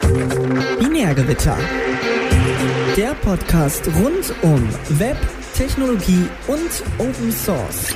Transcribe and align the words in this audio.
Binärgewitter. 0.00 1.56
Der 2.96 3.14
Podcast 3.14 3.86
rund 3.86 4.34
um 4.42 4.68
Web, 4.98 5.16
Technologie 5.54 6.28
und 6.48 6.82
Open 6.98 7.30
Source. 7.30 7.94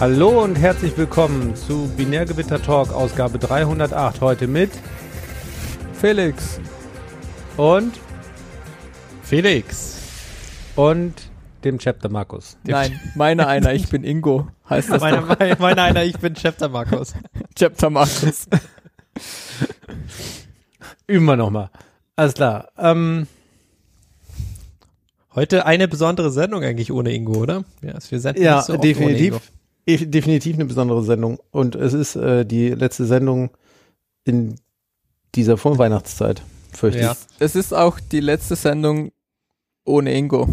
Hallo 0.00 0.42
und 0.44 0.56
herzlich 0.56 0.96
willkommen 0.96 1.54
zu 1.56 1.90
Binärgewitter 1.96 2.62
Talk 2.62 2.92
Ausgabe 2.92 3.38
308 3.38 4.20
heute 4.22 4.46
mit 4.46 4.70
Felix 5.92 6.60
und 7.58 7.92
Felix 9.22 9.98
und 10.74 11.14
dem 11.64 11.78
Chapter 11.78 12.08
Markus. 12.08 12.56
Nein, 12.64 12.98
meine 13.14 13.46
einer, 13.46 13.74
ich 13.74 13.88
bin 13.88 14.04
Ingo. 14.04 14.48
Heißt 14.70 14.90
das 14.90 15.00
meine, 15.00 15.18
doch. 15.18 15.38
meine, 15.38 15.56
meine 15.58 15.82
einer, 15.82 16.04
ich 16.04 16.18
bin 16.18 16.34
Chapter 16.34 16.68
Markus. 16.68 17.14
Chapter 17.54 17.90
Markus. 17.90 18.46
Üben 21.06 21.24
wir 21.24 21.36
nochmal. 21.36 21.70
Alles 22.16 22.34
klar. 22.34 22.68
Ähm, 22.76 23.26
Heute 25.34 25.66
eine 25.66 25.86
besondere 25.86 26.32
Sendung 26.32 26.64
eigentlich 26.64 26.90
ohne 26.90 27.12
Ingo, 27.14 27.42
oder? 27.42 27.64
Ja, 27.80 27.92
also 27.92 28.10
wir 28.10 28.18
senden 28.18 28.42
ja, 28.42 28.60
so 28.62 28.72
oft 28.74 28.82
ohne 28.82 28.90
Ingo. 28.90 29.40
definitiv. 29.86 30.10
Definitiv 30.10 30.54
eine 30.56 30.64
besondere 30.64 31.02
Sendung. 31.04 31.38
Und 31.50 31.76
es 31.76 31.92
ist 31.94 32.16
äh, 32.16 32.44
die 32.44 32.70
letzte 32.70 33.06
Sendung 33.06 33.50
in 34.24 34.56
dieser 35.34 35.56
Vorweihnachtszeit, 35.56 36.42
fürchte 36.72 37.00
Ja. 37.00 37.12
ich. 37.12 37.18
Es 37.38 37.54
ist 37.54 37.72
auch 37.72 38.00
die 38.00 38.20
letzte 38.20 38.56
Sendung 38.56 39.12
ohne 39.84 40.12
Ingo 40.12 40.48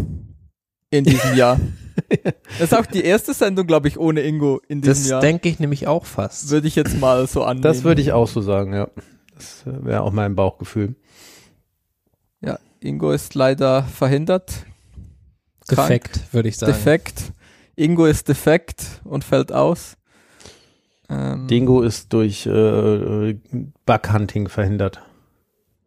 in 0.90 1.04
diesem 1.04 1.34
Jahr. 1.36 1.58
Es 2.58 2.60
ist 2.60 2.74
auch 2.74 2.86
die 2.86 3.02
erste 3.04 3.34
Sendung, 3.34 3.66
glaube 3.66 3.88
ich, 3.88 3.98
ohne 3.98 4.22
Ingo 4.22 4.60
in 4.68 4.80
diesem 4.80 4.94
Das 5.02 5.08
Jahr. 5.08 5.20
denke 5.20 5.48
ich 5.48 5.58
nämlich 5.58 5.86
auch 5.86 6.04
fast. 6.06 6.50
Würde 6.50 6.68
ich 6.68 6.76
jetzt 6.76 6.98
mal 7.00 7.26
so 7.26 7.42
annehmen. 7.44 7.62
Das 7.62 7.84
würde 7.84 8.00
ich 8.00 8.12
auch 8.12 8.28
so 8.28 8.40
sagen, 8.40 8.72
ja. 8.74 8.88
Das 9.34 9.64
äh, 9.66 9.84
wäre 9.84 10.02
auch 10.02 10.12
mein 10.12 10.34
Bauchgefühl. 10.34 10.94
Ja, 12.40 12.58
Ingo 12.80 13.10
ist 13.12 13.34
leider 13.34 13.82
verhindert. 13.84 14.64
krank, 15.68 15.88
Defekt, 15.88 16.20
würde 16.32 16.48
ich 16.48 16.56
sagen. 16.56 16.72
Defekt. 16.72 17.32
Ingo 17.76 18.06
ist 18.06 18.28
defekt 18.28 18.84
und 19.04 19.24
fällt 19.24 19.52
aus. 19.52 19.96
Ähm, 21.08 21.46
Dingo 21.48 21.82
ist 21.82 22.12
durch 22.12 22.46
äh, 22.46 23.36
Bughunting 23.84 24.48
verhindert. 24.48 25.00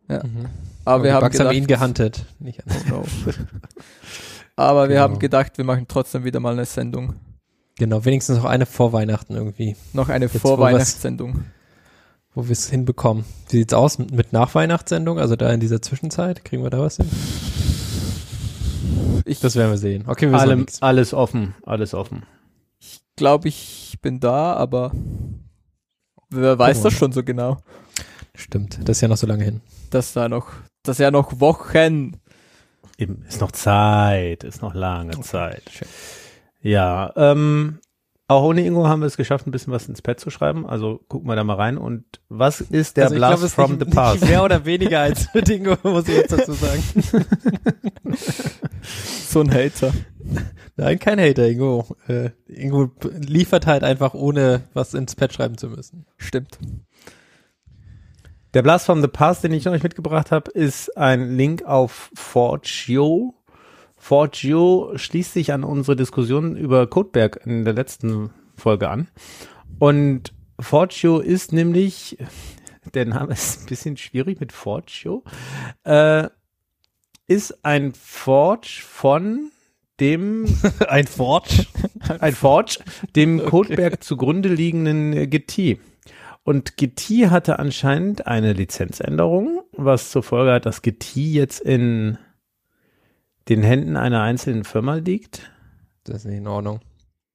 Mhm. 0.07 0.47
aber 0.85 1.03
wir 1.03 1.09
die 1.09 1.13
haben 1.13 1.21
Bugs 1.23 1.39
haben 1.39 1.49
gedacht, 1.49 1.55
ihn 1.55 1.67
gehuntet. 1.67 2.25
Nicht 2.39 2.61
anders. 2.89 3.07
Aber 4.59 4.89
wir 4.89 4.95
Genau. 4.95 5.01
haben 5.03 5.19
gedacht, 5.19 5.57
wir 5.57 5.63
machen 5.63 5.85
trotzdem 5.87 6.25
wieder 6.25 6.41
mal 6.41 6.51
eine 6.51 6.65
Sendung. 6.65 7.13
Genau, 7.77 8.03
wenigstens 8.03 8.37
noch 8.39 8.43
eine 8.45 8.65
vor 8.65 8.91
Weihnachten 8.91 9.33
irgendwie, 9.33 9.77
Noch 9.93 10.09
eine 10.09 10.25
Jetzt, 10.25 10.37
Vorweihnachtssendung. 10.39 11.45
wo 12.33 12.43
wir 12.43 12.51
es 12.51 12.69
hinbekommen. 12.69 13.23
Wie 13.49 13.57
sieht's 13.59 13.73
aus 13.73 13.99
mit, 13.99 14.11
mit 14.11 14.33
Nachweihnachtssendung? 14.33 15.17
Also 15.17 15.37
da 15.37 15.49
in 15.53 15.61
dieser 15.61 15.81
Zwischenzeit? 15.81 16.43
Kriegen 16.43 16.61
wir 16.63 16.69
da 16.71 16.79
was 16.81 16.97
hin? 16.97 17.07
Ich 19.25 19.39
Das 19.39 19.55
werden 19.55 19.71
wir 19.71 19.77
sehen. 19.77 20.03
Okay, 20.07 20.29
wir 20.29 20.37
Allem, 20.37 20.65
alles 20.81 21.13
offen, 21.13 21.55
alles 21.65 21.93
offen. 21.93 22.23
glaube, 23.15 23.47
ich 23.47 23.97
bin 24.01 24.19
da, 24.19 24.53
aber 24.55 24.91
wer 26.29 26.59
weiß 26.59 26.79
wir 26.79 26.83
das 26.89 26.93
schon 26.99 27.13
so 27.13 27.23
genau? 27.23 27.59
Stimmt, 28.35 28.79
das 28.83 28.97
ist 28.97 29.01
ja 29.01 29.07
noch 29.07 29.17
so 29.17 29.27
lange 29.27 29.43
hin. 29.45 29.61
Dass 29.89 30.11
da 30.13 30.27
noch, 30.27 30.47
dass 30.83 30.97
ja 30.97 31.11
noch 31.11 31.39
Wochen. 31.39 32.17
Eben, 32.99 33.23
ist 33.27 33.39
noch 33.39 33.51
Zeit, 33.51 34.43
ist 34.43 34.61
noch 34.61 34.73
lange 34.73 35.17
Zeit. 35.21 35.63
schön. 35.71 35.87
Ja, 36.61 37.13
ähm, 37.15 37.79
auch 38.27 38.43
ohne 38.43 38.65
Ingo 38.65 38.87
haben 38.87 38.99
wir 38.99 39.05
es 39.05 39.15
geschafft, 39.15 39.47
ein 39.47 39.51
bisschen 39.51 39.71
was 39.71 39.87
ins 39.87 40.01
Pad 40.01 40.19
zu 40.19 40.29
schreiben. 40.29 40.67
Also 40.67 40.99
gucken 41.07 41.29
wir 41.29 41.37
da 41.37 41.45
mal 41.45 41.55
rein. 41.55 41.77
Und 41.77 42.03
was 42.27 42.59
ist 42.59 42.97
der 42.97 43.05
also 43.05 43.15
Blast 43.15 43.43
ist 43.43 43.53
from 43.55 43.77
nicht, 43.77 43.85
the 43.85 43.89
Past? 43.89 44.27
Mehr 44.27 44.43
oder 44.43 44.65
weniger 44.65 44.99
als 44.99 45.33
mit 45.33 45.47
Ingo, 45.47 45.77
muss 45.83 46.09
ich 46.09 46.15
jetzt 46.15 46.33
dazu 46.33 46.53
sagen. 46.53 46.83
So 48.81 49.41
ein 49.41 49.53
Hater. 49.53 49.93
Nein, 50.77 50.97
kein 50.97 51.19
Hater, 51.19 51.47
Ingo. 51.47 51.85
Äh, 52.07 52.31
Ingo 52.47 52.91
liefert 53.11 53.67
halt 53.67 53.83
einfach, 53.83 54.15
ohne 54.15 54.61
was 54.73 54.95
ins 54.95 55.15
Pad 55.15 55.33
schreiben 55.33 55.57
zu 55.57 55.67
müssen. 55.67 56.05
Stimmt. 56.17 56.57
Der 58.55 58.63
Blast 58.63 58.87
from 58.87 59.01
the 59.01 59.07
Past, 59.07 59.43
den 59.43 59.53
ich 59.53 59.67
euch 59.67 59.83
mitgebracht 59.83 60.31
habe, 60.31 60.49
ist 60.49 60.97
ein 60.97 61.37
Link 61.37 61.63
auf 61.65 62.09
Forgeo. 62.15 63.35
Forgeo 63.95 64.93
schließt 64.95 65.33
sich 65.33 65.53
an 65.53 65.63
unsere 65.63 65.95
Diskussion 65.95 66.55
über 66.57 66.87
Codeberg 66.87 67.41
in 67.45 67.63
der 67.63 67.75
letzten 67.75 68.31
Folge 68.55 68.89
an. 68.89 69.07
Und 69.77 70.33
Forgeo 70.59 71.19
ist 71.19 71.53
nämlich, 71.53 72.17
der 72.95 73.05
Name 73.05 73.33
ist 73.33 73.61
ein 73.61 73.65
bisschen 73.67 73.97
schwierig 73.97 74.39
mit 74.39 74.51
Forgeo, 74.51 75.23
äh, 75.83 76.27
ist 77.27 77.63
ein 77.63 77.93
Forge 77.93 78.81
von 78.83 79.51
dem 79.99 80.47
Ein 80.87 81.05
Forge? 81.05 81.67
ein 82.19 82.33
Forge, 82.33 82.79
dem 83.15 83.45
Codeberg 83.45 84.03
zugrunde 84.03 84.49
liegenden 84.49 85.29
GT. 85.29 85.79
Und 86.43 86.77
GT 86.77 87.29
hatte 87.29 87.59
anscheinend 87.59 88.25
eine 88.27 88.53
Lizenzänderung, 88.53 89.61
was 89.73 90.09
zur 90.09 90.23
Folge 90.23 90.53
hat, 90.53 90.65
dass 90.65 90.81
GT 90.81 91.15
jetzt 91.17 91.59
in 91.59 92.17
den 93.49 93.61
Händen 93.63 93.97
einer 93.97 94.21
einzelnen 94.21 94.63
Firma 94.63 94.95
liegt. 94.95 95.51
Das 96.03 96.17
ist 96.17 96.25
nicht 96.25 96.37
in 96.37 96.47
Ordnung. 96.47 96.79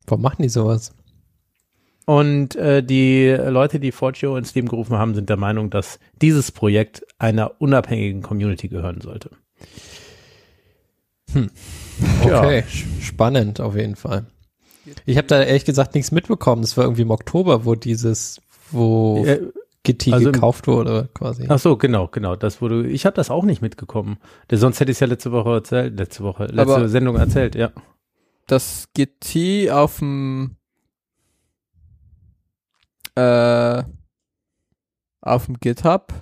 Warum 0.07 0.23
machen 0.23 0.43
die 0.43 0.49
sowas? 0.49 0.93
Und 2.07 2.55
äh, 2.57 2.83
die 2.83 3.29
Leute, 3.29 3.81
die 3.81 3.93
Forgeo 3.93 4.37
ins 4.37 4.55
Leben 4.55 4.69
gerufen 4.69 4.97
haben, 4.97 5.15
sind 5.15 5.31
der 5.31 5.39
Meinung, 5.39 5.71
dass 5.71 5.99
dieses 6.21 6.53
Projekt 6.53 7.07
einer 7.19 7.61
unabhängigen 7.61 8.21
Community 8.23 8.69
gehören 8.69 9.01
sollte. 9.01 9.31
Ja. 11.35 12.41
Okay, 12.41 12.65
sch- 12.69 13.03
spannend 13.03 13.61
auf 13.61 13.75
jeden 13.77 13.97
Fall. 13.97 14.27
Ich 15.07 15.17
habe 15.17 15.27
da 15.27 15.43
ehrlich 15.43 15.65
gesagt 15.65 15.95
nichts 15.95 16.13
mitbekommen. 16.13 16.61
Das 16.63 16.77
war 16.77 16.85
irgendwie 16.85 17.03
im 17.03 17.11
Oktober, 17.11 17.65
wo 17.65 17.75
dieses, 17.75 18.41
wo 18.71 19.25
Äh, 19.25 19.51
GT 19.83 20.13
also 20.13 20.29
im- 20.29 20.33
gekauft 20.33 20.67
wurde 20.67 21.09
quasi. 21.15 21.47
ach 21.49 21.59
so, 21.59 21.77
genau, 21.77 22.09
genau. 22.09 22.37
Das 22.37 22.61
wurde. 22.63 22.87
Ich 22.89 23.05
habe 23.07 23.15
das 23.17 23.31
auch 23.31 23.45
nicht 23.45 23.61
mitgekommen. 23.63 24.17
Denn 24.51 24.59
sonst 24.59 24.81
hätte 24.81 24.91
ich 24.91 24.97
es 24.97 25.01
ja 25.01 25.07
letzte 25.07 25.31
Woche 25.33 25.51
erzählt, 25.53 25.99
letzte 25.99 26.25
Woche, 26.25 26.45
letzte 26.47 26.75
Aber- 26.77 26.89
Sendung 26.89 27.17
erzählt, 27.17 27.55
ja. 27.55 27.71
Das 28.47 28.89
GT 28.95 29.71
auf 29.71 29.99
dem 29.99 30.57
äh, 33.15 33.83
auf 35.21 35.47
dem 35.47 35.59
GitHub, 35.61 36.13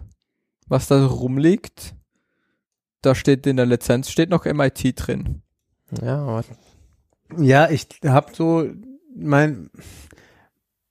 was 0.69 0.89
da 0.89 1.05
rumliegt, 1.07 1.95
da 3.01 3.15
steht 3.15 3.47
in 3.47 3.57
der 3.57 3.67
Lizenz 3.67 4.11
steht 4.11 4.31
noch 4.31 4.45
MIT 4.45 4.93
drin. 4.97 5.43
Ja, 6.01 6.43
Ja, 7.39 7.71
ich 7.71 7.87
habe 8.05 8.33
so 8.35 8.67
mein 9.15 9.71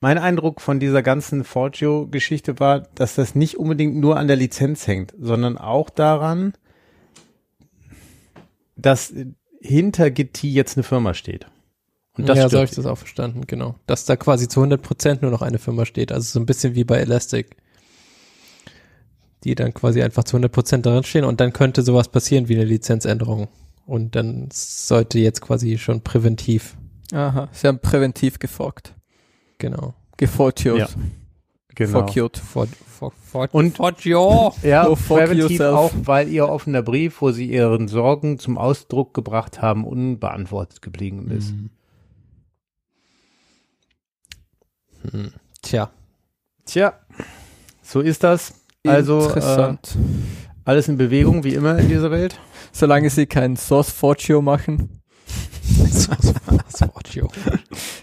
mein 0.01 0.17
Eindruck 0.17 0.59
von 0.59 0.79
dieser 0.79 1.03
ganzen 1.03 1.43
Forgio-Geschichte 1.43 2.59
war, 2.59 2.81
dass 2.95 3.15
das 3.15 3.35
nicht 3.35 3.57
unbedingt 3.57 3.95
nur 3.95 4.17
an 4.17 4.27
der 4.27 4.35
Lizenz 4.35 4.87
hängt, 4.87 5.13
sondern 5.19 5.57
auch 5.57 5.89
daran, 5.89 6.53
dass 8.75 9.13
hinter 9.61 10.09
GT 10.09 10.43
jetzt 10.43 10.75
eine 10.75 10.83
Firma 10.83 11.13
steht. 11.13 11.45
Und 12.17 12.27
das 12.27 12.37
ja, 12.37 12.49
so 12.49 12.57
habe 12.57 12.65
ich 12.65 12.71
das 12.75 12.85
auch 12.87 12.97
verstanden, 12.97 13.45
genau. 13.47 13.75
Dass 13.85 14.05
da 14.05 14.15
quasi 14.15 14.47
zu 14.47 14.61
100% 14.61 15.19
nur 15.21 15.31
noch 15.31 15.43
eine 15.43 15.59
Firma 15.59 15.85
steht. 15.85 16.11
Also 16.11 16.31
so 16.31 16.39
ein 16.39 16.45
bisschen 16.45 16.75
wie 16.75 16.83
bei 16.83 16.97
Elastic. 16.97 17.55
Die 19.43 19.55
dann 19.55 19.73
quasi 19.73 20.01
einfach 20.01 20.23
zu 20.23 20.35
100% 20.37 20.81
darin 20.81 21.03
stehen 21.03 21.23
und 21.23 21.39
dann 21.39 21.53
könnte 21.53 21.83
sowas 21.83 22.09
passieren 22.09 22.49
wie 22.49 22.55
eine 22.55 22.65
Lizenzänderung. 22.65 23.47
Und 23.85 24.15
dann 24.15 24.49
sollte 24.51 25.19
jetzt 25.19 25.41
quasi 25.41 25.77
schon 25.77 26.01
präventiv, 26.01 26.75
Aha, 27.11 27.49
sie 27.51 27.67
haben 27.67 27.79
präventiv 27.79 28.39
geforkt. 28.39 28.93
genau. 29.57 29.93
Gefortiert. 30.21 30.77
Ja, 30.77 30.87
genau. 31.75 31.91
Forkiert. 31.99 32.37
For, 32.37 32.67
for, 32.67 33.11
for, 33.11 33.49
Und- 33.51 33.77
Forgio. 33.77 34.53
Ja, 34.63 34.85
fuck 34.95 35.17
präventiv 35.17 35.49
yourself. 35.59 35.75
auch, 35.75 35.91
weil 36.03 36.29
ihr 36.29 36.47
offener 36.47 36.81
Brief, 36.83 37.21
wo 37.21 37.31
sie 37.31 37.51
ihren 37.51 37.87
Sorgen 37.87 38.37
zum 38.39 38.57
Ausdruck 38.57 39.13
gebracht 39.13 39.61
haben, 39.61 39.83
unbeantwortet 39.83 40.81
geblieben 40.81 41.29
ist. 41.31 41.51
Mhm. 41.51 41.69
Hm. 45.11 45.31
Tja, 45.63 45.89
Tja, 46.65 46.93
so 47.81 48.01
ist 48.01 48.23
das. 48.23 48.53
Also 48.85 49.19
äh, 49.21 49.25
Interessant. 49.25 49.97
alles 50.63 50.87
in 50.87 50.97
Bewegung, 50.97 51.43
wie 51.43 51.55
immer 51.55 51.77
in 51.79 51.89
dieser 51.89 52.11
Welt. 52.11 52.39
Solange 52.71 53.09
sie 53.09 53.25
kein 53.25 53.57
Source 53.57 53.89
Fortio 53.91 54.41
machen, 54.41 55.01
das 55.91 56.07
Forgio. 56.79 57.29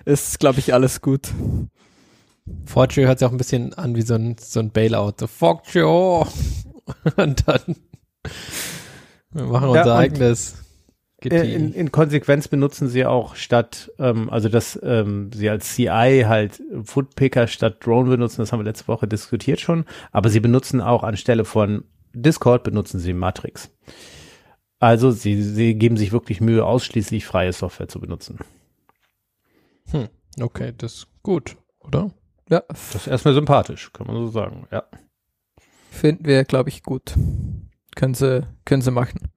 ist, 0.04 0.38
glaube 0.40 0.58
ich, 0.58 0.74
alles 0.74 1.00
gut. 1.00 1.28
Forgio 2.64 3.06
hört 3.06 3.18
sich 3.18 3.26
auch 3.28 3.32
ein 3.32 3.38
bisschen 3.38 3.74
an 3.74 3.94
wie 3.96 4.02
so 4.02 4.14
ein, 4.14 4.36
so 4.38 4.60
ein 4.60 4.70
Bailout. 4.70 5.14
So, 5.20 5.26
Forgio. 5.26 6.26
Und 7.16 7.46
dann 7.48 7.76
wir 9.32 9.44
machen 9.44 9.74
Ja, 9.74 9.80
unser 9.82 9.94
und- 9.94 10.00
eigenes. 10.00 10.64
In, 11.20 11.72
in 11.74 11.90
Konsequenz 11.90 12.46
benutzen 12.46 12.88
sie 12.88 13.04
auch 13.04 13.34
statt, 13.34 13.90
ähm, 13.98 14.30
also 14.30 14.48
dass 14.48 14.78
ähm, 14.84 15.30
sie 15.34 15.50
als 15.50 15.74
CI 15.74 16.22
halt 16.28 16.62
Footpicker 16.84 17.48
statt 17.48 17.84
Drone 17.84 18.08
benutzen, 18.08 18.40
das 18.40 18.52
haben 18.52 18.60
wir 18.60 18.64
letzte 18.64 18.86
Woche 18.86 19.08
diskutiert 19.08 19.58
schon, 19.58 19.84
aber 20.12 20.28
sie 20.28 20.38
benutzen 20.38 20.80
auch 20.80 21.02
anstelle 21.02 21.44
von 21.44 21.82
Discord 22.14 22.62
benutzen 22.62 23.00
sie 23.00 23.14
Matrix. 23.14 23.68
Also 24.78 25.10
sie, 25.10 25.42
sie 25.42 25.74
geben 25.74 25.96
sich 25.96 26.12
wirklich 26.12 26.40
Mühe, 26.40 26.64
ausschließlich 26.64 27.26
freie 27.26 27.52
Software 27.52 27.88
zu 27.88 27.98
benutzen. 28.00 28.38
hm. 29.90 30.08
Okay, 30.40 30.72
das 30.78 30.94
ist 30.94 31.06
gut, 31.24 31.56
oder? 31.80 32.12
Ja, 32.50 32.62
Das 32.68 32.94
ist 32.94 33.06
erstmal 33.06 33.34
sympathisch, 33.34 33.92
kann 33.92 34.06
man 34.06 34.16
so 34.16 34.28
sagen, 34.28 34.66
ja. 34.70 34.84
finden 35.90 36.24
wir, 36.24 36.44
glaube 36.44 36.70
ich, 36.70 36.82
gut. 36.82 37.14
Können 37.94 38.14
sie, 38.14 38.46
können 38.64 38.82
sie 38.82 38.90
machen. 38.90 39.28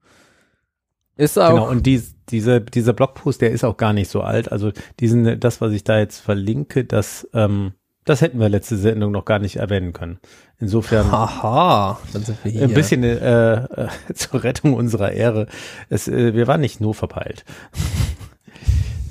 Ist 1.16 1.38
auch. 1.38 1.50
Genau, 1.50 1.68
und 1.68 1.84
dies, 1.84 2.14
dieser, 2.30 2.60
dieser 2.60 2.94
Blogpost, 2.94 3.40
der 3.42 3.50
ist 3.50 3.64
auch 3.64 3.76
gar 3.76 3.92
nicht 3.92 4.10
so 4.10 4.22
alt. 4.22 4.50
Also 4.50 4.72
diesen, 4.98 5.38
das, 5.40 5.60
was 5.60 5.72
ich 5.72 5.84
da 5.84 5.98
jetzt 5.98 6.20
verlinke, 6.20 6.84
das, 6.84 7.28
ähm, 7.34 7.74
das 8.04 8.22
hätten 8.22 8.40
wir 8.40 8.48
letzte 8.48 8.76
Sendung 8.78 9.12
noch 9.12 9.24
gar 9.26 9.38
nicht 9.38 9.56
erwähnen 9.56 9.92
können. 9.92 10.18
Insofern 10.58 11.12
Haha, 11.12 12.00
dann 12.12 12.22
sind 12.22 12.42
wir 12.44 12.50
hier. 12.50 12.62
ein 12.62 12.74
bisschen 12.74 13.04
äh, 13.04 13.54
äh, 13.64 13.88
zur 14.14 14.42
Rettung 14.42 14.74
unserer 14.74 15.12
Ehre. 15.12 15.48
Es, 15.90 16.08
äh, 16.08 16.34
wir 16.34 16.46
waren 16.46 16.62
nicht 16.62 16.80
nur 16.80 16.94
verpeilt. 16.94 17.44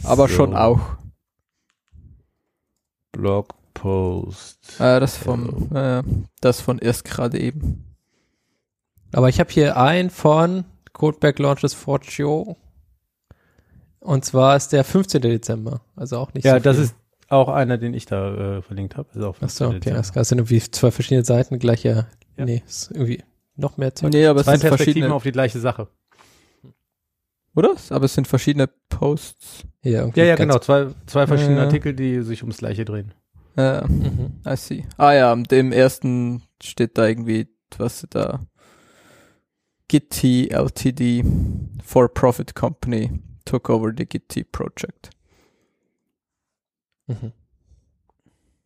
aber 0.04 0.28
So. 0.28 0.34
schon 0.34 0.56
auch. 0.56 0.82
Blogpost. 3.82 4.80
Äh, 4.80 5.00
das 5.00 5.18
vom, 5.18 5.70
äh, 5.76 6.04
das 6.40 6.62
von 6.62 6.80
erst 6.80 7.06
gerade 7.06 7.40
eben. 7.40 7.86
Aber 9.14 9.30
ich 9.30 9.40
habe 9.40 9.52
hier 9.52 9.78
ein 9.78 10.10
von 10.10 10.66
Codeback 10.94 11.40
Launches 11.40 11.74
Fortio. 11.74 12.58
Und 14.00 14.26
zwar 14.26 14.56
ist 14.56 14.70
der 14.74 14.84
15. 14.84 15.22
Dezember. 15.22 15.82
Also 15.96 16.18
auch 16.18 16.34
nicht 16.34 16.44
Ja, 16.46 16.56
so 16.58 16.64
das 16.64 16.78
ist 16.78 16.96
auch 17.30 17.50
einer, 17.50 17.78
den 17.78 17.94
ich 17.94 18.06
da 18.06 18.58
äh, 18.58 18.62
verlinkt 18.62 18.98
habe. 18.98 19.10
Auch 19.26 19.36
Ach 19.42 19.50
so, 19.50 19.66
15. 19.66 19.68
okay. 19.68 19.80
Dezember. 19.80 20.12
Das 20.14 20.30
sind 20.30 20.38
irgendwie 20.40 20.60
zwei 20.60 20.92
verschiedene 20.92 21.26
Seiten, 21.26 21.60
gleicher. 21.60 22.08
Ja. 22.38 22.46
Nee, 22.46 22.64
ist 22.66 22.92
irgendwie 22.92 23.24
noch 23.56 23.78
mehr 23.78 23.94
Zeug. 23.94 24.12
Nee, 24.14 24.26
aber 24.26 24.40
es 24.40 24.46
Zwei 24.46 24.54
sind 24.54 24.62
Perspektiven 24.62 24.94
verschiedene, 24.94 25.14
auf 25.14 25.24
die 25.24 25.32
gleiche 25.32 25.60
Sache. 25.60 25.88
oder? 27.56 27.76
Aber 27.90 28.06
es 28.06 28.14
sind 28.14 28.28
verschiedene 28.28 28.68
Posts. 28.90 29.66
Ja, 29.84 30.00
irgendwie 30.02 30.20
Ja, 30.22 30.26
ja, 30.28 30.36
genau. 30.36 30.58
Zwei, 30.60 30.88
zwei 31.06 31.28
verschiedene 31.28 31.58
Ja. 31.58 31.64
Artikel, 31.66 31.94
die 31.94 32.22
sich 32.22 32.42
ums 32.44 32.58
Gleiche 32.58 32.86
drehen. 32.86 33.14
Äh, 33.58 33.86
Mhm. 33.88 34.42
I 34.48 34.56
see. 34.56 34.86
Ah 34.98 35.14
ja, 35.14 35.36
dem 35.36 35.72
ersten 35.72 36.44
steht 36.62 36.98
da 36.98 37.08
irgendwie, 37.08 37.48
was 37.78 38.06
da 38.10 38.40
Gitti 39.88 40.50
Ltd 40.52 41.24
For-Profit 41.84 42.56
Company 42.56 43.20
took 43.46 43.70
over 43.70 43.92
the 43.96 44.06
Gitti 44.06 44.44
project. 44.44 45.10
Mhm. 47.08 47.34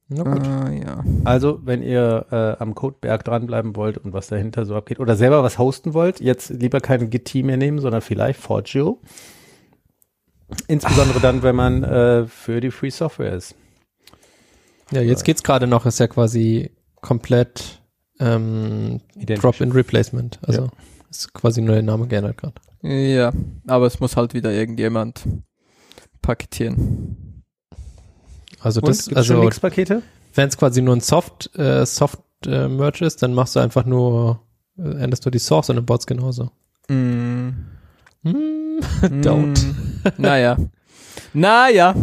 Na 0.08 0.24
gut. 0.24 0.48
Ah, 0.48 0.70
ja. 0.70 1.04
Also, 1.24 1.62
wenn 1.66 1.82
ihr 1.82 2.28
äh, 2.30 2.62
am 2.62 2.76
Codeberg 2.76 3.24
dranbleiben 3.24 3.76
wollt 3.76 3.98
und 3.98 4.14
was 4.14 4.28
dahinter 4.28 4.66
so 4.66 4.76
abgeht 4.76 5.00
oder 5.00 5.16
selber 5.16 5.42
was 5.42 5.58
hosten 5.58 5.96
wollt, 5.96 6.20
jetzt 6.22 6.52
lieber 6.52 6.80
keinen 6.80 7.10
Git 7.10 7.34
mehr 7.34 7.58
nehmen, 7.58 7.80
sondern 7.80 8.02
vielleicht 8.02 8.40
Forgio. 8.40 9.02
Insbesondere 10.68 11.20
dann, 11.20 11.42
wenn 11.42 11.56
man 11.56 11.84
äh, 11.84 12.28
für 12.28 12.62
die 12.62 12.70
Free 12.70 12.92
Software 12.92 13.34
ist. 13.34 13.56
Ja, 14.92 15.02
jetzt 15.02 15.24
geht's 15.24 15.44
gerade 15.44 15.68
noch, 15.68 15.86
ist 15.86 16.00
ja 16.00 16.08
quasi 16.08 16.72
komplett 17.02 17.82
ähm, 18.20 19.02
Identisch. 19.16 19.42
Drop-in 19.42 19.72
Replacement. 19.72 20.40
Also 20.44 20.70
ist 21.10 21.34
quasi 21.34 21.62
nur 21.62 21.76
der 21.76 21.84
Name 21.84 22.08
geändert 22.08 22.38
gerade. 22.38 22.56
Ja, 22.82 23.32
aber 23.68 23.88
es 23.88 24.00
muss 24.00 24.16
halt 24.16 24.34
wieder 24.34 24.52
irgendjemand 24.52 25.28
paketieren. 26.22 27.44
Also 28.60 28.82
Und 28.82 28.90
das, 28.90 29.08
gibt's 29.08 29.26
schon 29.26 29.36
also 29.38 29.46
Mixpakete? 29.46 30.02
wenn 30.34 30.50
es 30.50 30.58
quasi 30.58 30.82
nur 30.82 30.96
ein 30.96 31.02
Soft 31.02 31.56
äh, 31.58 31.86
Soft 31.86 32.20
äh, 32.46 32.68
Merch 32.68 33.02
ist, 33.02 33.24
dann 33.24 33.34
machst 33.34 33.56
du 33.56 33.60
einfach 33.60 33.86
nur 33.86 34.42
äh, 34.78 35.04
änderst 35.04 35.26
du 35.26 35.30
die 35.30 35.40
Source 35.40 35.70
und 35.70 35.78
dann 35.78 35.86
baut's 35.86 36.06
genauso. 36.08 36.52
Mm. 36.90 37.50
Hm, 38.24 38.80
Don't. 39.22 39.64
Mm. 39.64 40.10
Naja. 40.18 40.58
Naja. 41.34 41.96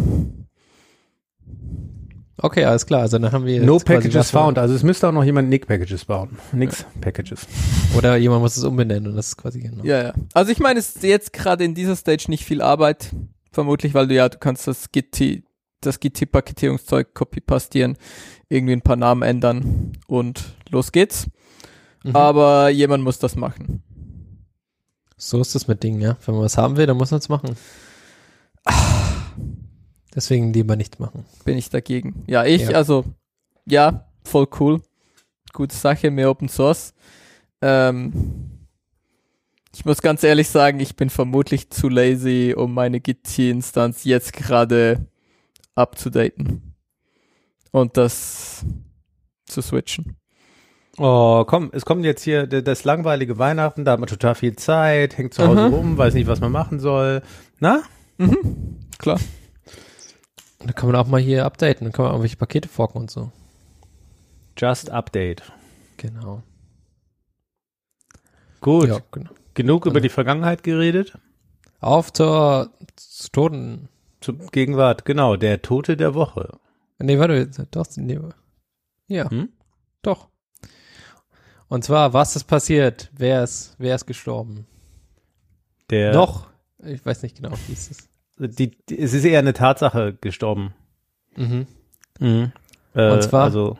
Okay, 2.43 2.65
alles 2.65 2.85
klar. 2.85 3.03
Also 3.03 3.17
dann 3.19 3.31
haben 3.31 3.45
wir 3.45 3.63
No 3.63 3.77
Packages 3.77 4.31
found. 4.31 4.59
Also 4.59 4.75
es 4.75 4.83
müsste 4.83 5.07
auch 5.07 5.13
noch 5.13 5.23
jemand 5.23 5.47
Nick 5.47 5.65
Packages 5.65 6.03
bauen. 6.03 6.37
Nix 6.51 6.85
Packages. 6.99 7.47
Oder 7.97 8.17
jemand 8.17 8.41
muss 8.41 8.57
es 8.57 8.65
umbenennen 8.65 9.09
und 9.09 9.15
das 9.15 9.29
ist 9.29 9.37
quasi 9.37 9.61
genau. 9.61 9.81
Ja, 9.85 10.03
ja. 10.03 10.13
Also 10.33 10.51
ich 10.51 10.59
meine, 10.59 10.77
es 10.77 10.97
ist 10.97 11.03
jetzt 11.03 11.31
gerade 11.31 11.63
in 11.63 11.73
dieser 11.73 11.95
Stage 11.95 12.25
nicht 12.27 12.43
viel 12.43 12.61
Arbeit. 12.61 13.15
Vermutlich, 13.53 13.93
weil 13.93 14.07
du 14.07 14.15
ja, 14.15 14.27
du 14.27 14.39
kannst 14.39 14.67
das 14.67 14.91
Git, 14.91 15.45
das 15.79 16.01
Git-Paketierungszeug 16.01 17.13
copy-pastieren, 17.13 17.97
irgendwie 18.49 18.73
ein 18.73 18.81
paar 18.81 18.97
Namen 18.97 19.21
ändern 19.21 19.93
und 20.07 20.43
los 20.69 20.91
geht's. 20.91 21.27
Mhm. 22.03 22.13
Aber 22.13 22.67
jemand 22.67 23.05
muss 23.05 23.19
das 23.19 23.37
machen. 23.37 23.83
So 25.15 25.39
ist 25.39 25.55
das 25.55 25.69
mit 25.69 25.81
Dingen, 25.81 26.01
ja. 26.01 26.17
Wenn 26.25 26.35
man 26.35 26.43
was 26.43 26.57
haben 26.57 26.75
will, 26.75 26.87
dann 26.87 26.97
muss 26.97 27.11
man 27.11 27.21
es 27.21 27.29
machen. 27.29 27.55
Deswegen 30.15 30.53
lieber 30.53 30.75
nicht 30.75 30.99
machen. 30.99 31.25
Bin 31.45 31.57
ich 31.57 31.69
dagegen. 31.69 32.23
Ja, 32.27 32.45
ich, 32.45 32.63
Ja. 32.63 32.71
also, 32.77 33.03
ja, 33.65 34.05
voll 34.23 34.47
cool. 34.59 34.81
Gute 35.53 35.75
Sache, 35.75 36.11
mehr 36.11 36.29
Open 36.29 36.49
Source. 36.49 36.93
Ähm, 37.61 38.13
ich 39.75 39.85
muss 39.85 40.01
ganz 40.01 40.23
ehrlich 40.23 40.49
sagen, 40.49 40.79
ich 40.79 40.95
bin 40.95 41.09
vermutlich 41.09 41.69
zu 41.71 41.89
lazy, 41.89 42.53
um 42.55 42.73
meine 42.73 42.99
Git-Instanz 42.99 44.03
jetzt 44.03 44.33
gerade 44.33 45.07
abzudaten. 45.75 46.75
Und 47.71 47.97
das 47.97 48.63
zu 49.45 49.61
switchen. 49.61 50.15
Oh, 50.99 51.43
komm, 51.47 51.71
es 51.73 51.85
kommt 51.85 52.05
jetzt 52.05 52.21
hier 52.21 52.45
das 52.45 52.83
langweilige 52.83 53.39
Weihnachten, 53.39 53.83
da 53.83 53.93
hat 53.93 53.99
man 53.99 54.07
total 54.07 54.35
viel 54.35 54.55
Zeit, 54.55 55.17
hängt 55.17 55.33
zu 55.33 55.47
Hause 55.47 55.61
Aha. 55.61 55.67
rum, 55.69 55.97
weiß 55.97 56.13
nicht, 56.13 56.27
was 56.27 56.39
man 56.39 56.51
machen 56.51 56.79
soll. 56.79 57.23
Na? 57.59 57.81
Mhm, 58.19 58.77
klar. 58.99 59.19
Dann 60.63 60.75
kann 60.75 60.89
man 60.91 60.95
auch 60.95 61.07
mal 61.07 61.19
hier 61.21 61.45
updaten. 61.45 61.85
Dann 61.85 61.91
kann 61.91 62.03
man 62.05 62.11
irgendwelche 62.13 62.37
Pakete 62.37 62.69
forken 62.69 62.97
und 62.99 63.11
so. 63.11 63.31
Just 64.57 64.89
Update. 64.89 65.43
Genau. 65.97 66.43
Gut. 68.61 68.87
Ja, 68.87 68.99
genau. 69.11 69.31
Genug 69.53 69.85
über 69.85 70.01
die 70.01 70.09
Vergangenheit 70.09 70.63
geredet. 70.63 71.17
Auf 71.79 72.13
zur 72.13 72.71
Toten. 73.31 73.89
Zur 74.21 74.37
Gegenwart, 74.37 75.03
genau, 75.03 75.35
der 75.35 75.61
Tote 75.61 75.97
der 75.97 76.13
Woche. 76.15 76.57
Nee, 76.97 77.19
warte, 77.19 77.45
doch, 77.71 77.85
nee. 77.97 78.17
Ja, 79.07 79.29
Hm? 79.29 79.49
doch. 80.01 80.29
Und 81.67 81.83
zwar, 81.83 82.13
was 82.13 82.37
ist 82.37 82.45
passiert? 82.45 83.11
Wer 83.13 83.43
ist, 83.43 83.75
wer 83.79 83.95
ist 83.95 84.05
gestorben? 84.05 84.65
Der, 85.89 86.13
Noch? 86.13 86.47
Ich 86.77 87.05
weiß 87.05 87.23
nicht 87.23 87.35
genau, 87.35 87.51
wie 87.67 87.73
ist 87.73 87.91
es. 87.91 88.09
Die, 88.49 88.71
die, 88.89 88.99
es 88.99 89.13
ist 89.13 89.25
eher 89.25 89.39
eine 89.39 89.53
Tatsache 89.53 90.13
gestorben. 90.19 90.73
Mhm. 91.35 91.67
Äh, 92.19 93.11
Und 93.11 93.23
zwar? 93.23 93.43
Also, 93.45 93.77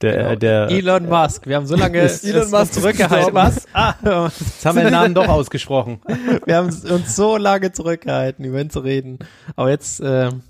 der, 0.00 0.12
Genau. 0.16 0.30
äh, 0.30 0.36
der, 0.36 0.68
Elon 0.70 1.08
Musk. 1.08 1.46
Wir 1.46 1.56
haben 1.56 1.66
so 1.66 1.76
lange 1.76 2.00
Ist 2.02 2.24
Elon 2.24 2.50
Musk 2.50 2.74
zurückgehalten. 2.74 3.34
Was? 3.34 3.66
Ah, 3.72 3.94
jetzt 4.38 4.66
haben 4.66 4.76
wir 4.76 4.84
den 4.84 4.92
Namen 4.92 5.14
doch 5.14 5.28
ausgesprochen. 5.28 6.00
Wir 6.44 6.56
haben 6.56 6.66
uns 6.66 7.16
so 7.16 7.36
lange 7.36 7.72
zurückgehalten, 7.72 8.44
über 8.44 8.60
ihn 8.60 8.68
zu 8.70 8.80
reden. 8.80 9.18
Aber 9.56 9.70
jetzt 9.70 10.02
ähm, 10.04 10.42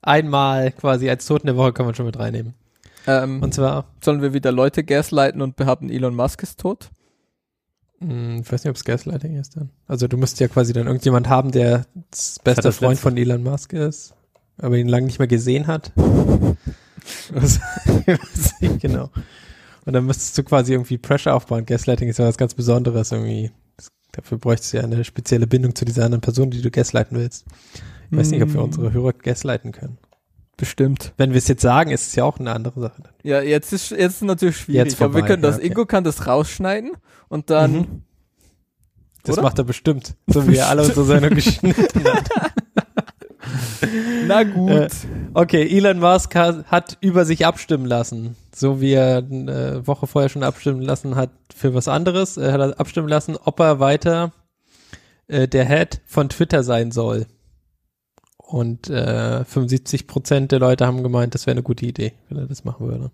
einmal 0.00 0.72
quasi 0.72 1.10
als 1.10 1.26
Toten 1.26 1.46
der 1.48 1.56
Woche 1.56 1.72
können 1.72 1.88
wir 1.88 1.94
schon 1.94 2.06
mit 2.06 2.18
reinnehmen. 2.18 2.54
Ähm, 3.06 3.42
Und 3.42 3.52
zwar, 3.52 3.86
sollen 4.00 4.22
wir 4.22 4.32
wieder 4.32 4.52
Leute 4.52 4.84
gaslighten 4.84 5.42
und 5.42 5.56
behaupten, 5.56 5.90
Elon 5.90 6.14
Musk 6.14 6.42
ist 6.42 6.60
tot? 6.60 6.90
Mh, 8.06 8.40
ich 8.42 8.52
weiß 8.52 8.64
nicht, 8.64 8.70
ob 8.70 8.76
es 8.76 8.84
Gaslighting 8.84 9.36
ist 9.38 9.56
dann. 9.56 9.70
Also 9.86 10.08
du 10.08 10.16
müsst 10.16 10.40
ja 10.40 10.48
quasi 10.48 10.72
dann 10.72 10.86
irgendjemand 10.86 11.28
haben, 11.28 11.50
der 11.52 11.86
das 12.10 12.38
beste 12.42 12.62
das 12.62 12.76
Freund 12.78 12.92
letzte- 12.92 13.02
von 13.02 13.16
Elon 13.16 13.42
Musk 13.42 13.72
ist, 13.72 14.14
aber 14.58 14.76
ihn 14.76 14.88
lange 14.88 15.06
nicht 15.06 15.18
mehr 15.18 15.28
gesehen 15.28 15.66
hat. 15.66 15.92
Was, 17.32 17.60
weiß 18.06 18.54
ich 18.60 18.78
genau. 18.78 19.10
Und 19.84 19.92
dann 19.94 20.06
müsstest 20.06 20.38
du 20.38 20.44
quasi 20.44 20.72
irgendwie 20.72 20.98
Pressure 20.98 21.34
aufbauen. 21.34 21.66
Gaslighting 21.66 22.08
ist 22.08 22.18
ja 22.20 22.26
was 22.26 22.36
ganz 22.38 22.54
Besonderes 22.54 23.10
irgendwie. 23.10 23.50
Dafür 24.12 24.38
bräuchtest 24.38 24.72
du 24.72 24.76
ja 24.76 24.84
eine 24.84 25.02
spezielle 25.02 25.46
Bindung 25.48 25.74
zu 25.74 25.84
dieser 25.84 26.04
anderen 26.04 26.20
Person, 26.20 26.50
die 26.50 26.62
du 26.62 26.70
gaslighten 26.70 27.18
willst. 27.18 27.44
Ich 28.10 28.16
weiß 28.16 28.30
nicht, 28.30 28.42
ob 28.42 28.50
wir 28.50 28.58
Hm, 28.60 28.64
unsere 28.66 28.92
Hörer 28.92 29.12
gaslighten 29.14 29.72
können. 29.72 29.98
Bestimmt. 30.62 31.12
Wenn 31.16 31.30
wir 31.32 31.38
es 31.38 31.48
jetzt 31.48 31.60
sagen, 31.62 31.90
ist 31.90 32.06
es 32.06 32.14
ja 32.14 32.22
auch 32.22 32.38
eine 32.38 32.52
andere 32.52 32.78
Sache. 32.80 33.02
Ja, 33.24 33.42
jetzt 33.42 33.72
ist 33.72 33.90
jetzt 33.90 34.14
ist 34.14 34.22
natürlich 34.22 34.58
schwierig, 34.58 34.90
Jetzt 34.90 35.02
aber 35.02 35.12
wir 35.12 35.18
vorbei, 35.18 35.26
können 35.26 35.42
das, 35.42 35.56
ja, 35.56 35.58
okay. 35.58 35.66
Ingo 35.66 35.86
kann 35.86 36.04
das 36.04 36.28
rausschneiden 36.28 36.92
und 37.28 37.50
dann 37.50 37.72
Mhm. 37.72 38.02
Das 39.24 39.34
Oder? 39.38 39.42
macht 39.42 39.58
er 39.58 39.64
bestimmt, 39.64 40.14
so 40.28 40.46
wie 40.46 40.56
er 40.56 40.68
alle 40.68 40.82
unsere 40.82 41.04
Sendung 41.04 41.30
geschnitten 41.34 42.04
hat. 42.04 42.28
na 44.28 44.42
gut. 44.44 44.70
Äh, 44.70 44.88
Okay, 45.34 45.66
Elon 45.76 45.98
Musk 45.98 46.34
hat, 46.36 46.66
hat 46.66 46.98
über 47.00 47.24
sich 47.24 47.44
abstimmen 47.46 47.86
lassen, 47.86 48.36
so 48.54 48.80
wie 48.80 48.92
er 48.92 49.18
eine 49.18 49.84
Woche 49.86 50.06
vorher 50.06 50.28
schon 50.28 50.42
abstimmen 50.44 50.82
lassen 50.82 51.16
hat 51.16 51.30
für 51.56 51.74
was 51.74 51.88
anderes. 51.88 52.36
Er 52.36 52.52
hat 52.52 52.78
abstimmen 52.78 53.08
lassen, 53.08 53.36
ob 53.42 53.58
er 53.58 53.80
weiter 53.80 54.30
äh, 55.26 55.48
der 55.48 55.64
Head 55.66 56.02
von 56.06 56.28
Twitter 56.28 56.62
sein 56.62 56.92
soll. 56.92 57.26
Und 58.52 58.90
äh, 58.90 59.46
75 59.46 60.06
Prozent 60.06 60.52
der 60.52 60.58
Leute 60.58 60.86
haben 60.86 61.02
gemeint, 61.02 61.34
das 61.34 61.46
wäre 61.46 61.54
eine 61.54 61.62
gute 61.62 61.86
Idee, 61.86 62.12
wenn 62.28 62.36
er 62.36 62.46
das 62.46 62.64
machen 62.64 62.86
würde. 62.86 63.10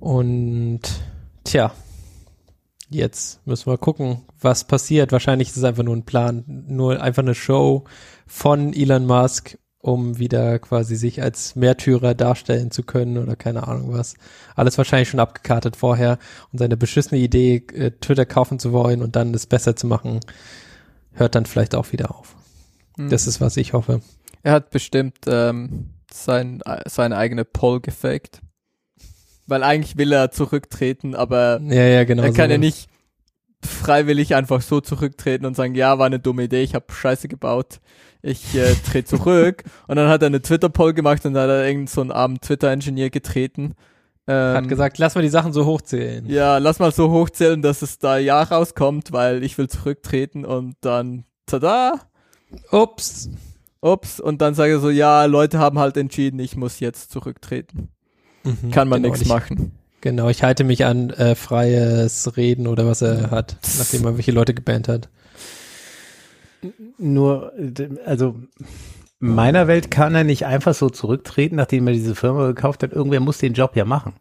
Und 0.00 0.80
tja, 1.44 1.70
jetzt 2.90 3.46
müssen 3.46 3.70
wir 3.70 3.78
gucken, 3.78 4.22
was 4.40 4.64
passiert. 4.64 5.12
Wahrscheinlich 5.12 5.50
ist 5.50 5.56
es 5.56 5.62
einfach 5.62 5.84
nur 5.84 5.94
ein 5.94 6.04
Plan, 6.04 6.42
nur 6.66 7.00
einfach 7.00 7.22
eine 7.22 7.36
Show 7.36 7.84
von 8.26 8.72
Elon 8.72 9.06
Musk, 9.06 9.56
um 9.78 10.18
wieder 10.18 10.58
quasi 10.58 10.96
sich 10.96 11.22
als 11.22 11.54
Märtyrer 11.54 12.14
darstellen 12.16 12.72
zu 12.72 12.82
können 12.82 13.18
oder 13.18 13.36
keine 13.36 13.68
Ahnung 13.68 13.92
was. 13.92 14.14
Alles 14.56 14.78
wahrscheinlich 14.78 15.10
schon 15.10 15.20
abgekartet 15.20 15.76
vorher 15.76 16.18
und 16.52 16.58
seine 16.58 16.76
beschissene 16.76 17.20
Idee, 17.20 17.64
äh, 17.72 17.92
Twitter 18.00 18.26
kaufen 18.26 18.58
zu 18.58 18.72
wollen 18.72 19.00
und 19.00 19.14
dann 19.14 19.32
es 19.32 19.46
besser 19.46 19.76
zu 19.76 19.86
machen, 19.86 20.18
hört 21.12 21.36
dann 21.36 21.46
vielleicht 21.46 21.76
auch 21.76 21.92
wieder 21.92 22.12
auf. 22.12 22.34
Hm. 22.98 23.08
Das 23.10 23.26
ist, 23.26 23.40
was 23.40 23.56
ich 23.56 23.72
hoffe. 23.72 24.00
Er 24.42 24.52
hat 24.52 24.70
bestimmt 24.70 25.18
ähm, 25.26 25.90
sein, 26.12 26.62
seine 26.86 27.16
eigene 27.16 27.44
Poll 27.44 27.80
gefaked. 27.80 28.40
Weil 29.46 29.62
eigentlich 29.62 29.96
will 29.96 30.12
er 30.12 30.30
zurücktreten, 30.30 31.14
aber 31.14 31.60
Ja, 31.62 31.84
ja, 31.84 32.04
genau. 32.04 32.22
er 32.22 32.32
kann 32.32 32.48
so. 32.48 32.52
ja 32.52 32.58
nicht 32.58 32.88
freiwillig 33.64 34.34
einfach 34.34 34.60
so 34.60 34.80
zurücktreten 34.80 35.44
und 35.46 35.56
sagen, 35.56 35.74
ja, 35.74 35.98
war 35.98 36.06
eine 36.06 36.20
dumme 36.20 36.44
Idee, 36.44 36.62
ich 36.62 36.74
habe 36.74 36.86
Scheiße 36.92 37.28
gebaut, 37.28 37.80
ich 38.22 38.54
äh, 38.54 38.74
trete 38.74 39.04
zurück. 39.16 39.64
und 39.88 39.96
dann 39.96 40.08
hat 40.08 40.22
er 40.22 40.26
eine 40.26 40.42
Twitter-Poll 40.42 40.92
gemacht 40.94 41.24
und 41.26 41.34
dann 41.34 41.44
hat 41.44 41.50
er 41.50 41.64
irgendeinen 41.64 41.86
so 41.88 42.00
einen 42.02 42.12
armen 42.12 42.40
Twitter-Ingenieur 42.40 43.10
getreten. 43.10 43.74
Ähm, 44.28 44.56
Hat 44.56 44.68
gesagt, 44.68 44.98
lass 44.98 45.14
mal 45.14 45.22
die 45.22 45.28
Sachen 45.30 45.52
so 45.54 45.64
hochzählen. 45.64 46.26
ja, 46.26 46.58
lass 46.58 46.78
mal 46.78 46.92
so 46.92 47.10
hochzählen, 47.10 47.62
dass 47.62 47.80
es 47.80 47.98
da 47.98 48.18
ja 48.18 48.42
rauskommt, 48.42 49.10
weil 49.12 49.42
ich 49.42 49.56
will 49.56 49.68
zurücktreten 49.68 50.44
und 50.44 50.76
dann, 50.82 51.24
tada, 51.46 51.94
Ups. 52.70 53.30
ups, 53.80 54.20
und 54.20 54.40
dann 54.40 54.54
sage 54.54 54.76
ich 54.76 54.80
so, 54.80 54.90
ja, 54.90 55.24
Leute 55.24 55.58
haben 55.58 55.78
halt 55.78 55.96
entschieden, 55.96 56.38
ich 56.40 56.56
muss 56.56 56.80
jetzt 56.80 57.10
zurücktreten. 57.10 57.88
Mhm, 58.44 58.70
Kann 58.70 58.88
man 58.88 59.02
genau, 59.02 59.12
nichts 59.12 59.22
ich, 59.22 59.28
machen. 59.28 59.72
Genau, 60.00 60.28
ich 60.28 60.42
halte 60.42 60.64
mich 60.64 60.84
an 60.84 61.10
äh, 61.10 61.34
freies 61.34 62.36
Reden 62.36 62.66
oder 62.66 62.86
was 62.86 63.02
er 63.02 63.30
hat, 63.30 63.56
nachdem 63.78 64.04
er 64.04 64.16
welche 64.16 64.32
Leute 64.32 64.54
gebannt 64.54 64.88
hat. 64.88 65.08
Nur, 66.98 67.52
also 68.04 68.36
in 69.20 69.34
meiner 69.34 69.66
Welt 69.66 69.90
kann 69.90 70.14
er 70.14 70.24
nicht 70.24 70.46
einfach 70.46 70.74
so 70.74 70.88
zurücktreten, 70.88 71.56
nachdem 71.56 71.86
er 71.88 71.92
diese 71.92 72.14
Firma 72.14 72.46
gekauft 72.46 72.82
hat. 72.82 72.92
Irgendwer 72.92 73.20
muss 73.20 73.38
den 73.38 73.54
Job 73.54 73.74
ja 73.74 73.84
machen. 73.84 74.14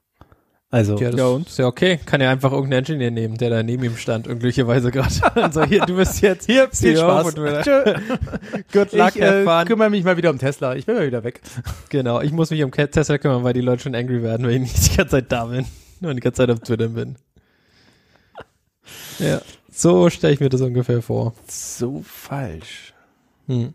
Also, 0.69 0.97
Ja, 0.97 1.11
das 1.11 1.19
Ja, 1.19 1.27
und? 1.27 1.47
ist 1.47 1.57
ja 1.59 1.65
okay. 1.65 1.97
Kann 2.05 2.19
ja 2.19 2.29
einfach 2.29 2.51
irgendeinen 2.51 2.83
Ingenieur 2.85 3.11
nehmen, 3.11 3.37
der 3.37 3.49
da 3.49 3.63
neben 3.63 3.83
ihm 3.85 3.95
stand, 3.95 4.27
unglücklicherweise 4.27 4.91
gerade. 4.91 5.13
so, 5.53 5.63
hier, 5.63 5.85
du 5.85 5.95
bist 5.95 6.21
jetzt 6.21 6.45
hier, 6.45 6.67
viel 6.71 6.95
CEO 6.95 6.99
Spaß. 6.99 7.25
und 7.27 7.63
Tschö. 7.63 7.83
Good 8.73 8.91
luck, 8.91 9.15
Ich 9.15 9.21
äh, 9.21 9.63
kümmere 9.65 9.89
mich 9.89 10.03
mal 10.03 10.17
wieder 10.17 10.29
um 10.29 10.37
Tesla. 10.39 10.75
Ich 10.75 10.85
bin 10.85 10.95
mal 10.95 11.07
wieder 11.07 11.23
weg. 11.23 11.41
Genau, 11.89 12.19
ich 12.19 12.33
muss 12.33 12.49
mich 12.49 12.63
um 12.63 12.71
Tesla 12.71 13.17
kümmern, 13.17 13.45
weil 13.45 13.53
die 13.53 13.61
Leute 13.61 13.83
schon 13.83 13.95
angry 13.95 14.21
werden, 14.21 14.45
weil 14.45 14.55
ich 14.55 14.61
nicht 14.61 14.91
die 14.91 14.97
ganze 14.97 15.11
Zeit 15.11 15.31
da 15.31 15.45
bin 15.45 15.65
und 16.01 16.15
die 16.15 16.21
ganze 16.21 16.37
Zeit 16.41 16.49
auf 16.49 16.59
Twitter 16.59 16.89
bin. 16.89 17.15
Ja, 19.19 19.41
so 19.71 20.09
stelle 20.09 20.33
ich 20.33 20.39
mir 20.41 20.49
das 20.49 20.61
ungefähr 20.61 21.01
vor. 21.01 21.33
So 21.47 22.01
falsch. 22.05 22.93
Hm. 23.47 23.73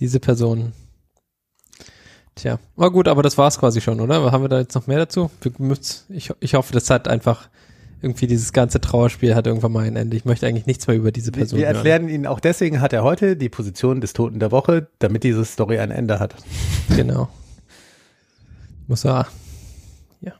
Diese 0.00 0.18
Person. 0.18 0.72
Tja, 2.42 2.58
war 2.74 2.90
gut, 2.90 3.06
aber 3.06 3.22
das 3.22 3.38
war's 3.38 3.60
quasi 3.60 3.80
schon, 3.80 4.00
oder? 4.00 4.32
Haben 4.32 4.42
wir 4.42 4.48
da 4.48 4.58
jetzt 4.58 4.74
noch 4.74 4.88
mehr 4.88 4.98
dazu? 4.98 5.30
Wir 5.40 5.78
ich, 6.08 6.32
ich 6.40 6.54
hoffe, 6.54 6.72
das 6.72 6.90
hat 6.90 7.06
einfach 7.06 7.48
irgendwie 8.00 8.26
dieses 8.26 8.52
ganze 8.52 8.80
Trauerspiel 8.80 9.36
hat 9.36 9.46
irgendwann 9.46 9.70
mal 9.70 9.84
ein 9.84 9.94
Ende. 9.94 10.16
Ich 10.16 10.24
möchte 10.24 10.48
eigentlich 10.48 10.66
nichts 10.66 10.88
mehr 10.88 10.96
über 10.96 11.12
diese 11.12 11.28
Wir, 11.28 11.42
Person 11.42 11.60
wir 11.60 11.66
hören. 11.66 11.76
erklären 11.76 12.08
Ihnen 12.08 12.26
auch 12.26 12.40
deswegen 12.40 12.80
hat 12.80 12.92
er 12.92 13.04
heute 13.04 13.36
die 13.36 13.48
Position 13.48 14.00
des 14.00 14.12
Toten 14.12 14.40
der 14.40 14.50
Woche, 14.50 14.88
damit 14.98 15.22
diese 15.22 15.44
Story 15.44 15.78
ein 15.78 15.92
Ende 15.92 16.18
hat. 16.18 16.34
Genau. 16.96 17.28
Muss 18.88 19.04
er. 19.04 19.28
Ja. 20.20 20.32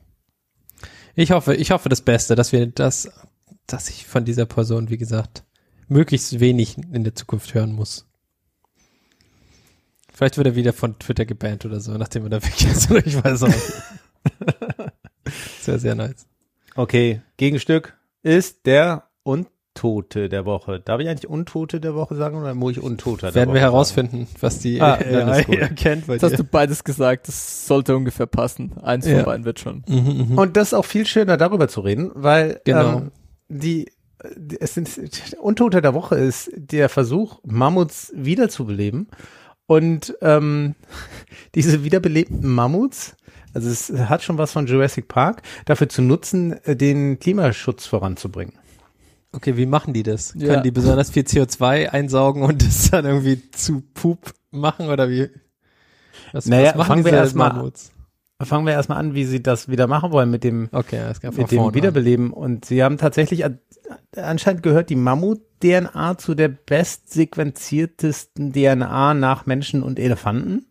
Ich 1.15 1.31
hoffe, 1.31 1.55
ich 1.55 1.71
hoffe 1.71 1.89
das 1.89 2.01
Beste, 2.01 2.35
dass 2.35 2.51
wir 2.51 2.67
das, 2.67 3.13
dass 3.69 3.89
ich 3.91 4.09
von 4.09 4.25
dieser 4.25 4.47
Person, 4.47 4.91
wie 4.91 4.99
gesagt, 4.99 5.45
möglichst 5.87 6.41
wenig 6.41 6.79
in 6.79 7.05
der 7.05 7.15
Zukunft 7.15 7.55
hören 7.55 7.73
muss. 7.73 8.09
Vielleicht 10.13 10.37
wird 10.37 10.47
er 10.47 10.55
wieder 10.57 10.73
von 10.73 10.99
Twitter 10.99 11.25
gebannt 11.25 11.65
oder 11.65 11.81
so, 11.81 11.93
nachdem 11.93 12.25
er 12.25 12.31
da 12.31 12.43
weg 12.43 12.61
ist. 12.65 12.91
Oder 12.91 13.07
ich 13.07 13.23
weiß 13.23 13.43
auch. 13.45 13.49
nicht. 13.49 13.73
sehr, 15.61 15.79
sehr 15.79 15.95
nice. 15.95 16.27
Okay, 16.75 17.21
Gegenstück 17.37 17.95
ist 18.23 18.67
der 18.67 19.05
Untote 19.23 20.29
der 20.29 20.45
Woche. 20.45 20.81
Darf 20.81 21.01
ich 21.01 21.09
eigentlich 21.09 21.29
Untote 21.29 21.81
der 21.81 21.95
Woche 21.95 22.15
sagen 22.17 22.37
oder 22.39 22.55
muss 22.55 22.73
ich 22.73 22.81
Untoter 22.83 23.29
der 23.29 23.35
Werden 23.35 23.49
Woche 23.51 23.55
wir 23.55 23.61
sagen? 23.61 23.73
herausfinden, 23.73 24.27
was 24.41 24.59
die 24.59 24.81
Ah, 24.81 24.95
ist 24.95 25.47
gut. 25.47 25.57
erkennt 25.59 26.07
bei 26.07 26.15
Jetzt 26.15 26.23
hast 26.23 26.39
du 26.39 26.45
beides 26.45 26.85
gesagt, 26.85 27.29
das 27.29 27.67
sollte 27.67 27.97
ungefähr 27.97 28.27
passen. 28.27 28.73
Eins 28.83 29.07
Ja. 29.07 29.17
von 29.17 29.25
beiden 29.27 29.45
wird 29.45 29.61
schon. 29.61 29.85
Mhm, 29.87 30.27
mhm. 30.31 30.39
Und 30.39 30.57
das 30.57 30.69
ist 30.69 30.75
auch 30.75 30.85
viel 30.85 31.07
schöner, 31.07 31.37
darüber 31.37 31.69
zu 31.69 31.81
reden, 31.81 32.11
weil 32.15 32.61
Genau. 32.65 32.99
ähm, 32.99 33.11
die, 33.49 33.91
die 34.37 34.61
es 34.61 34.75
sind 34.75 34.89
Untote 35.41 35.83
der 35.83 35.95
Woche 35.95 36.17
ist 36.17 36.51
der 36.55 36.89
Versuch, 36.89 37.41
Mammuts 37.45 38.13
wiederzubeleben. 38.15 39.09
Und 39.67 40.15
ähm, 40.23 40.75
diese 41.55 41.85
wiederbelebten 41.85 42.47
Mammuts, 42.49 43.17
also 43.55 43.69
es 43.71 43.93
hat 44.09 44.23
schon 44.23 44.39
was 44.39 44.53
von 44.53 44.67
Jurassic 44.67 45.09
Park, 45.09 45.43
dafür 45.67 45.89
zu 45.89 46.03
nutzen, 46.03 46.53
äh, 46.65 46.77
den 46.77 47.19
Klimaschutz 47.19 47.87
voranzubringen. 47.87 48.55
Okay, 49.35 49.57
wie 49.57 49.67
machen 49.67 49.95
die 49.95 50.03
das? 50.03 50.35
Ja. 50.37 50.49
Können 50.49 50.63
die 50.63 50.71
besonders 50.71 51.11
viel 51.11 51.23
CO2 51.23 51.89
einsaugen 51.89 52.43
und 52.43 52.63
das 52.67 52.91
dann 52.91 53.05
irgendwie 53.07 53.51
zu 53.51 53.83
Pup 53.95 54.35
machen 54.51 54.89
oder 54.89 55.09
wie? 55.09 55.29
Was, 56.33 56.47
Naja, 56.47 56.73
fangen 56.85 57.05
wir 57.05 57.13
diese 57.13 57.23
erst 57.23 57.35
mal- 57.37 57.53
Mammuts? 57.53 57.93
Fangen 58.43 58.67
wir 58.67 58.73
erstmal 58.73 58.99
an, 58.99 59.15
wie 59.15 59.25
sie 59.25 59.41
das 59.41 59.69
wieder 59.69 59.87
machen 59.87 60.11
wollen 60.11 60.29
mit 60.29 60.43
dem 60.43 60.69
Okay, 60.73 61.01
mit 61.23 61.37
dem 61.39 61.47
vorne 61.49 61.69
an. 61.69 61.75
Wiederbeleben. 61.75 62.33
Und 62.33 62.65
sie 62.65 62.83
haben 62.83 62.99
tatsächlich, 62.99 63.45
anscheinend 64.17 64.63
gehört 64.63 64.91
die 64.91 64.97
Mammut-DNA 64.97 66.19
zu 66.19 66.35
der 66.35 66.49
bestsequenziertesten 66.49 68.53
DNA 68.53 69.15
nach 69.15 69.47
Menschen 69.47 69.83
und 69.83 69.99
Elefanten. 69.99 70.67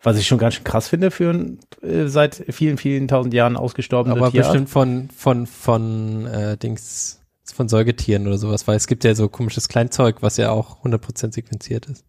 Was 0.00 0.16
ich 0.16 0.28
schon 0.28 0.38
ganz 0.38 0.54
schön 0.54 0.64
krass 0.64 0.88
finde 0.88 1.10
für 1.10 1.30
ein 1.30 1.58
äh, 1.82 2.06
seit 2.06 2.44
vielen, 2.50 2.78
vielen 2.78 3.08
tausend 3.08 3.34
Jahren 3.34 3.56
ausgestorbene 3.56 4.16
Aber 4.16 4.30
Tierart. 4.30 4.52
bestimmt 4.52 4.70
von, 4.70 5.10
von, 5.10 5.46
von, 5.46 6.26
äh, 6.26 6.56
Dings, 6.56 7.20
von 7.52 7.68
Säugetieren 7.68 8.28
oder 8.28 8.38
sowas, 8.38 8.68
weil 8.68 8.76
es 8.76 8.86
gibt 8.86 9.02
ja 9.02 9.16
so 9.16 9.28
komisches 9.28 9.68
Kleinzeug, 9.68 10.18
was 10.20 10.36
ja 10.36 10.50
auch 10.50 10.84
100% 10.84 11.32
sequenziert 11.32 11.86
ist. 11.86 12.04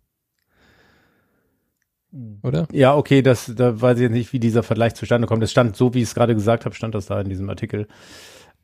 Oder? 2.41 2.67
Ja, 2.71 2.95
okay, 2.95 3.21
das, 3.21 3.51
da 3.55 3.79
weiß 3.79 3.97
ich 3.97 4.03
jetzt 4.03 4.11
nicht, 4.11 4.33
wie 4.33 4.39
dieser 4.39 4.63
Vergleich 4.63 4.95
zustande 4.95 5.27
kommt. 5.27 5.43
Es 5.43 5.51
stand, 5.51 5.75
so 5.75 5.93
wie 5.93 5.99
ich 5.99 6.05
es 6.05 6.15
gerade 6.15 6.33
gesagt 6.33 6.65
habe, 6.65 6.75
stand 6.75 6.95
das 6.95 7.05
da 7.05 7.21
in 7.21 7.29
diesem 7.29 7.49
Artikel. 7.49 7.87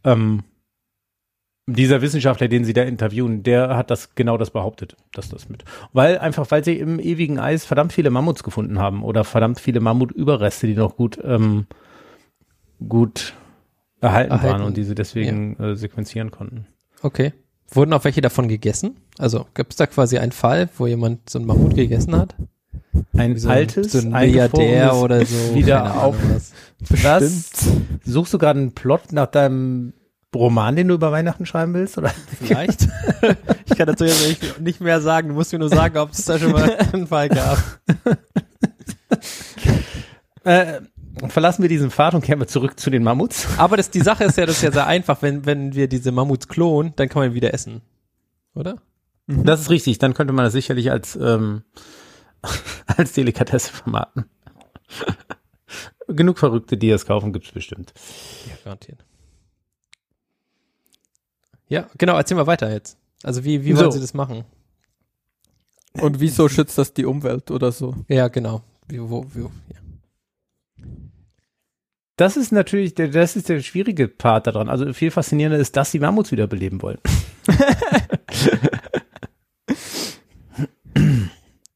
Ähm, 0.04 0.44
dieser 1.68 2.02
Wissenschaftler, 2.02 2.48
den 2.48 2.64
sie 2.64 2.74
da 2.74 2.84
interviewen, 2.84 3.42
der 3.42 3.76
hat 3.76 3.90
das 3.90 4.14
genau 4.14 4.38
das 4.38 4.52
behauptet, 4.52 4.96
dass 5.14 5.30
das 5.30 5.50
mit. 5.50 5.66
Weil 5.94 6.20
einfach, 6.20 6.50
weil 6.52 6.64
sie 6.64 6.78
im 6.78 7.00
ewigen 7.00 7.40
Eis 7.40 7.66
verdammt 7.66 7.92
viele 7.92 8.12
Mammuts 8.12 8.44
gefunden 8.44 8.80
haben 8.80 9.04
oder 9.04 9.24
verdammt 9.24 9.60
viele 9.60 9.80
Mammutüberreste, 9.80 10.68
die 10.68 10.76
noch 10.76 10.96
gut, 10.96 11.20
ähm, 11.24 11.66
gut 12.88 13.34
erhalten, 14.00 14.32
Erhalten, 14.32 14.60
waren 14.60 14.62
und 14.64 14.78
die 14.78 14.84
sie 14.84 14.96
deswegen 14.96 15.58
äh, 15.60 15.76
sequenzieren 15.76 16.30
konnten. 16.30 16.68
Okay. 17.02 17.34
Wurden 17.70 17.94
auch 17.94 18.04
welche 18.04 18.22
davon 18.22 18.48
gegessen? 18.48 18.98
Also 19.18 19.48
gibt 19.56 19.74
es 19.74 19.78
da 19.78 19.88
quasi 19.88 20.20
einen 20.20 20.32
Fall, 20.32 20.70
wo 20.78 20.86
jemand 20.86 21.30
so 21.30 21.40
ein 21.40 21.46
Mammut 21.46 21.74
gegessen 21.74 22.16
hat? 22.16 22.36
Ein 23.14 23.38
so 23.38 23.50
altes, 23.50 23.94
so 23.94 24.00
ein 24.00 24.10
Milliardär 24.10 24.96
oder 24.96 25.26
so. 25.26 25.56
wieder 25.56 26.04
auf. 26.04 26.16
Was. 26.32 26.54
Was? 27.04 27.50
Suchst 28.04 28.34
du 28.34 28.38
gerade 28.38 28.60
einen 28.60 28.74
Plot 28.74 29.12
nach 29.12 29.28
deinem 29.28 29.94
Roman, 30.36 30.76
den 30.76 30.88
du 30.88 30.96
über 30.96 31.12
Weihnachten 31.12 31.46
schreiben 31.46 31.74
willst? 31.74 31.98
Oder? 31.98 32.12
Vielleicht. 32.40 32.88
ich 33.66 33.78
kann 33.78 33.88
dazu 33.88 34.06
jetzt 34.06 34.60
nicht, 34.60 34.82
mehr 34.82 35.02
sagen. 35.02 35.30
Du 35.30 35.34
musst 35.34 35.52
mir 35.52 35.60
nur 35.60 35.70
sagen, 35.70 35.98
ob 35.98 36.12
es 36.12 36.26
da 36.26 36.38
schon 36.38 36.52
mal 36.52 36.78
einen 36.94 37.08
Fall 37.08 37.30
gab. 37.30 37.58
Äh, 40.44 40.82
verlassen 41.28 41.64
wir 41.64 41.70
diesen 41.70 41.90
Pfad 41.90 42.14
und 42.14 42.24
kehren 42.24 42.40
wir 42.40 42.46
zurück 42.46 42.80
zu 42.80 42.92
den 42.92 43.02
Mammuts. 43.02 43.48
Aber 43.58 43.78
das, 43.78 43.90
die 43.90 44.02
Sache 44.02 44.26
ist 44.26 44.38
ja, 44.38 44.46
das 44.46 44.58
ist 44.58 44.62
ja 44.62 44.72
sehr 44.72 44.86
einfach. 44.86 45.24
Wenn, 45.24 45.48
wenn 45.48 45.74
wir 45.74 45.88
diese 45.88 46.12
Mammuts 46.12 46.48
klonen, 46.48 46.94
dann 46.98 47.10
kann 47.10 47.24
man 47.24 47.32
ihn 47.32 47.34
wieder 47.34 47.52
essen. 47.52 47.82
Oder? 48.54 48.76
Das 49.26 49.62
ist 49.62 49.70
richtig, 49.72 49.98
dann 49.98 50.14
könnte 50.14 50.34
man 50.34 50.46
das 50.46 50.54
sicherlich 50.54 50.92
als, 50.92 51.16
ähm, 51.16 51.64
als 52.86 53.14
Delikatesse 53.14 53.74
vermarkten. 53.74 54.26
Genug 56.08 56.38
Verrückte, 56.38 56.78
die 56.78 56.90
das 56.90 57.06
kaufen, 57.08 57.34
gibt's 57.34 57.52
bestimmt. 57.52 57.94
Ja, 58.48 58.56
garantiert. 58.64 59.04
Ja, 61.68 61.88
genau, 61.98 62.16
erzähl 62.16 62.38
mal 62.38 62.48
weiter 62.48 62.72
jetzt. 62.72 62.98
Also 63.24 63.44
wie, 63.44 63.64
wie 63.66 63.76
wollen 63.76 63.86
So. 63.92 63.92
sie 63.92 64.02
das 64.02 64.14
machen? 64.14 64.44
Und 65.94 66.20
wieso 66.20 66.50
schützt 66.50 66.78
das 66.78 66.94
die 66.94 67.06
Umwelt 67.06 67.50
oder 67.52 67.72
so? 67.72 67.96
Ja, 68.08 68.28
genau. 68.28 68.62
Wie, 68.88 69.00
wo, 69.02 69.26
wie, 69.34 69.42
ja. 69.42 69.50
Das 72.18 72.38
ist 72.38 72.52
natürlich, 72.52 72.94
der, 72.96 73.08
das 73.10 73.36
ist 73.36 73.50
der 73.50 73.62
schwierige 73.62 74.08
Part 74.08 74.48
daran. 74.48 74.70
Also 74.70 74.94
viel 74.94 75.12
faszinierender 75.12 75.58
ist, 75.60 75.76
dass 75.76 75.92
sie 75.92 76.00
Mammuts 76.00 76.32
wiederbeleben 76.32 76.82
wollen. 76.82 77.00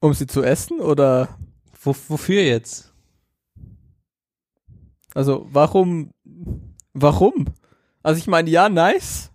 Um 0.01 0.13
sie 0.13 0.27
zu 0.27 0.41
essen 0.43 0.79
oder 0.79 1.27
Wo, 1.81 1.93
wofür 2.07 2.41
jetzt? 2.41 2.93
also 5.13 5.47
warum 5.51 6.11
warum? 6.93 7.47
Also 8.03 8.19
ich 8.19 8.27
meine, 8.27 8.49
ja, 8.49 8.69
nice. 8.69 9.28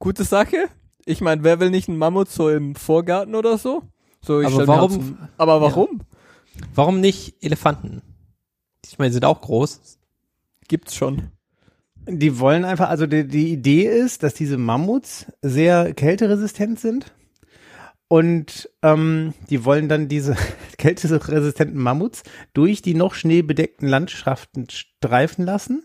Gute 0.00 0.24
Sache. 0.24 0.56
Ich 1.04 1.20
meine, 1.20 1.44
wer 1.44 1.60
will 1.60 1.70
nicht 1.70 1.88
einen 1.88 1.98
Mammut 1.98 2.28
so 2.30 2.48
im 2.50 2.74
Vorgarten 2.74 3.34
oder 3.34 3.58
so? 3.58 3.82
So, 4.22 4.40
ich 4.40 4.46
Aber 4.48 4.66
warum- 4.66 4.90
so- 4.92 5.14
aber 5.38 5.60
warum? 5.60 6.00
Warum 6.74 7.00
nicht 7.00 7.36
Elefanten? 7.42 8.02
Ich 8.86 8.98
meine, 8.98 9.10
die 9.10 9.14
sind 9.14 9.24
auch 9.26 9.40
groß. 9.40 9.98
Gibt's 10.68 10.94
schon. 10.94 11.28
Die 12.08 12.38
wollen 12.40 12.64
einfach, 12.64 12.88
also 12.88 13.06
die, 13.06 13.26
die 13.28 13.52
Idee 13.52 13.86
ist, 13.86 14.22
dass 14.22 14.34
diese 14.34 14.56
Mammuts 14.56 15.26
sehr 15.42 15.92
kälteresistent 15.94 16.80
sind. 16.80 17.12
Und 18.08 18.68
ähm, 18.82 19.34
die 19.50 19.64
wollen 19.64 19.88
dann 19.88 20.08
diese 20.08 20.34
kälteresistenten 20.78 21.78
Mammuts 21.80 22.22
durch 22.54 22.82
die 22.82 22.94
noch 22.94 23.14
schneebedeckten 23.14 23.86
Landschaften 23.86 24.66
streifen 24.70 25.44
lassen. 25.44 25.84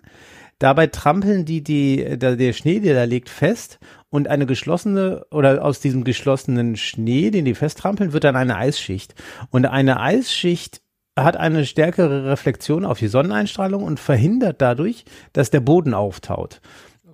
Dabei 0.59 0.88
trampeln 0.88 1.43
die, 1.43 1.63
die 1.63 2.17
der, 2.17 2.38
der 2.38 2.53
Schnee, 2.53 2.79
der 2.79 2.95
da 2.95 3.03
liegt, 3.03 3.29
fest 3.29 3.79
und 4.09 4.29
eine 4.29 4.45
geschlossene 4.45 5.25
oder 5.31 5.63
aus 5.63 5.81
diesem 5.81 6.03
geschlossenen 6.03 6.77
Schnee, 6.77 7.29
den 7.29 7.45
die 7.45 7.55
festtrampeln, 7.55 8.13
wird 8.13 8.24
dann 8.24 8.38
eine 8.38 8.55
Eisschicht. 8.55 9.15
Und 9.50 9.65
eine 9.65 10.00
Eisschicht 10.00 10.81
hat 11.17 11.38
eine 11.38 11.65
stärkere 11.65 12.25
Reflexion 12.25 12.85
auf 12.85 13.00
die 13.00 13.07
Sonneneinstrahlung 13.07 13.83
und 13.83 14.00
verhindert 14.00 14.62
dadurch, 14.62 15.05
dass 15.33 15.50
der 15.50 15.62
Boden 15.62 15.93
auftaut. 15.93 16.62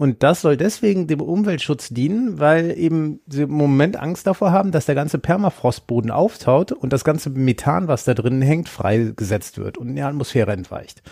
Und 0.01 0.23
das 0.23 0.41
soll 0.41 0.57
deswegen 0.57 1.05
dem 1.05 1.21
Umweltschutz 1.21 1.89
dienen, 1.89 2.39
weil 2.39 2.75
eben 2.75 3.19
sie 3.27 3.43
im 3.43 3.51
Moment 3.51 3.97
Angst 3.97 4.25
davor 4.25 4.51
haben, 4.51 4.71
dass 4.71 4.87
der 4.87 4.95
ganze 4.95 5.19
Permafrostboden 5.19 6.09
auftaut 6.09 6.71
und 6.71 6.91
das 6.91 7.03
ganze 7.03 7.29
Methan, 7.29 7.87
was 7.87 8.03
da 8.03 8.15
drin 8.15 8.41
hängt, 8.41 8.67
freigesetzt 8.67 9.59
wird 9.59 9.77
und 9.77 9.89
in 9.89 9.95
die 9.97 10.01
Atmosphäre 10.01 10.53
entweicht. 10.53 11.03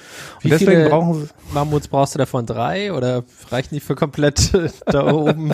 Wie 0.41 0.47
und 0.47 0.53
deswegen 0.59 0.71
viele- 0.71 0.89
brauchen 0.89 1.21
sie, 1.21 1.27
Mammuts 1.53 1.87
brauchst 1.87 2.15
du 2.15 2.17
davon 2.17 2.47
drei 2.47 2.91
oder 2.91 3.25
reichen 3.51 3.75
die 3.75 3.79
für 3.79 3.93
komplett 3.93 4.51
da 4.87 5.13
oben 5.13 5.51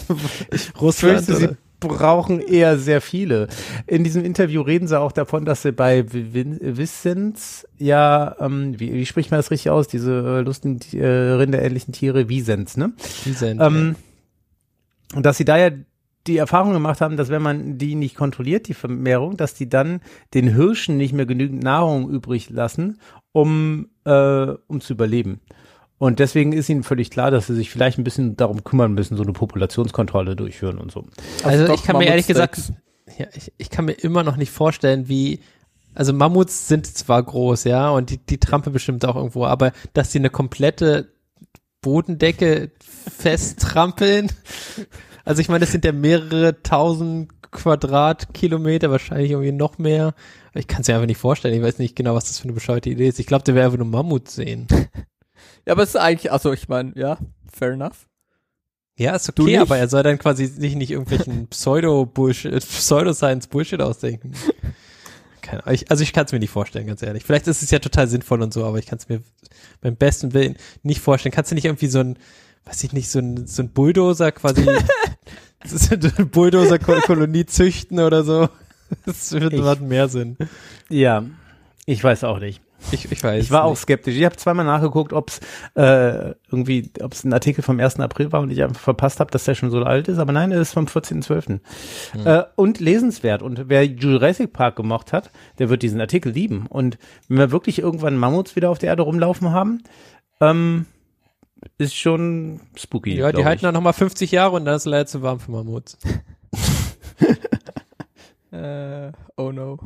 Ich 0.49 0.71
Russland? 0.79 1.25
fürchte, 1.25 1.35
sie? 1.35 1.57
Brauchen 1.87 2.39
eher 2.39 2.77
sehr 2.77 3.01
viele. 3.01 3.47
In 3.87 4.03
diesem 4.03 4.23
Interview 4.23 4.61
reden 4.61 4.87
sie 4.87 4.99
auch 4.99 5.11
davon, 5.11 5.45
dass 5.45 5.61
sie 5.61 5.71
bei 5.71 6.05
Vicenz 6.11 7.67
ja, 7.77 8.35
ähm, 8.39 8.79
wie, 8.79 8.93
wie 8.93 9.05
spricht 9.05 9.31
man 9.31 9.39
das 9.39 9.51
richtig 9.51 9.69
aus, 9.69 9.87
diese 9.87 10.11
äh, 10.11 10.41
lustigen 10.41 10.79
äh, 10.93 11.05
rinderähnlichen 11.05 11.93
Tiere, 11.93 12.29
Vicenz, 12.29 12.77
ne? 12.77 12.93
Die 13.25 13.33
sind, 13.33 13.61
Ähm, 13.61 13.95
und 15.13 15.25
dass 15.25 15.37
sie 15.37 15.45
da 15.45 15.57
ja 15.57 15.69
die 16.27 16.37
Erfahrung 16.37 16.73
gemacht 16.73 17.01
haben, 17.01 17.17
dass 17.17 17.29
wenn 17.29 17.41
man 17.41 17.77
die 17.77 17.95
nicht 17.95 18.15
kontrolliert, 18.15 18.67
die 18.67 18.73
Vermehrung, 18.73 19.37
dass 19.37 19.53
die 19.53 19.69
dann 19.69 20.01
den 20.33 20.47
Hirschen 20.47 20.97
nicht 20.97 21.13
mehr 21.13 21.25
genügend 21.25 21.63
Nahrung 21.63 22.09
übrig 22.09 22.49
lassen, 22.49 22.99
um, 23.31 23.89
äh, 24.05 24.47
um 24.67 24.81
zu 24.81 24.93
überleben. 24.93 25.41
Und 25.97 26.19
deswegen 26.19 26.51
ist 26.51 26.69
ihnen 26.69 26.83
völlig 26.83 27.09
klar, 27.09 27.31
dass 27.31 27.47
sie 27.47 27.55
sich 27.55 27.69
vielleicht 27.69 27.97
ein 27.97 28.03
bisschen 28.03 28.35
darum 28.35 28.63
kümmern 28.63 28.93
müssen, 28.93 29.15
so 29.15 29.23
eine 29.23 29.31
Populationskontrolle 29.31 30.35
durchführen 30.35 30.77
und 30.77 30.91
so. 30.91 31.05
Also 31.43 31.67
doch 31.67 31.75
ich 31.75 31.83
kann 31.83 31.97
mir 31.97 32.07
ehrlich 32.07 32.27
gesagt, 32.27 32.73
ja, 33.17 33.27
ich, 33.33 33.53
ich 33.57 33.69
kann 33.69 33.85
mir 33.85 33.93
immer 33.93 34.23
noch 34.23 34.35
nicht 34.35 34.51
vorstellen, 34.51 35.07
wie, 35.07 35.39
also 35.93 36.11
Mammuts 36.11 36.67
sind 36.67 36.85
zwar 36.85 37.23
groß, 37.23 37.63
ja, 37.63 37.89
und 37.89 38.09
die, 38.09 38.17
die 38.17 38.39
Trampe 38.39 38.71
bestimmt 38.71 39.05
auch 39.05 39.15
irgendwo, 39.15 39.45
aber 39.45 39.71
dass 39.93 40.11
sie 40.11 40.19
eine 40.19 40.29
komplette 40.29 41.13
Bodendecke 41.81 42.71
festtrampeln, 42.81 44.31
also 45.23 45.39
ich 45.39 45.47
meine, 45.47 45.61
das 45.61 45.71
sind 45.71 45.85
ja 45.85 45.93
mehrere 45.93 46.61
tausend 46.61 47.31
Quadratkilometer, 47.51 48.91
wahrscheinlich 48.91 49.31
irgendwie 49.31 49.53
noch 49.53 49.77
mehr. 49.77 50.13
Ich 50.53 50.67
kann 50.67 50.81
es 50.81 50.89
mir 50.89 50.95
einfach 50.95 51.07
nicht 51.07 51.19
vorstellen. 51.19 51.53
Ich 51.53 51.61
weiß 51.61 51.79
nicht 51.79 51.95
genau, 51.95 52.13
was 52.13 52.25
das 52.25 52.39
für 52.39 52.45
eine 52.45 52.53
bescheuerte 52.53 52.89
Idee 52.89 53.07
ist. 53.07 53.19
Ich 53.19 53.27
glaube, 53.27 53.45
der 53.45 53.55
wäre 53.55 53.65
einfach 53.65 53.77
nur 53.77 53.87
Mammut 53.87 54.29
sehen. 54.29 54.67
Ja, 55.65 55.73
aber 55.73 55.83
es 55.83 55.89
ist 55.89 55.95
eigentlich, 55.97 56.31
also 56.31 56.53
ich 56.53 56.67
meine, 56.67 56.93
ja, 56.95 57.17
fair 57.51 57.71
enough. 57.71 58.07
Ja, 58.97 59.15
ist 59.15 59.27
okay, 59.29 59.57
aber 59.57 59.77
er 59.77 59.89
soll 59.89 60.03
dann 60.03 60.17
quasi 60.17 60.45
sich 60.45 60.75
nicht 60.75 60.91
irgendwelchen 60.91 61.47
Pseudo-Bullshit, 61.49 62.53
Pseudo-Science-Bullshit 62.59 63.81
ausdenken. 63.81 64.33
Keine 65.41 65.63
Ahnung. 65.65 65.75
Ich, 65.75 65.91
also 65.91 66.01
ich 66.03 66.13
kann 66.13 66.25
es 66.25 66.31
mir 66.31 66.39
nicht 66.39 66.49
vorstellen, 66.51 66.87
ganz 66.87 67.01
ehrlich. 67.01 67.23
Vielleicht 67.23 67.47
ist 67.47 67.61
es 67.61 67.71
ja 67.71 67.79
total 67.79 68.07
sinnvoll 68.07 68.41
und 68.41 68.53
so, 68.53 68.63
aber 68.65 68.79
ich 68.79 68.85
kann 68.85 68.97
es 68.97 69.09
mir 69.09 69.21
beim 69.81 69.95
besten 69.97 70.33
Willen 70.33 70.55
nicht 70.83 71.01
vorstellen. 71.01 71.33
Kannst 71.33 71.51
du 71.51 71.55
nicht 71.55 71.65
irgendwie 71.65 71.87
so 71.87 71.99
ein, 71.99 72.17
weiß 72.65 72.83
ich 72.85 72.93
nicht, 72.93 73.09
so 73.09 73.19
ein, 73.19 73.45
so 73.47 73.61
ein 73.63 73.69
Bulldozer 73.69 74.31
quasi, 74.31 74.63
so 75.65 75.93
eine 75.93 76.25
Bulldozer-Kolonie 76.27 77.45
züchten 77.45 77.99
oder 77.99 78.23
so? 78.23 78.49
Das 79.05 79.31
wird 79.31 79.51
Ich- 79.51 79.79
mehr 79.81 80.07
Sinn. 80.09 80.37
Ja, 80.89 81.25
ich 81.87 82.03
weiß 82.03 82.23
auch 82.23 82.37
nicht. 82.39 82.61
Ich, 82.91 83.11
ich 83.11 83.23
weiß. 83.23 83.43
Ich 83.43 83.51
war 83.51 83.63
auch 83.63 83.71
nicht. 83.71 83.79
skeptisch. 83.79 84.15
Ich 84.15 84.25
habe 84.25 84.35
zweimal 84.35 84.65
nachgeguckt, 84.65 85.13
ob 85.13 85.29
es 85.29 85.39
äh, 85.75 86.33
irgendwie, 86.51 86.91
ob 87.01 87.13
es 87.13 87.23
ein 87.23 87.33
Artikel 87.33 87.61
vom 87.61 87.79
1. 87.79 87.99
April 87.99 88.31
war 88.31 88.41
und 88.41 88.51
ich 88.51 88.61
einfach 88.63 88.79
verpasst 88.81 89.19
habe, 89.19 89.31
dass 89.31 89.45
der 89.45 89.55
schon 89.55 89.71
so 89.71 89.83
alt 89.83 90.07
ist. 90.07 90.17
Aber 90.19 90.31
nein, 90.31 90.51
er 90.51 90.61
ist 90.61 90.73
vom 90.73 90.85
14.12. 90.85 91.59
Äh, 92.25 92.43
und 92.55 92.79
lesenswert. 92.79 93.41
Und 93.41 93.69
wer 93.69 93.85
Jurassic 93.85 94.53
Park 94.53 94.75
gemocht 94.75 95.13
hat, 95.13 95.31
der 95.59 95.69
wird 95.69 95.81
diesen 95.81 95.99
Artikel 96.01 96.31
lieben. 96.31 96.67
Und 96.67 96.97
wenn 97.27 97.37
wir 97.37 97.51
wirklich 97.51 97.79
irgendwann 97.79 98.17
Mammuts 98.17 98.55
wieder 98.55 98.69
auf 98.69 98.79
der 98.79 98.89
Erde 98.89 99.03
rumlaufen 99.03 99.51
haben, 99.51 99.83
ähm, 100.41 100.85
ist 101.77 101.95
schon 101.95 102.61
spooky. 102.75 103.15
Ja, 103.15 103.27
die 103.27 103.35
glaub 103.35 103.45
halten 103.45 103.57
ich. 103.57 103.61
dann 103.63 103.73
nochmal 103.73 103.93
50 103.93 104.31
Jahre 104.31 104.55
und 104.55 104.65
dann 104.65 104.75
ist 104.75 104.83
es 104.83 104.91
leider 104.91 105.05
zu 105.07 105.21
warm 105.21 105.39
für 105.39 105.51
Mammuts. 105.51 105.97
Äh, 108.55 109.11
oh 109.35 109.51
no. 109.51 109.77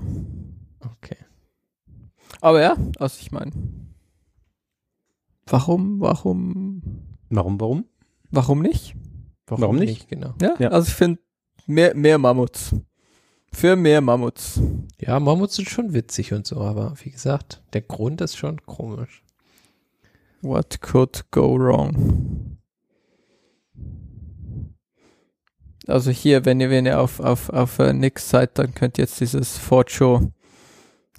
Aber 2.42 2.62
ja, 2.62 2.76
also 3.00 3.18
ich 3.22 3.32
meine, 3.32 3.52
warum, 5.48 6.00
warum, 6.00 6.82
Warum, 7.30 7.60
warum? 7.60 7.86
warum 8.32 8.62
nicht? 8.62 8.96
Warum 9.48 9.76
nicht? 9.78 10.08
Genau. 10.10 10.34
Ja, 10.42 10.56
Ja. 10.60 10.70
also 10.70 10.88
ich 10.88 10.96
finde 10.96 11.20
mehr, 11.68 11.96
mehr 11.96 12.18
Mammuts. 12.18 12.76
Für 13.52 13.76
mehr 13.76 14.02
Mammuts. 14.02 14.60
Ja, 15.00 15.20
Mammuts 15.20 15.56
sind 15.56 15.70
schon 15.70 15.94
witzig 15.94 16.34
und 16.34 16.46
so, 16.48 16.62
aber 16.62 16.94
wie 17.04 17.10
gesagt, 17.12 17.62
der 17.74 17.82
Grund 17.82 18.22
ist 18.22 18.36
schon 18.38 18.62
komisch. 18.66 19.24
What 20.42 20.82
could 20.82 21.26
go 21.32 21.58
wrong? 21.58 22.58
Also 25.88 26.12
hier, 26.12 26.46
wenn 26.46 26.60
ihr, 26.62 26.70
wenn 26.70 26.86
ihr 26.86 27.00
auf, 27.02 27.20
auf, 27.20 27.50
auf 27.50 27.80
äh, 27.80 27.94
Nix 27.94 28.30
seid, 28.30 28.58
dann 28.60 28.74
könnt 28.76 28.98
ihr 28.98 29.04
jetzt 29.06 29.20
dieses 29.20 29.58
Fortune 29.58 30.32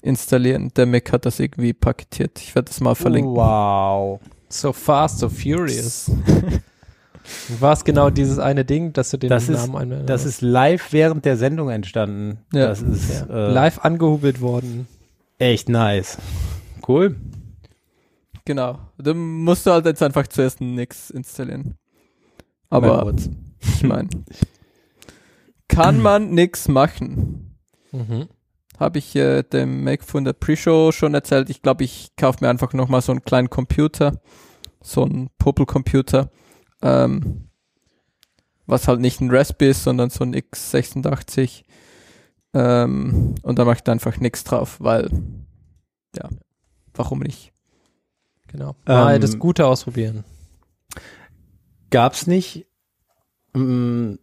installieren. 0.02 0.70
Der 0.76 0.86
Mac 0.86 1.12
hat 1.12 1.26
das 1.26 1.38
irgendwie 1.40 1.72
paketiert. 1.72 2.38
Ich 2.40 2.54
werde 2.54 2.66
das 2.68 2.80
mal 2.80 2.94
verlinken. 2.94 3.34
Wow. 3.34 4.20
So 4.48 4.72
fast, 4.72 5.18
so 5.18 5.28
furious. 5.28 6.10
War 7.60 7.74
es 7.74 7.84
genau 7.84 8.10
dieses 8.10 8.38
eine 8.38 8.64
Ding, 8.64 8.92
dass 8.92 9.10
du 9.10 9.16
den 9.18 9.28
Das 9.30 9.48
ist- 9.48 9.66
Namen 9.68 9.76
einmal 9.76 10.04
Das 10.06 10.24
ist 10.24 10.40
live 10.40 10.92
während 10.92 11.24
der 11.24 11.36
Sendung 11.36 11.68
entstanden. 11.70 12.38
Ja. 12.52 12.68
Das 12.68 12.82
ist 12.82 13.10
ja. 13.10 13.26
äh, 13.48 13.52
live 13.52 13.78
angehubelt 13.80 14.40
worden. 14.40 14.88
echt 15.38 15.68
nice. 15.68 16.18
Cool. 16.88 17.16
Genau. 18.46 18.78
Du 18.98 19.14
musst 19.14 19.66
du 19.66 19.70
halt 19.70 19.84
jetzt 19.86 20.02
einfach 20.02 20.26
zuerst 20.26 20.60
Nix 20.60 21.10
installieren. 21.10 21.76
Aber 22.70 23.14
ich 23.60 23.82
meine, 23.82 24.08
kann 25.68 26.00
man 26.00 26.30
nix 26.34 26.66
machen? 26.68 27.56
Mhm. 27.92 28.28
Habe 28.80 28.98
ich 28.98 29.14
äh, 29.14 29.42
dem 29.42 29.84
Mac 29.84 30.02
von 30.02 30.24
der 30.24 30.32
Pre-Show 30.32 30.90
schon 30.90 31.12
erzählt. 31.12 31.50
Ich 31.50 31.60
glaube, 31.60 31.84
ich 31.84 32.16
kaufe 32.16 32.38
mir 32.40 32.48
einfach 32.48 32.72
nochmal 32.72 33.02
so 33.02 33.12
einen 33.12 33.22
kleinen 33.22 33.50
Computer. 33.50 34.20
So 34.82 35.04
einen 35.04 35.28
Popel-Computer. 35.38 36.30
Ähm, 36.80 37.50
was 38.66 38.88
halt 38.88 39.00
nicht 39.00 39.20
ein 39.20 39.30
Raspberry 39.30 39.72
ist, 39.72 39.84
sondern 39.84 40.08
so 40.08 40.24
ein 40.24 40.34
x86. 40.34 41.64
Ähm, 42.54 43.34
und 43.42 43.58
da 43.58 43.64
mache 43.64 43.76
ich 43.76 43.82
da 43.82 43.92
einfach 43.92 44.16
nichts 44.18 44.44
drauf, 44.44 44.76
weil, 44.80 45.10
ja, 46.16 46.28
warum 46.94 47.20
nicht? 47.20 47.52
Genau. 48.48 48.74
Mal 48.86 49.16
Ähm, 49.16 49.20
das 49.20 49.38
Gute 49.38 49.66
ausprobieren. 49.66 50.24
Gab's 51.90 52.26
nicht, 52.26 52.66
mm, 53.52 54.14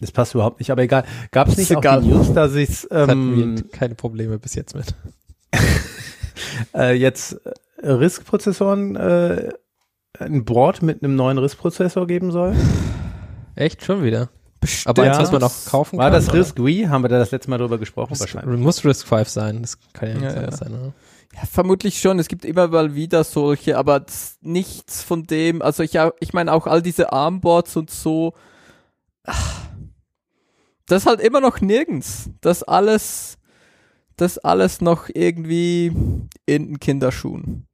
das 0.00 0.12
passt 0.12 0.34
überhaupt 0.34 0.58
nicht, 0.60 0.70
aber 0.70 0.82
egal, 0.82 1.04
gab's 1.30 1.52
Ist 1.52 1.58
nicht 1.58 1.76
auch 1.76 1.80
egal. 1.80 2.02
die 2.02 2.08
News, 2.08 2.32
dass 2.32 2.52
es 2.52 2.86
Das 2.90 3.08
hatten 3.08 3.10
ähm, 3.40 3.56
wir 3.58 3.68
keine 3.70 3.94
Probleme 3.94 4.38
bis 4.38 4.54
jetzt 4.54 4.74
mit. 4.74 4.94
äh, 6.74 6.94
jetzt 6.94 7.40
äh, 7.82 7.90
RISC-Prozessoren, 7.90 8.96
äh, 8.96 9.50
ein 10.18 10.44
Board 10.44 10.82
mit 10.82 11.02
einem 11.02 11.16
neuen 11.16 11.38
RISC-Prozessor 11.38 12.06
geben 12.06 12.30
soll? 12.30 12.54
Echt 13.54 13.84
schon 13.84 14.02
wieder. 14.02 14.28
Bestimmt. 14.60 14.88
Aber 14.98 15.02
eins, 15.08 15.18
was 15.18 15.32
man 15.32 15.40
noch 15.40 15.52
kaufen 15.66 15.98
War 15.98 16.06
kann. 16.06 16.12
das 16.14 16.28
oder? 16.28 16.38
RISC 16.38 16.58
Wii? 16.62 16.84
Haben 16.84 17.02
wir 17.04 17.08
da 17.08 17.18
das 17.18 17.30
letzte 17.30 17.48
Mal 17.50 17.58
drüber 17.58 17.78
gesprochen? 17.78 18.10
Risk, 18.10 18.20
Wahrscheinlich. 18.20 18.60
muss 18.60 18.84
Risk 18.84 19.06
5 19.06 19.28
sein. 19.28 19.62
Das 19.62 19.78
kann 19.94 20.08
ja 20.08 20.14
nicht 20.16 20.22
Ja, 20.24 20.30
anders 20.34 20.60
ja. 20.60 20.66
sein, 20.66 20.74
oder? 20.74 20.92
Ja, 21.34 21.42
vermutlich 21.50 21.98
schon. 22.00 22.18
Es 22.18 22.28
gibt 22.28 22.44
immer 22.44 22.68
mal 22.68 22.94
wieder 22.94 23.24
solche, 23.24 23.78
aber 23.78 24.00
das- 24.00 24.36
nichts 24.42 25.02
von 25.02 25.26
dem. 25.26 25.62
Also 25.62 25.82
ich, 25.82 25.92
ich 26.20 26.32
meine 26.34 26.52
auch 26.52 26.66
all 26.66 26.82
diese 26.82 27.12
Armboards 27.12 27.76
und 27.76 27.88
so. 27.90 28.34
ach, 29.24 29.60
das 30.90 31.02
ist 31.02 31.06
halt 31.06 31.20
immer 31.20 31.40
noch 31.40 31.60
nirgends. 31.60 32.30
Das 32.40 32.62
alles, 32.62 33.38
das 34.16 34.38
alles 34.38 34.80
noch 34.80 35.08
irgendwie 35.12 35.86
in 36.46 36.66
den 36.68 36.80
Kinderschuhen. 36.80 37.66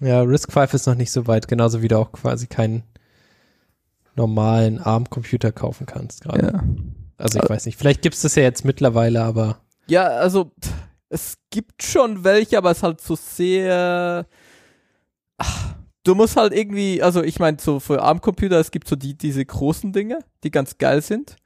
Ja, 0.00 0.20
Risk 0.22 0.52
5 0.52 0.74
ist 0.74 0.86
noch 0.86 0.94
nicht 0.94 1.10
so 1.10 1.26
weit, 1.26 1.48
genauso 1.48 1.82
wie 1.82 1.88
du 1.88 1.98
auch 1.98 2.12
quasi 2.12 2.46
keinen 2.46 2.84
normalen 4.14 4.78
ARM-Computer 4.80 5.52
kaufen 5.52 5.86
kannst 5.86 6.22
gerade. 6.22 6.52
Ja. 6.52 6.64
Also 7.16 7.38
ich 7.40 7.44
Äh, 7.44 7.48
weiß 7.48 7.66
nicht, 7.66 7.76
vielleicht 7.78 8.02
gibt's 8.02 8.22
das 8.22 8.34
ja 8.36 8.42
jetzt 8.44 8.64
mittlerweile, 8.64 9.22
aber 9.22 9.60
Ja, 9.88 10.04
also 10.06 10.52
es 11.08 11.34
gibt 11.50 11.82
schon 11.82 12.22
welche, 12.24 12.58
aber 12.58 12.70
es 12.70 12.78
ist 12.78 12.82
halt 12.82 13.00
so 13.00 13.16
sehr. 13.16 14.26
Ach, 15.38 15.74
du 16.08 16.14
musst 16.14 16.36
halt 16.36 16.54
irgendwie, 16.54 17.02
also 17.02 17.22
ich 17.22 17.38
meine, 17.38 17.58
so 17.60 17.80
für 17.80 18.02
ARM-Computer, 18.02 18.58
es 18.58 18.70
gibt 18.70 18.88
so 18.88 18.96
die, 18.96 19.16
diese 19.16 19.44
großen 19.44 19.92
Dinge, 19.92 20.20
die 20.42 20.50
ganz 20.50 20.78
geil 20.78 21.02
sind. 21.02 21.36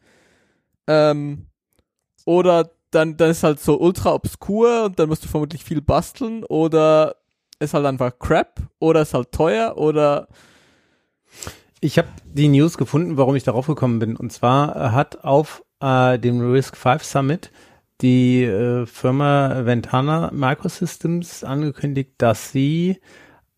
Ähm, 0.87 1.47
oder 2.25 2.71
dann, 2.93 3.17
dann 3.17 3.31
ist 3.31 3.43
halt 3.43 3.59
so 3.59 3.81
ultra 3.81 4.15
obskur 4.15 4.85
und 4.85 4.99
dann 4.99 5.09
musst 5.09 5.25
du 5.25 5.29
vermutlich 5.29 5.65
viel 5.65 5.81
basteln 5.81 6.45
oder 6.45 7.17
ist 7.59 7.75
halt 7.75 7.87
einfach 7.87 8.19
crap 8.19 8.61
oder 8.79 9.03
ist 9.03 9.15
halt 9.15 9.33
teuer 9.33 9.77
oder 9.77 10.29
Ich 11.81 11.99
habe 11.99 12.09
die 12.25 12.49
News 12.49 12.79
gefunden, 12.79 13.17
warum 13.17 13.35
ich 13.35 13.43
darauf 13.43 13.67
gekommen 13.67 13.99
bin. 13.99 14.17
Und 14.17 14.33
zwar 14.33 14.93
hat 14.93 15.25
auf 15.25 15.65
äh, 15.81 16.19
dem 16.19 16.41
Risk 16.53 16.77
5 16.77 17.03
Summit 17.03 17.51
die 18.01 18.45
äh, 18.45 18.87
Firma 18.87 19.65
Ventana 19.65 20.31
Microsystems 20.33 21.43
angekündigt, 21.43 22.13
dass 22.19 22.53
sie 22.53 23.01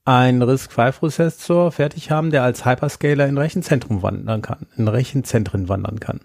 einen 0.05 0.43
Risk 0.43 0.73
5 0.73 1.01
Prozessor 1.01 1.73
fertig 1.73 2.11
haben, 2.11 2.31
der 2.31 2.43
als 2.43 2.67
Hyperscaler 2.67 3.27
in 3.27 3.39
Rechenzentrum 3.39 4.03
wandern 4.03 4.43
kann, 4.43 4.67
in 4.77 4.89
Rechenzentren 4.89 5.69
wandern 5.69 5.99
kann. 5.99 6.21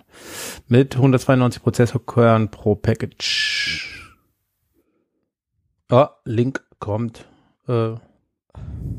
Mit 0.67 0.95
192 0.95 1.63
Prozessorkern 1.63 2.51
pro 2.51 2.75
Package. 2.75 4.09
Oh, 5.89 6.07
Link 6.25 6.63
kommt. 6.79 7.25
Äh, 7.67 7.95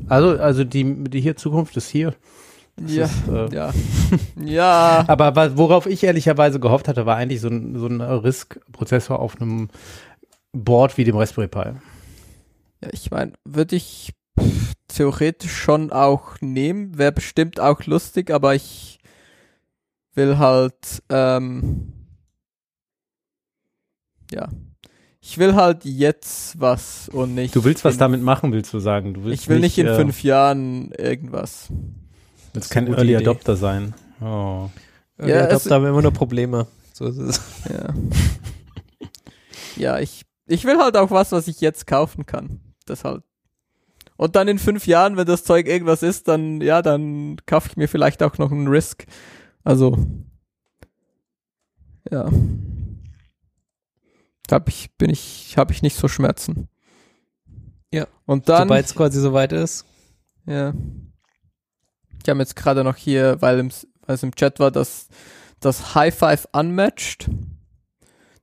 also, 0.07 0.39
also 0.39 0.63
die, 0.63 1.03
die 1.03 1.21
hier 1.21 1.35
Zukunft 1.35 1.77
ist 1.77 1.89
hier. 1.89 2.15
Das 2.77 2.93
ja, 2.95 3.05
ist, 3.05 3.27
äh, 3.27 3.55
ja, 3.55 3.73
ja. 4.43 5.03
aber 5.07 5.57
worauf 5.57 5.85
ich 5.85 6.03
ehrlicherweise 6.03 6.59
gehofft 6.59 6.87
hatte, 6.87 7.05
war 7.05 7.17
eigentlich 7.17 7.41
so 7.41 7.49
ein, 7.49 7.77
so 7.77 7.85
ein 7.85 8.01
RISC-Prozessor 8.01 9.19
auf 9.19 9.39
einem 9.39 9.69
Board 10.53 10.97
wie 10.97 11.03
dem 11.03 11.17
Raspberry 11.17 11.47
Pi. 11.47 11.73
Ja, 12.81 12.89
ich 12.91 13.11
meine, 13.11 13.33
würde 13.45 13.75
ich 13.75 14.13
theoretisch 14.87 15.55
schon 15.55 15.91
auch 15.91 16.39
nehmen, 16.41 16.97
wäre 16.97 17.11
bestimmt 17.11 17.59
auch 17.59 17.85
lustig, 17.85 18.31
aber 18.31 18.55
ich 18.55 18.99
will 20.13 20.37
halt, 20.37 21.01
ähm, 21.09 21.93
ja, 24.31 24.49
ich 25.21 25.37
will 25.37 25.55
halt 25.55 25.85
jetzt 25.85 26.59
was 26.59 27.07
und 27.09 27.35
nicht. 27.35 27.55
Du 27.55 27.63
willst 27.63 27.85
was 27.85 27.97
damit 27.97 28.21
machen, 28.21 28.51
willst 28.51 28.73
du 28.73 28.79
sagen? 28.79 29.13
Du 29.13 29.23
willst 29.23 29.43
Ich 29.43 29.49
will 29.49 29.59
nicht 29.59 29.77
in 29.77 29.87
äh, 29.87 29.95
fünf 29.95 30.23
Jahren 30.23 30.91
irgendwas. 30.91 31.67
willst 32.53 32.71
kein 32.71 32.87
Early 32.87 33.13
Idee. 33.13 33.23
Adopter 33.23 33.55
sein. 33.55 33.93
Oh. 34.19 34.69
Ja, 35.19 35.27
ja, 35.27 35.47
da 35.47 35.75
haben 35.75 35.83
wir 35.83 35.89
immer 35.89 36.01
nur 36.01 36.13
Probleme. 36.13 36.67
So 36.93 37.05
ist 37.05 37.17
es. 37.17 37.41
Ja. 37.69 37.93
ja, 39.75 39.99
ich, 39.99 40.25
ich 40.47 40.65
will 40.65 40.77
halt 40.79 40.97
auch 40.97 41.11
was, 41.11 41.31
was 41.31 41.47
ich 41.47 41.61
jetzt 41.61 41.85
kaufen 41.85 42.25
kann. 42.25 42.59
Das 42.85 43.03
halt. 43.03 43.23
Und 44.21 44.35
dann 44.35 44.47
in 44.47 44.59
fünf 44.59 44.85
Jahren, 44.85 45.17
wenn 45.17 45.25
das 45.25 45.43
Zeug 45.43 45.67
irgendwas 45.67 46.03
ist, 46.03 46.27
dann, 46.27 46.61
ja, 46.61 46.83
dann 46.83 47.37
kaufe 47.47 47.69
ich 47.71 47.75
mir 47.75 47.87
vielleicht 47.87 48.21
auch 48.21 48.37
noch 48.37 48.51
einen 48.51 48.67
Risk. 48.67 49.07
Also, 49.63 49.97
ja. 52.07 52.29
Hab 54.51 54.69
ich, 54.69 54.95
bin 54.95 55.09
ich, 55.09 55.57
habe 55.57 55.73
ich 55.73 55.81
nicht 55.81 55.97
so 55.97 56.07
Schmerzen. 56.07 56.69
Ja. 57.91 58.05
Und 58.27 58.47
dann, 58.47 58.67
Sobald 58.67 58.85
es 58.85 58.93
quasi 58.93 59.19
soweit 59.19 59.53
ist. 59.53 59.87
ja. 60.45 60.71
Ich 62.21 62.29
habe 62.29 62.37
jetzt 62.37 62.55
gerade 62.55 62.83
noch 62.83 62.97
hier, 62.97 63.41
weil, 63.41 63.57
im, 63.57 63.71
weil 64.05 64.13
es 64.13 64.21
im 64.21 64.35
Chat 64.35 64.59
war, 64.59 64.69
dass 64.69 65.07
das 65.61 65.95
High 65.95 66.15
Five 66.15 66.47
Unmatched, 66.51 67.27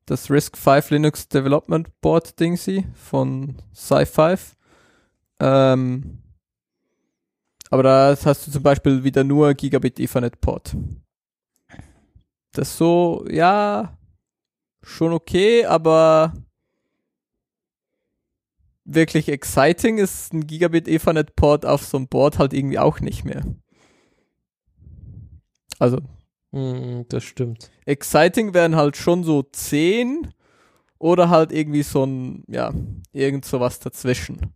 das 0.07 0.29
Risk 0.29 0.57
5 0.57 0.91
Linux 0.91 1.29
Development 1.29 1.89
Board 2.01 2.41
Dingsy 2.41 2.85
von 2.95 3.63
Sci5. 3.73 4.58
Ähm, 5.41 6.23
aber 7.71 7.83
da 7.83 8.17
hast 8.25 8.47
du 8.47 8.51
zum 8.51 8.63
Beispiel 8.63 9.05
wieder 9.05 9.25
nur 9.25 9.55
Gigabit 9.55 10.01
Ethernet 10.01 10.41
Port. 10.41 10.77
Das 12.53 12.71
ist 12.71 12.79
so, 12.79 13.25
ja, 13.31 13.99
schon 14.83 15.13
okay, 15.13 15.67
aber 15.67 16.33
wirklich 18.85 19.29
exciting 19.29 19.99
ist 19.99 20.33
ein 20.33 20.47
Gigabit 20.47 20.89
Ethernet 20.89 21.37
Port 21.37 21.67
auf 21.67 21.85
so 21.85 21.99
einem 21.99 22.09
Board 22.09 22.39
halt 22.39 22.53
irgendwie 22.53 22.79
auch 22.79 23.01
nicht 23.01 23.25
mehr. 23.25 23.45
Also 25.79 25.99
Mm, 26.51 27.03
das 27.09 27.25
stimmt. 27.25 27.71
exciting 27.85 28.55
wären 28.55 28.77
halt 28.77 28.97
schon 28.97 29.23
so 29.23 29.43
10 29.43 30.33
oder 30.99 31.29
halt 31.29 31.53
irgendwie 31.53 31.83
so 31.83 32.05
ein, 32.05 32.45
ja, 32.49 32.73
irgend 33.13 33.45
sowas 33.45 33.79
dazwischen. 33.81 34.55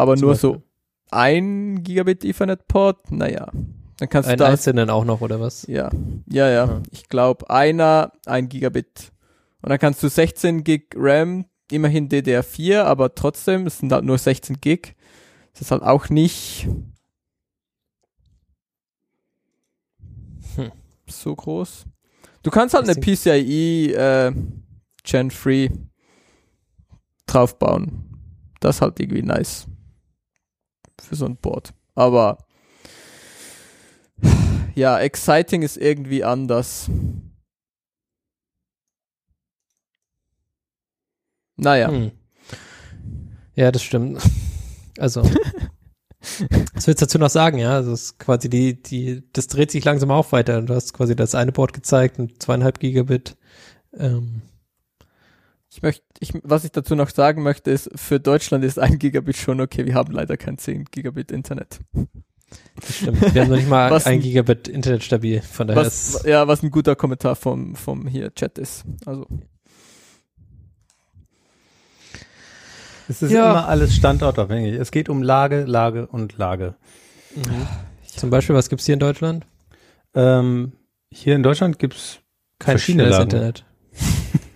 Aber 0.00 0.16
Zum 0.16 0.22
nur 0.28 0.32
Beispiel. 0.32 0.50
so 0.54 0.62
ein 1.10 1.82
Gigabit 1.82 2.24
Ethernet 2.24 2.66
Port, 2.68 3.10
naja. 3.12 3.50
Dann 3.98 4.08
kannst 4.08 4.28
du 4.28 4.32
Ein 4.32 4.38
da, 4.38 4.46
einzelnen 4.46 4.88
auch 4.88 5.04
noch, 5.04 5.20
oder 5.20 5.40
was? 5.40 5.66
ja, 5.66 5.90
ja, 6.26 6.48
ja, 6.48 6.64
Ja. 6.66 6.82
ich 6.90 7.08
glaube 7.10 7.50
einer, 7.50 8.12
ein 8.24 8.48
Gigabit. 8.48 9.12
Und 9.60 9.68
dann 9.68 9.78
kannst 9.78 10.02
du 10.02 10.08
16 10.08 10.64
Gig 10.64 10.84
RAM, 10.96 11.44
immerhin 11.70 12.08
DDR4, 12.08 12.80
aber 12.82 13.14
trotzdem, 13.14 13.66
es 13.66 13.78
sind 13.78 13.92
halt 13.92 14.04
nur 14.04 14.16
16 14.16 14.56
Gig. 14.62 14.94
Das 15.52 15.60
ist 15.62 15.70
halt 15.70 15.82
auch 15.82 16.08
nicht 16.08 16.66
Hm. 20.56 20.72
so 21.06 21.34
groß. 21.36 21.84
Du 22.42 22.50
kannst 22.50 22.74
halt 22.74 22.88
eine 22.88 22.98
PCIe 22.98 23.92
äh, 23.92 24.32
Gen 25.04 25.28
3 25.28 25.70
draufbauen. 27.26 28.06
Das 28.60 28.76
ist 28.76 28.82
halt 28.82 28.98
irgendwie 29.00 29.22
nice. 29.22 29.66
Für 31.02 31.16
so 31.16 31.26
ein 31.26 31.36
Board. 31.36 31.72
Aber 31.94 32.38
ja, 34.74 34.98
exciting 34.98 35.62
ist 35.62 35.76
irgendwie 35.76 36.24
anders. 36.24 36.88
Naja. 41.56 41.88
Hm. 41.88 42.12
Ja, 43.54 43.70
das 43.70 43.82
stimmt. 43.82 44.22
Also, 44.98 45.22
was 46.74 46.86
willst 46.86 47.00
du 47.00 47.06
dazu 47.06 47.18
noch 47.18 47.30
sagen? 47.30 47.56
Ja, 47.56 47.72
also 47.72 47.92
es 47.92 48.02
ist 48.02 48.18
quasi 48.18 48.50
die, 48.50 48.82
die, 48.82 49.22
das 49.32 49.46
dreht 49.46 49.70
sich 49.70 49.82
langsam 49.82 50.10
auch 50.10 50.32
weiter. 50.32 50.60
Du 50.60 50.74
hast 50.74 50.92
quasi 50.92 51.16
das 51.16 51.34
eine 51.34 51.52
Board 51.52 51.72
gezeigt 51.72 52.18
mit 52.18 52.42
zweieinhalb 52.42 52.80
Gigabit. 52.80 53.38
Ähm, 53.96 54.42
Ich 55.72 55.82
möchte, 55.82 56.02
ich, 56.18 56.32
was 56.42 56.64
ich 56.64 56.72
dazu 56.72 56.96
noch 56.96 57.10
sagen 57.10 57.42
möchte, 57.42 57.70
ist, 57.70 57.90
für 57.94 58.18
Deutschland 58.18 58.64
ist 58.64 58.78
ein 58.78 58.98
Gigabit 58.98 59.36
schon 59.36 59.60
okay. 59.60 59.86
Wir 59.86 59.94
haben 59.94 60.12
leider 60.12 60.36
kein 60.36 60.58
10 60.58 60.86
Gigabit 60.86 61.30
Internet. 61.30 61.78
das 62.80 62.96
stimmt. 62.96 63.34
Wir 63.34 63.42
haben 63.42 63.50
noch 63.50 63.56
nicht 63.56 63.68
mal 63.68 63.88
Was 63.92 64.04
ein 64.06 64.20
Gigabit 64.20 64.66
Internet 64.66 65.04
stabil. 65.04 65.40
Von 65.42 65.68
daher 65.68 65.84
Was, 65.84 66.16
ist, 66.16 66.24
ja, 66.26 66.48
was 66.48 66.64
ein 66.64 66.70
guter 66.72 66.96
Kommentar 66.96 67.36
vom, 67.36 67.76
vom 67.76 68.08
hier 68.08 68.34
Chat 68.34 68.58
ist. 68.58 68.84
Also, 69.06 69.26
Es 73.08 73.22
ist 73.22 73.30
Ja. 73.32 73.50
immer 73.50 73.68
alles 73.68 73.94
standortabhängig. 73.94 74.74
Es 74.74 74.90
geht 74.90 75.08
um 75.08 75.22
Lage, 75.22 75.64
Lage 75.64 76.06
und 76.06 76.36
Lage. 76.38 76.74
mhm. 77.34 77.66
Zum 78.06 78.30
Beispiel, 78.30 78.56
was 78.56 78.68
gibt's 78.68 78.86
hier 78.86 78.94
in 78.94 78.98
Deutschland? 79.00 79.46
Ähm, 80.14 80.72
hier 81.12 81.36
in 81.36 81.44
Deutschland 81.44 81.78
gibt's 81.78 82.18
Kein 82.58 82.72
verschiedene 82.72 83.04
schnelles 83.04 83.18
Lagen. 83.18 83.30
Internet. 83.30 83.64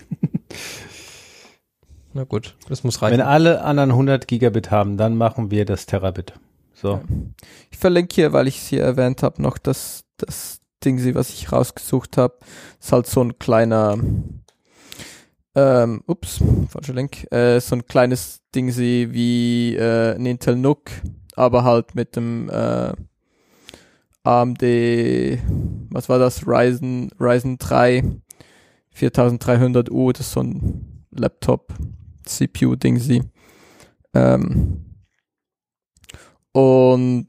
Na 2.15 2.23
gut, 2.25 2.57
das 2.69 2.85
muss 2.85 3.03
reichen. 3.03 3.19
Wenn 3.19 3.27
alle 3.27 3.63
anderen 3.63 3.91
100 3.91 4.29
Gigabit 4.29 4.71
haben, 4.71 4.97
dann 4.97 5.17
machen 5.17 5.51
wir 5.51 5.65
das 5.65 5.87
Terabit. 5.87 6.33
So. 6.73 7.01
Ich 7.71 7.79
verlinke 7.79 8.15
hier, 8.15 8.33
weil 8.33 8.47
ich 8.47 8.59
es 8.59 8.69
hier 8.69 8.83
erwähnt 8.83 9.23
habe, 9.25 9.43
noch 9.43 9.59
das, 9.59 10.05
das 10.17 10.61
Ding, 10.85 11.15
was 11.15 11.31
ich 11.31 11.51
rausgesucht 11.51 12.17
habe. 12.17 12.39
Ist 12.81 12.93
halt 12.93 13.09
so 13.09 13.21
ein 13.21 13.39
kleiner, 13.39 13.99
ähm, 15.57 16.03
ups, 16.07 16.41
falscher 16.69 16.95
Link, 16.95 17.31
äh, 17.33 17.61
so 17.61 17.75
ein 17.75 17.87
kleines 17.87 18.43
Ding, 18.55 18.75
wie 18.77 19.75
äh, 19.75 20.15
ein 20.15 20.27
Intel 20.27 20.55
NUC, 20.55 20.91
aber 21.35 21.65
halt 21.65 21.97
mit 21.97 22.15
dem 22.15 22.49
äh, 22.49 22.93
AMD, 24.23 24.63
was 25.91 26.09
war 26.09 26.21
das, 26.21 26.47
Ryzen, 26.47 27.11
Ryzen 27.19 27.59
3 27.59 28.05
4300U, 28.97 30.13
das 30.13 30.27
ist 30.27 30.33
so 30.33 30.41
ein 30.41 31.07
Laptop, 31.11 31.73
CPU-Ding, 32.25 32.99
sie. 32.99 33.23
Ähm, 34.15 34.85
und 36.53 37.29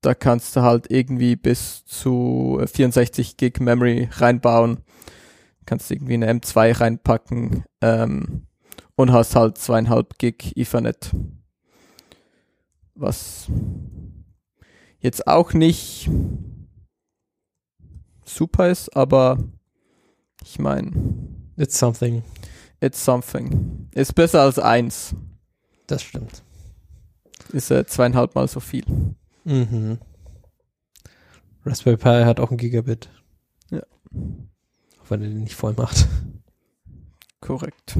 da 0.00 0.14
kannst 0.14 0.56
du 0.56 0.62
halt 0.62 0.90
irgendwie 0.90 1.36
bis 1.36 1.84
zu 1.84 2.60
64 2.64 3.36
Gig 3.36 3.60
Memory 3.60 4.08
reinbauen. 4.12 4.78
Kannst 5.64 5.90
irgendwie 5.90 6.14
eine 6.14 6.32
M2 6.32 6.80
reinpacken 6.80 7.64
ähm, 7.80 8.46
und 8.94 9.12
hast 9.12 9.34
halt 9.34 9.58
zweieinhalb 9.58 10.18
Gig 10.18 10.52
Ethernet. 10.56 11.14
Was 12.94 13.50
jetzt 15.00 15.26
auch 15.26 15.52
nicht 15.52 16.08
super 18.24 18.70
ist, 18.70 18.96
aber 18.96 19.38
ich 20.42 20.58
meine, 20.58 20.92
It's 21.58 21.78
something. 21.78 22.22
It's 22.80 23.04
something. 23.04 23.88
Ist 23.94 24.14
besser 24.14 24.42
als 24.42 24.58
eins. 24.58 25.14
Das 25.86 26.02
stimmt. 26.02 26.42
Ist 27.52 27.70
äh, 27.70 27.86
zweieinhalb 27.86 28.34
Mal 28.34 28.48
so 28.48 28.60
viel. 28.60 28.84
Mhm. 29.44 29.98
Raspberry 31.64 31.96
Pi 31.96 32.24
hat 32.24 32.40
auch 32.40 32.50
ein 32.50 32.56
Gigabit. 32.56 33.08
Ja. 33.70 33.82
Auch 35.02 35.10
wenn 35.10 35.22
er 35.22 35.28
den 35.28 35.42
nicht 35.44 35.54
voll 35.54 35.74
macht. 35.76 36.06
Korrekt. 37.40 37.96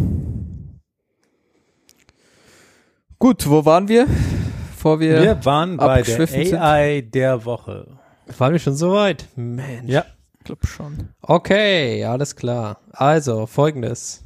Gut, 3.19 3.49
wo 3.49 3.65
waren 3.65 3.89
wir? 3.89 4.07
Bevor 4.07 5.01
wir, 5.01 5.23
Wir 5.23 5.45
waren 5.45 5.77
bei 5.77 5.87
der 5.87 5.95
abgeschwiffen 5.97 6.45
sind. 6.45 6.59
AI 6.59 7.01
der 7.01 7.45
Woche. 7.45 7.99
Waren 8.39 8.53
wir 8.53 8.59
schon 8.59 8.75
so 8.77 8.93
weit? 8.93 9.27
Mensch. 9.37 9.91
Ja. 9.91 10.05
glaub 10.45 10.67
schon. 10.67 11.09
Okay, 11.23 12.05
alles 12.05 12.37
klar. 12.37 12.81
Also, 12.93 13.47
folgendes. 13.47 14.26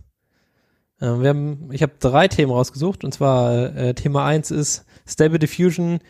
Ähm, 1.00 1.22
wir 1.22 1.28
haben, 1.28 1.68
ich 1.72 1.82
habe 1.82 1.92
drei 1.98 2.28
Themen 2.28 2.52
rausgesucht 2.52 3.04
und 3.04 3.12
zwar 3.12 3.74
äh, 3.76 3.94
Thema 3.94 4.24
eins 4.26 4.50
ist 4.50 4.84
Stable 5.06 5.38
Diffusion 5.38 6.00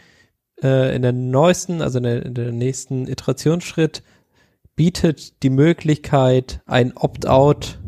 äh, 0.62 0.94
in 0.94 1.02
der 1.02 1.12
neuesten, 1.12 1.82
also 1.82 1.98
in 1.98 2.04
der, 2.04 2.26
in 2.26 2.34
der 2.34 2.52
nächsten 2.52 3.06
Iterationsschritt 3.06 4.02
bietet 4.76 5.42
die 5.42 5.50
Möglichkeit, 5.50 6.60
ein 6.66 6.96
Opt-out 6.96 7.78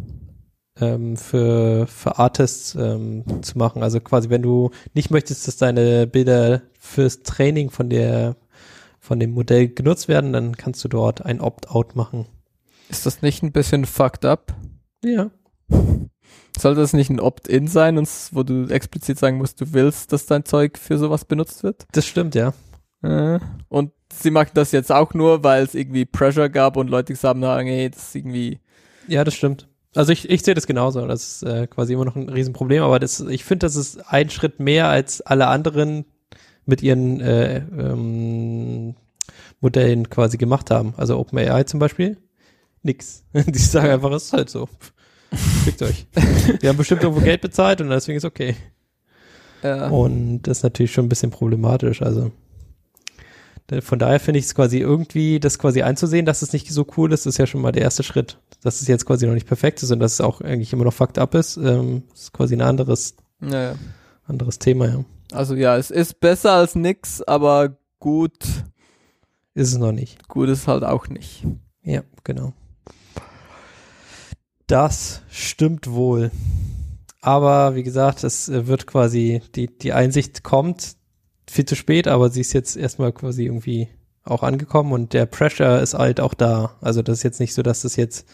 ähm, 0.81 1.17
für, 1.17 1.87
für 1.87 2.19
Artists 2.19 2.75
ähm, 2.75 3.25
zu 3.43 3.57
machen. 3.57 3.83
Also 3.83 4.01
quasi, 4.01 4.31
wenn 4.31 4.43
du 4.43 4.71
nicht 4.95 5.11
möchtest, 5.11 5.49
dass 5.49 5.57
deine 5.57 6.07
Bilder 6.07 6.63
fürs 6.79 7.23
Training 7.23 7.71
von 7.71 7.89
der 7.89 8.37
von 9.03 9.19
dem 9.19 9.33
Modell 9.33 9.69
genutzt 9.69 10.07
werden, 10.07 10.33
dann 10.33 10.57
kannst 10.57 10.85
du 10.85 10.89
dort 10.89 11.27
ein 11.27 11.41
Opt-out 11.41 11.97
machen. 11.97 12.27
Ist 12.89 13.05
das 13.05 13.21
nicht 13.21 13.43
ein 13.43 13.51
bisschen 13.51 13.85
fucked 13.85 14.25
up? 14.25 14.55
Ja. 15.05 15.31
Soll 16.59 16.75
das 16.75 16.93
nicht 16.93 17.11
ein 17.11 17.21
Opt-in 17.21 17.67
sein, 17.67 17.97
wo 18.33 18.43
du 18.43 18.67
explizit 18.67 19.19
sagen 19.19 19.39
musst, 19.39 19.61
du 19.61 19.73
willst, 19.73 20.13
dass 20.13 20.27
dein 20.27 20.45
Zeug 20.45 20.79
für 20.79 20.99
sowas 20.99 21.25
benutzt 21.25 21.63
wird? 21.63 21.87
Das 21.93 22.07
stimmt, 22.07 22.35
ja. 22.35 22.53
Äh, 23.03 23.41
und 23.69 23.93
sie 24.13 24.31
machen 24.31 24.51
das 24.55 24.73
jetzt 24.73 24.93
auch 24.93 25.15
nur, 25.15 25.43
weil 25.45 25.65
es 25.65 25.75
irgendwie 25.75 26.05
Pressure 26.05 26.49
gab 26.49 26.77
und 26.77 26.91
Leute 26.91 27.13
gesagt 27.13 27.43
haben, 27.43 27.67
hey, 27.67 27.91
das 27.91 28.09
ist 28.09 28.15
irgendwie 28.15 28.61
Ja, 29.09 29.25
das 29.25 29.35
stimmt. 29.35 29.69
Also 29.95 30.13
ich, 30.13 30.29
ich 30.31 30.43
sehe 30.43 30.55
das 30.55 30.67
genauso. 30.67 31.07
Das 31.07 31.23
ist 31.23 31.43
äh, 31.43 31.67
quasi 31.67 31.95
immer 31.95 32.05
noch 32.05 32.17
ein 32.17 32.29
Riesenproblem, 32.29 32.83
aber 32.83 32.99
das, 32.99 33.21
ich 33.21 33.45
finde, 33.45 33.67
das 33.67 33.77
ist 33.77 34.11
ein 34.11 34.31
Schritt 34.31 34.61
mehr 34.61 34.89
als 34.89 35.21
alle 35.21 35.49
anderen 35.49 36.05
mit 36.65 36.83
ihren 36.83 37.21
äh, 37.21 37.59
ähm, 37.59 38.95
Modellen 39.61 40.09
quasi 40.09 40.39
gemacht 40.39 40.71
haben. 40.71 40.95
Also 40.97 41.19
OpenAI 41.19 41.65
zum 41.65 41.81
Beispiel. 41.81 42.17
Nix. 42.83 43.25
Die 43.33 43.59
sagen 43.59 43.91
einfach, 43.91 44.11
es 44.13 44.25
ist 44.25 44.33
halt 44.33 44.51
so. 44.51 44.69
Fickt 45.65 45.83
euch. 45.83 46.07
Die 46.61 46.69
haben 46.69 46.77
bestimmt 46.77 47.03
irgendwo 47.03 47.23
Geld 47.23 47.41
bezahlt 47.41 47.81
und 47.81 47.89
deswegen 47.89 48.19
ist 48.19 48.25
okay. 48.25 48.55
äh, 49.63 49.89
Und 49.89 50.43
das 50.43 50.59
ist 50.59 50.63
natürlich 50.65 50.93
schon 50.93 51.07
ein 51.07 51.09
bisschen 51.09 51.31
problematisch. 51.31 52.03
Also 52.03 52.33
von 53.81 53.99
daher 53.99 54.21
finde 54.21 54.39
ich 54.39 54.45
es 54.47 54.55
quasi 54.55 54.79
irgendwie, 54.79 55.41
das 55.41 55.59
quasi 55.59 55.81
einzusehen, 55.83 56.27
dass 56.27 56.43
es 56.43 56.53
nicht 56.53 56.71
so 56.71 56.87
cool 56.97 57.11
ist, 57.13 57.25
ist 57.25 57.39
ja 57.39 57.47
schon 57.47 57.63
mal 57.63 57.73
der 57.73 57.83
erste 57.83 58.03
Schritt. 58.03 58.39
Dass 58.63 58.83
es 58.83 58.89
jetzt 58.89 59.07
quasi 59.07 59.27
noch 59.27 59.33
nicht 59.33 59.47
perfekt 59.47 59.83
ist 59.83 59.91
und 59.91 59.99
dass 60.01 60.15
es 60.15 60.21
auch 60.21 60.43
eigentlich 60.43 60.75
immer 60.75 60.85
noch 60.85 60.93
fucked 60.93 61.17
up 61.19 61.35
ist, 61.35 61.57
ähm, 61.57 62.03
ist 62.13 62.33
quasi 62.35 62.55
ein 62.55 62.61
anderes, 62.61 63.15
naja. 63.41 63.77
anderes 64.27 64.59
Thema, 64.59 64.89
ja. 64.89 65.05
Also 65.33 65.55
ja, 65.55 65.79
es 65.79 65.91
ist 65.91 66.21
besser 66.21 66.53
als 66.53 66.75
nix, 66.75 67.23
aber 67.23 67.79
gut, 67.99 68.37
Ist 69.55 69.73
es 69.73 69.79
noch 69.79 69.93
nicht. 69.93 70.29
gut 70.29 70.51
ist 70.51 70.69
halt 70.69 70.85
auch 70.85 71.09
nicht. 71.09 71.47
Ja, 71.83 72.03
genau. 72.25 72.53
Das 74.67 75.23
stimmt 75.31 75.91
wohl. 75.91 76.31
Aber 77.21 77.77
wie 77.77 77.83
gesagt, 77.83 78.25
es 78.25 78.49
äh, 78.49 78.67
wird 78.67 78.87
quasi, 78.87 79.43
die, 79.55 79.69
die 79.69 79.93
Einsicht 79.93 80.43
kommt 80.43 80.97
viel 81.49 81.65
zu 81.65 81.77
spät, 81.77 82.09
aber 82.09 82.31
sie 82.31 82.41
ist 82.41 82.53
jetzt 82.53 82.77
erstmal 82.77 83.13
quasi 83.13 83.45
irgendwie 83.45 83.89
auch 84.25 84.43
angekommen 84.43 84.93
und 84.93 85.13
der 85.13 85.27
Pressure 85.27 85.81
ist 85.81 85.95
halt 85.95 86.21
auch 86.21 86.35
da. 86.35 86.77
Also 86.81 87.03
das 87.03 87.19
ist 87.19 87.23
jetzt 87.25 87.41
nicht 87.41 87.55
so, 87.55 87.63
dass 87.63 87.83
das 87.83 87.97
jetzt, 87.97 88.27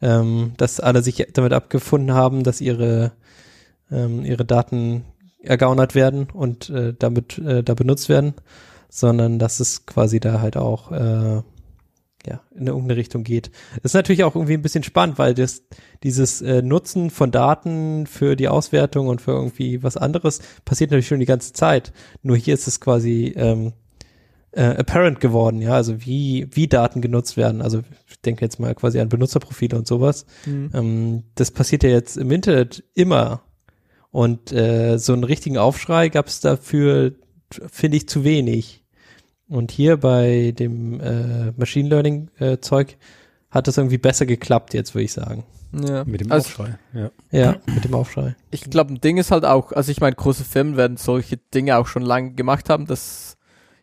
ähm, 0.00 0.52
dass 0.56 0.80
alle 0.80 1.02
sich 1.02 1.26
damit 1.32 1.52
abgefunden 1.52 2.14
haben, 2.14 2.44
dass 2.44 2.60
ihre, 2.60 3.12
ähm, 3.90 4.24
ihre 4.24 4.44
Daten 4.44 5.04
ergaunert 5.42 5.94
werden 5.94 6.28
und 6.32 6.70
äh, 6.70 6.94
damit 6.98 7.38
äh, 7.38 7.62
da 7.62 7.74
benutzt 7.74 8.08
werden, 8.08 8.34
sondern 8.88 9.38
dass 9.38 9.60
es 9.60 9.86
quasi 9.86 10.20
da 10.20 10.40
halt 10.40 10.56
auch 10.56 10.92
äh, 10.92 11.42
ja, 12.26 12.40
in 12.54 12.66
irgendeine 12.66 12.96
Richtung 12.96 13.24
geht. 13.24 13.50
Das 13.82 13.90
ist 13.90 13.94
natürlich 13.94 14.24
auch 14.24 14.34
irgendwie 14.34 14.54
ein 14.54 14.62
bisschen 14.62 14.84
spannend, 14.84 15.18
weil 15.18 15.34
das, 15.34 15.62
dieses 16.02 16.40
äh, 16.42 16.62
Nutzen 16.62 17.10
von 17.10 17.30
Daten 17.30 18.06
für 18.06 18.36
die 18.36 18.48
Auswertung 18.48 19.08
und 19.08 19.20
für 19.20 19.32
irgendwie 19.32 19.82
was 19.82 19.96
anderes 19.96 20.40
passiert 20.64 20.90
natürlich 20.90 21.08
schon 21.08 21.20
die 21.20 21.26
ganze 21.26 21.52
Zeit. 21.52 21.92
Nur 22.22 22.36
hier 22.36 22.54
ist 22.54 22.66
es 22.66 22.80
quasi 22.80 23.34
ähm, 23.36 23.72
äh, 24.52 24.62
apparent 24.62 25.20
geworden, 25.20 25.60
ja, 25.60 25.72
also 25.72 26.04
wie, 26.04 26.46
wie 26.50 26.68
Daten 26.68 27.00
genutzt 27.00 27.36
werden. 27.36 27.60
Also 27.60 27.82
ich 28.08 28.20
denke 28.20 28.44
jetzt 28.44 28.60
mal 28.60 28.74
quasi 28.74 29.00
an 29.00 29.08
Benutzerprofile 29.08 29.76
und 29.76 29.86
sowas. 29.86 30.26
Ähm, 30.74 31.24
das 31.34 31.50
passiert 31.50 31.82
ja 31.82 31.90
jetzt 31.90 32.16
im 32.16 32.30
Internet 32.30 32.84
immer. 32.94 33.42
Und 34.10 34.52
äh, 34.52 34.96
so 34.98 35.12
einen 35.12 35.24
richtigen 35.24 35.58
Aufschrei 35.58 36.08
gab 36.08 36.28
es 36.28 36.40
dafür, 36.40 37.14
finde 37.50 37.96
ich, 37.96 38.08
zu 38.08 38.22
wenig. 38.22 38.83
Und 39.48 39.70
hier 39.70 39.96
bei 39.98 40.52
dem 40.58 41.00
äh, 41.00 41.52
Machine 41.56 41.88
Learning 41.88 42.28
äh, 42.38 42.58
Zeug 42.58 42.96
hat 43.50 43.66
das 43.68 43.76
irgendwie 43.76 43.98
besser 43.98 44.26
geklappt 44.26 44.74
jetzt, 44.74 44.94
würde 44.94 45.04
ich 45.04 45.12
sagen. 45.12 45.44
Ja. 45.72 46.04
Mit 46.04 46.20
dem 46.20 46.30
also, 46.32 46.46
Aufschrei. 46.48 46.78
Ja. 46.92 47.10
Ja, 47.30 47.56
mit 47.66 47.84
dem 47.84 47.94
Aufschrei. 47.94 48.36
Ich 48.50 48.62
glaube, 48.70 48.92
ein 48.92 49.00
Ding 49.00 49.16
ist 49.16 49.30
halt 49.30 49.44
auch, 49.44 49.72
also 49.72 49.90
ich 49.90 50.00
meine, 50.00 50.14
große 50.16 50.44
Firmen 50.44 50.76
werden 50.76 50.96
solche 50.96 51.36
Dinge 51.52 51.76
auch 51.76 51.86
schon 51.86 52.02
lange 52.02 52.32
gemacht 52.32 52.70
haben, 52.70 52.86
dass 52.86 53.36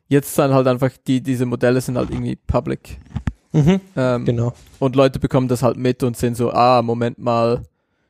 jetzt 0.08 0.38
dann 0.40 0.54
halt 0.54 0.68
einfach 0.68 0.92
die, 1.08 1.22
diese 1.22 1.46
Modelle 1.46 1.80
sind 1.82 1.98
halt 1.98 2.10
irgendwie 2.10 2.36
public. 2.36 2.98
Mhm, 3.54 3.82
Ähm, 3.98 4.26
genau. 4.26 4.54
Und 4.80 4.96
Leute 4.96 5.20
bekommen 5.20 5.50
das 5.50 5.64
halt 5.64 5.76
mit 5.78 6.04
und 6.04 6.16
sind 6.16 6.38
so, 6.38 6.52
ah, 6.52 6.82
Moment 6.82 7.20
mal, 7.20 7.64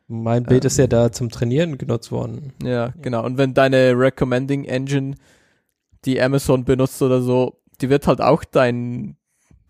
Mein 0.08 0.44
Bild 0.44 0.64
Ähm. 0.64 0.68
ist 0.68 0.78
ja 0.78 0.88
da 0.88 1.12
zum 1.12 1.30
Trainieren 1.30 1.78
genutzt 1.80 2.12
worden. 2.12 2.54
ja, 2.64 2.94
genau. 3.02 3.26
Und 3.26 3.38
wenn 3.38 3.54
deine 3.56 3.94
Recommending 3.98 4.66
Engine, 4.66 5.16
die 6.06 6.22
Amazon 6.22 6.66
benutzt 6.66 7.02
oder 7.02 7.22
so, 7.22 7.62
die 7.82 7.90
wird 7.90 8.08
halt 8.08 8.22
auch 8.22 8.44
dein, 8.44 9.18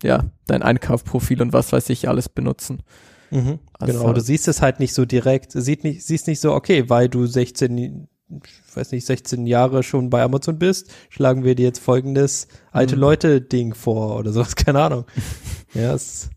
ja, 0.02 0.24
dein 0.46 0.62
Einkaufprofil 0.62 1.40
und 1.42 1.52
was 1.52 1.72
weiß 1.72 1.88
ich 1.90 2.08
alles 2.08 2.28
benutzen. 2.28 2.82
Mhm, 3.30 3.58
Also- 3.78 3.98
genau, 4.00 4.12
du 4.12 4.20
siehst 4.20 4.48
es 4.48 4.60
halt 4.60 4.78
nicht 4.80 4.92
so 4.94 5.04
direkt. 5.04 5.54
Du 5.54 5.60
siehst 5.60 5.84
nicht, 5.84 6.04
siehst 6.04 6.26
nicht 6.26 6.40
so, 6.40 6.52
okay, 6.52 6.88
weil 6.90 7.08
du 7.08 7.26
16, 7.26 8.08
ich 8.28 8.76
weiß 8.76 8.92
nicht, 8.92 9.06
16 9.06 9.46
Jahre 9.46 9.82
schon 9.82 10.10
bei 10.10 10.22
Amazon 10.22 10.58
bist, 10.58 10.90
schlagen 11.08 11.44
wir 11.44 11.54
dir 11.54 11.64
jetzt 11.66 11.78
folgendes 11.80 12.48
alte 12.72 12.96
Mhm. 12.96 13.00
Leute-Ding 13.02 13.74
vor 13.74 14.16
oder 14.18 14.32
sowas, 14.32 14.56
keine 14.56 14.82
Ahnung. 14.82 15.04
ja, 15.74 15.94
es 15.94 16.28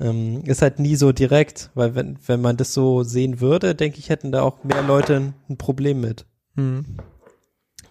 ähm, 0.00 0.42
ist 0.46 0.62
halt 0.62 0.80
nie 0.80 0.96
so 0.96 1.12
direkt, 1.12 1.70
weil 1.74 1.94
wenn, 1.94 2.18
wenn 2.26 2.40
man 2.40 2.56
das 2.56 2.74
so 2.74 3.04
sehen 3.04 3.40
würde, 3.40 3.74
denke 3.76 3.98
ich, 4.00 4.08
hätten 4.08 4.32
da 4.32 4.42
auch 4.42 4.64
mehr 4.64 4.82
Leute 4.82 5.32
ein, 5.48 5.56
Problem 5.58 6.00
mit. 6.00 6.26
Hm. 6.56 6.84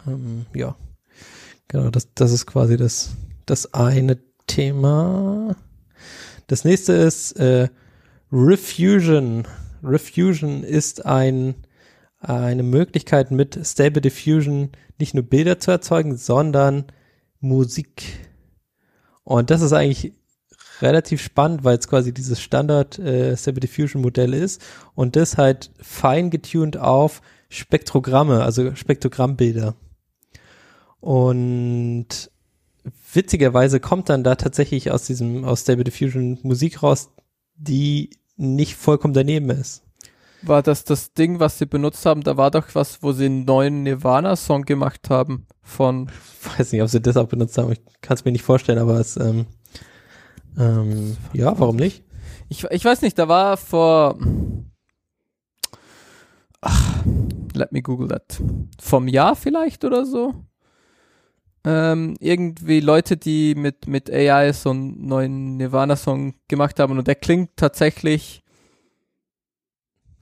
Ähm, 0.07 0.45
ja, 0.53 0.75
genau, 1.71 1.89
das, 1.89 2.13
das 2.13 2.31
ist 2.31 2.45
quasi 2.45 2.77
das, 2.77 3.11
das 3.45 3.73
eine 3.73 4.19
Thema. 4.45 5.55
Das 6.47 6.65
nächste 6.65 6.93
ist 6.93 7.31
äh, 7.39 7.69
Refusion. 8.31 9.47
Refusion 9.83 10.63
ist 10.63 11.05
ein, 11.05 11.55
eine 12.19 12.63
Möglichkeit 12.63 13.31
mit 13.31 13.57
Stable 13.65 14.01
Diffusion 14.01 14.71
nicht 14.99 15.15
nur 15.15 15.23
Bilder 15.23 15.59
zu 15.59 15.71
erzeugen, 15.71 16.17
sondern 16.17 16.85
Musik. 17.39 18.03
Und 19.23 19.49
das 19.49 19.61
ist 19.61 19.73
eigentlich 19.73 20.13
relativ 20.81 21.21
spannend, 21.21 21.63
weil 21.63 21.77
es 21.77 21.87
quasi 21.87 22.13
dieses 22.13 22.41
Standard 22.41 22.99
äh, 22.99 23.35
Stable 23.37 23.61
Diffusion 23.61 24.01
Modell 24.01 24.33
ist 24.33 24.61
und 24.93 25.15
das 25.15 25.37
halt 25.37 25.71
fein 25.79 26.29
getuned 26.29 26.77
auf 26.77 27.21
Spektrogramme, 27.49 28.43
also 28.43 28.75
Spektrogrammbilder. 28.75 29.75
Und 31.01 32.31
witzigerweise 33.13 33.79
kommt 33.79 34.09
dann 34.09 34.23
da 34.23 34.35
tatsächlich 34.35 34.91
aus 34.91 35.05
diesem, 35.05 35.43
aus 35.43 35.61
Stable 35.61 35.83
Diffusion 35.83 36.39
Musik 36.43 36.81
raus, 36.81 37.11
die 37.55 38.11
nicht 38.37 38.75
vollkommen 38.75 39.13
daneben 39.13 39.49
ist. 39.49 39.83
war 40.41 40.63
das 40.63 40.83
das 40.83 41.13
Ding, 41.13 41.39
was 41.39 41.57
sie 41.57 41.65
benutzt 41.65 42.05
haben? 42.05 42.21
Da 42.21 42.37
war 42.37 42.49
doch 42.51 42.73
was, 42.73 43.03
wo 43.03 43.11
sie 43.11 43.25
einen 43.25 43.45
neuen 43.45 43.83
Nirvana-Song 43.83 44.63
gemacht 44.63 45.09
haben 45.09 45.47
von. 45.61 46.09
Ich 46.41 46.59
weiß 46.59 46.71
nicht, 46.71 46.81
ob 46.81 46.89
sie 46.89 47.01
das 47.01 47.17
auch 47.17 47.27
benutzt 47.27 47.57
haben. 47.57 47.71
Ich 47.71 47.81
kann 48.01 48.15
es 48.15 48.25
mir 48.25 48.31
nicht 48.31 48.43
vorstellen, 48.43 48.79
aber 48.79 48.99
es, 48.99 49.17
ähm, 49.17 49.45
ähm, 50.57 51.17
ja, 51.33 51.59
warum 51.59 51.75
nicht? 51.75 52.03
Ich, 52.49 52.63
ich 52.65 52.85
weiß 52.85 53.01
nicht, 53.01 53.17
da 53.17 53.27
war 53.27 53.57
vor. 53.57 54.17
Ach, 56.61 57.03
let 57.53 57.71
me 57.71 57.81
google 57.81 58.07
that. 58.07 58.41
Vom 58.79 59.07
Jahr 59.07 59.35
vielleicht 59.35 59.83
oder 59.83 60.05
so? 60.05 60.33
Ähm, 61.63 62.15
irgendwie 62.19 62.79
Leute, 62.79 63.17
die 63.17 63.53
mit, 63.55 63.87
mit 63.87 64.11
AI 64.11 64.51
so 64.51 64.71
einen 64.71 65.05
neuen 65.05 65.57
Nirvana-Song 65.57 66.33
gemacht 66.47 66.79
haben 66.79 66.97
und 66.97 67.07
der 67.07 67.15
klingt 67.15 67.51
tatsächlich 67.55 68.41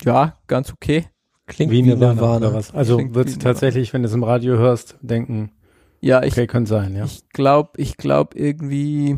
ja, 0.04 0.38
ganz 0.48 0.72
okay. 0.72 1.06
Klingt 1.46 1.72
Wie 1.72 1.78
wie 1.78 1.82
Nirvana 1.84 2.14
Nirvana. 2.14 2.38
oder 2.48 2.54
was? 2.54 2.74
Also 2.74 2.98
Klingt 2.98 3.16
wird 3.16 3.30
es 3.30 3.36
wie 3.36 3.40
tatsächlich, 3.40 3.94
wenn 3.94 4.04
du 4.04 4.08
es 4.08 4.14
im 4.14 4.24
Radio 4.24 4.58
hörst, 4.58 4.98
denken, 5.02 5.52
Ja, 6.00 6.24
ich, 6.24 6.34
okay, 6.34 6.48
könnte 6.48 6.70
sein, 6.70 6.96
ja. 6.96 7.06
ich 7.06 7.28
glaube, 7.30 7.72
ich 7.78 7.98
glaube 7.98 8.38
irgendwie 8.38 9.16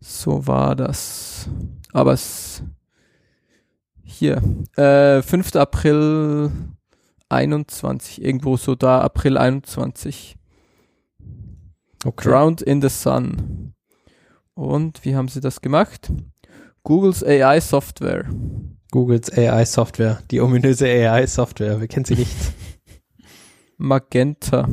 so 0.00 0.46
war 0.46 0.76
das. 0.76 1.48
Aber 1.92 2.12
es 2.12 2.62
hier, 4.04 4.42
äh, 4.76 5.22
5. 5.22 5.56
April 5.56 6.50
21, 7.28 8.22
irgendwo 8.22 8.56
so 8.56 8.74
da, 8.74 9.00
April 9.00 9.38
21. 9.38 10.36
Okay. 12.04 12.28
Drowned 12.28 12.62
in 12.62 12.82
the 12.82 12.88
Sun. 12.88 13.74
Und 14.54 15.04
wie 15.04 15.14
haben 15.14 15.28
sie 15.28 15.40
das 15.40 15.60
gemacht? 15.60 16.12
Googles 16.82 17.22
AI 17.24 17.60
Software. 17.60 18.28
Googles 18.92 19.32
AI-Software, 19.32 20.22
die 20.30 20.42
ominöse 20.42 20.84
AI-Software. 20.84 21.80
Wer 21.80 21.88
kennt 21.88 22.08
sie 22.08 22.14
nicht? 22.14 22.36
Magenta. 23.78 24.68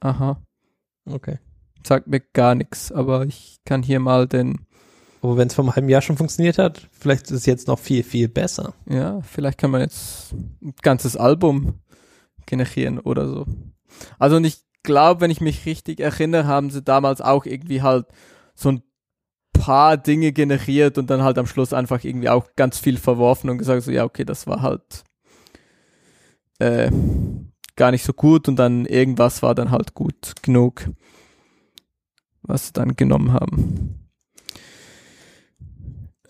Aha. 0.00 0.42
Okay. 1.08 1.38
Sagt 1.86 2.08
mir 2.08 2.20
gar 2.20 2.56
nichts, 2.56 2.90
aber 2.90 3.24
ich 3.26 3.60
kann 3.64 3.84
hier 3.84 4.00
mal 4.00 4.26
den, 4.26 4.66
Aber 5.22 5.36
wenn 5.36 5.46
es 5.46 5.54
vor 5.54 5.64
einem 5.64 5.74
halben 5.76 5.88
Jahr 5.88 6.02
schon 6.02 6.16
funktioniert 6.16 6.58
hat, 6.58 6.88
vielleicht 6.90 7.26
ist 7.26 7.30
es 7.30 7.46
jetzt 7.46 7.68
noch 7.68 7.78
viel, 7.78 8.02
viel 8.02 8.28
besser. 8.28 8.74
ja, 8.86 9.20
vielleicht 9.22 9.58
kann 9.58 9.70
man 9.70 9.82
jetzt 9.82 10.32
ein 10.32 10.74
ganzes 10.82 11.16
Album 11.16 11.74
generieren 12.46 12.98
oder 12.98 13.28
so. 13.28 13.46
Also 14.18 14.36
und 14.36 14.44
ich 14.44 14.64
glaube, 14.82 15.20
wenn 15.20 15.30
ich 15.30 15.40
mich 15.40 15.66
richtig 15.66 16.00
erinnere, 16.00 16.46
haben 16.46 16.70
sie 16.70 16.82
damals 16.82 17.20
auch 17.20 17.46
irgendwie 17.46 17.82
halt 17.82 18.06
so 18.54 18.70
ein 18.70 18.82
paar 19.52 19.96
Dinge 19.96 20.32
generiert 20.32 20.96
und 20.98 21.10
dann 21.10 21.22
halt 21.22 21.38
am 21.38 21.46
Schluss 21.46 21.72
einfach 21.72 22.02
irgendwie 22.02 22.28
auch 22.28 22.46
ganz 22.56 22.78
viel 22.78 22.96
verworfen 22.96 23.50
und 23.50 23.58
gesagt 23.58 23.82
so, 23.82 23.90
ja, 23.90 24.04
okay, 24.04 24.24
das 24.24 24.46
war 24.46 24.62
halt 24.62 25.04
äh, 26.58 26.90
gar 27.76 27.90
nicht 27.90 28.04
so 28.04 28.12
gut 28.12 28.48
und 28.48 28.56
dann 28.56 28.86
irgendwas 28.86 29.42
war 29.42 29.54
dann 29.54 29.70
halt 29.70 29.94
gut 29.94 30.34
genug, 30.42 30.90
was 32.42 32.68
sie 32.68 32.72
dann 32.72 32.96
genommen 32.96 33.32
haben. 33.32 33.99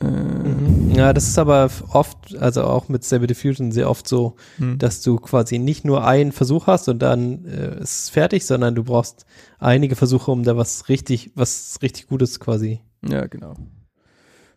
Mhm. 0.03 0.91
Ja, 0.95 1.13
das 1.13 1.29
ist 1.29 1.39
aber 1.39 1.71
oft, 1.93 2.37
also 2.37 2.65
auch 2.65 2.89
mit 2.89 3.05
Stable 3.05 3.27
Diffusion 3.27 3.73
sehr 3.73 3.89
oft 3.89 4.09
so, 4.09 4.37
hm. 4.57 4.79
dass 4.79 5.03
du 5.03 5.17
quasi 5.17 5.59
nicht 5.59 5.85
nur 5.85 6.05
einen 6.05 6.33
Versuch 6.33 6.67
hast 6.67 6.89
und 6.89 7.01
dann 7.01 7.45
äh, 7.45 7.81
ist 7.81 8.03
es 8.03 8.09
fertig, 8.11 8.45
sondern 8.47 8.75
du 8.75 8.85
brauchst 8.85 9.27
einige 9.59 9.97
Versuche, 9.97 10.31
um 10.31 10.43
da 10.43 10.57
was 10.57 10.89
richtig, 10.89 11.31
was 11.35 11.79
richtig 11.83 12.09
Gutes 12.09 12.41
quasi. 12.41 12.81
Ja, 13.07 13.27
genau. 13.27 13.55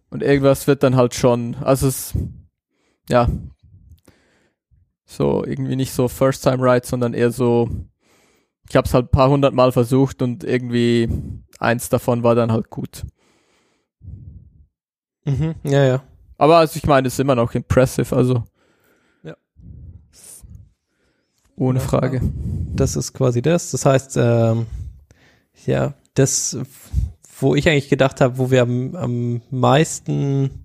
Und 0.10 0.22
irgendwas 0.22 0.68
wird 0.68 0.84
dann 0.84 0.96
halt 0.96 1.14
schon, 1.14 1.56
also 1.56 1.88
es, 1.88 2.14
ja, 3.10 3.28
so 5.06 5.46
irgendwie 5.46 5.76
nicht 5.76 5.92
so 5.92 6.08
First 6.08 6.44
Time 6.44 6.64
Right, 6.64 6.86
sondern 6.86 7.14
eher 7.14 7.32
so, 7.32 7.70
ich 8.70 8.76
habe 8.76 8.88
es 8.88 8.94
halt 8.94 9.06
ein 9.06 9.12
paar 9.12 9.30
hundert 9.30 9.54
Mal 9.54 9.72
versucht 9.72 10.22
und 10.22 10.44
irgendwie 10.44 11.10
eins 11.60 11.90
davon 11.90 12.24
war 12.24 12.36
dann 12.36 12.52
halt 12.52 12.70
gut. 12.70 13.06
Mhm. 15.26 15.56
Ja, 15.64 15.86
ja. 15.86 16.04
Aber 16.38 16.58
also 16.58 16.78
ich 16.78 16.86
meine, 16.86 17.08
es 17.08 17.14
ist 17.14 17.20
immer 17.20 17.36
noch 17.36 17.54
impressive, 17.56 18.16
also. 18.16 18.44
Ja. 19.24 19.36
Ohne 21.56 21.80
Ja, 21.80 21.86
Frage. 21.86 22.22
Das 22.76 22.96
ist 22.96 23.14
quasi 23.14 23.42
das. 23.42 23.72
Das 23.72 23.86
heißt, 23.86 24.18
ähm, 24.18 24.66
ja, 25.66 25.94
das, 26.16 26.58
wo 27.40 27.56
ich 27.56 27.70
eigentlich 27.70 27.90
gedacht 27.90 28.22
habe, 28.22 28.38
wo 28.38 28.52
wir 28.52 28.64
am, 28.64 28.96
am 28.96 29.42
meisten 29.52 30.64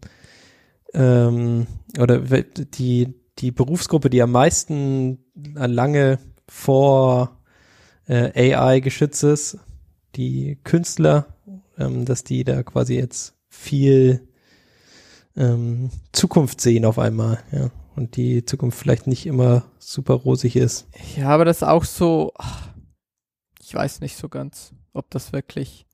ähm, 0.95 1.67
oder 1.99 2.21
die, 2.21 3.15
die 3.39 3.51
Berufsgruppe, 3.51 4.11
die 4.11 4.23
am 4.23 4.33
meisten 4.33 5.19
an 5.55 5.73
lange 5.73 6.19
vor 6.49 7.37
äh, 8.07 8.55
AI 8.55 8.81
geschützt 8.81 9.23
ist, 9.23 9.59
die 10.17 10.59
Künstler, 10.65 11.27
ähm, 11.79 12.05
dass 12.05 12.25
die 12.25 12.45
da 12.45 12.63
quasi 12.63 12.95
jetzt 12.97 13.35
viel 13.49 14.28
ähm, 15.39 15.91
Zukunft 16.13 16.61
sehen 16.61 16.85
auf 16.85 16.99
einmal, 16.99 17.39
ja. 17.53 17.71
Und 17.97 18.17
die 18.17 18.45
Zukunft 18.45 18.79
vielleicht 18.79 19.07
nicht 19.07 19.27
immer 19.27 19.65
super 19.79 20.15
rosig 20.15 20.55
ist. 20.55 20.87
Ja, 21.17 21.31
aber 21.31 21.45
das 21.45 21.59
ist 21.59 21.63
auch 21.65 21.85
so, 21.85 22.33
ich 23.61 23.75
weiß 23.75 24.01
nicht 24.01 24.17
so 24.17 24.29
ganz, 24.29 24.73
ob 24.93 25.11
das 25.11 25.33
wirklich. 25.33 25.87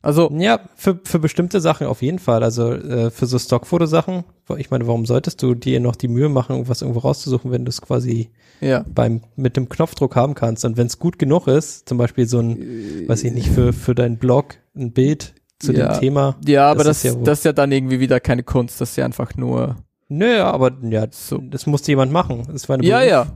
Also, 0.00 0.30
Ja, 0.30 0.60
für, 0.76 1.00
für 1.02 1.18
bestimmte 1.18 1.60
Sachen 1.60 1.88
auf 1.88 2.02
jeden 2.02 2.20
Fall. 2.20 2.44
Also 2.44 2.72
äh, 2.72 3.10
für 3.10 3.26
so 3.26 3.38
Stockfotosachen, 3.38 4.22
ich 4.56 4.70
meine, 4.70 4.86
warum 4.86 5.06
solltest 5.06 5.42
du 5.42 5.54
dir 5.54 5.80
noch 5.80 5.96
die 5.96 6.06
Mühe 6.06 6.28
machen, 6.28 6.52
irgendwas 6.52 6.82
irgendwo 6.82 7.00
rauszusuchen, 7.00 7.50
wenn 7.50 7.64
du 7.64 7.70
es 7.70 7.82
quasi 7.82 8.30
ja. 8.60 8.84
beim 8.88 9.22
mit 9.34 9.56
dem 9.56 9.68
Knopfdruck 9.68 10.14
haben 10.14 10.34
kannst? 10.34 10.64
Und 10.64 10.76
wenn 10.76 10.86
es 10.86 11.00
gut 11.00 11.18
genug 11.18 11.48
ist, 11.48 11.88
zum 11.88 11.98
Beispiel 11.98 12.28
so 12.28 12.38
ein, 12.38 13.08
weiß 13.08 13.24
ich 13.24 13.32
nicht, 13.32 13.48
für, 13.48 13.72
für 13.72 13.96
deinen 13.96 14.18
Blog 14.18 14.54
ein 14.76 14.92
Bild 14.92 15.34
zu 15.58 15.72
Ja. 15.72 15.92
dem 15.94 16.00
Thema. 16.00 16.36
Ja, 16.46 16.70
aber 16.70 16.84
Das 16.84 17.02
das, 17.02 17.04
ist 17.04 17.14
ja 17.16 17.22
das 17.24 17.38
ist 17.38 17.44
ja 17.44 17.52
dann 17.52 17.72
irgendwie 17.72 18.00
wieder 18.00 18.20
keine 18.20 18.42
Kunst, 18.42 18.80
das 18.80 18.90
ist 18.90 18.96
ja 18.96 19.04
einfach 19.04 19.34
nur 19.36 19.76
Nö, 20.08 20.38
aber 20.40 20.70
ja, 20.82 21.06
so. 21.10 21.38
das 21.38 21.66
musste 21.66 21.90
jemand 21.92 22.12
machen. 22.12 22.46
Es 22.54 22.68
war 22.68 22.74
eine 22.74 22.84
Ja, 22.86 22.98
Beruf- 23.00 23.08
ja. 23.10 23.26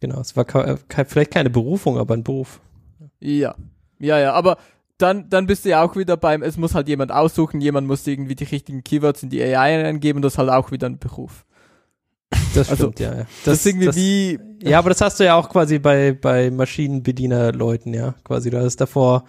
Genau, 0.00 0.20
es 0.20 0.36
war 0.36 0.44
ke 0.44 0.78
ke 0.88 1.04
vielleicht 1.06 1.30
keine 1.32 1.50
Berufung, 1.50 1.98
aber 1.98 2.14
ein 2.14 2.22
Beruf. 2.22 2.60
Ja. 3.20 3.54
Ja, 3.98 4.18
ja, 4.18 4.32
aber 4.34 4.58
dann, 4.98 5.28
dann 5.30 5.46
bist 5.46 5.64
du 5.64 5.70
ja 5.70 5.82
auch 5.82 5.96
wieder 5.96 6.16
beim, 6.16 6.42
es 6.42 6.56
muss 6.58 6.74
halt 6.74 6.88
jemand 6.88 7.10
aussuchen, 7.10 7.60
jemand 7.60 7.86
muss 7.86 8.06
irgendwie 8.06 8.34
die 8.34 8.44
richtigen 8.44 8.84
Keywords 8.84 9.22
in 9.22 9.30
die 9.30 9.42
AI 9.42 9.84
eingeben, 9.86 10.20
das 10.20 10.34
ist 10.34 10.38
halt 10.38 10.50
auch 10.50 10.70
wieder 10.70 10.88
ein 10.88 10.98
Beruf. 10.98 11.46
Das 12.54 12.68
Also, 12.68 12.84
stimmt, 12.92 13.00
ja. 13.00 13.14
ja. 13.14 13.26
Das, 13.44 13.54
ist 13.58 13.66
irgendwie 13.66 13.94
wie, 13.94 14.38
Ja, 14.68 14.78
aber 14.78 14.90
das 14.90 15.00
hast 15.00 15.18
du 15.20 15.24
ja 15.24 15.34
auch 15.36 15.48
quasi 15.48 15.78
bei, 15.78 16.12
bei 16.12 16.50
Maschinenbediener-Leuten, 16.50 17.94
ja. 17.94 18.14
Quasi, 18.24 18.50
du 18.50 18.60
hast 18.60 18.76
davor 18.76 19.24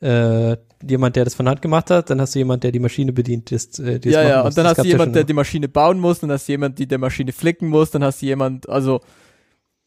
äh, 0.00 0.56
jemand, 0.88 1.16
der 1.16 1.24
das 1.24 1.34
von 1.34 1.48
Hand 1.48 1.62
gemacht 1.62 1.90
hat, 1.90 2.10
dann 2.10 2.20
hast 2.20 2.34
du 2.34 2.38
jemand, 2.40 2.64
der 2.64 2.72
die 2.72 2.78
Maschine 2.78 3.12
bedient, 3.12 3.52
ist, 3.52 3.78
äh, 3.78 3.98
die 4.00 4.08
es 4.08 4.14
ja, 4.14 4.20
machen 4.22 4.30
ja, 4.30 4.42
muss. 4.42 4.48
und 4.50 4.58
dann 4.58 4.64
Das 4.64 4.70
hast 4.72 4.78
du 4.78 4.82
ja 4.88 4.88
jemand, 4.90 5.06
schon 5.08 5.12
der 5.14 5.24
die 5.24 5.32
Maschine 5.32 5.68
bauen 5.68 5.98
muss, 6.00 6.20
dann 6.20 6.30
hast 6.30 6.48
du 6.48 6.52
jemand, 6.52 6.78
die 6.78 6.86
der 6.86 6.98
Maschine 6.98 7.32
flicken 7.32 7.68
muss, 7.68 7.90
dann 7.90 8.02
hast 8.04 8.22
du 8.22 8.26
jemand, 8.26 8.68
also 8.68 9.00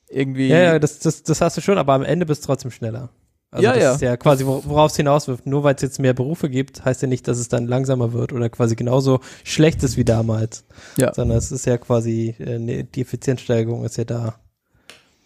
irgendwie. 0.10 0.48
Ja, 0.48 0.60
ja, 0.60 0.80
das, 0.80 1.00
das, 1.00 1.24
das 1.24 1.42
hast 1.42 1.58
du 1.58 1.62
schon, 1.62 1.78
aber 1.78 1.94
am 1.94 2.04
Ende 2.04 2.26
bist 2.26 2.44
du 2.44 2.48
trotzdem 2.48 2.72
schneller. 2.72 3.10
Also 3.50 3.64
Ja, 3.64 3.74
das 3.74 3.84
ja. 3.84 3.94
ist 3.96 4.02
ja 4.02 4.18
quasi, 4.18 4.44
wor- 4.44 4.64
worauf 4.66 4.92
es 4.92 4.98
hinauswirft. 4.98 5.46
Nur 5.46 5.64
weil 5.64 5.76
es 5.76 5.82
jetzt 5.82 6.00
mehr 6.00 6.14
Berufe 6.14 6.50
gibt, 6.50 6.84
heißt 6.84 7.02
ja 7.02 7.08
nicht, 7.08 7.28
dass 7.28 7.38
es 7.38 7.48
dann 7.48 7.66
langsamer 7.66 8.12
wird 8.12 8.34
oder 8.34 8.50
quasi 8.50 8.76
genauso 8.76 9.22
schlecht 9.44 9.84
ist 9.84 9.96
wie 9.96 10.04
damals. 10.04 10.66
Ja. 10.98 11.14
Sondern 11.14 11.38
es 11.38 11.52
ist 11.52 11.66
ja 11.66 11.78
quasi, 11.78 12.36
äh, 12.40 12.60
ne, 12.60 12.84
die 12.84 13.02
Effizienzsteigerung 13.02 13.86
ist 13.86 13.98
ja 13.98 14.04
da. 14.04 14.36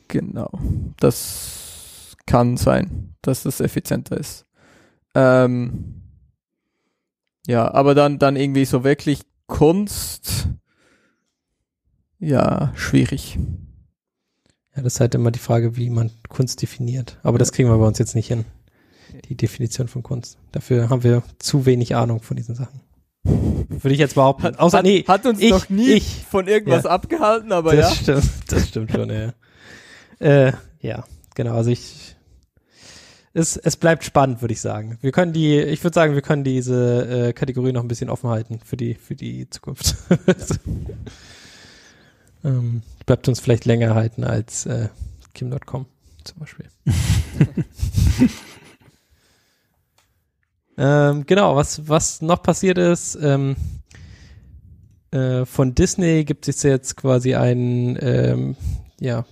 Genau. 0.08 0.52
Das 1.00 2.16
kann 2.28 2.58
sein, 2.58 3.16
dass 3.22 3.46
es 3.46 3.60
effizienter 3.60 4.18
ist. 4.18 4.46
Ähm, 5.16 6.02
ja, 7.48 7.72
aber 7.74 7.96
dann, 7.96 8.20
dann 8.20 8.36
irgendwie 8.36 8.66
so 8.66 8.84
wirklich 8.84 9.22
Kunst. 9.48 10.48
Ja, 12.20 12.72
schwierig. 12.76 13.38
Ja, 14.76 14.84
das 14.84 14.94
ist 14.96 15.00
halt 15.00 15.16
immer 15.16 15.32
die 15.32 15.40
Frage, 15.40 15.76
wie 15.76 15.90
man 15.90 16.12
Kunst 16.30 16.62
definiert. 16.62 17.18
Aber 17.24 17.38
das 17.38 17.52
kriegen 17.52 17.70
wir 17.70 17.78
bei 17.78 17.88
uns 17.88 17.98
jetzt 18.00 18.16
nicht 18.16 18.28
hin. 18.28 18.46
Die 19.28 19.36
Definition 19.36 19.88
von 19.90 20.04
Kunst. 20.04 20.38
Dafür 20.54 20.90
haben 20.90 21.04
wir 21.04 21.24
zu 21.40 21.66
wenig 21.66 21.96
Ahnung 21.96 22.22
von 22.22 22.38
diesen 22.38 22.56
Sachen. 22.56 22.80
Würde 23.24 23.92
ich 23.94 24.00
jetzt 24.00 24.16
behaupten. 24.16 24.44
Hat, 24.44 24.60
Außer, 24.60 24.78
hat, 24.80 24.86
nee, 24.86 25.04
hat 25.08 25.26
uns 25.26 25.40
ich- 25.40 25.50
noch 25.52 25.68
nie 25.70 25.92
ich. 25.92 26.24
von 26.30 26.48
irgendwas 26.48 26.86
Ja. 26.86 26.92
abgehalten, 26.92 27.52
aber 27.52 27.76
das 27.76 27.90
ja. 27.90 27.96
stimmt, 28.20 28.32
das 28.48 28.68
stimmt 28.70 28.92
schon, 28.92 29.10
ja. 29.10 29.34
Äh, 30.20 30.54
ja, 30.80 31.04
genau, 31.36 31.56
also 31.56 31.70
ich, 31.72 32.16
es, 33.34 33.58
es 33.58 33.78
bleibt 33.78 34.04
spannend, 34.04 34.42
würde 34.42 34.54
ich 34.54 34.62
sagen. 34.62 34.98
Wir 35.02 35.12
können 35.12 35.34
die, 35.34 35.60
ich 35.60 35.84
würde 35.84 35.96
sagen, 35.96 36.16
wir 36.16 36.22
können 36.22 36.44
diese 36.44 37.30
äh, 37.30 37.34
Kategorie 37.34 37.72
noch 37.72 37.82
ein 37.82 37.88
bisschen 37.88 38.10
offen 38.10 38.30
halten 38.30 38.60
für 38.64 38.78
die, 38.78 38.96
für 38.96 39.16
die 39.16 39.50
Zukunft. 39.50 39.96
ähm, 42.44 42.82
bleibt 43.06 43.28
uns 43.28 43.40
vielleicht 43.40 43.66
länger 43.66 43.96
halten 43.96 44.24
als 44.24 44.66
äh, 44.66 44.90
Kim.com 45.34 45.86
zum 46.24 46.40
Beispiel. 46.40 46.68
ähm, 50.78 51.26
genau, 51.26 51.56
was, 51.56 51.88
was 51.88 52.22
noch 52.22 52.44
passiert 52.44 52.78
ist, 52.78 53.18
ähm, 53.22 53.56
äh, 55.12 55.46
von 55.46 55.74
Disney 55.74 56.26
gibt 56.26 56.48
es 56.48 56.64
jetzt 56.64 56.98
quasi 56.98 57.36
ein 57.36 57.98
ähm, 58.02 58.56
ja, 59.00 59.26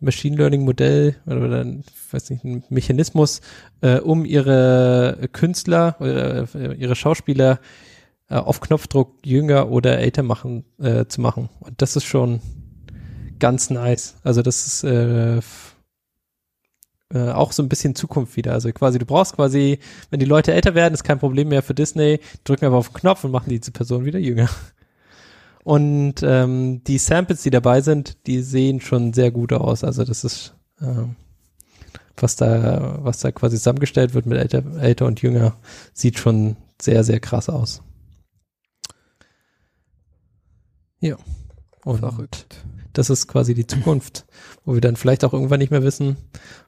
Machine 0.00 0.36
Learning 0.36 0.64
Modell 0.64 1.16
oder, 1.26 1.64
ein, 1.64 1.84
weiß 2.10 2.30
nicht, 2.30 2.44
ein 2.44 2.64
Mechanismus, 2.68 3.40
äh, 3.80 3.98
um 3.98 4.24
ihre 4.24 5.28
Künstler 5.32 5.96
oder 6.00 6.48
äh, 6.54 6.74
ihre 6.74 6.94
Schauspieler 6.94 7.60
äh, 8.28 8.34
auf 8.34 8.60
Knopfdruck 8.60 9.14
jünger 9.24 9.70
oder 9.70 9.98
älter 9.98 10.22
machen 10.22 10.64
äh, 10.78 11.06
zu 11.06 11.20
machen. 11.20 11.48
Und 11.60 11.80
das 11.80 11.96
ist 11.96 12.04
schon 12.04 12.40
ganz 13.38 13.70
nice. 13.70 14.16
Also 14.22 14.42
das 14.42 14.66
ist 14.66 14.84
äh, 14.84 15.40
äh, 17.14 17.30
auch 17.30 17.52
so 17.52 17.62
ein 17.62 17.68
bisschen 17.68 17.94
Zukunft 17.94 18.36
wieder. 18.36 18.52
Also 18.52 18.72
quasi, 18.72 18.98
du 18.98 19.06
brauchst 19.06 19.36
quasi, 19.36 19.78
wenn 20.10 20.20
die 20.20 20.26
Leute 20.26 20.52
älter 20.52 20.74
werden, 20.74 20.94
ist 20.94 21.04
kein 21.04 21.18
Problem 21.18 21.48
mehr 21.48 21.62
für 21.62 21.74
Disney, 21.74 22.20
drücken 22.44 22.66
einfach 22.66 22.78
auf 22.78 22.88
den 22.88 23.00
Knopf 23.00 23.24
und 23.24 23.30
machen 23.30 23.50
diese 23.50 23.70
Person 23.70 24.04
wieder 24.04 24.18
jünger. 24.18 24.48
Und 25.66 26.22
ähm, 26.22 26.84
die 26.84 26.96
Samples, 26.98 27.42
die 27.42 27.50
dabei 27.50 27.80
sind, 27.80 28.24
die 28.28 28.40
sehen 28.42 28.80
schon 28.80 29.12
sehr 29.12 29.32
gut 29.32 29.52
aus. 29.52 29.82
Also 29.82 30.04
das 30.04 30.22
ist, 30.22 30.54
ähm, 30.80 31.16
was 32.16 32.36
da, 32.36 33.00
was 33.02 33.18
da 33.18 33.32
quasi 33.32 33.56
zusammengestellt 33.56 34.14
wird 34.14 34.26
mit 34.26 34.38
älter, 34.38 34.62
älter 34.80 35.06
und 35.06 35.22
jünger, 35.22 35.56
sieht 35.92 36.20
schon 36.20 36.54
sehr, 36.80 37.02
sehr 37.02 37.18
krass 37.18 37.48
aus. 37.48 37.82
Ja. 41.00 41.16
Und 41.84 41.98
Verrückt. 41.98 42.64
das 42.92 43.10
ist 43.10 43.26
quasi 43.26 43.54
die 43.54 43.66
Zukunft, 43.66 44.24
wo 44.64 44.74
wir 44.74 44.80
dann 44.80 44.94
vielleicht 44.94 45.24
auch 45.24 45.32
irgendwann 45.32 45.58
nicht 45.58 45.72
mehr 45.72 45.82
wissen, 45.82 46.16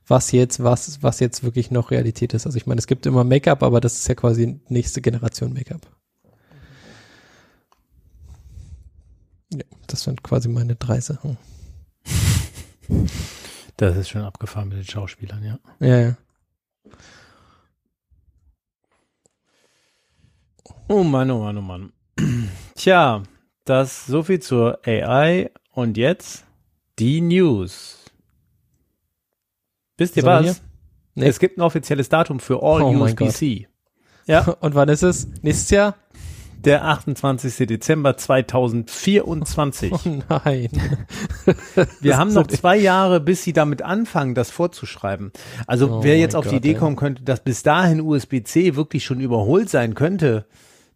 was 0.09 0.33
jetzt, 0.33 0.65
was, 0.65 1.05
was 1.05 1.21
jetzt 1.21 1.45
wirklich 1.45 1.71
noch 1.71 1.93
Realität 1.93 2.35
ist. 2.35 2.47
Also 2.47 2.57
ich 2.57 2.67
meine, 2.67 2.81
es 2.81 2.89
gibt 2.89 3.07
immer 3.07 3.23
Make-up, 3.23 3.63
aber 3.63 3.81
das 3.81 4.01
ist 4.01 4.09
ja 4.09 4.17
quasi 4.17 4.59
nächste 4.67 5.01
Generation 5.01 5.53
Make-up. 5.53 5.98
Ja, 9.53 9.65
das 9.87 10.03
sind 10.03 10.23
quasi 10.23 10.49
meine 10.49 10.77
drei 10.77 11.01
Sachen. 11.01 11.37
Das 13.77 13.97
ist 13.97 14.09
schon 14.09 14.23
abgefahren 14.23 14.71
mit 14.71 14.79
den 14.79 14.85
Schauspielern, 14.85 15.45
ja. 15.45 15.59
Ja, 15.79 16.01
ja. 16.01 16.17
Oh 20.89 21.05
Mann, 21.05 21.31
oh 21.31 21.39
Mann, 21.45 21.59
oh 21.59 21.61
Mann. 21.61 21.93
Tja, 22.75 23.23
das 23.65 24.07
so 24.07 24.25
viel 24.25 24.41
zur 24.41 24.81
AI 24.85 25.53
und 25.71 25.97
jetzt 25.97 26.45
die 26.99 27.21
News. 27.21 28.05
Wisst 29.97 30.17
ihr 30.17 30.25
Sollen 30.25 30.47
was? 30.47 30.63
Nee. 31.15 31.27
Es 31.29 31.39
gibt 31.39 31.57
ein 31.57 31.63
offizielles 31.63 32.09
Datum 32.09 32.41
für 32.41 32.61
All 32.61 32.83
Oh 32.83 32.91
USB-C. 33.05 33.69
Ja, 34.27 34.41
Und 34.61 34.75
wann 34.75 34.89
ist 34.89 35.03
es? 35.03 35.29
Nächstes 35.43 35.71
Jahr? 35.71 35.95
Der 36.65 36.85
28. 36.85 37.67
Dezember 37.67 38.17
2024. 38.17 39.93
Oh 39.93 39.99
nein. 40.29 40.69
Wir 42.01 42.19
haben 42.19 42.33
noch 42.33 42.47
zwei 42.47 42.77
Jahre, 42.77 43.21
bis 43.21 43.45
sie 43.45 43.53
damit 43.53 43.83
anfangen, 43.83 44.35
das 44.35 44.51
vorzuschreiben. 44.51 45.33
Also 45.67 45.91
Oh 45.91 46.03
wer 46.03 46.19
jetzt 46.19 46.35
auf 46.35 46.45
die 46.45 46.51
Gott, 46.51 46.59
Idee 46.59 46.73
ey. 46.73 46.79
kommen 46.79 46.97
könnte, 46.97 47.23
dass 47.23 47.41
bis 47.41 47.63
dahin 47.63 48.01
USB-C 48.01 48.77
wirklich 48.77 49.05
schon 49.05 49.21
überholt 49.21 49.71
sein 49.71 49.95
könnte, 49.95 50.47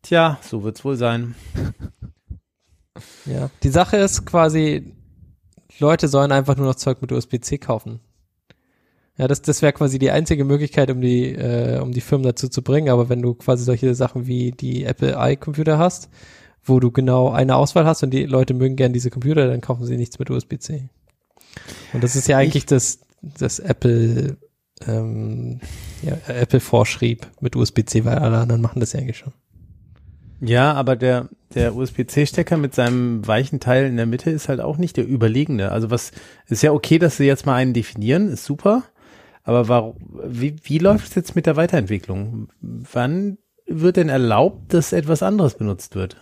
tja, 0.02 0.38
so 0.42 0.64
wird's 0.64 0.84
wohl 0.84 0.96
sein. 0.96 1.34
Ja. 3.24 3.50
Die 3.62 3.68
Sache 3.68 3.96
ist 3.96 4.26
quasi, 4.26 4.92
Leute 5.78 6.08
sollen 6.08 6.32
einfach 6.32 6.56
nur 6.56 6.66
noch 6.66 6.74
Zeug 6.74 7.00
mit 7.00 7.12
USB-C 7.12 7.58
kaufen. 7.58 8.00
Ja, 9.18 9.28
das, 9.28 9.42
das 9.42 9.60
wäre 9.60 9.72
quasi 9.72 9.98
die 9.98 10.10
einzige 10.10 10.44
Möglichkeit, 10.44 10.90
um 10.90 11.00
die, 11.00 11.34
äh, 11.34 11.80
um 11.80 11.92
die 11.92 12.00
Firmen 12.00 12.24
dazu 12.24 12.48
zu 12.48 12.62
bringen. 12.62 12.88
Aber 12.88 13.08
wenn 13.08 13.20
du 13.20 13.34
quasi 13.34 13.64
solche 13.64 13.94
Sachen 13.94 14.26
wie 14.26 14.52
die 14.52 14.84
Apple 14.84 15.16
i-Computer 15.18 15.78
hast, 15.78 16.08
wo 16.64 16.80
du 16.80 16.90
genau 16.90 17.30
eine 17.30 17.56
Auswahl 17.56 17.84
hast 17.84 18.02
und 18.02 18.10
die 18.10 18.24
Leute 18.24 18.54
mögen 18.54 18.76
gern 18.76 18.92
diese 18.92 19.10
Computer, 19.10 19.48
dann 19.48 19.60
kaufen 19.60 19.84
sie 19.84 19.96
nichts 19.96 20.18
mit 20.18 20.30
USB-C. 20.30 20.88
Und 21.92 22.02
das 22.02 22.16
ist 22.16 22.28
ja 22.28 22.38
eigentlich 22.38 22.66
das, 22.66 23.00
das 23.20 23.58
Apple, 23.58 24.36
ähm, 24.86 25.60
ja, 26.02 26.16
Apple 26.28 26.60
vorschrieb 26.60 27.26
mit 27.40 27.56
USB-C, 27.56 28.04
weil 28.04 28.18
alle 28.18 28.38
anderen 28.38 28.62
machen 28.62 28.80
das 28.80 28.92
ja 28.92 29.00
eigentlich 29.00 29.18
schon. 29.18 29.32
Ja, 30.40 30.72
aber 30.72 30.96
der, 30.96 31.28
der 31.54 31.76
USB-C-Stecker 31.76 32.56
mit 32.56 32.74
seinem 32.74 33.26
weichen 33.26 33.60
Teil 33.60 33.86
in 33.86 33.96
der 33.96 34.06
Mitte 34.06 34.30
ist 34.30 34.48
halt 34.48 34.60
auch 34.60 34.76
nicht 34.76 34.96
der 34.96 35.06
überlegene. 35.06 35.70
Also 35.70 35.90
was 35.90 36.10
ist 36.48 36.62
ja 36.62 36.72
okay, 36.72 36.98
dass 36.98 37.16
sie 37.16 37.24
jetzt 37.24 37.46
mal 37.46 37.54
einen 37.54 37.74
definieren, 37.74 38.28
ist 38.28 38.44
super. 38.44 38.84
Aber 39.44 39.68
warum, 39.68 39.96
wie, 40.24 40.56
wie 40.62 40.78
läuft 40.78 41.08
es 41.08 41.14
jetzt 41.14 41.34
mit 41.34 41.46
der 41.46 41.56
Weiterentwicklung? 41.56 42.48
Wann 42.60 43.38
wird 43.66 43.96
denn 43.96 44.08
erlaubt, 44.08 44.72
dass 44.72 44.92
etwas 44.92 45.22
anderes 45.22 45.54
benutzt 45.54 45.94
wird? 45.94 46.16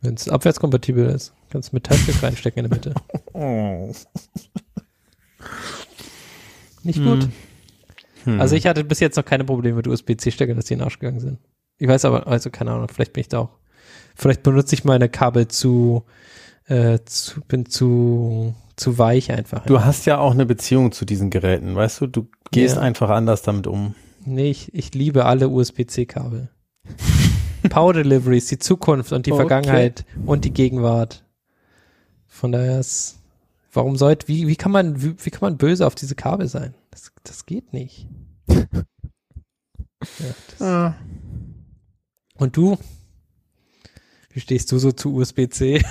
Wenn 0.00 0.14
es 0.14 0.28
abwärtskompatibel 0.28 1.06
ist, 1.06 1.34
kannst 1.50 1.72
du 1.72 1.76
Metallstück 1.76 2.22
reinstecken 2.22 2.64
in 2.64 2.70
der 2.70 2.78
Mitte. 2.78 2.94
Oh. 3.32 3.92
Nicht 6.82 7.02
gut. 7.02 7.28
Hm. 8.24 8.40
Also 8.40 8.56
ich 8.56 8.66
hatte 8.66 8.84
bis 8.84 9.00
jetzt 9.00 9.16
noch 9.16 9.24
keine 9.24 9.44
Probleme 9.44 9.76
mit 9.76 9.86
USB-C-Steckern, 9.86 10.56
dass 10.56 10.66
die 10.66 10.74
in 10.74 10.78
den 10.78 10.84
Arsch 10.84 10.98
gegangen 10.98 11.20
sind. 11.20 11.38
Ich 11.78 11.88
weiß 11.88 12.04
aber, 12.04 12.26
also 12.26 12.50
keine 12.50 12.72
Ahnung, 12.72 12.88
vielleicht 12.88 13.12
bin 13.12 13.22
ich 13.22 13.28
da 13.28 13.40
auch. 13.40 13.58
Vielleicht 14.14 14.42
benutze 14.42 14.74
ich 14.74 14.84
meine 14.84 15.08
Kabel 15.08 15.48
zu, 15.48 16.04
äh, 16.66 16.98
zu 17.04 17.40
bin 17.42 17.66
zu, 17.66 18.54
zu 18.80 18.98
weich 18.98 19.30
einfach. 19.30 19.64
Du 19.66 19.84
hast 19.84 20.06
ja 20.06 20.18
auch 20.18 20.32
eine 20.32 20.46
Beziehung 20.46 20.90
zu 20.92 21.04
diesen 21.04 21.30
Geräten, 21.30 21.76
weißt 21.76 22.00
du? 22.00 22.06
Du 22.08 22.28
gehst 22.50 22.76
Ja. 22.76 22.82
einfach 22.82 23.10
anders 23.10 23.42
damit 23.42 23.66
um. 23.66 23.94
Nee, 24.24 24.50
ich, 24.50 24.74
ich 24.74 24.94
liebe 24.94 25.24
alle 25.26 25.48
USB-C-Kabel. 25.48 26.48
Power 27.70 27.92
Delivery 27.92 28.38
ist 28.38 28.50
die 28.50 28.58
Zukunft 28.58 29.12
und 29.12 29.26
die 29.26 29.32
Okay. 29.32 29.40
Vergangenheit 29.40 30.04
und 30.26 30.44
die 30.44 30.52
Gegenwart. 30.52 31.24
Von 32.26 32.52
daher 32.52 32.80
ist, 32.80 33.18
warum 33.72 33.96
sollte, 33.96 34.28
wie, 34.28 34.46
wie 34.46 34.56
kann 34.56 34.72
man, 34.72 35.02
wie, 35.02 35.14
wie 35.24 35.30
kann 35.30 35.40
man 35.42 35.56
böse 35.58 35.86
auf 35.86 35.94
diese 35.94 36.14
Kabel 36.14 36.48
sein? 36.48 36.74
Das, 36.90 37.12
das 37.22 37.44
geht 37.46 37.72
nicht. 37.72 38.08
ja, 38.48 38.66
das, 40.58 40.94
Und 42.34 42.56
du? 42.56 42.78
Wie 44.32 44.40
stehst 44.40 44.70
du 44.70 44.78
so 44.78 44.92
zu 44.92 45.14
USB-C? 45.16 45.82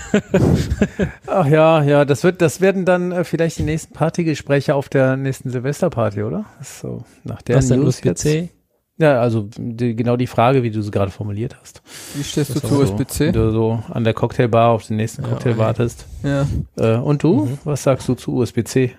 Ach 1.28 1.46
ja, 1.46 1.84
ja, 1.84 2.06
das 2.06 2.24
wird, 2.24 2.42
das 2.42 2.62
werden 2.62 2.86
dann 2.86 3.12
äh, 3.12 3.24
vielleicht 3.26 3.58
die 3.58 3.64
nächsten 3.64 3.94
Partygespräche 3.94 4.76
auf 4.76 4.88
der 4.88 5.18
nächsten 5.18 5.50
Silvesterparty, 5.50 6.24
oder? 6.24 6.46
So 6.62 7.04
nach 7.26 7.42
der 7.42 7.58
Was 7.58 7.68
denn. 7.68 7.84
USB-C? 7.84 8.50
Ja, 8.98 9.20
also 9.22 9.48
die, 9.58 9.96
genau 9.96 10.18
die 10.18 10.28
Frage, 10.28 10.62
wie 10.64 10.72
du 10.72 10.82
sie 10.82 10.92
gerade 10.92 11.12
formuliert 11.12 11.58
hast. 11.60 11.82
Wie 12.16 12.24
stehst 12.24 12.50
du 12.50 12.54
Das 12.56 12.70
zu 12.70 12.82
ist 12.82 12.88
so, 12.90 12.94
USB-C? 12.96 13.26
Wenn 13.28 13.34
du 13.34 13.52
so 13.52 13.84
an 13.90 14.04
der 14.04 14.14
Cocktailbar 14.14 14.70
auf 14.72 14.88
den 14.88 14.98
nächsten 14.98 15.22
Ja, 15.24 15.30
Cocktail 15.30 15.52
okay. 15.52 15.60
wartest. 15.60 16.06
Ja. 16.24 16.48
Äh, 16.78 16.98
und 16.98 17.24
du? 17.24 17.46
Mhm. 17.46 17.58
Was 17.64 17.84
sagst 17.84 18.08
du 18.10 18.16
zu 18.16 18.36
USB-C? 18.36 18.94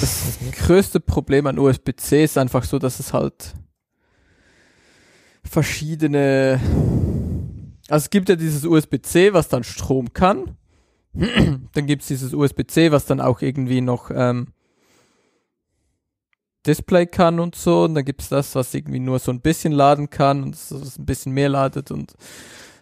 Das 0.00 0.38
größte 0.64 1.00
Problem 1.00 1.46
an 1.46 1.58
USB-C 1.58 2.24
ist 2.24 2.36
einfach 2.38 2.64
so, 2.64 2.78
dass 2.78 3.00
es 3.00 3.12
halt 3.12 3.52
verschiedene, 5.42 6.58
also 7.88 8.04
es 8.04 8.10
gibt 8.10 8.28
ja 8.28 8.36
dieses 8.36 8.64
USB-C, 8.64 9.32
was 9.32 9.48
dann 9.48 9.64
Strom 9.64 10.12
kann. 10.12 10.56
dann 11.12 11.86
gibt 11.86 12.02
es 12.02 12.08
dieses 12.08 12.34
USB-C, 12.34 12.90
was 12.92 13.06
dann 13.06 13.20
auch 13.20 13.40
irgendwie 13.40 13.80
noch 13.80 14.10
ähm, 14.12 14.48
Display 16.66 17.06
kann 17.06 17.40
und 17.40 17.54
so. 17.54 17.84
Und 17.84 17.94
dann 17.94 18.04
gibt 18.04 18.22
es 18.22 18.28
das, 18.28 18.54
was 18.54 18.74
irgendwie 18.74 19.00
nur 19.00 19.18
so 19.18 19.30
ein 19.30 19.40
bisschen 19.40 19.72
laden 19.72 20.10
kann 20.10 20.42
und 20.42 20.52
das, 20.52 20.72
was 20.72 20.98
ein 20.98 21.06
bisschen 21.06 21.32
mehr 21.32 21.48
ladet 21.48 21.90
und 21.90 22.14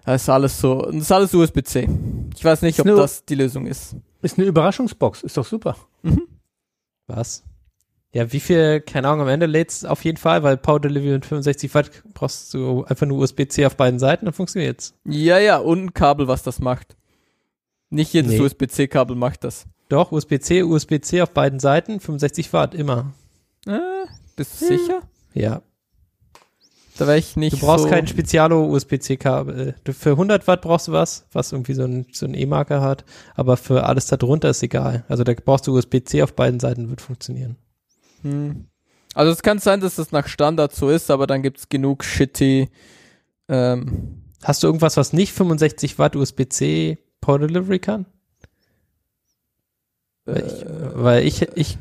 das 0.05 0.23
ist 0.23 0.29
alles 0.29 0.61
so. 0.61 0.85
Und 0.85 0.97
das 0.97 1.03
ist 1.05 1.13
alles 1.13 1.35
USB-C. 1.35 1.89
Ich 2.35 2.45
weiß 2.45 2.63
nicht, 2.63 2.79
Ist 2.79 2.87
ob 2.87 2.97
das 2.97 3.25
die 3.25 3.37
Lösung 3.37 3.67
ist. 3.67 3.97
Ist 4.21 4.39
eine 4.39 4.47
Überraschungsbox, 4.49 5.23
ist 5.23 5.37
doch 5.37 5.47
super. 5.47 5.77
Was? 7.07 7.45
Ja, 8.15 8.31
wie 8.31 8.41
viel, 8.41 8.81
keine 8.81 9.09
Ahnung, 9.09 9.23
am 9.23 9.29
Ende 9.29 9.47
lädst 9.47 9.87
auf 9.87 10.05
jeden 10.05 10.19
Fall, 10.19 10.43
weil 10.43 10.59
Power 10.59 10.81
Delivery 10.81 11.13
mit 11.13 11.25
65 11.27 11.75
Watt 11.75 11.91
brauchst 12.13 12.53
du 12.53 12.85
einfach 12.85 13.07
nur 13.07 13.19
USB-C 13.19 13.65
auf 13.65 13.77
beiden 13.77 13.99
Seiten, 13.99 14.27
dann 14.27 14.35
funktioniert's. 14.35 14.95
Ja, 15.07 15.39
ja, 15.39 15.57
und 15.57 15.85
ein 15.85 15.95
Kabel, 15.95 16.29
was 16.29 16.43
das 16.43 16.61
macht. 16.61 16.95
Nicht 17.89 18.13
jedes 18.13 18.33
Nee. 18.33 18.41
USB-C-Kabel 18.41 19.17
macht 19.17 19.45
das. 19.45 19.67
Doch, 19.89 20.13
USB-C, 20.13 20.63
USB-C 20.63 21.23
auf 21.23 21.31
beiden 21.31 21.59
Seiten, 21.59 22.01
65 22.01 22.53
Watt, 22.53 22.75
immer. 22.75 23.13
Äh, 23.67 23.79
bist 24.37 24.61
du 24.61 24.67
sicher? 24.67 25.01
Ja. 25.35 25.63
Da 26.99 27.07
wäre 27.07 27.19
ich 27.19 27.37
nicht 27.37 27.55
Du 27.63 27.67
brauchst 27.67 27.85
so 27.85 27.91
kein 27.91 28.07
Spezialo-USB-C-Kabel. 28.07 29.75
Du, 29.85 29.93
für 29.95 30.11
100 30.11 30.47
Watt 30.47 30.61
brauchst 30.63 30.89
du 30.89 30.93
was, 30.93 31.27
was 31.33 31.53
irgendwie 31.53 31.75
so 31.75 31.85
ein, 31.85 32.07
so 32.13 32.27
ein 32.27 32.35
E-Marker 32.35 32.81
hat, 32.83 33.05
aber 33.35 33.57
für 33.57 33.85
alles 33.85 34.07
da 34.07 34.17
drunter 34.17 34.51
ist 34.51 34.63
egal. 34.63 35.05
Also 35.09 35.25
da 35.25 35.33
brauchst 35.33 35.67
du 35.67 35.77
USB-C 35.77 36.23
auf 36.23 36.35
beiden 36.35 36.61
Seiten, 36.61 36.91
wird 36.91 37.01
funktionieren. 37.01 37.57
Hm. 38.23 38.66
Also 39.14 39.31
es 39.31 39.43
kann 39.43 39.59
sein, 39.59 39.81
dass 39.81 39.97
das 39.97 40.11
nach 40.12 40.27
Standard 40.27 40.75
so 40.75 40.89
ist, 40.89 41.11
aber 41.11 41.27
dann 41.27 41.43
gibt's 41.43 41.68
genug 41.68 42.03
shitty 42.03 42.70
ähm, 43.49 44.23
Hast 44.43 44.62
du 44.62 44.66
irgendwas, 44.66 44.97
was 44.97 45.12
nicht 45.12 45.33
65 45.33 45.99
Watt 45.99 46.16
USB-C 46.16 46.99
Power 47.20 47.39
Delivery 47.39 47.79
kann? 47.79 48.07
Weil 50.25 50.47
ich, 50.47 50.64
weil 50.95 51.27
ich, 51.27 51.43
ich 51.55 51.79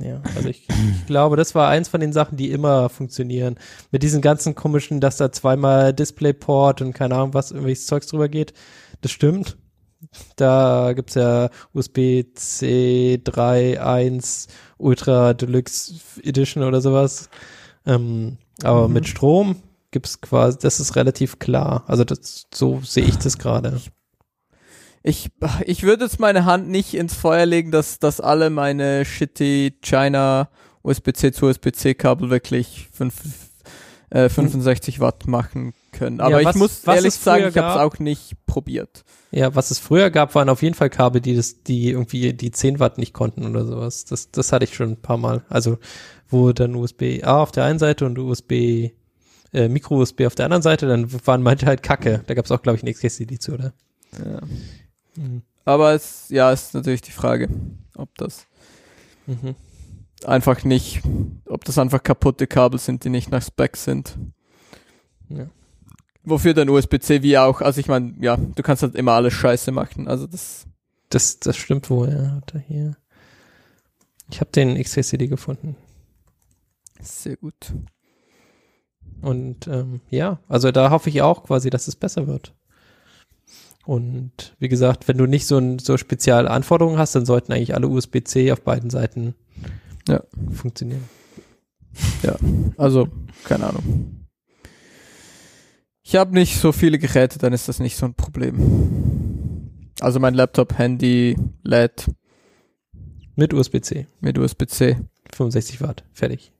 ja, 0.00 0.22
also 0.34 0.48
ich, 0.48 0.68
ich 0.68 1.06
glaube, 1.06 1.36
das 1.36 1.54
war 1.54 1.68
eins 1.68 1.88
von 1.88 2.00
den 2.00 2.12
Sachen, 2.12 2.36
die 2.36 2.50
immer 2.50 2.88
funktionieren. 2.88 3.56
Mit 3.90 4.02
diesen 4.02 4.20
ganzen 4.20 4.54
komischen, 4.54 5.00
dass 5.00 5.16
da 5.16 5.32
zweimal 5.32 5.92
DisplayPort 5.92 6.82
und 6.82 6.92
keine 6.92 7.14
Ahnung 7.14 7.34
was, 7.34 7.50
irgendwelches 7.50 7.86
Zeugs 7.86 8.06
drüber 8.06 8.28
geht. 8.28 8.52
Das 9.00 9.10
stimmt. 9.10 9.56
Da 10.36 10.92
gibt's 10.94 11.14
ja 11.14 11.48
USB-C 11.72 13.20
3.1 13.24 14.48
Ultra 14.78 15.34
Deluxe 15.34 15.94
Edition 16.22 16.62
oder 16.62 16.80
sowas. 16.80 17.28
Ähm, 17.86 18.38
aber 18.62 18.88
Mhm. 18.88 18.94
mit 18.94 19.08
Strom 19.08 19.56
gibt's 19.90 20.20
quasi, 20.20 20.58
das 20.60 20.80
ist 20.80 20.96
relativ 20.96 21.38
klar. 21.38 21.84
Also 21.86 22.04
das, 22.04 22.46
so 22.52 22.80
sehe 22.82 23.04
ich 23.04 23.16
das 23.16 23.38
gerade. 23.38 23.80
Ich, 25.02 25.30
ich 25.64 25.82
würde 25.84 26.04
jetzt 26.04 26.18
meine 26.18 26.44
Hand 26.44 26.68
nicht 26.68 26.94
ins 26.94 27.14
Feuer 27.14 27.46
legen, 27.46 27.70
dass, 27.70 27.98
dass 27.98 28.20
alle 28.20 28.50
meine 28.50 29.04
shitty 29.04 29.78
China 29.80 30.48
USB-C 30.82 31.32
zu 31.32 31.46
USB-C 31.46 31.94
Kabel 31.94 32.28
wirklich 32.30 32.88
fünf, 32.92 33.14
äh, 34.10 34.28
65 34.28 35.00
Watt 35.00 35.26
machen 35.28 35.74
können. 35.96 36.20
Aber 36.20 36.42
was- 36.44 36.54
ich 36.54 36.60
muss 36.60 36.84
ehrlich 36.84 37.06
es 37.14 37.24
sagen, 37.24 37.40
ich 37.48 37.56
habe 37.56 37.68
es 37.68 37.74
gab- 37.74 37.80
auch 37.94 37.98
nicht 37.98 38.34
probiert. 38.46 39.04
Ja, 39.32 39.54
was 39.54 39.70
es 39.70 39.78
früher 39.78 40.10
gab, 40.10 40.34
waren 40.34 40.48
auf 40.48 40.62
jeden 40.62 40.74
Fall 40.74 40.88
Kabel, 40.90 41.20
die 41.20 41.34
das, 41.34 41.62
die 41.62 41.90
irgendwie 41.90 42.32
die 42.32 42.50
10 42.52 42.78
Watt 42.78 42.98
nicht 42.98 43.12
konnten 43.12 43.44
oder 43.46 43.64
sowas. 43.66 44.04
Das, 44.04 44.30
das 44.30 44.52
hatte 44.52 44.64
ich 44.64 44.74
schon 44.74 44.90
ein 44.92 45.02
paar 45.02 45.16
Mal. 45.18 45.44
Also, 45.48 45.78
wo 46.28 46.52
dann 46.52 46.74
USB-A 46.74 47.42
auf 47.42 47.52
der 47.52 47.64
einen 47.64 47.78
Seite 47.78 48.06
und 48.06 48.18
USB, 48.18 48.92
äh, 49.52 49.68
Micro-USB 49.68 50.26
auf 50.26 50.34
der 50.34 50.46
anderen 50.46 50.62
Seite, 50.62 50.86
dann 50.86 51.08
waren 51.26 51.42
manche 51.42 51.66
halt 51.66 51.82
Kacke. 51.82 52.22
Da 52.26 52.34
gab's 52.34 52.50
auch, 52.50 52.62
glaube 52.62 52.76
ich, 52.78 52.82
ein 52.84 52.92
XKCD 52.92 53.38
zu, 53.38 53.52
oder? 53.54 53.72
Ja. 54.24 54.40
Mhm. 55.16 55.42
Aber 55.64 55.92
es, 55.94 56.26
ja, 56.28 56.52
ist 56.52 56.74
natürlich 56.74 57.02
die 57.02 57.10
Frage, 57.12 57.48
ob 57.96 58.16
das 58.18 58.46
Mhm. 59.26 59.54
einfach 60.24 60.62
nicht, 60.64 61.02
ob 61.46 61.64
das 61.64 61.76
einfach 61.78 62.02
kaputte 62.02 62.46
Kabel 62.46 62.78
sind, 62.78 63.04
die 63.04 63.10
nicht 63.10 63.30
nach 63.30 63.42
Spec 63.42 63.76
sind. 63.76 64.16
Ja. 65.28 65.46
Wofür 66.28 66.52
dann 66.54 66.68
USB-C 66.68 67.22
wie 67.22 67.38
auch, 67.38 67.60
also 67.62 67.80
ich 67.80 67.86
meine, 67.88 68.14
ja, 68.20 68.36
du 68.36 68.62
kannst 68.62 68.82
halt 68.82 68.94
immer 68.96 69.12
alles 69.12 69.32
scheiße 69.32 69.70
machen. 69.72 70.08
Also 70.08 70.26
das, 70.26 70.66
Das, 71.08 71.38
das 71.38 71.56
stimmt 71.56 71.88
wohl, 71.88 72.10
ja. 72.10 72.32
Hat 72.32 72.52
er 72.52 72.60
hier. 72.60 72.96
Ich 74.30 74.40
habe 74.40 74.50
den 74.50 74.76
XKCD 74.76 75.28
gefunden. 75.28 75.76
sehr 77.00 77.36
gut. 77.36 77.72
Und 79.22 79.66
ähm, 79.68 80.00
ja, 80.10 80.40
also 80.48 80.72
da 80.72 80.90
hoffe 80.90 81.08
ich 81.10 81.22
auch 81.22 81.44
quasi, 81.44 81.70
dass 81.70 81.86
es 81.88 81.94
besser 81.96 82.26
wird. 82.26 82.54
Und 83.86 84.56
wie 84.58 84.68
gesagt, 84.68 85.06
wenn 85.06 85.16
du 85.16 85.26
nicht 85.26 85.46
so, 85.46 85.58
ein, 85.58 85.78
so 85.78 85.96
spezielle 85.96 86.50
Anforderungen 86.50 86.98
hast, 86.98 87.14
dann 87.14 87.24
sollten 87.24 87.52
eigentlich 87.52 87.74
alle 87.74 87.86
USB-C 87.88 88.50
auf 88.50 88.62
beiden 88.62 88.90
Seiten 88.90 89.34
Ja. 90.08 90.22
funktionieren. 90.52 91.04
Also, 92.76 93.08
keine 93.44 93.68
Ahnung. 93.68 94.25
Ich 96.08 96.14
habe 96.14 96.32
nicht 96.34 96.60
so 96.60 96.70
viele 96.70 97.00
Geräte, 97.00 97.40
dann 97.40 97.52
ist 97.52 97.66
das 97.68 97.80
nicht 97.80 97.96
so 97.96 98.06
ein 98.06 98.14
Problem. 98.14 99.72
Also 100.00 100.20
mein 100.20 100.34
Laptop, 100.34 100.78
Handy, 100.78 101.36
LED 101.64 102.06
Mit 103.34 103.52
USB-C. 103.52 104.06
mit 104.20 104.38
USB-C. 104.38 104.98
65 105.34 105.80
Watt. 105.80 106.04
Fertig. 106.12 106.52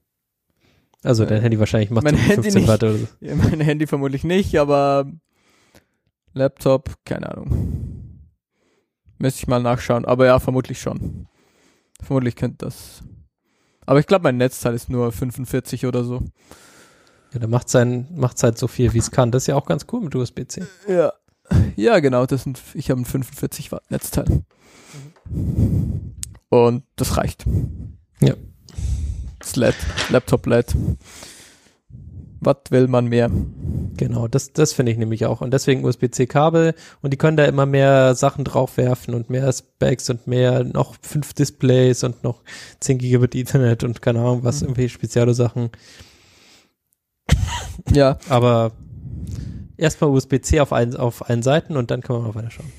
Also 1.01 1.23
dein 1.25 1.37
Äh, 1.39 1.41
Handy 1.43 1.59
wahrscheinlich 1.59 1.91
macht 1.91 2.03
mein 2.03 2.15
so 2.15 2.21
Handy 2.21 2.33
15 2.51 2.53
nicht. 2.61 2.67
Watt 2.67 2.83
oder 2.83 2.97
so. 2.97 3.07
Ja, 3.21 3.35
mein 3.35 3.61
Handy 3.61 3.87
vermutlich 3.87 4.25
nicht, 4.25 4.57
aber 4.59 5.09
Laptop, 6.33 6.97
keine 7.05 7.31
Ahnung. 7.31 8.19
Müsste 9.17 9.39
ich 9.43 9.47
mal 9.47 9.61
nachschauen, 9.63 10.03
aber 10.03 10.25
ja, 10.25 10.39
vermutlich 10.39 10.81
schon. 10.81 11.27
Vermutlich 12.01 12.35
könnte 12.35 12.65
das. 12.65 13.01
Aber 13.85 14.01
ich 14.01 14.07
glaube, 14.07 14.23
mein 14.23 14.35
Netzteil 14.37 14.73
ist 14.73 14.89
nur 14.89 15.09
45 15.13 15.85
oder 15.85 16.03
so. 16.03 16.21
Ja, 17.37 17.41
der 17.41 17.49
macht 17.49 17.69
sein, 17.69 18.07
macht's 18.15 18.41
halt 18.41 18.57
so 18.57 18.67
viel, 18.67 18.93
wie 18.93 18.97
es 18.97 19.11
kann. 19.11 19.29
Das 19.31 19.43
ist 19.43 19.47
ja 19.47 19.53
auch 19.55 19.67
ganz 19.67 19.85
cool 19.91 20.01
mit 20.01 20.15
USB-C. 20.15 20.63
Ja. 20.87 21.13
Ja, 21.75 21.99
genau, 21.99 22.25
das 22.25 22.41
sind, 22.43 22.59
ich 22.73 22.89
habe 22.89 22.99
ein 22.99 23.05
45 23.05 23.71
Watt 23.71 23.83
Netzteil. 23.91 24.41
Und 26.49 26.83
das 26.95 27.15
reicht. 27.15 27.45
Ja. 28.21 28.33
Das 29.37 29.55
LED, 29.55 29.75
Laptop 30.09 30.47
LED. 30.47 30.75
Was 32.39 32.57
will 32.71 32.87
man 32.87 33.05
mehr? 33.05 33.29
Genau, 33.97 34.27
das, 34.27 34.51
das 34.53 34.73
finde 34.73 34.91
ich 34.91 34.97
nämlich 34.97 35.27
auch. 35.27 35.41
Und 35.41 35.51
deswegen 35.51 35.85
USB-C-Kabel 35.85 36.73
und 37.03 37.13
die 37.13 37.17
können 37.17 37.37
da 37.37 37.45
immer 37.45 37.67
mehr 37.67 38.15
Sachen 38.15 38.45
draufwerfen 38.45 39.13
und 39.13 39.29
mehr 39.29 39.51
Specs 39.53 40.09
und 40.09 40.25
mehr, 40.25 40.63
noch 40.63 40.95
fünf 41.01 41.33
Displays 41.33 42.03
und 42.03 42.23
noch 42.23 42.41
10 42.79 42.97
Gigabit 42.97 43.35
Ethernet 43.35 43.83
und 43.83 44.01
keine 44.01 44.19
Ahnung 44.21 44.43
was, 44.43 44.61
Mhm. 44.61 44.69
irgendwelche 44.69 44.89
spezielle 44.95 45.35
Sachen. 45.35 45.69
Ja, 47.91 48.17
Aber 48.29 48.71
erstmal 49.77 50.09
USB-C 50.09 50.59
auf, 50.59 50.73
allen 50.73 50.95
auf 50.95 51.29
allen 51.29 51.43
Seiten 51.43 51.77
und 51.77 51.91
dann 51.91 52.01
kann 52.01 52.17
man 52.17 52.25
mal 52.27 52.35
weiterschauen. 52.35 52.71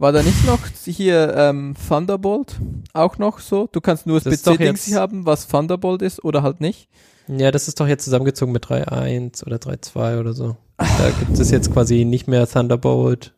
War 0.00 0.12
da 0.12 0.22
nicht 0.22 0.46
noch 0.46 0.60
hier 0.84 1.34
ähm, 1.36 1.74
Thunderbolt 1.88 2.60
auch 2.92 3.18
noch 3.18 3.40
so? 3.40 3.68
Du 3.72 3.80
kannst 3.80 4.06
nur 4.06 4.18
USB-C-Dings 4.18 4.94
haben, 4.94 5.26
was 5.26 5.48
Thunderbolt 5.48 6.02
ist 6.02 6.22
oder 6.22 6.44
halt 6.44 6.60
nicht. 6.60 6.88
Ja, 7.26 7.50
das 7.50 7.66
ist 7.66 7.80
doch 7.80 7.88
jetzt 7.88 8.04
zusammengezogen 8.04 8.52
mit 8.52 8.64
3.1 8.64 9.44
oder 9.44 9.56
3.2 9.56 10.20
oder 10.20 10.34
so. 10.34 10.56
Da 10.76 11.10
gibt 11.18 11.36
es 11.36 11.50
jetzt 11.50 11.72
quasi 11.72 12.04
nicht 12.04 12.28
mehr 12.28 12.46
Thunderbolt 12.46 13.34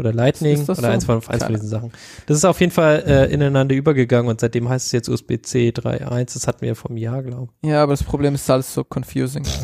oder 0.00 0.12
Lightning 0.12 0.62
oder 0.64 0.74
so? 0.74 0.82
eins 0.82 1.04
von, 1.04 1.22
eins 1.28 1.44
von 1.44 1.52
diesen 1.54 1.68
Sachen. 1.68 1.92
Das 2.26 2.36
ist 2.36 2.44
auf 2.44 2.58
jeden 2.60 2.72
Fall 2.72 3.04
äh, 3.06 3.32
ineinander 3.32 3.74
übergegangen 3.74 4.28
und 4.28 4.40
seitdem 4.40 4.68
heißt 4.68 4.86
es 4.86 4.92
jetzt 4.92 5.08
USB-C 5.08 5.68
3.1. 5.70 6.34
Das 6.34 6.46
hatten 6.46 6.62
wir 6.62 6.74
vom 6.74 6.96
Jahr, 6.96 7.22
glaube 7.22 7.52
Ja, 7.64 7.82
aber 7.82 7.92
das 7.92 8.02
Problem 8.02 8.34
ist 8.34 8.50
alles 8.50 8.72
so 8.74 8.84
confusing. 8.84 9.44
ich. 9.44 9.60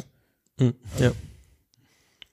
Hm, 0.61 0.75
ja. 0.99 1.11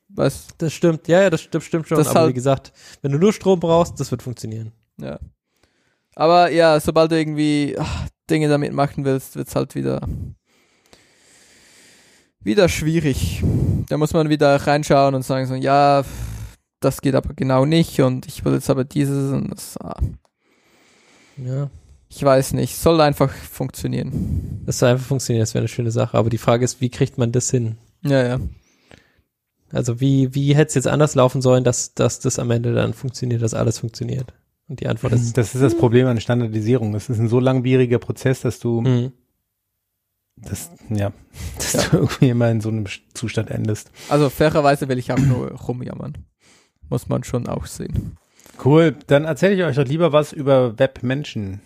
Weißt 0.10 0.52
Das 0.60 0.72
stimmt, 0.74 1.08
ja, 1.08 1.24
ja, 1.24 1.30
das 1.30 1.42
stimmt, 1.42 1.64
stimmt 1.64 1.88
schon. 1.88 1.98
Das 1.98 2.08
aber 2.10 2.20
halt- 2.22 2.30
wie 2.30 2.34
gesagt, 2.36 2.72
wenn 3.02 3.12
du 3.12 3.18
nur 3.18 3.34
Strom 3.34 3.60
brauchst, 3.60 4.00
das 4.00 4.12
wird 4.12 4.22
funktionieren. 4.22 4.72
ja. 5.02 5.20
Aber 6.16 6.52
ja, 6.52 6.80
sobald 6.80 7.12
du 7.12 7.18
irgendwie 7.18 7.76
ach, 7.80 8.08
Dinge 8.30 8.48
damit 8.48 8.72
machen 8.72 9.04
willst, 9.04 9.36
wird's 9.36 9.56
halt 9.56 9.74
wieder 9.74 10.08
wieder 12.40 12.70
schwierig. 12.70 13.42
Da 13.90 13.98
muss 13.98 14.14
man 14.14 14.30
wieder 14.30 14.56
reinschauen 14.56 15.16
und 15.16 15.24
sagen 15.24 15.48
so, 15.48 15.56
ja, 15.56 16.04
das 16.84 17.02
geht 17.02 17.16
aber 17.16 17.34
genau 17.34 17.66
nicht 17.66 18.00
und 18.02 18.26
ich 18.28 18.44
will 18.46 18.54
jetzt 18.54 18.70
aber 18.70 18.84
dieses 18.84 19.32
und 19.32 19.50
das. 19.52 19.78
Ah, 19.78 20.00
Ja, 21.38 21.70
ich 22.10 22.24
weiß 22.24 22.54
nicht, 22.54 22.76
soll 22.78 23.02
einfach 23.02 23.32
funktionieren. 23.34 24.62
das 24.66 24.80
soll 24.80 24.90
einfach 24.90 25.06
funktionieren, 25.08 25.42
das 25.42 25.54
wäre 25.54 25.62
eine 25.64 25.68
schöne 25.68 25.92
Sache. 25.92 26.18
Aber 26.18 26.30
die 26.30 26.38
Frage 26.38 26.64
ist, 26.64 26.80
wie 26.82 26.90
kriegt 26.90 27.18
man 27.18 27.32
das 27.32 27.50
hin? 27.50 27.78
Ja, 28.04 28.26
ja. 28.28 28.40
Also 29.72 30.00
wie, 30.00 30.36
wie 30.36 30.56
hätte 30.56 30.68
es 30.70 30.76
jetzt 30.76 30.88
anders 30.88 31.16
laufen 31.16 31.42
sollen, 31.42 31.64
dass, 31.64 31.96
dass 31.96 32.20
das 32.20 32.38
am 32.38 32.52
Ende 32.52 32.74
dann 32.74 32.94
funktioniert, 32.94 33.42
dass 33.42 33.56
alles 33.56 33.80
funktioniert? 33.80 34.32
Und 34.68 34.80
die 34.80 34.88
Antwort 34.88 35.14
ist, 35.14 35.36
Das 35.36 35.56
ist 35.56 35.62
das 35.62 35.76
Problem 35.76 36.06
an 36.08 36.22
Standardisierung. 36.22 36.94
Es 36.94 37.10
ist 37.10 37.18
ein 37.20 37.28
so 37.28 37.40
langwieriger 37.40 37.98
Prozess, 37.98 38.42
dass 38.42 38.60
du, 38.60 38.84
hm, 38.86 39.12
das, 40.38 40.70
ja, 40.90 41.12
dass 41.58 41.74
Ja. 41.74 41.84
du 41.90 41.98
irgendwie 41.98 42.30
immer 42.30 42.52
in 42.52 42.62
so 42.62 42.70
einem 42.70 42.86
Zustand 43.16 43.50
endest. 43.50 43.92
Also 44.10 44.30
fairerweise 44.30 44.88
will 44.88 45.00
ich 45.00 45.12
auch 45.12 45.18
nur 45.18 45.52
rumjammern. 45.52 46.18
Muss 46.90 47.08
man 47.10 47.24
schon 47.24 47.48
auch 47.48 47.66
sehen. 47.66 48.18
Cool, 48.64 48.96
dann 49.08 49.26
erzähle 49.26 49.56
ich 49.56 49.64
euch 49.64 49.76
doch 49.76 49.86
lieber 49.86 50.12
was 50.14 50.32
über 50.34 50.78
Webmenschen. 50.78 51.62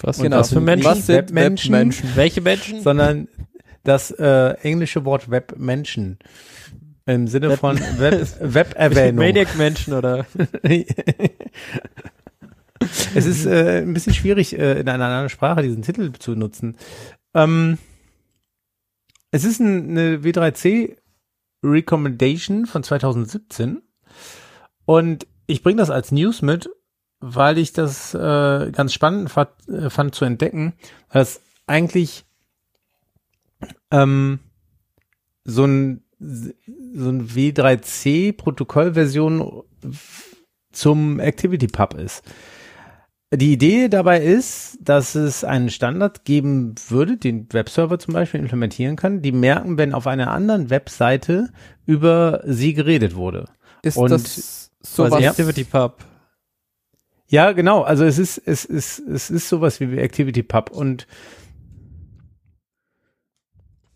was, 0.00 0.18
Genau. 0.18 0.38
was 0.38 0.52
für 0.52 0.60
Menschen? 0.60 0.86
Was 0.90 1.06
sind 1.06 1.16
Webmenschen? 1.16 1.72
Webmenschen? 1.72 2.10
Welche 2.14 2.40
Menschen? 2.40 2.80
Sondern 2.82 3.28
das 3.82 4.10
äh, 4.12 4.50
englische 4.62 5.04
Wort 5.04 5.30
Webmenschen. 5.30 6.18
Im 7.06 7.28
Sinne 7.28 7.50
Web- 7.50 7.58
von 7.60 7.78
Web, 7.98 8.26
Weberwähnung. 8.40 9.16
Maniac-Menschen 9.26 9.92
oder? 9.92 10.24
es 13.14 13.26
ist 13.26 13.46
äh, 13.46 13.82
ein 13.82 13.92
bisschen 13.94 14.14
schwierig, 14.14 14.58
äh, 14.58 14.80
in 14.80 14.88
einer 14.88 15.04
anderen 15.04 15.28
Sprache 15.28 15.62
diesen 15.62 15.82
Titel 15.82 16.12
zu 16.18 16.34
nutzen. 16.34 16.76
Ähm, 17.34 17.78
es 19.30 19.44
ist 19.44 19.60
ein, 19.60 19.90
eine 19.90 20.16
W3C 20.18 20.96
Recommendation 21.62 22.66
von 22.66 22.82
2017 22.82 23.82
und 24.86 25.26
ich 25.46 25.62
bringe 25.62 25.78
das 25.78 25.90
als 25.90 26.12
News 26.12 26.42
mit, 26.42 26.68
weil 27.20 27.58
ich 27.58 27.72
das 27.72 28.14
äh, 28.14 28.70
ganz 28.70 28.92
spannend 28.92 29.30
fand, 29.30 29.50
äh, 29.68 29.90
fand 29.90 30.14
zu 30.14 30.24
entdecken, 30.24 30.74
weil 31.10 31.22
das 31.22 31.40
eigentlich 31.66 32.24
ähm, 33.90 34.40
so 35.44 35.64
ein 35.64 36.02
so 36.20 37.10
ein 37.10 37.28
W3C 37.28 38.34
Protokollversion 38.36 39.62
zum 40.72 41.20
Activity 41.20 41.66
Pub 41.66 41.94
ist. 41.94 42.22
Die 43.32 43.52
Idee 43.52 43.88
dabei 43.88 44.22
ist, 44.22 44.78
dass 44.80 45.14
es 45.14 45.42
einen 45.44 45.68
Standard 45.68 46.24
geben 46.24 46.74
würde, 46.88 47.16
den 47.16 47.52
Webserver 47.52 47.98
zum 47.98 48.14
Beispiel 48.14 48.40
implementieren 48.40 48.96
kann, 48.96 49.22
die 49.22 49.32
merken, 49.32 49.76
wenn 49.76 49.92
auf 49.92 50.06
einer 50.06 50.30
anderen 50.30 50.70
Webseite 50.70 51.48
über 51.84 52.42
sie 52.46 52.74
geredet 52.74 53.16
wurde. 53.16 53.46
Ist 53.82 53.96
Und 53.96 54.10
das 54.10 54.63
sowas? 54.84 55.10
Quasi 55.10 55.26
Activity 55.26 55.64
Pub. 55.64 56.04
Ja, 57.28 57.52
genau. 57.52 57.82
Also 57.82 58.04
es 58.04 58.18
ist, 58.18 58.38
es 58.38 58.64
ist, 58.64 58.98
es 59.00 59.30
ist 59.30 59.48
sowas 59.48 59.80
wie 59.80 60.00
ActivityPub 60.00 60.70
und 60.70 61.06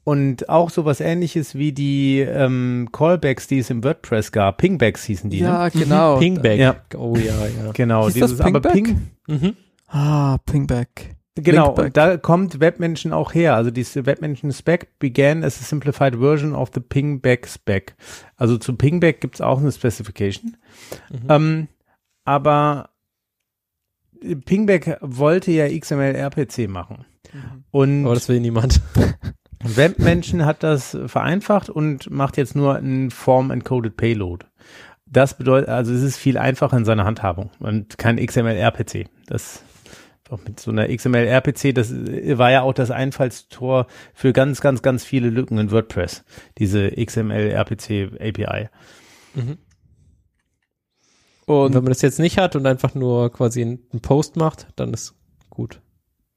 und 0.04 0.48
auch 0.48 0.70
sowas 0.70 1.00
ähnliches 1.00 1.54
wie 1.54 1.72
die 1.72 2.20
ähm, 2.20 2.88
Callbacks, 2.92 3.46
die 3.46 3.58
es 3.58 3.68
im 3.68 3.84
WordPress 3.84 4.32
gab. 4.32 4.56
Pingbacks 4.56 5.04
hießen 5.04 5.28
die, 5.28 5.42
ne? 5.42 5.48
ja, 5.48 5.68
genau. 5.68 6.18
Pingback. 6.18 6.58
Ja. 6.58 6.76
Oh 6.96 7.14
ja, 7.14 7.46
ja. 7.46 7.72
Genau, 7.72 8.06
Hieß 8.06 8.18
das 8.18 8.30
dieses 8.30 8.40
aber 8.40 8.60
Pingback? 8.60 8.72
Ping, 8.72 9.10
Mhm. 9.26 9.56
Ah, 9.86 10.38
Pingback. 10.46 11.17
Genau, 11.42 11.72
und 11.74 11.96
da 11.96 12.16
kommt 12.16 12.60
Webmenschen 12.60 13.12
auch 13.12 13.34
her. 13.34 13.54
Also 13.54 13.70
diese 13.70 14.06
Webmenschen 14.06 14.52
Spec 14.52 14.98
began 14.98 15.44
as 15.44 15.60
a 15.60 15.64
simplified 15.64 16.16
version 16.16 16.54
of 16.54 16.70
the 16.74 16.80
Pingback 16.80 17.46
Spec. 17.46 17.94
Also 18.36 18.58
zu 18.58 18.74
Pingback 18.76 19.20
gibt's 19.20 19.40
auch 19.40 19.58
eine 19.58 19.72
Specification. 19.72 20.56
Mhm. 21.10 21.26
Ähm, 21.28 21.68
aber 22.24 22.90
Pingback 24.44 24.98
wollte 25.00 25.50
ja 25.52 25.68
XML-RPC 25.68 26.68
machen. 26.68 27.04
Und 27.70 28.04
Aber 28.04 28.14
das 28.14 28.28
will 28.28 28.40
niemand. 28.40 28.80
Webmenschen 29.62 30.44
hat 30.44 30.62
das 30.62 30.96
vereinfacht 31.06 31.68
und 31.68 32.10
macht 32.10 32.36
jetzt 32.36 32.54
nur 32.54 32.76
ein 32.76 33.10
Form-Encoded 33.10 33.96
Payload. 33.96 34.46
Das 35.06 35.36
bedeutet, 35.36 35.68
also 35.68 35.92
es 35.92 36.02
ist 36.02 36.16
viel 36.16 36.38
einfacher 36.38 36.76
in 36.76 36.84
seiner 36.84 37.04
Handhabung 37.04 37.50
und 37.60 37.96
kein 37.98 38.24
XML-RPC. 38.24 39.08
Das 39.26 39.62
auch 40.30 40.40
mit 40.44 40.60
so 40.60 40.70
einer 40.70 40.88
XML-RPC, 40.88 41.74
das 41.74 41.92
war 41.92 42.50
ja 42.50 42.62
auch 42.62 42.74
das 42.74 42.90
Einfallstor 42.90 43.86
für 44.14 44.32
ganz, 44.32 44.60
ganz, 44.60 44.82
ganz 44.82 45.04
viele 45.04 45.30
Lücken 45.30 45.58
in 45.58 45.70
WordPress. 45.70 46.24
Diese 46.58 46.90
XML-RPC-API. 46.90 48.68
Mhm. 49.34 49.58
Und 51.46 51.56
Und 51.56 51.74
wenn 51.74 51.84
man 51.84 51.92
das 51.92 52.02
jetzt 52.02 52.18
nicht 52.18 52.38
hat 52.38 52.56
und 52.56 52.66
einfach 52.66 52.94
nur 52.94 53.32
quasi 53.32 53.62
einen 53.62 54.00
Post 54.02 54.36
macht, 54.36 54.68
dann 54.76 54.92
ist 54.92 55.14
gut. 55.48 55.80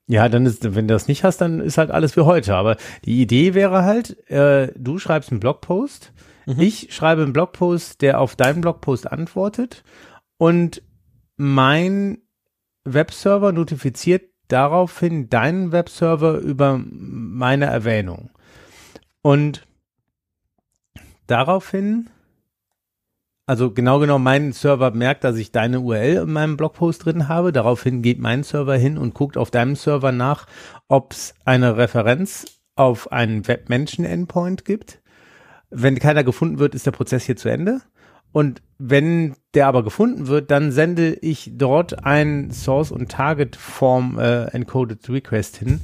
Ja, 0.07 0.29
dann 0.29 0.45
ist, 0.45 0.75
wenn 0.75 0.87
du 0.87 0.93
das 0.93 1.07
nicht 1.07 1.23
hast, 1.23 1.37
dann 1.41 1.59
ist 1.59 1.77
halt 1.77 1.91
alles 1.91 2.15
wie 2.15 2.21
heute. 2.21 2.55
Aber 2.55 2.77
die 3.05 3.21
Idee 3.21 3.53
wäre 3.53 3.83
halt, 3.83 4.29
äh, 4.29 4.71
du 4.77 4.99
schreibst 4.99 5.31
einen 5.31 5.39
Blogpost, 5.39 6.13
ich 6.57 6.93
schreibe 6.93 7.23
einen 7.23 7.33
Blogpost, 7.33 8.01
der 8.01 8.19
auf 8.19 8.35
deinen 8.35 8.61
Blogpost 8.61 9.09
antwortet 9.11 9.83
und 10.37 10.81
mein 11.37 12.19
Webserver 12.83 13.51
notifiziert 13.51 14.23
daraufhin 14.47 15.29
deinen 15.29 15.71
Webserver 15.71 16.39
über 16.39 16.79
meine 16.83 17.65
Erwähnung. 17.65 18.29
Und 19.21 19.65
daraufhin, 21.27 22.09
also 23.45 23.71
genau 23.71 23.99
genau, 23.99 24.19
mein 24.19 24.51
Server 24.51 24.91
merkt, 24.91 25.23
dass 25.23 25.37
ich 25.37 25.51
deine 25.51 25.79
URL 25.79 26.23
in 26.23 26.33
meinem 26.33 26.57
Blogpost 26.57 27.05
drin 27.05 27.27
habe. 27.27 27.51
Daraufhin 27.51 28.01
geht 28.01 28.19
mein 28.19 28.43
Server 28.43 28.75
hin 28.75 28.97
und 28.97 29.13
guckt 29.13 29.37
auf 29.37 29.51
deinem 29.51 29.75
Server 29.75 30.11
nach, 30.11 30.47
ob 30.87 31.13
es 31.13 31.33
eine 31.45 31.77
Referenz 31.77 32.59
auf 32.75 33.11
einen 33.11 33.47
Webmenschen-Endpoint 33.47 34.65
gibt. 34.65 35.01
Wenn 35.69 35.99
keiner 35.99 36.23
gefunden 36.23 36.59
wird, 36.59 36.75
ist 36.75 36.85
der 36.85 36.91
Prozess 36.91 37.23
hier 37.23 37.37
zu 37.37 37.47
Ende. 37.47 37.81
Und 38.33 38.61
wenn 38.83 39.35
der 39.53 39.67
aber 39.67 39.83
gefunden 39.83 40.27
wird, 40.27 40.49
dann 40.49 40.71
sende 40.71 41.13
ich 41.13 41.51
dort 41.53 42.03
ein 42.03 42.51
Source- 42.51 42.91
und 42.91 43.11
Target-Form 43.11 44.17
äh, 44.17 44.45
Encoded 44.45 45.07
Request 45.07 45.57
hin. 45.57 45.81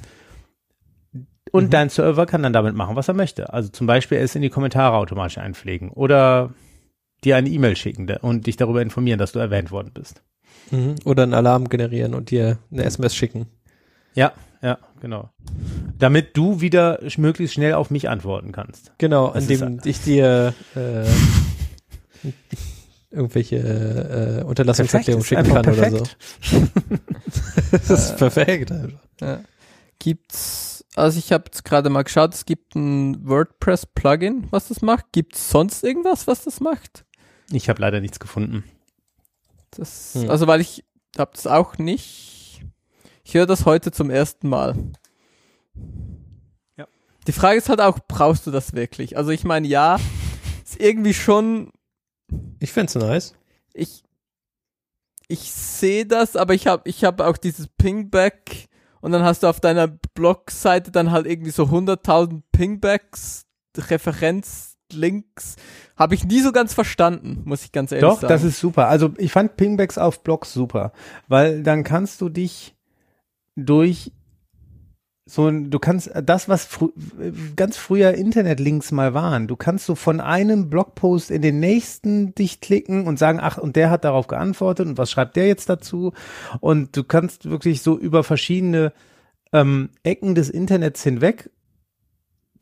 Und 1.51 1.73
dein 1.73 1.89
Server 1.89 2.25
kann 2.25 2.43
dann 2.43 2.53
damit 2.53 2.75
machen, 2.75 2.95
was 2.95 3.07
er 3.07 3.13
möchte. 3.13 3.53
Also 3.53 3.69
zum 3.69 3.87
Beispiel 3.87 4.17
es 4.17 4.35
in 4.35 4.41
die 4.41 4.49
Kommentare 4.49 4.97
automatisch 4.97 5.37
einpflegen 5.37 5.89
oder 5.89 6.53
dir 7.23 7.35
eine 7.37 7.49
E-Mail 7.49 7.75
schicken 7.75 8.09
und 8.21 8.47
dich 8.47 8.57
darüber 8.57 8.81
informieren, 8.81 9.19
dass 9.19 9.31
du 9.31 9.39
erwähnt 9.39 9.71
worden 9.71 9.91
bist. 9.93 10.23
Mhm. 10.71 10.95
Oder 11.05 11.23
einen 11.23 11.33
Alarm 11.33 11.69
generieren 11.69 12.15
und 12.15 12.31
dir 12.31 12.57
eine 12.71 12.83
SMS 12.83 13.15
schicken. 13.15 13.45
Ja, 14.15 14.33
ja, 14.61 14.79
genau. 15.01 15.29
Damit 15.99 16.35
du 16.35 16.61
wieder 16.61 16.99
möglichst 17.17 17.53
schnell 17.53 17.73
auf 17.73 17.91
mich 17.91 18.09
antworten 18.09 18.51
kannst. 18.51 18.91
Genau, 18.97 19.31
Das 19.31 19.47
indem 19.47 19.79
ich 19.85 20.01
dir 20.01 20.53
äh, 20.75 21.05
irgendwelche 23.18 23.57
äh, 23.57 24.43
Unterlassungserklärungen 24.43 25.26
schicken 25.26 25.43
kann 25.43 25.68
oder 25.68 25.89
so. 25.89 25.97
perfekt. 25.97 26.18
das 27.72 27.89
ist 27.89 28.18
perfekt. 28.18 28.72
einfach. 28.72 28.99
ja. 29.22 29.39
gibt's, 29.99 30.86
also 30.95 31.20
ich 31.20 31.32
habe 31.32 31.45
jetzt 31.47 31.65
gerade 31.65 31.89
mal 31.89 32.03
geschaut, 32.03 32.34
es 32.34 32.45
gibt 32.45 32.76
ein 32.76 33.28
WordPress-Plugin, 33.28 34.47
was 34.51 34.70
das 34.70 34.82
macht. 34.82 35.11
Gibt's 35.11 35.49
sonst 35.49 35.84
irgendwas, 35.84 36.28
was 36.28 36.43
das 36.43 36.59
macht? 36.59 37.05
Ich 37.51 37.70
habe 37.70 37.82
leider 37.82 37.99
nichts 37.99 38.20
gefunden. 38.20 38.63
Das, 39.72 40.13
Hm. 40.15 40.30
Also 40.30 40.47
weil 40.47 40.61
ich 40.61 40.86
habe 41.18 41.32
das 41.34 41.47
auch 41.47 41.78
nicht. 41.78 42.63
Ich 43.24 43.34
höre 43.34 43.45
das 43.45 43.65
heute 43.65 43.91
zum 43.91 44.09
ersten 44.09 44.47
Mal. 44.47 44.76
Ja. 46.78 46.88
Die 47.28 47.32
Frage 47.32 47.57
ist 47.57 47.70
halt 47.70 47.82
auch, 47.82 47.99
brauchst 48.07 48.47
du 48.47 48.51
das 48.51 48.74
wirklich? 48.74 49.18
Also 49.18 49.32
ich 49.32 49.43
meine, 49.43 49.68
ja, 49.68 49.99
ist 50.63 50.80
irgendwie 50.80 51.13
schon, 51.13 51.72
Ich 52.59 52.71
find's 52.71 52.95
nice. 52.95 53.34
ich, 53.73 54.03
ich 55.28 55.51
sehe 55.51 56.05
das, 56.05 56.36
aber 56.36 56.53
ich 56.53 56.67
habe 56.67 56.88
ich 56.89 57.03
hab 57.03 57.21
auch 57.21 57.38
dieses 57.38 57.67
Pingback 57.67 58.67
und 59.01 59.11
dann 59.11 59.23
hast 59.23 59.43
du 59.43 59.47
auf 59.47 59.59
deiner 59.59 59.88
Blogseite 59.88 60.91
dann 60.91 61.11
halt 61.11 61.28
irgendwie 61.28 61.51
so 61.51 61.63
100.000 61.63 62.41
Pingbacks, 62.51 63.45
Referenzlinks. 63.78 65.55
Habe 65.95 66.15
ich 66.15 66.25
nie 66.25 66.41
so 66.41 66.51
ganz 66.51 66.73
verstanden, 66.73 67.41
muss 67.45 67.63
ich 67.63 67.71
ganz 67.71 67.91
ehrlich 67.91 68.09
Doch, 68.09 68.21
sagen. 68.21 68.30
das 68.30 68.43
ist 68.43 68.59
super. 68.59 68.88
Also 68.88 69.13
ich 69.17 69.32
fand 69.32 69.57
Pingbacks 69.57 69.97
auf 69.97 70.23
Blogs 70.23 70.53
super, 70.53 70.93
weil 71.28 71.63
dann 71.63 71.84
kannst 71.84 72.21
du 72.21 72.30
dich 72.30 72.75
durch 73.55 74.11
so 75.30 75.51
du 75.51 75.78
kannst 75.78 76.09
das, 76.23 76.47
was 76.47 76.63
frü 76.63 76.89
ganz 77.57 77.75
früher 77.75 78.13
Internetlinks 78.13 78.93
mal 78.93 79.13
waren, 79.13 79.47
du 79.47 79.57
kannst 79.57 79.86
so 79.86 79.93
von 79.93 80.21
einem 80.21 80.69
Blogpost 80.69 81.30
in 81.32 81.41
den 81.41 81.59
nächsten 81.59 82.34
dich 82.34 82.61
klicken 82.61 83.05
und 83.05 83.19
sagen, 83.19 83.39
ach, 83.41 83.57
und 83.57 83.75
der 83.75 83.89
hat 83.89 84.05
darauf 84.05 84.28
geantwortet 84.28 84.88
und 84.88 84.97
was 84.97 85.11
schreibt 85.11 85.36
der 85.36 85.47
jetzt 85.47 85.67
dazu? 85.69 86.13
Und 86.61 86.95
du 86.95 87.03
kannst 87.03 87.49
wirklich 87.49 87.82
so 87.82 87.97
über 87.97 88.23
verschiedene 88.23 88.93
ähm, 89.51 89.89
Ecken 90.03 90.34
des 90.34 90.49
Internets 90.49 91.03
hinweg 91.03 91.49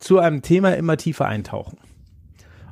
zu 0.00 0.18
einem 0.18 0.42
Thema 0.42 0.76
immer 0.76 0.96
tiefer 0.96 1.26
eintauchen. 1.26 1.78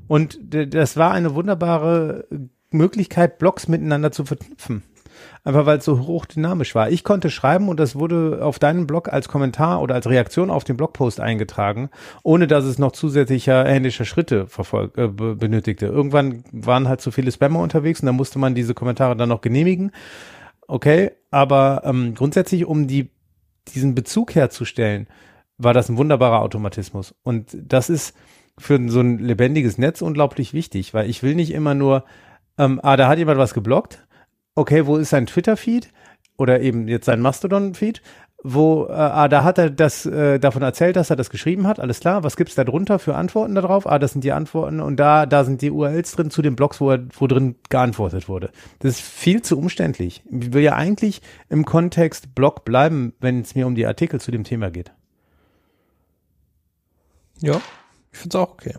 Und 0.08 0.38
das 0.50 0.96
war 0.96 1.12
eine 1.12 1.34
wunderbare 1.34 2.26
Möglichkeit, 2.70 3.38
Blogs 3.38 3.68
miteinander 3.68 4.10
zu 4.10 4.24
verknüpfen. 4.24 4.82
Einfach 5.44 5.66
weil 5.66 5.78
es 5.78 5.84
so 5.84 6.06
hochdynamisch 6.06 6.74
war. 6.74 6.90
Ich 6.90 7.04
konnte 7.04 7.30
schreiben 7.30 7.68
und 7.68 7.78
das 7.78 7.96
wurde 7.96 8.40
auf 8.42 8.58
deinem 8.58 8.86
Blog 8.86 9.12
als 9.12 9.28
Kommentar 9.28 9.82
oder 9.82 9.94
als 9.94 10.08
Reaktion 10.08 10.50
auf 10.50 10.64
den 10.64 10.76
Blogpost 10.76 11.20
eingetragen, 11.20 11.90
ohne 12.22 12.46
dass 12.46 12.64
es 12.64 12.78
noch 12.78 12.92
zusätzlicher 12.92 13.64
händischer 13.64 14.04
Schritte 14.04 14.46
verfolg 14.46 14.96
äh, 14.96 15.08
be- 15.08 15.36
benötigte. 15.36 15.86
Irgendwann 15.86 16.44
waren 16.52 16.88
halt 16.88 17.00
zu 17.00 17.10
viele 17.10 17.30
Spammer 17.30 17.60
unterwegs 17.60 18.00
und 18.00 18.06
dann 18.06 18.16
musste 18.16 18.38
man 18.38 18.54
diese 18.54 18.74
Kommentare 18.74 19.16
dann 19.16 19.28
noch 19.28 19.42
genehmigen. 19.42 19.92
Okay, 20.66 21.10
aber 21.30 21.82
ähm, 21.84 22.14
grundsätzlich, 22.14 22.64
um 22.64 22.86
die, 22.86 23.10
diesen 23.74 23.94
Bezug 23.94 24.34
herzustellen, 24.34 25.08
war 25.58 25.74
das 25.74 25.88
ein 25.88 25.98
wunderbarer 25.98 26.40
Automatismus. 26.40 27.14
Und 27.22 27.54
das 27.54 27.90
ist 27.90 28.16
für 28.56 28.80
so 28.88 29.00
ein 29.00 29.18
lebendiges 29.18 29.78
Netz 29.78 30.00
unglaublich 30.00 30.54
wichtig, 30.54 30.94
weil 30.94 31.10
ich 31.10 31.22
will 31.22 31.34
nicht 31.34 31.52
immer 31.52 31.74
nur, 31.74 32.04
ähm, 32.56 32.80
ah, 32.82 32.96
da 32.96 33.08
hat 33.08 33.18
jemand 33.18 33.38
was 33.38 33.52
geblockt. 33.52 34.06
Okay, 34.54 34.86
wo 34.86 34.96
ist 34.96 35.10
sein 35.10 35.26
Twitter-Feed? 35.26 35.88
Oder 36.36 36.60
eben 36.60 36.88
jetzt 36.88 37.06
sein 37.06 37.20
Mastodon-Feed? 37.20 38.02
Wo, 38.46 38.84
äh, 38.88 38.92
ah, 38.92 39.28
da 39.28 39.42
hat 39.42 39.56
er 39.56 39.70
das 39.70 40.04
äh, 40.04 40.38
davon 40.38 40.60
erzählt, 40.60 40.96
dass 40.96 41.08
er 41.08 41.16
das 41.16 41.30
geschrieben 41.30 41.66
hat, 41.66 41.80
alles 41.80 42.00
klar. 42.00 42.24
Was 42.24 42.36
gibt's 42.36 42.54
da 42.54 42.64
drunter 42.64 42.98
für 42.98 43.14
Antworten 43.14 43.54
darauf? 43.54 43.86
Ah, 43.86 43.98
das 43.98 44.12
sind 44.12 44.22
die 44.22 44.32
Antworten 44.32 44.80
und 44.80 44.96
da, 44.96 45.24
da 45.24 45.44
sind 45.44 45.62
die 45.62 45.70
URLs 45.70 46.12
drin 46.12 46.30
zu 46.30 46.42
den 46.42 46.54
Blogs, 46.54 46.78
wo, 46.78 46.90
er, 46.90 47.06
wo 47.18 47.26
drin 47.26 47.56
geantwortet 47.70 48.28
wurde. 48.28 48.50
Das 48.80 48.96
ist 48.96 49.00
viel 49.00 49.40
zu 49.40 49.56
umständlich. 49.56 50.22
Ich 50.30 50.52
will 50.52 50.62
ja 50.62 50.74
eigentlich 50.74 51.22
im 51.48 51.64
Kontext 51.64 52.34
Blog 52.34 52.66
bleiben, 52.66 53.14
wenn 53.18 53.40
es 53.40 53.54
mir 53.54 53.66
um 53.66 53.74
die 53.74 53.86
Artikel 53.86 54.20
zu 54.20 54.30
dem 54.30 54.44
Thema 54.44 54.70
geht. 54.70 54.92
Ja, 57.40 57.62
ich 58.12 58.18
find's 58.18 58.36
auch 58.36 58.50
okay. 58.50 58.74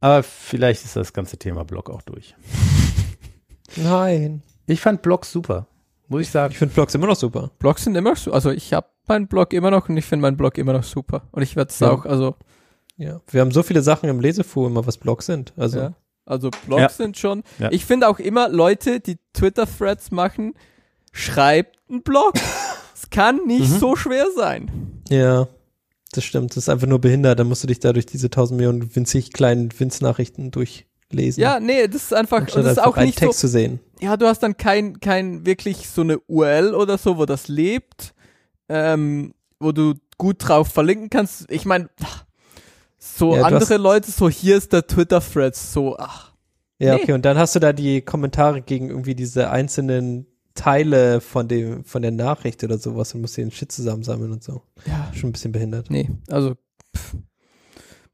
Aber 0.00 0.22
vielleicht 0.22 0.84
ist 0.84 0.96
das 0.96 1.12
ganze 1.12 1.36
Thema 1.36 1.64
Blog 1.64 1.90
auch 1.90 2.02
durch. 2.02 2.34
Nein. 3.76 4.42
Ich 4.66 4.80
fand 4.80 5.02
Blogs 5.02 5.30
super, 5.32 5.66
muss 6.08 6.22
ich 6.22 6.30
sagen. 6.30 6.52
Ich 6.52 6.58
finde 6.58 6.74
Blogs 6.74 6.94
immer 6.94 7.06
noch 7.06 7.16
super. 7.16 7.50
Blogs 7.58 7.84
sind 7.84 7.96
immer 7.96 8.14
so, 8.16 8.32
also 8.32 8.50
ich 8.50 8.72
habe 8.72 8.86
meinen 9.08 9.26
Blog 9.26 9.52
immer 9.52 9.70
noch 9.70 9.88
und 9.88 9.96
ich 9.96 10.04
finde 10.04 10.22
meinen 10.22 10.36
Blog 10.36 10.58
immer 10.58 10.72
noch 10.72 10.84
super. 10.84 11.22
Und 11.32 11.42
ich 11.42 11.56
werde 11.56 11.70
es 11.70 11.78
Ja. 11.80 11.90
auch, 11.90 12.04
also, 12.06 12.36
Ja. 12.96 13.20
Wir 13.30 13.40
haben 13.40 13.50
so 13.50 13.62
viele 13.62 13.80
Sachen 13.82 14.08
im 14.10 14.20
Lesefu 14.20 14.66
immer, 14.66 14.86
was 14.86 14.98
Blogs 14.98 15.26
sind. 15.26 15.52
Also, 15.56 15.78
ja. 15.80 15.92
Also 16.26 16.50
Blogs 16.66 16.82
Ja. 16.82 16.88
sind 16.90 17.16
schon. 17.16 17.42
Ja. 17.58 17.72
Ich 17.72 17.84
finde 17.86 18.08
auch 18.08 18.18
immer 18.18 18.48
Leute, 18.48 19.00
die 19.00 19.16
Twitter-Threads 19.32 20.10
machen, 20.10 20.54
schreibt 21.12 21.78
einen 21.88 22.02
Blog. 22.02 22.34
Es 23.02 23.08
kann 23.08 23.40
nicht 23.46 23.70
Mhm. 23.70 23.78
so 23.78 23.96
schwer 23.96 24.26
sein. 24.36 25.00
ja. 25.08 25.48
Das 26.12 26.24
stimmt. 26.24 26.50
Das 26.50 26.56
ist 26.64 26.68
einfach 26.68 26.86
nur 26.88 27.00
behindert. 27.00 27.38
Da 27.38 27.44
musst 27.44 27.62
du 27.62 27.66
dich 27.68 27.78
da 27.80 27.92
durch 27.92 28.06
diese 28.06 28.30
tausend 28.30 28.56
Millionen 28.58 28.94
winzig 28.96 29.32
kleinen 29.32 29.70
Winznachrichten 29.78 30.50
durchlesen. 30.50 31.40
Ja, 31.40 31.60
nee, 31.60 31.86
das 31.86 32.02
ist 32.04 32.14
einfach, 32.14 32.46
das 32.46 32.66
ist 32.66 32.82
auch 32.82 32.96
nicht 32.96 33.18
Text 33.18 33.38
so, 33.38 33.46
zu 33.46 33.48
sehen. 33.52 33.80
ja, 34.00 34.16
du 34.16 34.26
hast 34.26 34.40
dann 34.42 34.56
kein, 34.56 34.98
kein 35.00 35.46
wirklich 35.46 35.88
so 35.88 36.02
eine 36.02 36.18
URL 36.20 36.74
oder 36.74 36.98
so, 36.98 37.16
wo 37.18 37.26
das 37.26 37.48
lebt. 37.48 38.12
Ähm, 38.68 39.34
wo 39.58 39.72
du 39.72 39.94
gut 40.16 40.36
drauf 40.48 40.68
verlinken 40.68 41.10
kannst. 41.10 41.50
Ich 41.50 41.64
meine, 41.64 41.90
so 42.98 43.34
Ja, 43.36 43.42
andere 43.42 43.76
Leute, 43.76 44.10
so 44.10 44.28
hier 44.28 44.56
ist 44.56 44.72
der 44.72 44.86
Twitter-Thread, 44.86 45.54
so, 45.56 45.96
ach. 45.98 46.32
Ja, 46.78 46.94
Nee. 46.96 47.02
okay, 47.02 47.12
und 47.12 47.24
dann 47.24 47.36
hast 47.36 47.54
du 47.54 47.58
da 47.60 47.72
die 47.72 48.00
Kommentare 48.00 48.62
gegen 48.62 48.88
irgendwie 48.88 49.14
diese 49.14 49.50
einzelnen 49.50 50.26
Teile 50.54 51.20
von 51.20 51.48
dem, 51.48 51.84
von 51.84 52.02
der 52.02 52.10
Nachricht 52.10 52.62
oder 52.64 52.78
sowas 52.78 53.14
und 53.14 53.20
musst 53.22 53.36
den 53.36 53.50
Shit 53.50 53.70
zusammensammeln 53.72 54.32
und 54.32 54.42
so. 54.42 54.62
Ja, 54.86 55.10
Schon 55.14 55.30
ein 55.30 55.32
bisschen 55.32 55.52
behindert. 55.52 55.90
nee, 55.90 56.10
also 56.28 56.54
pff, 56.96 57.16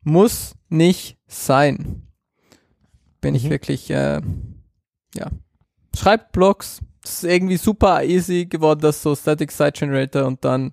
muss 0.03 0.55
nicht 0.69 1.19
sein. 1.27 2.03
Bin 3.21 3.35
ich 3.35 3.45
Mhm. 3.45 3.51
wirklich, 3.51 3.91
äh, 3.91 4.21
ja. 5.15 5.31
Schreibt 5.97 6.33
Blogs. 6.33 6.81
Das 7.03 7.23
ist 7.23 7.25
irgendwie 7.25 7.57
super 7.57 8.05
easy 8.05 8.47
geworden, 8.47 8.81
das 8.81 9.03
so 9.03 9.15
Static 9.15 9.51
Site 9.53 9.73
Generator 9.73 10.25
und 10.27 10.45
dann 10.45 10.73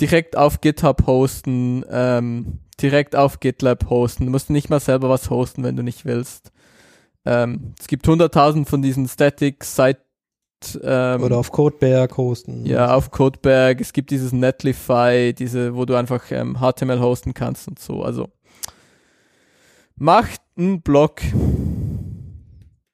direkt 0.00 0.36
auf 0.36 0.60
GitHub 0.60 1.06
hosten, 1.06 1.84
ähm, 1.90 2.58
direkt 2.80 3.16
auf 3.16 3.40
GitLab 3.40 3.88
hosten. 3.90 4.26
Du 4.26 4.30
musst 4.30 4.50
nicht 4.50 4.68
mal 4.70 4.80
selber 4.80 5.08
was 5.08 5.30
hosten, 5.30 5.62
wenn 5.64 5.76
du 5.76 5.82
nicht 5.82 6.04
willst. 6.04 6.52
Ähm, 7.24 7.72
es 7.78 7.86
gibt 7.88 8.06
hunderttausend 8.06 8.68
von 8.68 8.82
diesen 8.82 9.08
Static 9.08 9.64
Site 9.64 10.00
ähm, 10.82 11.22
Oder 11.22 11.38
auf 11.38 11.50
Codeberg 11.52 12.16
hosten. 12.16 12.64
ja, 12.66 12.94
auf 12.94 13.10
Codeberg, 13.10 13.80
es 13.80 13.92
gibt 13.92 14.10
dieses 14.10 14.32
Netlify, 14.32 15.34
diese, 15.36 15.74
wo 15.74 15.84
du 15.84 15.94
einfach 15.94 16.30
ähm, 16.30 16.58
HTML 16.60 17.00
hosten 17.00 17.34
kannst 17.34 17.68
und 17.68 17.78
so. 17.78 18.02
Also 18.02 18.28
macht 19.96 20.40
einen 20.56 20.82
Blog. 20.82 21.20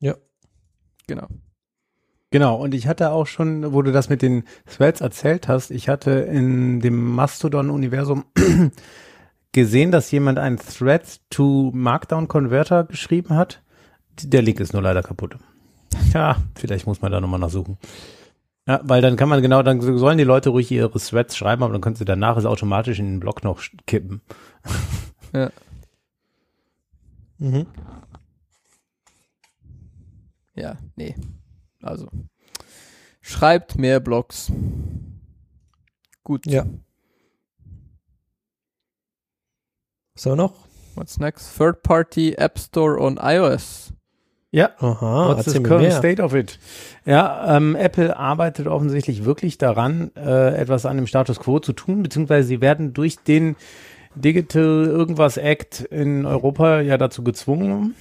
Ja. 0.00 0.16
Genau. 1.06 1.28
Genau, 2.30 2.56
und 2.56 2.74
ich 2.74 2.86
hatte 2.86 3.10
auch 3.10 3.26
schon, 3.26 3.72
wo 3.72 3.80
du 3.80 3.90
das 3.90 4.10
mit 4.10 4.20
den 4.20 4.44
Threads 4.66 5.00
erzählt 5.00 5.48
hast, 5.48 5.70
ich 5.70 5.88
hatte 5.88 6.10
in 6.10 6.80
dem 6.80 7.14
Mastodon-Universum 7.14 8.24
gesehen, 9.52 9.90
dass 9.90 10.10
jemand 10.10 10.38
einen 10.38 10.58
Thread 10.58 11.20
to 11.30 11.70
Markdown 11.74 12.28
Converter 12.28 12.84
geschrieben 12.84 13.34
hat. 13.34 13.62
Der 14.22 14.42
Link 14.42 14.60
ist 14.60 14.74
nur 14.74 14.82
leider 14.82 15.02
kaputt. 15.02 15.38
Ja, 16.12 16.36
vielleicht 16.54 16.86
muss 16.86 17.00
man 17.00 17.12
da 17.12 17.20
nochmal 17.20 17.40
nachsuchen. 17.40 17.78
Ja, 18.66 18.80
weil 18.84 19.00
dann 19.00 19.16
kann 19.16 19.28
man 19.28 19.40
genau, 19.40 19.62
dann 19.62 19.80
sollen 19.80 20.18
die 20.18 20.24
Leute 20.24 20.50
ruhig 20.50 20.70
ihre 20.70 20.90
Threads 20.90 21.36
schreiben, 21.36 21.62
aber 21.62 21.72
dann 21.72 21.80
können 21.80 21.96
sie 21.96 22.04
danach 22.04 22.36
es 22.36 22.44
automatisch 22.44 22.98
in 22.98 23.06
den 23.06 23.20
Blog 23.20 23.44
noch 23.44 23.62
kippen. 23.86 24.20
Mhm. 27.40 27.66
Ja, 30.54 30.76
nee. 30.96 31.14
Also 31.82 32.08
schreibt 33.20 33.78
mehr 33.78 34.00
Blogs. 34.00 34.50
Gut. 36.24 36.46
Ja. 36.46 36.66
So 40.16 40.34
noch? 40.34 40.66
What's 40.96 41.18
next? 41.18 41.56
Third 41.56 41.84
Party 41.84 42.32
App 42.32 42.58
Store 42.58 43.00
on 43.00 43.18
iOS. 43.22 43.92
Ja, 44.50 44.70
Aha, 44.78 45.36
What's 45.36 45.52
the 45.52 45.62
current 45.62 45.92
state 45.92 46.22
of 46.22 46.34
it? 46.34 46.58
Ja, 47.04 47.56
ähm, 47.56 47.76
Apple 47.76 48.16
arbeitet 48.16 48.66
offensichtlich 48.66 49.26
wirklich 49.26 49.58
daran, 49.58 50.10
äh, 50.16 50.54
etwas 50.54 50.86
an 50.86 50.96
dem 50.96 51.06
Status 51.06 51.38
quo 51.38 51.58
zu 51.58 51.74
tun, 51.74 52.02
beziehungsweise 52.02 52.48
sie 52.48 52.60
werden 52.62 52.94
durch 52.94 53.18
den 53.18 53.56
Digital 54.14 54.86
Irgendwas 54.86 55.36
Act 55.36 55.80
in 55.80 56.24
Europa 56.24 56.80
ja 56.80 56.96
dazu 56.96 57.22
gezwungen. 57.22 57.94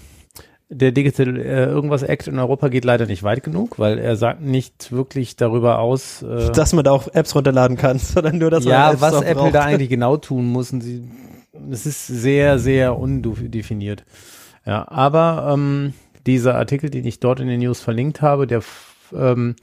Der 0.69 0.93
Digital 0.93 1.37
äh, 1.37 1.65
Irgendwas 1.65 2.03
Act 2.03 2.27
in 2.27 2.39
Europa 2.39 2.69
geht 2.69 2.85
leider 2.85 3.05
nicht 3.07 3.23
weit 3.23 3.43
genug, 3.43 3.77
weil 3.77 3.99
er 3.99 4.15
sagt 4.15 4.41
nicht 4.41 4.91
wirklich 4.93 5.35
darüber 5.35 5.79
aus, 5.79 6.21
äh, 6.23 6.51
Dass 6.51 6.71
man 6.71 6.85
da 6.85 6.91
auch 6.91 7.09
Apps 7.13 7.35
runterladen 7.35 7.75
kann, 7.75 7.99
sondern 7.99 8.37
nur, 8.37 8.51
dass 8.51 8.63
man 8.63 8.71
ja, 8.71 8.91
Apps 8.91 9.01
was 9.01 9.21
Apple 9.21 9.35
braucht. 9.35 9.55
da 9.55 9.63
eigentlich 9.63 9.89
genau 9.89 10.15
tun 10.15 10.45
muss. 10.47 10.71
Und 10.71 10.79
sie, 10.79 11.03
es 11.69 11.85
ist 11.85 12.07
sehr, 12.07 12.57
sehr 12.57 12.97
undefiniert. 12.97 14.05
Ja, 14.65 14.85
aber 14.89 15.53
ähm, 15.53 15.93
dieser 16.28 16.55
Artikel, 16.55 16.89
den 16.89 17.05
ich 17.05 17.19
dort 17.19 17.39
in 17.39 17.47
den 17.47 17.61
News 17.61 17.80
verlinkt 17.80 18.21
habe, 18.21 18.45
der 18.45 18.61
ähm, 19.13 19.55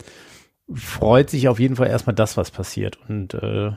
freut 0.73 1.29
sich 1.29 1.47
auf 1.47 1.59
jeden 1.59 1.75
Fall 1.75 1.87
erstmal 1.87 2.15
das, 2.15 2.35
was 2.37 2.51
passiert. 2.51 2.97
Und 3.07 3.33
äh, 3.35 3.71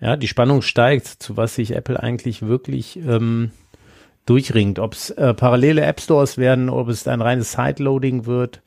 ja, 0.00 0.16
die 0.16 0.28
Spannung 0.28 0.62
steigt, 0.62 1.06
zu 1.06 1.36
was 1.36 1.56
sich 1.56 1.74
Apple 1.74 2.02
eigentlich 2.02 2.42
wirklich 2.42 2.96
ähm, 2.96 3.50
durchringt. 4.24 4.78
Ob 4.78 4.94
es 4.94 5.10
äh, 5.10 5.34
parallele 5.34 5.82
App 5.82 6.00
Stores 6.00 6.38
werden, 6.38 6.70
ob 6.70 6.88
es 6.88 7.06
ein 7.06 7.20
reines 7.20 7.52
Sideloading 7.52 8.24
wird. 8.24 8.62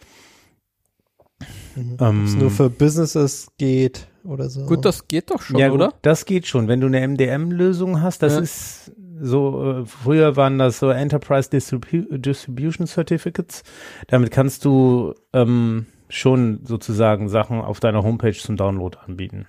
Mhm. 1.75 1.97
Ähm, 1.99 2.21
Ob 2.21 2.27
es 2.27 2.35
nur 2.35 2.51
für 2.51 2.69
Businesses 2.69 3.47
geht 3.57 4.07
oder 4.25 4.49
so. 4.49 4.65
Gut, 4.65 4.85
das 4.85 5.07
geht 5.07 5.31
doch 5.31 5.41
schon, 5.41 5.59
ja, 5.59 5.67
gut, 5.69 5.75
oder? 5.81 5.93
das 6.01 6.25
geht 6.25 6.47
schon. 6.47 6.67
Wenn 6.67 6.81
du 6.81 6.87
eine 6.87 7.01
MDM-Lösung 7.07 8.01
hast, 8.01 8.21
das 8.23 8.33
Ja. 8.35 8.39
ist 8.41 8.91
so, 9.21 9.81
äh, 9.81 9.85
früher 9.85 10.35
waren 10.35 10.57
das 10.57 10.79
so 10.79 10.89
Enterprise 10.89 11.49
Distribu 11.49 12.17
Distribution 12.17 12.87
Certificates. 12.87 13.63
Damit 14.07 14.31
kannst 14.31 14.65
du 14.65 15.13
ähm, 15.33 15.85
schon 16.09 16.61
sozusagen 16.65 17.29
Sachen 17.29 17.61
auf 17.61 17.79
deiner 17.79 18.03
Homepage 18.03 18.33
zum 18.33 18.57
Download 18.57 18.97
anbieten. 19.05 19.47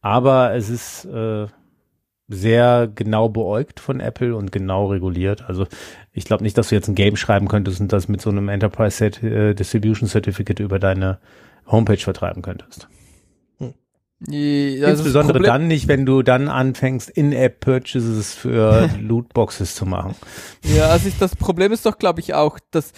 Aber 0.00 0.54
es 0.54 0.68
ist 0.68 1.04
äh, 1.06 1.46
sehr 2.28 2.88
genau 2.94 3.28
beäugt 3.28 3.80
von 3.80 4.00
Apple 4.00 4.36
und 4.36 4.52
genau 4.52 4.86
reguliert. 4.86 5.48
Also 5.48 5.66
ich 6.12 6.24
glaube 6.24 6.44
nicht, 6.44 6.58
dass 6.58 6.68
du 6.68 6.74
jetzt 6.74 6.88
ein 6.88 6.94
Game 6.94 7.16
schreiben 7.16 7.48
könntest 7.48 7.80
und 7.80 7.92
das 7.92 8.08
mit 8.08 8.20
so 8.20 8.30
einem 8.30 8.48
Enterprise 8.48 8.96
Set, 8.96 9.22
äh, 9.22 9.54
Distribution 9.54 10.08
Certificate 10.08 10.60
über 10.60 10.78
deine 10.78 11.18
Homepage 11.66 11.96
vertreiben 11.98 12.42
könntest. 12.42 12.88
Also 14.20 14.80
das 14.80 14.90
Insbesondere 14.98 15.40
dann 15.40 15.68
nicht, 15.68 15.86
wenn 15.86 16.04
du 16.04 16.22
dann 16.22 16.48
anfängst, 16.48 17.08
In-App-Purchases 17.08 18.34
für 18.34 18.90
Lootboxes 19.00 19.76
zu 19.76 19.86
machen. 19.86 20.16
Ja, 20.64 20.88
also 20.88 21.08
ich, 21.08 21.18
das 21.18 21.36
Problem 21.36 21.70
ist 21.72 21.86
doch, 21.86 21.98
glaube 21.98 22.20
ich, 22.20 22.34
auch, 22.34 22.58
das 22.72 22.92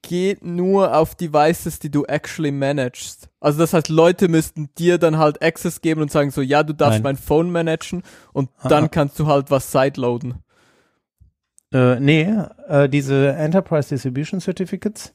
geht 0.00 0.42
nur 0.44 0.96
auf 0.96 1.14
Devices, 1.16 1.80
die 1.80 1.90
du 1.90 2.04
actually 2.04 2.50
managst. 2.52 3.28
Also 3.40 3.58
das 3.58 3.74
heißt, 3.74 3.88
Leute 3.90 4.28
müssten 4.28 4.70
dir 4.78 4.96
dann 4.96 5.18
halt 5.18 5.42
Access 5.42 5.82
geben 5.82 6.00
und 6.00 6.10
sagen 6.10 6.30
so, 6.30 6.40
ja, 6.40 6.62
du 6.62 6.72
darfst 6.72 7.02
Nein. 7.02 7.02
mein 7.02 7.16
Phone 7.16 7.50
managen 7.50 8.02
und 8.32 8.48
Ah. 8.58 8.68
dann 8.68 8.90
kannst 8.90 9.18
du 9.18 9.26
halt 9.26 9.50
was 9.50 9.70
sideloaden. 9.70 10.36
Äh, 11.74 12.00
nee, 12.00 12.32
äh, 12.68 12.88
diese 12.88 13.32
Enterprise 13.34 13.90
Distribution 13.90 14.40
Certificates, 14.40 15.12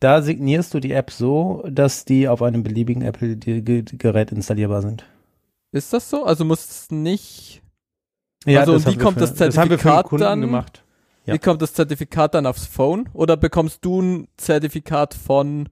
da 0.00 0.20
signierst 0.22 0.74
du 0.74 0.80
die 0.80 0.92
App 0.92 1.10
so, 1.10 1.64
dass 1.70 2.04
die 2.04 2.28
auf 2.28 2.42
einem 2.42 2.62
beliebigen 2.62 3.02
Apple-Gerät 3.02 4.32
installierbar 4.32 4.82
sind. 4.82 5.04
Ist 5.72 5.92
das 5.92 6.08
so? 6.10 6.24
Also 6.24 6.44
muss 6.44 6.64
es 6.68 6.90
nicht, 6.90 7.62
Ja, 8.46 8.60
Also, 8.60 8.74
das 8.74 8.86
und 8.86 8.86
wie 8.86 8.90
haben 8.92 8.98
wir 8.98 9.04
kommt 9.04 9.14
für, 9.14 9.20
das 9.20 9.34
Das 9.34 9.56
haben 9.58 9.70
wir 9.70 9.78
für 9.78 9.88
einen 9.88 9.96
Zertifikat 10.02 10.06
Kunden 10.06 10.22
dann? 10.24 10.40
gemacht. 10.40 10.82
Ja. 11.24 11.34
wie 11.34 11.38
kommt 11.40 11.60
das 11.60 11.72
Zertifikat 11.74 12.34
dann 12.34 12.46
aufs 12.46 12.66
Phone? 12.66 13.08
Oder 13.12 13.36
bekommst 13.36 13.84
du 13.84 14.00
ein 14.00 14.28
Zertifikat 14.36 15.12
von, 15.14 15.68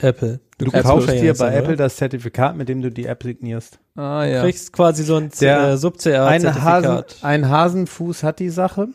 Apple. 0.00 0.40
Du 0.58 0.66
Apple 0.66 0.82
kaufst 0.82 1.10
dir 1.10 1.34
bei 1.34 1.48
an, 1.48 1.54
Apple 1.54 1.68
oder? 1.74 1.76
das 1.84 1.96
Zertifikat, 1.96 2.56
mit 2.56 2.68
dem 2.68 2.82
du 2.82 2.90
die 2.90 3.06
App 3.06 3.22
signierst. 3.22 3.78
ah 3.94 4.24
Du 4.24 4.30
ja, 4.32 4.42
kriegst 4.42 4.72
quasi 4.72 5.04
so 5.04 5.16
ein 5.16 5.30
Der- 5.40 5.70
äh, 5.70 5.76
Sub-CA 5.76 6.26
Ein, 6.26 6.62
Hasen, 6.62 7.04
ein 7.22 7.48
Hasenfuß 7.48 8.22
hat 8.24 8.40
die 8.40 8.48
Sache. 8.50 8.88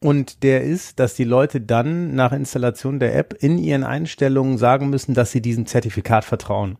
Und 0.00 0.42
der 0.42 0.62
ist, 0.62 1.00
dass 1.00 1.14
die 1.14 1.24
Leute 1.24 1.60
dann 1.60 2.14
nach 2.14 2.32
Installation 2.32 2.98
der 3.00 3.16
App 3.16 3.34
in 3.40 3.58
ihren 3.58 3.84
Einstellungen 3.84 4.58
sagen 4.58 4.90
müssen, 4.90 5.14
dass 5.14 5.30
sie 5.32 5.40
diesem 5.42 5.66
Zertifikat 5.66 6.24
vertrauen. 6.24 6.78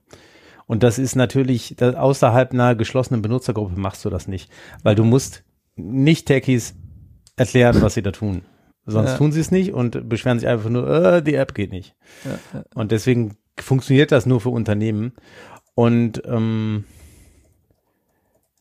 Und 0.67 0.83
das 0.83 0.99
ist 0.99 1.17
natürlich, 1.17 1.77
außerhalb 1.83 2.53
einer 2.53 2.75
geschlossenen 2.75 3.23
Benutzergruppe 3.23 3.79
machst 3.81 4.05
du 4.05 4.11
das 4.11 4.29
nicht. 4.29 4.51
Weil 4.83 4.95
du 4.95 5.05
musst 5.05 5.45
nicht 5.77 6.27
Techies 6.27 6.75
erklären, 7.37 7.81
was 7.81 7.95
sie 7.95 8.03
da 8.03 8.11
tun. 8.13 8.43
Sonst 8.85 9.13
Ja. 9.13 9.17
tun 9.17 9.33
sie 9.33 9.41
es 9.41 9.51
nicht 9.51 9.73
und 9.73 10.09
beschweren 10.09 10.39
sich 10.39 10.49
einfach 10.49 10.71
nur, 10.71 10.89
äh, 10.89 11.23
die 11.23 11.35
App 11.35 11.55
geht 11.55 11.73
nicht. 11.73 11.95
ja, 12.25 12.39
ja. 12.53 12.65
Und 12.75 12.93
deswegen 12.93 13.37
funktioniert 13.59 14.13
das 14.13 14.27
nur 14.27 14.41
für 14.41 14.51
Unternehmen. 14.51 15.13
Und 15.75 16.23
ähm, 16.27 16.85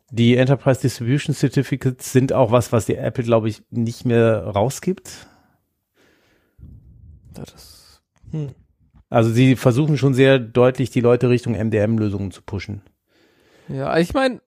die 0.09 0.37
Enterprise 0.37 0.81
Distribution 0.81 1.35
Certificates 1.35 2.11
sind 2.11 2.33
auch 2.33 2.51
was, 2.51 2.71
was 2.71 2.85
die 2.85 2.95
Apple, 2.95 3.23
glaube 3.23 3.49
ich, 3.49 3.61
nicht 3.69 4.05
mehr 4.05 4.43
rausgibt. 4.43 5.27
das, 7.33 8.01
Hm. 8.31 8.53
Also 9.09 9.31
sie 9.31 9.55
versuchen 9.55 9.97
schon 9.97 10.13
sehr 10.13 10.37
deutlich, 10.37 10.89
die 10.89 10.99
Leute 11.01 11.29
Richtung 11.29 11.53
MDM-Lösungen 11.53 12.31
zu 12.31 12.41
pushen. 12.41 12.81
ja, 13.69 13.97
ich 13.97 14.13
meine, 14.13 14.41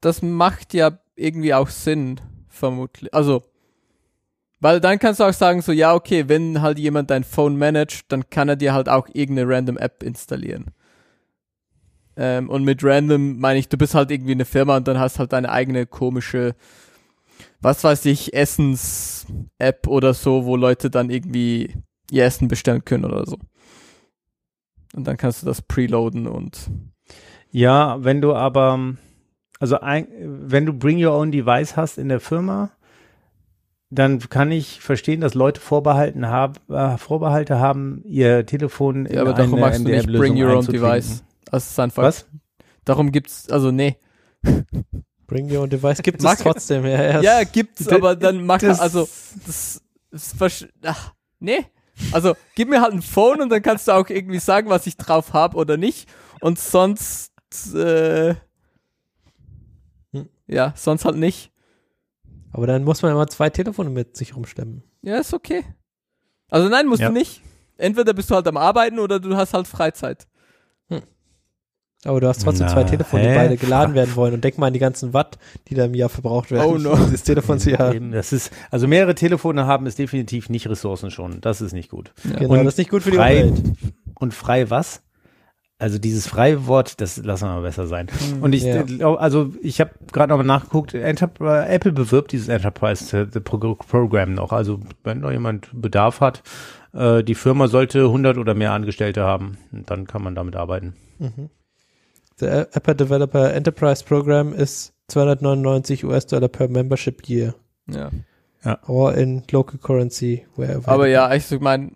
das 0.00 0.22
macht 0.22 0.74
ja 0.74 0.98
irgendwie 1.16 1.54
auch 1.54 1.68
Sinn, 1.68 2.20
vermutlich. 2.48 3.12
Also, 3.12 3.42
weil 4.60 4.80
dann 4.80 4.98
kannst 4.98 5.20
du 5.20 5.24
auch 5.24 5.32
sagen, 5.32 5.60
so, 5.60 5.72
ja, 5.72 5.94
okay, 5.94 6.28
wenn 6.28 6.62
halt 6.62 6.78
jemand 6.78 7.10
dein 7.10 7.24
Phone 7.24 7.56
managt, 7.56 8.10
dann 8.10 8.30
kann 8.30 8.48
er 8.48 8.56
dir 8.56 8.72
halt 8.72 8.88
auch 8.88 9.08
irgendeine 9.12 9.48
random 9.48 9.76
App 9.76 10.02
installieren. 10.02 10.70
Ähm, 12.16 12.48
und 12.48 12.64
mit 12.64 12.84
random 12.84 13.38
meine 13.38 13.58
ich, 13.58 13.68
du 13.68 13.76
bist 13.76 13.94
halt 13.94 14.10
irgendwie 14.10 14.32
eine 14.32 14.44
Firma 14.44 14.76
und 14.76 14.86
dann 14.86 14.98
hast 14.98 15.18
halt 15.18 15.32
deine 15.32 15.50
eigene 15.50 15.86
komische, 15.86 16.54
was 17.60 17.82
weiß 17.82 18.04
ich, 18.06 18.34
Essens-App 18.34 19.86
oder 19.88 20.14
so, 20.14 20.44
wo 20.44 20.56
Leute 20.56 20.90
dann 20.90 21.10
irgendwie 21.10 21.74
ihr 22.10 22.24
Essen 22.24 22.48
bestellen 22.48 22.84
können 22.84 23.04
oder 23.04 23.26
so. 23.26 23.38
Und 24.94 25.06
dann 25.06 25.16
kannst 25.16 25.42
du 25.42 25.46
das 25.46 25.62
preloaden 25.62 26.26
und 26.26 26.70
Ja, 27.50 28.02
wenn 28.04 28.20
du 28.20 28.34
aber, 28.34 28.94
also 29.58 29.80
ein, 29.80 30.06
wenn 30.20 30.66
du 30.66 30.72
Bring 30.72 31.04
Your 31.04 31.14
Own 31.14 31.32
Device 31.32 31.76
hast 31.76 31.98
in 31.98 32.08
der 32.08 32.20
Firma, 32.20 32.70
dann 33.90 34.18
kann 34.18 34.50
ich 34.50 34.80
verstehen, 34.80 35.20
dass 35.20 35.34
Leute 35.34 35.60
Vorbehalten 35.60 36.26
haben, 36.28 36.54
äh, 36.68 36.96
Vorbehalte 36.96 37.58
haben, 37.58 38.02
ihr 38.04 38.46
Telefon 38.46 39.06
Ja, 39.10 39.22
aber 39.22 39.34
darum 39.34 39.58
magst 39.58 39.84
du 39.84 39.90
nicht 39.90 40.06
Bring 40.06 40.40
Your 40.40 40.56
Own 40.56 40.66
Device. 40.66 41.24
Also 41.54 41.64
es 41.66 41.70
ist 41.70 41.78
einfach. 41.80 42.02
Was? 42.02 42.26
Darum 42.84 43.12
gibt's, 43.12 43.48
also 43.48 43.70
nee. 43.70 43.96
Bring 45.26 45.50
Your 45.50 45.62
Own 45.62 45.70
Device 45.70 46.02
gibt 46.02 46.20
es 46.24 46.38
trotzdem. 46.38 46.84
Ja, 46.84 47.02
ja. 47.02 47.20
Ja, 47.20 47.44
gibt's, 47.44 47.86
aber 47.88 48.16
dann 48.16 48.44
mach 48.44 48.58
das- 48.58 48.80
also 48.80 49.08
das, 49.46 49.80
das 50.10 50.36
versch- 50.36 50.68
ach, 50.82 51.14
nee. 51.38 51.64
Also 52.12 52.34
gib 52.56 52.68
mir 52.68 52.80
halt 52.82 52.92
ein 52.92 53.02
Phone 53.02 53.40
und 53.40 53.50
dann 53.50 53.62
kannst 53.62 53.86
du 53.86 53.92
auch 53.92 54.08
irgendwie 54.08 54.40
sagen, 54.40 54.68
was 54.68 54.86
ich 54.88 54.96
drauf 54.96 55.32
habe 55.32 55.56
oder 55.56 55.76
nicht. 55.76 56.08
Und 56.40 56.58
sonst 56.58 57.30
äh, 57.72 58.34
Hm. 60.12 60.28
ja, 60.48 60.72
sonst 60.76 61.04
halt 61.04 61.16
nicht. 61.16 61.52
Aber 62.52 62.66
dann 62.66 62.82
muss 62.84 63.00
man 63.02 63.12
immer 63.12 63.26
zwei 63.28 63.48
Telefone 63.50 63.90
mit 63.90 64.16
sich 64.16 64.34
rumstemmen. 64.36 64.82
Ja, 65.02 65.18
ist 65.18 65.32
okay. 65.34 65.64
Also 66.50 66.68
nein, 66.68 66.86
musst 66.86 67.00
Ja. 67.02 67.08
du 67.08 67.14
nicht. 67.14 67.42
Entweder 67.76 68.12
bist 68.12 68.30
du 68.30 68.34
halt 68.34 68.46
am 68.48 68.56
Arbeiten 68.56 68.98
oder 68.98 69.18
du 69.20 69.36
hast 69.36 69.54
halt 69.54 69.66
Freizeit. 69.68 70.26
Aber 72.04 72.20
du 72.20 72.28
hast 72.28 72.42
trotzdem 72.42 72.66
Na, 72.66 72.72
zwei 72.72 72.84
Telefone, 72.84 73.22
die 73.28 73.34
beide 73.34 73.56
geladen 73.56 73.94
werden 73.94 74.14
wollen. 74.16 74.34
Und 74.34 74.44
denk 74.44 74.58
mal 74.58 74.66
an 74.66 74.72
die 74.72 74.78
ganzen 74.78 75.14
Watt, 75.14 75.38
die 75.68 75.74
da 75.74 75.86
im 75.86 75.94
Jahr 75.94 76.08
verbraucht 76.08 76.50
werden. 76.50 76.66
Oh 76.66 76.78
no. 76.78 76.96
Dieses 77.06 77.22
Telefon 77.22 77.58
zu 77.58 77.70
ja. 77.70 77.92
Eben, 77.92 78.12
das 78.12 78.32
ist, 78.32 78.52
also 78.70 78.86
mehrere 78.86 79.14
Telefone 79.14 79.66
haben 79.66 79.86
ist 79.86 79.98
definitiv 79.98 80.48
nicht 80.50 80.68
ressourcenschonend. 80.68 81.44
Das 81.44 81.60
ist 81.60 81.72
nicht 81.72 81.90
gut. 81.90 82.12
Ja. 82.24 82.38
Genau, 82.40 82.52
Und 82.54 82.64
das 82.64 82.74
ist 82.74 82.78
nicht 82.78 82.90
gut 82.90 83.02
für 83.02 83.10
die 83.10 83.16
frei, 83.16 83.44
Umwelt. 83.44 83.62
Und 84.14 84.34
frei 84.34 84.70
was? 84.70 85.02
Also 85.78 85.98
dieses 85.98 86.26
freie 86.28 86.66
Wort, 86.66 87.00
das 87.00 87.16
lassen 87.16 87.46
wir 87.46 87.54
mal 87.54 87.62
besser 87.62 87.86
sein. 87.86 88.06
Und 88.40 88.54
ich, 88.54 88.62
Ja. 88.62 88.84
also 89.16 89.52
ich 89.60 89.80
habe 89.80 89.90
gerade 90.12 90.30
nochmal 90.30 90.46
nachgeguckt, 90.46 90.94
Enterprise, 90.94 91.66
Apple 91.68 91.92
bewirbt 91.92 92.30
dieses 92.32 92.48
Enterprise 92.48 93.16
äh, 93.18 93.26
Pro 93.40 93.58
Program 93.74 94.34
noch. 94.34 94.52
Also 94.52 94.80
wenn 95.02 95.20
noch 95.20 95.32
jemand 95.32 95.68
Bedarf 95.72 96.20
hat, 96.20 96.42
äh, 96.92 97.24
die 97.24 97.34
Firma 97.34 97.66
sollte 97.66 98.02
100 98.04 98.38
oder 98.38 98.54
mehr 98.54 98.72
Angestellte 98.72 99.24
haben. 99.24 99.58
Dann 99.72 100.06
kann 100.06 100.22
man 100.22 100.34
damit 100.36 100.54
arbeiten. 100.54 100.94
Mhm. 101.18 101.50
Der 102.40 102.68
Apple 102.74 102.94
Developer 102.96 103.52
Enterprise 103.54 104.04
Program 104.04 104.52
ist 104.52 104.92
299 105.08 106.04
US-Dollar 106.04 106.48
per 106.48 106.68
Membership 106.68 107.28
Year. 107.28 107.54
Ja. 107.86 108.10
Or 108.86 109.14
in 109.14 109.42
local 109.50 109.78
currency. 109.78 110.46
Wherever 110.56 110.90
Aber 110.90 111.06
ja, 111.06 111.32
ich 111.34 111.48
meine, 111.60 111.90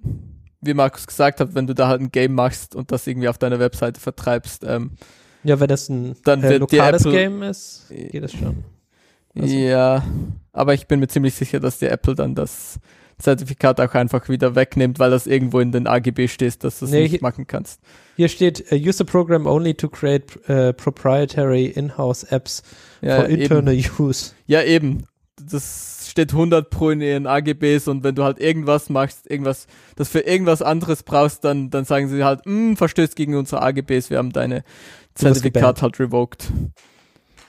wie 0.61 0.75
Markus 0.75 1.07
gesagt 1.07 1.41
hat, 1.41 1.55
wenn 1.55 1.67
du 1.67 1.75
da 1.75 1.89
halt 1.89 2.01
ein 2.03 2.13
Game 2.13 2.35
machst 2.35 2.75
und 2.75 2.93
das 2.93 3.07
irgendwie 3.07 3.29
auf 3.29 3.39
deiner 3.39 3.59
Webseite 3.59 4.01
vertreibst, 4.01 4.65
ähm, 4.65 4.93
Ja, 5.45 5.59
wenn 5.61 5.69
das 5.69 5.89
ein 5.89 6.15
Dann 6.25 6.43
äh, 6.43 6.59
lokales 6.59 7.03
Apple- 7.03 7.13
Game 7.13 7.43
ist, 7.43 7.87
geht 7.89 8.23
es 8.23 8.33
schon. 8.33 8.65
Also- 9.37 9.55
ja, 9.55 10.05
aber 10.53 10.75
ich 10.75 10.87
bin 10.87 11.01
mir 11.01 11.09
ziemlich 11.09 11.35
sicher, 11.35 11.61
dass 11.61 11.79
die 11.79 11.87
Apple 11.87 12.15
dann 12.15 12.35
das 12.35 12.79
Zertifikat 13.19 13.81
auch 13.81 13.95
einfach 13.95 14.29
wieder 14.29 14.55
wegnimmt, 14.55 14.99
weil 14.99 15.11
das 15.11 15.27
irgendwo 15.27 15.59
in 15.61 15.73
den 15.73 15.87
AGB 15.87 16.29
steht, 16.29 16.63
dass 16.63 16.79
du 16.79 16.85
es 16.85 16.91
Nee, 16.93 17.03
nicht 17.03 17.11
hier- 17.11 17.19
machen 17.23 17.47
kannst. 17.47 17.81
Hier 18.17 18.29
steht, 18.29 18.71
uh, 18.73 18.77
use 18.77 18.99
the 18.99 19.05
program 19.05 19.47
only 19.47 19.75
to 19.75 19.89
create 19.89 20.37
uh, 20.49 20.73
proprietary 20.73 21.67
in-house 21.67 22.25
apps 22.25 22.63
Ja, 23.01 23.17
for 23.17 23.27
internal 23.29 23.75
eben. 23.75 23.91
use. 23.99 24.33
ja, 24.47 24.63
eben. 24.63 25.05
Das 25.41 26.07
steht 26.11 26.33
100 26.33 26.69
pro 26.71 26.91
in 26.91 27.01
ihren 27.01 27.27
AGBs 27.29 27.87
und 27.87 28.03
wenn 28.03 28.15
du 28.17 28.25
halt 28.25 28.41
irgendwas 28.41 28.89
machst, 28.91 29.31
irgendwas, 29.31 29.67
das 29.95 30.09
für 30.09 30.21
irgendwas 30.21 30.63
anderes 30.63 31.05
brauchst, 31.05 31.45
dann, 31.45 31.71
dann 31.71 31.85
sagen 31.85 32.09
sie 32.09 32.25
halt, 32.25 32.41
"Mm, 32.45 32.75
verstößt 32.75 33.15
gegen 33.15 33.37
unsere 33.37 33.63
AGBs, 33.63 34.11
wir 34.11 34.19
haben 34.19 34.33
deine 34.33 34.65
Zertifikat 35.15 35.81
halt 35.83 36.01
revoked. 36.01 36.49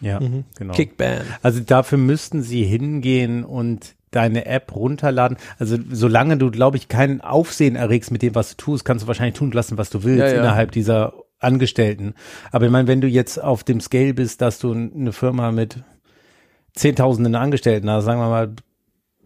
Ja, 0.02 0.20
Mhm. 0.20 0.44
genau. 0.58 0.74
Kickban. 0.74 1.22
Also 1.42 1.62
dafür 1.62 1.98
müssten 1.98 2.42
sie 2.44 2.64
hingehen 2.64 3.44
und 3.44 3.96
deine 4.12 4.46
App 4.46 4.76
runterladen. 4.76 5.38
Also 5.58 5.78
solange 5.92 6.38
du, 6.38 6.52
glaube 6.52 6.78
ich, 6.78 6.88
keinen 6.88 7.22
Aufsehen 7.22 7.76
erregst 7.76 8.12
mit 8.12 8.22
dem, 8.22 8.36
was 8.36 8.56
du 8.56 8.58
tust, 8.58 8.86
kannst 8.86 9.04
du 9.04 9.08
wahrscheinlich 9.08 9.36
tun 9.36 9.52
lassen, 9.52 9.78
was 9.78 9.90
du 9.90 10.04
willst 10.04 10.20
Ja, 10.22 10.28
ja. 10.34 10.40
innerhalb 10.40 10.72
dieser 10.72 11.14
Angestellten. 11.40 12.14
Aber 12.52 12.66
ich 12.66 12.72
meine, 12.72 12.88
wenn 12.88 13.02
du 13.02 13.08
jetzt 13.08 13.38
auf 13.42 13.64
dem 13.64 13.80
Scale 13.80 14.14
bist, 14.14 14.42
dass 14.42 14.60
du 14.60 14.74
eine 14.74 15.14
Firma 15.14 15.52
mit 15.52 15.84
Zehntausenden 16.74 17.36
Angestellten 17.36 17.90
hast, 17.90 18.06
sagen 18.06 18.20
wir 18.20 18.30
mal 18.30 18.54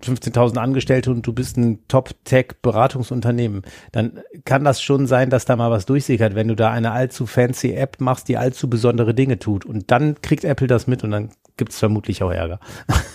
15.000 0.04 0.58
Angestellte 0.58 1.12
und 1.12 1.26
du 1.26 1.34
bist 1.34 1.58
ein 1.58 1.80
Top-Tech-Beratungsunternehmen, 1.88 3.64
dann 3.92 4.20
kann 4.46 4.64
das 4.64 4.82
schon 4.82 5.08
sein, 5.08 5.30
dass 5.30 5.46
da 5.46 5.56
mal 5.56 5.72
was 5.72 5.86
durchsickert, 5.86 6.36
wenn 6.36 6.50
du 6.50 6.56
da 6.56 6.72
eine 6.72 6.92
allzu 6.92 7.26
fancy 7.26 7.72
App 7.74 8.00
machst, 8.00 8.28
die 8.28 8.38
allzu 8.38 8.70
besondere 8.70 9.14
Dinge 9.14 9.40
tut. 9.40 9.66
Und 9.66 9.92
dann 9.92 10.22
kriegt 10.22 10.44
Apple 10.44 10.68
das 10.68 10.88
mit 10.88 11.04
und 11.04 11.12
dann 11.12 11.30
gibt 11.58 11.72
es 11.72 11.80
vermutlich 11.80 12.22
auch 12.24 12.32
Ärger. 12.32 12.60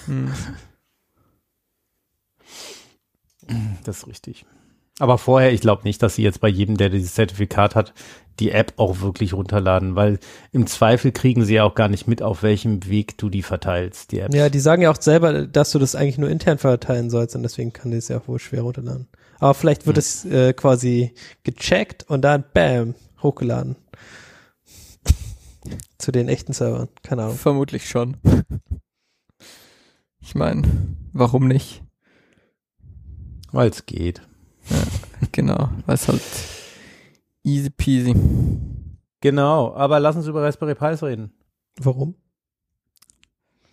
Hm. 0.06 0.30
Das 3.84 3.98
ist 3.98 4.06
richtig. 4.06 4.44
Aber 5.00 5.16
vorher, 5.18 5.52
ich 5.52 5.60
glaube 5.60 5.84
nicht, 5.84 6.02
dass 6.02 6.16
sie 6.16 6.22
jetzt 6.22 6.40
bei 6.40 6.48
jedem, 6.48 6.76
der 6.76 6.88
dieses 6.90 7.14
Zertifikat 7.14 7.74
hat, 7.76 7.94
die 8.40 8.50
App 8.50 8.72
auch 8.76 9.00
wirklich 9.00 9.32
runterladen, 9.32 9.94
weil 9.96 10.18
im 10.52 10.66
Zweifel 10.66 11.12
kriegen 11.12 11.44
sie 11.44 11.54
ja 11.54 11.64
auch 11.64 11.74
gar 11.74 11.88
nicht 11.88 12.08
mit, 12.08 12.22
auf 12.22 12.42
welchem 12.42 12.86
Weg 12.88 13.16
du 13.18 13.28
die 13.30 13.42
verteilst, 13.42 14.10
die 14.12 14.20
App. 14.20 14.34
Ja, 14.34 14.48
die 14.48 14.60
sagen 14.60 14.82
ja 14.82 14.90
auch 14.90 15.00
selber, 15.00 15.46
dass 15.46 15.70
du 15.70 15.78
das 15.78 15.94
eigentlich 15.94 16.18
nur 16.18 16.30
intern 16.30 16.58
verteilen 16.58 17.10
sollst 17.10 17.36
und 17.36 17.42
deswegen 17.42 17.72
kann 17.72 17.90
die 17.92 17.96
es 17.98 18.08
ja 18.08 18.20
wohl 18.26 18.38
schwer 18.40 18.62
runterladen. 18.62 19.08
Aber 19.38 19.54
vielleicht 19.54 19.86
wird 19.86 19.96
Hm. 19.96 20.00
es 20.00 20.24
äh, 20.24 20.52
quasi 20.52 21.14
gecheckt 21.44 22.04
und 22.08 22.22
dann 22.22 22.44
bam, 22.52 22.94
hochgeladen. 23.22 23.76
Zu 25.98 26.10
den 26.12 26.28
echten 26.28 26.52
Servern. 26.52 26.88
Keine 27.02 27.22
Ahnung. 27.24 27.36
Vermutlich 27.36 27.88
schon. 27.88 28.16
Ich 30.20 30.34
meine, 30.34 30.62
warum 31.14 31.48
nicht? 31.48 31.82
Weil 33.52 33.70
es 33.70 33.86
geht. 33.86 34.20
Genau, 35.32 35.70
weil 35.86 35.94
es 35.94 36.08
halt 36.08 36.22
easy 37.42 37.70
peasy. 37.70 38.14
Genau, 39.20 39.74
aber 39.74 39.98
lass 40.00 40.16
uns 40.16 40.26
über 40.26 40.42
Raspberry 40.42 40.74
Pis 40.74 41.02
reden. 41.02 41.32
Warum? 41.80 42.14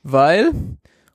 Weil, 0.03 0.51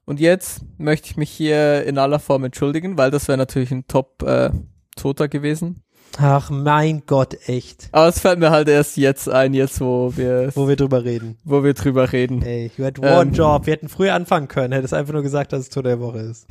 und 0.05 0.21
jetzt 0.21 0.63
möchte 0.79 1.09
ich 1.11 1.17
mich 1.17 1.31
hier 1.31 1.85
in 1.85 1.99
aller 1.99 2.19
Form 2.19 2.45
entschuldigen, 2.45 2.99
weil 2.99 3.11
das 3.11 3.29
wäre 3.29 3.39
natürlich 3.39 3.71
ein 3.71 3.87
Top-Toter 3.87 5.29
gewesen. 5.29 5.83
Ach 6.19 6.51
mein 6.51 7.05
Gott, 7.07 7.37
echt. 7.49 7.89
Aber 7.93 8.09
es 8.09 8.19
fällt 8.21 8.41
mir 8.41 8.51
halt 8.51 8.69
erst 8.69 8.97
jetzt 8.97 9.29
ein, 9.29 9.55
jetzt 9.55 9.81
wo 9.81 10.13
wir, 10.17 10.51
Wo 10.55 10.67
wir 10.69 10.75
drüber 10.77 11.05
reden. 11.05 11.39
wo 11.45 11.63
wir 11.63 11.73
drüber 11.73 12.13
reden. 12.13 12.43
Ey, 12.43 12.71
you 12.77 12.85
had 12.85 12.99
one 12.99 13.23
Ähm. 13.29 13.33
job. 13.33 13.67
Wir 13.67 13.75
hätten 13.75 13.89
früher 13.89 14.15
anfangen 14.15 14.49
können. 14.49 14.73
Hättest 14.73 14.93
einfach 14.93 15.13
nur 15.13 15.23
gesagt, 15.23 15.53
dass 15.53 15.61
es 15.61 15.69
Tour 15.71 15.85
der 15.85 16.01
Woche 16.01 16.19
ist. 16.19 16.47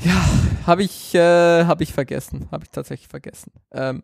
Habe 0.66 0.84
ich, 0.84 1.14
äh, 1.14 1.66
habe 1.66 1.84
ich 1.84 1.94
vergessen. 1.94 2.48
Habe 2.52 2.64
ich 2.64 2.70
tatsächlich 2.72 3.10
vergessen. 3.10 3.52
Ähm, 3.72 4.04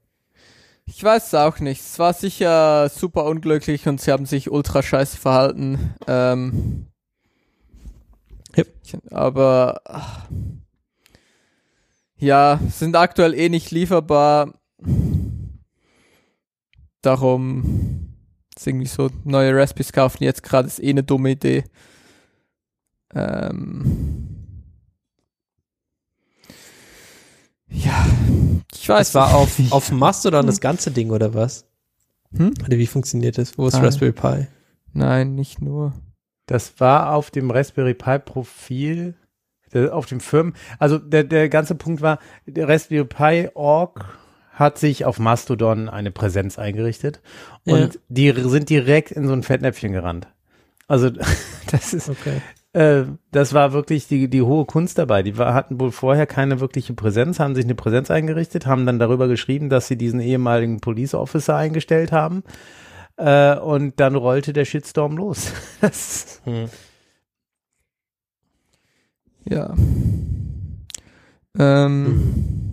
ich 0.86 1.04
weiß 1.04 1.28
es 1.28 1.34
auch 1.34 1.60
nicht. 1.60 1.82
Es 1.82 1.98
war 2.00 2.14
sicher 2.14 2.90
super 2.90 3.26
unglücklich 3.26 3.88
und 3.88 4.02
sie 4.02 4.12
haben 4.12 4.26
sich 4.26 4.52
ultra 4.52 4.84
scheiße 4.84 5.18
verhalten. 5.18 5.96
Ähm, 6.08 6.88
Yep. 8.58 8.68
Aber 9.12 9.82
ach, 9.86 10.28
ja, 12.18 12.60
sind 12.72 12.96
aktuell 12.96 13.36
eh 13.36 13.50
nicht 13.50 13.70
lieferbar. 13.72 14.54
Darum 17.02 18.07
ist 18.58 18.68
irgendwie 18.68 18.88
so 18.88 19.10
neue 19.24 19.56
Raspberries 19.56 19.94
kaufen 19.94 20.24
jetzt 20.24 20.44
gerade 20.44 20.68
ist 20.68 20.82
eh 20.82 20.90
eine 20.90 21.04
dumme 21.04 21.32
Idee. 21.32 21.64
Ähm, 23.14 24.28
ja, 27.70 28.06
ich 28.74 28.88
weiß 28.88 29.12
Das 29.12 29.16
war 29.16 29.36
auf, 29.36 29.60
auf 29.72 29.92
Mastodon 29.92 30.46
das 30.46 30.60
ganze 30.62 30.92
Ding 30.92 31.12
oder 31.12 31.34
was? 31.34 31.66
Hm? 32.36 32.54
Oder 32.66 32.78
wie 32.78 32.88
funktioniert 32.88 33.38
das? 33.38 33.58
Wo 33.58 33.68
ist 33.68 33.76
Ah. 33.76 33.82
Raspberry 33.82 34.12
Pi? 34.12 34.48
Nein, 34.94 35.36
nicht 35.36 35.62
nur. 35.62 35.94
Das 36.46 36.80
war 36.80 37.14
auf 37.14 37.30
dem 37.32 37.52
Raspberry 37.52 37.94
Pi 37.94 38.20
Profil, 38.20 39.16
der, 39.74 39.96
auf 39.96 40.06
dem 40.06 40.20
Firmen, 40.20 40.54
also 40.80 40.98
der, 40.98 41.24
der 41.24 41.50
ganze 41.50 41.76
Punkt 41.76 42.02
war, 42.02 42.20
der 42.46 42.68
Raspberry 42.70 43.06
Pi 43.06 43.50
Org 43.54 44.18
hat 44.58 44.78
sich 44.78 45.06
auf 45.06 45.20
Mastodon 45.20 45.88
eine 45.90 46.12
Präsenz 46.12 46.60
eingerichtet 46.60 47.22
und 47.66 47.96
Ja. 47.96 48.00
die 48.10 48.32
sind 48.50 48.70
direkt 48.70 49.12
in 49.12 49.28
so 49.28 49.34
ein 49.34 49.44
Fettnäpfchen 49.44 49.92
gerannt. 49.94 50.28
Also 50.88 51.10
das 51.72 51.94
ist, 51.94 52.10
Okay. 52.10 52.42
äh, 52.74 53.04
das 53.32 53.54
war 53.54 53.74
wirklich 53.74 54.08
die, 54.08 54.30
die 54.30 54.42
hohe 54.42 54.66
Kunst 54.66 54.98
dabei. 54.98 55.22
Die 55.24 55.38
war, 55.38 55.54
hatten 55.54 55.80
wohl 55.80 55.92
vorher 55.92 56.26
keine 56.26 56.60
wirkliche 56.60 56.94
Präsenz, 56.94 57.40
haben 57.40 57.56
sich 57.56 57.66
eine 57.66 57.76
Präsenz 57.76 58.10
eingerichtet, 58.10 58.66
haben 58.66 58.86
dann 58.86 59.00
darüber 59.00 59.28
geschrieben, 59.28 59.70
dass 59.70 59.88
sie 59.88 59.98
diesen 59.98 60.20
ehemaligen 60.22 60.80
Police 60.80 61.14
Officer 61.14 61.56
eingestellt 61.56 62.12
haben. 62.12 62.44
Äh, 63.18 63.58
und 63.58 64.00
dann 64.00 64.16
rollte 64.16 64.54
der 64.54 64.66
Shitstorm 64.66 65.18
los. 65.18 65.52
Das, 65.82 66.42
Hm. 66.46 66.70
Ja. 69.50 69.74
Ähm. 71.58 72.67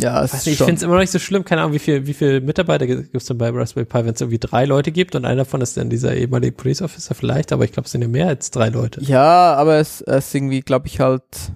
Ja, 0.00 0.22
es 0.22 0.32
ist 0.32 0.46
nicht, 0.46 0.60
ich 0.60 0.64
finde 0.64 0.76
es 0.76 0.82
immer 0.82 0.94
noch 0.94 1.00
nicht 1.00 1.10
so 1.10 1.18
schlimm. 1.18 1.44
Keine 1.44 1.62
Ahnung, 1.62 1.74
wie 1.74 1.80
viel, 1.80 2.06
wie 2.06 2.14
viel 2.14 2.40
Mitarbeiter 2.40 2.86
gibt 2.86 3.14
es 3.14 3.24
denn 3.24 3.36
bei 3.38 3.50
Raspberry 3.50 3.84
Pi, 3.84 3.98
wenn 4.04 4.14
es 4.14 4.20
irgendwie 4.20 4.38
drei 4.38 4.64
Leute 4.64 4.92
gibt 4.92 5.16
und 5.16 5.24
einer 5.24 5.38
davon 5.44 5.60
ist 5.60 5.76
dann 5.76 5.90
dieser 5.90 6.14
ehemalige 6.14 6.52
Police 6.52 6.82
Officer 6.82 7.14
vielleicht, 7.16 7.52
aber 7.52 7.64
ich 7.64 7.72
glaube, 7.72 7.86
es 7.86 7.92
sind 7.92 8.02
ja 8.02 8.08
mehr 8.08 8.28
als 8.28 8.50
drei 8.52 8.68
Leute. 8.68 9.02
Ja, 9.02 9.54
aber 9.54 9.78
es, 9.78 10.00
es 10.02 10.28
ist 10.28 10.34
irgendwie, 10.34 10.60
glaube 10.60 10.86
ich, 10.86 11.00
halt. 11.00 11.52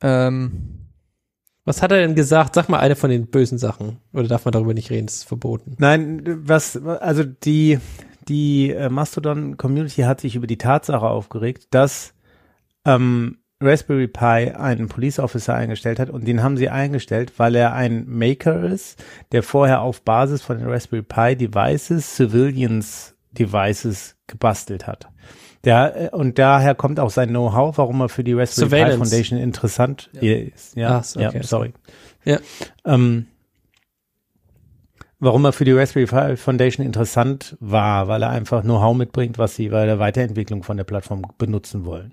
Ähm, 0.00 0.88
Was 1.64 1.80
hat 1.80 1.92
er 1.92 1.98
denn 1.98 2.16
gesagt? 2.16 2.56
Sag 2.56 2.68
mal 2.68 2.80
eine 2.80 2.96
von 2.96 3.08
den 3.10 3.28
bösen 3.28 3.56
Sachen. 3.58 3.98
Oder 4.12 4.26
darf 4.26 4.44
man 4.44 4.52
darüber 4.52 4.74
nicht 4.74 4.90
reden? 4.90 5.06
Das 5.06 5.18
ist 5.18 5.24
verboten. 5.28 5.76
Nein, 5.78 6.22
was, 6.44 6.76
also 6.76 7.22
die, 7.22 7.78
die 8.26 8.70
äh, 8.70 8.88
Mastodon-Community 8.88 10.02
hat 10.02 10.20
sich 10.20 10.34
über 10.34 10.48
die 10.48 10.58
Tatsache 10.58 11.06
aufgeregt, 11.06 11.68
dass 11.70 12.14
ähm, 12.84 13.38
Raspberry 13.62 14.08
Pi 14.08 14.52
einen 14.54 14.88
Police 14.88 15.18
Officer 15.18 15.54
eingestellt 15.54 15.98
hat 15.98 16.10
und 16.10 16.26
den 16.26 16.42
haben 16.42 16.56
sie 16.56 16.68
eingestellt, 16.68 17.32
weil 17.38 17.54
er 17.54 17.72
ein 17.72 18.04
Maker 18.08 18.62
ist, 18.64 19.02
der 19.32 19.42
vorher 19.42 19.82
auf 19.82 20.02
Basis 20.02 20.42
von 20.42 20.58
den 20.58 20.68
Raspberry 20.68 21.02
Pi 21.02 21.36
Devices, 21.36 22.16
Civilians 22.16 23.14
Devices 23.32 24.16
gebastelt 24.26 24.86
hat. 24.86 25.08
Der, 25.64 26.12
äh, 26.12 26.16
und 26.16 26.38
daher 26.38 26.74
kommt 26.74 26.98
auch 26.98 27.10
sein 27.10 27.28
Know-how, 27.28 27.78
warum 27.78 28.00
er 28.00 28.08
für 28.08 28.24
die 28.24 28.32
Raspberry 28.32 28.84
Pi. 28.84 28.96
Foundation 28.96 29.38
interessant 29.38 30.10
ist. 30.14 30.76
Ja, 30.76 31.02
Ach 31.02 31.16
okay. 31.16 31.38
ja 31.38 31.42
sorry. 31.42 31.72
Ja. 32.24 32.38
Ähm, 32.84 33.26
warum 35.18 35.44
er 35.44 35.52
für 35.52 35.64
die 35.64 35.72
Raspberry 35.72 36.06
Pi 36.06 36.36
Foundation 36.36 36.84
interessant 36.84 37.56
war, 37.60 38.08
weil 38.08 38.22
er 38.22 38.30
einfach 38.30 38.62
Know-how 38.62 38.96
mitbringt, 38.96 39.38
was 39.38 39.54
sie 39.54 39.68
bei 39.68 39.86
der 39.86 39.98
Weiterentwicklung 40.00 40.64
von 40.64 40.76
der 40.76 40.84
Plattform 40.84 41.22
benutzen 41.38 41.84
wollen. 41.84 42.12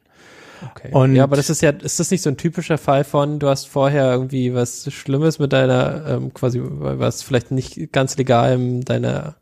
Okay. 0.72 0.90
Und- 0.92 1.16
ja, 1.16 1.24
aber 1.24 1.36
das 1.36 1.50
ist 1.50 1.62
ja, 1.62 1.72
ist 1.72 2.00
das 2.00 2.12
nicht 2.12 2.22
so 2.22 2.30
ein 2.30 2.38
typischer 2.38 2.78
Fall 2.78 3.04
von, 3.04 3.40
du 3.40 3.48
hast 3.48 3.68
vorher 3.68 4.12
irgendwie 4.12 4.54
was 4.54 4.92
Schlimmes 4.92 5.40
mit 5.40 5.54
deiner, 5.54 6.06
ähm, 6.08 6.34
quasi, 6.34 6.62
was 6.64 7.22
vielleicht 7.22 7.52
nicht 7.52 7.92
ganz 7.92 8.18
legal 8.18 8.54
in 8.54 8.82
deiner, 8.82 9.36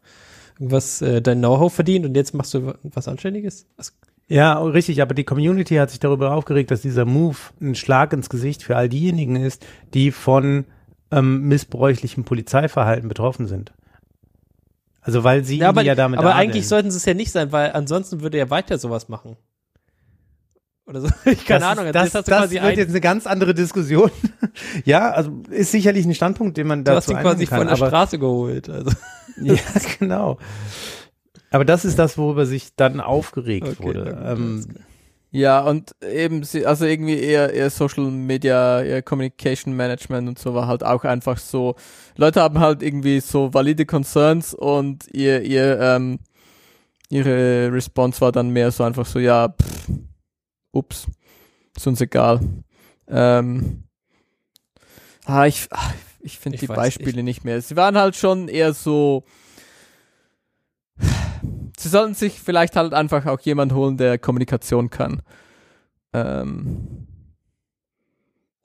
irgendwas, 0.55 1.01
äh, 1.01 1.21
dein 1.21 1.39
Know-how 1.39 1.73
verdient 1.73 2.05
und 2.05 2.15
jetzt 2.15 2.33
machst 2.33 2.53
du 2.53 2.73
was 2.83 3.07
Anständiges? 3.07 3.65
Was, 3.77 3.93
Ja, 4.27 4.59
richtig, 4.61 5.01
aber 5.01 5.13
die 5.13 5.23
Community 5.23 5.75
hat 5.75 5.89
sich 5.89 5.99
darüber 5.99 6.33
aufgeregt, 6.33 6.71
dass 6.71 6.81
dieser 6.81 7.05
Move 7.05 7.37
ein 7.61 7.75
Schlag 7.75 8.13
ins 8.13 8.29
Gesicht 8.29 8.63
für 8.63 8.75
all 8.75 8.89
diejenigen 8.89 9.35
ist, 9.37 9.65
die 9.93 10.11
von 10.11 10.65
ähm, 11.11 11.47
missbräuchlichem 11.47 12.25
Polizeiverhalten 12.25 13.07
betroffen 13.07 13.47
sind. 13.47 13.71
Also 15.01 15.23
weil 15.23 15.45
sie 15.45 15.59
ja, 15.59 15.69
aber, 15.69 15.83
ja 15.83 15.95
damit 15.95 16.19
aber 16.19 16.35
adeln. 16.35 16.49
eigentlich 16.49 16.67
sollten 16.67 16.91
sie 16.91 16.97
es 16.97 17.05
ja 17.05 17.13
nicht 17.13 17.31
sein, 17.31 17.53
weil 17.53 17.71
ansonsten 17.71 18.19
würde 18.19 18.37
er 18.37 18.49
weiter 18.49 18.77
sowas 18.77 19.07
machen. 19.07 19.37
Oder 20.87 21.01
so. 21.01 21.07
Ich 21.25 21.45
keine 21.45 21.59
das 21.61 21.69
Ahnung. 21.69 21.85
Also 21.85 21.93
das 21.99 22.11
das 22.11 22.25
quasi 22.25 22.55
wird 22.55 22.63
ein- 22.63 22.77
jetzt 22.77 22.89
eine 22.89 23.01
ganz 23.01 23.27
andere 23.27 23.53
Diskussion. 23.53 24.09
ja, 24.85 25.11
also 25.11 25.31
ist 25.49 25.71
sicherlich 25.71 26.05
ein 26.05 26.15
Standpunkt, 26.15 26.57
den 26.57 26.67
man 26.67 26.83
du 26.83 26.91
hast 26.91 27.07
dazu 27.07 27.17
ihn 27.17 27.21
quasi 27.23 27.45
kann. 27.45 27.59
von 27.59 27.67
der 27.67 27.75
aber, 27.77 27.87
Straße 27.87 28.19
geholt. 28.19 28.69
Also. 28.69 28.91
Ja, 29.39 29.53
genau. 29.99 30.39
Aber 31.51 31.63
das 31.63 31.85
ist 31.85 31.99
das, 31.99 32.17
worüber 32.17 32.47
sich 32.47 32.75
dann 32.75 32.99
aufgeregt 32.99 33.67
Okay, 33.67 33.83
wurde. 33.83 34.17
Ähm, 34.25 34.65
ja, 35.29 35.59
und 35.59 35.91
eben, 36.01 36.41
also 36.65 36.85
irgendwie 36.85 37.19
eher, 37.19 37.53
eher 37.53 37.69
Social 37.69 38.05
Media, 38.09 38.81
eher 38.81 39.03
Communication 39.03 39.75
Management 39.75 40.27
und 40.27 40.39
so 40.39 40.55
war 40.55 40.65
halt 40.65 40.83
auch 40.83 41.03
einfach 41.03 41.37
so. 41.37 41.75
Leute 42.15 42.41
haben 42.41 42.59
halt 42.59 42.81
irgendwie 42.81 43.19
so 43.19 43.53
valide 43.53 43.85
Concerns 43.85 44.55
und 44.55 45.05
ihr, 45.13 45.43
ihr, 45.43 45.79
ähm, 45.79 46.17
ihre 47.09 47.71
Response 47.71 48.19
war 48.21 48.31
dann 48.31 48.49
mehr 48.49 48.71
so 48.71 48.83
einfach 48.83 49.05
so, 49.05 49.19
ja, 49.19 49.49
pff, 49.49 49.89
ups, 50.71 51.07
ist 51.75 51.87
uns 51.87 52.01
egal. 52.01 52.39
Ähm, 53.07 53.83
ah, 55.25 55.45
ich, 55.45 55.67
ah, 55.71 55.93
ich 56.19 56.37
finde 56.37 56.55
Ich 56.55 56.61
die 56.61 56.69
weiß 56.69 56.75
Beispiele 56.75 57.23
nicht 57.23 57.43
mehr. 57.43 57.61
Sie 57.61 57.75
waren 57.75 57.97
halt 57.97 58.15
schon 58.15 58.47
eher 58.47 58.73
so, 58.73 59.23
sie 61.77 61.89
sollten 61.89 62.13
sich 62.13 62.39
vielleicht 62.39 62.75
halt 62.75 62.93
einfach 62.93 63.25
auch 63.25 63.39
jemand 63.41 63.73
holen, 63.73 63.97
der 63.97 64.17
Kommunikation 64.17 64.89
kann. 64.89 65.21
Ähm, 66.13 67.06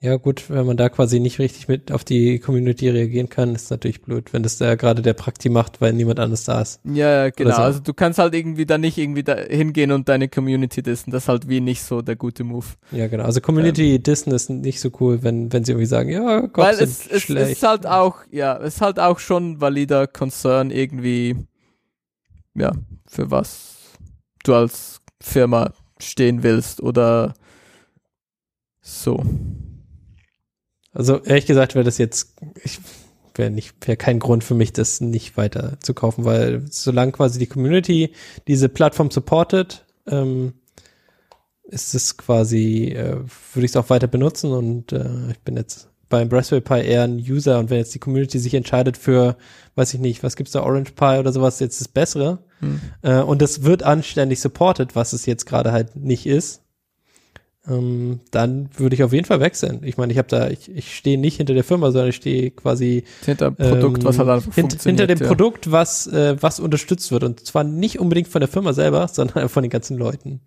Ja, 0.03 0.17
gut, 0.17 0.49
wenn 0.49 0.65
man 0.65 0.75
da 0.75 0.89
quasi 0.89 1.21
nicht 1.21 1.39
richtig 1.39 1.69
mit 1.69 1.89
auf 1.89 2.03
die 2.03 2.37
Community 2.37 2.89
reagieren 2.89 3.29
kann, 3.29 3.55
ist 3.55 3.71
natürlich 3.71 4.01
blöd, 4.01 4.33
wenn 4.33 4.43
das 4.43 4.57
da 4.57 4.75
gerade 4.75 5.01
der 5.01 5.13
Prakti 5.13 5.47
macht, 5.47 5.79
weil 5.79 5.93
niemand 5.93 6.19
anders 6.19 6.43
da 6.43 6.59
ist. 6.59 6.81
ja, 6.83 7.23
ja, 7.23 7.29
genau. 7.29 7.55
so. 7.55 7.61
Also 7.61 7.79
du 7.79 7.93
kannst 7.93 8.19
halt 8.19 8.35
irgendwie 8.35 8.65
da 8.65 8.77
nicht 8.77 8.97
irgendwie 8.97 9.23
da 9.23 9.37
hingehen 9.37 9.93
und 9.93 10.09
deine 10.09 10.27
Community 10.27 10.83
dissen. 10.83 11.11
Das 11.11 11.23
ist 11.23 11.29
halt 11.29 11.47
wie 11.47 11.61
nicht 11.61 11.83
so 11.83 12.01
der 12.01 12.17
gute 12.17 12.43
Move. 12.43 12.65
Ja, 12.91 13.07
genau. 13.07 13.23
Also 13.23 13.39
Community 13.39 13.97
Dissen 13.97 14.33
ist 14.33 14.49
nicht 14.49 14.81
so 14.81 14.91
cool, 14.99 15.23
wenn, 15.23 15.53
wenn 15.53 15.63
sie 15.63 15.71
irgendwie 15.71 15.85
sagen, 15.85 16.09
ja, 16.09 16.41
Gott, 16.41 16.65
Weil 16.65 16.75
es, 16.81 17.07
es 17.07 17.21
schlecht. 17.21 17.53
ist 17.53 17.63
halt 17.63 17.87
auch, 17.87 18.17
ja, 18.29 18.57
es 18.57 18.75
ist 18.75 18.81
halt 18.81 18.99
auch 18.99 19.19
schon 19.19 19.61
valider 19.61 20.07
Concern 20.07 20.69
irgendwie, 20.69 21.37
ja, 22.55 22.73
für 23.07 23.31
was 23.31 23.93
du 24.43 24.53
als 24.53 24.99
Firma 25.21 25.71
stehen 25.97 26.43
willst 26.43 26.83
oder 26.83 27.35
so. 28.81 29.23
Also 30.93 31.21
ehrlich 31.23 31.45
gesagt 31.45 31.75
wäre 31.75 31.83
das 31.83 31.97
jetzt, 31.97 32.35
ich 32.63 32.79
wäre 33.35 33.49
nicht, 33.49 33.75
wäre 33.87 33.97
kein 33.97 34.19
Grund 34.19 34.43
für 34.43 34.53
mich, 34.53 34.73
das 34.73 35.01
nicht 35.01 35.37
weiter 35.37 35.77
zu 35.79 35.93
kaufen, 35.93 36.23
weil 36.25 36.63
solange 36.69 37.11
quasi 37.13 37.39
die 37.39 37.47
Community 37.47 38.13
diese 38.47 38.69
Plattform 38.69 39.09
supportet, 39.09 39.85
ähm, 40.07 40.53
ist 41.63 41.95
es 41.95 42.17
quasi, 42.17 42.89
äh, 42.89 43.17
würde 43.53 43.65
ich 43.65 43.71
es 43.71 43.75
auch 43.75 43.89
weiter 43.89 44.07
benutzen 44.07 44.51
und 44.51 44.91
äh, 44.91 45.31
ich 45.31 45.39
bin 45.39 45.57
jetzt 45.57 45.89
beim 46.09 46.29
Raspberry 46.29 46.61
Pi 46.61 46.87
eher 46.87 47.03
ein 47.03 47.17
User 47.17 47.57
und 47.57 47.71
wenn 47.71 47.79
jetzt 47.79 47.95
die 47.95 47.99
Community 47.99 48.37
sich 48.37 48.53
entscheidet 48.53 48.97
für, 48.97 49.35
weiß 49.73 49.95
ich 49.95 49.99
nicht, 49.99 50.21
was 50.21 50.35
gibt's 50.35 50.51
da, 50.51 50.61
Orange 50.61 50.91
Pi 50.91 51.17
oder 51.17 51.33
sowas, 51.33 51.59
jetzt 51.59 51.81
das 51.81 51.87
Bessere 51.87 52.39
Hm. 52.63 52.81
äh, 53.01 53.21
und 53.21 53.41
das 53.41 53.63
wird 53.63 53.83
anständig 53.83 54.39
supported, 54.39 54.95
was 54.95 55.13
es 55.13 55.25
jetzt 55.25 55.45
gerade 55.45 55.71
halt 55.71 55.95
nicht 55.95 56.25
ist, 56.25 56.62
ähm, 57.67 58.19
dann 58.31 58.69
würde 58.75 58.95
ich 58.95 59.03
auf 59.03 59.13
jeden 59.13 59.25
Fall 59.25 59.39
wechseln. 59.39 59.81
Ich 59.83 59.97
meine, 59.97 60.11
ich 60.11 60.17
habe 60.17 60.27
da, 60.27 60.49
ich, 60.49 60.69
ich 60.69 60.95
stehe 60.95 61.17
nicht 61.17 61.37
hinter 61.37 61.53
der 61.53 61.63
Firma, 61.63 61.91
sondern 61.91 62.09
ich 62.09 62.15
stehe 62.15 62.51
quasi 62.51 63.05
Hinter 63.23 63.51
dem 63.51 63.55
Produkt, 63.55 63.99
ähm, 63.99 64.05
was 64.05 64.19
halt 64.19 64.29
einfach 64.29 64.53
hint, 64.53 64.81
hinter 64.81 65.07
dem 65.07 65.19
ja. 65.19 65.27
Produkt, 65.27 65.71
was 65.71 66.07
äh, 66.07 66.35
was 66.41 66.59
unterstützt 66.59 67.11
wird 67.11 67.23
und 67.23 67.45
zwar 67.45 67.63
nicht 67.63 67.99
unbedingt 67.99 68.27
von 68.27 68.41
der 68.41 68.49
Firma 68.49 68.73
selber, 68.73 69.07
sondern 69.11 69.49
von 69.49 69.63
den 69.63 69.69
ganzen 69.69 69.97
Leuten. 69.97 70.41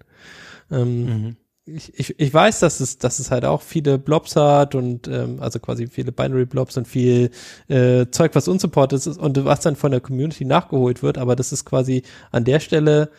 Ähm, 0.71 1.05
Mhm. 1.05 1.37
ich, 1.65 1.99
ich, 1.99 2.21
ich 2.21 2.35
weiß, 2.35 2.61
dass 2.61 2.81
es, 2.81 2.99
dass 2.99 3.19
es 3.19 3.31
halt 3.31 3.45
auch 3.45 3.63
viele 3.63 3.99
Blobs 3.99 4.37
hat 4.37 4.75
und 4.75 5.09
ähm, 5.09 5.39
also 5.41 5.59
quasi 5.59 5.87
viele 5.89 6.13
Binary 6.13 6.45
Blobs 6.47 6.77
und 6.77 6.87
viel 6.87 7.31
äh, 7.69 8.07
Zeug, 8.11 8.35
was 8.35 8.49
unsupported 8.49 9.07
ist 9.07 9.19
und 9.19 9.45
was 9.45 9.61
dann 9.61 9.77
von 9.77 9.91
der 9.91 10.01
Community 10.01 10.45
nachgeholt 10.45 11.03
wird, 11.03 11.19
aber 11.19 11.35
das 11.37 11.53
ist 11.53 11.65
quasi 11.65 12.03
an 12.31 12.45
der 12.45 12.61
Stelle 12.61 13.11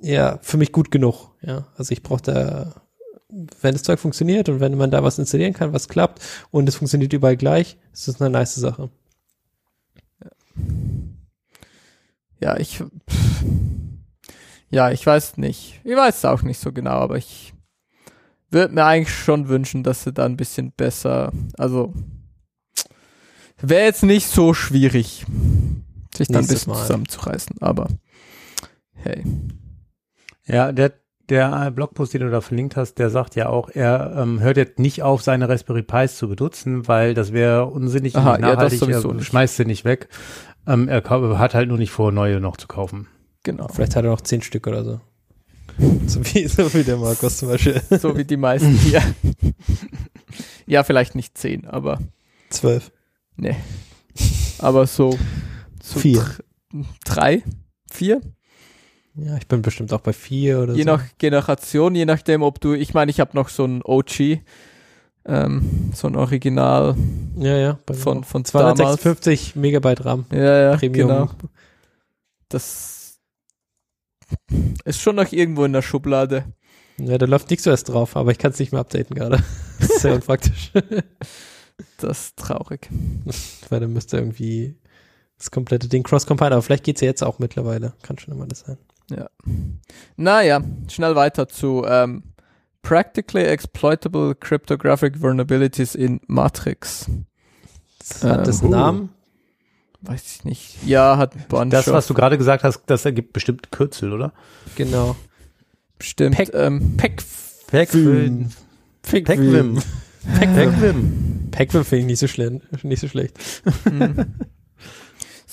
ja 0.00 0.38
für 0.42 0.56
mich 0.56 0.72
gut 0.72 0.90
genug. 0.90 1.30
Ja, 1.42 1.66
also 1.76 1.92
ich 1.92 2.02
brauche 2.02 2.22
da, 2.22 2.74
wenn 3.60 3.74
das 3.74 3.82
Zeug 3.82 4.00
funktioniert 4.00 4.48
und 4.48 4.60
wenn 4.60 4.76
man 4.76 4.90
da 4.90 5.02
was 5.02 5.18
installieren 5.18 5.52
kann, 5.52 5.72
was 5.72 5.88
klappt 5.88 6.22
und 6.50 6.68
es 6.68 6.76
funktioniert 6.76 7.12
überall 7.12 7.36
gleich, 7.36 7.76
ist 7.92 8.08
das 8.08 8.20
eine 8.20 8.30
nice 8.30 8.54
Sache. 8.54 8.90
Ja, 12.40 12.56
ich. 12.56 12.78
pff. 12.78 13.44
Ja, 14.70 14.90
ich 14.90 15.04
weiß 15.04 15.38
nicht. 15.38 15.80
Ich 15.82 15.96
weiß 15.96 16.18
es 16.18 16.24
auch 16.24 16.42
nicht 16.42 16.60
so 16.60 16.72
genau, 16.72 16.90
aber 16.90 17.16
ich 17.16 17.54
würde 18.50 18.74
mir 18.74 18.84
eigentlich 18.84 19.14
schon 19.14 19.48
wünschen, 19.48 19.82
dass 19.82 20.04
sie 20.04 20.12
da 20.12 20.24
ein 20.24 20.36
bisschen 20.36 20.72
besser. 20.72 21.32
Also. 21.56 21.94
Wäre 23.60 23.86
jetzt 23.86 24.04
nicht 24.04 24.28
so 24.28 24.54
schwierig, 24.54 25.26
sich 26.16 26.28
da 26.28 26.38
ein 26.38 26.46
bisschen 26.46 26.74
zusammenzureißen, 26.74 27.56
aber 27.60 27.88
hey. 28.94 29.24
Ja, 30.48 30.72
der, 30.72 30.92
der 31.28 31.70
Blogpost, 31.70 32.14
den 32.14 32.22
du 32.22 32.30
da 32.30 32.40
verlinkt 32.40 32.76
hast, 32.76 32.94
der 32.94 33.10
sagt 33.10 33.36
ja 33.36 33.48
auch, 33.48 33.68
er 33.70 34.14
ähm, 34.16 34.40
hört 34.40 34.56
jetzt 34.56 34.78
nicht 34.78 35.02
auf, 35.02 35.22
seine 35.22 35.48
Raspberry 35.48 35.82
Pis 35.82 36.16
zu 36.16 36.28
benutzen, 36.28 36.88
weil 36.88 37.14
das 37.14 37.32
wäre 37.32 37.66
unsinnig 37.66 38.14
und 38.14 38.20
Aha, 38.22 38.32
nicht 38.32 38.40
ja, 38.42 38.46
das 38.48 38.56
nachhaltig. 38.56 38.78
sowieso 38.80 39.08
er 39.10 39.14
nicht. 39.14 39.26
schmeißt 39.26 39.56
sie 39.56 39.64
nicht 39.66 39.84
weg. 39.84 40.08
Ähm, 40.66 40.88
er 40.88 41.02
hat 41.38 41.54
halt 41.54 41.68
nur 41.68 41.78
nicht 41.78 41.90
vor, 41.90 42.12
neue 42.12 42.40
noch 42.40 42.56
zu 42.56 42.66
kaufen. 42.66 43.08
Genau. 43.44 43.68
Vielleicht 43.68 43.94
hat 43.96 44.04
er 44.04 44.10
noch 44.10 44.20
zehn 44.22 44.42
Stück 44.42 44.66
oder 44.66 44.84
so. 44.84 45.00
So 46.08 46.24
wie, 46.24 46.48
so 46.48 46.72
wie 46.74 46.82
der 46.82 46.96
Markus 46.96 47.36
zum 47.38 47.50
Beispiel. 47.50 47.80
So 48.00 48.16
wie 48.16 48.24
die 48.24 48.36
meisten 48.36 48.72
hier. 48.72 49.00
ja, 50.66 50.82
vielleicht 50.82 51.14
nicht 51.14 51.36
zehn, 51.38 51.66
aber 51.66 51.98
Zwölf. 52.50 52.90
nee. 53.36 53.54
Aber 54.58 54.86
so, 54.88 55.16
so 55.80 56.00
Vier. 56.00 56.20
dr- 56.72 56.84
drei, 57.04 57.42
vier, 57.92 58.20
Ja, 59.20 59.36
ich 59.36 59.46
bin 59.46 59.62
bestimmt 59.62 59.92
auch 59.92 60.00
bei 60.00 60.12
vier 60.12 60.60
oder 60.60 60.74
je 60.74 60.82
so. 60.82 60.90
nach 60.90 61.04
Generation, 61.18 61.94
je 61.94 62.04
nachdem, 62.04 62.42
ob 62.42 62.60
du, 62.60 62.74
ich 62.74 62.94
meine, 62.94 63.10
ich 63.10 63.20
habe 63.20 63.30
noch 63.34 63.48
so 63.48 63.64
ein 63.64 63.82
OG, 63.82 64.40
ähm, 65.24 65.90
so 65.94 66.06
ein 66.08 66.16
Original 66.16 66.96
ja, 67.36 67.56
ja. 67.56 67.78
Von, 67.92 68.24
von 68.24 68.44
damals. 68.44 68.78
256 68.78 69.56
Megabyte 69.56 70.04
RAM. 70.04 70.26
Ja, 70.32 70.70
ja, 70.70 70.76
Premium. 70.76 71.08
genau. 71.08 71.30
Das 72.48 73.18
ist 74.84 75.00
schon 75.00 75.16
noch 75.16 75.32
irgendwo 75.32 75.64
in 75.64 75.72
der 75.72 75.82
Schublade. 75.82 76.44
Ja, 76.98 77.18
da 77.18 77.26
läuft 77.26 77.50
nichts 77.50 77.66
erst 77.66 77.88
drauf, 77.88 78.16
aber 78.16 78.32
ich 78.32 78.38
kann 78.38 78.52
es 78.52 78.58
nicht 78.58 78.72
mehr 78.72 78.80
updaten 78.80 79.14
gerade. 79.14 79.42
Das 79.78 79.90
ist 79.90 80.00
sehr 80.00 80.14
unpraktisch. 80.14 80.72
Das 81.98 82.26
ist 82.26 82.36
traurig. 82.36 82.88
Weil 83.68 83.78
dann 83.78 83.92
müsste 83.92 84.16
irgendwie 84.16 84.74
das 85.38 85.52
komplette 85.52 85.86
Ding 85.86 86.02
cross-compile, 86.02 86.50
aber 86.50 86.62
vielleicht 86.62 86.82
geht's 86.82 87.00
ja 87.00 87.06
jetzt 87.06 87.22
auch 87.22 87.38
mittlerweile. 87.38 87.92
Kann 88.02 88.18
schon 88.18 88.34
immer 88.34 88.46
das 88.48 88.60
sein. 88.60 88.76
Naja, 90.16 90.60
schnell 90.88 91.14
weiter 91.16 91.48
zu 91.48 91.84
ähm, 91.86 92.22
Practically 92.82 93.44
Exploitable 93.44 94.34
Cryptographic 94.34 95.20
Vulnerabilities 95.20 95.94
in 95.94 96.20
Matrix. 96.26 97.10
Das 97.98 98.24
hat 98.24 98.38
Ähm, 98.38 98.44
das 98.44 98.60
uh. 98.60 98.64
einen 98.64 98.70
Namen? 98.70 99.08
Weiß 100.00 100.36
ich 100.36 100.44
nicht. 100.44 100.76
Ja, 100.86 101.16
hat 101.18 101.34
ein 101.34 101.44
Bunch 101.48 101.70
Das, 101.72 101.88
was 101.90 102.06
du 102.06 102.14
gerade 102.14 102.38
gesagt 102.38 102.62
hast, 102.62 102.82
das 102.86 103.04
ergibt 103.04 103.32
bestimmt 103.32 103.72
Kürzel, 103.72 104.12
oder? 104.12 104.32
Genau. 104.76 105.16
bestimmt. 105.98 106.36
Pack- 106.36 106.54
ähm, 106.54 106.96
Peckwim. 106.96 108.50
Peckwim. 109.02 109.82
Peckwim. 110.38 111.48
Packwim 111.50 111.84
finde 111.84 112.00
ich 112.02 112.06
nicht 112.06 112.18
so, 112.20 112.28
schlimm, 112.28 112.60
nicht 112.84 113.00
so 113.00 113.08
schlecht. 113.08 113.38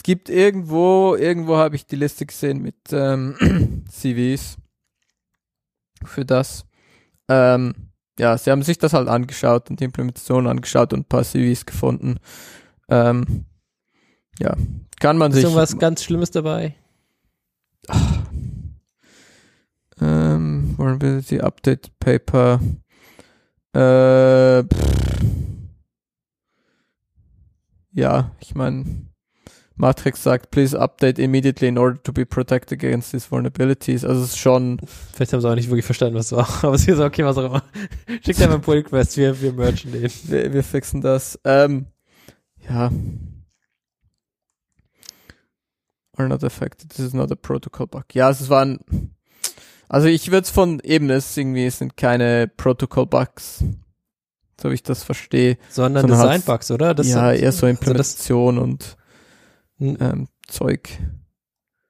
Gibt 0.06 0.30
irgendwo, 0.30 1.16
irgendwo 1.16 1.58
habe 1.58 1.76
ich 1.76 1.88
die 1.88 1.95
Liste 1.95 2.28
gesehen 2.28 2.62
mit 2.62 2.76
ähm, 2.91 3.84
CVs 3.89 4.56
für 6.03 6.24
das. 6.24 6.64
Ähm, 7.28 7.74
ja, 8.20 8.38
sie 8.38 8.51
haben 8.51 8.62
sich 8.62 8.78
das 8.78 8.93
halt 8.93 9.08
angeschaut 9.08 9.72
und 9.72 9.80
die 9.80 9.84
Implementation 9.86 10.45
angeschaut 10.45 10.93
und 10.93 10.99
ein 10.99 11.06
paar 11.06 11.24
CVs 11.24 11.66
gefunden. 11.66 12.20
Ähm, 12.88 13.45
ja, 14.38 14.56
kann 14.99 15.18
man 15.18 15.32
Ist 15.32 15.38
sich. 15.38 15.45
irgendwas 15.45 15.76
ganz 15.80 16.03
Schlimmes 16.03 16.30
dabei? 16.30 16.76
Ähm, 19.99 20.76
Vulnerability 20.78 21.41
Update 21.41 21.97
Paper. 21.99 22.60
Äh, 23.74 24.64
pff. 24.66 25.16
ja, 27.91 28.30
ich 28.39 28.53
meine, 28.53 29.08
Matrix 29.78 30.24
sagt, 30.24 30.52
please 30.52 30.78
update 30.78 31.20
immediately 31.20 31.68
in 31.68 31.78
order 31.78 32.02
to 32.02 32.14
be 32.14 32.26
protected 32.26 32.82
against 32.82 33.12
these 33.12 33.30
vulnerabilities. 33.30 34.06
Also 34.06 34.24
es 34.24 34.30
ist 34.30 34.40
schon, 34.40 34.80
Vielleicht 35.14 35.34
haben 35.34 35.42
sie 35.42 35.50
auch 35.50 35.56
nicht 35.56 35.70
wirklich 35.70 35.86
verstanden, 35.86 36.16
was 36.16 36.28
es 36.28 36.32
war. 36.32 36.48
Aber 36.64 36.76
es 36.76 36.88
ist 36.88 37.00
okay, 37.00 37.26
was 37.26 37.38
auch 37.38 37.46
immer. 37.46 37.64
Schickt 38.24 38.42
einfach 38.42 38.54
einen 38.54 38.62
Pull 38.62 38.78
Request, 38.78 39.18
wir, 39.18 39.42
wir 39.42 39.52
merchen 39.52 39.92
den. 39.92 40.10
wir, 40.24 40.54
wir 40.54 40.64
fixen 40.64 41.02
das. 41.02 41.38
Ähm, 41.44 41.88
ja. 42.70 42.90
Are 46.18 46.30
not 46.30 46.44
affected. 46.46 46.90
This 46.90 47.08
is 47.08 47.14
not 47.14 47.32
a 47.32 47.36
protocol 47.36 47.88
bug. 47.88 48.06
Ja, 48.14 48.30
es 48.30 48.50
waren, 48.50 48.80
also 49.90 50.08
ich 50.08 50.32
würde 50.32 50.46
es 50.46 50.50
von 50.50 50.80
eben, 50.80 51.10
es 51.10 51.36
irgendwie, 51.36 51.66
es 51.66 51.80
sind 51.80 51.98
keine 51.98 52.48
Protocol 52.48 53.06
Bugs. 53.08 53.64
So 54.62 54.70
wie 54.70 54.76
ich 54.76 54.84
das 54.84 55.04
verstehe. 55.04 55.58
Sondern 55.70 56.04
Sondern 56.08 56.22
Design 56.22 56.42
Bugs, 56.44 56.72
oder? 56.72 56.94
Das 56.94 57.10
ja, 57.10 57.32
sind- 57.32 57.42
eher 57.44 57.52
so 57.52 57.66
also 57.66 57.68
das, 57.68 57.70
Implementation 57.72 58.58
und 58.58 58.96
ähm, 59.80 60.28
Zeug. 60.48 60.90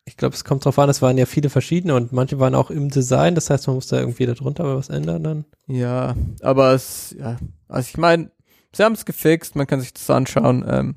ich 0.05 0.17
glaube, 0.17 0.35
es 0.35 0.43
kommt 0.43 0.65
drauf 0.65 0.77
an, 0.79 0.89
es 0.89 1.01
waren 1.01 1.17
ja 1.17 1.25
viele 1.25 1.49
verschiedene 1.49 1.95
und 1.95 2.11
manche 2.11 2.39
waren 2.39 2.55
auch 2.55 2.69
im 2.71 2.89
Design, 2.89 3.35
das 3.35 3.49
heißt, 3.49 3.67
man 3.67 3.75
muss 3.75 3.87
da 3.87 3.99
irgendwie 3.99 4.25
darunter 4.25 4.75
was 4.75 4.89
ändern 4.89 5.23
dann. 5.23 5.45
Ja, 5.67 6.15
aber 6.41 6.73
es, 6.73 7.15
ja, 7.17 7.37
also 7.67 7.87
ich 7.89 7.97
meine, 7.97 8.31
sie 8.73 8.83
haben 8.83 8.93
es 8.93 9.05
gefixt, 9.05 9.55
man 9.55 9.67
kann 9.67 9.81
sich 9.81 9.93
das 9.93 10.09
anschauen. 10.09 10.63
Ähm, 10.67 10.95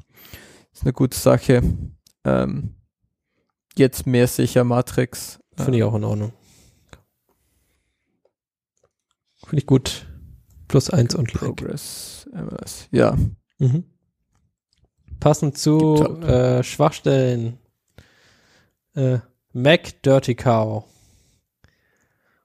ist 0.72 0.82
eine 0.84 0.93
gute 0.93 1.18
Sache. 1.18 1.62
Ähm, 2.24 2.74
jetzt 3.76 4.07
mehr 4.07 4.28
sicher 4.28 4.62
Matrix. 4.64 5.39
Finde 5.57 5.78
ich 5.78 5.84
auch 5.84 5.95
in 5.95 6.05
Ordnung. 6.05 6.32
Finde 9.45 9.59
ich 9.61 9.66
gut. 9.66 10.07
Plus 10.69 10.90
eins 10.90 11.15
und 11.15 11.32
like. 11.32 11.43
Progress, 11.43 12.28
MLS. 12.32 12.89
Ja, 12.93 13.16
Mhm. 13.60 13.85
Passend 15.20 15.59
zu 15.59 15.97
äh, 16.23 16.62
Schwachstellen. 16.62 17.59
Äh, 18.95 19.19
Mac 19.53 20.03
Dirty 20.03 20.35
Cow. 20.35 20.85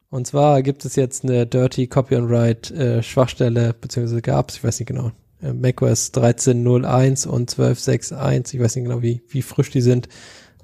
Und 0.09 0.27
zwar 0.27 0.61
gibt 0.61 0.85
es 0.85 0.95
jetzt 0.95 1.23
eine 1.23 1.47
Dirty 1.47 1.87
Copy 1.87 2.15
and 2.15 2.29
Write 2.29 2.73
äh, 2.75 3.03
Schwachstelle, 3.03 3.73
beziehungsweise 3.73 4.21
gab 4.21 4.49
es, 4.49 4.57
ich 4.57 4.63
weiß 4.63 4.79
nicht 4.79 4.87
genau, 4.87 5.11
äh, 5.41 5.53
macOS 5.53 6.13
13.01 6.13 7.27
und 7.27 7.51
12.6.1, 7.51 8.53
ich 8.53 8.61
weiß 8.61 8.75
nicht 8.75 8.85
genau, 8.85 9.01
wie, 9.01 9.23
wie 9.27 9.41
frisch 9.41 9.71
die 9.71 9.81
sind. 9.81 10.07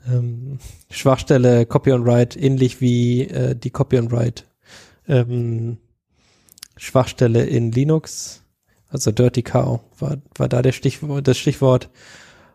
Ähm, 0.08 0.60
Schwachstelle 0.92 1.66
Copy 1.66 1.92
and 1.92 2.06
Write, 2.06 2.40
ähnlich 2.40 2.80
wie 2.80 3.24
äh, 3.24 3.56
die 3.56 3.72
Copy 3.72 3.98
and 3.98 4.12
Write 4.12 4.44
ähm, 5.08 5.78
Schwachstelle 6.78 7.46
in 7.46 7.72
Linux. 7.72 8.44
Also 8.90 9.12
Dirty 9.12 9.44
Cow 9.44 9.82
war, 10.00 10.18
war 10.38 10.50
da 10.50 10.62
der 10.62 10.72
Stichwort, 10.72 11.28
das 11.28 11.38
Stichwort. 11.38 11.90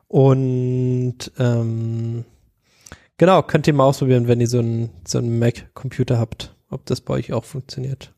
Und 0.09 1.33
ähm, 1.39 2.25
genau, 3.17 3.43
könnt 3.43 3.67
ihr 3.67 3.73
mal 3.75 3.85
ausprobieren, 3.85 4.27
wenn 4.29 4.41
ihr 4.41 4.49
so 4.49 4.59
einen 4.59 4.91
so 5.07 5.19
einen 5.19 5.39
Mac-Computer 5.39 6.19
habt, 6.19 6.55
ob 6.71 6.85
das 6.87 7.01
bei 7.01 7.15
euch 7.15 7.33
auch 7.33 7.45
funktioniert. 7.45 8.13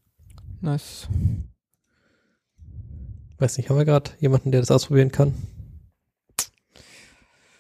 nice. 0.61 1.09
Weiß 3.39 3.59
nicht, 3.59 3.69
haben 3.69 3.77
wir 3.77 3.85
gerade 3.85 4.13
jemanden, 4.19 4.51
der 4.51 4.61
das 4.63 4.71
ausprobieren 4.71 5.13
kann? 5.13 5.35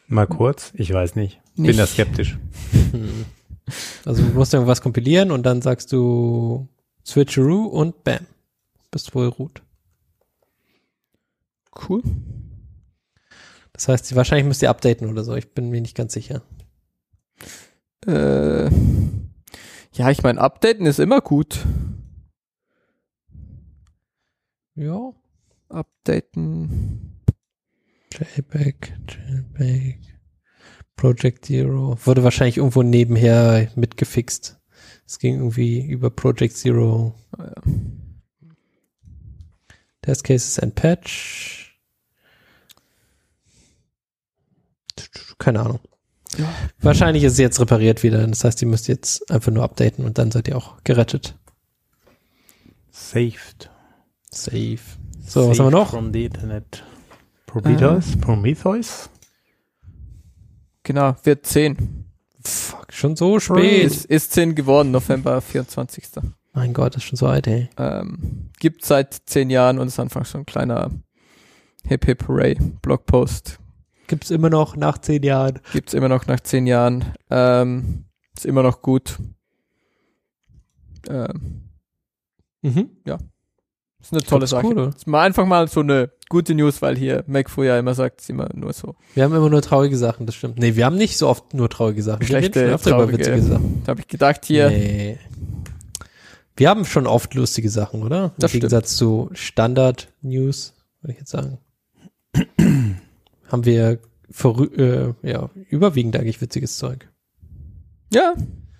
Mal 0.09 0.27
kurz, 0.27 0.73
ich 0.75 0.91
weiß 0.91 1.17
nicht. 1.17 1.39
Bin 1.55 1.67
Nicht- 1.67 1.79
da 1.79 1.87
skeptisch. 1.87 2.39
Also 4.05 4.23
du 4.23 4.29
musst 4.35 4.55
irgendwas 4.55 4.81
kompilieren 4.81 5.33
und 5.33 5.43
dann 5.45 5.61
sagst 5.61 5.91
du 5.93 6.69
Switcheroo 7.05 7.65
und 7.67 8.05
bam. 8.05 8.21
Bist 8.93 9.13
wohl 9.13 9.27
root. 9.27 9.61
Cool. 11.77 12.03
Das 13.73 13.89
heißt, 13.89 14.15
wahrscheinlich 14.17 14.47
müsst 14.47 14.63
ihr 14.63 14.71
updaten 14.71 15.09
oder 15.09 15.23
so. 15.23 15.35
Ich 15.35 15.53
bin 15.53 15.69
mir 15.69 15.81
nicht 15.81 15.97
ganz 15.97 16.15
sicher. 16.15 16.43
Äh, 18.07 18.71
ja, 19.93 20.11
ich 20.11 20.23
meine, 20.23 20.41
updaten 20.41 20.87
ist 20.87 20.99
immer 20.99 21.21
gut. 21.21 21.67
Ja. 24.75 25.13
Updaten. 25.69 27.21
Jailback, 28.13 28.97
Jailback. 29.09 29.99
Project 30.97 31.45
Zero. 31.45 31.99
Wurde 32.05 32.25
wahrscheinlich 32.25 32.57
irgendwo 32.57 32.83
nebenher 32.83 33.71
mitgefixt. 33.75 34.59
Es 35.07 35.19
ging 35.19 35.35
irgendwie 35.37 35.87
über 35.87 36.11
Project 36.11 36.57
Zero. 36.57 37.15
Ah, 37.37 37.45
ja. 37.45 37.63
Test 40.03 40.25
Cases 40.25 40.59
and 40.59 40.75
Patch. 40.75 41.66
Keine 45.47 45.61
Ahnung. 45.61 45.79
Ja. 46.39 46.53
Wahrscheinlich 46.81 47.23
ist 47.23 47.35
es 47.35 47.39
jetzt 47.39 47.61
repariert 47.61 48.03
wieder. 48.03 48.27
Das 48.27 48.43
heißt, 48.43 48.61
ihr 48.63 48.67
müsst 48.67 48.89
jetzt 48.89 49.31
einfach 49.31 49.53
nur 49.53 49.63
updaten 49.63 50.05
und 50.05 50.19
dann 50.19 50.33
seid 50.33 50.49
ihr 50.49 50.57
auch 50.57 50.83
gerettet. 50.83 51.37
Saved. 52.91 53.71
Safe. 54.29 54.81
So, 55.25 55.49
was 55.49 55.61
haben 55.61 55.67
wir 55.67 55.71
noch? 55.71 55.91
From 55.91 56.13
the 56.13 56.25
Internet. 56.25 56.83
Prometheus? 57.47 58.17
Prometheus? 58.21 59.09
Genau, 60.83 61.15
wird 61.23 61.47
10. 61.47 62.07
Fuck, 62.43 62.93
schon 62.93 63.15
so 63.15 63.39
spät. 63.39 63.85
Ist, 63.85 64.07
ist 64.07 64.33
10 64.33 64.57
geworden, 64.57 64.91
November 64.91 65.41
24. 65.41 66.09
Mein 66.55 66.75
Gott, 66.75 66.97
das 66.97 67.05
ist 67.05 67.09
schon 67.09 67.19
so 67.19 67.29
alt, 67.29 67.47
ey. 67.47 67.71
Ähm, 67.77 68.51
gibt 68.59 68.85
seit 68.85 69.15
10 69.15 69.51
Jahren 69.51 69.79
und 69.79 69.87
ist 69.87 70.01
anfangs 70.01 70.33
so 70.33 70.39
ein 70.39 70.45
kleiner 70.45 70.91
Hip 71.85 72.05
Hip 72.05 72.27
Hooray 72.27 72.57
Blogpost. 72.83 73.61
Gibt's 74.07 74.31
immer 74.31 74.51
noch 74.51 74.77
nach 74.77 74.99
zehn 74.99 75.23
Jahren. 75.23 75.61
Gibt's 75.73 75.95
immer 75.95 76.09
noch 76.09 76.27
nach 76.27 76.41
10 76.41 76.67
Jahren. 76.67 77.05
Ähm, 77.31 78.05
ist 78.37 78.47
immer 78.47 78.63
noch 78.63 78.83
gut. 78.83 79.19
Ähm, 81.09 81.63
Mhm. 82.63 82.91
ist 84.01 84.13
eine 84.13 84.23
tolle 84.23 84.47
Sache. 84.47 84.67
cool, 84.67 84.91
ist 84.97 85.07
mal 85.07 85.23
einfach 85.25 85.47
mal 85.47 85.69
so 85.69 85.81
eine 85.81 86.11
gute 86.29 86.55
News, 86.55 86.83
weil 86.83 86.97
hier 86.97 87.23
Mac 87.29 87.49
früher 87.49 87.79
immer 87.79 87.95
sagt, 87.95 88.21
ist 88.21 88.31
immer 88.31 88.49
nur 88.55 88.73
so 88.73 88.97
Wir 89.15 89.23
haben 89.25 89.35
immer 89.35 89.49
nur 89.51 89.63
traurige 89.63 89.97
Sachen, 89.97 90.27
das 90.27 90.35
stimmt. 90.35 90.59
Nee, 90.59 90.75
wir 90.75 90.85
haben 90.85 90.97
nicht 90.97 91.17
so 91.17 91.29
oft 91.29 91.55
nur 91.55 91.69
traurige 91.71 92.03
Sachen. 92.03 92.21
Wir 92.21 92.27
Schlechte, 92.27 92.69
schon 92.79 92.93
traurige- 92.93 93.19
witzige 93.19 93.43
Sachen. 93.43 93.83
Da 93.85 93.91
habe 93.91 94.01
ich 94.01 94.09
gedacht, 94.09 94.45
hier, 94.45 94.69
Nee. 94.71 95.19
Wir 96.59 96.71
haben 96.71 96.87
schon 96.87 97.07
oft 97.07 97.35
lustige 97.35 97.69
Sachen, 97.69 98.03
oder? 98.03 98.25
Im 98.25 98.31
Das 98.39 98.51
stimmt. 98.51 98.63
Gegensatz 98.63 98.97
zu 98.97 99.29
Standard-News, 99.35 100.73
würde 101.03 101.13
ich 101.13 101.19
jetzt 101.19 101.31
sagen. 101.31 101.59
haben 103.49 103.65
wir 103.65 104.01
äh, 104.77 105.13
ja, 105.23 105.51
überwiegend 105.69 106.17
eigentlich 106.17 106.41
witziges 106.41 106.79
Zeug. 106.79 107.09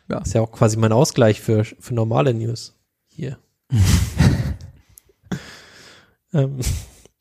ja, 0.09 0.21
Ist 0.21 0.35
ja 0.35 0.41
auch 0.41 0.53
quasi 0.53 0.77
mein 0.77 0.93
Ausgleich 0.93 1.41
für, 1.41 1.65
für 1.65 1.95
normale 1.95 2.35
News. 2.35 2.79
Hier. 3.07 3.39
ähm, 6.33 6.61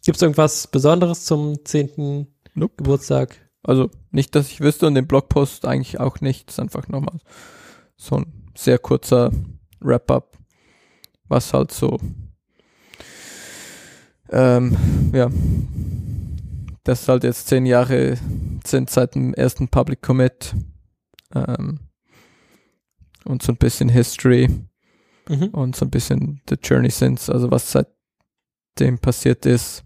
Gibt 0.04 0.18
es 0.18 0.22
irgendwas 0.22 0.68
Besonderes 0.68 1.26
zum 1.26 1.64
10. 1.66 2.28
Nope. 2.54 2.76
Geburtstag? 2.78 3.38
Also 3.64 3.90
nicht, 4.12 4.36
dass 4.36 4.52
ich 4.52 4.62
wüsste 4.62 4.86
und 4.86 4.94
den 4.96 5.08
Blogpost 5.08 5.66
eigentlich 5.66 6.00
auch 6.00 6.22
nicht. 6.22 6.52
Ist 6.52 6.60
einfach 6.60 6.88
nochmal 6.88 7.18
so 7.98 8.18
ein 8.18 8.52
sehr 8.56 8.78
kurzer 8.78 9.32
Wrap-up, 9.80 10.38
was 11.28 11.54
halt 11.54 11.72
so, 11.72 12.00
ähm, 14.30 14.78
ja, 15.14 15.30
das 16.86 17.02
ist 17.02 17.10
halt 17.10 17.24
jetzt 17.26 17.48
zehn 17.48 17.66
Jahre 17.66 18.18
sind 18.66 18.90
seit 18.90 19.16
dem 19.16 19.34
ersten 19.34 19.68
Public 19.68 20.02
Commit 20.02 20.56
ähm, 21.34 21.80
und 23.26 23.41
so 23.44 23.52
ein 23.52 23.57
bisschen 23.57 23.90
History 23.90 24.49
Mhm. 25.28 25.48
und 25.49 25.76
so 25.76 25.86
ein 25.86 25.90
bisschen 25.90 26.41
The 26.48 26.56
Journey 26.62 26.91
since, 26.91 27.32
also 27.34 27.49
was 27.49 27.72
seitdem 27.72 28.99
passiert 28.99 29.45
ist. 29.48 29.84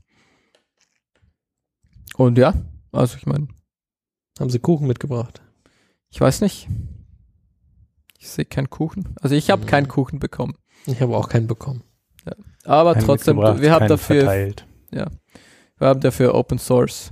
Und 2.16 2.38
ja, 2.38 2.54
also 2.92 3.16
ich 3.18 3.26
meine, 3.26 3.48
Haben 4.40 4.50
sie 4.50 4.60
Kuchen 4.60 4.88
mitgebracht? 4.88 5.42
ich 6.10 6.20
weiß 6.20 6.42
nicht. 6.42 6.68
Ich 8.18 8.28
sehe 8.28 8.44
keinen 8.46 8.70
Kuchen. 8.70 9.16
Also 9.22 9.36
ich 9.36 9.50
habe 9.50 9.62
Mhm. 9.64 9.68
keinen 9.68 9.88
Kuchen 9.88 10.20
bekommen. 10.20 10.56
Ich 10.86 11.00
habe 11.02 11.16
auch 11.16 11.30
keinen 11.30 11.48
bekommen. 11.48 11.84
Aber 12.66 12.94
Keinen 12.94 13.06
trotzdem, 13.06 13.38
wir 13.38 13.72
haben 13.72 13.88
dafür, 13.88 14.18
verteilt. 14.22 14.66
Wir 15.80 15.88
haben 15.88 16.00
dafür 16.02 16.36
Open 16.36 16.60
Source 16.60 17.12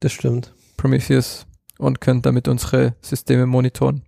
Das 0.00 0.12
stimmt. 0.12 0.52
Prometheus 0.76 1.46
und 1.78 2.00
können 2.00 2.22
damit 2.22 2.48
unsere 2.48 2.94
Systeme 3.00 3.46
monitoren. 3.46 4.02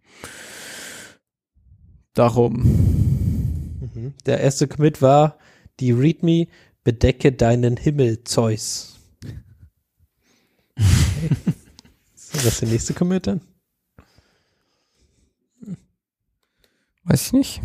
Darum. 2.14 2.54
Mhm. 3.94 4.14
Der 4.26 4.40
erste 4.40 4.68
Commit 4.68 5.02
war 5.02 5.38
die 5.80 5.90
README 5.92 6.46
bedecke 6.84 7.32
deinen 7.32 7.76
Himmel, 7.76 8.22
Zeus. 8.24 8.98
Okay. 9.24 9.38
so, 12.14 12.34
was 12.38 12.44
ist 12.46 12.62
der 12.62 12.68
nächste 12.68 12.94
Commit 12.94 13.26
dann? 13.26 13.40
Weiß 17.04 17.26
ich 17.26 17.32
nicht. 17.32 17.60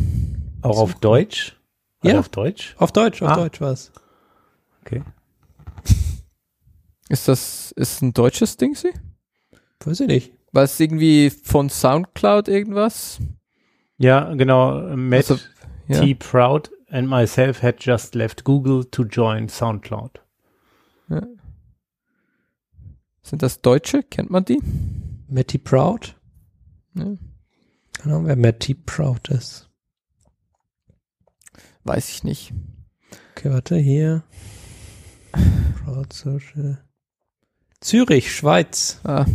Auch 0.61 0.79
auf 0.79 0.95
Deutsch? 0.95 1.55
Ja. 2.03 2.11
Alle 2.11 2.19
Auf 2.19 2.29
Deutsch? 2.29 2.75
Auf 2.77 2.91
Deutsch, 2.91 3.21
auf 3.21 3.29
Ah. 3.29 3.35
Deutsch 3.35 3.61
war's. 3.61 3.91
Okay. 4.81 5.03
Ist 7.09 7.27
das, 7.27 7.71
ist 7.73 8.01
ein 8.01 8.13
deutsches 8.13 8.55
Ding 8.57 8.75
sie? 8.75 8.93
Weiß 9.83 9.99
ich 9.99 10.07
nicht. 10.07 10.33
War 10.51 10.63
es 10.63 10.79
irgendwie 10.79 11.29
von 11.29 11.69
Soundcloud 11.69 12.47
irgendwas? 12.47 13.19
Ja, 13.97 14.33
genau. 14.33 14.95
Matt 14.95 15.29
Also, 15.29 15.39
ja. 15.87 15.99
T. 15.99 16.15
Proud 16.15 16.71
and 16.89 17.09
myself 17.09 17.61
had 17.61 17.83
just 17.83 18.15
left 18.15 18.43
Google 18.45 18.85
to 18.85 19.03
join 19.03 19.49
SoundCloud. 19.49 20.21
Sind 23.23 23.43
das 23.43 23.61
Deutsche? 23.61 24.03
Kennt 24.03 24.29
man 24.31 24.45
die? 24.45 24.61
Matty 25.27 25.57
Proud? 25.57 26.15
Ja. 26.95 27.15
Keine 27.97 28.15
Ahnung, 28.15 28.25
wer 28.27 28.35
Matty 28.35 28.73
Proud 28.73 29.29
ist. 29.29 29.69
Weiß 31.83 32.09
ich 32.09 32.23
nicht. 32.23 32.53
Okay, 33.31 33.51
warte, 33.51 33.75
hier. 33.77 34.23
Proud 35.83 36.11
Social. 36.11 36.83
Zürich, 37.81 38.33
Schweiz. 38.35 38.99
Ah, 39.03 39.25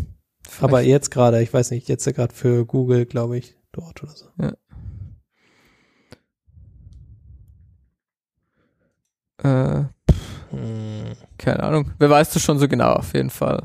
Aber 0.60 0.82
jetzt 0.82 1.10
gerade, 1.10 1.42
ich 1.42 1.52
weiß 1.52 1.70
nicht, 1.70 1.88
jetzt 1.88 2.04
gerade 2.04 2.34
für 2.34 2.64
Google, 2.66 3.06
glaube 3.06 3.38
ich, 3.38 3.56
dort 3.72 4.02
oder 4.02 4.12
so. 4.12 4.26
äh, 9.42 9.84
Hm. 10.50 11.12
keine 11.38 11.62
Ahnung. 11.64 11.90
Wer 11.98 12.10
weiß 12.10 12.30
das 12.32 12.42
schon 12.42 12.58
so 12.58 12.68
genau, 12.68 12.92
auf 12.94 13.12
jeden 13.14 13.30
Fall. 13.30 13.62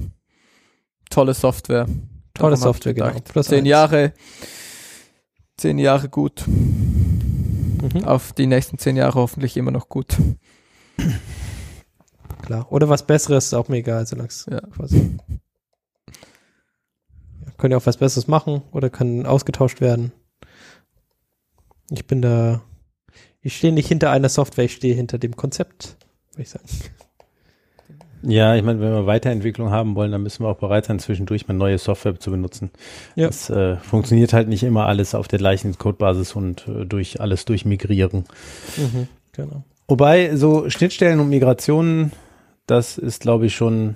Tolle 1.10 1.34
Software. 1.34 1.86
Tolle 2.34 2.56
Darum 2.56 2.56
Software, 2.56 2.94
genau. 2.94 3.12
Plus 3.32 3.48
zehn 3.48 3.60
eins. 3.60 3.68
Jahre, 3.68 4.14
zehn 5.58 5.78
Jahre 5.78 6.10
gut. 6.10 6.46
Mhm. 6.48 8.04
Auf 8.06 8.34
die 8.34 8.48
nächsten 8.48 8.78
zehn 8.78 8.96
Jahre 8.98 9.20
hoffentlich 9.20 9.56
immer 9.58 9.72
noch 9.72 9.88
gut. 9.90 10.18
Klar. 12.42 12.72
Oder 12.72 12.90
was 12.90 13.06
Besseres, 13.06 13.46
ist 13.48 13.54
auch 13.54 13.68
mir 13.68 13.78
egal, 13.78 14.06
solange 14.06 14.30
es 14.30 14.46
Ja. 14.50 14.62
quasi. 14.62 15.18
Ja, 17.46 17.52
können 17.58 17.72
ja 17.72 17.78
auch 17.78 17.86
was 17.86 17.98
Besseres 17.98 18.28
machen 18.28 18.62
oder 18.72 18.90
kann 18.90 19.26
ausgetauscht 19.26 19.82
werden. 19.82 20.12
Ich 21.92 22.06
bin 22.08 22.22
da. 22.22 22.62
Ich 23.42 23.58
stehe 23.58 23.74
nicht 23.74 23.88
hinter 23.88 24.12
einer 24.12 24.30
Software, 24.30 24.66
ich 24.66 24.74
stehe 24.74 24.94
hinter 24.94 25.18
dem 25.18 25.36
Konzept, 25.36 25.96
würde 26.34 26.42
ich 26.44 26.50
sagen. 26.50 26.66
Ja, 28.22 28.54
ich 28.56 28.64
meine, 28.64 28.82
wenn 28.82 28.92
wir 28.92 29.06
Weiterentwicklung 29.06 29.70
haben 29.72 29.96
wollen, 29.96 30.12
dann 30.12 30.22
müssen 30.24 30.44
wir 30.44 30.50
auch 30.50 30.58
bereit 30.58 30.86
sein, 30.86 31.00
zwischendurch 31.00 31.48
mal 31.48 31.54
neue 31.54 31.78
Software 31.78 32.20
zu 32.20 32.32
benutzen. 32.32 32.70
Ja. 33.16 33.28
Das 33.28 33.50
äh, 33.50 33.78
funktioniert 33.78 34.34
halt 34.34 34.50
nicht 34.50 34.64
immer 34.64 34.88
alles 34.88 35.16
auf 35.16 35.30
der 35.30 35.40
gleichen 35.40 35.78
Codebasis 35.78 36.36
und 36.36 36.68
äh, 36.68 36.86
durch 36.86 37.22
alles 37.22 37.46
durchmigrieren. 37.46 38.26
Mhm. 38.76 39.08
Genau. 39.32 39.64
Wobei 39.88 40.36
so 40.36 40.70
Schnittstellen 40.70 41.22
und 41.22 41.30
Migrationen, 41.30 42.12
das 42.70 42.98
ist, 42.98 43.22
glaube 43.22 43.48
ich, 43.48 43.56
schon 43.56 43.96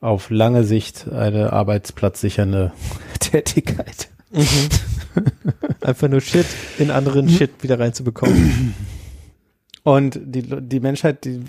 auf 0.00 0.30
lange 0.30 0.64
Sicht 0.64 1.08
eine 1.08 1.52
arbeitsplatzsichernde 1.52 2.72
Tätigkeit. 3.20 4.08
Mhm. 4.30 4.68
Einfach 5.80 6.08
nur 6.08 6.20
Shit 6.20 6.46
in 6.78 6.90
anderen 6.90 7.28
Shit 7.28 7.62
wieder 7.62 7.78
reinzubekommen. 7.78 8.74
Und 9.82 10.20
die, 10.20 10.42
die 10.42 10.80
Menschheit, 10.80 11.24
die 11.24 11.44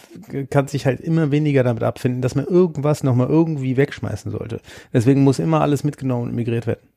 kann 0.49 0.67
sich 0.67 0.85
halt 0.85 1.01
immer 1.01 1.31
weniger 1.31 1.63
damit 1.63 1.84
abfinden, 1.84 2.21
dass 2.21 2.35
man 2.35 2.45
irgendwas 2.45 3.03
nochmal 3.03 3.27
irgendwie 3.27 3.77
wegschmeißen 3.77 4.31
sollte. 4.31 4.61
Deswegen 4.93 5.23
muss 5.23 5.39
immer 5.39 5.61
alles 5.61 5.84
mitgenommen 5.84 6.29
und 6.29 6.35
migriert 6.35 6.67
werden. 6.67 6.88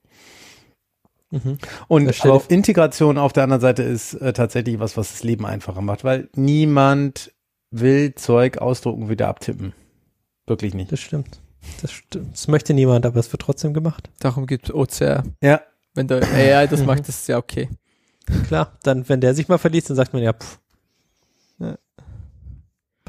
Mhm. 1.31 1.59
Und 1.89 2.27
auch 2.27 2.49
Integration 2.49 3.17
auf 3.17 3.33
der 3.33 3.45
anderen 3.45 3.63
Seite 3.63 3.83
ist 3.83 4.15
äh, 4.15 4.33
tatsächlich 4.33 4.81
was, 4.81 4.97
was 4.97 5.13
das 5.13 5.23
Leben 5.23 5.47
einfacher 5.47 5.81
macht, 5.81 6.05
weil 6.05 6.29
niemand 6.35 7.33
will 7.71 8.15
Zeug 8.15 8.59
ausdrucken, 8.59 9.09
wieder 9.09 9.29
abtippen. 9.29 9.73
Wirklich 10.47 10.75
nicht. 10.75 10.91
Das 10.93 11.01
stimmt. 11.01 11.41
Das 11.83 11.93
stimmt. 11.93 12.33
Das 12.33 12.49
möchte 12.49 12.75
niemand, 12.75 13.07
aber 13.07 13.21
es 13.21 13.33
wird 13.33 13.43
trotzdem 13.43 13.75
gemacht. 13.75 14.11
Darum 14.19 14.47
gibt 14.47 14.69
es 14.69 14.75
OCR. 14.75 15.25
Ja, 15.43 15.61
Wenn 15.95 16.09
der 16.09 16.23
AI 16.23 16.67
das 16.67 16.85
macht, 16.85 17.01
ist 17.09 17.21
es 17.21 17.27
ja 17.27 17.39
okay. 17.39 17.69
Klar, 18.47 18.79
dann, 18.83 19.09
wenn 19.09 19.21
der 19.21 19.35
sich 19.35 19.49
mal 19.49 19.59
verliest, 19.59 19.91
dann 19.91 19.97
sagt 19.97 20.13
man 20.13 20.23
ja, 20.23 20.33
pff, 20.33 20.59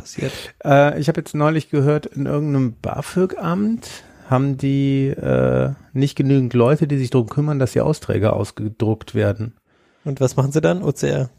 passiert. 0.01 0.33
Äh, 0.63 0.99
ich 0.99 1.07
habe 1.07 1.19
jetzt 1.19 1.35
neulich 1.35 1.69
gehört, 1.69 2.07
in 2.07 2.25
irgendeinem 2.25 2.73
BAföG-Amt 2.81 4.03
haben 4.29 4.57
die 4.57 5.07
äh, 5.07 5.71
nicht 5.93 6.15
genügend 6.15 6.53
Leute, 6.53 6.87
die 6.87 6.97
sich 6.97 7.09
darum 7.09 7.27
kümmern, 7.27 7.59
dass 7.59 7.73
die 7.73 7.81
Austräge 7.81 8.33
ausgedruckt 8.33 9.13
werden. 9.13 9.55
Und 10.03 10.19
was 10.19 10.35
machen 10.35 10.51
sie 10.51 10.61
dann? 10.61 10.83
OCR. 10.83 11.29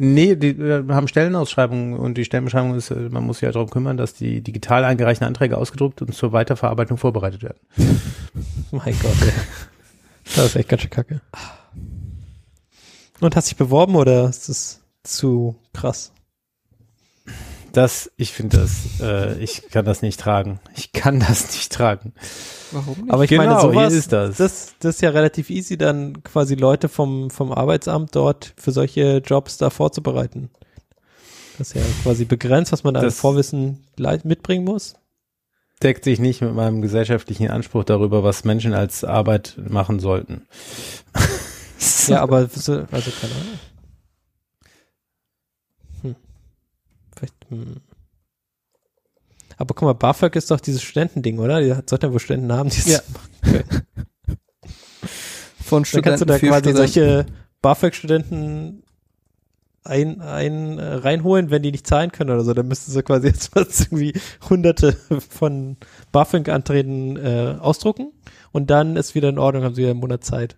Nee, 0.00 0.36
die 0.36 0.50
äh, 0.50 0.84
haben 0.90 1.08
Stellenausschreibungen 1.08 1.98
und 1.98 2.14
die 2.14 2.24
Stellenbeschreibung 2.24 2.76
ist, 2.76 2.90
äh, 2.92 3.08
man 3.10 3.24
muss 3.24 3.38
sich 3.38 3.46
ja 3.46 3.52
darum 3.52 3.68
kümmern, 3.68 3.96
dass 3.96 4.14
die 4.14 4.40
digital 4.40 4.84
eingereichten 4.84 5.26
Anträge 5.26 5.58
ausgedruckt 5.58 6.00
und 6.02 6.14
zur 6.14 6.32
Weiterverarbeitung 6.32 6.98
vorbereitet 6.98 7.42
werden. 7.42 7.58
Mein 8.70 8.96
Gott, 9.00 9.20
ey. 9.22 9.32
Das 10.36 10.46
ist 10.46 10.56
echt 10.56 10.68
ganz 10.68 10.82
schön 10.82 10.90
kacke. 10.90 11.20
Und 13.20 13.34
hast 13.34 13.50
dich 13.50 13.56
beworben 13.56 13.96
oder 13.96 14.28
ist 14.28 14.48
das 14.48 14.80
zu 15.02 15.56
krass? 15.72 16.12
Das, 17.72 18.10
ich 18.16 18.32
finde 18.32 18.58
das, 18.58 19.00
äh, 19.00 19.38
ich 19.42 19.68
kann 19.70 19.84
das 19.84 20.02
nicht 20.02 20.18
tragen. 20.18 20.58
Ich 20.76 20.92
kann 20.92 21.20
das 21.20 21.52
nicht 21.52 21.70
tragen. 21.70 22.12
Warum 22.72 22.98
nicht? 23.00 23.12
Aber 23.12 23.24
ich 23.24 23.30
Genau, 23.30 23.44
meine, 23.44 23.60
sowas, 23.60 23.88
hier 23.92 23.98
ist 23.98 24.12
das. 24.12 24.36
das. 24.38 24.74
Das 24.80 24.94
ist 24.96 25.00
ja 25.02 25.10
relativ 25.10 25.50
easy, 25.50 25.76
dann 25.76 26.22
quasi 26.22 26.54
Leute 26.54 26.88
vom, 26.88 27.30
vom 27.30 27.52
Arbeitsamt 27.52 28.14
dort 28.16 28.54
für 28.56 28.72
solche 28.72 29.18
Jobs 29.18 29.58
da 29.58 29.70
vorzubereiten. 29.70 30.50
Das 31.58 31.68
ist 31.68 31.74
ja 31.74 31.82
quasi 32.02 32.24
begrenzt, 32.24 32.72
was 32.72 32.84
man 32.84 32.96
an 32.96 33.02
Das- 33.04 33.18
Vorwissen 33.18 33.84
mitbringen 34.24 34.64
muss. 34.64 34.94
Deckt 35.82 36.02
sich 36.04 36.18
nicht 36.18 36.40
mit 36.40 36.54
meinem 36.54 36.82
gesellschaftlichen 36.82 37.50
Anspruch 37.50 37.84
darüber, 37.84 38.24
was 38.24 38.44
Menschen 38.44 38.74
als 38.74 39.04
Arbeit 39.04 39.56
machen 39.68 40.00
sollten. 40.00 40.46
Ja, 42.08 42.22
aber 42.22 42.48
so- 42.48 42.86
also 42.90 43.10
keine 43.20 43.32
Ahnung. 43.34 43.58
Hm. 46.02 46.16
Vielleicht, 46.16 46.16
hm. 46.16 46.16
Aber 49.56 49.74
guck 49.74 49.82
mal, 49.82 49.94
BAföG 49.94 50.36
ist 50.36 50.50
doch 50.50 50.60
dieses 50.60 50.82
Studentending, 50.82 51.38
oder? 51.38 51.60
Die 51.60 51.74
hat- 51.74 51.88
sollte 51.90 52.06
ja 52.08 52.12
wohl 52.12 52.20
Studenten 52.20 52.52
haben, 52.52 52.70
die 52.70 52.90
Ja. 52.90 53.00
Okay. 53.44 53.64
Von 55.64 55.82
Dann 55.92 56.02
kannst 56.02 56.22
du 56.22 56.24
da 56.26 56.38
quasi 56.38 56.70
Studenten. 56.70 56.76
solche 56.76 57.26
BAföG-Studenten 57.60 58.82
ein, 59.84 60.20
ein 60.22 60.78
äh, 60.78 60.94
reinholen, 60.94 61.50
wenn 61.50 61.62
die 61.62 61.72
nicht 61.72 61.86
zahlen 61.86 62.10
können 62.12 62.30
oder 62.30 62.42
so. 62.44 62.54
Dann 62.54 62.68
müssten 62.68 62.90
sie 62.92 63.02
quasi 63.02 63.26
jetzt 63.32 63.54
was 63.54 63.80
irgendwie 63.80 64.14
hunderte 64.48 64.92
von 65.28 65.76
BAföG-Anträgen 66.12 67.16
äh, 67.16 67.56
ausdrucken 67.60 68.12
und 68.52 68.70
dann 68.70 68.96
ist 68.96 69.14
wieder 69.14 69.28
in 69.28 69.38
Ordnung, 69.38 69.64
haben 69.64 69.74
sie 69.74 69.82
wieder 69.82 69.90
einen 69.90 70.00
Monat 70.00 70.24
Zeit. 70.24 70.56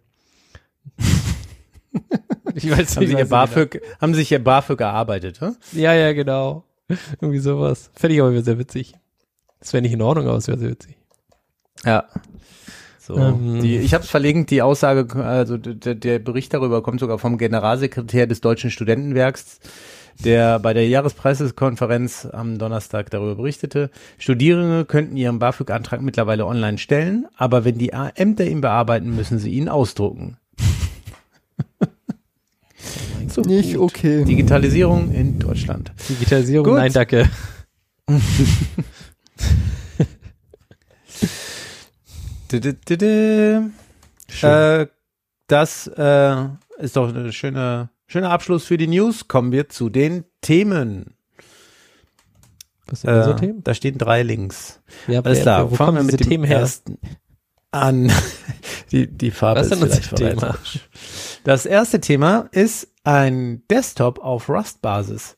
ich 2.55 2.70
weiß 2.70 2.97
haben, 2.97 3.10
ihr 3.10 3.18
weiß 3.18 3.28
BAföG, 3.28 3.81
haben 4.01 4.14
sich 4.14 4.31
ihr 4.32 4.43
BAföG 4.43 4.81
erarbeitet, 4.81 5.40
hä? 5.40 5.51
Ja, 5.72 5.94
ja, 5.94 6.12
genau. 6.12 6.64
Irgendwie 7.20 7.39
sowas. 7.39 7.90
Fände 7.94 8.14
ich 8.14 8.20
aber 8.20 8.43
sehr 8.43 8.59
witzig. 8.59 8.94
Das 9.60 9.72
wäre 9.72 9.82
nicht 9.82 9.93
in 9.93 10.02
Ordnung, 10.02 10.27
aber 10.28 10.39
es 10.39 10.48
wäre 10.48 10.59
sehr 10.59 10.70
witzig. 10.70 10.97
Ja. 11.85 12.05
So, 12.98 13.16
Ähm. 13.16 13.60
die, 13.60 13.78
ich 13.78 13.94
habe 13.94 14.05
es 14.05 14.10
verlinkt, 14.10 14.51
die 14.51 14.62
Aussage, 14.62 15.22
also 15.24 15.56
der, 15.56 15.94
der 15.94 16.18
Bericht 16.18 16.55
darüber 16.55 16.82
kommt 16.82 17.01
sogar 17.01 17.18
vom 17.18 17.39
Generalsekretär 17.39 18.27
des 18.27 18.40
Deutschen 18.40 18.70
Studentenwerks, 18.70 19.59
der 20.22 20.59
bei 20.59 20.74
der 20.74 20.86
Jahrespressekonferenz 20.89 22.27
am 22.31 22.59
Donnerstag 22.59 23.10
darüber 23.10 23.36
berichtete. 23.36 23.90
Studierende 24.18 24.85
könnten 24.85 25.16
ihren 25.16 25.39
BAföG-Antrag 25.39 26.02
mittlerweile 26.02 26.47
online 26.47 26.78
stellen, 26.78 27.27
aber 27.36 27.64
wenn 27.64 27.78
die 27.78 27.90
Ämter 27.90 28.44
ihn 28.47 28.60
bearbeiten, 28.60 29.16
müssen 29.16 29.39
sie 29.39 29.51
ihn 29.51 29.68
ausdrucken. 29.68 30.36
so 33.28 33.43
Nicht 33.43 33.74
gut. 33.74 33.82
okay. 33.82 34.24
Digitalisierung 34.24 35.12
in 35.12 35.39
Deutschland. 35.39 35.93
Digitalisierung, 36.09 36.66
Gut. 36.66 36.77
nein, 36.77 36.93
danke. 36.93 37.28
Äh, 44.43 44.86
das 45.47 45.86
äh, 45.97 46.44
ist 46.78 46.97
doch 46.97 47.15
ein 47.15 47.32
schöner, 47.32 47.90
schöner 48.07 48.31
Abschluss 48.31 48.65
für 48.65 48.77
die 48.77 48.86
News. 48.86 49.28
Kommen 49.28 49.52
wir 49.52 49.69
zu 49.69 49.89
den 49.90 50.24
Themen. 50.40 51.15
Was 52.86 53.02
sind 53.02 53.11
denn 53.11 53.24
so 53.24 53.31
Äh, 53.32 53.36
Themen? 53.36 53.65
Da 53.65 53.74
stehen 53.74 53.98
drei 53.98 54.23
Links. 54.23 54.81
Ja, 55.07 55.20
Alles 55.20 55.43
klar, 55.43 55.70
wo 55.70 55.77
fangen 55.77 55.97
kommen 55.97 56.09
wir 56.09 56.12
mit 56.12 56.20
dem 56.20 56.28
Themen 56.28 56.44
her? 56.44 56.61
ersten 56.61 56.98
an. 57.70 58.12
die, 58.92 59.06
die 59.06 59.30
Farbe 59.30 59.60
Was 59.60 59.68
ist 59.68 59.74
denn 59.74 59.88
unser 59.88 60.16
Thema? 60.16 60.59
Das 61.44 61.66
erste 61.66 62.01
Thema 62.01 62.48
ist 62.52 62.88
ein 63.05 63.62
Desktop 63.68 64.18
auf 64.18 64.48
Rust-Basis. 64.48 65.36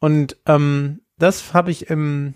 Und 0.00 0.36
ähm, 0.46 1.00
das 1.18 1.54
habe 1.54 1.70
ich 1.70 1.90
im, 1.90 2.34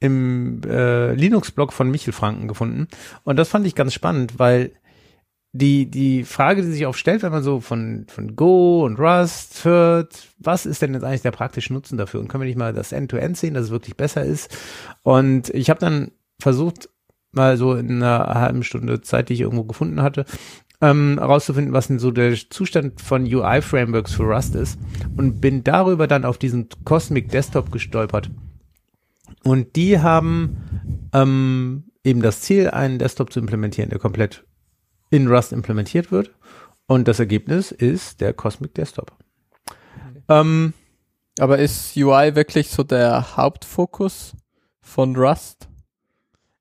im 0.00 0.60
äh, 0.66 1.14
Linux-Blog 1.14 1.72
von 1.72 1.90
Michel 1.90 2.12
Franken 2.12 2.48
gefunden. 2.48 2.88
Und 3.24 3.36
das 3.36 3.48
fand 3.48 3.66
ich 3.66 3.74
ganz 3.74 3.94
spannend, 3.94 4.38
weil 4.38 4.72
die, 5.56 5.88
die 5.88 6.24
Frage, 6.24 6.62
die 6.62 6.72
sich 6.72 6.86
oft 6.86 6.98
stellt, 6.98 7.22
wenn 7.22 7.30
man 7.30 7.44
so 7.44 7.60
von, 7.60 8.06
von 8.08 8.34
Go 8.34 8.84
und 8.84 8.98
Rust 8.98 9.64
hört, 9.64 10.28
was 10.38 10.66
ist 10.66 10.82
denn 10.82 10.94
jetzt 10.94 11.04
eigentlich 11.04 11.22
der 11.22 11.30
praktische 11.30 11.72
Nutzen 11.72 11.96
dafür? 11.96 12.20
Und 12.20 12.28
können 12.28 12.42
wir 12.42 12.48
nicht 12.48 12.58
mal 12.58 12.72
das 12.72 12.90
End-to-End 12.90 13.36
sehen, 13.36 13.54
dass 13.54 13.66
es 13.66 13.70
wirklich 13.70 13.96
besser 13.96 14.24
ist? 14.24 14.56
Und 15.02 15.50
ich 15.50 15.70
habe 15.70 15.78
dann 15.78 16.10
versucht, 16.40 16.88
mal 17.36 17.56
so 17.56 17.74
in 17.74 18.02
einer 18.02 18.26
halben 18.34 18.62
Stunde 18.62 19.00
Zeit, 19.00 19.28
die 19.28 19.34
ich 19.34 19.40
irgendwo 19.40 19.64
gefunden 19.64 20.02
hatte, 20.02 20.24
ähm, 20.80 21.18
herauszufinden, 21.18 21.72
was 21.72 21.86
denn 21.88 21.98
so 21.98 22.10
der 22.10 22.34
Zustand 22.50 23.00
von 23.00 23.24
UI-Frameworks 23.24 24.12
für 24.14 24.24
Rust 24.24 24.54
ist 24.54 24.78
und 25.16 25.40
bin 25.40 25.64
darüber 25.64 26.06
dann 26.06 26.24
auf 26.24 26.38
diesen 26.38 26.68
Cosmic 26.84 27.30
Desktop 27.30 27.70
gestolpert. 27.72 28.30
Und 29.44 29.76
die 29.76 30.00
haben 30.00 30.56
ähm, 31.12 31.84
eben 32.02 32.22
das 32.22 32.40
Ziel, 32.40 32.70
einen 32.70 32.98
Desktop 32.98 33.32
zu 33.32 33.40
implementieren, 33.40 33.90
der 33.90 33.98
komplett 33.98 34.44
in 35.10 35.28
Rust 35.28 35.52
implementiert 35.52 36.10
wird. 36.10 36.32
Und 36.86 37.08
das 37.08 37.18
Ergebnis 37.18 37.72
ist 37.72 38.20
der 38.20 38.34
Cosmic 38.34 38.74
Desktop. 38.74 39.12
Ähm, 40.28 40.74
Aber 41.38 41.58
ist 41.58 41.96
UI 41.96 42.34
wirklich 42.34 42.68
so 42.70 42.82
der 42.82 43.36
Hauptfokus 43.36 44.34
von 44.80 45.16
Rust? 45.16 45.68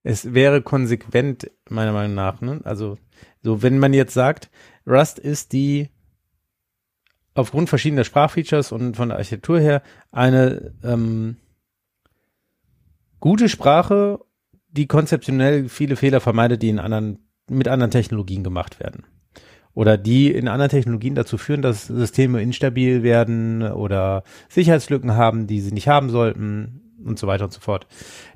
Es 0.04 0.34
wäre 0.34 0.62
konsequent, 0.62 1.50
meiner 1.70 1.94
Meinung 1.94 2.16
nach. 2.16 2.42
Ne? 2.42 2.60
Also, 2.66 2.98
so, 3.42 3.62
wenn 3.64 3.80
man 3.80 3.94
jetzt 3.94 4.14
sagt, 4.14 4.50
Rust 4.86 5.18
ist 5.18 5.54
die 5.54 5.90
aufgrund 7.34 7.70
verschiedener 7.70 8.04
Sprachfeatures 8.04 8.72
und 8.72 8.96
von 8.96 9.10
der 9.10 9.18
Architektur 9.18 9.60
her 9.60 9.82
eine 10.12 10.74
ähm, 10.84 11.38
gute 13.20 13.50
Sprache, 13.50 14.20
die 14.70 14.88
konzeptionell 14.88 15.70
viele 15.70 15.96
Fehler 15.96 16.20
vermeidet, 16.20 16.62
die 16.62 16.70
in 16.70 16.80
anderen, 16.80 17.28
mit 17.50 17.68
anderen 17.68 17.92
Technologien 17.92 18.44
gemacht 18.44 18.80
werden. 18.80 19.06
Oder 19.74 19.98
die 19.98 20.32
in 20.32 20.48
anderen 20.48 20.70
Technologien 20.70 21.16
dazu 21.16 21.40
führen, 21.40 21.64
dass 21.64 21.88
Systeme 21.88 22.44
instabil 22.44 23.02
werden 23.02 23.64
oder 23.64 24.24
Sicherheitslücken 24.50 25.16
haben, 25.16 25.48
die 25.48 25.62
sie 25.62 25.72
nicht 25.72 25.88
haben 25.88 26.12
sollten 26.12 26.83
und 27.06 27.20
so 27.20 27.28
weiter 27.28 27.46
und 27.46 27.54
so 27.54 27.60
fort. 27.60 27.88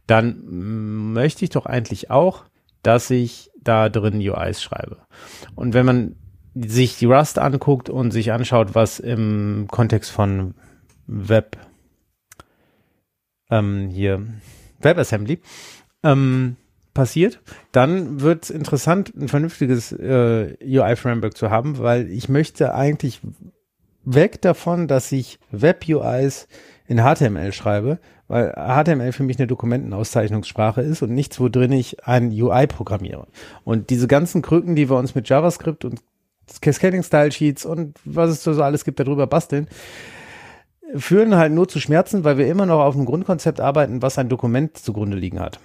Dann 0.05 1.13
möchte 1.13 1.43
ich 1.43 1.51
doch 1.51 1.65
eigentlich 1.65 2.11
auch, 2.11 2.45
dass 2.83 3.09
ich 3.09 3.51
da 3.61 3.89
drin 3.89 4.19
UIs 4.19 4.61
schreibe. 4.61 4.97
Und 5.55 5.73
wenn 5.73 5.85
man 5.85 6.15
sich 6.55 6.97
die 6.97 7.05
Rust 7.05 7.39
anguckt 7.39 7.89
und 7.89 8.11
sich 8.11 8.31
anschaut, 8.31 8.75
was 8.75 8.99
im 8.99 9.67
Kontext 9.69 10.11
von 10.11 10.55
Web 11.05 11.57
ähm, 13.49 13.89
hier 13.89 14.25
WebAssembly 14.79 15.39
ähm, 16.03 16.57
passiert, 16.93 17.41
dann 17.71 18.21
wird 18.21 18.45
es 18.45 18.49
interessant, 18.49 19.13
ein 19.15 19.27
vernünftiges 19.27 19.91
äh, 19.91 20.57
UI-Framework 20.61 21.37
zu 21.37 21.51
haben, 21.51 21.77
weil 21.77 22.09
ich 22.09 22.29
möchte 22.29 22.73
eigentlich 22.73 23.21
weg 24.03 24.41
davon, 24.41 24.87
dass 24.87 25.11
ich 25.11 25.39
Web-UIs 25.51 26.47
in 26.87 26.99
HTML 26.99 27.51
schreibe, 27.51 27.99
weil 28.27 28.51
HTML 28.51 29.11
für 29.11 29.23
mich 29.23 29.37
eine 29.37 29.47
Dokumentenauszeichnungssprache 29.47 30.81
ist 30.81 31.01
und 31.01 31.11
nichts, 31.11 31.39
wo 31.39 31.49
drin 31.49 31.71
ich 31.71 32.05
ein 32.05 32.31
UI 32.31 32.67
programmiere. 32.67 33.27
Und 33.63 33.89
diese 33.89 34.07
ganzen 34.07 34.41
Krücken, 34.41 34.75
die 34.75 34.89
wir 34.89 34.97
uns 34.97 35.15
mit 35.15 35.29
JavaScript 35.29 35.85
und 35.85 36.01
Cascading 36.61 37.03
Style 37.03 37.31
Sheets 37.31 37.65
und 37.65 37.97
was 38.05 38.29
es 38.29 38.43
so 38.43 38.61
alles 38.61 38.85
gibt, 38.85 38.99
darüber 38.99 39.27
basteln, 39.27 39.67
führen 40.95 41.35
halt 41.35 41.51
nur 41.51 41.67
zu 41.67 41.79
Schmerzen, 41.79 42.23
weil 42.23 42.37
wir 42.37 42.47
immer 42.47 42.65
noch 42.65 42.79
auf 42.79 42.95
einem 42.95 43.05
Grundkonzept 43.05 43.59
arbeiten, 43.59 44.01
was 44.01 44.17
ein 44.17 44.29
Dokument 44.29 44.77
zugrunde 44.77 45.17
liegen 45.17 45.39
hat. 45.39 45.59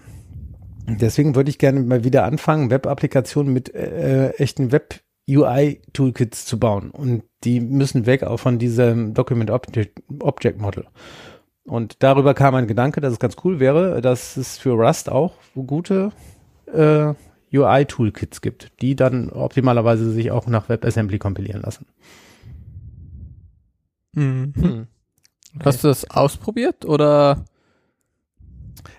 Deswegen 0.89 1.37
würde 1.37 1.51
ich 1.51 1.59
gerne 1.59 1.81
mal 1.81 2.03
wieder 2.05 2.25
anfangen, 2.25 2.71
Web-Applikationen 2.71 3.53
mit 3.53 3.73
äh, 3.75 4.31
echten 4.31 4.73
Web-UI-Toolkits 4.73 6.45
zu 6.45 6.59
bauen. 6.59 6.91
Und 6.91 7.23
die 7.45 7.61
müssen 7.61 8.07
weg 8.07 8.25
auch 8.25 8.39
von 8.39 8.59
diesem 8.59 9.15
Document 9.15 9.51
Object, 9.51 10.03
Object 10.21 10.61
Model. 10.61 10.87
Und 11.65 12.03
darüber 12.03 12.35
kam 12.35 12.55
ein 12.55 12.67
Gedanke, 12.67 13.01
dass 13.01 13.13
es 13.13 13.19
ganz 13.19 13.37
cool 13.45 13.61
wäre, 13.61 14.01
dass 14.01 14.37
es 14.37 14.59
für 14.59 14.73
Rust 14.73 15.11
auch 15.11 15.35
gute 15.55 16.11
äh, 16.67 17.15
UI-Toolkits 17.53 18.41
gibt, 18.41 18.73
die 18.81 18.97
dann 18.97 19.31
optimalerweise 19.31 20.11
sich 20.11 20.31
auch 20.31 20.47
nach 20.47 20.69
WebAssembly 20.69 21.19
kompilieren 21.19 21.63
lassen. 21.63 21.87
Mhm. 24.15 24.53
Hm. 24.57 24.87
Hast 25.65 25.85
du 25.85 25.89
das 25.89 26.11
ausprobiert 26.11 26.85
oder? 26.85 27.45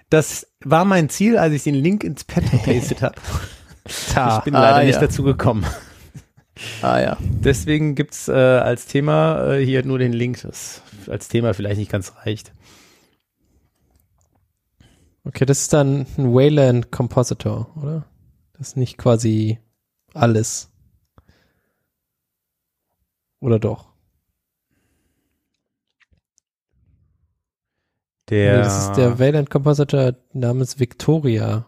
Das 0.09 0.47
war 0.63 0.85
mein 0.85 1.09
Ziel, 1.09 1.37
als 1.37 1.53
ich 1.53 1.63
den 1.63 1.75
Link 1.75 2.03
ins 2.03 2.23
Pad 2.23 2.49
gepastet 2.51 3.01
habe. 3.01 3.15
Ich 3.85 4.43
bin 4.43 4.55
Ah, 4.55 4.61
leider 4.61 4.83
nicht 4.85 4.95
ja. 4.95 5.01
dazu 5.01 5.23
gekommen. 5.23 5.65
Ah 6.81 6.99
ja. 6.99 7.17
Deswegen 7.21 7.95
gibt's 7.95 8.27
äh, 8.27 8.33
als 8.33 8.85
Thema 8.85 9.53
äh, 9.53 9.65
hier 9.65 9.85
nur 9.85 9.99
den 9.99 10.13
Link, 10.13 10.41
das 10.41 10.81
als 11.07 11.27
Thema 11.27 11.53
vielleicht 11.53 11.77
nicht 11.79 11.91
ganz 11.91 12.15
reicht. 12.17 12.53
Okay, 15.25 15.45
das 15.45 15.61
ist 15.61 15.73
dann 15.73 16.05
ein 16.17 16.33
Wayland 16.33 16.91
Compositor, 16.91 17.71
oder? 17.81 18.05
Das 18.57 18.69
ist 18.69 18.77
nicht 18.77 18.97
quasi 18.97 19.59
alles. 20.13 20.69
Oder 23.39 23.59
doch? 23.59 23.93
Der, 28.29 28.57
Nee, 28.57 28.63
das 28.63 28.87
ist 28.87 28.93
der 28.93 29.19
Wayland 29.19 29.49
Compositor 29.49 30.15
namens 30.33 30.79
Victoria. 30.79 31.65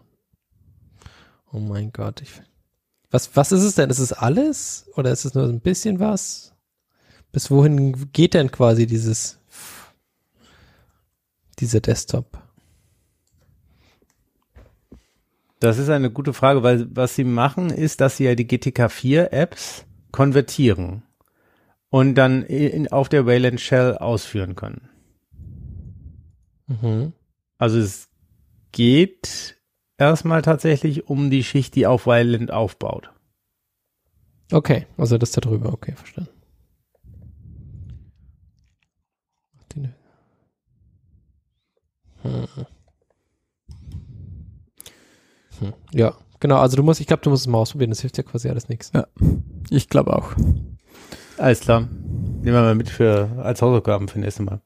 Oh 1.52 1.58
mein 1.58 1.92
Gott. 1.92 2.22
Ich, 2.22 2.42
was, 3.16 3.34
was 3.34 3.50
ist 3.50 3.62
es 3.62 3.74
denn? 3.76 3.88
Ist 3.88 3.98
es 3.98 4.12
alles? 4.12 4.90
Oder 4.94 5.10
ist 5.10 5.24
es 5.24 5.34
nur 5.34 5.46
so 5.46 5.52
ein 5.52 5.60
bisschen 5.60 5.98
was? 6.00 6.54
Bis 7.32 7.50
wohin 7.50 8.12
geht 8.12 8.34
denn 8.34 8.50
quasi 8.50 8.86
dieses, 8.86 9.38
dieser 11.58 11.80
Desktop? 11.80 12.42
Das 15.60 15.78
ist 15.78 15.88
eine 15.88 16.10
gute 16.10 16.34
Frage, 16.34 16.62
weil 16.62 16.94
was 16.94 17.14
sie 17.14 17.24
machen, 17.24 17.70
ist, 17.70 18.02
dass 18.02 18.18
sie 18.18 18.24
ja 18.24 18.34
die 18.34 18.46
GTK4-Apps 18.46 19.86
konvertieren 20.12 21.02
und 21.88 22.16
dann 22.16 22.42
in, 22.42 22.92
auf 22.92 23.08
der 23.08 23.24
Wayland 23.24 23.62
Shell 23.62 23.96
ausführen 23.96 24.54
können. 24.56 24.90
Mhm. 26.66 27.14
Also 27.56 27.78
es 27.78 28.10
geht 28.72 29.55
erstmal 29.98 30.42
tatsächlich 30.42 31.08
um 31.08 31.30
die 31.30 31.44
Schicht, 31.44 31.74
die 31.74 31.86
auf 31.86 32.06
Wayland 32.06 32.50
aufbaut. 32.50 33.10
Okay, 34.52 34.86
also 34.96 35.18
das 35.18 35.32
da 35.32 35.40
drüber, 35.40 35.72
okay, 35.72 35.92
verstanden. 35.92 36.30
Die- 39.74 39.88
Hm. 42.22 42.46
Hm. 45.60 45.72
Ja, 45.92 46.14
genau, 46.40 46.56
also 46.58 46.76
du 46.76 46.82
musst, 46.82 47.00
ich 47.00 47.06
glaube, 47.06 47.22
du 47.22 47.30
musst 47.30 47.42
es 47.42 47.46
mal 47.46 47.58
ausprobieren, 47.58 47.90
das 47.90 48.00
hilft 48.00 48.18
ja 48.18 48.22
quasi 48.24 48.48
alles 48.48 48.68
nichts. 48.68 48.92
Ich 49.70 49.88
glaube 49.88 50.14
auch. 50.16 50.32
Alles 51.38 51.60
klar. 51.60 51.80
Nehmen 51.82 52.44
wir 52.44 52.52
mal 52.62 52.74
mit 52.74 52.88
für 52.90 53.28
als 53.42 53.62
Hausaufgaben 53.62 54.08
für 54.08 54.18
nächstes 54.18 54.44
Mal. 54.44 54.60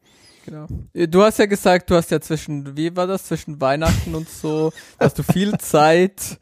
Genau. 0.50 0.66
Du 1.06 1.22
hast 1.22 1.38
ja 1.38 1.46
gesagt, 1.46 1.90
du 1.90 1.94
hast 1.94 2.10
ja 2.10 2.20
zwischen, 2.20 2.76
wie 2.76 2.94
war 2.96 3.06
das, 3.06 3.24
zwischen 3.24 3.60
Weihnachten 3.60 4.14
und 4.14 4.28
so, 4.28 4.72
hast 4.98 5.18
du 5.18 5.22
viel 5.22 5.56
Zeit, 5.58 6.38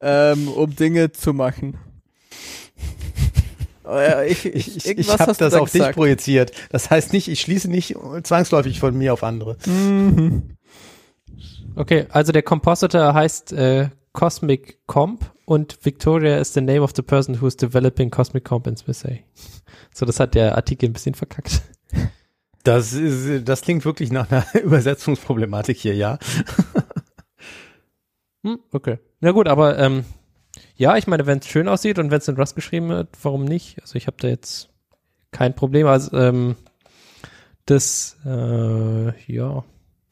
ähm, 0.00 0.48
um 0.48 0.74
Dinge 0.76 1.10
zu 1.12 1.32
machen. 1.32 1.78
Äh, 3.86 4.30
Ich, 4.30 4.44
Ich, 4.44 4.76
ich, 4.76 4.98
ich 4.98 5.08
habe 5.08 5.32
das 5.32 5.38
da 5.38 5.58
auf 5.58 5.70
dich 5.70 5.80
gesagt. 5.80 5.96
projiziert. 5.96 6.52
Das 6.70 6.90
heißt 6.90 7.12
nicht, 7.12 7.28
ich 7.28 7.40
schließe 7.40 7.70
nicht 7.70 7.96
zwangsläufig 8.24 8.78
von 8.78 8.96
mir 8.96 9.12
auf 9.14 9.22
andere. 9.22 9.56
Mhm. 9.66 10.56
Okay, 11.76 12.06
also 12.10 12.32
der 12.32 12.42
Compositor 12.42 13.14
heißt 13.14 13.52
äh, 13.52 13.88
Cosmic 14.12 14.78
Comp 14.86 15.30
und 15.44 15.78
Victoria 15.82 16.38
is 16.38 16.52
the 16.52 16.60
name 16.60 16.80
of 16.80 16.92
the 16.96 17.02
person 17.02 17.40
who 17.40 17.46
is 17.46 17.56
developing 17.56 18.10
Cosmic 18.10 18.44
Comp 18.44 18.66
in 18.66 18.76
Smith 18.76 19.04
So, 19.94 20.04
das 20.04 20.20
hat 20.20 20.34
der 20.34 20.56
Artikel 20.56 20.88
ein 20.88 20.92
bisschen 20.92 21.14
verkackt. 21.14 21.62
Das 22.66 22.92
ist, 22.92 23.48
das 23.48 23.62
klingt 23.62 23.84
wirklich 23.84 24.10
nach 24.10 24.28
einer 24.30 24.44
Übersetzungsproblematik 24.62 25.78
hier, 25.78 25.94
ja. 25.94 26.18
Hm, 28.44 28.58
okay. 28.72 28.98
Na 29.20 29.32
gut, 29.32 29.48
aber 29.48 29.78
ähm, 29.78 30.04
ja, 30.76 30.96
ich 30.96 31.06
meine, 31.06 31.26
wenn 31.26 31.38
es 31.38 31.48
schön 31.48 31.68
aussieht 31.68 31.98
und 31.98 32.10
wenn 32.10 32.18
es 32.18 32.28
in 32.28 32.36
Rust 32.36 32.54
geschrieben 32.54 32.88
wird, 32.88 33.08
warum 33.22 33.44
nicht? 33.44 33.80
Also 33.82 33.96
ich 33.96 34.06
habe 34.06 34.16
da 34.20 34.28
jetzt 34.28 34.68
kein 35.32 35.54
Problem. 35.54 35.86
Also 35.86 36.16
ähm, 36.16 36.54
das, 37.66 38.16
äh, 38.24 39.32
ja, 39.32 39.64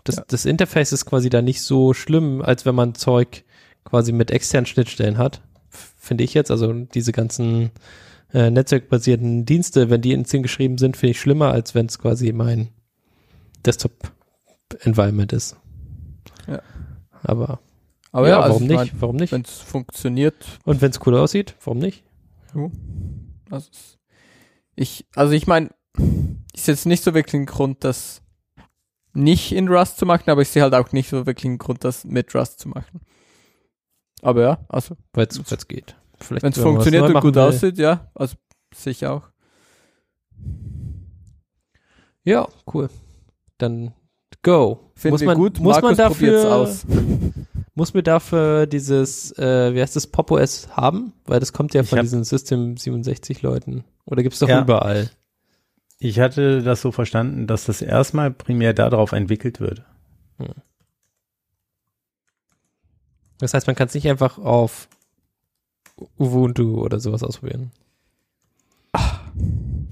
das, 0.02 0.16
Ja. 0.16 0.24
das 0.26 0.44
Interface 0.47 0.93
ist 0.93 1.06
quasi 1.06 1.31
da 1.31 1.43
nicht 1.43 1.62
so 1.62 1.94
schlimm, 1.94 2.43
als 2.43 2.66
wenn 2.66 2.74
man 2.74 2.94
Zeug 2.94 3.44
quasi 3.85 4.10
mit 4.12 4.31
externen 4.32 4.66
Schnittstellen 4.66 5.18
hat, 5.18 5.40
finde 5.68 6.24
ich 6.24 6.35
jetzt. 6.35 6.51
Also 6.51 6.72
diese 6.72 7.12
ganzen 7.12 7.70
äh, 8.35 8.51
netzwerkbasierten 8.51 9.47
Dienste, 9.47 9.89
wenn 9.89 10.02
die 10.02 10.12
in 10.12 10.24
Zing 10.27 10.43
geschrieben 10.43 10.77
sind, 10.77 10.97
finde 10.97 11.12
ich 11.12 11.20
schlimmer, 11.20 11.52
als 11.52 11.74
wenn 11.74 11.86
es 11.86 11.98
quasi 11.98 12.32
mein 12.32 12.69
Desktop-Environment 13.65 15.32
ist. 15.32 15.56
Ja. 16.47 16.61
Aber 17.23 17.61
Aber 18.12 18.28
ja, 18.28 18.35
ja, 18.35 18.40
also 18.40 18.55
warum 18.55 18.62
ich 18.65 18.69
nicht? 18.69 18.93
mein, 18.93 19.01
warum 19.01 19.16
nicht? 19.16 19.32
Wenn 19.32 19.43
es 19.43 19.59
funktioniert, 19.61 20.35
Und 20.65 20.82
wenn 20.82 20.90
es 20.90 21.01
cool 21.06 21.16
aussieht, 21.16 21.55
warum 21.65 21.78
nicht? 21.78 22.05
also 23.51 23.69
ich, 24.77 25.06
also 25.15 25.32
ich 25.32 25.47
meine, 25.47 25.70
ist 26.52 26.69
jetzt 26.69 26.86
nicht 26.86 27.02
so 27.02 27.15
wirklich 27.15 27.40
ein 27.40 27.47
Grund, 27.47 27.82
das 27.85 28.23
nicht 29.12 29.52
in 29.52 29.69
Rust 29.69 29.97
zu 29.98 30.06
machen, 30.06 30.28
aber 30.31 30.43
ich 30.43 30.48
sehe 30.48 30.62
halt 30.62 30.74
auch 30.74 30.93
nicht 30.93 31.09
so 31.09 31.27
wirklich 31.27 31.47
einen 31.47 31.59
Grund, 31.59 31.85
das 31.85 32.05
mit 32.05 32.35
Rust 32.35 32.61
zu 32.61 32.69
machen. 32.69 33.01
Aber 34.23 34.43
ja, 34.43 34.59
also 34.69 34.97
Weil 35.12 35.28
es 35.28 35.69
geht. 35.69 35.97
Vielleicht, 36.20 36.43
wenn 36.43 36.53
es 36.53 36.59
funktioniert 36.59 37.09
und 37.09 37.20
gut 37.20 37.35
will. 37.35 37.43
aussieht, 37.43 37.78
ja, 37.78 38.11
also 38.15 38.36
sicher 38.74 39.12
auch. 39.12 39.23
Ja, 42.24 42.49
cool. 42.73 42.89
Dann 43.59 43.93
go. 44.43 44.91
Finden 44.95 45.15
muss 45.15 45.23
man, 45.24 45.36
gut, 45.36 45.59
muss 45.61 45.74
Markus 45.74 45.91
man 45.91 45.97
dafür, 45.97 46.55
aus. 46.55 46.86
muss 47.74 47.93
man 47.95 48.05
dafür 48.05 48.66
dieses, 48.66 49.36
äh, 49.39 49.74
wie 49.74 49.81
heißt 49.82 49.97
das, 49.97 50.07
Pop 50.07 50.31
OS 50.31 50.69
haben? 50.77 51.12
Weil 51.27 51.41
das 51.41 51.53
kommt 51.53 51.74
ja 51.74 51.82
Ich 51.82 51.89
von 51.91 52.01
diesen 52.01 52.24
System 52.24 52.77
67 52.77 53.43
Leuten. 53.43 53.85
Oder 54.07 54.23
gibt's 54.23 54.39
doch 54.39 54.49
Ja. 54.49 54.62
überall? 54.62 55.11
Ich 55.99 56.20
hatte 56.20 56.62
das 56.62 56.81
so 56.81 56.93
verstanden, 56.93 57.47
dass 57.47 57.65
das 57.65 57.81
erstmal 57.82 58.31
primär 58.31 58.74
darauf 58.74 59.12
entwickelt 59.12 59.61
wird. 59.61 59.85
Das 63.39 63.55
heißt, 63.55 63.66
man 63.66 63.77
kann 63.77 63.89
es 63.89 63.95
nicht 63.95 64.09
einfach 64.09 64.39
auf 64.39 64.89
Ubuntu 66.19 66.83
oder 66.83 67.01
sowas 67.01 67.23
ausprobieren. 67.23 67.71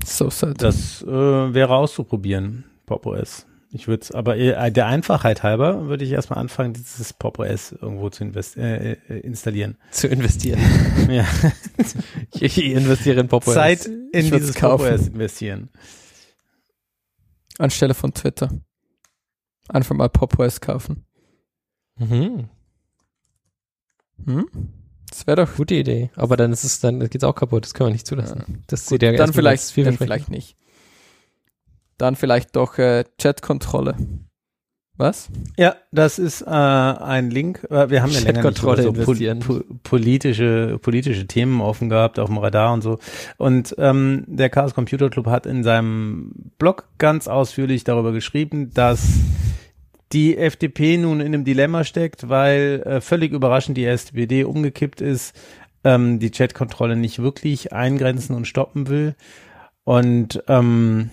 So 0.04 0.30
sad. 0.30 0.60
Das 0.62 1.02
äh, 1.02 1.06
wäre 1.06 1.74
auszuprobieren, 1.74 2.64
Pop 2.86 3.06
OS. 3.06 3.46
Ich 3.74 3.88
würde 3.88 4.02
es, 4.02 4.12
aber 4.12 4.36
äh, 4.36 4.70
der 4.70 4.86
Einfachheit 4.86 5.42
halber 5.42 5.88
würde 5.88 6.04
ich 6.04 6.12
erstmal 6.12 6.38
anfangen, 6.38 6.74
dieses 6.74 7.14
Pop 7.14 7.38
OS 7.38 7.72
irgendwo 7.72 8.10
zu 8.10 8.24
äh, 8.24 8.92
äh, 8.92 9.18
installieren. 9.20 9.78
Zu 9.90 10.08
investieren. 10.08 10.60
Ja. 11.08 11.26
ich, 12.40 12.62
investiere 12.62 13.20
in 13.20 13.28
Pop 13.28 13.46
OS. 13.46 13.54
Zeit 13.54 13.86
in 13.86 14.30
dieses 14.30 14.54
Pop. 14.54 14.80
OS 14.80 15.08
investieren. 15.08 15.70
Anstelle 17.58 17.94
von 17.94 18.12
Twitter. 18.12 18.50
Einfach 19.68 19.94
mal 19.94 20.08
PopOS 20.08 20.60
kaufen. 20.60 21.06
Mhm. 21.96 22.48
Hm? 24.26 24.46
Das 25.12 25.26
wäre 25.26 25.44
doch 25.44 25.56
Gute 25.56 25.74
Idee. 25.74 26.10
Aber 26.16 26.38
dann 26.38 26.52
ist 26.52 26.64
es 26.64 26.80
dann, 26.80 26.98
geht's 27.10 27.22
auch 27.22 27.34
kaputt. 27.34 27.64
Das 27.64 27.74
können 27.74 27.90
wir 27.90 27.92
nicht 27.92 28.06
zulassen. 28.06 28.64
Das 28.66 28.86
sieht 28.86 29.02
ja 29.02 29.12
dann 29.12 29.34
vielleicht, 29.34 29.76
dann 29.76 29.98
vielleicht 29.98 30.30
nicht. 30.30 30.56
Dann 31.98 32.16
vielleicht 32.16 32.56
doch 32.56 32.78
äh, 32.78 33.04
Chat-Kontrolle. 33.18 33.94
Was? 34.96 35.28
Ja, 35.58 35.76
das 35.90 36.18
ist 36.18 36.42
äh, 36.42 36.46
ein 36.46 37.30
Link. 37.30 37.64
Äh, 37.70 37.90
Wir 37.90 38.02
haben 38.02 38.10
ja 38.10 38.20
länger 38.20 38.42
nicht 38.42 38.58
so 38.58 38.92
pol 38.92 39.34
po 39.36 39.60
politische, 39.82 40.78
politische 40.80 41.26
Themen 41.26 41.60
offen 41.60 41.90
gehabt 41.90 42.18
auf 42.18 42.30
dem 42.30 42.38
Radar 42.38 42.72
und 42.72 42.80
so. 42.80 42.98
Und 43.36 43.74
ähm, 43.78 44.24
der 44.26 44.48
Chaos 44.48 44.74
Computer 44.74 45.10
Club 45.10 45.26
hat 45.26 45.44
in 45.44 45.62
seinem 45.62 46.32
Blog 46.58 46.88
ganz 46.96 47.28
ausführlich 47.28 47.84
darüber 47.84 48.12
geschrieben, 48.12 48.70
dass 48.72 49.06
die 50.12 50.36
FDP 50.36 50.98
nun 50.98 51.20
in 51.20 51.28
einem 51.28 51.44
Dilemma 51.44 51.84
steckt, 51.84 52.28
weil 52.28 52.82
äh, 52.84 53.00
völlig 53.00 53.32
überraschend 53.32 53.76
die 53.76 53.86
SPD 53.86 54.44
umgekippt 54.44 55.00
ist, 55.00 55.34
ähm, 55.84 56.18
die 56.18 56.30
Chat-Kontrolle 56.30 56.96
nicht 56.96 57.20
wirklich 57.20 57.72
eingrenzen 57.72 58.36
und 58.36 58.46
stoppen 58.46 58.88
will. 58.88 59.14
Und 59.84 60.42
ähm, 60.48 61.10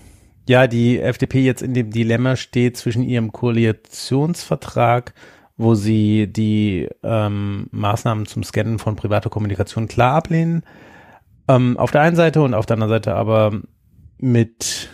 ja, 0.47 0.67
die 0.67 0.99
FDP 0.99 1.41
jetzt 1.41 1.61
in 1.61 1.73
dem 1.73 1.91
Dilemma 1.91 2.35
steht 2.35 2.77
zwischen 2.77 3.03
ihrem 3.03 3.31
Koalitionsvertrag, 3.31 5.13
wo 5.57 5.75
sie 5.75 6.27
die 6.27 6.87
ähm, 7.03 7.67
Maßnahmen 7.71 8.25
zum 8.25 8.43
Scannen 8.43 8.79
von 8.79 8.95
privater 8.95 9.29
Kommunikation 9.29 9.87
klar 9.87 10.15
ablehnen, 10.15 10.63
ähm, 11.47 11.77
auf 11.77 11.91
der 11.91 12.01
einen 12.01 12.15
Seite 12.15 12.41
und 12.41 12.53
auf 12.53 12.65
der 12.65 12.75
anderen 12.75 12.91
Seite 12.91 13.15
aber 13.15 13.61
mit 14.17 14.89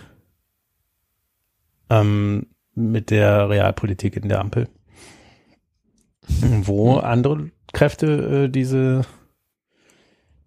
ähm, 1.90 2.48
mit 2.76 3.10
der 3.10 3.50
Realpolitik 3.50 4.16
in 4.16 4.30
der 4.30 4.40
Ampel, 4.40 4.68
wo 6.28 6.98
andere 6.98 7.50
Kräfte 7.74 8.46
äh, 8.46 8.50
diese 8.50 9.06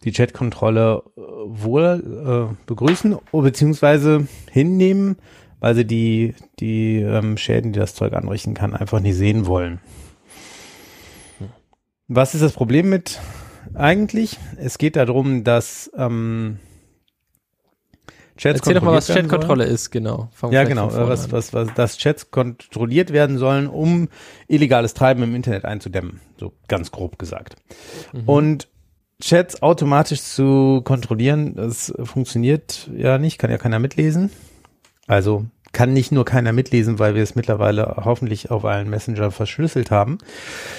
die 0.04 0.12
Chat-Kontrolle 0.12 1.02
äh, 1.16 1.20
wohl 1.20 2.50
äh, 2.52 2.54
begrüßen, 2.66 3.16
beziehungsweise 3.32 4.28
hinnehmen, 4.50 5.16
weil 5.60 5.74
sie 5.74 5.84
die, 5.84 6.34
die 6.60 7.00
ähm, 7.00 7.36
Schäden, 7.36 7.72
die 7.72 7.80
das 7.80 7.94
Zeug 7.94 8.12
anrichten 8.12 8.54
kann, 8.54 8.74
einfach 8.74 9.00
nicht 9.00 9.16
sehen 9.16 9.46
wollen. 9.46 9.80
Was 12.06 12.34
ist 12.34 12.42
das 12.42 12.52
Problem 12.52 12.88
mit 12.88 13.20
eigentlich? 13.74 14.38
Es 14.56 14.78
geht 14.78 14.96
darum, 14.96 15.44
dass 15.44 15.90
ähm, 15.96 16.58
Chats 18.38 18.60
Erzähl 18.60 18.74
doch 18.74 18.82
mal, 18.82 18.94
was 18.94 19.08
Chatkontrolle 19.08 19.64
ist, 19.64 19.90
genau. 19.90 20.30
Fangen 20.32 20.52
ja, 20.52 20.62
genau, 20.62 20.92
was, 20.92 21.32
was, 21.32 21.52
was, 21.52 21.74
dass 21.74 21.98
Chats 21.98 22.30
kontrolliert 22.30 23.12
werden 23.12 23.36
sollen, 23.36 23.66
um 23.66 24.08
illegales 24.46 24.94
Treiben 24.94 25.24
im 25.24 25.34
Internet 25.34 25.64
einzudämmen, 25.64 26.20
so 26.38 26.52
ganz 26.68 26.92
grob 26.92 27.18
gesagt. 27.18 27.56
Mhm. 28.12 28.28
Und 28.28 28.68
Chats 29.20 29.60
automatisch 29.60 30.22
zu 30.22 30.82
kontrollieren, 30.84 31.56
das 31.56 31.92
funktioniert 32.04 32.88
ja 32.96 33.18
nicht, 33.18 33.38
kann 33.38 33.50
ja 33.50 33.58
keiner 33.58 33.80
mitlesen. 33.80 34.30
Also 35.08 35.46
kann 35.72 35.92
nicht 35.92 36.12
nur 36.12 36.24
keiner 36.24 36.52
mitlesen, 36.52 37.00
weil 37.00 37.16
wir 37.16 37.24
es 37.24 37.34
mittlerweile 37.34 37.96
hoffentlich 38.04 38.52
auf 38.52 38.64
allen 38.64 38.88
Messenger 38.88 39.32
verschlüsselt 39.32 39.90
haben, 39.90 40.18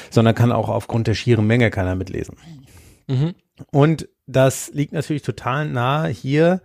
sondern 0.10 0.34
kann 0.34 0.54
auch 0.54 0.70
aufgrund 0.70 1.08
der 1.08 1.14
schieren 1.14 1.46
Menge 1.46 1.72
keiner 1.72 1.96
mitlesen. 1.96 2.38
Mhm. 3.08 3.36
Und 3.72 4.08
das 4.28 4.72
liegt 4.74 4.94
natürlich 4.94 5.24
total 5.24 5.68
nahe, 5.68 6.08
hier 6.08 6.62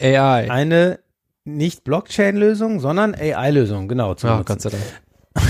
AI. 0.00 0.50
eine 0.50 1.00
nicht 1.44 1.84
Blockchain-Lösung, 1.84 2.80
sondern 2.80 3.14
AI-Lösung, 3.14 3.88
genau. 3.88 4.14
Zu 4.14 4.26
ja, 4.26 4.42
Gott 4.42 4.60
sei 4.60 4.70
Dank. 4.70 4.82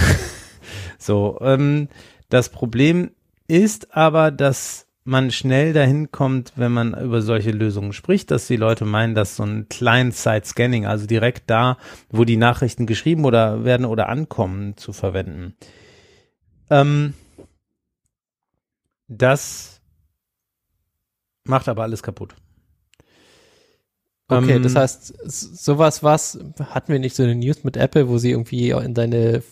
so, 0.98 1.38
ähm, 1.40 1.88
das 2.28 2.50
Problem 2.50 3.12
ist 3.48 3.96
aber, 3.96 4.30
dass 4.30 4.86
man 5.04 5.30
schnell 5.30 5.72
dahin 5.72 6.10
kommt, 6.10 6.52
wenn 6.56 6.72
man 6.72 6.92
über 6.94 7.22
solche 7.22 7.52
Lösungen 7.52 7.92
spricht, 7.92 8.32
dass 8.32 8.48
die 8.48 8.56
Leute 8.56 8.84
meinen, 8.84 9.14
dass 9.14 9.36
so 9.36 9.44
ein 9.44 9.68
Client-Side-Scanning, 9.68 10.84
also 10.84 11.06
direkt 11.06 11.48
da, 11.48 11.78
wo 12.10 12.24
die 12.24 12.36
Nachrichten 12.36 12.86
geschrieben 12.86 13.24
oder 13.24 13.64
werden 13.64 13.86
oder 13.86 14.08
ankommen, 14.08 14.76
zu 14.76 14.92
verwenden. 14.92 15.54
Ähm, 16.70 17.14
das 19.06 19.80
macht 21.44 21.68
aber 21.68 21.84
alles 21.84 22.02
kaputt. 22.02 22.34
Okay, 24.28 24.56
ähm, 24.56 24.62
das 24.62 24.74
heißt, 24.74 25.14
sowas 25.24 26.02
was 26.02 26.38
hatten 26.60 26.92
wir 26.92 26.98
nicht 26.98 27.14
so 27.14 27.22
eine 27.22 27.34
News 27.34 27.62
mit 27.62 27.76
Apple, 27.76 28.08
wo 28.08 28.18
sie 28.18 28.30
irgendwie 28.30 28.70
in 28.70 28.94
deine 28.94 29.42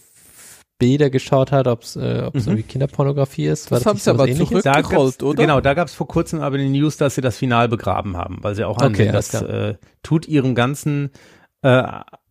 Bilder 0.79 1.11
geschaut 1.11 1.53
hat, 1.53 1.69
ob 1.69 1.83
es 1.83 1.95
äh, 1.95 2.25
ob's 2.27 2.47
mhm. 2.47 2.53
irgendwie 2.53 2.63
Kinderpornografie 2.65 3.47
ist. 3.47 3.71
War 3.71 3.79
das, 3.79 3.85
das 3.85 3.91
haben 3.91 3.99
sie 3.99 4.11
aber 4.11 4.33
zurückgerollt, 4.33 5.23
oder? 5.23 5.43
Genau, 5.43 5.61
da 5.61 5.75
gab 5.75 5.87
es 5.87 5.95
vor 5.95 6.09
kurzem 6.09 6.41
aber 6.41 6.59
die 6.59 6.69
News, 6.69 6.97
dass 6.97 7.15
sie 7.15 7.21
das 7.21 7.37
Final 7.37 7.69
begraben 7.69 8.17
haben, 8.17 8.39
weil 8.43 8.57
sie 8.57 8.65
auch 8.65 8.79
ansehen, 8.79 9.09
okay, 9.09 9.13
das 9.13 9.35
äh, 9.35 9.75
tut 10.03 10.27
ihrem 10.27 10.55
ganzen 10.55 11.11
äh, 11.63 11.85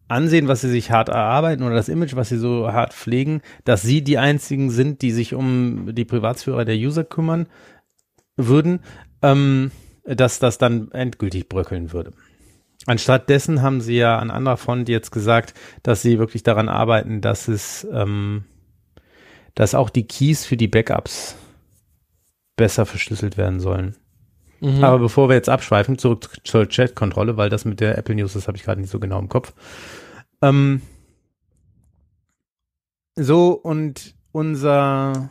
Ansehen, 0.09 0.47
was 0.47 0.61
sie 0.61 0.69
sich 0.69 0.91
hart 0.91 1.09
erarbeiten 1.09 1.63
oder 1.63 1.75
das 1.75 1.89
Image, 1.89 2.15
was 2.15 2.29
sie 2.29 2.37
so 2.37 2.71
hart 2.71 2.93
pflegen, 2.93 3.41
dass 3.63 3.81
sie 3.81 4.03
die 4.03 4.17
einzigen 4.17 4.69
sind, 4.69 5.01
die 5.01 5.11
sich 5.11 5.33
um 5.33 5.95
die 5.95 6.05
Privatsphäre 6.05 6.65
der 6.65 6.75
User 6.75 7.05
kümmern 7.05 7.47
würden, 8.35 8.81
ähm, 9.21 9.71
dass 10.03 10.39
das 10.39 10.57
dann 10.57 10.91
endgültig 10.91 11.47
bröckeln 11.47 11.93
würde. 11.93 12.11
Anstatt 12.85 13.29
dessen 13.29 13.61
haben 13.61 13.81
sie 13.81 13.95
ja 13.97 14.19
an 14.19 14.31
anderer 14.31 14.57
Front 14.57 14.89
jetzt 14.89 15.11
gesagt, 15.11 15.53
dass 15.83 16.01
sie 16.01 16.19
wirklich 16.19 16.43
daran 16.43 16.67
arbeiten, 16.69 17.21
dass 17.21 17.47
es, 17.47 17.87
ähm, 17.91 18.43
dass 19.55 19.75
auch 19.75 19.89
die 19.89 20.05
Keys 20.05 20.45
für 20.45 20.57
die 20.57 20.67
Backups 20.67 21.35
besser 22.57 22.85
verschlüsselt 22.85 23.37
werden 23.37 23.59
sollen. 23.59 23.95
Mhm. 24.59 24.83
Aber 24.83 24.99
bevor 24.99 25.29
wir 25.29 25.35
jetzt 25.35 25.49
abschweifen, 25.49 25.97
zurück 25.97 26.29
zur 26.43 26.67
Chat-Kontrolle, 26.67 27.37
weil 27.37 27.49
das 27.49 27.65
mit 27.65 27.79
der 27.79 27.97
Apple 27.97 28.15
News, 28.15 28.33
das 28.33 28.47
habe 28.47 28.57
ich 28.57 28.63
gerade 28.63 28.81
nicht 28.81 28.89
so 28.89 28.99
genau 28.99 29.19
im 29.19 29.29
Kopf. 29.29 29.53
Ähm, 30.41 30.81
so, 33.15 33.51
und 33.51 34.15
unser 34.31 35.29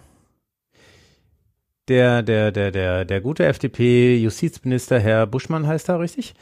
der, 1.89 2.23
der, 2.23 2.53
der, 2.53 2.71
der, 2.71 3.05
der 3.05 3.21
gute 3.21 3.45
FDP-Justizminister, 3.45 5.01
Herr 5.01 5.27
Buschmann 5.27 5.67
heißt 5.67 5.89
er, 5.89 5.99
richtig? 5.99 6.35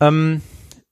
Ähm, 0.00 0.40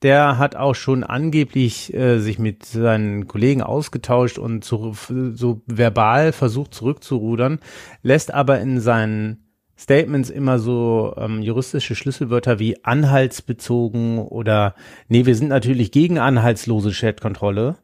der 0.03 0.39
hat 0.39 0.57
auch 0.57 0.75
schon 0.75 1.05
angeblich 1.05 1.95
äh, 1.95 2.19
sich 2.19 2.39
mit 2.39 2.65
seinen 2.65 3.29
Kollegen 3.29 3.63
ausgetauscht 3.63 4.39
und 4.39 4.65
zu, 4.65 4.95
so 5.33 5.63
verbal 5.67 6.33
versucht 6.33 6.75
zurückzurudern, 6.75 7.61
lässt 8.03 8.35
aber 8.35 8.61
in 8.61 8.81
seinen 8.81 9.43
Statements 9.79 10.31
immer 10.31 10.59
so 10.59 11.15
ähm, 11.17 11.43
juristische 11.43 11.95
Schlüsselwörter 11.95 12.59
wie 12.59 12.85
anhaltsbezogen 12.85 14.19
oder 14.19 14.75
nee, 15.09 15.27
wir 15.27 15.35
sind 15.35 15.49
natürlich 15.49 15.91
gegen 15.91 16.19
anhaltslose 16.19 16.91
Chatkontrolle, 16.93 17.77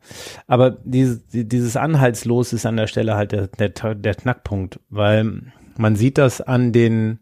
aber 0.46 0.70
dieses, 0.84 1.22
dieses 1.28 1.76
anhaltslos 1.76 2.52
ist 2.52 2.66
an 2.66 2.76
der 2.76 2.86
Stelle 2.86 3.14
halt 3.14 3.32
der, 3.32 3.48
der, 3.48 3.94
der 3.94 4.14
Knackpunkt, 4.14 4.80
weil 4.90 5.42
man 5.76 5.96
sieht 5.96 6.18
das 6.18 6.40
an 6.40 6.72
den 6.72 7.20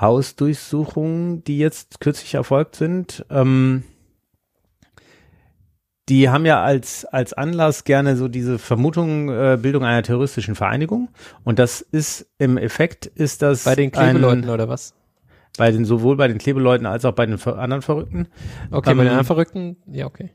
Hausdurchsuchungen, 0.00 1.44
die 1.44 1.58
jetzt 1.58 2.00
kürzlich 2.00 2.34
erfolgt 2.34 2.76
sind. 2.76 3.24
Ähm, 3.30 3.84
die 6.08 6.28
haben 6.28 6.44
ja 6.44 6.62
als, 6.62 7.04
als 7.04 7.32
Anlass 7.32 7.84
gerne 7.84 8.16
so 8.16 8.26
diese 8.26 8.58
Vermutung, 8.58 9.28
äh, 9.28 9.58
Bildung 9.60 9.84
einer 9.84 10.02
terroristischen 10.02 10.56
Vereinigung. 10.56 11.08
Und 11.44 11.58
das 11.58 11.80
ist 11.80 12.28
im 12.38 12.58
Effekt 12.58 13.06
ist 13.06 13.42
das. 13.42 13.64
Bei 13.64 13.76
den 13.76 13.92
Klebeleuten 13.92 14.44
ein, 14.44 14.50
oder 14.50 14.68
was? 14.68 14.94
Bei 15.56 15.70
den, 15.70 15.84
sowohl 15.84 16.16
bei 16.16 16.26
den 16.26 16.38
Klebeleuten 16.38 16.86
als 16.86 17.04
auch 17.04 17.12
bei 17.12 17.26
den 17.26 17.40
anderen 17.40 17.82
Verrückten. 17.82 18.26
Okay, 18.70 18.90
ähm, 18.90 18.96
bei 18.96 19.04
den 19.04 19.10
anderen 19.10 19.26
Verrückten, 19.26 19.76
ja, 19.86 20.06
okay. 20.06 20.30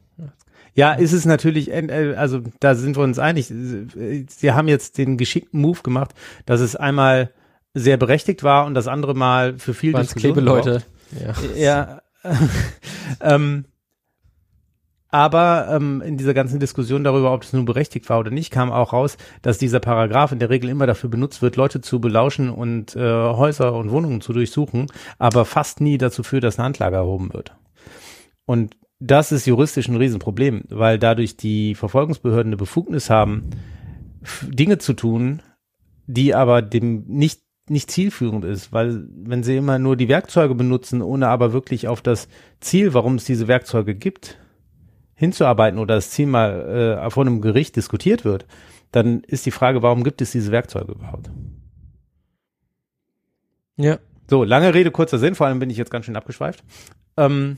Ja, 0.75 0.91
ist 0.91 1.13
es 1.13 1.25
natürlich, 1.25 1.71
äh, 1.71 2.15
also 2.17 2.41
da 2.59 2.75
sind 2.75 2.97
wir 2.97 3.03
uns 3.03 3.17
einig. 3.17 3.47
Sie 3.47 4.51
haben 4.51 4.67
jetzt 4.67 4.97
den 4.97 5.17
geschickten 5.17 5.61
Move 5.61 5.81
gemacht, 5.83 6.13
dass 6.45 6.59
es 6.59 6.75
einmal 6.75 7.31
sehr 7.75 7.97
berechtigt 7.97 8.43
war 8.43 8.65
und 8.65 8.73
das 8.73 8.87
andere 8.87 9.13
Mal 9.13 9.59
für 9.59 9.75
viel 9.75 9.93
Waren's 9.93 10.07
Diskussion 10.07 10.33
Klebeleute. 10.33 10.81
Ja. 11.19 11.33
ja 11.55 12.01
ähm, 13.21 13.65
aber 15.09 15.67
ähm, 15.71 16.01
in 16.01 16.17
dieser 16.17 16.33
ganzen 16.33 16.59
Diskussion 16.59 17.03
darüber, 17.03 17.33
ob 17.33 17.43
es 17.43 17.53
nun 17.53 17.65
berechtigt 17.65 18.09
war 18.09 18.19
oder 18.19 18.31
nicht, 18.31 18.51
kam 18.51 18.71
auch 18.71 18.91
raus, 18.91 19.17
dass 19.41 19.57
dieser 19.57 19.79
Paragraph 19.79 20.31
in 20.31 20.39
der 20.39 20.49
Regel 20.49 20.69
immer 20.69 20.87
dafür 20.87 21.09
benutzt 21.09 21.41
wird, 21.41 21.55
Leute 21.55 21.79
zu 21.79 22.01
belauschen 22.01 22.49
und 22.49 22.95
äh, 22.95 22.99
Häuser 22.99 23.73
und 23.75 23.91
Wohnungen 23.91 24.19
zu 24.19 24.33
durchsuchen, 24.33 24.87
aber 25.17 25.45
fast 25.45 25.79
nie 25.79 25.97
dazu 25.97 26.23
führt, 26.23 26.43
dass 26.43 26.59
eine 26.59 26.65
Anklage 26.65 26.97
erhoben 26.97 27.33
wird. 27.33 27.55
Und 28.45 28.75
das 28.99 29.31
ist 29.31 29.45
juristisch 29.45 29.87
ein 29.87 29.95
Riesenproblem, 29.95 30.63
weil 30.69 30.99
dadurch 30.99 31.37
die 31.37 31.75
Verfolgungsbehörden 31.75 32.49
eine 32.49 32.57
Befugnis 32.57 33.09
haben, 33.09 33.51
Dinge 34.41 34.79
zu 34.79 34.93
tun, 34.93 35.41
die 36.07 36.35
aber 36.35 36.61
dem 36.61 37.05
nicht 37.07 37.44
nicht 37.67 37.89
zielführend 37.89 38.45
ist, 38.45 38.71
weil 38.71 39.07
wenn 39.15 39.43
sie 39.43 39.57
immer 39.57 39.79
nur 39.79 39.95
die 39.95 40.07
Werkzeuge 40.07 40.53
benutzen, 40.55 41.01
ohne 41.01 41.27
aber 41.27 41.51
wirklich 41.51 41.87
auf 41.87 42.01
das 42.01 42.27
Ziel, 42.59 42.93
warum 42.93 43.15
es 43.15 43.25
diese 43.25 43.47
Werkzeuge 43.47 43.95
gibt, 43.95 44.37
hinzuarbeiten 45.15 45.79
oder 45.79 45.95
das 45.95 46.11
Ziel 46.11 46.27
mal 46.27 46.99
äh, 47.03 47.09
vor 47.09 47.25
einem 47.25 47.41
Gericht 47.41 47.75
diskutiert 47.75 48.25
wird, 48.25 48.45
dann 48.91 49.21
ist 49.21 49.45
die 49.45 49.51
Frage, 49.51 49.81
warum 49.81 50.03
gibt 50.03 50.21
es 50.21 50.31
diese 50.31 50.51
Werkzeuge 50.51 50.91
überhaupt? 50.91 51.31
Ja. 53.77 53.99
So, 54.29 54.43
lange 54.43 54.73
Rede, 54.73 54.91
kurzer 54.91 55.19
Sinn, 55.19 55.35
vor 55.35 55.47
allem 55.47 55.59
bin 55.59 55.69
ich 55.69 55.77
jetzt 55.77 55.91
ganz 55.91 56.05
schön 56.05 56.15
abgeschweift. 56.15 56.63
Ähm, 57.17 57.57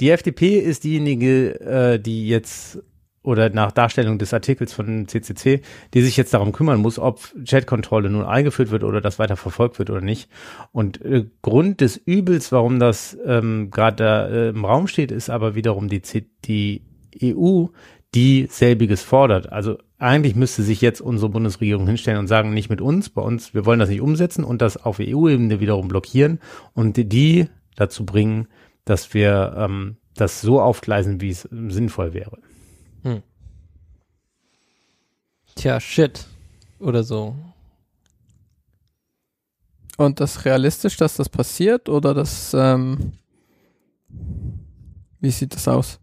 die 0.00 0.10
FDP 0.10 0.58
ist 0.58 0.84
diejenige, 0.84 1.60
äh, 1.60 1.98
die 1.98 2.28
jetzt 2.28 2.78
oder 3.22 3.50
nach 3.50 3.72
Darstellung 3.72 4.18
des 4.18 4.32
Artikels 4.32 4.72
von 4.72 5.06
CCC, 5.08 5.60
die 5.92 6.02
sich 6.02 6.16
jetzt 6.16 6.34
darum 6.34 6.52
kümmern 6.52 6.80
muss, 6.80 6.98
ob 6.98 7.20
Chatkontrolle 7.44 8.10
nun 8.10 8.24
eingeführt 8.24 8.70
wird 8.70 8.84
oder 8.84 9.00
das 9.00 9.18
weiter 9.18 9.36
verfolgt 9.36 9.78
wird 9.78 9.90
oder 9.90 10.00
nicht. 10.00 10.30
Und 10.72 11.04
äh, 11.04 11.26
Grund 11.42 11.80
des 11.80 11.96
Übels, 11.96 12.52
warum 12.52 12.78
das 12.78 13.18
ähm, 13.26 13.70
gerade 13.70 13.96
da 13.96 14.28
äh, 14.28 14.48
im 14.50 14.64
Raum 14.64 14.86
steht, 14.86 15.10
ist 15.10 15.30
aber 15.30 15.54
wiederum 15.54 15.88
die, 15.88 16.02
C 16.02 16.26
die 16.44 16.82
EU, 17.22 17.66
die 18.14 18.46
selbiges 18.50 19.02
fordert. 19.02 19.52
Also 19.52 19.78
eigentlich 19.98 20.36
müsste 20.36 20.62
sich 20.62 20.80
jetzt 20.80 21.00
unsere 21.00 21.28
Bundesregierung 21.28 21.86
hinstellen 21.86 22.20
und 22.20 22.28
sagen, 22.28 22.54
nicht 22.54 22.70
mit 22.70 22.80
uns, 22.80 23.10
bei 23.10 23.20
uns, 23.20 23.52
wir 23.52 23.66
wollen 23.66 23.80
das 23.80 23.88
nicht 23.88 24.00
umsetzen 24.00 24.44
und 24.44 24.62
das 24.62 24.76
auf 24.76 24.98
EU-Ebene 25.00 25.60
wiederum 25.60 25.88
blockieren 25.88 26.38
und 26.72 26.96
die 26.96 27.48
dazu 27.76 28.06
bringen, 28.06 28.46
dass 28.84 29.12
wir 29.12 29.54
ähm, 29.56 29.96
das 30.14 30.40
so 30.40 30.60
aufgleisen, 30.60 31.20
wie 31.20 31.30
es 31.30 31.42
sinnvoll 31.42 32.14
wäre. 32.14 32.38
Hm. 33.02 33.22
Tja, 35.54 35.80
shit. 35.80 36.26
Oder 36.78 37.02
so. 37.02 37.34
Und 39.96 40.20
das 40.20 40.44
realistisch, 40.44 40.96
dass 40.96 41.16
das 41.16 41.28
passiert 41.28 41.88
oder 41.88 42.14
das, 42.14 42.54
ähm, 42.54 43.14
wie 45.20 45.30
sieht 45.30 45.54
das 45.54 45.66
aus? 45.66 45.98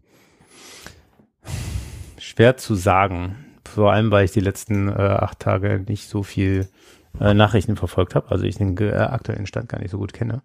Schwer 2.18 2.58
zu 2.58 2.74
sagen. 2.74 3.36
Vor 3.64 3.92
allem, 3.92 4.10
weil 4.10 4.26
ich 4.26 4.32
die 4.32 4.40
letzten 4.40 4.88
äh, 4.88 4.92
acht 4.92 5.40
Tage 5.40 5.82
nicht 5.88 6.10
so 6.10 6.22
viel 6.22 6.68
äh, 7.18 7.32
Nachrichten 7.32 7.76
verfolgt 7.76 8.14
habe. 8.14 8.30
Also 8.30 8.44
ich 8.44 8.56
den 8.56 8.76
äh, 8.76 8.92
aktuellen 8.92 9.46
Stand 9.46 9.70
gar 9.70 9.80
nicht 9.80 9.90
so 9.90 9.98
gut 9.98 10.12
kenne. 10.12 10.42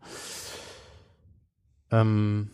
Ähm, 1.91 2.51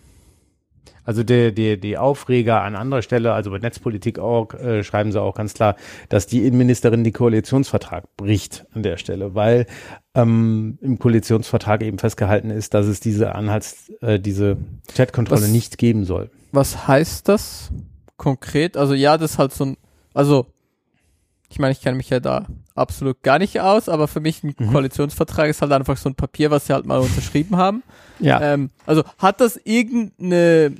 Also 1.07 1.23
die, 1.23 1.55
die, 1.55 1.79
die 1.79 1.97
Aufreger 1.97 2.63
an 2.63 2.75
anderer 2.75 3.01
Stelle, 3.01 3.31
also 3.31 3.49
bei 3.49 3.59
Netzpolitik.org 3.59 4.55
äh, 4.55 4.83
schreiben 4.83 5.13
sie 5.13 5.21
auch 5.21 5.35
ganz 5.35 5.53
klar, 5.53 5.77
dass 6.09 6.27
die 6.27 6.45
Innenministerin 6.45 7.05
den 7.05 7.13
Koalitionsvertrag 7.13 8.17
bricht 8.17 8.65
an 8.73 8.83
der 8.83 8.97
Stelle, 8.97 9.33
weil 9.33 9.67
ähm, 10.15 10.77
im 10.81 10.99
Koalitionsvertrag 10.99 11.81
eben 11.81 11.97
festgehalten 11.97 12.49
ist, 12.49 12.73
dass 12.73 12.87
es 12.87 12.99
diese 12.99 13.35
Anhalts, 13.35 13.89
äh, 14.01 14.19
diese 14.19 14.57
Chatkontrolle 14.93 15.47
nicht 15.47 15.77
geben 15.77 16.03
soll. 16.03 16.29
Was 16.51 16.89
heißt 16.89 17.29
das 17.29 17.71
konkret? 18.17 18.75
Also 18.75 18.93
ja, 18.93 19.17
das 19.17 19.31
ist 19.31 19.39
halt 19.39 19.53
so 19.53 19.63
ein, 19.63 19.77
also 20.13 20.47
ich 21.49 21.59
meine, 21.59 21.71
ich 21.71 21.81
kenne 21.81 21.97
mich 21.97 22.09
ja 22.09 22.19
da 22.19 22.45
absolut 22.75 23.23
gar 23.23 23.39
nicht 23.39 23.59
aus, 23.61 23.89
aber 23.89 24.07
für 24.07 24.19
mich 24.19 24.43
ein 24.43 24.53
Mhm. 24.57 24.71
Koalitionsvertrag 24.71 25.49
ist 25.49 25.61
halt 25.61 25.71
einfach 25.71 25.97
so 25.97 26.09
ein 26.09 26.15
Papier, 26.15 26.51
was 26.51 26.67
sie 26.67 26.73
halt 26.73 26.85
mal 26.85 26.99
unterschrieben 26.99 27.55
haben. 27.57 27.83
Ja. 28.19 28.41
Ähm, 28.41 28.69
also 28.85 29.03
hat 29.17 29.41
das 29.41 29.59
irgendeine, 29.63 30.73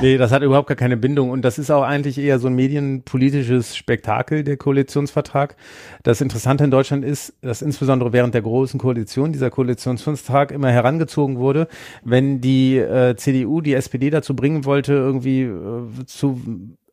Nee, 0.00 0.16
das 0.16 0.32
hat 0.32 0.42
überhaupt 0.42 0.66
gar 0.66 0.76
keine 0.76 0.96
Bindung 0.96 1.30
und 1.30 1.42
das 1.42 1.58
ist 1.58 1.70
auch 1.70 1.82
eigentlich 1.82 2.18
eher 2.18 2.38
so 2.38 2.48
ein 2.48 2.54
medienpolitisches 2.54 3.76
Spektakel, 3.76 4.42
der 4.42 4.56
Koalitionsvertrag. 4.56 5.56
Das 6.02 6.20
Interessante 6.20 6.64
in 6.64 6.70
Deutschland 6.70 7.04
ist, 7.04 7.34
dass 7.42 7.62
insbesondere 7.62 8.12
während 8.12 8.34
der 8.34 8.42
großen 8.42 8.80
Koalition 8.80 9.32
dieser 9.32 9.50
Koalitionsvertrag 9.50 10.50
immer 10.52 10.70
herangezogen 10.70 11.38
wurde, 11.38 11.68
wenn 12.02 12.40
die 12.40 12.78
äh, 12.78 13.14
CDU 13.16 13.60
die 13.60 13.74
SPD 13.74 14.10
dazu 14.10 14.34
bringen 14.34 14.64
wollte, 14.64 14.94
irgendwie 14.94 15.42
äh, 15.42 16.06
zu 16.06 16.40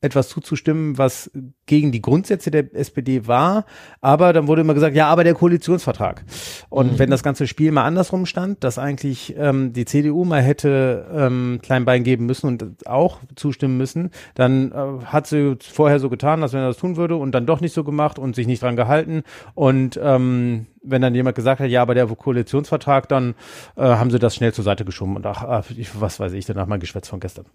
etwas 0.02 0.30
zuzustimmen, 0.30 0.98
was 0.98 1.32
gegen 1.68 1.91
die 1.91 2.02
Grundsätze 2.02 2.49
der 2.52 2.76
SPD 2.76 3.28
war, 3.28 3.65
aber 4.02 4.34
dann 4.34 4.48
wurde 4.48 4.61
immer 4.61 4.73
gesagt, 4.73 4.95
ja, 4.95 5.07
aber 5.07 5.23
der 5.23 5.36
Koalitionsvertrag. 5.36 6.26
Und 6.69 6.98
wenn 6.99 7.11
das 7.11 7.23
ganze 7.23 7.48
Spiel 7.48 7.72
mal 7.72 7.86
andersrum 7.86 8.26
stand, 8.26 8.64
dass 8.64 8.80
eigentlich 8.80 9.36
ähm, 9.38 9.73
die 9.73 9.86
CDU 9.86 10.26
mal 10.26 10.41
hätte 10.41 11.07
ähm, 11.14 11.60
klein 11.61 11.86
Bein 11.86 12.03
geben 12.03 12.26
müssen 12.26 12.48
und 12.48 12.88
auch 12.88 13.19
zustimmen 13.36 13.78
müssen, 13.78 14.10
dann 14.34 14.72
äh, 14.72 15.06
hat 15.06 15.28
sie 15.28 15.56
vorher 15.60 15.99
so 15.99 16.10
getan, 16.10 16.41
als 16.41 16.53
wenn 16.53 16.61
er 16.61 16.68
das 16.68 16.78
tun 16.78 16.98
würde 16.98 17.15
und 17.15 17.32
dann 17.34 17.45
doch 17.45 17.61
nicht 17.61 17.73
so 17.73 17.84
gemacht 17.84 18.18
und 18.18 18.36
sich 18.36 18.48
nicht 18.48 18.64
dran 18.64 18.76
gehalten. 18.76 19.22
Und 19.53 19.99
ähm, 20.02 20.65
wenn 20.84 21.02
dann 21.02 21.14
jemand 21.14 21.36
gesagt 21.36 21.60
hat, 21.60 21.70
ja, 21.70 21.82
aber 21.82 21.94
der 21.94 22.08
Koalitionsvertrag, 22.08 23.08
dann 23.08 23.36
äh, 23.76 23.82
haben 23.84 24.10
sie 24.10 24.18
das 24.20 24.36
schnell 24.36 24.52
zur 24.53 24.64
Seite 24.64 24.84
geschoben 24.84 25.16
und 25.16 25.26
ach, 25.26 25.70
ich, 25.78 25.99
was 26.02 26.20
weiß 26.20 26.34
ich, 26.34 26.45
danach 26.45 26.66
mein 26.66 26.80
Geschwätz 26.80 27.08
von 27.08 27.20
gestern. 27.20 27.45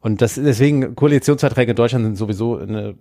Und 0.00 0.22
das 0.22 0.34
deswegen 0.36 0.94
Koalitionsverträge 0.94 1.72
in 1.72 1.76
Deutschland 1.76 2.04
sind 2.04 2.16
sowieso 2.16 2.56
eine, 2.58 2.94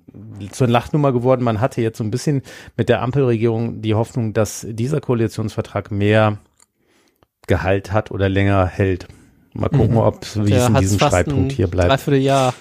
zur 0.52 0.68
Lachnummer 0.68 1.12
geworden. 1.12 1.44
Man 1.44 1.62
hatte 1.62 1.82
jetzt 1.82 2.00
so 2.00 2.04
ein 2.04 2.10
bisschen 2.12 2.42
mit 2.76 2.90
der 2.90 3.02
Ampelregierung 3.04 3.82
die 3.82 3.94
Hoffnung, 3.94 4.34
dass 4.34 4.66
dieser 4.68 5.00
Koalitionsvertrag 5.00 5.92
mehr 5.92 6.40
Gehalt 7.46 7.92
hat 7.92 8.12
oder 8.12 8.30
länger 8.30 8.66
hält. 8.66 9.08
Mal 9.54 9.70
gucken, 9.70 9.92
Mhm. 9.92 9.98
ob 9.98 10.22
wie 10.36 10.50
Der 10.50 10.64
es 10.64 10.68
in 10.70 10.76
diesem 10.76 11.00
fast 11.00 11.14
Streitpunkt 11.14 11.52
ein 11.52 11.56
hier 11.56 11.68
bleibt. 11.68 11.90
Dreivierteljahr 11.90 12.54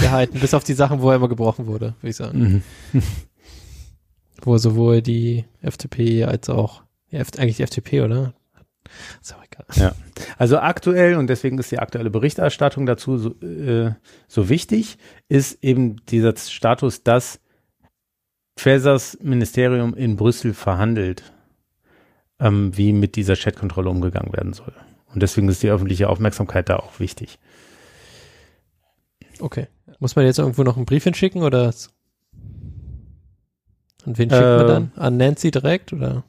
gehalten, 0.00 0.40
bis 0.40 0.52
auf 0.54 0.64
die 0.64 0.74
Sachen, 0.74 1.00
wo 1.00 1.10
er 1.10 1.16
immer 1.16 1.28
gebrochen 1.28 1.66
wurde, 1.66 1.94
würde 2.00 2.10
ich 2.10 2.16
sagen. 2.16 2.62
Mhm. 2.92 3.02
Wo 4.44 4.58
sowohl 4.58 5.02
die 5.02 5.44
FDP 5.62 6.24
als 6.24 6.50
auch, 6.50 6.82
ja, 7.10 7.20
eigentlich 7.20 7.56
die 7.56 7.62
FDP, 7.62 8.02
oder? 8.02 8.34
Ist 9.20 9.34
auch 9.34 9.42
egal. 9.44 9.94
Also 10.36 10.58
aktuell, 10.58 11.16
und 11.16 11.28
deswegen 11.28 11.58
ist 11.58 11.70
die 11.70 11.78
aktuelle 11.78 12.10
Berichterstattung 12.10 12.86
dazu 12.86 13.16
so, 13.16 13.30
äh, 13.40 13.92
so 14.28 14.48
wichtig, 14.48 14.98
ist 15.28 15.64
eben 15.64 16.04
dieser 16.06 16.36
Status, 16.36 17.02
dass 17.02 17.40
Fasers 18.58 19.18
Ministerium 19.22 19.94
in 19.94 20.16
Brüssel 20.16 20.54
verhandelt, 20.54 21.32
ähm, 22.38 22.76
wie 22.76 22.92
mit 22.92 23.16
dieser 23.16 23.36
Chatkontrolle 23.36 23.90
umgegangen 23.90 24.32
werden 24.32 24.52
soll. 24.52 24.72
Und 25.12 25.22
deswegen 25.22 25.48
ist 25.48 25.62
die 25.62 25.70
öffentliche 25.70 26.08
Aufmerksamkeit 26.08 26.68
da 26.68 26.76
auch 26.76 27.00
wichtig. 27.00 27.38
Okay. 29.40 29.68
Muss 29.98 30.16
man 30.16 30.26
jetzt 30.26 30.38
irgendwo 30.38 30.62
noch 30.62 30.76
einen 30.76 30.86
Brief 30.86 31.04
hinschicken 31.04 31.42
oder? 31.42 31.72
An 34.06 34.18
wen 34.18 34.30
schickt 34.30 34.42
Äh, 34.42 34.56
man 34.56 34.66
dann? 34.66 34.92
An 34.96 35.16
Nancy 35.16 35.50
direkt 35.50 35.92
oder? 35.92 36.24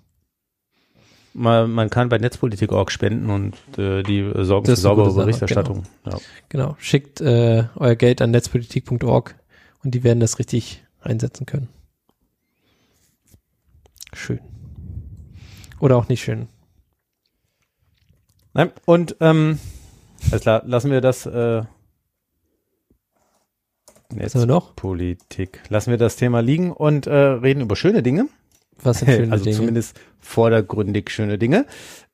Man, 1.34 1.70
man 1.72 1.90
kann 1.90 2.08
bei 2.08 2.18
Netzpolitik.org 2.18 2.90
spenden 2.92 3.30
und 3.30 3.56
äh, 3.78 4.04
die 4.04 4.32
sorgen 4.46 4.68
Das 4.68 4.80
für 4.80 4.84
saubere 4.84 5.14
Berichterstattung. 5.14 5.84
Ja. 6.06 6.18
Genau. 6.48 6.78
Schickt 6.80 7.20
äh, 7.20 7.66
euer 7.76 7.96
Geld 7.96 8.22
an 8.22 8.32
netzpolitik.org 8.32 9.36
und 9.84 9.92
die 9.94 10.04
werden 10.04 10.22
das 10.22 10.40
richtig 10.40 10.84
einsetzen 11.02 11.46
können. 11.46 11.68
Schön. 14.14 14.40
Oder 15.82 15.98
auch 15.98 16.08
nicht 16.08 16.24
schön. 16.24 16.48
Nein, 18.54 18.72
und 18.86 19.18
ähm, 19.20 19.60
alles 20.32 20.42
klar, 20.42 20.64
lassen 20.66 20.90
wir 20.90 21.02
das 21.02 21.26
äh, 21.26 21.64
Was 24.24 24.36
haben 24.36 24.42
wir 24.42 24.48
noch? 24.48 24.76
Politik. 24.76 25.62
Lassen 25.70 25.92
wir 25.92 25.98
das 25.98 26.16
Thema 26.16 26.42
liegen 26.42 26.72
und 26.72 27.08
äh, 27.08 27.14
reden 27.14 27.62
über 27.62 27.76
schöne 27.76 28.04
Dinge. 28.04 28.28
Was 28.82 29.00
sind 29.00 29.12
schöne 29.12 29.32
also 29.32 29.44
Dinge? 29.44 29.56
zumindest 29.58 30.00
vordergründig 30.20 31.10
schöne 31.10 31.38
Dinge. 31.38 31.66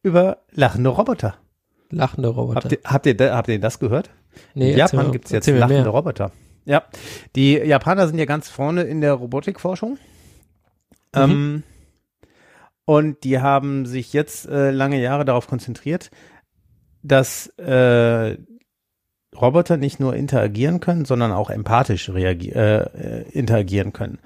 Über 0.03 0.40
lachende 0.52 0.90
Roboter. 0.90 1.36
Lachende 1.90 2.30
Roboter. 2.30 2.61
Habt 2.61 2.72
ihr, 2.72 2.80
habt, 2.86 3.06
ihr, 3.06 3.36
habt 3.36 3.48
ihr 3.49 3.60
das 3.60 3.80
gehört? 3.80 4.10
nee, 4.56 4.72
In 4.72 4.78
Japan 4.78 5.11
gibt 5.11 5.26
es 5.26 5.32
jetzt 5.32 5.48
lachende 5.48 5.82
mehr. 5.82 5.88
Roboter. 5.88 6.32
Ja, 6.65 6.84
die 7.36 7.53
Japaner 7.53 8.07
sind 8.07 8.18
ja 8.19 8.26
ganz 8.26 8.49
vorne 8.49 8.84
in 8.84 9.02
der 9.02 9.14
Robotikforschung. 9.14 9.98
Ähm, 11.14 11.64
und 12.86 13.23
die 13.23 13.40
haben 13.40 13.86
sich 13.86 14.14
jetzt 14.14 14.48
äh, 14.48 14.72
lange 14.72 15.02
Jahre 15.02 15.26
darauf 15.26 15.48
konzentriert, 15.48 16.11
dass 17.03 17.48
äh, 17.57 18.38
Roboter 19.39 19.77
nicht 19.77 19.99
nur 19.99 20.15
interagieren 20.15 20.79
können, 20.79 21.05
sondern 21.05 21.31
auch 21.31 21.49
empathisch 21.49 22.09
reagi- 22.09 22.53
äh, 22.53 22.83
äh, 22.83 23.29
interagieren 23.31 23.93
können. 23.93 24.19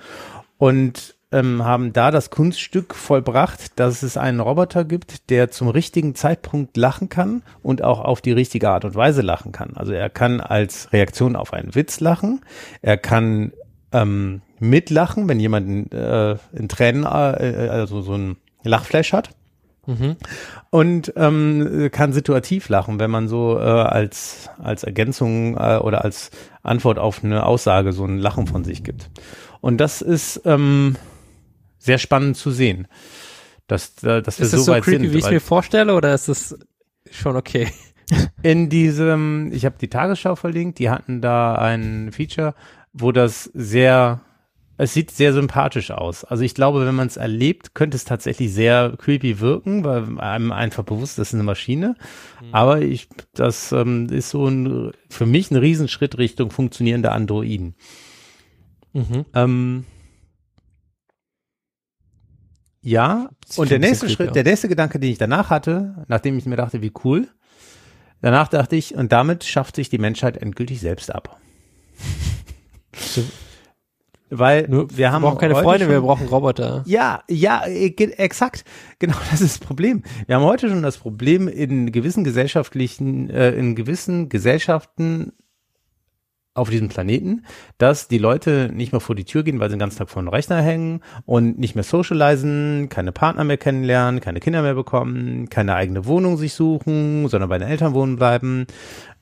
Und 0.58 1.16
ähm, 1.32 1.66
haben 1.66 1.92
da 1.92 2.12
das 2.12 2.30
Kunststück 2.30 2.96
vollbracht, 2.96 3.80
dass 3.80 4.04
es 4.04 4.16
einen 4.16 4.40
Roboter 4.40 4.86
gibt, 4.86 5.30
der 5.30 5.52
zum 5.52 5.68
richtigen 5.68 6.16
Zeitpunkt 6.16 6.78
lachen 6.78 7.10
kann 7.10 7.44
und 7.62 7.84
auch 7.84 8.00
auf 8.00 8.22
die 8.22 8.32
richtige 8.32 8.70
Art 8.70 8.86
und 8.86 8.96
Weise 8.96 9.22
lachen 9.22 9.52
kann. 9.52 9.76
Also 9.76 9.92
er 9.92 10.10
kann 10.10 10.40
als 10.40 10.94
Reaktion 10.94 11.36
auf 11.36 11.54
einen 11.54 11.76
Witz 11.76 12.00
lachen, 12.00 12.42
er 12.82 12.98
kann 12.98 13.52
ähm, 13.92 14.42
mitlachen, 14.60 15.28
wenn 15.28 15.40
jemand 15.40 15.94
äh, 15.94 16.38
in 16.54 16.70
Tränen, 16.70 17.04
äh, 17.04 17.70
also 17.70 18.02
so 18.02 18.14
ein 18.14 18.38
Lachflash 18.64 19.14
hat 19.14 19.30
Mhm. 19.88 20.16
und 20.70 21.14
ähm, 21.16 21.90
kann 21.92 22.14
situativ 22.14 22.70
lachen, 22.70 23.00
wenn 23.00 23.12
man 23.12 23.28
so 23.28 23.58
äh, 23.60 23.62
als 23.62 24.50
als 24.58 24.84
Ergänzung 24.84 25.56
äh, 25.58 25.78
oder 25.78 26.04
als 26.04 26.32
Antwort 26.64 26.98
auf 27.00 27.24
eine 27.24 27.46
Aussage 27.46 27.94
so 27.94 28.06
ein 28.06 28.18
Lachen 28.18 28.48
von 28.48 28.64
sich 28.64 28.84
gibt. 28.84 29.10
Und 29.62 29.78
das 29.78 30.02
ist 30.02 30.42
ähm, 30.46 30.96
sehr 31.78 31.98
spannend 31.98 32.38
zu 32.38 32.52
sehen, 32.52 32.88
dass 33.68 34.04
äh, 34.04 34.22
dass 34.22 34.40
wir 34.40 34.46
Ist 34.46 34.52
so 34.52 34.58
das 34.58 34.66
so 34.66 34.72
weit 34.72 34.84
creepy, 34.84 35.04
sind. 35.04 35.14
wie 35.14 35.20
ich 35.20 35.30
mir 35.30 35.42
vorstelle, 35.42 35.94
oder 35.96 36.14
ist 36.14 36.30
das 36.30 36.58
schon 37.12 37.36
okay? 37.36 37.68
in 38.44 38.70
diesem, 38.70 39.52
ich 39.52 39.66
habe 39.66 39.76
die 39.80 39.90
Tagesschau 39.90 40.36
verlinkt, 40.36 40.80
die 40.80 40.90
hatten 40.90 41.22
da 41.22 41.56
ein 41.56 42.12
Feature, 42.12 42.54
wo 42.94 43.12
das 43.12 43.46
sehr 43.54 44.22
es 44.78 44.94
sieht 44.94 45.12
sehr 45.12 45.32
sympathisch 45.32 45.92
aus. 45.92 46.26
Also 46.26 46.44
ich 46.44 46.54
glaube, 46.54 46.86
wenn 46.86 46.96
man 46.96 47.08
es 47.08 47.16
erlebt, 47.16 47.76
könnte 47.76 47.96
es 47.96 48.04
tatsächlich 48.04 48.54
sehr 48.54 48.96
creepy 48.98 49.40
wirken, 49.40 49.86
weil 49.86 50.20
einem 50.20 50.52
einfach 50.52 50.84
bewusst, 50.84 51.18
das 51.18 51.30
ist 51.30 51.34
eine 51.34 51.44
Maschine. 51.44 51.96
Aber 52.52 52.82
ich, 52.82 53.08
das 53.34 53.72
ähm, 53.72 54.08
ist 54.10 54.30
so 54.30 54.48
ein, 54.48 54.92
für 55.10 55.26
mich 55.26 55.50
ein 55.50 55.56
Riesenschritt 55.56 56.18
Richtung 56.18 56.52
funktionierende 56.52 57.12
Androiden. 57.14 57.76
Mhm. 58.92 59.26
Ähm, 59.34 59.86
ja, 62.82 63.30
Sieht 63.48 63.60
und 63.60 63.72
der 63.72 63.80
nächste 63.80 64.10
Schritt, 64.10 64.30
aus. 64.30 64.34
der 64.34 64.44
nächste 64.44 64.68
Gedanke, 64.68 65.00
den 65.00 65.12
ich 65.12 65.18
danach 65.18 65.50
hatte, 65.50 66.06
nachdem 66.08 66.38
ich 66.38 66.46
mir 66.46 66.58
dachte, 66.58 66.82
wie 66.82 66.92
cool, 67.04 67.30
danach 68.22 68.50
dachte 68.50 68.76
ich, 68.76 68.94
und 68.94 69.12
damit 69.12 69.46
schafft 69.46 69.78
sich 69.78 69.90
die 69.90 69.98
Menschheit 69.98 70.38
endgültig 70.38 70.82
selbst 70.82 71.14
ab. 71.14 71.40
Weil 74.30 74.68
Nur, 74.68 74.88
wir 74.96 75.12
haben 75.12 75.22
brauchen 75.22 75.38
keine 75.38 75.56
Freunde, 75.56 75.86
schon, 75.86 75.94
wir 75.94 76.02
brauchen 76.02 76.28
Roboter. 76.28 76.84
ja, 76.88 77.24
ja, 77.30 77.64
äh, 77.66 77.94
exakt. 78.18 78.64
Genau, 79.00 79.16
das 79.30 79.42
ist 79.42 79.60
das 79.60 79.68
Problem. 79.68 80.04
Wir 80.26 80.36
haben 80.36 80.44
heute 80.44 80.70
schon 80.70 80.82
das 80.82 80.98
Problem 80.98 81.48
in 81.48 81.92
gewissen 81.92 82.24
gesellschaftlichen, 82.24 83.30
äh, 83.30 83.52
in 83.52 83.76
gewissen 83.76 84.30
Gesellschaften 84.30 85.34
auf 86.56 86.70
diesem 86.70 86.88
Planeten, 86.88 87.44
dass 87.78 88.08
die 88.08 88.18
Leute 88.18 88.72
nicht 88.74 88.94
mehr 88.94 89.02
vor 89.02 89.14
die 89.16 89.26
Tür 89.26 89.44
gehen, 89.44 89.60
weil 89.60 89.70
sie 89.70 89.76
den 89.76 89.80
ganzen 89.80 89.98
Tag 89.98 90.10
vor 90.10 90.22
dem 90.22 90.30
Rechner 90.30 90.62
hängen 90.62 91.02
und 91.26 91.60
nicht 91.60 91.76
mehr 91.76 91.84
socialisen, 91.84 92.88
keine 92.90 93.12
Partner 93.12 93.44
mehr 93.44 93.58
kennenlernen, 93.58 94.22
keine 94.22 94.40
Kinder 94.40 94.62
mehr 94.62 94.74
bekommen, 94.74 95.50
keine 95.50 95.76
eigene 95.76 96.06
Wohnung 96.06 96.38
sich 96.38 96.54
suchen, 96.54 97.28
sondern 97.28 97.50
bei 97.50 97.58
den 97.58 97.68
Eltern 97.68 97.94
wohnen 97.94 98.16
bleiben. 98.16 98.68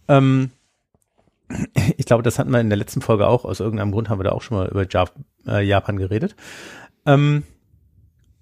Ähm, 0.07 0.51
ich 1.97 2.05
glaube, 2.05 2.23
das 2.23 2.39
hatten 2.39 2.51
wir 2.51 2.59
in 2.59 2.69
der 2.69 2.77
letzten 2.77 3.01
Folge 3.01 3.27
auch. 3.27 3.45
Aus 3.45 3.59
irgendeinem 3.59 3.91
Grund 3.91 4.09
haben 4.09 4.19
wir 4.19 4.23
da 4.25 4.31
auch 4.31 4.41
schon 4.41 4.57
mal 4.57 4.67
über 4.67 4.85
äh, 5.47 5.63
Japan 5.65 5.97
geredet. 5.97 6.35
Ähm, 7.05 7.43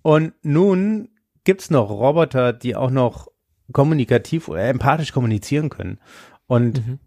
und 0.02 0.34
nun 0.44 1.10
gibt's 1.44 1.70
noch 1.70 1.90
Roboter, 1.90 2.54
die 2.54 2.76
auch 2.76 2.92
noch 2.92 3.28
kommunikativ 3.72 4.48
oder 4.48 4.64
empathisch 4.68 5.12
kommunizieren 5.14 5.70
können. 5.70 6.00
Und 6.48 6.86
Mhm. 6.86 7.00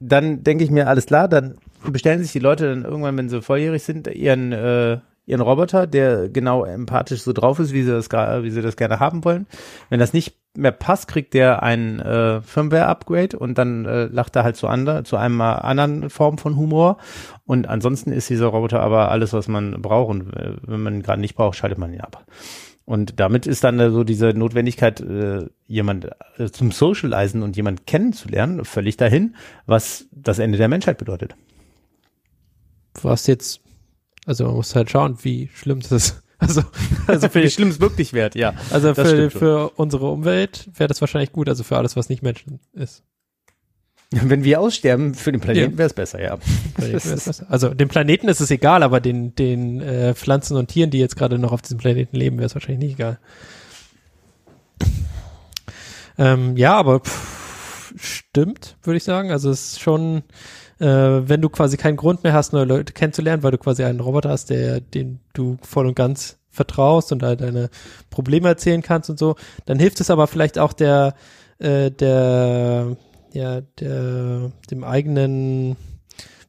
dann 0.00 0.42
denke 0.44 0.64
ich 0.64 0.70
mir, 0.70 0.88
alles 0.88 1.06
klar, 1.06 1.28
dann 1.28 1.56
bestellen 1.90 2.22
sich 2.22 2.32
die 2.32 2.38
Leute 2.38 2.68
dann 2.68 2.84
irgendwann, 2.84 3.16
wenn 3.16 3.28
sie 3.28 3.42
volljährig 3.42 3.82
sind, 3.82 4.06
ihren, 4.08 4.52
äh, 4.52 4.98
ihren 5.26 5.40
Roboter, 5.40 5.86
der 5.86 6.28
genau 6.28 6.64
empathisch 6.64 7.22
so 7.22 7.32
drauf 7.32 7.58
ist, 7.58 7.72
wie 7.72 7.82
sie 7.82 7.90
das, 7.90 8.10
wie 8.10 8.50
sie 8.50 8.62
das 8.62 8.76
gerne 8.76 9.00
haben 9.00 9.24
wollen. 9.24 9.46
Wenn 9.90 9.98
das 10.00 10.12
nicht 10.12 10.36
mehr 10.56 10.72
passt, 10.72 11.08
kriegt 11.08 11.34
der 11.34 11.62
ein 11.62 12.00
äh, 12.00 12.40
Firmware-Upgrade 12.40 13.38
und 13.38 13.58
dann 13.58 13.84
äh, 13.84 14.06
lacht 14.06 14.36
er 14.36 14.44
halt 14.44 14.56
zu, 14.56 14.68
ander, 14.68 15.04
zu 15.04 15.16
einem 15.16 15.40
anderen 15.40 16.10
Form 16.10 16.38
von 16.38 16.56
Humor. 16.56 16.98
Und 17.44 17.68
ansonsten 17.68 18.12
ist 18.12 18.30
dieser 18.30 18.46
Roboter 18.46 18.80
aber 18.80 19.10
alles, 19.10 19.32
was 19.32 19.48
man 19.48 19.80
braucht. 19.82 20.10
Und 20.10 20.36
äh, 20.36 20.54
wenn 20.62 20.82
man 20.82 21.02
gerade 21.02 21.20
nicht 21.20 21.34
braucht, 21.34 21.56
schaltet 21.56 21.78
man 21.78 21.92
ihn 21.92 22.00
ab. 22.00 22.26
Und 22.86 23.18
damit 23.18 23.48
ist 23.48 23.64
dann 23.64 23.80
äh, 23.80 23.90
so 23.90 24.04
diese 24.04 24.28
Notwendigkeit, 24.28 25.00
äh, 25.00 25.46
jemand 25.66 26.08
äh, 26.38 26.50
zum 26.50 26.70
Socializen 26.70 27.42
und 27.42 27.56
jemand 27.56 27.86
kennenzulernen, 27.86 28.64
völlig 28.64 28.96
dahin, 28.96 29.34
was 29.66 30.06
das 30.12 30.38
Ende 30.38 30.56
der 30.56 30.68
Menschheit 30.68 30.96
bedeutet. 30.96 31.34
Was 33.02 33.26
jetzt, 33.26 33.60
also 34.24 34.44
man 34.44 34.54
muss 34.54 34.74
halt 34.76 34.88
schauen, 34.88 35.18
wie 35.22 35.48
schlimm 35.48 35.80
das 35.80 35.92
ist. 35.92 36.22
Also, 36.38 36.62
also 37.06 37.28
für, 37.28 37.42
Wie 37.42 37.50
schlimm 37.50 37.68
es 37.68 37.80
wirklich 37.80 38.12
wird, 38.12 38.34
ja. 38.34 38.54
also 38.70 38.94
für, 38.94 39.30
für 39.30 39.70
unsere 39.76 40.10
Umwelt 40.10 40.68
wäre 40.76 40.88
das 40.88 41.00
wahrscheinlich 41.00 41.32
gut, 41.32 41.48
also 41.48 41.64
für 41.64 41.76
alles, 41.76 41.96
was 41.96 42.08
nicht 42.08 42.22
Menschen 42.22 42.60
ist. 42.72 43.02
Wenn 44.10 44.44
wir 44.44 44.60
aussterben 44.60 45.14
für 45.14 45.32
den 45.32 45.40
Planeten, 45.40 45.72
Ja. 45.72 45.78
wäre 45.78 45.86
es 45.88 45.94
besser, 45.94 46.22
ja. 46.22 46.38
Also 47.48 47.74
dem 47.74 47.88
Planeten 47.88 48.28
ist 48.28 48.40
es 48.40 48.50
egal, 48.50 48.82
aber 48.82 49.00
den, 49.00 49.34
den 49.34 49.80
äh, 49.80 50.14
Pflanzen 50.14 50.56
und 50.56 50.68
Tieren, 50.68 50.90
die 50.90 50.98
jetzt 50.98 51.16
gerade 51.16 51.38
noch 51.38 51.52
auf 51.52 51.62
diesem 51.62 51.78
Planeten 51.78 52.16
leben, 52.16 52.36
wäre 52.38 52.46
es 52.46 52.54
wahrscheinlich 52.54 52.84
nicht 52.90 52.94
egal. 52.98 53.18
Ähm, 56.18 56.56
ja, 56.56 56.74
aber 56.76 57.00
pff, 57.00 57.92
stimmt, 57.96 58.76
würde 58.82 58.96
ich 58.96 59.04
sagen. 59.04 59.30
Also 59.30 59.50
es 59.50 59.72
ist 59.72 59.80
schon, 59.80 60.22
äh, 60.78 60.86
wenn 60.86 61.40
du 61.40 61.48
quasi 61.48 61.76
keinen 61.76 61.96
Grund 61.96 62.24
mehr 62.24 62.32
hast, 62.32 62.52
neue 62.52 62.64
Leute 62.64 62.92
kennenzulernen, 62.92 63.42
weil 63.42 63.52
du 63.52 63.58
quasi 63.58 63.84
einen 63.84 64.00
Roboter 64.00 64.30
hast, 64.30 64.50
der, 64.50 64.80
den 64.80 65.20
du 65.32 65.56
voll 65.62 65.86
und 65.86 65.94
ganz 65.94 66.38
vertraust 66.50 67.12
und 67.12 67.22
halt 67.22 67.40
deine 67.40 67.70
Probleme 68.10 68.48
erzählen 68.48 68.82
kannst 68.82 69.10
und 69.10 69.18
so, 69.18 69.36
dann 69.66 69.78
hilft 69.78 70.00
es 70.00 70.10
aber 70.10 70.26
vielleicht 70.26 70.58
auch 70.58 70.72
der, 70.72 71.14
äh, 71.58 71.90
der, 71.90 72.96
ja, 73.32 73.60
der, 73.78 74.50
dem 74.70 74.84
eigenen 74.84 75.76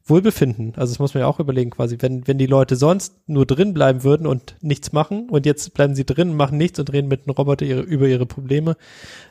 Wohlbefinden. 0.08 0.72
Also 0.76 0.92
das 0.92 0.98
muss 0.98 1.14
man 1.14 1.22
ja 1.22 1.26
auch 1.26 1.38
überlegen, 1.38 1.70
quasi, 1.70 1.98
wenn, 2.00 2.26
wenn 2.26 2.38
die 2.38 2.46
Leute 2.46 2.76
sonst 2.76 3.14
nur 3.26 3.46
drin 3.46 3.74
bleiben 3.74 4.02
würden 4.02 4.26
und 4.26 4.56
nichts 4.60 4.92
machen 4.92 5.28
und 5.28 5.46
jetzt 5.46 5.74
bleiben 5.74 5.94
sie 5.94 6.06
drin, 6.06 6.34
machen 6.34 6.58
nichts 6.58 6.78
und 6.78 6.92
reden 6.92 7.08
mit 7.08 7.26
einem 7.26 7.34
Roboter 7.34 7.66
ihre, 7.66 7.82
über 7.82 8.08
ihre 8.08 8.26
Probleme, 8.26 8.76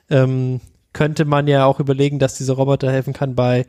ähm, 0.09 0.61
könnte 0.93 1.25
man 1.25 1.47
ja 1.47 1.65
auch 1.65 1.79
überlegen, 1.79 2.19
dass 2.19 2.37
dieser 2.37 2.53
Roboter 2.53 2.91
helfen 2.91 3.13
kann 3.13 3.35
bei 3.35 3.65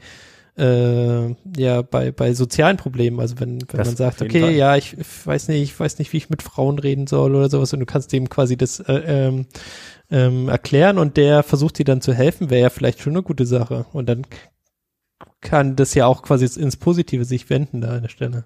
äh, 0.59 1.35
ja 1.57 1.83
bei 1.83 2.11
bei 2.13 2.35
sozialen 2.35 2.77
Problemen. 2.77 3.21
Also 3.21 3.39
wenn 3.41 3.61
wenn 3.71 3.77
Das 3.77 3.89
man 3.89 3.97
sagt, 3.97 4.23
okay, 4.23 4.41
Fall. 4.41 4.51
ja, 4.53 4.77
ich 4.77 4.97
weiß 5.25 5.49
nicht, 5.49 5.63
ich 5.63 5.79
weiß 5.79 5.99
nicht, 5.99 6.13
wie 6.13 6.19
ich 6.19 6.31
mit 6.31 6.43
Frauen 6.43 6.79
reden 6.79 7.07
soll 7.07 7.35
oder 7.35 7.49
sowas 7.51 7.73
und 7.73 7.81
du 7.81 7.87
kannst 7.87 8.13
dem 8.13 8.29
quasi 8.29 8.57
das 8.57 8.81
äh, 8.81 8.93
ähm, 9.29 9.47
ähm, 10.11 10.49
erklären 10.49 10.99
und 10.99 11.17
der 11.17 11.43
versucht 11.43 11.79
dir 11.79 11.85
dann 11.85 12.01
zu 12.01 12.13
helfen, 12.15 12.51
wäre 12.51 12.63
ja 12.63 12.71
vielleicht 12.71 13.01
schon 13.01 13.13
eine 13.15 13.23
gute 13.23 13.47
Sache. 13.47 13.87
Und 13.93 14.09
dann 14.09 14.27
kann 15.41 15.77
das 15.77 15.95
ja 15.95 16.07
auch 16.07 16.23
quasi 16.23 16.47
ins 16.61 16.77
Positive 16.77 17.25
sich 17.25 17.51
wenden 17.51 17.81
da 17.81 17.89
an 17.91 18.03
der 18.03 18.09
Stelle. 18.09 18.45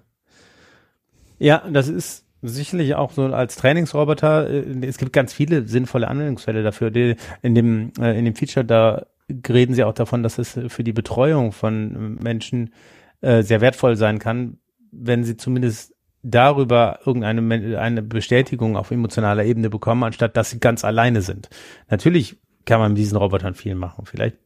Ja, 1.39 1.63
das 1.71 1.87
ist 1.87 2.25
sicherlich 2.41 2.95
auch 2.95 3.11
so 3.11 3.23
als 3.23 3.55
Trainingsroboter. 3.55 4.49
äh, 4.49 4.85
Es 4.87 4.97
gibt 4.97 5.13
ganz 5.13 5.33
viele 5.33 5.67
sinnvolle 5.67 6.07
Anwendungsfälle 6.07 6.63
dafür. 6.63 6.91
Die, 6.91 7.15
in 7.41 7.55
dem 7.55 7.91
äh, 7.99 8.17
in 8.17 8.25
dem 8.25 8.35
Feature 8.35 8.65
da 8.65 9.05
reden 9.47 9.73
sie 9.75 9.83
auch 9.83 9.93
davon, 9.93 10.23
dass 10.23 10.37
es 10.37 10.59
für 10.67 10.83
die 10.83 10.93
Betreuung 10.93 11.51
von 11.51 12.15
Menschen 12.15 12.73
äh, 13.21 13.43
sehr 13.43 13.61
wertvoll 13.61 13.95
sein 13.95 14.19
kann, 14.19 14.57
wenn 14.91 15.23
sie 15.23 15.37
zumindest 15.37 15.93
darüber 16.23 16.99
irgendeine 17.05 17.79
eine 17.79 18.01
Bestätigung 18.01 18.77
auf 18.77 18.91
emotionaler 18.91 19.43
Ebene 19.43 19.69
bekommen, 19.69 20.03
anstatt 20.03 20.37
dass 20.37 20.51
sie 20.51 20.59
ganz 20.59 20.85
alleine 20.85 21.21
sind. 21.21 21.49
Natürlich 21.89 22.37
kann 22.65 22.79
man 22.79 22.93
mit 22.93 22.99
diesen 22.99 23.17
Robotern 23.17 23.55
viel 23.55 23.75
machen. 23.75 24.05
Vielleicht 24.05 24.37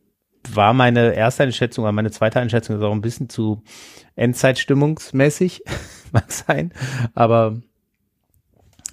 war 0.53 0.73
meine 0.73 1.13
erste 1.13 1.43
Einschätzung 1.43 1.83
oder 1.83 1.91
meine 1.91 2.11
zweite 2.11 2.39
Einschätzung 2.39 2.77
ist 2.77 2.81
auch 2.81 2.91
ein 2.91 3.01
bisschen 3.01 3.29
zu 3.29 3.63
Endzeitstimmungsmäßig, 4.15 5.63
mag 6.11 6.31
sein, 6.31 6.73
aber 7.13 7.57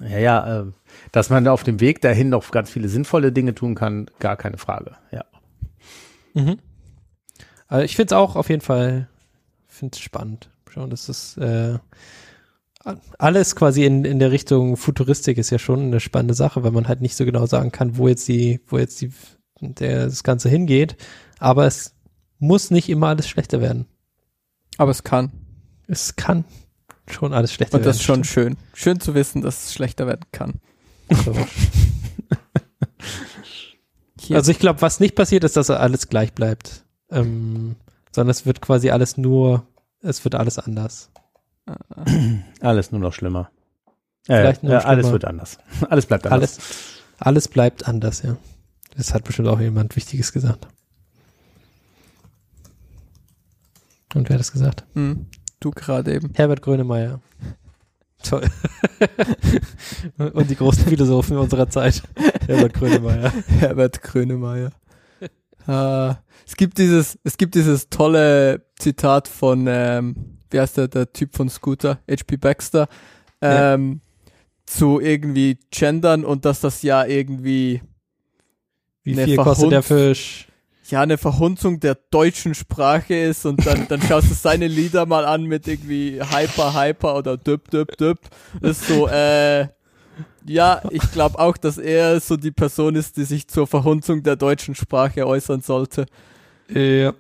ja, 0.01 0.19
ja, 0.19 0.61
äh, 0.61 0.65
dass 1.13 1.31
man 1.31 1.47
auf 1.49 1.63
dem 1.63 1.81
Weg 1.81 2.01
dahin 2.01 2.29
noch 2.29 2.51
ganz 2.51 2.71
viele 2.71 2.89
sinnvolle 2.89 3.33
Dinge 3.33 3.55
tun 3.55 3.75
kann, 3.75 4.07
gar 4.19 4.37
keine 4.37 4.59
Frage. 4.59 4.97
Ja. 5.13 5.25
Mhm. 6.35 6.59
Also 7.67 7.85
ich 7.85 7.97
finde 7.97 8.15
es 8.15 8.19
auch 8.19 8.37
auf 8.37 8.51
jeden 8.51 8.61
Fall, 8.61 9.09
finde 9.67 9.95
es 9.95 10.01
spannend. 10.01 10.51
Schauen, 10.69 10.91
das 10.91 11.09
ist 11.09 11.37
äh, 11.39 11.79
alles 13.19 13.57
quasi 13.57 13.85
in, 13.85 14.05
in 14.05 14.19
der 14.19 14.31
Richtung 14.31 14.77
Futuristik 14.77 15.39
ist 15.39 15.51
ja 15.51 15.59
schon 15.59 15.81
eine 15.81 16.01
spannende 16.01 16.35
Sache, 16.35 16.63
weil 16.65 16.73
man 16.73 16.89
halt 16.89 17.01
nicht 17.01 17.17
so 17.17 17.25
genau 17.25 17.47
sagen 17.47 17.73
kann, 17.73 17.97
wo 17.97 18.09
jetzt 18.09 18.29
die, 18.29 18.61
wo 18.67 18.79
jetzt 18.79 19.01
die, 19.01 19.11
der, 19.61 20.05
das 20.05 20.23
Ganze 20.23 20.49
hingeht. 20.49 20.97
Aber 21.39 21.67
es 21.67 21.95
muss 22.39 22.71
nicht 22.71 22.89
immer 22.89 23.09
alles 23.09 23.29
schlechter 23.29 23.61
werden. 23.61 23.87
Aber 24.77 24.91
es 24.91 25.05
kann. 25.05 25.33
Es 25.87 26.17
kann 26.17 26.45
schon 27.09 27.33
alles 27.33 27.53
schlechter 27.53 27.77
Und 27.77 27.81
werden. 27.81 27.91
das 27.91 27.97
ist 27.97 28.03
schon 28.03 28.25
schön. 28.25 28.57
Schön 28.75 29.01
zu 29.01 29.15
wissen, 29.15 29.43
dass 29.43 29.67
es 29.67 29.75
schlechter 29.75 30.07
werden 30.07 30.25
kann. 30.33 30.55
stimmt. 31.13 31.39
Hier. 34.25 34.37
Also 34.37 34.51
ich 34.51 34.59
glaube, 34.59 34.83
was 34.83 35.01
nicht 35.01 35.15
passiert, 35.15 35.45
ist, 35.45 35.57
dass 35.57 35.71
alles 35.71 36.09
gleich 36.09 36.33
bleibt. 36.33 36.85
Ähm, 37.11 37.77
sondern 38.13 38.31
es 38.31 38.47
wird 38.47 38.61
quasi 38.61 38.91
alles 38.91 39.17
nur, 39.17 39.67
es 40.01 40.25
wird 40.25 40.35
alles 40.35 40.59
anders. 40.59 41.11
Alles 42.61 42.93
nur 42.93 43.01
noch 43.01 43.13
schlimmer. 43.13 43.51
Äh, 44.27 44.41
Vielleicht 44.41 44.63
nur 44.63 44.73
äh, 44.73 44.77
alles 44.77 45.05
schlimmer. 45.05 45.13
wird 45.13 45.25
anders. 45.25 45.59
Alles 45.91 46.07
bleibt 46.07 46.27
anders. 46.27 46.59
Alles, 46.59 47.03
alles 47.19 47.49
bleibt 47.49 47.89
anders, 47.89 48.23
ja. 48.23 48.37
Das 48.97 49.13
hat 49.13 49.25
bestimmt 49.25 49.49
auch 49.49 49.61
jemand 49.61 49.97
Wichtiges 49.97 50.33
gesagt. 50.33 50.67
Und 54.15 54.29
wer 54.29 54.35
hat 54.35 54.41
das 54.41 54.53
gesagt? 54.53 54.85
Hm, 54.95 55.27
du 55.61 55.71
gerade 55.71 56.15
eben. 56.15 56.31
Herbert 56.35 56.63
Grönemeyer. 56.63 57.21
Toll. 58.25 58.49
Und 60.33 60.51
die 60.51 60.57
großen 60.57 60.85
Philosophen 60.85 61.37
unserer 61.37 61.69
Zeit. 61.69 62.03
Herbert 62.47 62.75
Grönemeyer. 62.75 63.33
Herbert 63.59 64.03
Grönemeyer. 64.03 64.71
Ah, 65.67 66.17
es 66.47 66.57
gibt 66.57 66.79
dieses, 66.79 67.19
es 67.25 67.37
gibt 67.37 67.55
dieses 67.55 67.89
tolle 67.89 68.67
Zitat 68.79 69.29
von, 69.29 69.67
ähm, 69.69 70.39
wie 70.51 70.61
heißt 70.61 70.77
der, 70.77 70.89
der 70.89 71.13
Typ 71.13 71.35
von 71.35 71.49
Scooter, 71.49 71.99
HP 72.11 72.37
Baxter, 72.37 72.89
Ja. 73.43 73.75
ähm, 73.75 74.01
zu 74.67 75.01
irgendwie 75.01 75.59
gendern 75.71 76.25
und 76.25 76.45
dass 76.47 76.61
das 76.61 76.83
ja 76.83 77.05
irgendwie 77.05 77.83
Wie 79.03 79.15
viel 79.15 79.37
kostet 79.37 79.71
der. 79.73 79.83
Fisch? 79.83 80.49
Ja 80.91 81.01
eine 81.01 81.19
Verhunzung 81.19 81.81
der 81.81 81.97
deutschen 82.11 82.55
Sprache 82.55 83.15
ist 83.15 83.47
und 83.47 83.67
dann, 83.67 83.89
dann 83.89 84.03
schaust 84.03 84.31
du 84.31 84.35
seine 84.35 84.69
Lieder 84.69 85.07
mal 85.07 85.25
an 85.25 85.45
mit 85.45 85.67
irgendwie 85.67 86.21
Hyper, 86.21 86.75
Hyper 86.75 87.17
oder 87.17 87.37
Düpp, 87.37 87.71
Düpp, 87.71 87.97
Düpp. 87.97 88.19
Das 88.61 88.81
ist 88.81 88.89
so, 88.89 89.09
äh, 89.09 89.69
ja, 90.47 90.83
ich 90.91 91.11
glaube 91.13 91.39
auch, 91.39 91.57
dass 91.57 91.79
er 91.79 92.21
so 92.21 92.37
die 92.37 92.51
Person 92.51 92.97
ist, 92.97 93.17
die 93.17 93.25
sich 93.25 93.49
zur 93.49 93.67
Verhunzung 93.67 94.23
der 94.23 94.37
deutschen 94.37 94.75
Sprache 94.75 95.27
äußern 95.27 95.63
sollte. 95.63 96.07
Ja. 96.69 97.15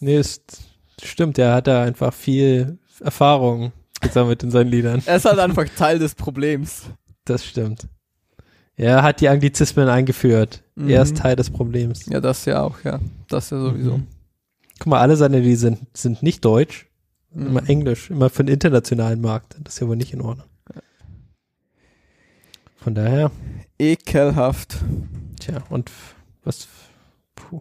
Nee, 0.00 0.18
ist, 0.18 0.62
stimmt, 1.02 1.36
der 1.36 1.54
hat 1.54 1.66
da 1.66 1.82
einfach 1.82 2.12
viel 2.12 2.78
Erfahrung 3.00 3.72
gesammelt 4.00 4.42
in 4.42 4.50
seinen 4.50 4.70
Liedern. 4.70 5.02
Er 5.06 5.16
ist 5.16 5.24
halt 5.24 5.38
einfach 5.38 5.66
Teil 5.76 5.98
des 5.98 6.14
Problems. 6.14 6.82
Das 7.24 7.44
stimmt. 7.44 7.88
Er 8.78 9.02
hat 9.02 9.20
die 9.20 9.28
Anglizismen 9.28 9.88
eingeführt. 9.88 10.62
Mhm. 10.76 10.88
Er 10.88 11.02
ist 11.02 11.16
Teil 11.16 11.34
des 11.36 11.50
Problems. 11.50 12.06
Ja, 12.06 12.20
das 12.20 12.44
ja 12.44 12.62
auch, 12.62 12.82
ja. 12.84 13.00
Das 13.28 13.50
ja 13.50 13.58
sowieso. 13.60 13.98
Mhm. 13.98 14.06
Guck 14.78 14.86
mal, 14.86 15.00
alle 15.00 15.16
seine 15.16 15.40
Lieder 15.40 15.56
sind, 15.58 15.80
sind 15.92 16.22
nicht 16.22 16.44
deutsch, 16.44 16.86
Mhm. 17.34 17.46
immer 17.48 17.68
Englisch, 17.68 18.08
immer 18.10 18.30
für 18.30 18.44
den 18.44 18.54
internationalen 18.54 19.20
Markt. 19.20 19.56
Das 19.62 19.74
ist 19.74 19.80
ja 19.80 19.88
wohl 19.88 19.96
nicht 19.96 20.14
in 20.14 20.22
Ordnung. 20.22 20.46
Von 22.76 22.94
daher, 22.94 23.30
Ekelhaft. 23.78 24.76
tja, 25.40 25.62
und 25.68 25.90
was, 26.44 26.68
puh. 27.34 27.60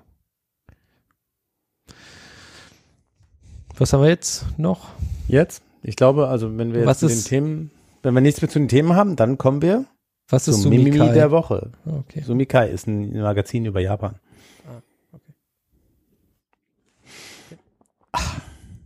Was 3.76 3.91
haben 3.91 4.03
wir 4.03 4.10
jetzt 4.10 4.45
noch? 4.57 4.89
Jetzt? 5.27 5.64
Ich 5.84 5.95
glaube, 5.95 6.27
also 6.27 6.57
wenn 6.57 6.72
wir 6.73 6.81
jetzt 6.81 6.88
Was 6.88 6.99
zu 6.99 7.07
den 7.07 7.23
Themen, 7.23 7.72
wenn 8.03 8.14
wir 8.14 8.22
nichts 8.22 8.41
mehr 8.41 8.49
zu 8.49 8.60
den 8.60 8.68
Themen 8.69 8.94
haben, 8.95 9.15
dann 9.15 9.38
kommen 9.38 9.61
wir 9.61 9.85
Was 10.30 10.48
ist 10.48 10.66
Mimimi 10.66 10.98
Sumikai? 10.98 11.14
der 11.14 11.32
Woche. 11.32 11.72
Okay. 11.86 12.22
Sumikai 12.22 12.70
ist 12.70 12.88
ein 12.88 13.20
Magazin 13.22 13.66
über 13.66 13.80
Japan. 13.80 14.16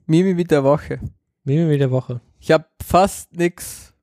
Mimi 0.06 0.34
mit 0.34 0.52
der 0.52 0.64
Woche. 0.64 1.00
Mimimi 1.44 1.78
der 1.78 1.92
Woche. 1.92 2.22
Ich 2.40 2.52
habe 2.52 2.66
fast 2.84 3.36
nix. 3.36 3.94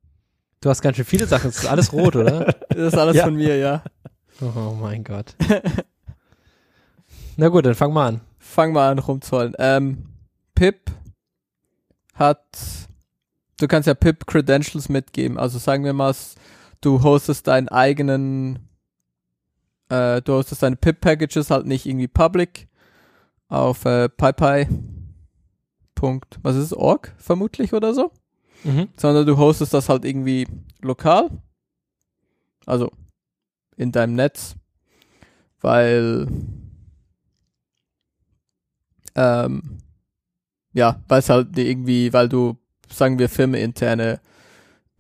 Du 0.61 0.71
hast 0.71 0.81
ganz 0.83 0.97
schön 0.97 1.05
viele 1.05 1.27
Sachen. 1.27 1.51
Es 1.51 1.59
ist 1.59 1.67
alles 1.67 1.93
rot, 1.93 2.17
oder? 2.17 2.55
Das 2.71 2.93
ist 2.93 2.99
alles 2.99 3.17
Ja. 3.17 3.25
von 3.25 3.35
mir, 3.35 3.57
ja. 3.57 3.83
Oh 4.41 4.75
mein 4.81 5.03
Gott. 5.05 5.35
Na 7.37 7.49
gut, 7.49 7.67
dann 7.67 7.75
fang 7.75 7.93
mal 7.93 8.09
an. 8.09 8.21
fang 8.39 8.73
mal 8.73 8.91
an 8.91 8.99
rumzuholen. 8.99 9.55
Ähm, 9.59 10.07
Pip 10.55 10.91
hat, 12.15 12.47
du 13.61 13.69
kannst 13.69 13.87
ja 13.87 13.95
Pip 13.95 14.27
Credentials 14.27 14.89
mitgeben. 14.89 15.39
Also 15.39 15.59
sagen 15.59 15.85
wir 15.85 15.93
mal, 15.93 16.15
du 16.81 17.03
hostest 17.03 17.47
deinen 17.47 17.69
eigenen, 17.69 18.69
äh, 19.89 20.21
du 20.23 20.35
hostest 20.35 20.63
deine 20.63 20.77
Pip 20.77 21.01
Packages 21.01 21.51
halt 21.51 21.67
nicht 21.67 21.87
irgendwie 21.87 22.09
public 22.09 22.69
auf 23.49 23.85
äh, 23.85 24.09
PyPy. 24.09 24.67
Punkt, 25.95 26.39
was 26.43 26.55
ist 26.55 26.65
es, 26.67 26.73
org 26.75 27.13
vermutlich 27.19 27.73
oder 27.73 27.93
so, 27.93 28.13
Mhm. 28.63 28.89
sondern 28.97 29.27
du 29.27 29.37
hostest 29.37 29.75
das 29.75 29.89
halt 29.89 30.05
irgendwie 30.05 30.47
lokal, 30.81 31.29
also 32.67 32.93
in 33.77 33.91
deinem 33.91 34.15
Netz, 34.15 34.55
weil 35.61 36.29
ähm, 39.17 39.79
ja, 40.73 41.03
weil 41.09 41.19
es 41.19 41.31
halt 41.31 41.59
irgendwie, 41.59 42.13
weil 42.13 42.29
du, 42.29 42.57
sagen 42.89 43.19
wir, 43.19 43.29
firmeninterne 43.29 44.21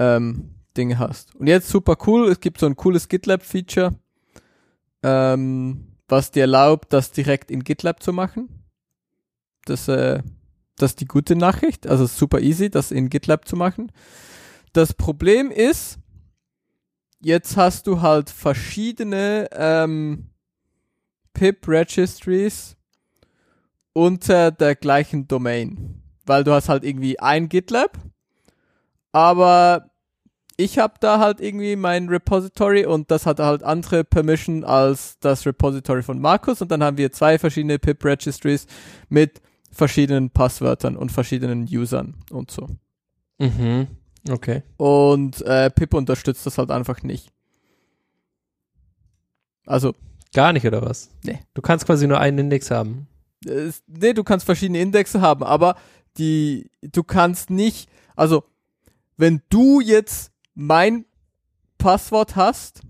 ähm, 0.00 0.50
Dinge 0.78 0.98
hast. 0.98 1.34
Und 1.34 1.48
jetzt 1.48 1.68
super 1.68 1.96
cool, 2.06 2.28
es 2.28 2.40
gibt 2.40 2.60
so 2.60 2.66
ein 2.66 2.76
cooles 2.76 3.09
GitLab-Feature, 3.09 3.96
ähm, 5.02 5.88
was 6.06 6.30
dir 6.30 6.42
erlaubt, 6.42 6.92
das 6.92 7.10
direkt 7.10 7.50
in 7.50 7.64
GitLab 7.64 8.02
zu 8.02 8.12
machen. 8.12 8.48
Das, 9.64 9.88
äh, 9.88 10.22
das 10.76 10.92
ist 10.92 11.00
die 11.00 11.06
gute 11.06 11.36
Nachricht. 11.36 11.86
Also 11.86 12.06
super 12.06 12.40
easy, 12.40 12.70
das 12.70 12.92
in 12.92 13.10
GitLab 13.10 13.46
zu 13.46 13.56
machen. 13.56 13.92
Das 14.72 14.94
Problem 14.94 15.50
ist, 15.50 15.98
jetzt 17.20 17.56
hast 17.56 17.86
du 17.86 18.00
halt 18.00 18.30
verschiedene 18.30 19.48
ähm, 19.52 20.30
Pip-Registries 21.34 22.76
unter 23.92 24.52
der 24.52 24.76
gleichen 24.76 25.26
Domain. 25.26 26.02
Weil 26.24 26.44
du 26.44 26.52
hast 26.52 26.68
halt 26.68 26.84
irgendwie 26.84 27.18
ein 27.18 27.48
GitLab, 27.48 27.98
aber 29.12 29.88
ich 30.59 30.78
habe 30.78 30.94
da 31.01 31.20
halt 31.20 31.40
irgendwie 31.40 31.76
mein 31.76 32.09
Repository 32.09 32.85
und 32.85 33.10
das 33.10 33.24
hat 33.26 33.39
halt 33.39 33.62
andere 33.62 34.05
Permission 34.05 34.64
als 34.64 35.18
das 35.20 35.47
Repository 35.47 36.02
von 36.02 36.20
Markus 36.20 36.60
und 36.60 36.70
dann 36.70 36.82
haben 36.82 36.98
wir 36.98 37.12
zwei 37.12 37.39
verschiedene 37.39 37.78
Pip-Registries 37.78 38.66
mit 39.09 39.40
verschiedenen 39.70 40.30
Passwörtern 40.30 40.97
und 40.97 41.12
verschiedenen 41.12 41.62
Usern 41.62 42.16
und 42.30 42.51
so. 42.51 42.66
Mhm. 43.39 43.86
Okay. 44.28 44.64
Und 44.76 45.40
äh, 45.43 45.70
Pip 45.70 45.94
unterstützt 45.94 46.44
das 46.44 46.59
halt 46.59 46.72
einfach 46.72 47.02
nicht. 47.05 47.30
Also, 49.64 49.94
Gar 50.35 50.52
nicht, 50.52 50.66
oder 50.66 50.82
was? 50.82 51.10
Nee. 51.22 51.39
Du 51.55 51.62
kannst 51.62 51.86
quasi 51.86 52.06
nur 52.06 52.20
einen 52.20 52.39
Index 52.39 52.70
haben. 52.70 53.06
nee, 53.44 54.12
du 54.12 54.24
kannst 54.24 54.44
verschiedene 54.44 54.80
Indexe 54.80 55.20
haben, 55.20 55.43
aber 55.44 55.76
die, 56.18 56.70
du 56.82 57.02
kannst 57.02 57.51
nicht, 57.51 57.89
also, 58.16 58.44
wenn 59.16 59.40
du 59.48 59.80
jetzt 59.80 60.32
mein 60.60 61.05
Passwort 61.78 62.35
hast, 62.35 62.80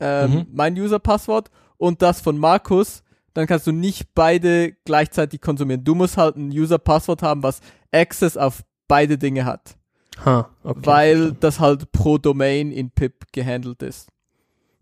ähm, 0.00 0.30
Mhm. 0.30 0.46
mein 0.52 0.78
User-Passwort 0.78 1.50
und 1.78 2.02
das 2.02 2.20
von 2.20 2.36
Markus, 2.36 3.02
dann 3.32 3.46
kannst 3.46 3.66
du 3.66 3.72
nicht 3.72 4.14
beide 4.14 4.72
gleichzeitig 4.84 5.40
konsumieren. 5.40 5.82
Du 5.82 5.94
musst 5.94 6.18
halt 6.18 6.36
ein 6.36 6.50
User-Passwort 6.50 7.22
haben, 7.22 7.42
was 7.42 7.60
Access 7.92 8.36
auf 8.36 8.62
beide 8.86 9.16
Dinge 9.16 9.46
hat. 9.46 9.76
Ha, 10.24 10.48
okay. 10.62 10.80
weil 10.84 11.32
das 11.32 11.58
halt 11.60 11.90
pro 11.92 12.16
Domain 12.18 12.70
in 12.72 12.90
PIP 12.90 13.32
gehandelt 13.32 13.82
ist. 13.82 14.08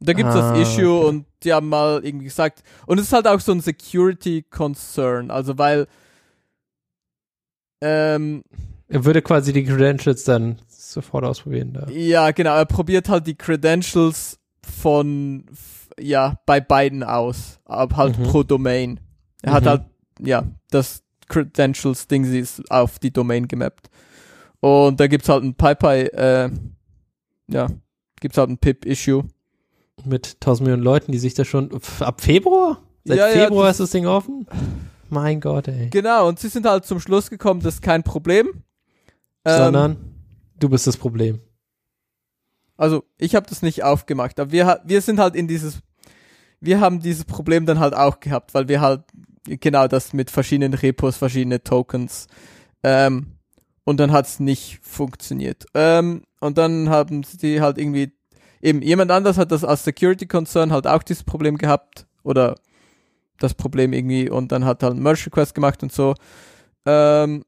Da 0.00 0.12
gibt's 0.12 0.34
Ah, 0.34 0.52
das 0.52 0.58
Issue 0.68 0.88
okay. 0.98 1.08
und 1.08 1.26
die 1.44 1.52
haben 1.52 1.68
mal 1.68 2.04
irgendwie 2.04 2.26
gesagt, 2.26 2.62
und 2.86 2.98
es 2.98 3.06
ist 3.06 3.12
halt 3.12 3.26
auch 3.28 3.40
so 3.40 3.52
ein 3.52 3.60
Security 3.60 4.42
Concern, 4.42 5.30
also 5.30 5.56
weil 5.58 5.86
ähm, 7.80 8.44
Er 8.88 9.04
würde 9.04 9.22
quasi 9.22 9.52
die 9.52 9.64
Credentials 9.64 10.24
dann 10.24 10.58
sofort 10.94 11.24
ausprobieren 11.24 11.72
da. 11.74 11.86
ja 11.90 12.30
genau, 12.30 12.54
er 12.56 12.64
probiert 12.66 13.08
halt 13.08 13.26
die 13.26 13.34
Credentials 13.36 14.38
von 14.62 15.44
ja 16.00 16.38
bei 16.46 16.60
beiden 16.60 17.02
aus, 17.02 17.60
aber 17.64 17.96
halt 17.96 18.18
Mhm. 18.18 18.22
pro 18.24 18.42
Domain. 18.42 19.00
Er 19.42 19.52
hat 19.52 19.64
Mhm. 19.64 19.68
halt 19.68 19.82
ja 20.20 20.44
das 20.70 21.02
Credentials 21.28 22.06
Ding 22.08 22.24
ist 22.24 22.70
auf 22.70 22.98
die 22.98 23.12
Domain 23.12 23.46
gemappt. 23.48 23.90
Und 24.60 24.98
da 25.00 25.06
gibt's 25.06 25.28
halt 25.28 25.44
ein 25.44 25.54
PyPy 25.54 26.06
äh, 26.14 26.50
ja, 27.48 27.68
gibt's 28.20 28.38
halt 28.38 28.48
ein 28.50 28.58
Pip 28.58 28.86
Issue. 28.86 29.24
Mit 30.04 30.36
1000 30.40 30.62
Millionen 30.66 30.82
Leuten, 30.82 31.12
die 31.12 31.18
sich 31.18 31.34
da 31.34 31.44
schon 31.44 31.70
ab 32.00 32.20
Februar? 32.20 32.80
Seit 33.04 33.18
Ja, 33.18 33.28
ja, 33.28 33.34
Februar 33.44 33.66
das- 33.66 33.76
ist 33.80 33.80
das 33.86 33.90
Ding 33.90 34.06
offen? 34.06 34.46
Mein 35.10 35.40
Gott, 35.40 35.68
ey. 35.68 35.90
Genau, 35.90 36.26
und 36.28 36.38
sie 36.40 36.48
sind 36.48 36.66
halt 36.66 36.84
zum 36.86 36.98
Schluss 36.98 37.28
gekommen, 37.30 37.60
das 37.60 37.74
ist 37.74 37.82
kein 37.82 38.02
Problem. 38.02 38.64
Ähm, 39.44 39.56
Sondern 39.58 39.96
du 40.58 40.68
bist 40.68 40.86
das 40.86 40.96
Problem. 40.96 41.40
Also, 42.76 43.04
ich 43.18 43.34
habe 43.34 43.46
das 43.48 43.62
nicht 43.62 43.84
aufgemacht, 43.84 44.40
aber 44.40 44.50
wir, 44.50 44.80
wir 44.84 45.00
sind 45.00 45.18
halt 45.18 45.36
in 45.36 45.46
dieses, 45.46 45.78
wir 46.60 46.80
haben 46.80 47.00
dieses 47.00 47.24
Problem 47.24 47.66
dann 47.66 47.78
halt 47.78 47.94
auch 47.94 48.20
gehabt, 48.20 48.54
weil 48.54 48.68
wir 48.68 48.80
halt 48.80 49.02
genau 49.44 49.86
das 49.86 50.12
mit 50.12 50.30
verschiedenen 50.30 50.74
Repos, 50.74 51.16
verschiedene 51.16 51.62
Tokens, 51.62 52.26
ähm, 52.82 53.34
und 53.84 54.00
dann 54.00 54.12
hat's 54.12 54.40
nicht 54.40 54.80
funktioniert. 54.82 55.66
Ähm, 55.74 56.24
und 56.40 56.58
dann 56.58 56.88
haben 56.88 57.22
sie 57.22 57.60
halt 57.60 57.78
irgendwie, 57.78 58.12
eben 58.62 58.82
jemand 58.82 59.10
anders 59.10 59.38
hat 59.38 59.52
das 59.52 59.62
als 59.62 59.84
Security 59.84 60.26
Concern 60.26 60.72
halt 60.72 60.86
auch 60.86 61.02
dieses 61.02 61.22
Problem 61.22 61.58
gehabt, 61.58 62.06
oder 62.22 62.56
das 63.38 63.54
Problem 63.54 63.92
irgendwie, 63.92 64.30
und 64.30 64.50
dann 64.52 64.64
hat 64.64 64.82
halt 64.82 64.96
Merge 64.96 65.26
Request 65.26 65.54
gemacht 65.54 65.82
und 65.82 65.92
so. 65.92 66.14
Ähm, 66.86 67.44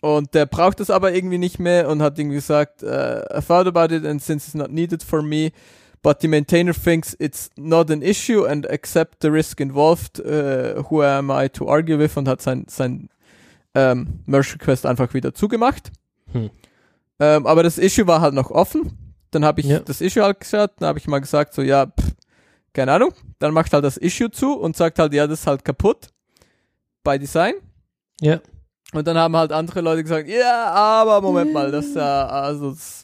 und 0.00 0.34
der 0.34 0.46
braucht 0.46 0.80
es 0.80 0.90
aber 0.90 1.12
irgendwie 1.14 1.38
nicht 1.38 1.58
mehr 1.58 1.88
und 1.88 2.02
hat 2.02 2.18
irgendwie 2.18 2.36
gesagt, 2.36 2.82
uh, 2.82 2.86
I 2.86 3.40
thought 3.46 3.66
about 3.66 3.94
it 3.94 4.04
and 4.04 4.22
since 4.22 4.46
it's 4.46 4.54
not 4.54 4.70
needed 4.70 5.02
for 5.02 5.22
me, 5.22 5.50
but 6.02 6.20
the 6.20 6.28
maintainer 6.28 6.72
thinks 6.74 7.16
it's 7.18 7.50
not 7.56 7.90
an 7.90 8.02
issue 8.02 8.44
and 8.46 8.68
accept 8.70 9.22
the 9.22 9.28
risk 9.28 9.60
involved, 9.60 10.20
uh, 10.20 10.82
who 10.90 11.02
am 11.02 11.30
I 11.30 11.48
to 11.50 11.68
argue 11.68 11.98
with 11.98 12.16
und 12.16 12.28
hat 12.28 12.40
sein, 12.42 12.66
sein 12.68 13.08
ähm, 13.74 14.20
Merge 14.26 14.54
Request 14.54 14.86
einfach 14.86 15.12
wieder 15.14 15.34
zugemacht. 15.34 15.90
Hm. 16.32 16.50
Ähm, 17.18 17.46
aber 17.46 17.62
das 17.62 17.78
Issue 17.78 18.06
war 18.06 18.20
halt 18.20 18.34
noch 18.34 18.50
offen. 18.50 19.14
Dann 19.30 19.44
habe 19.44 19.60
ich 19.60 19.66
Ja. 19.66 19.80
das 19.80 20.00
Issue 20.00 20.22
halt 20.22 20.40
geschaut, 20.40 20.72
dann 20.78 20.88
habe 20.88 20.98
ich 20.98 21.06
mal 21.08 21.18
gesagt, 21.18 21.52
so 21.54 21.62
ja, 21.62 21.86
pff, 21.86 22.12
keine 22.72 22.92
Ahnung. 22.92 23.12
Dann 23.38 23.52
macht 23.52 23.72
halt 23.72 23.84
das 23.84 23.96
Issue 23.96 24.30
zu 24.30 24.52
und 24.54 24.76
sagt 24.76 24.98
halt, 24.98 25.12
ja, 25.14 25.26
das 25.26 25.40
ist 25.40 25.46
halt 25.46 25.64
kaputt 25.64 26.08
bei 27.02 27.18
Design. 27.18 27.54
Ja. 28.20 28.40
Und 28.92 29.06
dann 29.06 29.16
haben 29.18 29.36
halt 29.36 29.52
andere 29.52 29.80
Leute 29.80 30.02
gesagt, 30.02 30.28
ja, 30.28 30.70
aber 30.72 31.20
Moment 31.20 31.52
mal, 31.52 31.70
das 31.70 31.86
ist 31.86 31.96
ja, 31.96 32.26
also, 32.28 32.70
das, 32.70 33.02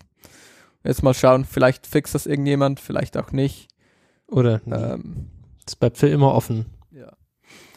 jetzt 0.84 1.02
mal 1.02 1.12
schauen, 1.14 1.44
vielleicht 1.44 1.86
fixt 1.86 2.14
das 2.14 2.26
irgendjemand, 2.26 2.80
vielleicht 2.80 3.16
auch 3.16 3.32
nicht. 3.32 3.68
Oder. 4.28 4.60
Ähm, 4.66 5.28
Es 5.66 5.76
bleibt 5.76 5.98
für 5.98 6.08
immer 6.08 6.34
offen. 6.34 6.66
ja. 6.92 7.12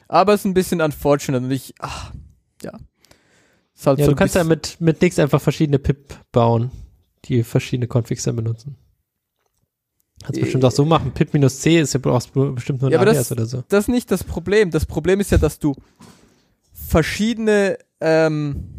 Aber 0.07 0.33
es 0.33 0.41
ist 0.41 0.45
ein 0.45 0.53
bisschen 0.53 0.81
unfortunate 0.81 1.43
und 1.43 1.51
ich, 1.51 1.73
ach, 1.79 2.11
ja. 2.61 2.71
Halt 3.85 3.99
Ja, 3.99 4.05
so 4.05 4.11
du 4.11 4.15
kannst 4.15 4.35
ja 4.35 4.43
mit, 4.43 4.79
mit 4.79 5.01
nichts 5.01 5.17
einfach 5.19 5.41
verschiedene 5.41 5.79
Pip 5.79 6.15
bauen, 6.31 6.71
die 7.25 7.43
verschiedene 7.43 7.87
Configs 7.87 8.23
dann 8.23 8.35
benutzen. 8.35 8.77
Kannst 10.23 10.37
Äh, 10.37 10.41
bestimmt 10.43 10.63
auch 10.63 10.71
so 10.71 10.85
machen. 10.85 11.11
Pip-C 11.11 11.79
ist 11.81 11.93
ja 11.93 11.99
brauchst 11.99 12.31
bestimmt 12.33 12.81
nur 12.81 12.89
ein 12.89 12.93
Ja, 12.93 12.99
Alias 12.99 13.17
das- 13.17 13.31
oder 13.31 13.45
so. 13.45 13.63
das 13.67 13.85
ist 13.85 13.87
nicht 13.89 14.09
das 14.11 14.23
Problem. 14.23 14.71
Das 14.71 14.85
Problem 14.85 15.19
ist 15.19 15.31
ja, 15.31 15.37
dass 15.37 15.59
du 15.59 15.75
verschiedene, 16.87 17.77
ähm, 18.01 18.69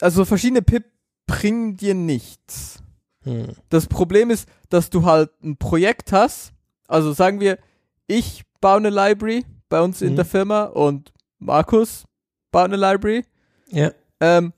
also 0.00 0.24
verschiedene 0.24 0.62
Pip 0.62 0.84
bringen 1.26 1.76
dir 1.76 1.94
nichts. 1.94 2.82
Hm. 3.24 3.48
Das 3.68 3.86
Problem 3.86 4.30
ist, 4.30 4.48
dass 4.68 4.90
du 4.90 5.04
halt 5.04 5.30
ein 5.42 5.56
Projekt 5.56 6.12
hast. 6.12 6.52
Also 6.86 7.12
sagen 7.12 7.40
wir, 7.40 7.58
ich 8.06 8.44
baue 8.60 8.78
eine 8.78 8.90
Library 8.90 9.44
bei 9.68 9.80
uns 9.80 10.00
in 10.00 10.12
Mhm. 10.12 10.16
der 10.16 10.24
Firma 10.24 10.64
und 10.64 11.12
Markus 11.38 12.04
baut 12.50 12.64
eine 12.64 12.76
Library. 12.76 13.24
Ja. 13.70 13.92
Ähm, 14.20 14.52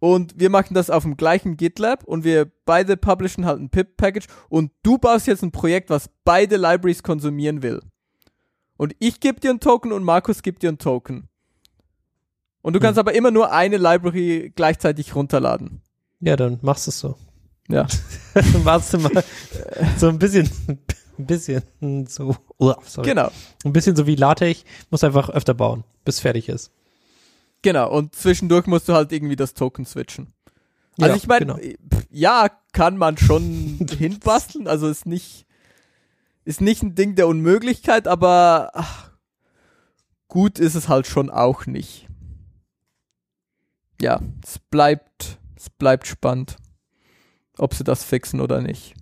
und 0.00 0.38
wir 0.38 0.48
machen 0.48 0.74
das 0.74 0.90
auf 0.90 1.02
dem 1.02 1.16
gleichen 1.16 1.56
GitLab 1.56 2.04
und 2.04 2.24
wir 2.24 2.50
beide 2.64 2.96
publishen 2.96 3.44
halt 3.44 3.60
ein 3.60 3.68
pip-Package 3.68 4.26
und 4.48 4.70
du 4.82 4.96
baust 4.96 5.26
jetzt 5.26 5.42
ein 5.42 5.50
Projekt, 5.50 5.90
was 5.90 6.08
beide 6.24 6.56
Libraries 6.56 7.02
konsumieren 7.02 7.62
will. 7.62 7.80
Und 8.78 8.94
ich 9.00 9.20
gebe 9.20 9.40
dir 9.40 9.50
einen 9.50 9.60
Token 9.60 9.92
und 9.92 10.02
Markus 10.04 10.40
gibt 10.42 10.62
dir 10.62 10.68
einen 10.68 10.78
Token. 10.78 11.28
Und 12.62 12.72
du 12.72 12.78
Hm. 12.78 12.82
kannst 12.84 12.98
aber 12.98 13.14
immer 13.14 13.30
nur 13.30 13.52
eine 13.52 13.76
Library 13.76 14.52
gleichzeitig 14.54 15.14
runterladen. 15.14 15.82
Ja, 16.20 16.36
dann 16.36 16.58
machst 16.62 16.86
du 16.86 16.90
es 16.90 16.98
so. 16.98 17.16
Ja. 17.68 17.86
Warst 18.64 18.94
du 18.94 18.98
mal 18.98 19.22
so 19.98 20.08
ein 20.08 20.18
bisschen, 20.18 20.50
ein 21.18 21.26
bisschen 21.26 21.62
so, 22.08 22.34
Uah, 22.58 22.78
sorry. 22.86 23.08
Genau. 23.10 23.30
Ein 23.64 23.72
bisschen 23.74 23.94
so 23.94 24.06
wie 24.06 24.14
LaTeX, 24.14 24.64
muss 24.90 25.04
einfach 25.04 25.28
öfter 25.28 25.52
bauen, 25.54 25.84
bis 26.04 26.20
fertig 26.20 26.48
ist. 26.48 26.70
Genau. 27.62 27.90
Und 27.90 28.14
zwischendurch 28.14 28.66
musst 28.66 28.88
du 28.88 28.94
halt 28.94 29.12
irgendwie 29.12 29.36
das 29.36 29.52
Token 29.54 29.84
switchen. 29.84 30.32
Also 31.00 31.10
Ja, 31.10 31.16
ich 31.16 31.26
meine, 31.26 31.46
genau. 31.46 31.58
ja, 32.10 32.48
kann 32.72 32.96
man 32.96 33.18
schon 33.18 33.86
hinbasteln. 33.98 34.66
Also 34.66 34.88
ist 34.88 35.04
nicht, 35.06 35.46
ist 36.48 36.62
nicht 36.62 36.82
ein 36.82 36.94
Ding 36.94 37.14
der 37.14 37.28
Unmöglichkeit, 37.28 38.08
aber 38.08 38.70
ach, 38.72 39.10
gut 40.28 40.58
ist 40.58 40.76
es 40.76 40.88
halt 40.88 41.06
schon 41.06 41.28
auch 41.28 41.66
nicht. 41.66 42.08
Ja, 44.00 44.22
es 44.42 44.58
bleibt, 44.58 45.38
es 45.56 45.68
bleibt 45.68 46.06
spannend, 46.06 46.56
ob 47.58 47.74
sie 47.74 47.84
das 47.84 48.02
fixen 48.02 48.40
oder 48.40 48.62
nicht. 48.62 48.94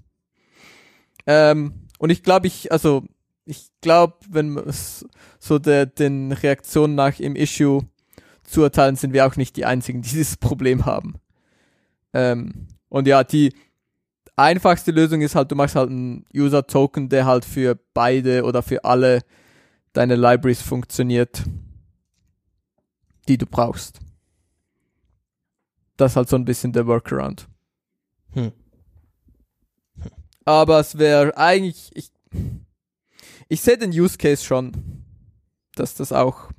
Ähm, 1.25 1.87
und 2.01 2.11
ich 2.11 2.25
glaube, 2.25 2.49
ich, 2.49 2.73
also, 2.73 3.05
ich 3.45 3.69
glaube, 3.81 4.17
wenn 4.29 4.57
es 4.59 5.07
so 5.39 5.61
der, 5.61 5.87
den 5.87 6.33
Reaktionen 6.33 6.97
nach 6.97 7.21
im 7.21 7.37
Issue 7.37 7.87
zu 8.43 8.63
urteilen, 8.63 8.97
sind 8.97 9.13
wir 9.13 9.25
auch 9.25 9.37
nicht 9.37 9.55
die 9.55 9.67
einzigen, 9.67 10.03
die 10.03 10.09
dieses 10.17 10.37
Problem 10.37 10.85
haben. 10.85 11.15
Ähm, 12.13 12.67
und 12.89 13.07
ja, 13.07 13.23
die 13.23 13.55
einfachste 14.37 14.91
Lösung 14.91 15.23
ist 15.23 15.35
halt, 15.35 15.51
du 15.51 15.57
machst 15.57 15.75
halt 15.75 15.91
einen 15.91 16.25
User-Token, 16.35 17.09
der 17.09 17.27
halt 17.27 17.45
für 17.45 17.79
beide 17.95 18.45
oder 18.45 18.63
für 18.63 18.85
alle 18.85 19.23
deine 19.93 20.17
Libraries 20.17 20.63
funktioniert, 20.63 21.43
die 23.29 23.39
du 23.39 23.47
brauchst. 23.47 23.99
Das 25.97 26.13
ist 26.13 26.17
halt 26.17 26.29
so 26.29 26.37
ein 26.37 26.45
bisschen 26.45 26.73
der 26.73 26.87
Workaround. 26.87 27.49
Hm. 28.33 28.53
Aber 30.45 30.81
es 30.81 30.99
wäre 30.99 31.37
eigentlich, 31.37 31.91
ich, 31.95 32.13
ich 33.49 33.63
sehe 33.63 33.79
den 33.79 33.91
Use 33.91 34.19
Case 34.19 34.45
schon, 34.45 35.03
dass 35.75 35.95
das 35.95 36.13
auch 36.13 36.51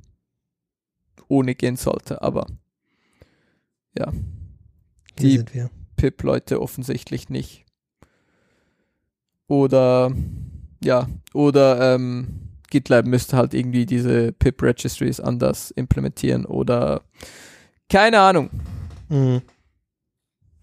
ohne 1.28 1.56
gehen 1.56 1.76
sollte, 1.76 2.22
aber 2.22 2.48
ja, 3.98 4.12
Hier 5.20 5.44
Die-. 5.44 5.68
Pip-Leute 5.96 6.62
offensichtlich 6.62 7.30
nicht. 7.30 7.67
Oder 9.48 10.12
ja, 10.84 11.08
oder 11.34 11.96
ähm, 11.96 12.50
GitLab 12.70 13.06
müsste 13.06 13.38
halt 13.38 13.54
irgendwie 13.54 13.86
diese 13.86 14.32
Pip-Registries 14.34 15.20
anders 15.20 15.72
implementieren 15.72 16.46
oder 16.46 17.02
keine 17.90 18.20
Ahnung. 18.20 18.50
Mhm. 19.10 19.42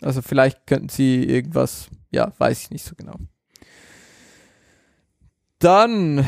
Also 0.03 0.21
vielleicht 0.21 0.67
könnten 0.67 0.91
sie 0.91 1.25
irgendwas, 1.25 1.89
ja, 2.11 2.33
weiß 2.39 2.63
ich 2.63 2.71
nicht 2.71 2.85
so 2.85 2.95
genau. 2.95 3.17
Dann 5.59 6.27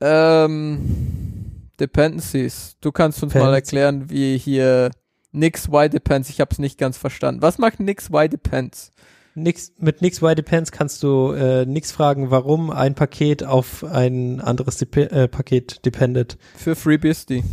ähm, 0.00 1.70
Dependencies. 1.80 2.76
Du 2.80 2.92
kannst 2.92 3.22
uns 3.22 3.34
mal 3.34 3.40
Dependencies. 3.40 3.72
erklären, 3.72 4.10
wie 4.10 4.38
hier 4.38 4.90
Nix 5.32 5.68
Y 5.68 5.90
depends. 5.90 6.30
Ich 6.30 6.40
habe 6.40 6.50
es 6.52 6.58
nicht 6.58 6.78
ganz 6.78 6.96
verstanden. 6.96 7.42
Was 7.42 7.58
macht 7.58 7.80
Nix 7.80 8.10
Y 8.10 8.28
depends? 8.28 8.92
Nix, 9.36 9.72
mit 9.78 10.00
Nix 10.00 10.22
Y 10.22 10.34
Depends 10.34 10.72
kannst 10.72 11.02
du 11.02 11.32
äh, 11.32 11.66
nix 11.66 11.92
fragen, 11.92 12.30
warum 12.30 12.70
ein 12.70 12.94
Paket 12.94 13.44
auf 13.44 13.84
ein 13.84 14.40
anderes 14.40 14.78
Dep 14.78 14.96
äh, 14.96 15.28
Paket 15.28 15.84
dependet. 15.84 16.38
Für 16.56 16.74
FreeBSD. 16.74 17.44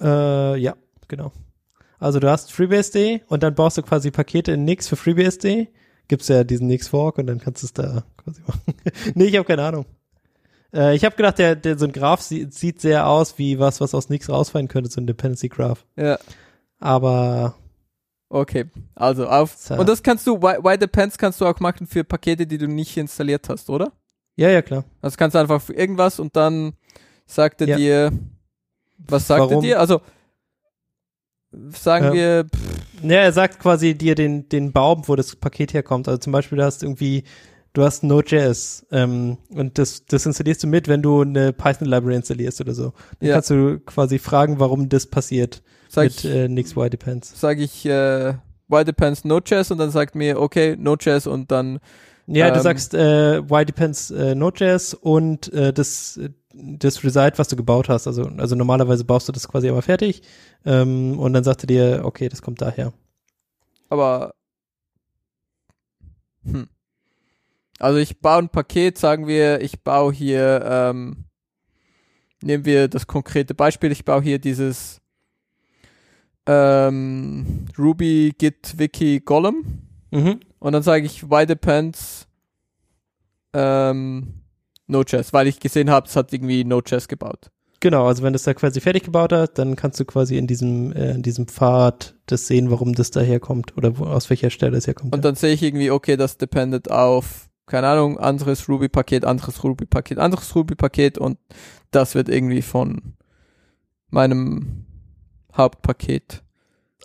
Äh, 0.00 0.56
ja, 0.58 0.76
genau. 1.08 1.32
Also 1.98 2.20
du 2.20 2.30
hast 2.30 2.52
FreeBSD 2.52 3.22
und 3.28 3.42
dann 3.42 3.54
baust 3.54 3.78
du 3.78 3.82
quasi 3.82 4.10
Pakete 4.10 4.52
in 4.52 4.64
Nix 4.64 4.86
für 4.86 4.96
FreeBSD. 4.96 5.68
Gibt's 6.08 6.28
ja 6.28 6.44
diesen 6.44 6.66
Nix 6.66 6.88
Fork 6.88 7.16
und 7.16 7.26
dann 7.26 7.38
kannst 7.38 7.62
du 7.62 7.66
es 7.66 7.72
da 7.72 8.04
quasi 8.18 8.42
machen. 8.46 8.74
nee, 9.14 9.24
ich 9.24 9.36
habe 9.36 9.46
keine 9.46 9.62
Ahnung. 9.62 9.86
Äh, 10.74 10.94
ich 10.94 11.06
habe 11.06 11.16
gedacht, 11.16 11.38
der, 11.38 11.56
der 11.56 11.78
so 11.78 11.86
ein 11.86 11.92
Graph 11.92 12.20
sieht, 12.20 12.52
sieht 12.52 12.82
sehr 12.82 13.06
aus 13.06 13.38
wie 13.38 13.58
was, 13.58 13.80
was 13.80 13.94
aus 13.94 14.10
Nix 14.10 14.28
rausfallen 14.28 14.68
könnte, 14.68 14.90
so 14.90 15.00
ein 15.00 15.06
Dependency 15.06 15.48
Graph. 15.48 15.86
Ja, 15.96 16.18
Aber 16.80 17.54
okay. 18.32 18.64
Also 18.94 19.26
auf. 19.28 19.54
So. 19.58 19.74
Und 19.74 19.88
das 19.88 20.02
kannst 20.02 20.26
du, 20.26 20.36
Y, 20.36 20.58
y 20.64 20.76
depends 20.78 21.16
kannst 21.18 21.40
du 21.40 21.46
auch 21.46 21.58
machen 21.60 21.86
für 21.86 22.02
Pakete, 22.04 22.46
die 22.46 22.58
du 22.58 22.66
nicht 22.66 22.96
installiert 22.96 23.48
hast, 23.48 23.68
oder? 23.70 23.92
ja, 24.36 24.48
ja, 24.48 24.62
klar. 24.62 24.84
Also 25.02 25.16
kannst 25.16 25.34
du 25.34 25.38
einfach 25.38 25.60
für 25.60 25.74
irgendwas 25.74 26.18
und 26.18 26.34
dann 26.34 26.72
sagt 27.26 27.60
er 27.60 27.68
Ja. 27.68 27.76
dir, 27.76 28.12
was 28.98 29.26
sagt 29.26 29.40
Warum? 29.40 29.56
er 29.56 29.60
dir? 29.60 29.80
Also 29.80 30.00
sagen 31.70 32.06
Ja. 32.06 32.12
wir, 32.12 32.44
pff, 32.44 33.02
Ja, 33.02 33.16
er 33.18 33.32
sagt 33.32 33.58
quasi 33.58 33.94
dir 33.94 34.14
den, 34.14 34.48
den 34.48 34.72
Baum, 34.72 35.06
wo 35.06 35.16
das 35.16 35.34
Paket 35.36 35.74
herkommt. 35.74 36.08
Also 36.08 36.18
zum 36.18 36.32
Beispiel, 36.32 36.58
du 36.58 36.64
hast 36.64 36.82
irgendwie, 36.82 37.24
du 37.72 37.82
hast 37.82 38.02
Node.js 38.04 38.86
ähm, 38.92 39.38
und 39.50 39.76
das, 39.76 40.06
das 40.06 40.24
installierst 40.24 40.62
du 40.62 40.66
mit, 40.68 40.88
wenn 40.88 41.02
du 41.02 41.22
eine 41.22 41.52
Python-Library 41.52 42.16
installierst 42.16 42.60
oder 42.60 42.74
so. 42.74 42.92
Dann 43.18 43.28
Ja. 43.28 43.34
kannst 43.34 43.50
du 43.50 43.80
quasi 43.80 44.18
fragen, 44.18 44.60
warum 44.60 44.88
das 44.88 45.06
passiert 45.06 45.62
sag 45.92 46.04
mit 46.04 46.24
ich, 46.24 46.24
äh, 46.24 46.48
Nix 46.48 46.72
Y 46.76 46.90
Depends. 46.90 47.38
sag 47.40 47.58
ich 47.58 47.84
äh, 47.86 48.30
y 48.70 48.84
depends 48.84 49.24
Node.js 49.24 49.70
und 49.70 49.78
dann 49.78 49.90
sagt 49.90 50.14
mir, 50.14 50.40
okay, 50.40 50.76
Node.js 50.78 51.26
und 51.26 51.50
dann, 51.50 51.78
Ja, 52.26 52.50
du 52.50 52.58
Ähm, 52.58 52.62
sagst 52.62 52.94
äh, 52.94 53.38
Y 53.38 53.66
Depends 53.66 54.10
äh, 54.10 54.34
Node.js 54.34 54.94
und 54.94 55.52
äh, 55.52 55.72
das, 55.72 56.18
das 56.54 57.04
Result, 57.04 57.38
was 57.38 57.48
du 57.48 57.56
gebaut 57.56 57.88
hast. 57.88 58.06
Also, 58.06 58.24
also 58.38 58.54
normalerweise 58.56 59.04
baust 59.04 59.28
du 59.28 59.32
das 59.32 59.48
quasi 59.48 59.68
aber 59.68 59.82
fertig 59.82 60.22
ähm, 60.64 61.18
und 61.18 61.32
dann 61.34 61.44
sagt 61.44 61.64
er 61.64 61.66
dir, 61.66 62.00
okay, 62.04 62.28
das 62.28 62.42
kommt 62.42 62.60
daher. 62.62 62.92
aber 63.90 64.32
hm. 66.44 66.68
Also 67.78 67.98
ich 67.98 68.20
baue 68.20 68.38
ein 68.38 68.48
Paket, 68.48 68.96
sagen 68.98 69.26
wir, 69.26 69.60
ich 69.60 69.82
baue 69.82 70.12
hier, 70.12 70.62
ähm, 70.64 71.24
nehmen 72.42 72.64
wir 72.64 72.88
das 72.88 73.06
konkrete 73.06 73.54
Beispiel, 73.54 73.92
ich 73.92 74.04
baue 74.04 74.22
hier 74.22 74.38
dieses 74.38 75.01
ähm, 76.46 77.66
Ruby 77.78 78.34
Git 78.36 78.78
Wiki 78.78 79.20
Golem 79.20 79.64
Mhm. 80.10 80.40
und 80.58 80.72
dann 80.72 80.82
sage 80.82 81.06
ich 81.06 81.22
y 81.22 81.46
depends 81.46 82.26
ähm, 83.54 84.34
Node.js, 84.86 85.32
weil 85.32 85.46
ich 85.46 85.58
gesehen 85.60 85.88
habe, 85.90 86.06
es 86.06 86.16
hat 86.16 86.32
irgendwie 86.32 86.64
Node.js 86.64 87.08
gebaut. 87.08 87.50
Genau, 87.80 88.06
also 88.06 88.22
wenn 88.22 88.32
das 88.32 88.44
da 88.44 88.54
quasi 88.54 88.80
fertig 88.80 89.04
gebaut 89.04 89.32
hat, 89.32 89.58
dann 89.58 89.74
kannst 89.74 89.98
du 89.98 90.04
quasi 90.04 90.36
in 90.36 90.46
diesem, 90.46 90.92
äh, 90.92 91.12
in 91.12 91.22
diesem 91.22 91.48
Pfad 91.48 92.14
das 92.26 92.46
sehen, 92.46 92.70
warum 92.70 92.94
das 92.94 93.10
daherkommt 93.10 93.76
oder 93.76 93.98
wo, 93.98 94.04
aus 94.04 94.30
welcher 94.30 94.50
Stelle 94.50 94.76
es 94.76 94.86
herkommt. 94.86 95.14
Und 95.14 95.24
dann 95.24 95.34
sehe 95.34 95.52
ich 95.54 95.62
irgendwie, 95.62 95.90
okay, 95.90 96.16
das 96.16 96.36
dependet 96.36 96.90
auf, 96.90 97.48
keine 97.66 97.88
Ahnung, 97.88 98.18
anderes 98.18 98.68
Ruby-Paket, 98.68 99.24
anderes 99.24 99.64
Ruby-Paket, 99.64 100.18
anderes 100.18 100.54
Ruby-Paket 100.54 101.18
und 101.18 101.38
das 101.90 102.14
wird 102.14 102.28
irgendwie 102.28 102.62
von 102.62 103.14
meinem 104.10 104.84
Hauptpaket 105.56 106.42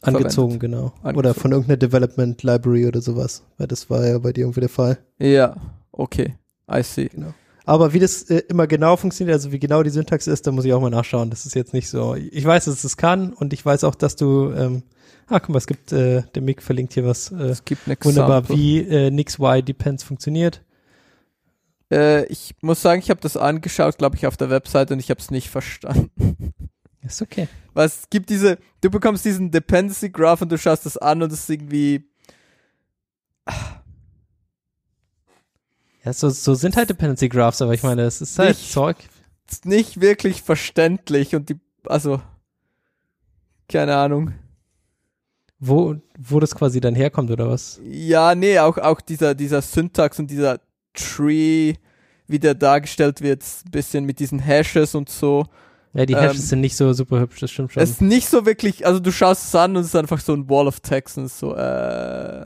angezogen, 0.02 0.60
genau. 0.60 0.94
Oder 1.02 1.10
Angezogen. 1.10 1.40
von 1.40 1.52
irgendeiner 1.52 1.78
Development 1.78 2.44
Library 2.44 2.88
oder 2.88 3.02
sowas, 3.02 3.44
weil 3.58 3.68
das 3.68 3.90
war 3.90 4.06
ja 4.06 4.18
bei 4.20 4.32
dir 4.34 4.42
irgendwie 4.42 4.62
der 4.62 4.70
Fall. 4.70 4.98
Ja, 5.20 5.56
okay, 5.92 6.36
I 6.72 6.84
see. 6.84 7.10
Aber 7.66 7.92
wie 7.92 8.00
das 8.00 8.24
äh, 8.30 8.44
immer 8.48 8.66
genau 8.68 8.96
funktioniert, 8.96 9.36
also 9.36 9.52
wie 9.52 9.60
genau 9.60 9.84
die 9.84 9.90
Syntax 9.90 10.28
ist, 10.28 10.48
da 10.48 10.52
muss 10.52 10.64
ich 10.66 10.74
auch 10.74 10.80
mal 10.82 10.90
nachschauen. 10.90 11.30
Das 11.30 11.46
ist 11.46 11.54
jetzt 11.56 11.74
nicht 11.74 11.90
so. 11.90 12.16
Ich 12.16 12.46
weiß, 12.46 12.66
dass 12.66 12.76
es 12.76 12.82
das 12.84 12.98
kann 12.98 13.34
und 13.34 13.52
ich 13.52 13.66
weiß 13.66 13.84
auch, 13.84 13.96
dass 13.96 14.16
du, 14.16 14.52
ähm, 14.52 14.84
ah, 15.28 15.40
guck 15.40 15.50
mal, 15.50 15.58
es 15.58 15.68
gibt, 15.68 15.92
äh, 15.92 16.24
der 16.34 16.42
Mick 16.42 16.62
verlinkt 16.62 16.94
hier 16.94 17.06
was, 17.06 17.32
äh, 17.32 17.44
Es 17.48 17.66
gibt 17.66 17.88
ein 17.88 17.98
wunderbar, 18.02 18.40
Example. 18.40 18.58
wie 18.58 18.80
äh, 18.80 19.12
Nix 19.12 19.38
Y 19.40 19.66
Depends 19.66 20.04
funktioniert. 20.04 20.64
Äh, 21.92 22.26
ich 22.28 22.56
muss 22.62 22.82
sagen, 22.82 23.02
ich 23.02 23.10
habe 23.10 23.20
das 23.20 23.36
angeschaut, 23.36 23.98
glaube 23.98 24.16
ich, 24.16 24.28
auf 24.28 24.38
der 24.38 24.50
Website 24.50 24.92
und 24.92 25.00
ich 25.00 25.10
habe 25.10 25.20
es 25.20 25.32
nicht 25.32 25.50
verstanden. 25.50 26.54
Ist 27.08 27.22
okay. 27.22 27.48
Es 27.76 28.10
gibt 28.10 28.30
diese, 28.30 28.58
du 28.82 28.90
bekommst 28.90 29.24
diesen 29.26 29.50
Dependency 29.52 30.10
Graph 30.10 30.42
und 30.42 30.52
du 30.52 30.58
schaust 30.58 30.86
das 30.86 30.98
an 30.98 31.22
und 31.24 31.32
es 31.32 31.42
ist 31.42 31.50
irgendwie, 31.50 32.04
Ja, 36.04 36.14
so, 36.14 36.30
so 36.30 36.54
sind 36.56 36.78
halt 36.78 36.90
Dependency 36.90 37.28
Graphs, 37.28 37.62
aber 37.62 37.74
ich 37.74 37.84
meine, 37.84 38.04
es 38.04 38.22
ist 38.22 38.40
halt 38.40 38.58
Nicht- 38.58 38.72
Zeug. 38.72 38.96
ist 39.50 39.66
nicht 39.66 40.00
wirklich 40.02 40.42
verständlich 40.42 41.36
und 41.36 41.50
die, 41.50 41.60
also, 41.86 42.22
keine 43.68 43.96
Ahnung. 43.98 44.34
Wo, 45.60 45.96
wo 46.18 46.40
das 46.40 46.54
quasi 46.54 46.80
dann 46.80 46.94
herkommt 46.96 47.32
oder 47.32 47.50
was? 47.50 47.82
Ja, 47.84 48.36
nee, 48.36 48.60
auch, 48.60 48.78
auch 48.78 49.02
dieser, 49.02 49.34
dieser 49.34 49.62
Syntax 49.62 50.20
und 50.20 50.30
dieser 50.30 50.60
Tree, 50.94 51.74
wie 52.28 52.38
der 52.40 52.54
dargestellt 52.54 53.22
wird, 53.22 53.44
ein 53.66 53.72
bisschen 53.72 54.06
mit 54.06 54.20
diesen 54.20 54.38
Hashes 54.40 54.94
und 54.94 55.10
so. 55.10 55.46
Ja, 55.94 56.06
die 56.06 56.14
Ähm, 56.14 56.20
Hashes 56.20 56.50
sind 56.50 56.62
nicht 56.62 56.76
so 56.76 56.94
super 56.94 57.20
hübsch, 57.20 57.40
das 57.40 57.52
stimmt 57.52 57.72
schon. 57.72 57.82
Es 57.82 57.90
ist 57.92 58.02
nicht 58.02 58.28
so 58.30 58.46
wirklich, 58.46 58.86
also 58.86 59.00
du 59.00 59.12
schaust 59.12 59.46
es 59.46 59.56
an 59.56 59.76
und 59.76 59.82
es 59.82 59.88
ist 59.88 59.96
einfach 59.96 60.20
so 60.20 60.34
ein 60.34 60.50
Wall 60.50 60.68
of 60.68 60.80
ist 61.18 61.40
so, 61.40 61.56
äh, 61.56 62.46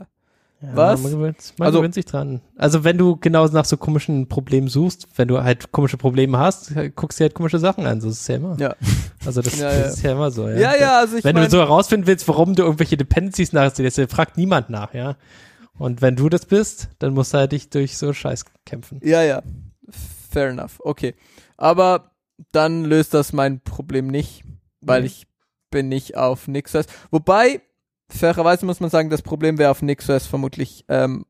Ja, 0.64 0.76
Was? 0.76 1.02
Man 1.02 1.10
gewöhnt, 1.10 1.54
man 1.58 1.66
Also- 1.66 1.78
gewöhnt 1.80 1.94
sich 1.94 2.04
dran. 2.04 2.40
Also 2.56 2.84
wenn 2.84 2.96
du 2.96 3.16
genau 3.16 3.44
nach 3.48 3.64
so 3.64 3.76
komischen 3.76 4.28
Problemen 4.28 4.68
suchst, 4.68 5.08
wenn 5.16 5.26
du 5.26 5.42
halt 5.42 5.72
komische 5.72 5.96
Probleme 5.96 6.38
hast, 6.38 6.72
guckst 6.94 7.18
dir 7.18 7.24
halt 7.24 7.34
komische 7.34 7.58
Sachen 7.58 7.84
an. 7.84 8.00
So 8.00 8.08
ist 8.08 8.20
es 8.20 8.28
ja 8.28 8.36
immer. 8.36 8.56
ja. 8.60 8.76
Also 9.26 9.42
das, 9.42 9.56
Ja, 9.58 9.68
das 9.70 9.78
ja. 9.78 9.86
ist 9.86 10.02
ja 10.04 10.12
immer 10.12 10.30
so. 10.30 10.48
Ja, 10.48 10.56
Ja, 10.56 10.76
ja, 10.76 10.98
also 11.00 11.16
ich 11.16 11.24
Wenn 11.24 11.34
meine, 11.34 11.46
du 11.46 11.50
so 11.50 11.58
herausfinden 11.58 12.06
willst, 12.06 12.28
warum 12.28 12.54
du 12.54 12.62
irgendwelche 12.62 12.96
Dependencies 12.96 13.52
nachziehst, 13.52 14.00
fragt 14.08 14.36
niemand 14.36 14.70
nach, 14.70 14.94
ja. 14.94 15.16
Und 15.78 16.00
wenn 16.00 16.14
du 16.14 16.28
das 16.28 16.46
bist, 16.46 16.90
dann 17.00 17.12
musst 17.12 17.34
du 17.34 17.38
halt 17.38 17.50
dich 17.50 17.68
durch 17.68 17.98
so 17.98 18.12
Scheiß 18.12 18.44
kämpfen. 18.64 19.00
ja, 19.02 19.20
ja, 19.24 19.42
fair 20.30 20.50
enough, 20.50 20.78
okay. 20.78 21.16
Aber 21.56 22.11
dann 22.52 22.84
löst 22.84 23.14
das 23.14 23.32
mein 23.32 23.60
Problem 23.60 24.06
nicht, 24.08 24.42
weil 24.80 25.00
Mhm. 25.00 25.06
ich 25.06 25.26
bin 25.70 25.88
nicht 25.88 26.16
auf 26.16 26.48
NixOS. 26.48 26.86
Wobei, 27.10 27.62
fairerweise 28.08 28.66
muss 28.66 28.80
man 28.80 28.90
sagen, 28.90 29.10
das 29.10 29.22
Problem 29.22 29.58
wäre 29.58 29.70
auf 29.70 29.82
NixOS 29.82 30.26
vermutlich, 30.26 30.84
ähm, 30.88 31.24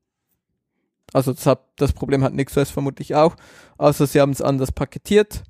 also 1.12 1.32
das, 1.32 1.46
hat, 1.46 1.60
das 1.76 1.92
Problem 1.92 2.24
hat 2.24 2.32
NixOS 2.34 2.70
vermutlich 2.70 3.14
auch, 3.14 3.36
außer 3.78 4.06
sie 4.06 4.20
haben 4.20 4.32
es 4.32 4.40
anders 4.42 4.72
paketiert. 4.72 5.42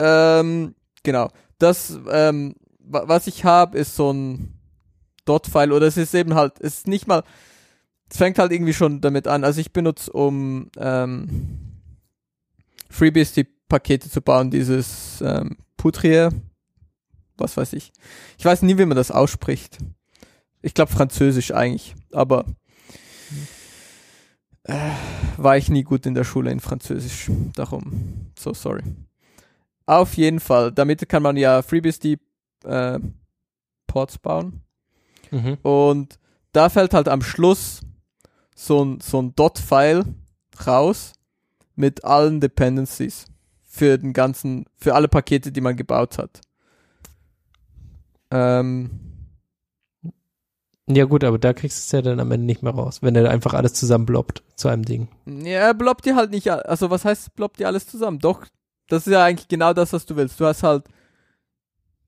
Ähm, 0.00 0.74
genau. 1.04 1.30
Das, 1.58 1.96
ähm, 2.10 2.56
wa- 2.80 3.04
was 3.06 3.28
ich 3.28 3.44
habe, 3.44 3.78
ist 3.78 3.94
so 3.94 4.12
ein 4.12 4.58
Dot-File 5.24 5.72
oder 5.72 5.86
es 5.86 5.96
ist 5.96 6.14
eben 6.14 6.34
halt, 6.34 6.54
es 6.60 6.78
ist 6.78 6.88
nicht 6.88 7.06
mal, 7.06 7.22
es 8.10 8.16
fängt 8.16 8.38
halt 8.38 8.50
irgendwie 8.50 8.72
schon 8.74 9.00
damit 9.00 9.28
an. 9.28 9.44
Also 9.44 9.60
ich 9.60 9.72
benutze, 9.72 10.12
um 10.12 10.68
ähm, 10.76 11.78
FreeBSD-Pakete 13.72 14.10
zu 14.10 14.20
bauen, 14.20 14.50
dieses 14.50 15.22
ähm, 15.22 15.56
Poutrier, 15.76 16.30
was 17.36 17.56
weiß 17.56 17.72
ich. 17.72 17.92
Ich 18.38 18.44
weiß 18.44 18.62
nie, 18.62 18.76
wie 18.78 18.84
man 18.84 18.96
das 18.96 19.10
ausspricht. 19.10 19.78
Ich 20.60 20.74
glaube 20.74 20.92
Französisch 20.92 21.52
eigentlich, 21.52 21.94
aber 22.12 22.44
äh, 24.64 24.90
war 25.36 25.56
ich 25.56 25.70
nie 25.70 25.82
gut 25.82 26.06
in 26.06 26.14
der 26.14 26.24
Schule 26.24 26.50
in 26.50 26.60
Französisch. 26.60 27.30
Darum, 27.54 28.30
so 28.38 28.54
sorry. 28.54 28.82
Auf 29.86 30.14
jeden 30.14 30.38
Fall, 30.38 30.70
damit 30.70 31.08
kann 31.08 31.22
man 31.22 31.36
ja 31.36 31.62
FreeBSD 31.62 32.18
äh, 32.64 32.98
Ports 33.86 34.18
bauen. 34.18 34.62
Mhm. 35.30 35.58
Und 35.62 36.18
da 36.52 36.68
fällt 36.68 36.94
halt 36.94 37.08
am 37.08 37.22
Schluss 37.22 37.80
so 38.54 38.84
ein, 38.84 39.00
so 39.00 39.20
ein 39.20 39.34
Dot-File 39.34 40.04
raus 40.66 41.14
mit 41.74 42.04
allen 42.04 42.40
Dependencies 42.40 43.31
für 43.74 43.96
den 43.96 44.12
ganzen, 44.12 44.66
für 44.76 44.94
alle 44.94 45.08
Pakete, 45.08 45.50
die 45.50 45.62
man 45.62 45.76
gebaut 45.76 46.18
hat. 46.18 46.42
Ähm, 48.30 48.90
Ja 50.86 51.04
gut, 51.06 51.24
aber 51.24 51.38
da 51.38 51.54
kriegst 51.54 51.78
du 51.78 51.80
es 51.86 51.92
ja 51.92 52.02
dann 52.02 52.20
am 52.20 52.30
Ende 52.32 52.44
nicht 52.44 52.62
mehr 52.62 52.74
raus, 52.74 53.00
wenn 53.00 53.16
er 53.16 53.30
einfach 53.30 53.54
alles 53.54 53.72
zusammen 53.72 54.04
bloppt 54.04 54.42
zu 54.56 54.68
einem 54.68 54.84
Ding. 54.84 55.08
ja, 55.26 55.72
bloppt 55.72 56.04
dir 56.04 56.16
halt 56.16 56.30
nicht, 56.32 56.50
also 56.50 56.90
was 56.90 57.06
heißt 57.06 57.34
bloppt 57.34 57.60
dir 57.60 57.66
alles 57.66 57.86
zusammen? 57.86 58.18
Doch, 58.18 58.44
das 58.88 59.06
ist 59.06 59.12
ja 59.14 59.24
eigentlich 59.24 59.48
genau 59.48 59.72
das, 59.72 59.94
was 59.94 60.04
du 60.04 60.16
willst. 60.16 60.38
Du 60.38 60.44
hast 60.44 60.62
halt, 60.62 60.84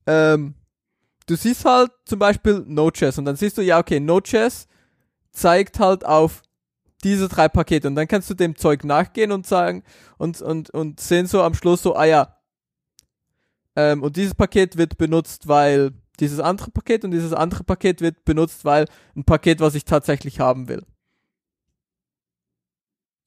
ähm, 0.05 0.53
du 1.25 1.35
siehst 1.35 1.65
halt 1.65 1.89
zum 2.05 2.19
Beispiel 2.19 2.63
Node.js 2.67 3.17
und 3.17 3.25
dann 3.25 3.37
siehst 3.37 3.57
du, 3.57 3.63
ja, 3.63 3.79
okay, 3.79 3.99
Node.js 3.99 4.67
zeigt 5.31 5.79
halt 5.79 6.05
auf 6.05 6.43
diese 7.05 7.29
drei 7.29 7.47
Pakete 7.47 7.87
und 7.87 7.95
dann 7.95 8.07
kannst 8.07 8.29
du 8.29 8.33
dem 8.33 8.55
Zeug 8.55 8.83
nachgehen 8.83 9.31
und 9.31 9.45
sagen 9.47 9.83
und, 10.17 10.41
und, 10.41 10.71
und 10.71 10.99
sehen 10.99 11.27
so 11.27 11.41
am 11.43 11.53
Schluss 11.53 11.83
so, 11.83 11.95
ah 11.95 12.05
ja, 12.05 12.35
ähm, 13.75 14.01
und 14.03 14.17
dieses 14.17 14.33
Paket 14.33 14.75
wird 14.75 14.97
benutzt, 14.97 15.47
weil 15.47 15.91
dieses 16.19 16.39
andere 16.39 16.71
Paket 16.71 17.03
und 17.03 17.11
dieses 17.11 17.31
andere 17.31 17.63
Paket 17.63 18.01
wird 18.01 18.25
benutzt, 18.25 18.65
weil 18.65 18.87
ein 19.15 19.23
Paket, 19.23 19.59
was 19.59 19.75
ich 19.75 19.85
tatsächlich 19.85 20.39
haben 20.39 20.67
will. 20.67 20.83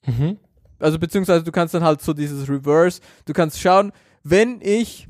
Mhm. 0.06 0.38
Also 0.80 0.98
beziehungsweise 0.98 1.44
du 1.44 1.52
kannst 1.52 1.74
dann 1.74 1.84
halt 1.84 2.02
so 2.02 2.12
dieses 2.12 2.48
Reverse, 2.48 3.00
du 3.26 3.32
kannst 3.32 3.60
schauen, 3.60 3.92
wenn 4.24 4.60
ich 4.60 5.08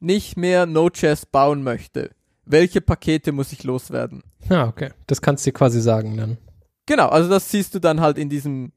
nicht 0.00 0.36
mehr 0.36 0.66
Node.js 0.66 1.26
bauen 1.26 1.62
möchte, 1.62 2.10
welche 2.44 2.80
Pakete 2.80 3.32
muss 3.32 3.52
ich 3.52 3.64
loswerden? 3.64 4.22
Ja, 4.48 4.66
okay. 4.66 4.90
Das 5.06 5.22
kannst 5.22 5.44
du 5.44 5.50
dir 5.50 5.54
quasi 5.54 5.80
sagen 5.80 6.16
dann. 6.16 6.38
Genau, 6.86 7.08
also 7.08 7.28
das 7.28 7.50
siehst 7.50 7.74
du 7.74 7.78
dann 7.78 8.00
halt 8.00 8.18
in 8.18 8.28
diesem 8.28 8.72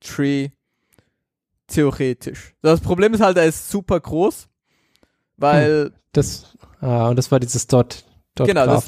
Tree 0.00 0.50
theoretisch. 1.66 2.54
Das 2.62 2.80
Problem 2.80 3.14
ist 3.14 3.20
halt, 3.20 3.36
er 3.36 3.46
ist 3.46 3.70
super 3.70 3.98
groß, 4.00 4.48
weil 5.36 5.92
Das, 6.12 6.56
ah, 6.80 7.08
und 7.08 7.16
das 7.16 7.30
war 7.30 7.40
dieses 7.40 7.66
Dot, 7.66 8.04
Dot 8.34 8.46
Genau, 8.48 8.64
das- 8.66 8.84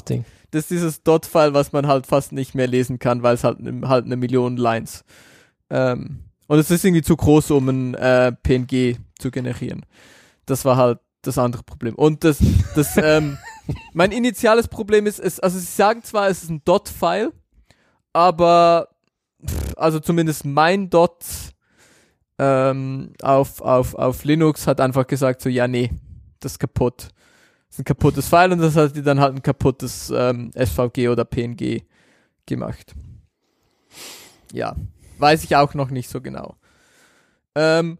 das 0.51 0.61
ist 0.63 0.71
dieses 0.71 1.03
Dot-File, 1.03 1.53
was 1.53 1.71
man 1.73 1.85
halt 1.85 2.07
fast 2.07 2.31
nicht 2.31 2.55
mehr 2.55 2.65
lesen 2.67 2.97
kann, 2.97 3.21
weil 3.21 3.35
es 3.35 3.43
halt, 3.43 3.59
halt 3.83 4.05
eine 4.05 4.15
Million 4.15 4.57
Lines. 4.57 5.03
Ähm, 5.69 6.23
und 6.47 6.57
es 6.57 6.71
ist 6.71 6.83
irgendwie 6.83 7.03
zu 7.03 7.15
groß, 7.15 7.51
um 7.51 7.69
ein 7.69 7.93
äh, 7.93 8.31
PNG 8.31 8.97
zu 9.19 9.29
generieren. 9.29 9.85
Das 10.47 10.65
war 10.65 10.75
halt 10.77 10.99
das 11.21 11.37
andere 11.37 11.61
Problem. 11.61 11.93
Und 11.93 12.23
das, 12.23 12.39
das, 12.75 12.97
ähm, 13.03 13.37
mein 13.93 14.11
initiales 14.11 14.67
Problem 14.67 15.05
ist, 15.05 15.19
es, 15.19 15.39
also 15.39 15.59
sie 15.59 15.65
sagen 15.65 16.01
zwar, 16.03 16.29
es 16.29 16.41
ist 16.41 16.49
ein 16.49 16.63
Dot-File, 16.65 17.31
aber 18.13 18.89
also 19.75 19.99
zumindest 19.99 20.45
mein 20.45 20.89
Dot 20.89 21.25
ähm, 22.37 23.13
auf, 23.21 23.61
auf, 23.61 23.95
auf 23.95 24.23
Linux 24.23 24.67
hat 24.67 24.81
einfach 24.81 25.07
gesagt 25.07 25.41
so, 25.41 25.49
ja, 25.49 25.67
nee, 25.67 25.91
das 26.39 26.53
ist 26.53 26.59
kaputt. 26.59 27.09
Das 27.67 27.75
ist 27.75 27.79
ein 27.79 27.85
kaputtes 27.85 28.27
File 28.27 28.53
und 28.53 28.59
das 28.59 28.75
hat 28.75 28.95
die 28.95 29.03
dann 29.03 29.19
halt 29.19 29.35
ein 29.35 29.41
kaputtes 29.41 30.11
ähm, 30.15 30.51
SVG 30.55 31.09
oder 31.09 31.25
PNG 31.25 31.83
gemacht. 32.45 32.95
Ja, 34.51 34.75
weiß 35.19 35.43
ich 35.43 35.55
auch 35.55 35.73
noch 35.73 35.91
nicht 35.91 36.09
so 36.09 36.21
genau. 36.21 36.55
Ähm, 37.55 37.99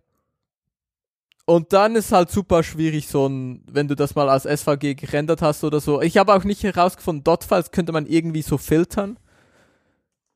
und 1.45 1.73
dann 1.73 1.95
ist 1.95 2.11
halt 2.11 2.29
super 2.29 2.63
schwierig, 2.63 3.07
so 3.07 3.27
ein, 3.27 3.63
wenn 3.69 3.87
du 3.87 3.95
das 3.95 4.15
mal 4.15 4.29
als 4.29 4.43
SVG 4.43 4.95
gerendert 4.95 5.41
hast 5.41 5.63
oder 5.63 5.79
so. 5.79 6.01
Ich 6.01 6.17
habe 6.17 6.33
auch 6.33 6.43
nicht 6.43 6.63
herausgefunden, 6.63 7.23
Dot-Files 7.23 7.71
könnte 7.71 7.91
man 7.91 8.05
irgendwie 8.05 8.43
so 8.43 8.57
filtern. 8.57 9.17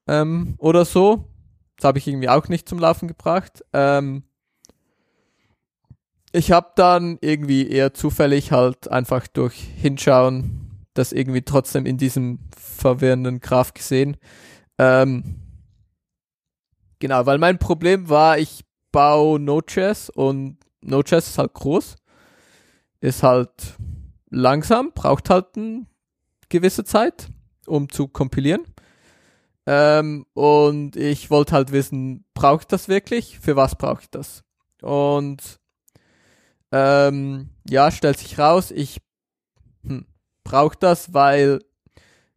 Ähm, 0.07 0.55
oder 0.57 0.85
so. 0.85 1.25
Das 1.77 1.85
habe 1.85 1.97
ich 1.97 2.07
irgendwie 2.07 2.29
auch 2.29 2.47
nicht 2.47 2.67
zum 2.67 2.79
Laufen 2.79 3.07
gebracht. 3.07 3.63
Ähm, 3.73 4.23
ich 6.31 6.51
habe 6.51 6.71
dann 6.75 7.17
irgendwie 7.21 7.67
eher 7.67 7.93
zufällig 7.93 8.51
halt 8.51 8.89
einfach 8.89 9.27
durch 9.27 9.55
Hinschauen 9.55 10.63
das 10.93 11.11
irgendwie 11.11 11.41
trotzdem 11.41 11.85
in 11.85 11.97
diesem 11.97 12.39
verwirrenden 12.55 13.39
Graph 13.39 13.73
gesehen. 13.73 14.17
Ähm, 14.77 15.39
genau, 16.99 17.25
weil 17.25 17.37
mein 17.37 17.59
Problem 17.59 18.09
war, 18.09 18.37
ich 18.37 18.63
baue 18.91 19.39
Node.js 19.39 20.09
und 20.09 20.57
Node.js 20.81 21.29
ist 21.29 21.37
halt 21.37 21.53
groß, 21.53 21.95
ist 23.01 23.23
halt 23.23 23.51
langsam, 24.29 24.91
braucht 24.93 25.29
halt 25.29 25.57
eine 25.57 25.85
gewisse 26.49 26.83
Zeit, 26.83 27.29
um 27.65 27.89
zu 27.89 28.07
kompilieren. 28.07 28.63
Ähm, 29.65 30.25
und 30.33 30.95
ich 30.95 31.29
wollte 31.29 31.53
halt 31.53 31.71
wissen, 31.71 32.25
brauche 32.33 32.61
ich 32.61 32.67
das 32.67 32.87
wirklich? 32.87 33.39
Für 33.39 33.55
was 33.55 33.75
brauche 33.75 34.01
ich 34.01 34.09
das? 34.09 34.43
Und 34.81 35.59
ähm, 36.71 37.49
ja, 37.69 37.91
stellt 37.91 38.17
sich 38.17 38.37
raus, 38.37 38.71
ich 38.71 38.99
hm, 39.85 40.05
brauche 40.43 40.77
das, 40.77 41.13
weil 41.13 41.59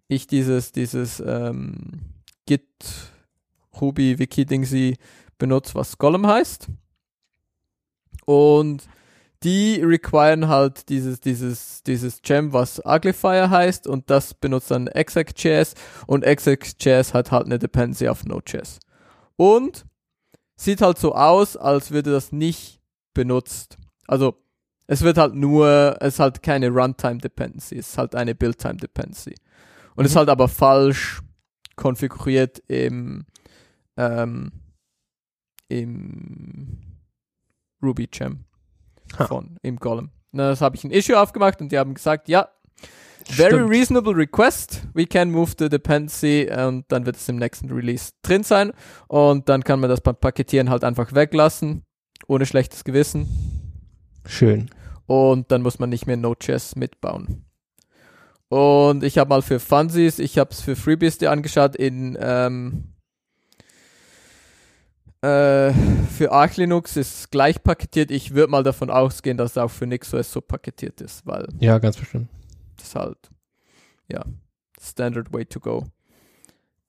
ich 0.08 0.26
dieses, 0.26 0.72
dieses 0.72 1.20
ähm, 1.20 2.14
Git 2.46 2.68
Ruby 3.80 4.18
Wiki 4.18 4.46
Dingsy 4.46 4.96
benutze, 5.38 5.74
was 5.74 5.98
Golem 5.98 6.26
heißt. 6.26 6.68
Und 8.24 8.88
die 9.42 9.82
requiren 9.82 10.48
halt 10.48 10.88
dieses, 10.88 11.20
dieses, 11.20 11.82
dieses 11.82 12.22
Gem, 12.22 12.52
was 12.52 12.80
Uglifier 12.84 13.50
heißt, 13.50 13.86
und 13.86 14.10
das 14.10 14.34
benutzt 14.34 14.70
dann 14.70 14.86
exec.js 14.86 15.74
und 16.06 16.24
exec.js 16.24 17.14
hat 17.14 17.30
halt 17.32 17.46
eine 17.46 17.58
Dependency 17.58 18.08
auf 18.08 18.24
Node.js. 18.24 18.78
Und 19.36 19.84
sieht 20.56 20.80
halt 20.80 20.98
so 20.98 21.14
aus, 21.14 21.56
als 21.56 21.90
würde 21.90 22.10
das 22.12 22.32
nicht 22.32 22.80
benutzt. 23.12 23.76
Also, 24.06 24.42
es 24.86 25.02
wird 25.02 25.18
halt 25.18 25.34
nur, 25.34 25.96
es 26.00 26.14
ist 26.14 26.20
halt 26.20 26.42
keine 26.42 26.70
Runtime 26.70 27.18
Dependency, 27.18 27.76
es 27.76 27.90
ist 27.90 27.98
halt 27.98 28.14
eine 28.14 28.34
Buildtime 28.34 28.76
Dependency. 28.76 29.34
Und 29.96 30.04
es 30.04 30.12
ist 30.12 30.16
halt 30.16 30.28
aber 30.28 30.48
falsch 30.48 31.20
konfiguriert 31.74 32.62
im, 32.68 33.26
ähm, 33.96 34.52
im 35.68 36.78
Ruby 37.82 38.06
Gem 38.06 38.46
Ha. 39.18 39.26
von, 39.26 39.58
im 39.62 39.76
Golem. 39.76 40.10
Na, 40.32 40.50
das 40.50 40.60
habe 40.60 40.76
ich 40.76 40.84
ein 40.84 40.90
Issue 40.90 41.18
aufgemacht 41.18 41.60
und 41.60 41.72
die 41.72 41.78
haben 41.78 41.94
gesagt, 41.94 42.28
ja, 42.28 42.48
very 43.24 43.54
Stimmt. 43.54 43.70
reasonable 43.70 44.14
request, 44.14 44.82
we 44.94 45.06
can 45.06 45.30
move 45.30 45.52
the 45.58 45.68
dependency 45.68 46.48
und 46.50 46.84
dann 46.88 47.06
wird 47.06 47.16
es 47.16 47.28
im 47.28 47.36
nächsten 47.36 47.70
Release 47.70 48.12
drin 48.22 48.42
sein 48.42 48.72
und 49.08 49.48
dann 49.48 49.64
kann 49.64 49.80
man 49.80 49.90
das 49.90 50.00
beim 50.00 50.16
Paketieren 50.16 50.70
halt 50.70 50.84
einfach 50.84 51.14
weglassen, 51.14 51.84
ohne 52.26 52.46
schlechtes 52.46 52.84
Gewissen 52.84 53.26
Schön. 54.26 54.70
und 55.06 55.50
dann 55.50 55.62
muss 55.62 55.78
man 55.78 55.88
nicht 55.90 56.06
mehr 56.06 56.16
Node.js 56.16 56.76
mitbauen. 56.76 57.42
Und 58.48 59.02
ich 59.02 59.18
habe 59.18 59.28
mal 59.30 59.42
für 59.42 59.58
Funsies, 59.58 60.20
ich 60.20 60.38
habe 60.38 60.50
es 60.50 60.60
für 60.60 60.76
FreeBSD 60.76 61.26
angeschaut 61.26 61.74
in 61.74 62.16
ähm, 62.20 62.92
äh, 65.26 65.72
für 66.16 66.32
Arch 66.32 66.56
Linux 66.56 66.96
ist 66.96 67.18
es 67.20 67.30
gleich 67.30 67.62
paketiert. 67.62 68.10
Ich 68.10 68.34
würde 68.34 68.50
mal 68.50 68.62
davon 68.62 68.90
ausgehen, 68.90 69.36
dass 69.36 69.52
es 69.52 69.58
auch 69.58 69.70
für 69.70 69.86
NixOS 69.86 70.30
so 70.32 70.40
paketiert 70.40 71.00
ist, 71.00 71.26
weil 71.26 71.46
Ja, 71.60 71.78
ganz 71.78 71.96
bestimmt. 71.96 72.28
das 72.76 72.88
ist 72.88 72.94
halt 72.94 73.18
ja 74.08 74.24
standard 74.80 75.32
way 75.32 75.44
to 75.44 75.60
go. 75.60 75.84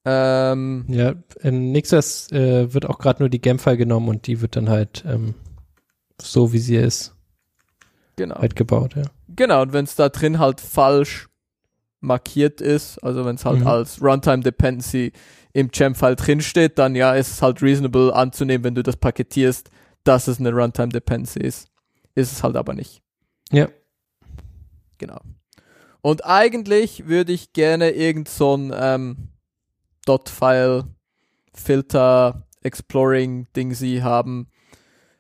Ähm, 0.05 0.85
Ja, 0.87 1.15
in 1.41 1.71
NixOS 1.71 2.31
äh, 2.31 2.73
wird 2.73 2.85
auch 2.85 2.99
gerade 2.99 3.21
nur 3.21 3.29
die 3.29 3.41
Gem-File 3.41 3.77
genommen 3.77 4.07
und 4.09 4.27
die 4.27 4.41
wird 4.41 4.55
dann 4.55 4.69
halt 4.69 5.03
ähm, 5.07 5.33
so, 6.21 6.53
wie 6.53 6.59
sie 6.59 6.77
ist, 6.77 7.15
genau. 8.15 8.35
halt 8.39 8.55
gebaut, 8.55 8.95
ja. 8.95 9.03
Genau, 9.35 9.61
und 9.63 9.73
wenn 9.73 9.85
es 9.85 9.95
da 9.95 10.09
drin 10.09 10.39
halt 10.39 10.61
falsch 10.61 11.27
markiert 11.99 12.61
ist, 12.61 12.99
also 13.03 13.25
wenn 13.25 13.35
es 13.35 13.43
halt 13.45 13.59
Mhm. 13.61 13.67
als 13.67 14.01
Runtime 14.01 14.39
Dependency 14.41 15.11
im 15.57 15.69
Gem-File 15.69 16.15
drinsteht, 16.15 16.77
dann 16.77 16.93
ja, 16.93 17.15
ist 17.15 17.31
es 17.31 17.41
halt 17.41 17.63
reasonable 17.63 18.13
anzunehmen, 18.13 18.63
wenn 18.63 18.75
du 18.75 18.83
das 18.83 18.95
paketierst, 18.95 19.71
dass 20.03 20.27
es 20.27 20.39
eine 20.39 20.51
Runtime 20.51 20.89
Dependency 20.89 21.39
ist. 21.39 21.67
ist 22.13 22.31
es 22.31 22.43
halt 22.43 22.55
aber 22.55 22.75
nicht. 22.75 23.01
Ja. 23.51 23.67
Genau. 24.99 25.19
Und 26.01 26.23
eigentlich 26.23 27.07
würde 27.07 27.33
ich 27.33 27.53
gerne 27.53 27.89
irgend 27.89 28.29
so 28.29 28.55
ein 28.55 28.71
ähm, 28.71 29.29
Dot-File 30.05 30.83
Filter 31.55 32.45
Exploring 32.61 33.47
Ding 33.55 33.73
sie 33.73 34.03
haben, 34.03 34.51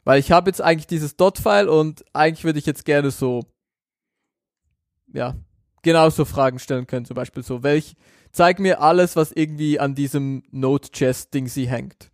weil 0.03 0.19
ich 0.19 0.31
habe 0.31 0.51
jetzt 0.51 0.61
eigentlich 0.61 0.85
dieses 0.85 1.17
Dot-File 1.17 1.67
und 1.67 2.05
eigentlich 2.13 2.43
würde 2.43 2.59
ich 2.59 2.67
jetzt 2.67 2.85
gerne 2.85 3.09
so 3.09 3.41
ja 5.11 5.35
genauso 5.81 6.25
Fragen 6.25 6.59
stellen 6.59 6.85
können, 6.85 7.05
zum 7.05 7.15
Beispiel 7.15 7.41
so 7.41 7.63
welch 7.63 7.95
zeig 8.37 8.59
mir 8.59 8.81
alles, 8.81 9.15
was 9.15 9.31
irgendwie 9.31 9.79
an 9.79 9.95
diesem 9.95 10.43
Node.js 10.51 11.31
Ding 11.31 11.47
sie 11.47 11.67
hängt. 11.67 12.11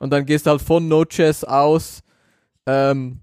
Und 0.00 0.10
dann 0.10 0.26
gehst 0.26 0.46
du 0.46 0.50
halt 0.50 0.60
von 0.60 0.88
Node.js 0.88 1.44
aus 1.44 2.02
ähm, 2.66 3.20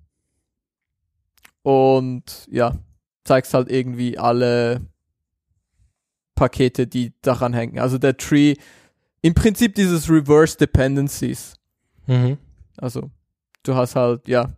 und 1.61 2.47
ja, 2.49 2.77
zeigst 3.25 3.53
halt 3.53 3.69
irgendwie 3.69 4.17
alle 4.17 4.79
Pakete, 6.35 6.87
die 6.87 7.13
daran 7.21 7.53
hängen. 7.53 7.79
Also 7.79 7.97
der 7.97 8.15
Tree, 8.15 8.55
im 9.21 9.33
Prinzip 9.33 9.75
dieses 9.75 10.09
Reverse 10.09 10.57
Dependencies. 10.57 11.55
Mhm. 12.07 12.37
Also 12.77 13.09
du 13.63 13.75
hast 13.75 13.97
halt, 13.97 14.25
ja, 14.29 14.53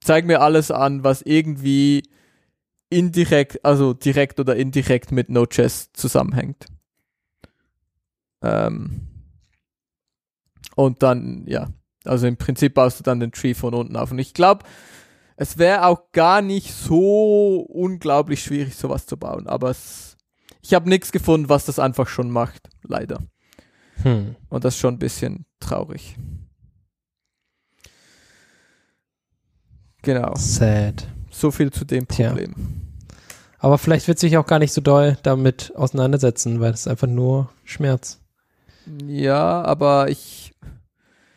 zeig 0.00 0.24
mir 0.24 0.40
alles 0.40 0.70
an, 0.70 1.04
was 1.04 1.20
irgendwie 1.20 2.04
indirekt, 2.94 3.64
also 3.64 3.92
direkt 3.92 4.40
oder 4.40 4.56
indirekt 4.56 5.12
mit 5.12 5.28
Node.js 5.28 5.92
zusammenhängt. 5.92 6.66
Ähm, 8.42 9.08
und 10.76 11.02
dann, 11.02 11.44
ja, 11.46 11.68
also 12.04 12.26
im 12.26 12.36
Prinzip 12.36 12.74
baust 12.74 13.00
du 13.00 13.02
dann 13.02 13.20
den 13.20 13.32
Tree 13.32 13.54
von 13.54 13.74
unten 13.74 13.96
auf. 13.96 14.10
Und 14.10 14.18
ich 14.18 14.34
glaube, 14.34 14.64
es 15.36 15.58
wäre 15.58 15.86
auch 15.86 16.12
gar 16.12 16.42
nicht 16.42 16.72
so 16.72 17.60
unglaublich 17.60 18.42
schwierig, 18.42 18.76
sowas 18.76 19.06
zu 19.06 19.16
bauen. 19.16 19.46
Aber 19.46 19.70
es, 19.70 20.16
ich 20.62 20.74
habe 20.74 20.88
nichts 20.88 21.10
gefunden, 21.12 21.48
was 21.48 21.64
das 21.64 21.78
einfach 21.78 22.08
schon 22.08 22.30
macht, 22.30 22.68
leider. 22.82 23.20
Hm. 24.02 24.36
Und 24.48 24.64
das 24.64 24.74
ist 24.74 24.80
schon 24.80 24.94
ein 24.94 24.98
bisschen 24.98 25.46
traurig. 25.60 26.16
Genau. 30.02 30.34
Sad. 30.36 31.08
So 31.30 31.50
viel 31.50 31.72
zu 31.72 31.84
dem 31.84 32.06
Tja. 32.06 32.36
Aber 33.64 33.78
vielleicht 33.78 34.08
wird 34.08 34.18
sich 34.18 34.36
auch 34.36 34.44
gar 34.44 34.58
nicht 34.58 34.74
so 34.74 34.82
doll 34.82 35.16
damit 35.22 35.72
auseinandersetzen, 35.74 36.60
weil 36.60 36.74
es 36.74 36.80
ist 36.80 36.86
einfach 36.86 37.06
nur 37.06 37.48
Schmerz. 37.64 38.20
Ja, 39.06 39.62
aber 39.62 40.10
ich. 40.10 40.52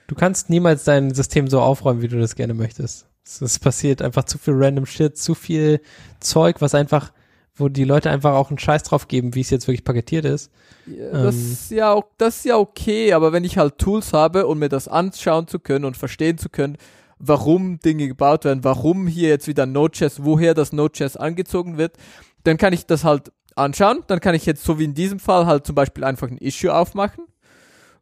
Du 0.08 0.16
kannst 0.16 0.50
niemals 0.50 0.84
dein 0.84 1.14
System 1.14 1.48
so 1.48 1.62
aufräumen, 1.62 2.02
wie 2.02 2.10
du 2.10 2.20
das 2.20 2.36
gerne 2.36 2.54
möchtest. 2.54 3.08
Es, 3.24 3.60
passiert 3.60 4.02
einfach 4.02 4.26
zu 4.26 4.38
viel 4.38 4.56
random 4.58 4.86
Shit, 4.86 5.18
zu 5.18 5.36
viel 5.36 5.80
Zeug, 6.20 6.58
was 6.60 6.76
einfach, 6.76 7.14
wo 7.56 7.70
die 7.70 7.86
Leute 7.86 8.10
einfach 8.10 8.34
auch 8.34 8.50
einen 8.50 8.60
Scheiß 8.60 8.84
drauf 8.84 9.08
geben, 9.08 9.34
wie 9.34 9.42
es 9.42 9.50
jetzt 9.50 9.70
wirklich 9.70 9.86
paketiert 9.86 10.26
ist. 10.26 10.52
Ja, 10.86 11.24
das, 11.24 11.36
Ähm. 11.36 11.52
ist 11.54 11.72
ja 11.72 11.94
auch, 11.94 12.08
das 12.18 12.40
ist 12.40 12.46
ja 12.46 12.58
okay, 12.58 13.14
aber 13.14 13.32
wenn 13.32 13.46
ich 13.46 13.58
halt 13.58 13.78
Tools 13.78 14.12
habe, 14.12 14.48
um 14.48 14.60
mir 14.60 14.70
das 14.70 14.90
anschauen 14.90 15.48
zu 15.48 15.60
können 15.60 15.86
und 15.86 15.96
verstehen 15.96 16.38
zu 16.38 16.50
können, 16.50 16.78
warum 17.20 17.80
Dinge 17.80 18.08
gebaut 18.08 18.46
werden, 18.46 18.64
warum 18.64 19.08
hier 19.08 19.30
jetzt 19.30 19.48
wieder 19.48 19.66
Node.js, 19.66 20.24
woher 20.24 20.54
das 20.54 20.72
Node.js 20.72 21.18
angezogen 21.18 21.78
wird, 21.78 21.98
dann 22.44 22.58
kann 22.58 22.74
ich 22.74 22.86
das 22.86 23.04
halt 23.04 23.32
anschauen. 23.56 24.04
Dann 24.08 24.20
kann 24.20 24.36
ich 24.36 24.46
jetzt, 24.46 24.64
so 24.64 24.80
wie 24.80 24.86
in 24.86 24.94
diesem 24.94 25.20
Fall, 25.20 25.46
halt 25.46 25.66
zum 25.66 25.76
Beispiel 25.76 26.04
einfach 26.04 26.28
ein 26.28 26.38
Issue 26.38 26.74
aufmachen 26.74 27.26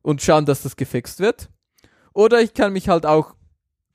und 0.02 0.22
schauen, 0.22 0.46
dass 0.46 0.64
das 0.64 0.76
gefixt 0.76 1.20
wird. 1.20 1.50
Oder 2.14 2.42
ich 2.42 2.54
kann 2.54 2.74
mich 2.74 2.90
halt 2.90 3.06
auch 3.06 3.34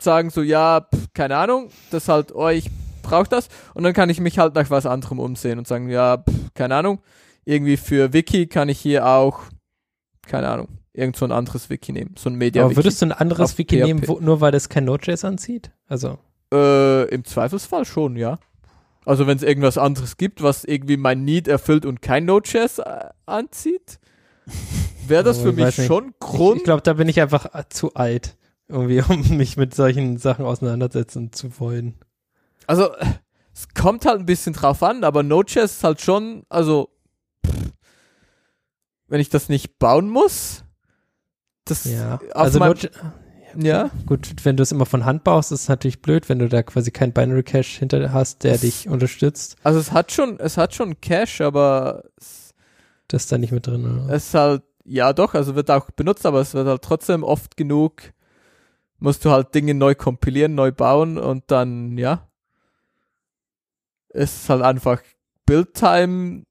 sagen, 0.00 0.30
so, 0.30 0.42
ja, 0.42 0.80
pff, 0.80 1.08
keine 1.14 1.36
Ahnung, 1.36 1.70
das 1.90 2.08
halt, 2.08 2.34
oh, 2.34 2.48
ich 2.48 2.70
brauche 3.02 3.28
das. 3.28 3.48
Und 3.74 3.82
dann 3.82 3.92
kann 3.92 4.10
ich 4.10 4.20
mich 4.20 4.38
halt 4.38 4.54
nach 4.54 4.70
was 4.70 4.86
anderem 4.86 5.18
umsehen 5.18 5.58
und 5.58 5.68
sagen, 5.68 5.88
ja, 5.88 6.18
pff, 6.18 6.54
keine 6.54 6.76
Ahnung, 6.76 7.00
irgendwie 7.44 7.76
für 7.76 8.12
Wiki 8.12 8.46
kann 8.46 8.68
ich 8.68 8.78
hier 8.80 9.06
auch, 9.06 9.40
keine 10.26 10.48
Ahnung, 10.48 10.68
irgend 10.92 11.16
so 11.16 11.24
ein 11.24 11.32
anderes 11.32 11.70
Wiki 11.70 11.92
nehmen, 11.92 12.14
so 12.18 12.28
ein 12.30 12.34
Media 12.34 12.62
Aber 12.62 12.70
Wiki. 12.70 12.78
würdest 12.78 13.00
du 13.02 13.06
ein 13.06 13.12
anderes 13.12 13.56
Wiki 13.58 13.76
PHP. 13.78 13.84
nehmen, 13.86 14.08
wo, 14.08 14.18
nur 14.20 14.40
weil 14.40 14.52
das 14.52 14.68
kein 14.68 14.84
Node.js 14.84 15.24
anzieht? 15.24 15.70
Also, 15.86 16.18
Äh, 16.52 17.04
im 17.14 17.24
Zweifelsfall 17.24 17.84
schon, 17.84 18.16
ja. 18.16 18.38
Also 19.06 19.26
wenn 19.26 19.36
es 19.36 19.42
irgendwas 19.42 19.78
anderes 19.78 20.16
gibt, 20.16 20.42
was 20.42 20.64
irgendwie 20.64 20.96
mein 20.96 21.24
Need 21.24 21.48
erfüllt 21.48 21.86
und 21.86 22.02
kein 22.02 22.24
Node.js 22.26 22.78
äh, 22.80 23.08
anzieht, 23.26 23.98
wäre 25.06 25.22
das 25.24 25.38
Oh, 25.38 25.42
für 25.44 25.50
ich 25.50 25.56
mich 25.56 25.78
nicht. 25.78 25.86
schon 25.86 26.08
ich, 26.10 26.18
Grund. 26.18 26.56
ich 26.58 26.64
glaube, 26.64 26.82
da 26.82 26.92
bin 26.94 27.08
ich 27.08 27.20
einfach 27.20 27.54
äh, 27.54 27.64
zu 27.68 27.94
alt, 27.94 28.36
irgendwie, 28.68 29.02
um 29.08 29.36
mich 29.36 29.56
mit 29.56 29.74
solchen 29.74 30.18
Sachen 30.18 30.44
auseinandersetzen 30.44 31.32
zu 31.32 31.58
wollen. 31.60 31.94
Also, 32.66 32.90
es 33.54 33.68
kommt 33.74 34.04
halt 34.06 34.18
ein 34.20 34.26
bisschen 34.26 34.52
drauf 34.52 34.82
an, 34.82 35.02
aber 35.04 35.22
Node.js 35.22 35.64
ist 35.76 35.84
halt 35.84 36.00
schon, 36.00 36.44
also, 36.48 36.90
pff, 37.46 37.72
wenn 39.08 39.20
ich 39.20 39.28
das 39.28 39.48
nicht 39.48 39.78
bauen 39.78 40.08
muss, 40.10 40.64
das 41.64 41.84
Ja, 41.84 42.20
also 42.34 42.58
meinem- 42.58 42.76
ja, 43.56 43.90
gut, 44.06 44.28
wenn 44.44 44.56
du 44.56 44.62
es 44.62 44.70
immer 44.72 44.86
von 44.86 45.04
Hand 45.04 45.24
baust, 45.24 45.50
ist 45.52 45.62
es 45.62 45.68
natürlich 45.68 46.00
blöd, 46.02 46.28
wenn 46.28 46.38
du 46.38 46.48
da 46.48 46.62
quasi 46.62 46.90
keinen 46.92 47.12
Binary 47.12 47.42
Cache 47.42 47.78
hinter 47.80 48.12
hast, 48.12 48.44
der 48.44 48.52
Das- 48.52 48.60
dich 48.60 48.88
unterstützt. 48.88 49.56
also 49.64 49.78
es 49.80 49.90
hat 49.92 50.12
schon, 50.12 50.38
es 50.38 50.56
hat 50.56 50.74
schon 50.74 51.00
Cache, 51.00 51.44
aber 51.44 52.04
es, 52.16 52.54
Das 53.08 53.22
ist 53.24 53.32
da 53.32 53.38
nicht 53.38 53.50
mit 53.52 53.66
drin. 53.66 53.84
Oder? 54.04 54.14
es 54.14 54.26
ist 54.28 54.34
halt, 54.34 54.62
ja 54.84 55.12
doch, 55.12 55.34
also 55.34 55.56
wird 55.56 55.70
auch 55.70 55.90
benutzt, 55.90 56.24
aber 56.26 56.40
es 56.40 56.54
wird 56.54 56.66
halt 56.68 56.82
trotzdem 56.82 57.24
oft 57.24 57.56
genug, 57.56 58.02
musst 59.00 59.24
du 59.24 59.30
halt 59.30 59.52
Dinge 59.54 59.74
neu 59.74 59.94
kompilieren, 59.96 60.54
neu 60.54 60.70
bauen 60.70 61.18
und 61.18 61.44
dann, 61.48 61.98
ja, 61.98 62.28
es 64.10 64.42
ist 64.42 64.48
halt 64.48 64.62
einfach 64.62 65.02
Build-Time, 65.46 66.44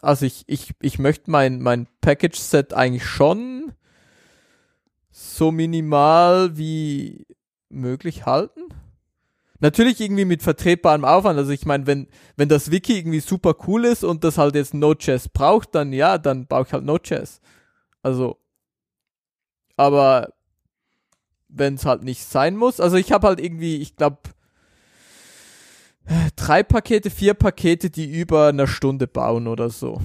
also 0.00 0.26
ich, 0.26 0.44
ich, 0.46 0.72
ich 0.80 0.98
möchte 0.98 1.30
mein, 1.30 1.60
mein 1.60 1.86
Package-Set 2.00 2.72
eigentlich 2.74 3.04
schon 3.06 3.72
so 5.36 5.50
minimal 5.50 6.56
wie 6.56 7.26
möglich 7.68 8.26
halten. 8.26 8.62
Natürlich 9.60 10.00
irgendwie 10.00 10.24
mit 10.24 10.42
vertretbarem 10.42 11.04
Aufwand. 11.04 11.38
Also 11.38 11.50
ich 11.50 11.66
meine, 11.66 11.86
wenn, 11.86 12.08
wenn 12.36 12.48
das 12.48 12.70
Wiki 12.70 12.96
irgendwie 12.96 13.20
super 13.20 13.54
cool 13.66 13.84
ist 13.84 14.04
und 14.04 14.24
das 14.24 14.38
halt 14.38 14.54
jetzt 14.54 14.72
Node.js 14.72 15.28
braucht, 15.28 15.74
dann 15.74 15.92
ja, 15.92 16.16
dann 16.16 16.46
baue 16.46 16.64
ich 16.66 16.72
halt 16.72 16.84
Node.js. 16.84 17.40
Also, 18.02 18.38
aber 19.76 20.32
wenn 21.48 21.74
es 21.74 21.84
halt 21.84 22.02
nicht 22.04 22.24
sein 22.24 22.56
muss, 22.56 22.80
also 22.80 22.96
ich 22.96 23.12
habe 23.12 23.26
halt 23.26 23.40
irgendwie, 23.40 23.76
ich 23.76 23.96
glaube, 23.96 24.20
drei 26.36 26.62
Pakete, 26.62 27.10
vier 27.10 27.34
Pakete, 27.34 27.90
die 27.90 28.10
über 28.10 28.48
einer 28.48 28.66
Stunde 28.66 29.06
bauen 29.06 29.46
oder 29.46 29.68
so. 29.68 30.00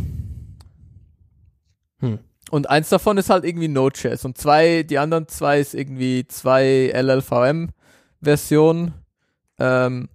Hm. 2.00 2.20
Und 2.52 2.70
eins 2.70 2.90
davon 2.90 3.18
ist 3.18 3.30
halt 3.30 3.44
irgendwie 3.44 3.68
Node.js 3.68 4.24
und 4.24 4.38
zwei, 4.38 4.84
die 4.84 5.00
anderen 5.00 5.28
zwei 5.28 5.60
ist 5.60 5.74
irgendwie 5.74 6.28
zwei 6.28 6.92
LLVM-Versionen. 6.94 8.94
Ähm, 9.58 10.10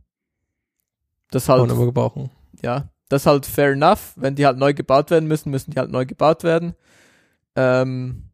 das 1.30 1.46
Kann 1.46 1.58
halt 1.58 1.68
man 1.68 1.76
immer 1.76 1.86
gebrauchen. 1.86 2.30
ja, 2.62 2.88
das 3.08 3.26
halt 3.26 3.46
fair 3.46 3.72
enough. 3.72 4.12
Wenn 4.16 4.36
die 4.36 4.46
halt 4.46 4.58
neu 4.58 4.74
gebaut 4.74 5.10
werden 5.10 5.28
müssen, 5.28 5.50
müssen 5.50 5.72
die 5.72 5.78
halt 5.78 5.90
neu 5.90 6.06
gebaut 6.06 6.44
werden. 6.44 6.74
Ähm, 7.56 8.30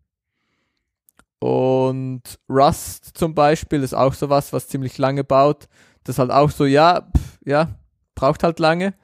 und 1.38 2.22
Rust 2.48 3.16
zum 3.16 3.34
Beispiel 3.34 3.82
ist 3.82 3.94
auch 3.94 4.14
sowas, 4.14 4.52
was 4.52 4.68
ziemlich 4.68 4.98
lange 4.98 5.24
baut. 5.24 5.68
Das 6.04 6.18
halt 6.18 6.30
auch 6.30 6.50
so, 6.50 6.64
ja, 6.64 7.02
pff, 7.16 7.38
ja, 7.44 7.68
braucht 8.14 8.42
halt 8.42 8.58
lange. 8.58 8.94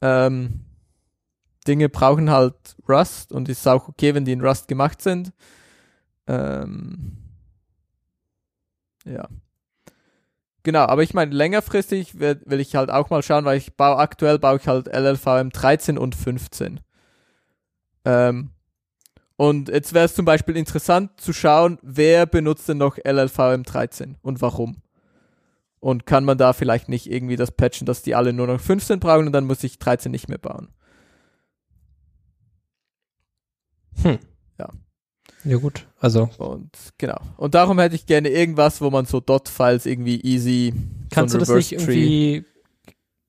Ähm, 0.00 0.64
Dinge 1.66 1.88
brauchen 1.88 2.30
halt 2.30 2.54
Rust 2.88 3.32
und 3.32 3.48
ist 3.48 3.66
auch 3.68 3.88
okay, 3.88 4.14
wenn 4.14 4.24
die 4.24 4.32
in 4.32 4.40
Rust 4.40 4.68
gemacht 4.68 5.00
sind. 5.02 5.32
Ähm, 6.26 7.18
ja. 9.04 9.28
Genau, 10.64 10.84
aber 10.86 11.02
ich 11.02 11.12
meine, 11.12 11.34
längerfristig 11.34 12.20
will, 12.20 12.40
will 12.44 12.60
ich 12.60 12.76
halt 12.76 12.90
auch 12.90 13.10
mal 13.10 13.22
schauen, 13.22 13.44
weil 13.44 13.58
ich 13.58 13.76
baue 13.76 13.96
aktuell 13.96 14.38
baue 14.38 14.58
ich 14.58 14.68
halt 14.68 14.86
LLVM 14.86 15.50
13 15.50 15.98
und 15.98 16.14
15. 16.14 16.80
Ähm, 18.04 18.50
und 19.36 19.68
jetzt 19.68 19.92
wäre 19.92 20.04
es 20.04 20.14
zum 20.14 20.24
Beispiel 20.24 20.56
interessant 20.56 21.20
zu 21.20 21.32
schauen, 21.32 21.78
wer 21.82 22.26
benutzt 22.26 22.68
denn 22.68 22.78
noch 22.78 22.96
LLVM 22.96 23.64
13 23.64 24.18
und 24.22 24.40
warum. 24.40 24.82
Und 25.80 26.06
kann 26.06 26.24
man 26.24 26.38
da 26.38 26.52
vielleicht 26.52 26.88
nicht 26.88 27.10
irgendwie 27.10 27.34
das 27.34 27.50
patchen, 27.50 27.86
dass 27.86 28.02
die 28.02 28.14
alle 28.14 28.32
nur 28.32 28.46
noch 28.46 28.60
15 28.60 29.00
brauchen 29.00 29.26
und 29.26 29.32
dann 29.32 29.46
muss 29.46 29.64
ich 29.64 29.80
13 29.80 30.12
nicht 30.12 30.28
mehr 30.28 30.38
bauen. 30.38 30.68
Hm. 34.02 34.18
Ja. 34.58 34.68
Ja 35.44 35.56
gut, 35.56 35.86
also 35.98 36.30
Und 36.38 36.70
genau. 36.98 37.18
Und 37.36 37.54
darum 37.54 37.78
hätte 37.78 37.96
ich 37.96 38.06
gerne 38.06 38.28
irgendwas, 38.28 38.80
wo 38.80 38.90
man 38.90 39.06
so 39.06 39.20
Dot-Files 39.20 39.86
irgendwie 39.86 40.20
easy. 40.20 40.72
kannst 41.10 41.32
so 41.32 41.38
du 41.38 41.44
das 41.44 41.54
nicht 41.54 41.72
irgendwie 41.72 42.44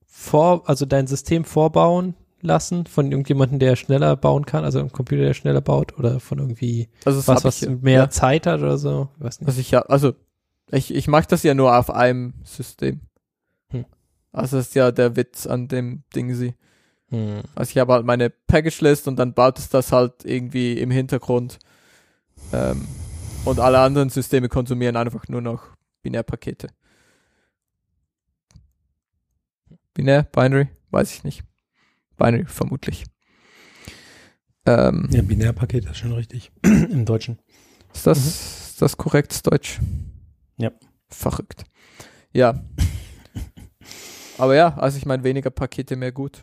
vor, 0.06 0.68
also 0.68 0.86
dein 0.86 1.06
System 1.06 1.44
vorbauen 1.44 2.14
lassen 2.40 2.86
von 2.86 3.10
irgendjemandem, 3.10 3.58
der 3.58 3.74
schneller 3.74 4.16
bauen 4.16 4.46
kann, 4.46 4.64
also 4.64 4.78
ein 4.78 4.92
Computer, 4.92 5.22
der 5.22 5.34
schneller 5.34 5.60
baut 5.60 5.98
oder 5.98 6.20
von 6.20 6.38
irgendwie 6.38 6.88
Also 7.04 7.18
das 7.18 7.28
was, 7.28 7.44
was 7.44 7.62
ich, 7.62 7.68
mehr 7.82 8.02
Ja, 8.02 8.10
Zeit 8.10 8.46
hat 8.46 8.60
oder 8.60 8.78
so? 8.78 9.08
Ich 9.18 9.24
weiß 9.24 9.40
nicht. 9.40 9.48
also 9.48 9.60
ich 9.60 9.70
ja, 9.70 9.80
also 9.82 10.12
ich, 10.70 10.94
ich 10.94 11.08
mache 11.08 11.26
das 11.28 11.42
ja 11.42 11.54
nur 11.54 11.76
auf 11.76 11.90
einem 11.90 12.34
System. 12.44 13.00
Also 14.32 14.56
das 14.56 14.66
ist 14.66 14.74
ja 14.74 14.90
der 14.90 15.14
Witz 15.16 15.46
an 15.46 15.68
dem 15.68 16.02
Ding 16.14 16.34
sie. 16.34 16.54
Hm. 17.14 17.42
Also 17.54 17.70
ich 17.70 17.78
habe 17.78 17.92
halt 17.92 18.04
meine 18.04 18.30
Package-List 18.30 19.06
und 19.06 19.16
dann 19.16 19.34
baut 19.34 19.58
es 19.58 19.68
das 19.68 19.92
halt 19.92 20.24
irgendwie 20.24 20.78
im 20.78 20.90
Hintergrund. 20.90 21.58
Ähm, 22.52 22.86
und 23.44 23.60
alle 23.60 23.78
anderen 23.78 24.08
Systeme 24.10 24.48
konsumieren 24.48 24.96
einfach 24.96 25.28
nur 25.28 25.40
noch 25.40 25.62
Binärpakete. 26.02 26.68
Binär, 29.94 30.24
Binary, 30.24 30.68
weiß 30.90 31.14
ich 31.14 31.22
nicht. 31.24 31.44
Binary 32.16 32.46
vermutlich. 32.46 33.04
Ähm, 34.66 35.08
Ja, 35.12 35.22
Binärpaket 35.22 35.84
ist 35.84 35.98
schon 35.98 36.12
richtig. 36.12 36.50
Im 36.64 37.04
Deutschen. 37.04 37.38
Ist 37.92 38.06
das, 38.08 38.18
ist 38.26 38.82
das 38.82 38.96
korrektes 38.96 39.42
Deutsch? 39.42 39.78
Ja. 40.56 40.72
Verrückt. 41.08 41.64
Ja. 42.32 42.60
Aber 44.38 44.56
ja, 44.56 44.76
also 44.78 44.98
ich 44.98 45.06
meine, 45.06 45.22
weniger 45.22 45.50
Pakete 45.50 45.94
mehr 45.94 46.10
gut. 46.10 46.40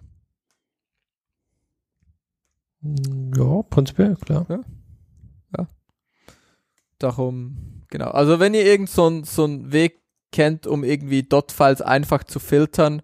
Ja, 2.81 3.61
prinzipiell, 3.63 4.15
klar. 4.15 4.45
Darum, 7.01 7.81
genau. 7.89 8.11
Also 8.11 8.39
wenn 8.39 8.53
ihr 8.53 8.63
irgend 8.63 8.89
so 8.89 9.07
einen 9.07 9.23
so 9.23 9.47
Weg 9.71 10.01
kennt, 10.31 10.67
um 10.67 10.83
irgendwie 10.83 11.23
Dot-Files 11.23 11.81
einfach 11.81 12.23
zu 12.23 12.39
filtern. 12.39 13.01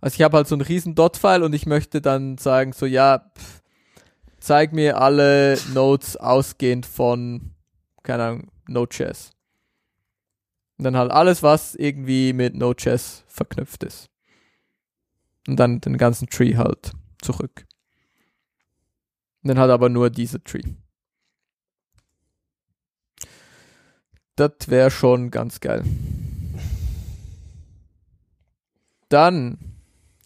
Also 0.00 0.16
ich 0.16 0.22
habe 0.22 0.36
halt 0.36 0.48
so 0.48 0.54
einen 0.54 0.62
riesen 0.62 0.94
Dot-File 0.94 1.42
und 1.42 1.54
ich 1.54 1.66
möchte 1.66 2.00
dann 2.00 2.38
sagen, 2.38 2.72
so 2.72 2.86
ja, 2.86 3.30
pff, 3.36 3.62
zeig 4.38 4.72
mir 4.72 5.00
alle 5.00 5.58
Nodes 5.72 6.16
ausgehend 6.16 6.86
von, 6.86 7.54
keine 8.02 8.24
Ahnung, 8.24 8.50
Node.js. 8.68 9.30
Und 10.76 10.84
dann 10.84 10.96
halt 10.96 11.12
alles, 11.12 11.42
was 11.42 11.74
irgendwie 11.74 12.32
mit 12.32 12.54
Node.js 12.54 13.24
verknüpft 13.26 13.84
ist. 13.84 14.10
Und 15.46 15.56
dann 15.56 15.80
den 15.80 15.96
ganzen 15.98 16.28
Tree 16.28 16.56
halt 16.56 16.92
zurück. 17.22 17.64
Und 19.44 19.48
dann 19.48 19.58
halt 19.58 19.70
aber 19.70 19.90
nur 19.90 20.08
diese 20.08 20.42
Tree. 20.42 20.62
Das 24.36 24.52
wäre 24.66 24.90
schon 24.90 25.30
ganz 25.30 25.60
geil. 25.60 25.84
Dann 29.10 29.58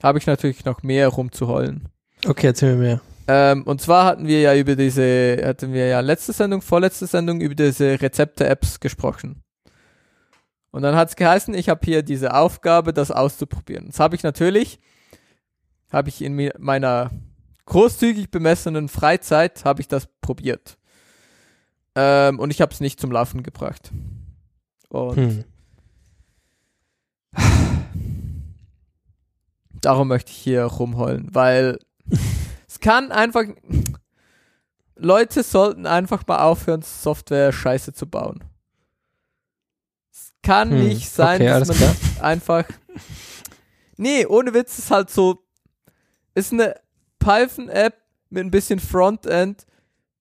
habe 0.02 0.18
ich 0.18 0.26
natürlich 0.26 0.64
noch 0.64 0.84
mehr 0.84 1.08
rumzuheulen. 1.08 1.88
Okay, 2.26 2.46
erzähl 2.46 2.76
mir 2.76 2.80
mehr. 2.80 3.00
Ähm, 3.26 3.64
und 3.64 3.80
zwar 3.80 4.06
hatten 4.06 4.26
wir 4.28 4.40
ja 4.40 4.54
über 4.54 4.76
diese, 4.76 5.42
hatten 5.44 5.72
wir 5.72 5.88
ja 5.88 6.00
letzte 6.00 6.32
Sendung, 6.32 6.62
vorletzte 6.62 7.06
Sendung 7.06 7.40
über 7.40 7.56
diese 7.56 8.00
Rezepte-Apps 8.00 8.78
gesprochen. 8.78 9.42
Und 10.70 10.82
dann 10.82 10.94
hat 10.94 11.08
es 11.08 11.16
geheißen, 11.16 11.54
ich 11.54 11.68
habe 11.68 11.80
hier 11.84 12.02
diese 12.02 12.34
Aufgabe, 12.34 12.92
das 12.92 13.10
auszuprobieren. 13.10 13.88
Das 13.88 13.98
habe 13.98 14.14
ich 14.14 14.22
natürlich, 14.22 14.78
habe 15.90 16.08
ich 16.08 16.22
in 16.22 16.52
meiner 16.58 17.10
großzügig 17.68 18.30
bemessenen 18.30 18.88
Freizeit, 18.88 19.64
habe 19.64 19.80
ich 19.82 19.88
das 19.88 20.08
probiert. 20.22 20.78
Ähm, 21.94 22.38
und 22.38 22.50
ich 22.50 22.60
habe 22.62 22.72
es 22.72 22.80
nicht 22.80 22.98
zum 23.00 23.12
Laufen 23.12 23.42
gebracht. 23.42 23.92
Und 24.88 25.16
Hm. 25.16 25.44
Darum 29.80 30.08
möchte 30.08 30.30
ich 30.32 30.38
hier 30.38 30.64
rumheulen, 30.64 31.28
weil 31.34 31.78
es 32.66 32.80
kann 32.80 33.12
einfach. 33.12 33.44
Leute 34.96 35.44
sollten 35.44 35.86
einfach 35.86 36.26
mal 36.26 36.38
aufhören, 36.42 36.82
Software 36.82 37.52
scheiße 37.52 37.92
zu 37.92 38.06
bauen. 38.08 38.42
Es 40.10 40.32
kann 40.42 40.70
Hm, 40.70 40.88
nicht 40.88 41.08
sein, 41.10 41.40
okay, 41.40 41.46
dass 41.60 41.68
man 41.68 41.96
einfach. 42.22 42.64
Nee, 44.00 44.26
ohne 44.26 44.54
Witz 44.54 44.78
ist 44.78 44.92
halt 44.92 45.10
so. 45.10 45.44
Ist 46.32 46.52
eine 46.52 46.76
Python-App 47.28 48.00
mit 48.30 48.46
ein 48.46 48.50
bisschen 48.50 48.80
Frontend 48.80 49.66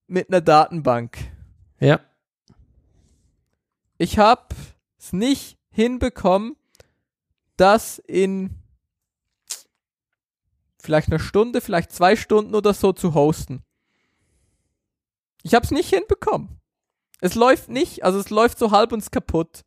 mit 0.07 0.27
einer 0.27 0.41
Datenbank. 0.41 1.17
Ja. 1.79 2.01
Ich 3.97 4.19
habe 4.19 4.53
es 4.99 5.13
nicht 5.13 5.57
hinbekommen, 5.69 6.57
das 7.55 7.97
in 7.97 8.49
vielleicht 10.79 11.07
einer 11.07 11.19
Stunde, 11.19 11.61
vielleicht 11.61 11.93
zwei 11.93 12.17
Stunden 12.17 12.53
oder 12.53 12.73
so 12.73 12.91
zu 12.91 13.13
hosten. 13.13 13.63
Ich 15.43 15.55
habe 15.55 15.63
es 15.63 15.71
nicht 15.71 15.87
hinbekommen. 15.87 16.59
Es 17.21 17.35
läuft 17.35 17.69
nicht, 17.69 18.03
also 18.03 18.19
es 18.19 18.29
läuft 18.29 18.59
so 18.59 18.71
halb 18.71 18.91
uns 18.91 19.11
kaputt. 19.11 19.63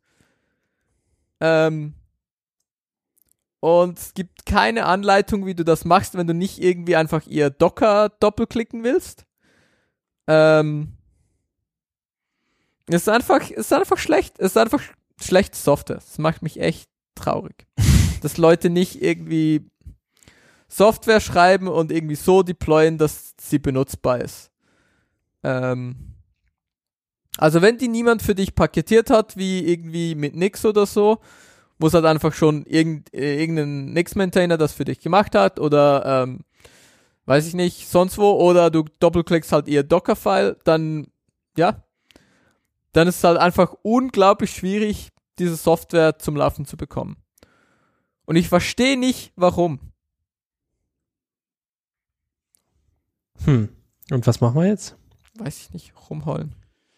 Ähm, 1.39 1.95
und 3.61 3.97
es 3.97 4.13
gibt 4.13 4.45
keine 4.45 4.85
Anleitung, 4.85 5.45
wie 5.45 5.53
du 5.55 5.63
das 5.63 5.85
machst, 5.85 6.15
wenn 6.17 6.27
du 6.27 6.33
nicht 6.33 6.61
irgendwie 6.61 6.95
einfach 6.95 7.25
ihr 7.27 7.49
Docker 7.51 8.09
doppelklicken 8.19 8.83
willst. 8.83 9.25
Ähm, 10.27 10.97
es 12.87 13.03
ist 13.03 13.09
einfach, 13.09 13.41
es 13.49 13.57
ist 13.67 13.73
einfach 13.73 13.97
schlecht. 13.97 14.39
Es 14.39 14.51
ist 14.51 14.57
einfach 14.57 14.81
sch- 14.81 15.23
schlechte 15.23 15.57
Software. 15.57 15.97
Das 15.97 16.17
macht 16.17 16.41
mich 16.41 16.59
echt 16.59 16.89
traurig. 17.15 17.67
dass 18.21 18.37
Leute 18.37 18.69
nicht 18.69 19.01
irgendwie 19.01 19.69
Software 20.67 21.21
schreiben 21.21 21.67
und 21.67 21.91
irgendwie 21.91 22.15
so 22.15 22.43
deployen, 22.43 22.97
dass 22.97 23.35
sie 23.39 23.59
benutzbar 23.59 24.21
ist. 24.21 24.51
Ähm, 25.43 26.15
also 27.37 27.61
wenn 27.61 27.77
die 27.77 27.87
niemand 27.87 28.23
für 28.23 28.35
dich 28.35 28.55
paketiert 28.55 29.09
hat, 29.11 29.37
wie 29.37 29.65
irgendwie 29.71 30.15
mit 30.15 30.35
Nix 30.35 30.65
oder 30.65 30.85
so, 30.85 31.19
wo 31.81 31.87
es 31.87 31.93
halt 31.93 32.05
einfach 32.05 32.33
schon 32.33 32.63
irgend, 32.65 33.13
äh, 33.13 33.39
irgendein 33.39 33.93
Nix-Maintainer 33.93 34.57
das 34.57 34.73
für 34.73 34.85
dich 34.85 34.99
gemacht 34.99 35.35
hat 35.35 35.59
oder 35.59 36.23
ähm, 36.23 36.41
weiß 37.25 37.47
ich 37.47 37.53
nicht, 37.53 37.87
sonst 37.87 38.17
wo, 38.17 38.31
oder 38.31 38.69
du 38.69 38.85
doppelklickst 38.99 39.51
halt 39.51 39.67
ihr 39.67 39.83
Docker-File, 39.83 40.57
dann 40.63 41.07
ja, 41.57 41.83
dann 42.93 43.07
ist 43.07 43.17
es 43.17 43.23
halt 43.23 43.37
einfach 43.37 43.73
unglaublich 43.83 44.51
schwierig, 44.51 45.09
diese 45.39 45.55
Software 45.55 46.19
zum 46.19 46.35
Laufen 46.35 46.65
zu 46.65 46.77
bekommen. 46.77 47.17
Und 48.25 48.35
ich 48.35 48.49
verstehe 48.49 48.97
nicht, 48.97 49.33
warum. 49.35 49.79
Hm. 53.45 53.69
Und 54.11 54.27
was 54.27 54.41
machen 54.41 54.55
wir 54.55 54.67
jetzt? 54.67 54.95
Weiß 55.37 55.59
ich 55.61 55.73
nicht, 55.73 55.93
rumheulen. 56.09 56.55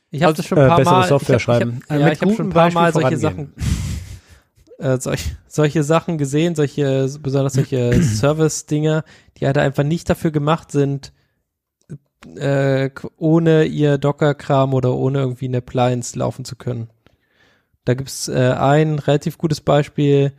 Ich 0.09 0.21
habe 0.21 0.31
Also, 0.31 0.41
das 0.41 0.47
schon 0.47 0.57
ein 0.57 0.65
äh, 0.65 0.67
paar 0.67 0.77
bessere 0.77 0.95
Mal. 0.95 1.07
Software 1.07 1.37
ich 1.37 1.41
hab, 1.41 1.41
schreiben. 1.41 1.79
Ich 1.83 1.89
hab, 1.89 1.97
Äh, 1.97 2.01
ja, 2.01 2.11
ich 2.11 2.21
habe 2.21 2.33
schon 2.35 2.47
ein 2.47 2.53
paar 2.53 2.71
Mal 2.71 2.91
Beispiel 2.91 3.01
solche 3.01 3.17
Sachen, 3.17 3.53
äh, 4.79 4.97
solch, 4.99 5.35
solche 5.47 5.83
Sachen 5.83 6.17
gesehen, 6.17 6.55
solche 6.55 7.07
besonders 7.21 7.53
solche 7.53 8.01
Service-Dinger, 8.01 9.03
die 9.37 9.45
halt 9.45 9.57
einfach 9.57 9.83
nicht 9.83 10.09
dafür 10.09 10.31
gemacht 10.31 10.71
sind, 10.71 11.13
äh, 12.35 12.89
ohne 13.17 13.65
ihr 13.65 13.97
Docker-Kram 13.97 14.73
oder 14.73 14.93
ohne 14.95 15.19
irgendwie 15.19 15.47
eine 15.47 15.57
Appliance 15.57 16.17
laufen 16.17 16.45
zu 16.45 16.55
können. 16.55 16.89
Da 17.85 17.95
gibt's 17.95 18.29
äh, 18.29 18.53
ein 18.57 18.99
relativ 18.99 19.37
gutes 19.37 19.61
Beispiel, 19.61 20.31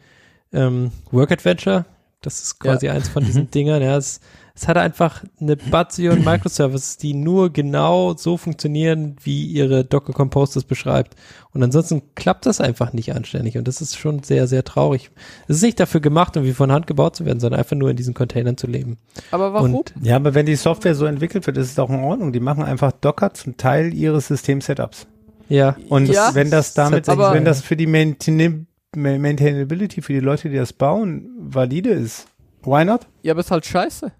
ähm, 0.52 0.93
Work 1.11 1.32
Adventure. 1.32 1.85
Das 2.23 2.43
ist 2.43 2.59
quasi 2.59 2.89
eins 2.89 3.09
von 3.09 3.24
diesen 3.24 3.51
Dingern. 3.52 3.82
Ja, 3.82 3.98
es, 3.98 4.20
es 4.57 4.69
hat 4.69 4.77
einfach 4.77 5.25
eine 5.41 5.57
Bazillion 5.57 6.23
Microservices, 6.25 6.97
die 6.97 7.13
nur 7.13 7.53
genau 7.53 8.15
so 8.15 8.37
funktionieren, 8.37 9.17
wie 9.23 9.45
ihre 9.47 9.85
Docker 9.85 10.13
Compose 10.13 10.55
das 10.55 10.65
beschreibt. 10.65 11.17
Und 11.53 11.63
ansonsten 11.65 12.03
klappt 12.15 12.47
das 12.47 12.61
einfach 12.61 12.93
nicht 12.93 13.13
anständig. 13.15 13.59
Und 13.59 13.67
das 13.67 13.81
ist 13.81 13.97
schon 13.99 14.23
sehr, 14.23 14.47
sehr 14.47 14.63
traurig. 14.63 15.11
Es 15.49 15.57
ist 15.57 15.63
nicht 15.63 15.81
dafür 15.81 16.01
gemacht, 16.01 16.37
um 16.37 16.45
wie 16.45 16.53
von 16.53 16.71
Hand 16.71 16.87
gebaut 16.87 17.17
zu 17.17 17.25
werden, 17.25 17.41
sondern 17.41 17.59
einfach 17.59 17.77
nur 17.77 17.91
in 17.91 17.97
diesen 17.97 18.15
Containern 18.15 18.57
zu 18.57 18.69
leben. 18.69 18.97
Aber 19.33 19.53
warum? 19.53 19.75
Und 19.75 19.95
Ja, 20.03 20.15
aber 20.17 20.35
wenn 20.35 20.47
die 20.47 20.55
Software 20.57 20.95
so 20.95 21.05
entwickelt 21.07 21.47
wird, 21.49 21.57
ist 21.57 21.73
es 21.73 21.79
auch 21.81 21.91
in 21.91 21.99
Ordnung. 22.01 22.33
Die 22.33 22.41
machen 22.41 22.63
einfach 22.63 22.93
Docker 22.93 23.35
zum 23.35 23.57
Teil 23.57 23.93
ihres 23.93 24.29
System-Setups. 24.29 25.09
ja, 25.49 25.77
Und 25.89 26.07
Ja, 26.07 26.31
wenn 26.35 26.51
das 26.53 26.75
damit, 26.75 27.07
tatsächlich- 27.07 27.35
wenn 27.35 27.45
das 27.45 27.61
für 27.61 27.77
die 27.77 27.89
Maintain 27.89 28.67
Ma- 28.97 29.19
Maintainability 29.19 30.01
für 30.01 30.13
die 30.13 30.21
Leute, 30.21 30.49
die 30.49 30.57
das 30.57 30.73
bauen, 30.73 31.29
valide 31.41 31.91
ist, 31.91 32.29
why 32.63 32.85
not? 32.85 33.01
ja, 33.23 33.33
aber 33.33 33.41
ist 33.41 33.51
halt 33.51 33.67
scheiße. 33.67 34.13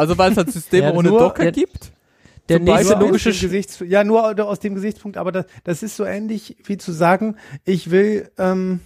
Also 0.00 0.16
weil 0.16 0.30
es 0.32 0.38
halt 0.38 0.50
Systeme 0.50 0.88
Ja, 0.88 0.94
ohne 0.94 1.10
nur- 1.10 1.18
Docker 1.18 1.44
ja, 1.44 1.50
gibt. 1.50 1.92
der 2.48 2.56
Zum 2.56 2.64
nächste 2.64 2.94
logische 2.94 3.28
aus 3.28 3.38
dem 3.38 3.42
Gesichts, 3.50 3.84
ja, 3.86 4.02
nur 4.02 4.46
aus 4.48 4.58
dem 4.58 4.74
Gesichtspunkt, 4.74 5.18
aber 5.18 5.30
das, 5.30 5.44
das 5.62 5.82
ist 5.82 5.94
so 5.94 6.04
ähnlich 6.04 6.56
wie 6.64 6.78
zu 6.78 6.90
sagen, 6.92 7.36
ich 7.66 7.90
will 7.90 8.30
ähm, 8.38 8.80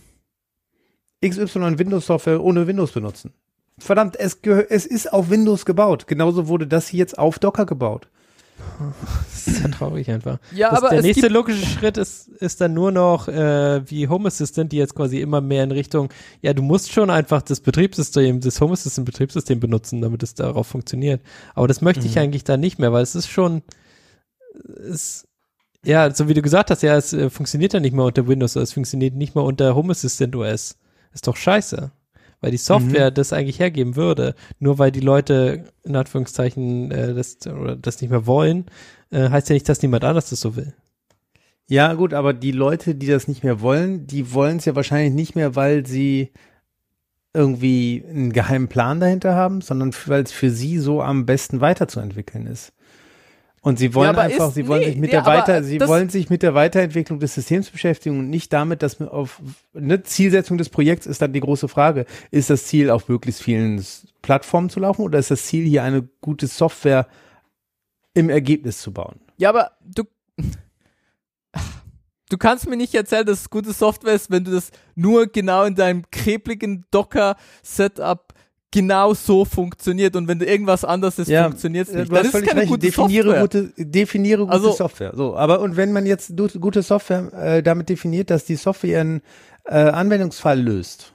XY 1.24 1.78
Windows 1.78 2.06
Software 2.06 2.42
ohne 2.42 2.66
Windows 2.66 2.90
benutzen. 2.90 3.32
Verdammt, 3.78 4.16
es, 4.18 4.38
es 4.68 4.86
ist 4.86 5.12
auf 5.12 5.30
Windows 5.30 5.64
gebaut. 5.64 6.06
Genauso 6.08 6.48
wurde 6.48 6.66
das 6.66 6.88
hier 6.88 6.98
jetzt 6.98 7.16
auf 7.16 7.38
Docker 7.38 7.64
gebaut. 7.64 8.08
Das 9.30 9.46
ist 9.46 9.62
ja 9.62 9.68
traurig 9.68 10.10
einfach. 10.10 10.38
Ja, 10.54 10.70
das, 10.70 10.78
aber 10.78 10.90
der 10.90 11.02
nächste 11.02 11.28
logische 11.28 11.64
Schritt 11.66 11.96
ist, 11.96 12.28
ist 12.28 12.60
dann 12.60 12.74
nur 12.74 12.90
noch 12.92 13.28
äh, 13.28 13.88
wie 13.90 14.08
Home 14.08 14.26
Assistant, 14.28 14.72
die 14.72 14.76
jetzt 14.78 14.94
quasi 14.94 15.20
immer 15.20 15.40
mehr 15.40 15.64
in 15.64 15.70
Richtung, 15.70 16.08
ja, 16.40 16.52
du 16.54 16.62
musst 16.62 16.92
schon 16.92 17.10
einfach 17.10 17.42
das 17.42 17.60
Betriebssystem, 17.60 18.40
das 18.40 18.60
Home 18.60 18.72
Assistant 18.72 19.04
Betriebssystem 19.06 19.60
benutzen, 19.60 20.00
damit 20.00 20.22
es 20.22 20.34
darauf 20.34 20.66
funktioniert. 20.66 21.20
Aber 21.54 21.68
das 21.68 21.82
möchte 21.82 22.06
ich 22.06 22.14
Mhm. 22.16 22.22
eigentlich 22.22 22.44
da 22.44 22.56
nicht 22.56 22.78
mehr, 22.78 22.92
weil 22.92 23.02
es 23.02 23.14
ist 23.14 23.28
schon, 23.28 23.62
es, 24.90 25.26
ja, 25.84 26.12
so 26.14 26.28
wie 26.28 26.34
du 26.34 26.42
gesagt 26.42 26.70
hast, 26.70 26.82
ja, 26.82 26.96
es 26.96 27.12
äh, 27.12 27.30
funktioniert 27.30 27.74
ja 27.74 27.80
nicht 27.80 27.94
mehr 27.94 28.04
unter 28.06 28.26
Windows, 28.26 28.56
es 28.56 28.72
funktioniert 28.72 29.14
nicht 29.14 29.34
mehr 29.34 29.44
unter 29.44 29.74
Home 29.74 29.90
Assistant 29.92 30.34
OS. 30.36 30.76
Ist 31.12 31.26
doch 31.26 31.36
scheiße. 31.36 31.92
Weil 32.44 32.50
die 32.50 32.58
Software 32.58 33.10
das 33.10 33.32
eigentlich 33.32 33.58
hergeben 33.58 33.96
würde. 33.96 34.34
Nur 34.58 34.78
weil 34.78 34.92
die 34.92 35.00
Leute 35.00 35.64
in 35.82 35.96
Anführungszeichen 35.96 36.90
äh, 36.90 37.14
das, 37.14 37.38
oder 37.46 37.74
das 37.74 38.02
nicht 38.02 38.10
mehr 38.10 38.26
wollen, 38.26 38.66
äh, 39.10 39.30
heißt 39.30 39.48
ja 39.48 39.54
nicht, 39.54 39.66
dass 39.66 39.80
niemand 39.80 40.04
anders 40.04 40.28
das 40.28 40.40
so 40.40 40.54
will. 40.54 40.74
Ja, 41.66 41.94
gut, 41.94 42.12
aber 42.12 42.34
die 42.34 42.50
Leute, 42.52 42.94
die 42.94 43.06
das 43.06 43.28
nicht 43.28 43.44
mehr 43.44 43.62
wollen, 43.62 44.06
die 44.06 44.34
wollen 44.34 44.58
es 44.58 44.66
ja 44.66 44.76
wahrscheinlich 44.76 45.14
nicht 45.14 45.34
mehr, 45.34 45.56
weil 45.56 45.86
sie 45.86 46.32
irgendwie 47.32 48.04
einen 48.06 48.34
geheimen 48.34 48.68
Plan 48.68 49.00
dahinter 49.00 49.34
haben, 49.34 49.62
sondern 49.62 49.92
weil 50.04 50.22
es 50.22 50.32
für 50.32 50.50
sie 50.50 50.76
so 50.78 51.00
am 51.00 51.24
besten 51.24 51.62
weiterzuentwickeln 51.62 52.46
ist. 52.46 52.74
Und 53.64 53.78
sie 53.78 53.94
wollen 53.94 54.10
aber 54.10 54.20
einfach, 54.22 54.48
ist- 54.48 54.54
sie 54.54 54.68
wollen 54.68 54.80
nee, 54.80 54.86
sich 54.88 54.96
mit 54.96 55.04
nee, 55.06 55.10
der 55.16 55.24
Weiter, 55.24 55.62
sie 55.64 55.80
wollen 55.80 56.10
sich 56.10 56.28
mit 56.28 56.42
der 56.42 56.54
Weiterentwicklung 56.54 57.18
des 57.18 57.34
Systems 57.34 57.70
beschäftigen 57.70 58.18
und 58.18 58.28
nicht 58.28 58.52
damit, 58.52 58.82
dass 58.82 59.00
man 59.00 59.08
auf 59.08 59.40
eine 59.74 60.02
Zielsetzung 60.02 60.58
des 60.58 60.68
Projekts 60.68 61.06
ist 61.06 61.22
dann 61.22 61.32
die 61.32 61.40
große 61.40 61.66
Frage. 61.66 62.04
Ist 62.30 62.50
das 62.50 62.66
Ziel 62.66 62.90
auf 62.90 63.08
möglichst 63.08 63.42
vielen 63.42 63.82
Plattformen 64.20 64.68
zu 64.68 64.80
laufen 64.80 65.00
oder 65.00 65.18
ist 65.18 65.30
das 65.30 65.46
Ziel 65.46 65.64
hier 65.64 65.82
eine 65.82 66.06
gute 66.20 66.46
Software 66.46 67.08
im 68.12 68.28
Ergebnis 68.28 68.80
zu 68.82 68.92
bauen? 68.92 69.18
Ja, 69.38 69.48
aber 69.48 69.72
du. 69.82 70.04
Du 72.30 72.38
kannst 72.38 72.68
mir 72.68 72.76
nicht 72.76 72.94
erzählen, 72.94 73.26
dass 73.26 73.42
es 73.42 73.50
gute 73.50 73.72
Software 73.72 74.14
ist, 74.14 74.30
wenn 74.30 74.44
du 74.44 74.50
das 74.50 74.70
nur 74.94 75.26
genau 75.26 75.64
in 75.64 75.74
deinem 75.74 76.10
klebrigen 76.10 76.84
Docker-Setup 76.90 78.33
genau 78.74 79.14
so 79.14 79.44
funktioniert 79.44 80.16
und 80.16 80.26
wenn 80.28 80.40
irgendwas 80.40 80.84
anderes 80.84 81.18
ist, 81.18 81.28
Ja, 81.28 81.44
funktioniert 81.44 81.88
es 81.88 81.94
nicht. 81.94 82.10
Du 82.10 82.16
hast 82.16 82.26
ist 82.34 82.44
keine 82.46 82.60
recht. 82.62 82.68
gute 82.70 82.86
definiere 82.86 83.38
Software. 83.40 83.70
gute, 83.70 83.84
definiere 83.90 84.40
gute 84.42 84.52
Also- 84.52 84.72
Software. 84.72 85.12
So, 85.14 85.36
aber 85.36 85.60
und 85.60 85.76
wenn 85.76 85.92
man 85.92 86.04
jetzt 86.06 86.32
gute 86.60 86.82
Software 86.82 87.32
äh, 87.32 87.62
damit 87.62 87.88
definiert, 87.88 88.30
dass 88.30 88.44
die 88.44 88.56
Software 88.56 88.90
ihren 88.90 89.22
äh, 89.66 89.76
Anwendungsfall 89.76 90.60
löst, 90.60 91.12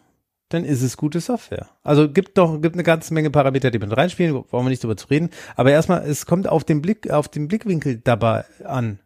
dann 0.47 0.63
ist 0.65 0.81
es 0.81 0.97
gute 0.97 1.19
Software. 1.19 1.67
Also 1.83 2.09
gibt 2.09 2.37
doch 2.39 2.59
gibt 2.61 2.73
eine 2.75 2.83
ganze 2.83 3.13
Menge 3.13 3.29
Parameter, 3.29 3.69
die 3.69 3.77
mit 3.77 3.95
reinspielen, 3.95 4.33
brauchen 4.33 4.65
wir 4.65 4.69
nicht 4.69 4.81
drüber 4.83 4.97
zu 4.97 5.07
reden. 5.07 5.29
Aber 5.55 5.69
erstmal, 5.71 6.07
es 6.09 6.25
kommt 6.25 6.47
auf 6.49 6.63
den 6.63 6.81
Blick, 6.81 7.11
auf 7.11 7.27
den 7.27 7.47
Blickwinkel 7.47 7.97
dabei 8.03 8.45
an. 8.63 8.97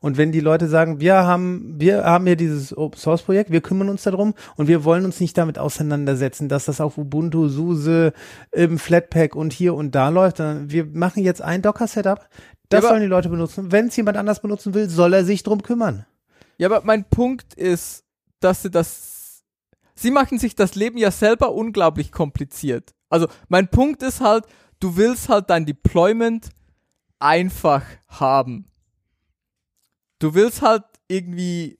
Und 0.00 0.16
wenn 0.16 0.32
die 0.32 0.40
Leute 0.40 0.68
sagen, 0.68 1.00
wir 1.00 1.14
haben, 1.24 1.74
wir 1.78 2.04
haben 2.04 2.26
hier 2.26 2.36
dieses 2.36 2.76
Open 2.76 2.98
Source 2.98 3.22
Projekt, 3.22 3.50
wir 3.50 3.60
kümmern 3.60 3.88
uns 3.88 4.02
darum 4.02 4.34
und 4.56 4.68
wir 4.68 4.84
wollen 4.84 5.04
uns 5.04 5.20
nicht 5.20 5.36
damit 5.36 5.58
auseinandersetzen, 5.58 6.48
dass 6.48 6.64
das 6.64 6.80
auf 6.80 6.98
Ubuntu, 6.98 7.48
SUSE, 7.48 8.12
im 8.52 8.78
Flatpak 8.78 9.34
und 9.34 9.52
hier 9.52 9.74
und 9.74 9.94
da 9.94 10.08
läuft, 10.08 10.38
sondern 10.38 10.70
wir 10.70 10.86
machen 10.86 11.22
jetzt 11.22 11.42
ein 11.42 11.62
Docker 11.62 11.86
Setup. 11.86 12.28
Das 12.68 12.84
Ja, 12.84 12.90
sollen 12.90 13.02
die 13.02 13.08
Leute 13.08 13.28
benutzen. 13.28 13.72
Wenn 13.72 13.88
es 13.88 13.96
jemand 13.96 14.16
anders 14.16 14.40
benutzen 14.40 14.74
will, 14.74 14.88
soll 14.88 15.12
er 15.12 15.24
sich 15.24 15.42
drum 15.42 15.62
kümmern. 15.62 16.06
Ja, 16.56 16.68
aber 16.68 16.82
mein 16.84 17.04
Punkt 17.04 17.54
ist, 17.54 18.04
dass 18.40 18.62
sie 18.62 18.70
das. 18.70 19.42
Sie 19.94 20.10
machen 20.10 20.38
sich 20.38 20.54
das 20.54 20.74
Leben 20.76 20.96
ja 20.96 21.10
selber 21.10 21.52
unglaublich 21.52 22.10
kompliziert. 22.12 22.94
Also 23.10 23.26
mein 23.48 23.68
Punkt 23.68 24.02
ist 24.02 24.20
halt, 24.20 24.44
du 24.78 24.96
willst 24.96 25.28
halt 25.28 25.50
dein 25.50 25.66
Deployment 25.66 26.48
einfach 27.18 27.82
haben. 28.08 28.69
Du 30.20 30.34
willst 30.34 30.62
halt 30.62 30.84
irgendwie 31.08 31.78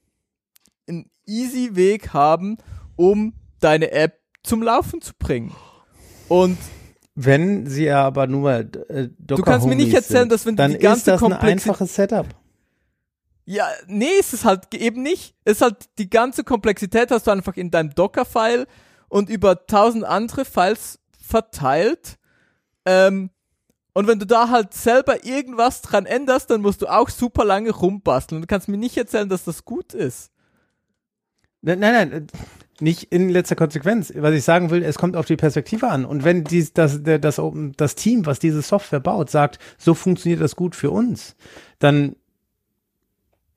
einen 0.89 1.09
easy 1.27 1.77
Weg 1.77 2.13
haben, 2.13 2.59
um 2.97 3.35
deine 3.61 3.93
App 3.93 4.19
zum 4.43 4.63
Laufen 4.63 5.01
zu 5.01 5.13
bringen. 5.17 5.55
Und 6.29 6.59
Wenn 7.15 7.67
sie 7.67 7.91
aber 7.91 8.27
nur 8.27 8.51
äh, 8.51 8.65
Docker 8.65 9.09
Du 9.19 9.43
kannst 9.43 9.67
mir 9.67 9.77
nicht 9.77 9.89
Homies 9.89 9.95
erzählen, 9.95 10.23
sind, 10.23 10.33
dass 10.33 10.47
wenn 10.47 10.57
du 10.57 10.63
dann 10.63 10.73
die 10.73 10.79
ganze 10.79 11.13
ist 11.13 11.21
das 11.21 11.23
ein 11.23 11.33
einfaches 11.35 11.95
Setup. 11.95 12.27
Ja, 13.45 13.69
nee, 13.87 14.19
ist 14.19 14.33
es 14.33 14.45
halt 14.45 14.75
eben 14.75 15.03
nicht. 15.03 15.35
Es 15.45 15.55
ist 15.55 15.63
halt 15.63 15.89
die 15.99 16.09
ganze 16.09 16.45
Komplexität 16.45 17.11
hast 17.11 17.27
du 17.27 17.31
einfach 17.31 17.57
in 17.57 17.71
deinem 17.71 17.95
Docker-File 17.95 18.67
und 19.09 19.29
über 19.29 19.67
tausend 19.67 20.05
andere 20.05 20.45
Files 20.45 21.01
verteilt. 21.21 22.17
Ähm, 22.87 23.31
und 23.93 24.07
wenn 24.07 24.19
du 24.19 24.27
da 24.27 24.49
halt 24.49 24.73
selber 24.75 25.25
irgendwas 25.25 25.83
dran 25.83 26.07
änderst, 26.07 26.51
dann 26.51 26.61
musst 26.61 26.83
du 26.83 26.87
auch 26.87 27.09
super 27.09 27.45
lange 27.45 27.71
rumbasteln. 27.71 28.41
Du 28.41 28.47
kannst 28.47 28.69
mir 28.69 28.77
nicht 28.77 28.97
erzählen, 28.97 29.29
dass 29.29 29.45
das 29.45 29.65
gut 29.65 29.95
ist. 29.95 30.31
Nein, 31.63 31.81
nein, 31.81 32.09
nein, 32.09 32.27
nicht 32.81 33.13
in 33.13 33.29
letzter 33.29 33.57
Konsequenz. 33.57 34.13
Was 34.17 34.35
ich 34.35 34.45
sagen 34.45 34.71
will, 34.71 34.83
es 34.83 34.97
kommt 34.97 35.17
auf 35.17 35.27
die 35.27 35.37
Perspektive 35.37 35.89
an. 35.89 36.05
Und 36.05 36.25
wenn 36.25 36.45
dies, 36.45 36.73
das, 36.73 37.03
das, 37.03 37.41
das 37.77 37.95
Team, 37.95 38.27
was 38.27 38.39
diese 38.39 38.63
Software 38.63 39.01
baut, 39.01 39.31
sagt, 39.31 39.59
so 39.77 39.95
funktioniert 39.95 40.41
das 40.41 40.57
gut 40.57 40.75
für 40.75 40.91
uns, 40.91 41.37
dann 41.79 42.17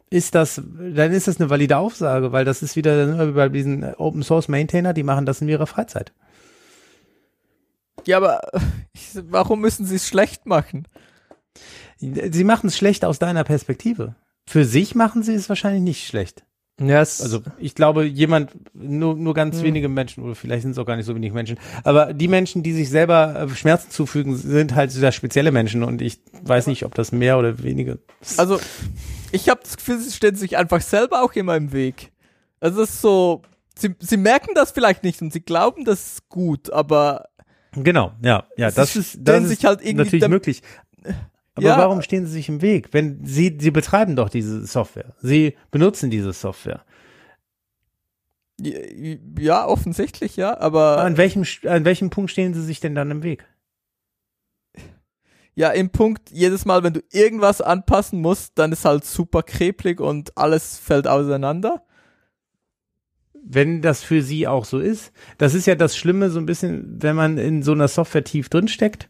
ist 0.10 0.36
das, 0.36 0.62
dann 0.66 1.12
ist 1.12 1.28
das 1.28 1.40
eine 1.40 1.50
valide 1.50 1.78
Aufsage, 1.78 2.32
weil 2.32 2.46
das 2.46 2.62
ist 2.62 2.76
wieder 2.76 3.32
bei 3.32 3.50
diesen 3.50 3.84
Open 3.96 4.24
Source 4.24 4.48
Maintainer, 4.48 4.94
die 4.94 5.04
machen 5.04 5.26
das 5.26 5.42
in 5.42 5.50
ihrer 5.50 5.68
Freizeit. 5.68 6.12
Ja, 8.06 8.18
aber 8.18 8.42
ich, 8.94 9.10
warum 9.30 9.62
müssen 9.62 9.86
sie 9.86 9.96
es 9.96 10.08
schlecht 10.08 10.46
machen? 10.46 10.88
Sie 12.00 12.44
machen 12.44 12.68
es 12.68 12.78
schlecht 12.78 13.06
aus 13.06 13.20
deiner 13.20 13.44
Perspektive. 13.44 14.16
Für 14.46 14.66
sich 14.66 14.94
machen 14.96 15.24
sie 15.24 15.34
es 15.36 15.48
wahrscheinlich 15.48 15.84
nicht 15.84 16.06
schlecht. 16.08 16.44
Ja, 16.82 17.02
es, 17.02 17.22
Also 17.22 17.42
ich 17.60 17.76
glaube, 17.76 18.04
jemand, 18.04 18.52
nur, 18.74 19.16
nur 19.16 19.34
ganz 19.36 19.58
Hm. 19.58 19.64
wenige 19.64 19.90
Menschen, 19.90 20.24
oder 20.24 20.34
vielleicht 20.36 20.64
sind 20.64 20.72
es 20.72 20.80
auch 20.80 20.86
gar 20.88 20.96
nicht 20.98 21.06
so 21.06 21.16
wenige 21.16 21.34
Menschen, 21.34 21.60
aber 21.84 22.14
die 22.14 22.28
Menschen, 22.28 22.64
die 22.64 22.74
sich 22.74 22.90
selber 22.90 23.42
äh, 23.42 23.56
Schmerzen 23.56 23.92
zufügen, 23.92 24.36
sind 24.36 24.74
halt 24.74 24.92
sehr 24.92 25.12
spezielle 25.12 25.52
Menschen 25.52 25.84
und 25.84 26.02
ich 26.02 26.20
weiß 26.42 26.68
nicht, 26.68 26.84
ob 26.84 26.96
das 26.96 27.12
mehr 27.12 27.38
oder 27.38 27.62
weniger. 27.62 28.00
Also, 28.38 28.60
ich 29.32 29.50
habe 29.50 29.62
das 29.64 29.78
Gefühl, 29.78 30.00
sie 30.00 30.12
stellen 30.12 30.36
sich 30.36 30.58
einfach 30.58 30.82
selber 30.82 31.22
auch 31.24 31.34
immer 31.34 31.56
im 31.56 31.72
Weg. 31.74 32.12
Also, 32.60 32.82
es 32.82 32.90
ist 32.90 33.02
so, 33.02 33.44
sie, 33.78 33.96
sie 34.00 34.18
merken 34.18 34.52
das 34.56 34.72
vielleicht 34.72 35.04
nicht 35.04 35.22
und 35.22 35.32
sie 35.32 35.42
glauben, 35.42 35.86
das 35.86 36.14
ist 36.14 36.30
gut, 36.30 36.74
aber 36.74 37.26
Genau, 37.76 38.14
ja, 38.22 38.46
ja, 38.58 38.68
Es 38.68 38.76
das 38.76 38.96
ist- 38.96 39.18
das 39.22 39.44
ist 39.50 39.64
halt 39.64 39.82
irgendwie 39.82 40.06
natürlich 40.06 40.28
möglich. 40.28 40.62
Aber 41.56 41.66
Ja. 41.68 41.78
warum 41.78 42.02
stehen 42.02 42.26
sie 42.26 42.32
sich 42.34 42.50
im 42.50 42.62
Weg? 42.62 42.90
Wenn 42.94 43.24
sie, 43.26 43.56
sie 43.60 43.70
betreiben 43.72 44.16
doch 44.16 44.30
diese 44.30 44.66
Software. 44.66 45.14
Sie 45.22 45.56
benutzen 45.72 46.10
diese 46.10 46.34
Software. 46.34 46.84
ja, 48.60 49.66
offensichtlich, 49.68 50.36
ja, 50.36 50.58
aber 50.60 51.00
An 51.00 51.18
welchem, 51.18 51.44
an 51.68 51.86
welchem 51.86 52.10
Punkt 52.10 52.32
stehen 52.32 52.54
sie 52.54 52.64
sich 52.64 52.80
denn 52.80 52.96
dann 52.96 53.12
im 53.12 53.24
Weg? 53.24 53.46
ja, 55.56 55.70
im 55.70 55.92
Punkt, 55.92 56.32
jedes 56.32 56.66
Mal, 56.66 56.82
wenn 56.84 56.94
du 56.94 57.02
irgendwas 57.12 57.62
anpassen 57.62 58.20
musst, 58.22 58.54
dann 58.58 58.72
ist 58.72 58.86
halt 58.86 59.06
super 59.06 59.44
krepelig 59.44 60.00
und 60.00 60.36
alles 60.36 60.80
fällt 60.80 61.08
auseinander. 61.08 61.84
Wenn 63.46 63.82
das 63.82 64.04
für 64.04 64.22
sie 64.22 64.48
auch 64.48 64.66
so 64.66 64.80
ist. 64.80 65.12
Das 65.38 65.54
ist 65.54 65.68
ja 65.68 65.76
das 65.76 65.98
Schlimme, 65.98 66.30
so 66.30 66.40
ein 66.40 66.46
bisschen, 66.46 67.02
wenn 67.02 67.16
man 67.16 67.38
in 67.38 67.64
so 67.64 67.74
einer 67.74 67.88
Software 67.88 68.24
tief 68.24 68.50
drin 68.50 68.68
steckt, 68.68 69.10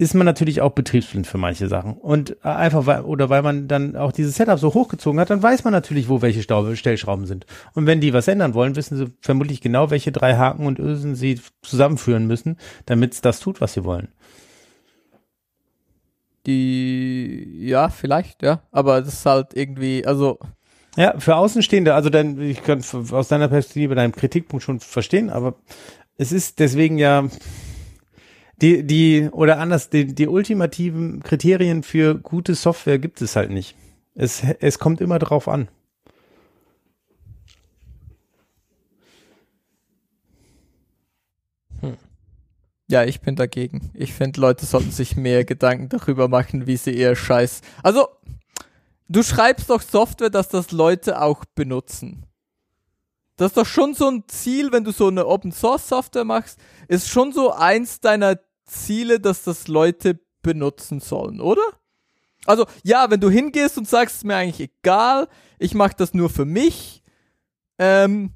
ist 0.00 0.14
man 0.14 0.24
natürlich 0.24 0.62
auch 0.62 0.72
betriebsblind 0.72 1.26
für 1.26 1.36
manche 1.36 1.68
Sachen. 1.68 1.92
Und 1.92 2.42
einfach, 2.42 2.86
weil, 2.86 3.02
oder 3.02 3.28
weil 3.28 3.42
man 3.42 3.68
dann 3.68 3.96
auch 3.96 4.12
dieses 4.12 4.34
Setup 4.34 4.58
so 4.58 4.72
hochgezogen 4.72 5.20
hat, 5.20 5.28
dann 5.28 5.42
weiß 5.42 5.62
man 5.64 5.74
natürlich, 5.74 6.08
wo 6.08 6.22
welche 6.22 6.42
Staube, 6.42 6.74
Stellschrauben 6.74 7.26
sind. 7.26 7.44
Und 7.74 7.86
wenn 7.86 8.00
die 8.00 8.14
was 8.14 8.26
ändern 8.26 8.54
wollen, 8.54 8.76
wissen 8.76 8.96
sie 8.96 9.12
vermutlich 9.20 9.60
genau, 9.60 9.90
welche 9.90 10.10
drei 10.10 10.36
Haken 10.36 10.66
und 10.66 10.78
Ösen 10.78 11.16
sie 11.16 11.38
zusammenführen 11.60 12.26
müssen, 12.26 12.56
damit 12.86 13.12
es 13.12 13.20
das 13.20 13.40
tut, 13.40 13.60
was 13.60 13.74
sie 13.74 13.84
wollen. 13.84 14.08
Die, 16.46 17.66
ja, 17.66 17.90
vielleicht, 17.90 18.42
ja, 18.42 18.62
aber 18.72 19.02
das 19.02 19.12
ist 19.12 19.26
halt 19.26 19.48
irgendwie, 19.54 20.06
also, 20.06 20.38
Ja, 20.96 21.18
für 21.18 21.36
Außenstehende, 21.36 21.94
also 21.94 22.10
dann, 22.10 22.40
ich 22.40 22.62
kann 22.62 22.82
aus 23.12 23.28
deiner 23.28 23.48
Perspektive 23.48 23.94
deinen 23.94 24.12
Kritikpunkt 24.12 24.64
schon 24.64 24.80
verstehen, 24.80 25.30
aber 25.30 25.54
es 26.16 26.32
ist 26.32 26.58
deswegen 26.58 26.98
ja 26.98 27.28
die, 28.60 28.86
die, 28.86 29.28
oder 29.30 29.58
anders, 29.58 29.88
die, 29.88 30.06
die 30.06 30.28
ultimativen 30.28 31.22
Kriterien 31.22 31.82
für 31.82 32.16
gute 32.16 32.54
Software 32.54 32.98
gibt 32.98 33.22
es 33.22 33.36
halt 33.36 33.50
nicht. 33.50 33.74
Es, 34.14 34.42
es 34.60 34.78
kommt 34.78 35.00
immer 35.00 35.18
drauf 35.18 35.48
an. 35.48 35.68
Ja, 42.90 43.04
ich 43.04 43.20
bin 43.20 43.36
dagegen. 43.36 43.92
Ich 43.94 44.12
finde, 44.12 44.40
Leute 44.40 44.66
sollten 44.66 44.90
sich 44.90 45.16
mehr 45.16 45.44
Gedanken 45.44 45.88
darüber 45.88 46.26
machen, 46.26 46.66
wie 46.66 46.76
sie 46.76 46.90
ihr 46.90 47.14
Scheiß. 47.14 47.60
Also, 47.84 48.08
du 49.10 49.22
schreibst 49.22 49.68
doch 49.68 49.82
Software, 49.82 50.30
dass 50.30 50.48
das 50.48 50.70
Leute 50.70 51.20
auch 51.20 51.44
benutzen. 51.54 52.24
Das 53.36 53.48
ist 53.48 53.56
doch 53.56 53.66
schon 53.66 53.94
so 53.94 54.08
ein 54.08 54.24
Ziel, 54.28 54.70
wenn 54.72 54.84
du 54.84 54.92
so 54.92 55.08
eine 55.08 55.26
Open 55.26 55.52
Source 55.52 55.88
Software 55.88 56.24
machst, 56.24 56.58
ist 56.88 57.08
schon 57.08 57.32
so 57.32 57.52
eins 57.52 58.00
deiner 58.00 58.38
Ziele, 58.66 59.18
dass 59.18 59.42
das 59.42 59.66
Leute 59.66 60.20
benutzen 60.42 61.00
sollen, 61.00 61.40
oder? 61.40 61.62
Also, 62.46 62.66
ja, 62.82 63.10
wenn 63.10 63.20
du 63.20 63.28
hingehst 63.28 63.76
und 63.76 63.88
sagst, 63.88 64.16
ist 64.16 64.24
mir 64.24 64.36
eigentlich 64.36 64.70
egal, 64.70 65.28
ich 65.58 65.74
mache 65.74 65.94
das 65.96 66.14
nur 66.14 66.30
für 66.30 66.44
mich, 66.44 67.02
ähm, 67.78 68.34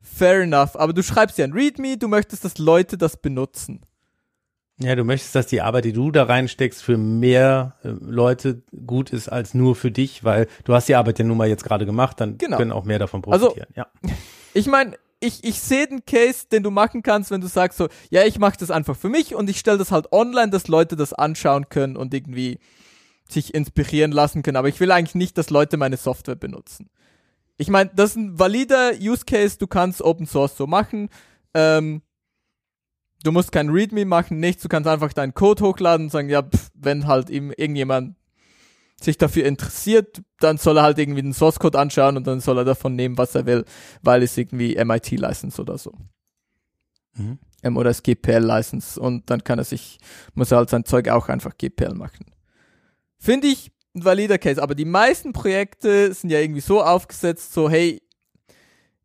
fair 0.00 0.42
enough. 0.42 0.76
Aber 0.76 0.92
du 0.92 1.02
schreibst 1.02 1.38
ja 1.38 1.44
ein 1.44 1.52
README, 1.52 1.98
du 1.98 2.08
möchtest, 2.08 2.44
dass 2.44 2.58
Leute 2.58 2.96
das 2.96 3.16
benutzen. 3.16 3.80
Ja, 4.78 4.94
du 4.94 5.04
möchtest, 5.04 5.34
dass 5.34 5.46
die 5.46 5.62
Arbeit, 5.62 5.86
die 5.86 5.92
du 5.94 6.10
da 6.10 6.24
reinsteckst, 6.24 6.82
für 6.82 6.98
mehr 6.98 7.76
äh, 7.82 7.88
Leute 8.00 8.62
gut 8.86 9.10
ist 9.10 9.28
als 9.28 9.54
nur 9.54 9.74
für 9.74 9.90
dich, 9.90 10.22
weil 10.22 10.48
du 10.64 10.74
hast 10.74 10.88
die 10.88 10.94
Arbeit 10.96 11.18
ja 11.18 11.24
nun 11.24 11.38
mal 11.38 11.48
jetzt 11.48 11.64
gerade 11.64 11.86
gemacht, 11.86 12.20
dann 12.20 12.36
Genau. 12.36 12.58
können 12.58 12.72
auch 12.72 12.84
mehr 12.84 12.98
davon 12.98 13.22
Also- 13.24 13.46
profitieren. 13.48 13.72
ja. 13.74 13.86
Ich 14.54 14.66
meine, 14.66 14.96
ich, 15.20 15.44
ich 15.44 15.60
sehe 15.60 15.86
den 15.86 16.04
Case, 16.06 16.46
den 16.50 16.62
du 16.62 16.70
machen 16.70 17.02
kannst, 17.02 17.30
wenn 17.30 17.42
du 17.42 17.46
sagst 17.46 17.76
so, 17.78 17.88
ja, 18.10 18.24
ich 18.24 18.38
mache 18.38 18.56
das 18.58 18.70
einfach 18.70 18.96
für 18.96 19.10
mich 19.10 19.34
und 19.34 19.50
ich 19.50 19.58
stelle 19.58 19.76
das 19.76 19.92
halt 19.92 20.12
online, 20.12 20.48
dass 20.50 20.66
Leute 20.68 20.96
das 20.96 21.12
anschauen 21.12 21.68
können 21.68 21.94
und 21.96 22.14
irgendwie 22.14 22.58
sich 23.28 23.52
inspirieren 23.54 24.12
lassen 24.12 24.42
können. 24.42 24.56
Aber 24.56 24.68
ich 24.68 24.80
will 24.80 24.92
eigentlich 24.92 25.14
nicht, 25.14 25.36
dass 25.36 25.50
Leute 25.50 25.76
meine 25.76 25.96
Software 25.98 26.36
benutzen. 26.36 26.88
Ich 27.58 27.68
meine, 27.68 27.90
das 27.94 28.10
ist 28.10 28.16
ein 28.16 28.38
valider 28.38 28.92
Use 28.98 29.24
Case, 29.26 29.58
du 29.58 29.66
kannst 29.66 30.00
Open 30.00 30.26
Source 30.26 30.56
so 30.56 30.66
machen. 30.66 31.08
Ähm, 31.52 32.00
du 33.22 33.32
musst 33.32 33.52
kein 33.52 33.70
README 33.70 34.04
machen, 34.04 34.40
nichts, 34.40 34.62
du 34.62 34.68
kannst 34.68 34.88
einfach 34.88 35.12
deinen 35.12 35.34
Code 35.34 35.64
hochladen 35.64 36.06
und 36.06 36.10
sagen, 36.10 36.28
ja, 36.28 36.42
pff, 36.42 36.70
wenn 36.74 37.06
halt 37.06 37.30
ihm 37.30 37.50
irgendjemand 37.50 38.16
sich 39.00 39.18
dafür 39.18 39.44
interessiert, 39.44 40.22
dann 40.40 40.56
soll 40.56 40.78
er 40.78 40.84
halt 40.84 40.98
irgendwie 40.98 41.22
den 41.22 41.34
Source 41.34 41.58
Code 41.58 41.78
anschauen 41.78 42.16
und 42.16 42.26
dann 42.26 42.40
soll 42.40 42.58
er 42.58 42.64
davon 42.64 42.96
nehmen, 42.96 43.18
was 43.18 43.34
er 43.34 43.46
will, 43.46 43.64
weil 44.02 44.22
es 44.22 44.36
irgendwie 44.36 44.82
MIT 44.82 45.10
License 45.12 45.60
oder 45.60 45.76
so. 45.76 45.92
Mhm. 47.14 47.38
Oder 47.76 47.90
das 47.90 48.02
GPL 48.02 48.44
License 48.44 48.98
und 49.00 49.28
dann 49.28 49.42
kann 49.42 49.58
er 49.58 49.64
sich, 49.64 49.98
muss 50.34 50.52
er 50.52 50.58
halt 50.58 50.70
sein 50.70 50.84
Zeug 50.84 51.08
auch 51.08 51.28
einfach 51.28 51.56
GPL 51.58 51.94
machen. 51.94 52.26
Finde 53.18 53.48
ich 53.48 53.72
ein 53.94 54.04
valider 54.04 54.38
Case, 54.38 54.62
aber 54.62 54.74
die 54.74 54.84
meisten 54.84 55.32
Projekte 55.32 56.12
sind 56.14 56.30
ja 56.30 56.38
irgendwie 56.38 56.60
so 56.60 56.82
aufgesetzt, 56.82 57.52
so 57.52 57.68
hey, 57.68 58.02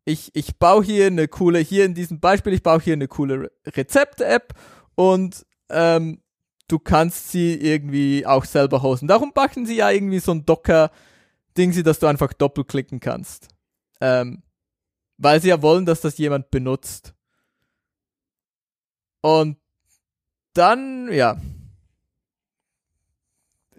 ich, 0.04 0.30
ich 0.34 0.58
baue 0.58 0.84
hier 0.84 1.06
eine 1.06 1.28
coole, 1.28 1.58
hier 1.60 1.84
in 1.84 1.94
diesem 1.94 2.20
Beispiel, 2.20 2.52
ich 2.52 2.62
baue 2.62 2.80
hier 2.80 2.94
eine 2.94 3.08
coole 3.08 3.42
Re 3.42 3.50
Rezepte-App 3.66 4.54
und 4.94 5.46
ähm, 5.70 6.20
du 6.68 6.78
kannst 6.78 7.30
sie 7.30 7.54
irgendwie 7.54 8.26
auch 8.26 8.44
selber 8.44 8.82
hosten. 8.82 9.06
Darum 9.06 9.32
backen 9.32 9.66
sie 9.66 9.76
ja 9.76 9.90
irgendwie 9.90 10.18
so 10.18 10.32
ein 10.32 10.44
Docker-Ding, 10.44 11.82
dass 11.84 11.98
du 11.98 12.06
einfach 12.06 12.32
doppelklicken 12.32 13.00
kannst. 13.00 13.48
Ähm, 14.00 14.42
weil 15.18 15.40
sie 15.40 15.48
ja 15.48 15.62
wollen, 15.62 15.86
dass 15.86 16.00
das 16.00 16.18
jemand 16.18 16.50
benutzt. 16.50 17.14
Und 19.20 19.56
dann, 20.54 21.12
ja, 21.12 21.40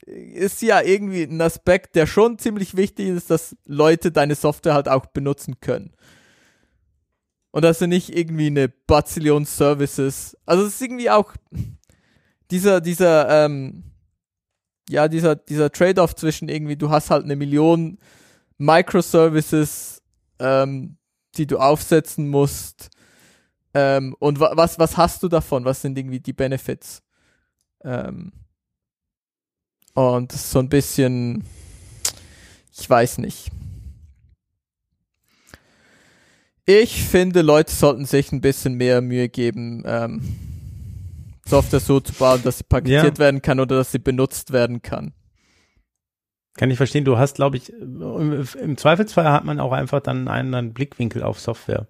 ist 0.06 0.62
ja 0.62 0.82
irgendwie 0.82 1.24
ein 1.24 1.42
Aspekt, 1.42 1.96
der 1.96 2.08
schon 2.08 2.38
ziemlich 2.38 2.76
wichtig 2.76 3.10
ist, 3.10 3.30
dass 3.30 3.56
Leute 3.66 4.12
deine 4.12 4.36
Software 4.36 4.74
halt 4.74 4.90
auch 4.90 5.06
benutzen 5.08 5.60
können. 5.60 5.94
Und 7.52 7.64
dass 7.64 7.80
du 7.80 7.88
nicht 7.88 8.16
irgendwie 8.16 8.48
eine 8.48 8.70
Bazillion 8.70 9.46
Services, 9.46 10.38
also 10.46 10.66
es 10.66 10.76
ist 10.76 10.82
irgendwie 10.82 11.10
auch 11.10 11.34
dieser, 12.52 12.82
dieser, 12.82 13.46
ähm, 13.46 13.84
ja, 14.90 15.08
dieser, 15.08 15.36
dieser 15.36 15.72
Trade-off 15.72 16.16
zwischen 16.16 16.50
irgendwie, 16.50 16.76
du 16.76 16.90
hast 16.90 17.10
halt 17.10 17.24
eine 17.24 17.36
Million 17.36 18.00
Microservices, 18.58 20.02
ähm, 20.40 20.98
die 21.36 21.48
du 21.48 21.58
aufsetzen 21.58 22.28
musst, 22.28 22.90
ähm, 23.74 24.16
und 24.20 24.40
wa 24.40 24.52
was, 24.56 24.78
was 24.78 24.98
hast 24.98 25.24
du 25.24 25.28
davon? 25.28 25.66
Was 25.66 25.82
sind 25.82 25.98
irgendwie 25.98 26.20
die 26.20 26.34
Benefits? 26.34 27.02
Ähm, 27.84 28.32
und 29.94 30.32
so 30.32 30.60
ein 30.60 30.70
bisschen, 30.70 31.44
ich 32.78 32.90
weiß 32.90 33.20
nicht. 33.20 33.52
Ich 36.66 37.04
finde, 37.04 37.42
Leute 37.42 37.72
sollten 37.74 38.06
sich 38.06 38.32
ein 38.32 38.42
bisschen 38.42 38.76
mehr 38.76 39.02
Mühe 39.02 39.28
geben, 39.28 39.84
ähm, 39.86 40.22
Software 41.46 41.82
so 41.82 42.00
zu 42.00 42.14
bauen, 42.14 42.42
dass 42.44 42.60
sie 42.60 42.64
paketiert 42.64 43.18
Ja. 43.18 43.18
werden 43.18 43.42
kann 43.42 43.60
oder 43.60 43.76
dass 43.76 43.92
sie 43.92 44.00
benutzt 44.00 44.54
werden 44.54 44.82
kann. 44.82 45.14
Kann 46.56 46.72
ich 46.72 46.78
verstehen. 46.78 47.04
Du 47.04 47.18
hast, 47.18 47.36
glaube 47.36 47.58
ich, 47.58 47.74
im, 47.74 48.78
Zweifelsfall 48.78 49.30
hat 49.30 49.44
man 49.44 49.60
auch 49.60 49.72
einfach 49.74 50.00
dann 50.00 50.20
einen 50.20 50.28
anderen 50.28 50.74
Blickwinkel 50.74 51.24
auf 51.24 51.40
Software. 51.40 51.88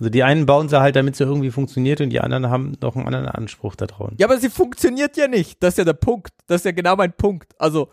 Also 0.00 0.08
die 0.08 0.22
einen 0.22 0.46
bauen 0.46 0.70
sie 0.70 0.80
halt, 0.80 0.96
damit 0.96 1.14
sie 1.14 1.24
irgendwie 1.24 1.50
funktioniert 1.50 2.00
und 2.00 2.08
die 2.08 2.20
anderen 2.20 2.48
haben 2.48 2.72
noch 2.80 2.96
einen 2.96 3.04
anderen 3.06 3.28
Anspruch 3.28 3.76
da 3.76 3.86
drauf. 3.86 4.10
Ja, 4.16 4.26
aber 4.28 4.38
sie 4.38 4.48
funktioniert 4.48 5.18
ja 5.18 5.28
nicht. 5.28 5.62
Das 5.62 5.74
ist 5.74 5.78
ja 5.78 5.84
der 5.84 5.92
Punkt. 5.92 6.32
Das 6.46 6.62
ist 6.62 6.64
ja 6.64 6.70
genau 6.70 6.96
mein 6.96 7.12
Punkt. 7.12 7.52
Also, 7.58 7.90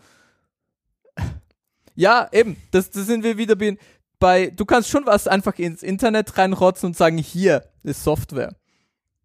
ja, 1.94 2.26
eben. 2.32 2.56
Das, 2.70 2.88
das 2.88 3.04
sind 3.04 3.24
wir 3.24 3.36
wieder 3.36 3.56
bei, 3.56 3.76
bei, 4.18 4.46
du 4.48 4.64
kannst 4.64 4.88
schon 4.88 5.04
was 5.04 5.28
einfach 5.28 5.58
ins 5.58 5.82
Internet 5.82 6.38
reinrotzen 6.38 6.86
und 6.86 6.96
sagen, 6.96 7.18
hier 7.18 7.64
ist 7.82 8.02
Software. 8.02 8.56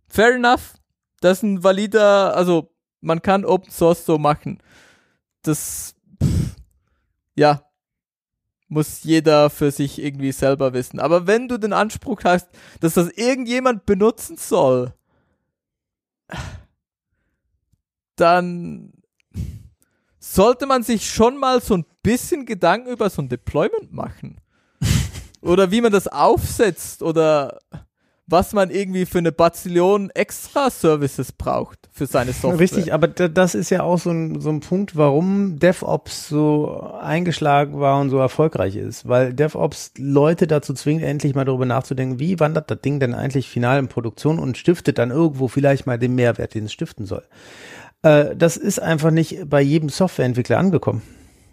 Fair 0.10 0.36
enough. 0.36 0.74
Das 1.22 1.38
ist 1.38 1.44
ein 1.44 1.64
valider, 1.64 2.36
also, 2.36 2.70
man 3.00 3.22
kann 3.22 3.46
Open 3.46 3.72
Source 3.72 4.06
so 4.06 4.18
machen. 4.18 4.62
Das, 5.42 5.96
pff, 6.22 6.58
ja, 7.36 7.64
muss 8.74 9.04
jeder 9.04 9.50
für 9.50 9.72
sich 9.72 10.02
irgendwie 10.02 10.32
selber 10.32 10.74
wissen. 10.74 11.00
Aber 11.00 11.28
wenn 11.28 11.48
du 11.48 11.58
den 11.58 11.74
Anspruch 11.74 12.22
hast, 12.24 12.50
dass 12.80 12.95
das 12.95 13.10
irgendjemand 13.10 13.86
benutzen 13.86 14.38
soll, 14.38 14.94
dann 18.16 18.94
sollte 20.20 20.66
man 20.66 20.84
sich 20.84 21.10
schon 21.10 21.38
mal 21.38 21.62
so 21.62 21.76
ein 21.76 21.86
bisschen 22.02 22.45
Gedanken 22.45 22.90
über 22.90 23.10
so 23.10 23.22
ein 23.22 23.30
Deployment 23.30 23.94
machen. 23.94 24.41
oder 25.41 25.72
wie 25.72 25.82
man 25.82 25.91
das 25.91 26.08
aufsetzt 26.08 27.04
oder 27.04 27.60
was 28.26 28.54
man 28.54 28.70
irgendwie 28.70 29.06
für 29.06 29.18
eine 29.18 29.32
Bazillion 29.34 30.10
extra 30.12 30.70
Services 30.70 31.32
braucht 31.34 31.90
für 31.91 32.06
seine 32.06 32.32
Software. 32.32 32.60
Richtig, 32.60 32.94
aber 32.94 33.08
da- 33.10 33.28
das 33.28 33.54
ist 33.54 33.70
ja 33.70 33.84
auch 33.84 34.00
so 34.00 34.12
ein, 34.12 34.40
so 34.40 34.50
ein 34.50 34.62
Punkt, 34.62 34.95
warum 34.95 35.60
DevOps 35.60 36.30
so 36.30 36.82
eingeschlagen 37.02 37.80
war 37.80 38.00
und 38.00 38.10
so 38.10 38.18
erfolgreich 38.20 38.76
ist. 38.78 39.08
Weil 39.08 39.34
DevOps 39.34 39.91
Leute 39.98 40.48
dazu 40.48 40.74
zwingt, 40.74 41.04
endlich 41.04 41.36
mal 41.36 41.44
darüber 41.45 41.66
nachzudenken, 41.66 42.20
wie 42.20 42.40
wandert 42.40 42.72
das 42.72 42.80
Ding 42.82 43.00
denn 43.00 43.14
eigentlich 43.14 43.50
final 43.50 43.78
in 43.80 43.90
Produktion 43.90 44.40
und 44.40 44.58
stiftet 44.58 44.98
dann 44.98 45.12
irgendwo 45.12 45.48
vielleicht 45.50 45.86
mal 45.86 46.00
den 46.00 46.16
Mehrwert, 46.16 46.54
den 46.56 46.66
es 46.66 46.74
stiften 46.74 47.06
soll. 47.06 47.24
Äh, 48.04 48.36
das 48.36 48.56
ist 48.58 48.82
einfach 48.82 49.12
nicht 49.12 49.50
bei 49.50 49.62
jedem 49.62 49.90
Softwareentwickler 49.90 50.58
angekommen. 50.58 51.02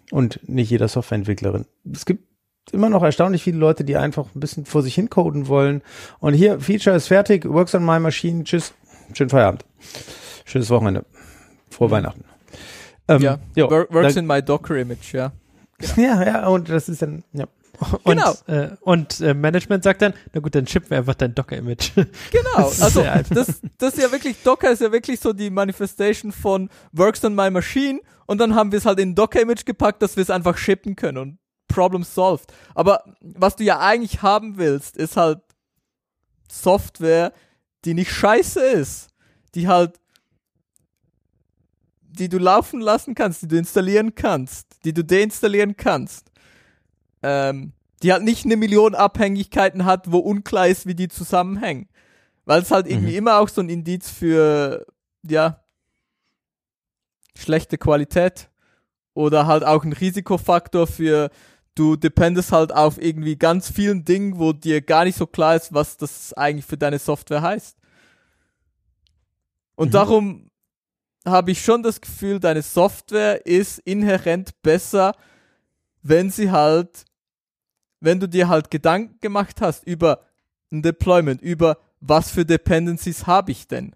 Und 0.09 0.41
nicht 0.47 0.69
jeder 0.69 0.89
Softwareentwicklerin. 0.89 1.65
Es 1.89 2.05
gibt 2.05 2.25
immer 2.71 2.89
noch 2.89 3.03
erstaunlich 3.03 3.43
viele 3.43 3.57
Leute, 3.57 3.83
die 3.83 3.97
einfach 3.97 4.25
ein 4.35 4.39
bisschen 4.39 4.65
vor 4.65 4.81
sich 4.83 4.95
hin 4.95 5.09
coden 5.09 5.47
wollen. 5.47 5.81
Und 6.19 6.33
hier, 6.33 6.59
Feature 6.59 6.95
ist 6.95 7.07
fertig, 7.07 7.45
works 7.45 7.75
on 7.75 7.85
my 7.85 7.99
machine, 7.99 8.43
tschüss, 8.43 8.73
schönen 9.13 9.29
Feierabend. 9.29 9.65
Schönes 10.45 10.69
Wochenende. 10.69 11.05
Frohe 11.69 11.91
Weihnachten. 11.91 12.23
Ähm, 13.07 13.21
ja, 13.21 13.39
jo, 13.55 13.69
wor- 13.69 13.87
works 13.91 14.13
da- 14.13 14.19
in 14.19 14.27
my 14.27 14.41
Docker 14.43 14.77
Image, 14.77 15.13
ja. 15.13 15.31
ja, 15.97 16.23
ja, 16.23 16.47
und 16.47 16.69
das 16.69 16.87
ist 16.89 17.01
dann, 17.01 17.23
ja. 17.33 17.45
Und, 18.03 18.17
Genau. 18.17 18.33
äh, 18.45 18.69
und 18.81 19.21
äh, 19.21 19.33
Management 19.33 19.83
sagt 19.83 20.03
dann, 20.03 20.13
na 20.33 20.39
gut, 20.39 20.53
dann 20.53 20.67
shippen 20.67 20.91
wir 20.91 20.97
einfach 20.99 21.15
dein 21.15 21.33
Docker-Image. 21.33 21.91
Genau, 21.95 22.57
Das 22.57 22.73
ist 22.77 22.81
also 22.83 23.01
das, 23.33 23.61
das 23.79 23.93
ist 23.95 24.03
ja 24.03 24.11
wirklich, 24.11 24.43
Docker 24.43 24.69
ist 24.69 24.81
ja 24.81 24.91
wirklich 24.91 25.19
so 25.19 25.33
die 25.33 25.49
Manifestation 25.49 26.31
von 26.31 26.69
Works 26.91 27.25
on 27.25 27.33
my 27.33 27.49
machine 27.49 27.99
und 28.27 28.37
dann 28.39 28.53
haben 28.53 28.71
wir 28.71 28.77
es 28.77 28.85
halt 28.85 28.99
in 28.99 29.09
ein 29.09 29.15
Docker-Image 29.15 29.65
gepackt, 29.65 30.03
dass 30.03 30.15
wir 30.15 30.21
es 30.21 30.29
einfach 30.29 30.57
shippen 30.59 30.95
können 30.95 31.17
und 31.17 31.37
Problem 31.71 32.03
solved. 32.03 32.53
Aber 32.75 33.03
was 33.21 33.55
du 33.55 33.63
ja 33.63 33.79
eigentlich 33.79 34.21
haben 34.21 34.57
willst, 34.57 34.97
ist 34.97 35.17
halt 35.17 35.39
Software, 36.49 37.33
die 37.85 37.93
nicht 37.93 38.11
scheiße 38.11 38.59
ist, 38.59 39.09
die 39.55 39.67
halt 39.67 39.99
die 42.13 42.29
du 42.29 42.37
laufen 42.37 42.81
lassen 42.81 43.15
kannst, 43.15 43.41
die 43.41 43.47
du 43.47 43.57
installieren 43.57 44.15
kannst, 44.15 44.83
die 44.83 44.93
du 44.93 45.03
deinstallieren 45.03 45.77
kannst. 45.77 46.29
Ähm, 47.23 47.73
die 48.03 48.11
halt 48.11 48.23
nicht 48.23 48.45
eine 48.45 48.57
Million 48.57 48.95
Abhängigkeiten 48.95 49.85
hat, 49.85 50.11
wo 50.11 50.17
unklar 50.17 50.67
ist, 50.67 50.87
wie 50.87 50.95
die 50.95 51.07
zusammenhängen. 51.07 51.87
Weil 52.45 52.61
es 52.61 52.71
halt 52.71 52.87
irgendwie 52.87 53.15
immer 53.15 53.37
auch 53.37 53.47
so 53.47 53.61
ein 53.61 53.69
Indiz 53.69 54.09
für, 54.09 54.85
ja, 55.27 55.63
schlechte 57.37 57.77
Qualität 57.77 58.49
oder 59.13 59.45
halt 59.45 59.63
auch 59.63 59.83
ein 59.83 59.93
Risikofaktor 59.93 60.87
für, 60.87 61.29
du 61.81 61.95
dependest 61.95 62.51
halt 62.51 62.71
auf 62.71 63.01
irgendwie 63.01 63.35
ganz 63.35 63.71
vielen 63.71 64.05
Dingen, 64.05 64.37
wo 64.37 64.53
dir 64.53 64.81
gar 64.81 65.03
nicht 65.03 65.17
so 65.17 65.25
klar 65.25 65.55
ist, 65.55 65.73
was 65.73 65.97
das 65.97 66.31
eigentlich 66.33 66.65
für 66.65 66.77
deine 66.77 66.99
Software 66.99 67.41
heißt. 67.41 67.75
Und 69.75 69.87
Mhm. 69.87 69.91
darum 69.91 70.51
habe 71.25 71.49
ich 71.51 71.63
schon 71.63 71.81
das 71.81 71.99
Gefühl, 71.99 72.39
deine 72.39 72.61
Software 72.61 73.45
ist 73.47 73.79
inhärent 73.79 74.61
besser, 74.61 75.15
wenn 76.03 76.29
sie 76.29 76.51
halt, 76.51 77.05
wenn 77.99 78.19
du 78.19 78.27
dir 78.27 78.47
halt 78.47 78.69
Gedanken 78.69 79.19
gemacht 79.19 79.59
hast 79.59 79.83
über 79.87 80.25
ein 80.71 80.83
Deployment, 80.83 81.41
über 81.41 81.79
was 81.99 82.29
für 82.29 82.45
Dependencies 82.45 83.25
habe 83.25 83.51
ich 83.51 83.67
denn? 83.67 83.95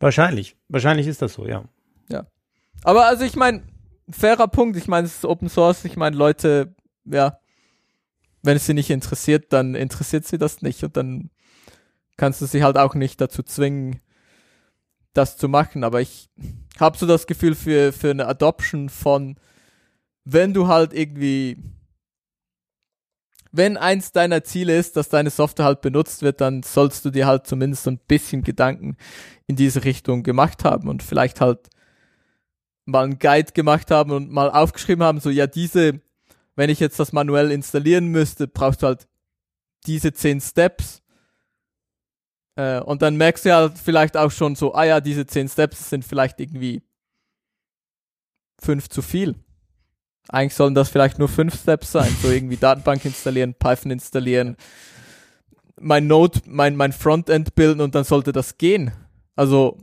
Wahrscheinlich. 0.00 0.56
Wahrscheinlich 0.68 1.06
ist 1.06 1.20
das 1.22 1.34
so, 1.34 1.46
ja. 1.46 1.64
Aber 2.84 3.06
also 3.06 3.24
ich 3.24 3.36
meine, 3.36 3.62
fairer 4.10 4.48
Punkt, 4.48 4.76
ich 4.76 4.88
meine, 4.88 5.06
es 5.06 5.16
ist 5.16 5.24
Open 5.24 5.48
Source, 5.48 5.84
ich 5.84 5.96
meine, 5.96 6.16
Leute, 6.16 6.74
ja, 7.04 7.38
wenn 8.42 8.56
es 8.56 8.66
sie 8.66 8.74
nicht 8.74 8.90
interessiert, 8.90 9.52
dann 9.52 9.74
interessiert 9.74 10.26
sie 10.26 10.38
das 10.38 10.62
nicht 10.62 10.82
und 10.82 10.96
dann 10.96 11.30
kannst 12.16 12.40
du 12.40 12.46
sie 12.46 12.64
halt 12.64 12.76
auch 12.76 12.94
nicht 12.94 13.20
dazu 13.20 13.42
zwingen, 13.42 14.00
das 15.14 15.36
zu 15.36 15.48
machen. 15.48 15.84
Aber 15.84 16.00
ich 16.00 16.28
habe 16.80 16.98
so 16.98 17.06
das 17.06 17.26
Gefühl 17.26 17.54
für, 17.54 17.92
für 17.92 18.10
eine 18.10 18.26
Adoption 18.26 18.88
von, 18.88 19.36
wenn 20.24 20.52
du 20.52 20.66
halt 20.66 20.92
irgendwie 20.92 21.58
wenn 23.52 23.76
eins 23.76 24.12
deiner 24.12 24.42
Ziele 24.44 24.76
ist, 24.76 24.96
dass 24.96 25.10
deine 25.10 25.28
Software 25.28 25.66
halt 25.66 25.82
benutzt 25.82 26.22
wird, 26.22 26.40
dann 26.40 26.62
sollst 26.62 27.04
du 27.04 27.10
dir 27.10 27.26
halt 27.26 27.46
zumindest 27.46 27.86
ein 27.86 27.98
bisschen 27.98 28.42
Gedanken 28.42 28.96
in 29.46 29.56
diese 29.56 29.84
Richtung 29.84 30.22
gemacht 30.22 30.64
haben 30.64 30.88
und 30.88 31.02
vielleicht 31.02 31.42
halt 31.42 31.68
mal 32.84 33.04
einen 33.04 33.18
Guide 33.18 33.52
gemacht 33.52 33.90
haben 33.90 34.10
und 34.10 34.30
mal 34.30 34.50
aufgeschrieben 34.50 35.04
haben, 35.04 35.20
so 35.20 35.30
ja, 35.30 35.46
diese, 35.46 36.00
wenn 36.56 36.70
ich 36.70 36.80
jetzt 36.80 36.98
das 36.98 37.12
manuell 37.12 37.50
installieren 37.50 38.06
müsste, 38.06 38.48
brauchst 38.48 38.82
du 38.82 38.86
halt 38.88 39.08
diese 39.86 40.12
zehn 40.12 40.40
Steps. 40.40 41.02
Äh, 42.56 42.80
und 42.80 43.02
dann 43.02 43.16
merkst 43.16 43.44
du 43.44 43.54
halt 43.54 43.78
vielleicht 43.78 44.16
auch 44.16 44.30
schon 44.30 44.54
so, 44.54 44.74
ah 44.74 44.84
ja, 44.84 45.00
diese 45.00 45.26
zehn 45.26 45.48
Steps 45.48 45.90
sind 45.90 46.04
vielleicht 46.04 46.40
irgendwie 46.40 46.82
fünf 48.60 48.88
zu 48.88 49.02
viel. 49.02 49.36
Eigentlich 50.28 50.54
sollen 50.54 50.74
das 50.74 50.88
vielleicht 50.88 51.18
nur 51.18 51.28
fünf 51.28 51.58
Steps 51.60 51.92
sein. 51.92 52.14
So 52.22 52.30
irgendwie 52.30 52.56
Datenbank 52.56 53.04
installieren, 53.04 53.54
Python 53.54 53.90
installieren, 53.90 54.56
mein 55.80 56.06
Node, 56.06 56.40
mein, 56.46 56.76
mein 56.76 56.92
Frontend 56.92 57.54
bilden 57.54 57.80
und 57.80 57.94
dann 57.94 58.04
sollte 58.04 58.32
das 58.32 58.58
gehen. 58.58 58.92
Also. 59.34 59.78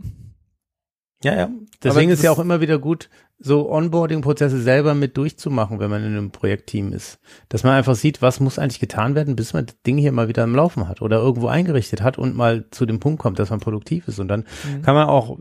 Ja, 1.24 1.36
ja. 1.36 1.50
Deswegen 1.84 2.12
ist 2.12 2.24
ja 2.24 2.32
auch 2.32 2.40
immer 2.40 2.62
wieder 2.62 2.80
gut, 2.80 3.10
so 3.40 3.70
Onboarding-Prozesse 3.70 4.62
selber 4.62 4.94
mit 4.94 5.18
durchzumachen, 5.18 5.80
wenn 5.80 5.90
man 5.90 6.04
in 6.04 6.12
einem 6.12 6.32
Projektteam 6.32 6.94
ist. 6.94 7.20
Dass 7.50 7.64
man 7.64 7.74
einfach 7.74 7.96
sieht, 7.96 8.22
was 8.22 8.40
muss 8.40 8.60
eigentlich 8.60 8.80
getan 8.80 9.16
werden, 9.16 9.36
bis 9.36 9.54
man 9.54 9.66
das 9.66 9.82
Ding 9.82 9.98
hier 9.98 10.12
mal 10.12 10.28
wieder 10.28 10.44
am 10.44 10.56
Laufen 10.56 10.88
hat 10.88 11.02
oder 11.02 11.18
irgendwo 11.18 11.48
eingerichtet 11.48 12.02
hat 12.02 12.18
und 12.18 12.36
mal 12.36 12.66
zu 12.72 12.86
dem 12.86 13.00
Punkt 13.00 13.22
kommt, 13.22 13.40
dass 13.40 13.50
man 13.50 13.60
produktiv 13.60 14.08
ist. 14.08 14.20
Und 14.20 14.28
dann 14.28 14.46
mhm. 14.64 14.82
kann 14.82 14.96
man 14.96 15.08
auch 15.08 15.38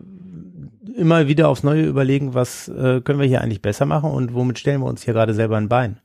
immer 0.97 1.29
wieder 1.29 1.49
aufs 1.49 1.63
Neue 1.63 1.87
überlegen, 1.87 2.35
was 2.35 2.69
äh, 2.69 3.01
können 3.01 3.21
wir 3.21 3.27
hier 3.27 3.41
eigentlich 3.41 3.63
besser 3.63 3.87
machen 3.87 4.11
und 4.11 4.35
womit 4.35 4.59
stellen 4.59 4.81
wir 4.81 4.87
uns 4.87 5.05
hier 5.05 5.15
gerade 5.15 5.35
selber 5.35 5.57
ein 5.57 5.69
Bein. 5.69 6.01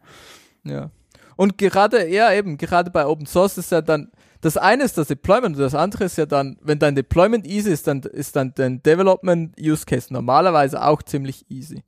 Ja. 0.63 0.91
Und 1.35 1.57
gerade, 1.57 2.07
ja 2.07 2.31
eben, 2.31 2.57
gerade 2.57 2.91
bei 2.91 3.05
Open 3.05 3.25
Source 3.25 3.57
ist 3.57 3.71
ja 3.71 3.81
dann, 3.81 4.11
das 4.43 4.57
eine 4.57 4.83
ist 4.83 4.97
das 4.97 5.07
Deployment 5.07 5.55
und 5.55 5.61
das 5.61 5.73
andere 5.73 6.03
ist 6.03 6.17
ja 6.17 6.25
dann, 6.25 6.57
wenn 6.61 6.77
dein 6.77 6.95
Deployment 6.95 7.47
easy 7.47 7.71
ist, 7.71 7.87
dann 7.87 8.01
ist 8.01 8.35
dann 8.35 8.53
dein 8.53 8.83
Development 8.83 9.57
Use 9.57 9.85
Case 9.85 10.11
normalerweise 10.11 10.83
auch 10.83 11.01
ziemlich 11.01 11.49
easy. 11.49 11.85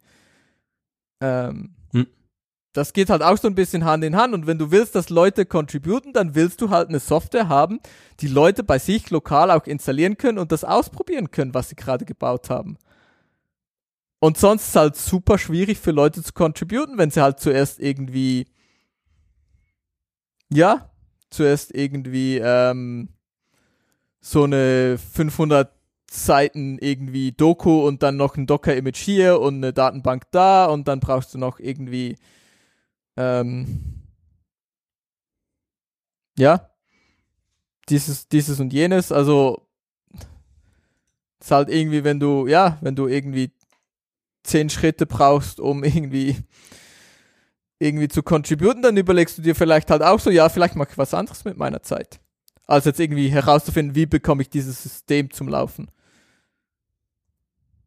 Ähm, 1.20 1.76
hm. 1.92 2.08
Das 2.72 2.94
geht 2.94 3.10
halt 3.10 3.24
auch 3.24 3.38
so 3.38 3.50
ein 3.50 3.56
bisschen 3.56 3.84
Hand 3.84 4.06
in 4.06 4.16
Hand 4.16 4.34
und 4.34 4.48
wenn 4.48 4.58
du 4.58 4.72
willst, 4.72 4.96
dass 4.96 5.10
Leute 5.10 5.46
contributen, 5.46 6.14
dann 6.14 6.34
willst 6.34 6.62
du 6.62 6.70
halt 6.70 6.88
eine 6.88 7.00
Software 7.00 7.50
haben, 7.50 7.82
die 8.22 8.30
Leute 8.30 8.64
bei 8.64 8.80
sich 8.80 9.10
lokal 9.10 9.52
auch 9.52 9.68
installieren 9.68 10.16
können 10.16 10.38
und 10.38 10.54
das 10.54 10.64
ausprobieren 10.64 11.32
können, 11.32 11.54
was 11.54 11.68
sie 11.68 11.76
gerade 11.76 12.06
gebaut 12.06 12.50
haben. 12.50 12.78
Und 14.20 14.38
sonst 14.38 14.62
ist 14.62 14.70
es 14.70 14.76
halt 14.78 14.96
super 14.96 15.38
schwierig 15.38 15.78
für 15.78 15.92
Leute 15.92 16.24
zu 16.24 16.32
contributen, 16.32 16.98
wenn 16.98 17.12
sie 17.12 17.22
halt 17.22 17.42
zuerst 17.42 17.82
irgendwie, 17.82 18.48
ja, 20.50 20.90
zuerst 21.36 21.76
irgendwie 21.76 22.40
ähm, 22.42 23.10
so 24.22 24.44
eine 24.44 24.98
500 24.98 25.72
Seiten 26.10 26.78
irgendwie 26.80 27.32
Doku 27.32 27.86
und 27.86 28.04
dann 28.04 28.18
noch 28.18 28.38
ein 28.38 28.48
Docker-Image 28.48 28.98
hier 28.98 29.40
und 29.40 29.56
eine 29.56 29.74
Datenbank 29.74 30.24
da 30.32 30.66
und 30.66 30.88
dann 30.88 31.00
brauchst 31.00 31.34
du 31.34 31.38
noch 31.38 31.60
irgendwie, 31.60 32.18
ähm, 33.18 34.04
ja, 36.38 36.70
dieses, 37.90 38.28
dieses 38.28 38.60
und 38.60 38.74
jenes. 38.74 39.12
Also, 39.12 39.68
ist 41.40 41.52
halt 41.52 41.70
irgendwie, 41.70 42.04
wenn 42.04 42.20
du, 42.20 42.48
ja, 42.48 42.78
wenn 42.82 42.96
du 42.96 43.08
irgendwie 43.08 43.52
zehn 44.44 44.70
Schritte 44.70 45.06
brauchst, 45.06 45.60
um 45.60 45.84
irgendwie 45.84 46.38
irgendwie 47.86 48.08
zu 48.08 48.24
contributen, 48.24 48.82
dann 48.82 48.98
überlegst 48.98 49.38
du 49.38 49.42
dir 49.42 49.56
vielleicht 49.56 49.92
halt 49.92 50.02
auch 50.02 50.20
so, 50.20 50.30
ja, 50.30 50.50
vielleicht 50.50 50.76
mache 50.76 50.90
ich 50.92 50.98
was 50.98 51.14
anderes 51.14 51.46
mit 51.46 51.58
meiner 51.58 51.82
Zeit. 51.82 52.20
Als 52.66 52.86
jetzt 52.86 53.00
irgendwie 53.00 53.30
herauszufinden, 53.30 53.96
wie 53.96 54.06
bekomme 54.06 54.42
ich 54.42 54.50
dieses 54.50 54.82
System 54.82 55.32
zum 55.32 55.48
Laufen. 55.48 55.90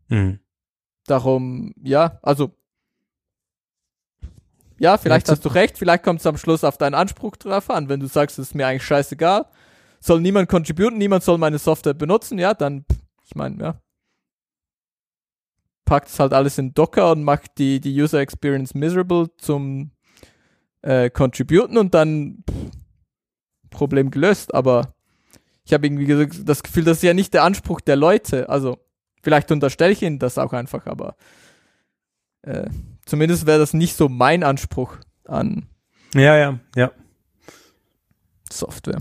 Mhm. 0.08 0.38
Darum, 1.06 1.74
ja, 1.82 2.18
also 2.22 2.54
ja, 4.78 4.96
vielleicht 4.96 5.28
hast 5.28 5.44
du 5.44 5.48
recht, 5.48 5.76
vielleicht 5.76 6.04
kommt 6.04 6.20
es 6.20 6.26
am 6.26 6.36
Schluss 6.36 6.62
auf 6.62 6.78
deinen 6.78 6.94
Anspruch 6.94 7.36
drauf 7.36 7.68
an. 7.68 7.88
Wenn 7.88 7.98
du 7.98 8.06
sagst, 8.06 8.38
es 8.38 8.48
ist 8.48 8.54
mir 8.54 8.66
eigentlich 8.66 8.84
scheißegal, 8.84 9.46
soll 9.98 10.20
niemand 10.20 10.48
contributen, 10.48 10.98
niemand 10.98 11.24
soll 11.24 11.38
meine 11.38 11.58
Software 11.58 11.94
benutzen, 11.94 12.38
ja, 12.38 12.54
dann, 12.54 12.84
ich 13.24 13.34
meine, 13.34 13.60
ja, 13.60 13.80
packt 15.88 16.08
es 16.08 16.20
halt 16.20 16.34
alles 16.34 16.58
in 16.58 16.74
Docker 16.74 17.12
und 17.12 17.24
macht 17.24 17.56
die, 17.56 17.80
die 17.80 17.98
User 17.98 18.20
Experience 18.20 18.74
miserable 18.74 19.30
zum 19.38 19.90
äh, 20.82 21.08
Contributen 21.08 21.78
und 21.78 21.94
dann 21.94 22.44
pff, 22.48 22.70
Problem 23.70 24.10
gelöst. 24.10 24.54
Aber 24.54 24.94
ich 25.64 25.72
habe 25.72 25.86
irgendwie 25.86 26.44
das 26.44 26.62
Gefühl, 26.62 26.84
das 26.84 26.98
ist 26.98 27.04
ja 27.04 27.14
nicht 27.14 27.32
der 27.32 27.42
Anspruch 27.42 27.80
der 27.80 27.96
Leute. 27.96 28.50
Also 28.50 28.76
vielleicht 29.22 29.50
unterstelle 29.50 29.92
ich 29.92 30.02
ihnen 30.02 30.18
das 30.18 30.36
auch 30.36 30.52
einfach, 30.52 30.84
aber 30.86 31.16
äh, 32.42 32.68
zumindest 33.06 33.46
wäre 33.46 33.58
das 33.58 33.72
nicht 33.72 33.96
so 33.96 34.10
mein 34.10 34.44
Anspruch 34.44 34.98
an 35.24 35.68
ja, 36.14 36.36
ja, 36.36 36.58
ja. 36.76 36.92
Software. 38.50 39.00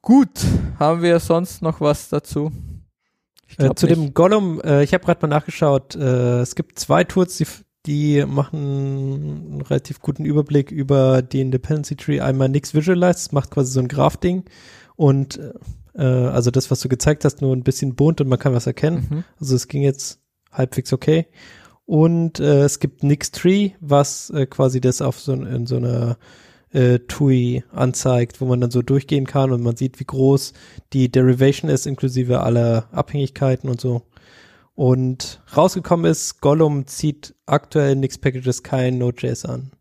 Gut, 0.00 0.44
haben 0.78 1.02
wir 1.02 1.18
sonst 1.18 1.60
noch 1.60 1.80
was 1.80 2.08
dazu? 2.08 2.52
Äh, 3.58 3.74
zu 3.74 3.86
nicht. 3.86 3.96
dem 3.96 4.14
Gollum, 4.14 4.60
äh, 4.62 4.82
ich 4.82 4.94
habe 4.94 5.04
gerade 5.04 5.26
mal 5.26 5.34
nachgeschaut, 5.34 5.94
äh, 5.96 6.40
es 6.40 6.54
gibt 6.54 6.78
zwei 6.78 7.04
Tools, 7.04 7.36
die, 7.36 7.46
die 7.86 8.24
machen 8.26 8.58
einen 9.52 9.60
relativ 9.62 10.00
guten 10.00 10.24
Überblick 10.24 10.70
über 10.70 11.22
den 11.22 11.50
Dependency 11.50 11.96
Tree. 11.96 12.20
Einmal 12.20 12.48
Nix 12.48 12.74
Visualize, 12.74 13.30
macht 13.32 13.50
quasi 13.50 13.72
so 13.72 13.80
ein 13.80 13.88
Graph-Ding 13.88 14.44
und 14.96 15.40
äh, 15.94 16.02
also 16.02 16.50
das, 16.50 16.70
was 16.70 16.80
du 16.80 16.88
gezeigt 16.88 17.24
hast, 17.24 17.42
nur 17.42 17.54
ein 17.54 17.64
bisschen 17.64 17.94
bunt 17.94 18.20
und 18.20 18.28
man 18.28 18.38
kann 18.38 18.54
was 18.54 18.66
erkennen. 18.66 19.08
Mhm. 19.10 19.24
Also 19.38 19.56
es 19.56 19.68
ging 19.68 19.82
jetzt 19.82 20.20
halbwegs 20.52 20.92
okay. 20.92 21.26
Und 21.86 22.38
äh, 22.38 22.62
es 22.62 22.78
gibt 22.78 23.02
Nix 23.02 23.32
Tree, 23.32 23.72
was 23.80 24.30
äh, 24.30 24.46
quasi 24.46 24.80
das 24.80 25.02
auf 25.02 25.18
so 25.18 25.32
in 25.32 25.66
so 25.66 25.76
einer 25.76 26.18
äh, 26.72 27.00
TUI 27.00 27.64
anzeigt, 27.72 28.40
wo 28.40 28.46
man 28.46 28.60
dann 28.60 28.70
so 28.70 28.82
durchgehen 28.82 29.26
kann 29.26 29.52
und 29.52 29.62
man 29.62 29.76
sieht, 29.76 30.00
wie 30.00 30.04
groß 30.04 30.52
die 30.92 31.10
Derivation 31.10 31.70
ist, 31.70 31.86
inklusive 31.86 32.40
aller 32.40 32.88
Abhängigkeiten 32.92 33.68
und 33.68 33.80
so. 33.80 34.02
Und 34.74 35.42
rausgekommen 35.56 36.10
ist, 36.10 36.40
Gollum 36.40 36.86
zieht 36.86 37.34
aktuell 37.46 37.96
Nix 37.96 38.18
Packages 38.18 38.62
kein 38.62 38.98
Node.js 38.98 39.44
an. 39.44 39.72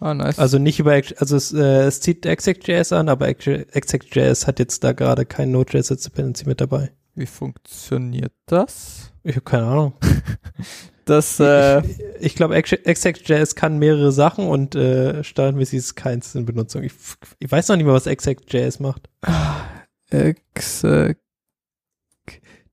Ah, 0.00 0.14
nice. 0.14 0.38
Also 0.38 0.58
nicht 0.58 0.78
über, 0.78 0.92
also 0.92 1.36
es, 1.36 1.52
äh, 1.52 1.84
es 1.84 2.00
zieht 2.00 2.26
Exec.js 2.26 2.92
an, 2.92 3.08
aber 3.08 3.28
Exec.js 3.28 4.46
hat 4.46 4.58
jetzt 4.58 4.84
da 4.84 4.92
gerade 4.92 5.24
kein 5.24 5.50
Node.js 5.50 5.90
als 5.90 6.02
Dependency 6.02 6.46
mit 6.46 6.60
dabei. 6.60 6.92
Wie 7.14 7.26
funktioniert 7.26 8.32
das? 8.44 9.12
Ich 9.22 9.36
habe 9.36 9.44
keine 9.44 9.66
Ahnung. 9.66 9.94
Das, 11.06 11.38
äh, 11.38 11.86
ich, 11.86 12.00
ich 12.18 12.34
glaube, 12.34 12.56
Exec.js 12.56 13.54
kann 13.54 13.78
mehrere 13.78 14.10
Sachen 14.10 14.48
und 14.48 14.74
äh, 14.74 15.22
standardmäßig 15.22 15.78
ist 15.78 15.94
keins 15.94 16.34
in 16.34 16.44
Benutzung. 16.44 16.82
Ich, 16.82 16.92
ich 17.38 17.50
weiß 17.50 17.68
noch 17.68 17.76
nicht 17.76 17.86
mal, 17.86 17.94
was 17.94 18.06
Exec.js 18.06 18.80
macht. 18.80 19.08
Exec. 20.10 21.18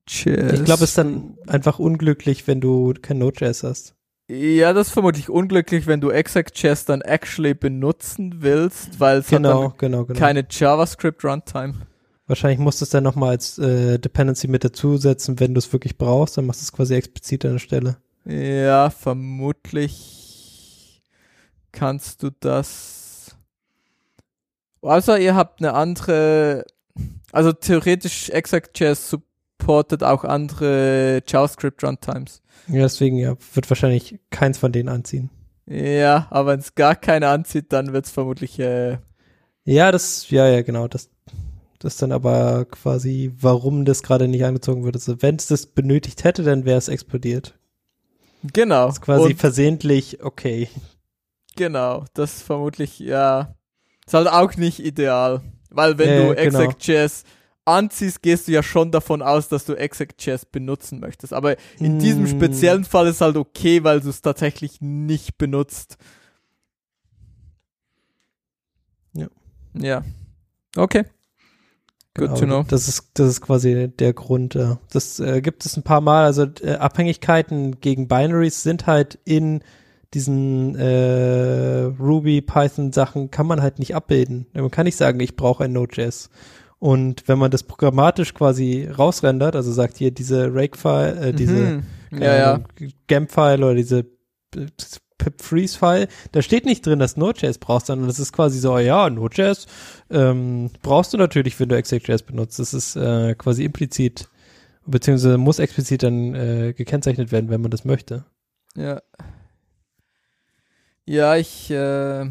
Ich 0.06 0.24
glaube, 0.24 0.84
es 0.84 0.90
ist 0.90 0.98
dann 0.98 1.38
einfach 1.46 1.78
unglücklich, 1.78 2.46
wenn 2.46 2.60
du 2.60 2.92
kein 3.00 3.18
Node.js 3.18 3.62
hast. 3.62 3.94
Ja, 4.28 4.72
das 4.72 4.88
ist 4.88 4.92
vermutlich 4.94 5.30
unglücklich, 5.30 5.86
wenn 5.86 6.00
du 6.00 6.10
Exec.js 6.10 6.86
dann 6.86 7.02
actually 7.02 7.54
benutzen 7.54 8.36
willst, 8.38 8.98
weil 8.98 9.18
es 9.18 9.28
genau, 9.28 9.70
hat 9.70 9.78
genau, 9.78 10.06
genau. 10.06 10.18
keine 10.18 10.44
JavaScript 10.50 11.24
Runtime. 11.24 11.74
Wahrscheinlich 12.26 12.58
musst 12.58 12.80
du 12.80 12.84
es 12.84 12.90
dann 12.90 13.04
nochmal 13.04 13.30
als 13.30 13.58
äh, 13.58 13.98
Dependency 13.98 14.48
mit 14.48 14.64
dazusetzen, 14.64 15.38
wenn 15.38 15.54
du 15.54 15.58
es 15.58 15.72
wirklich 15.72 15.98
brauchst, 15.98 16.36
dann 16.36 16.46
machst 16.46 16.62
du 16.62 16.64
es 16.64 16.72
quasi 16.72 16.94
explizit 16.94 17.44
an 17.44 17.52
der 17.52 17.58
Stelle. 17.58 17.96
Ja, 18.24 18.90
vermutlich 18.90 20.24
kannst 21.72 22.22
du 22.22 22.30
das. 22.40 23.36
Außer 24.80 25.18
ihr 25.18 25.34
habt 25.34 25.60
eine 25.60 25.74
andere, 25.74 26.64
also 27.32 27.52
theoretisch 27.52 28.30
ExactJS 28.30 29.10
supportet 29.10 30.02
auch 30.02 30.24
andere 30.24 31.22
JavaScript 31.26 31.82
Runtimes. 31.82 32.42
Ja, 32.68 32.82
deswegen 32.82 33.16
ja, 33.18 33.36
wird 33.54 33.70
wahrscheinlich 33.70 34.20
keins 34.30 34.58
von 34.58 34.72
denen 34.72 34.88
anziehen. 34.88 35.30
Ja, 35.66 36.26
aber 36.30 36.52
wenn 36.52 36.60
es 36.60 36.74
gar 36.74 36.96
keine 36.96 37.28
anzieht, 37.28 37.72
dann 37.72 37.92
wird 37.92 38.06
es 38.06 38.10
vermutlich. 38.10 38.58
Äh 38.58 38.98
ja, 39.64 39.92
das, 39.92 40.28
ja, 40.30 40.46
ja, 40.46 40.62
genau. 40.62 40.88
Das, 40.88 41.10
das 41.78 41.96
dann 41.96 42.12
aber 42.12 42.66
quasi, 42.66 43.32
warum 43.38 43.84
das 43.86 44.02
gerade 44.02 44.28
nicht 44.28 44.44
angezogen 44.44 44.84
wird. 44.84 44.96
Also, 44.96 45.22
wenn 45.22 45.36
es 45.36 45.46
das 45.46 45.66
benötigt 45.66 46.24
hätte, 46.24 46.42
dann 46.42 46.66
wäre 46.66 46.78
es 46.78 46.88
explodiert. 46.88 47.58
Genau. 48.52 48.86
Das 48.86 48.96
ist 48.96 49.02
quasi 49.02 49.24
und 49.24 49.38
versehentlich 49.38 50.22
okay. 50.22 50.68
Genau, 51.56 52.04
das 52.14 52.36
ist 52.36 52.42
vermutlich, 52.42 52.98
ja, 52.98 53.54
ist 54.06 54.14
halt 54.14 54.28
auch 54.28 54.54
nicht 54.56 54.80
ideal. 54.80 55.40
Weil 55.70 55.98
wenn 55.98 56.08
äh, 56.08 56.26
du 56.26 56.32
Exec.js 56.36 57.22
genau. 57.22 57.76
anziehst, 57.76 58.22
gehst 58.22 58.48
du 58.48 58.52
ja 58.52 58.62
schon 58.62 58.90
davon 58.90 59.22
aus, 59.22 59.48
dass 59.48 59.64
du 59.64 59.74
Exec.js 59.74 60.46
benutzen 60.46 61.00
möchtest. 61.00 61.32
Aber 61.32 61.56
in 61.78 61.96
mm. 61.96 62.00
diesem 62.00 62.26
speziellen 62.26 62.84
Fall 62.84 63.06
ist 63.06 63.20
halt 63.20 63.36
okay, 63.36 63.82
weil 63.82 64.00
du 64.00 64.10
es 64.10 64.20
tatsächlich 64.20 64.80
nicht 64.80 65.38
benutzt. 65.38 65.96
Ja. 69.74 70.02
Okay. 70.76 71.04
Good 72.16 72.28
Genau, 72.28 72.40
to 72.40 72.46
know. 72.46 72.64
Das 72.68 72.86
ist, 72.88 73.10
das 73.14 73.28
ist 73.28 73.40
quasi 73.40 73.88
der 73.88 74.12
Grund. 74.12 74.54
Ja. 74.54 74.78
Das 74.92 75.18
äh, 75.20 75.40
gibt 75.40 75.66
es 75.66 75.76
ein 75.76 75.82
paar 75.82 76.00
Mal. 76.00 76.24
Also 76.24 76.46
äh, 76.62 76.74
Abhängigkeiten 76.74 77.80
gegen 77.80 78.06
Binaries 78.08 78.62
sind 78.62 78.86
halt 78.86 79.18
in 79.24 79.62
diesen 80.14 80.76
äh, 80.76 81.82
Ruby, 81.98 82.40
Python 82.40 82.92
Sachen 82.92 83.32
kann 83.32 83.48
man 83.48 83.60
halt 83.62 83.80
nicht 83.80 83.96
abbilden. 83.96 84.46
Man 84.52 84.70
kann 84.70 84.84
nicht 84.84 84.96
sagen, 84.96 85.18
ich 85.18 85.34
brauche 85.34 85.64
ein 85.64 85.72
Node.js. 85.72 86.30
Und 86.78 87.26
wenn 87.26 87.38
man 87.38 87.50
das 87.50 87.64
programmatisch 87.64 88.32
quasi 88.34 88.86
rausrendert, 88.86 89.56
also 89.56 89.72
sagt 89.72 89.96
hier 89.96 90.12
diese 90.12 90.54
Rake-File, 90.54 91.18
äh, 91.18 91.32
diese 91.32 91.52
Mhm. 91.54 91.82
Ja, 92.22 92.36
ja. 92.36 92.60
GAMP-File 93.08 93.64
oder 93.64 93.74
diese 93.74 94.06
äh, 95.26 95.30
pip-freeze-File, 95.30 96.08
da 96.32 96.42
steht 96.42 96.64
nicht 96.64 96.84
drin, 96.86 96.98
dass 96.98 97.16
Node.js 97.16 97.58
brauchst, 97.58 97.86
sondern 97.86 98.08
das 98.08 98.18
ist 98.18 98.32
quasi 98.32 98.58
so, 98.58 98.78
ja, 98.78 99.08
Node.js 99.10 99.66
ähm, 100.10 100.70
brauchst 100.82 101.12
du 101.12 101.18
natürlich, 101.18 101.58
wenn 101.60 101.68
du 101.68 101.76
Exec.js 101.76 102.22
benutzt. 102.22 102.58
Das 102.58 102.74
ist 102.74 102.96
äh, 102.96 103.34
quasi 103.34 103.64
implizit, 103.64 104.28
beziehungsweise 104.86 105.38
muss 105.38 105.58
explizit 105.58 106.02
dann 106.02 106.34
äh, 106.34 106.74
gekennzeichnet 106.76 107.32
werden, 107.32 107.50
wenn 107.50 107.60
man 107.60 107.70
das 107.70 107.84
möchte. 107.84 108.24
Ja. 108.76 109.02
Ja, 111.06 111.36
ich, 111.36 111.70
äh, 111.70 112.24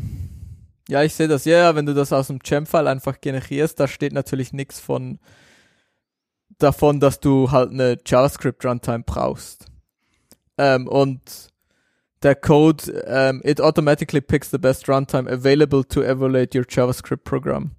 ja, 0.90 1.04
ich 1.04 1.14
sehe 1.14 1.28
das. 1.28 1.46
Ja, 1.46 1.58
ja, 1.58 1.76
wenn 1.76 1.86
du 1.86 1.94
das 1.94 2.12
aus 2.12 2.28
dem 2.28 2.40
Gem-File 2.40 2.88
einfach 2.88 3.22
generierst, 3.22 3.80
da 3.80 3.88
steht 3.88 4.14
natürlich 4.14 4.52
nichts 4.52 4.80
von 4.80 5.20
davon, 6.58 7.00
dass 7.00 7.20
du 7.20 7.52
halt 7.52 7.72
eine 7.72 7.98
JavaScript-Runtime 8.06 9.04
brauchst. 9.06 9.66
Ähm, 10.58 10.88
und 10.88 11.53
der 12.24 12.36
Code, 12.36 12.84
ähm, 13.06 13.42
it 13.44 13.60
automatically 13.62 14.22
picks 14.22 14.50
the 14.52 14.58
best 14.58 14.88
runtime 14.88 15.30
available 15.30 15.84
to 15.84 16.02
evaluate 16.02 16.58
your 16.58 16.66
JavaScript 16.68 17.24
program. 17.24 17.72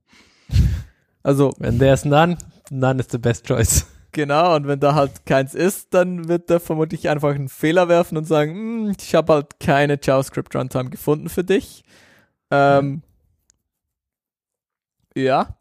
Also, 1.26 1.54
Wenn 1.58 1.78
there's 1.78 2.04
none, 2.04 2.36
none 2.70 3.00
is 3.00 3.06
the 3.10 3.16
best 3.18 3.46
choice. 3.46 3.86
Genau, 4.12 4.54
und 4.54 4.66
wenn 4.66 4.78
da 4.78 4.94
halt 4.94 5.24
keins 5.24 5.54
ist, 5.54 5.94
dann 5.94 6.28
wird 6.28 6.50
er 6.50 6.60
vermutlich 6.60 7.08
einfach 7.08 7.34
einen 7.34 7.48
Fehler 7.48 7.88
werfen 7.88 8.18
und 8.18 8.26
sagen, 8.26 8.52
"Hm, 8.54 8.94
ich 9.00 9.14
habe 9.14 9.32
halt 9.32 9.58
keine 9.58 9.98
JavaScript 10.00 10.54
Runtime 10.54 10.90
gefunden 10.90 11.30
für 11.30 11.42
dich. 11.42 11.82
Ähm, 12.50 13.02
ja. 15.16 15.56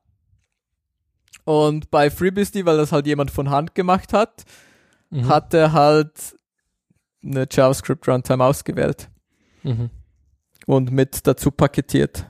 Und 1.45 1.89
bei 1.91 2.09
FreeBSD, 2.09 2.65
weil 2.65 2.77
das 2.77 2.91
halt 2.91 3.07
jemand 3.07 3.31
von 3.31 3.49
Hand 3.49 3.73
gemacht 3.73 4.13
hat, 4.13 4.43
Mhm. 5.09 5.27
hat 5.29 5.53
er 5.53 5.71
halt 5.73 6.35
eine 7.23 7.47
JavaScript 7.49 8.07
Runtime 8.07 8.43
ausgewählt 8.43 9.09
Mhm. 9.63 9.89
und 10.65 10.91
mit 10.91 11.25
dazu 11.25 11.51
paketiert. 11.51 12.27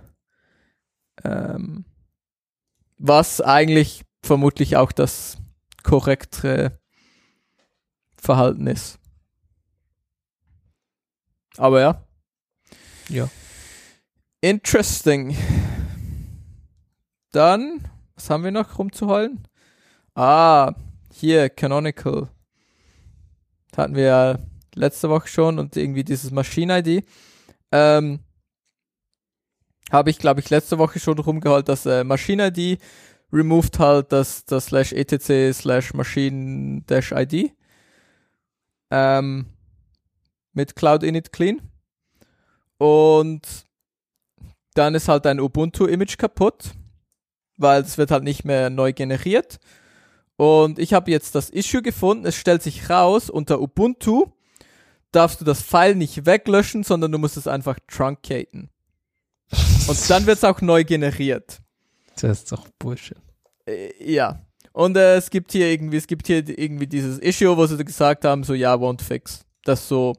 Ähm, 1.24 1.86
was 2.98 3.42
eigentlich 3.42 4.04
vermutlich 4.24 4.78
auch 4.78 4.92
das 4.92 5.38
korrektere 5.84 6.80
Verhalten 8.18 8.68
ist. 8.68 9.00
Aber 11.58 11.82
ja. 11.82 12.04
Ja. 13.10 13.30
Interesting. 14.42 15.36
Dann, 17.32 17.88
was 18.16 18.30
haben 18.30 18.44
wir 18.44 18.52
noch 18.52 18.78
rumzuholen? 18.78 19.48
Ah, 20.16 20.74
hier, 21.12 21.50
Canonical. 21.50 22.30
Das 23.70 23.78
hatten 23.80 23.96
wir 23.96 24.04
ja 24.04 24.40
letzte 24.76 25.10
Woche 25.10 25.28
schon 25.28 25.60
und 25.60 25.76
irgendwie 25.78 26.04
dieses 26.04 26.32
Machine-ID. 26.32 27.06
Ähm, 27.72 28.20
habe 29.92 30.10
ich, 30.10 30.18
glaube 30.18 30.40
ich, 30.40 30.50
letzte 30.50 30.78
Woche 30.78 31.00
schon 31.00 31.20
rumgeholt, 31.20 31.70
dass 31.70 31.86
äh, 31.86 32.04
Machine-ID 32.04 32.80
removed 33.32 33.80
halt 33.80 34.12
das, 34.12 34.46
das 34.46 34.68
slash 34.68 34.94
etc 34.94 35.54
slash 35.54 35.94
machine 35.94 36.84
dash 36.86 37.12
ID 37.12 37.52
ähm, 38.92 39.48
mit 40.54 40.76
Cloud 40.76 41.04
Init 41.04 41.34
Clean. 41.34 41.62
Und 42.78 43.66
dann 44.76 44.96
ist 44.96 45.08
halt 45.08 45.26
ein 45.26 45.40
Ubuntu-Image 45.40 46.18
kaputt, 46.18 46.72
weil 47.58 47.82
es 47.82 47.98
wird 47.98 48.12
halt 48.12 48.24
nicht 48.24 48.46
mehr 48.46 48.70
neu 48.70 48.94
generiert. 48.94 49.60
Und 50.36 50.80
ich 50.80 50.94
habe 50.94 51.12
jetzt 51.12 51.36
das 51.36 51.50
Issue 51.50 51.82
gefunden. 51.82 52.26
Es 52.26 52.36
stellt 52.36 52.62
sich 52.62 52.90
raus, 52.90 53.30
unter 53.30 53.62
Ubuntu 53.62 54.32
darfst 55.16 55.40
du 55.42 55.46
das 55.46 55.62
File 55.62 55.96
nicht 55.96 56.26
weglöschen, 56.26 56.84
sondern 56.84 57.12
du 57.12 57.18
musst 57.18 57.38
es 57.38 57.48
einfach 57.48 57.78
truncaten. 57.88 58.70
Und 59.88 60.10
dann 60.10 60.26
wird 60.26 60.38
es 60.38 60.44
auch 60.44 60.62
neu 60.62 60.84
generiert. 60.84 61.62
Das 62.20 62.40
ist 62.40 62.52
doch 62.52 62.68
Bullshit. 62.80 63.18
Äh, 63.66 63.92
ja. 64.04 64.40
Und 64.72 64.98
äh, 64.98 65.16
es 65.16 65.30
gibt 65.30 65.52
hier 65.52 65.68
irgendwie, 65.72 65.98
es 65.98 66.08
gibt 66.08 66.28
hier 66.28 66.38
irgendwie 66.48 66.88
dieses 66.88 67.20
Issue, 67.20 67.56
wo 67.56 67.66
sie 67.68 67.84
gesagt 67.84 68.26
haben, 68.26 68.44
so 68.44 68.54
ja, 68.54 68.74
won't 68.74 69.02
fix. 69.02 69.46
Das 69.64 69.88
so 69.88 70.14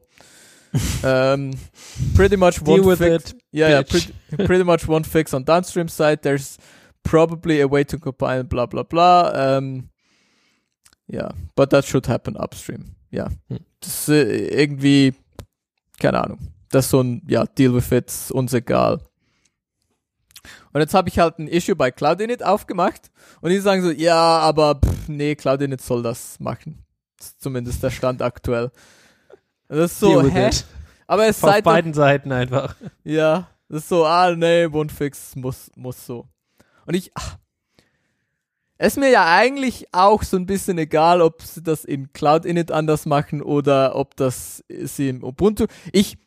ähm, 1.03 1.51
pretty 2.15 2.37
much 2.37 2.59
Deal 2.63 2.79
won't 2.81 2.97
fix. 2.97 3.31
it. 3.31 3.37
Yeah, 3.53 3.69
yeah, 3.69 3.83
pretty, 3.83 4.13
pretty 4.45 4.63
much 4.63 4.87
won't 4.87 5.05
fix 5.07 5.33
on 5.33 5.45
downstream 5.45 5.87
side. 5.87 6.21
There's 6.21 6.57
probably 7.03 7.61
a 7.61 7.67
way 7.69 7.83
to 7.85 7.97
compile, 7.97 8.43
blah 8.43 8.65
blah 8.65 8.83
blah. 8.83 9.31
Um, 9.33 9.89
yeah, 11.07 11.29
but 11.55 11.69
that 11.69 11.85
should 11.85 12.07
happen 12.07 12.35
upstream. 12.37 12.95
Ja, 13.11 13.27
Hm. 13.49 13.59
Das 13.85 14.09
äh, 14.09 14.47
irgendwie, 14.61 15.13
keine 15.99 16.23
Ahnung. 16.23 16.39
Das 16.69 16.85
ist 16.85 16.91
so 16.91 17.01
ein, 17.01 17.21
ja, 17.27 17.45
Deal 17.45 17.73
with 17.73 17.91
it, 17.91 18.11
uns 18.31 18.53
egal. 18.53 18.99
Und 20.73 20.81
jetzt 20.81 20.93
habe 20.93 21.07
ich 21.07 21.19
halt 21.19 21.39
ein 21.39 21.47
Issue 21.47 21.75
bei 21.75 21.89
Cloud 21.89 22.19
Init 22.19 22.43
aufgemacht 22.43 23.09
und 23.41 23.49
die 23.49 23.59
sagen 23.59 23.81
so, 23.81 23.91
ja, 23.91 24.39
aber 24.39 24.75
pff, 24.75 25.07
nee, 25.07 25.35
Cloud 25.35 25.61
Init 25.61 25.81
soll 25.81 26.03
das 26.03 26.39
machen. 26.39 26.83
Das 27.17 27.27
ist 27.27 27.41
zumindest 27.41 27.81
der 27.81 27.91
Stand 27.91 28.21
aktuell. 28.21 28.71
Das 29.67 29.91
ist 29.91 29.99
so, 29.99 30.21
hä? 30.21 30.49
it. 30.49 30.65
Aber 31.07 31.27
es 31.27 31.43
Auf 31.43 31.49
sei 31.49 31.61
beiden 31.61 31.93
Seiten 31.93 32.31
einfach. 32.31 32.75
ja, 33.03 33.47
das 33.69 33.83
ist 33.83 33.89
so, 33.89 34.05
ah, 34.05 34.35
nee, 34.35 34.71
Wundfix 34.71 35.35
muss, 35.35 35.71
muss 35.75 36.05
so. 36.05 36.27
Und 36.85 36.93
ich, 36.93 37.11
ach, 37.15 37.37
ist 38.77 38.97
mir 38.97 39.09
ja 39.09 39.25
eigentlich 39.33 39.87
auch 39.93 40.23
so 40.23 40.37
ein 40.37 40.45
bisschen 40.45 40.77
egal, 40.77 41.21
ob 41.21 41.41
sie 41.41 41.63
das 41.63 41.85
in 41.85 42.11
Cloud 42.11 42.45
Init 42.45 42.71
anders 42.71 43.05
machen 43.05 43.41
oder 43.41 43.95
ob 43.95 44.15
das 44.15 44.63
sie 44.67 45.09
im 45.09 45.23
Ubuntu. 45.23 45.67
Ich, 45.93 46.17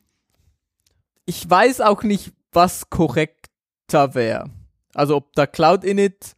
ich 1.27 1.49
weiß 1.49 1.83
auch 1.83 2.03
nicht, 2.03 2.33
was 2.53 2.89
korrekter 2.89 4.15
wäre. 4.15 4.51
Also 4.95 5.17
ob 5.17 5.35
da 5.35 5.47
Cloud 5.47 5.85
Init, 5.85 6.35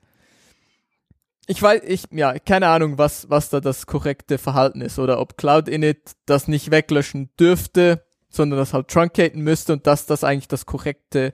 ich 1.46 1.62
weiß, 1.62 1.82
ich, 1.86 2.04
ja, 2.10 2.38
keine 2.40 2.68
Ahnung, 2.68 2.98
was, 2.98 3.30
was 3.30 3.48
da 3.48 3.60
das 3.60 3.86
korrekte 3.86 4.38
Verhalten 4.38 4.80
ist 4.80 4.98
oder 4.98 5.20
ob 5.20 5.36
Cloud 5.36 5.68
Init 5.68 6.12
das 6.26 6.48
nicht 6.48 6.72
weglöschen 6.72 7.30
dürfte, 7.38 8.04
sondern 8.28 8.58
das 8.58 8.74
halt 8.74 8.88
truncaten 8.88 9.42
müsste 9.42 9.74
und 9.74 9.86
dass 9.86 10.06
das 10.06 10.24
eigentlich 10.24 10.48
das 10.48 10.66
korrekte 10.66 11.32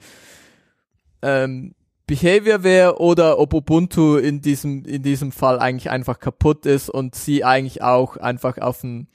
ähm, 1.22 1.74
Behavior 2.06 2.62
wäre 2.62 3.00
oder 3.00 3.38
ob 3.38 3.52
Ubuntu 3.52 4.16
in 4.16 4.40
diesem, 4.40 4.84
in 4.84 5.02
diesem 5.02 5.32
Fall 5.32 5.58
eigentlich 5.58 5.90
einfach 5.90 6.20
kaputt 6.20 6.64
ist 6.64 6.88
und 6.88 7.14
sie 7.14 7.44
eigentlich 7.44 7.82
auch 7.82 8.16
einfach 8.16 8.58
auf 8.58 8.84
ein, 8.84 9.08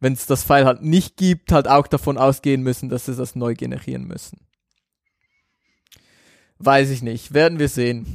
wenn 0.00 0.14
es 0.14 0.26
das 0.26 0.42
File 0.42 0.66
halt 0.66 0.82
nicht 0.82 1.16
gibt, 1.16 1.52
halt 1.52 1.68
auch 1.68 1.86
davon 1.86 2.18
ausgehen 2.18 2.62
müssen, 2.62 2.88
dass 2.88 3.06
sie 3.06 3.14
das 3.14 3.36
neu 3.36 3.54
generieren 3.54 4.04
müssen. 4.04 4.40
Weiß 6.58 6.90
ich 6.90 7.02
nicht. 7.02 7.34
Werden 7.34 7.58
wir 7.58 7.68
sehen. 7.68 8.06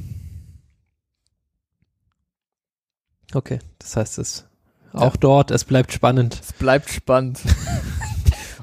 Okay, 3.32 3.60
das 3.78 3.96
heißt 3.96 4.18
es. 4.18 4.46
Auch 4.92 5.16
dort, 5.16 5.50
es 5.50 5.64
bleibt 5.64 5.92
spannend. 5.92 6.38
Es 6.42 6.52
bleibt 6.52 6.90
spannend. 6.90 7.40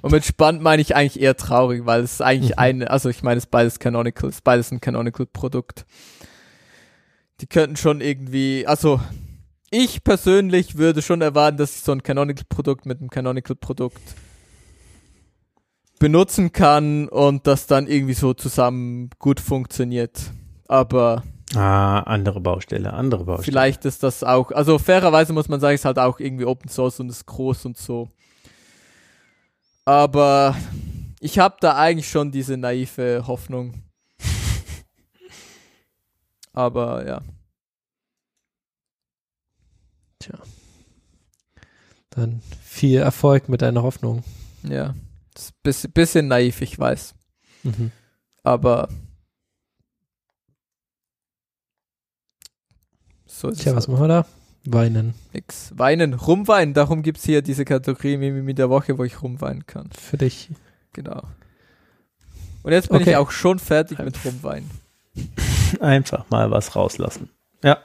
Und 0.02 0.12
mit 0.12 0.26
spannend 0.26 0.62
meine 0.62 0.82
ich 0.82 0.96
eigentlich 0.96 1.22
eher 1.22 1.36
traurig, 1.38 1.86
weil 1.86 2.02
es 2.02 2.14
ist 2.14 2.22
eigentlich 2.22 2.52
Mhm. 2.52 2.60
eine, 2.60 2.90
also 2.92 3.10
ich 3.10 3.24
meine, 3.24 3.38
es 3.38 3.46
ist 3.46 3.52
beides 3.52 3.80
Canonical, 3.80 4.30
es 4.30 4.36
ist 4.38 4.44
beides 4.44 4.72
ein 4.72 4.82
Canonical-Produkt. 4.82 5.86
Die 7.42 7.48
könnten 7.48 7.76
schon 7.76 8.02
irgendwie, 8.02 8.66
also 8.68 9.00
ich 9.70 10.04
persönlich 10.04 10.78
würde 10.78 11.02
schon 11.02 11.22
erwarten, 11.22 11.58
dass 11.58 11.76
ich 11.76 11.82
so 11.84 11.92
ein 11.92 12.04
Canonical-Produkt 12.04 12.86
mit 12.86 13.00
einem 13.00 13.10
Canonical-Produkt 13.10 14.02
benutzen 16.00 16.52
kann 16.52 17.08
und 17.10 17.48
das 17.48 17.68
dann 17.68 17.88
irgendwie 17.88 18.14
so 18.14 18.34
zusammen 18.34 19.10
gut 19.20 19.40
funktioniert. 19.40 20.32
Aber 20.68 21.24
Ah, 21.56 22.00
andere 22.02 22.42
Baustelle, 22.42 22.92
andere 22.94 23.24
Baustelle. 23.24 23.46
Vielleicht 23.46 23.86
ist 23.86 24.04
das 24.04 24.22
auch, 24.24 24.52
also 24.52 24.78
fairerweise 24.80 25.32
muss 25.32 25.48
man 25.48 25.60
sagen, 25.62 25.76
ist 25.76 25.86
halt 25.86 25.98
auch 25.98 26.20
irgendwie 26.20 26.44
Open 26.46 26.70
Source 26.70 27.00
und 27.00 27.10
ist 27.10 27.26
groß 27.26 27.66
und 27.66 27.78
so. 27.78 28.10
Aber 29.88 30.54
ich 31.22 31.40
habe 31.40 31.56
da 31.62 31.78
eigentlich 31.78 32.10
schon 32.10 32.30
diese 32.30 32.58
naive 32.58 33.24
Hoffnung. 33.26 33.84
Aber 36.52 37.08
ja. 37.08 37.22
Tja. 40.20 40.40
Dann 42.10 42.42
viel 42.62 43.00
Erfolg 43.00 43.48
mit 43.48 43.62
deiner 43.62 43.82
Hoffnung. 43.82 44.26
Ja. 44.64 44.94
Bisschen, 45.64 45.94
bisschen 45.94 46.28
naiv, 46.28 46.60
ich 46.60 46.78
weiß. 46.78 47.16
Mhm. 47.64 47.94
Aber 48.44 48.90
so 53.26 53.48
ist 53.48 53.62
Tja, 53.62 53.74
was 53.74 53.88
halt. 53.88 53.98
machen 53.98 54.10
wir 54.10 54.24
da? 54.24 54.26
Weinen. 54.72 55.14
nix. 55.34 55.72
Weinen, 55.78 56.14
rumweinen, 56.14 56.74
darum 56.74 57.02
gibt's 57.02 57.24
hier 57.26 57.42
diese 57.42 57.64
Kategorie 57.66 58.18
Mimimi 58.18 58.54
der 58.54 58.70
Woche, 58.70 58.98
wo 58.98 59.04
ich 59.04 59.22
rumweinen 59.22 59.66
kann. 59.66 59.90
Für 59.92 60.18
dich. 60.18 60.50
Genau. 60.94 61.22
Und 62.64 62.72
jetzt 62.74 62.90
bin 62.90 63.02
Okay. 63.02 63.12
ich 63.12 63.16
auch 63.16 63.32
schon 63.32 63.60
fertig 63.60 63.98
mit 64.00 64.18
rumweinen. 64.26 64.70
Einfach 65.80 66.30
mal 66.30 66.52
was 66.52 66.76
rauslassen. 66.76 67.30
Ja. 67.64 67.78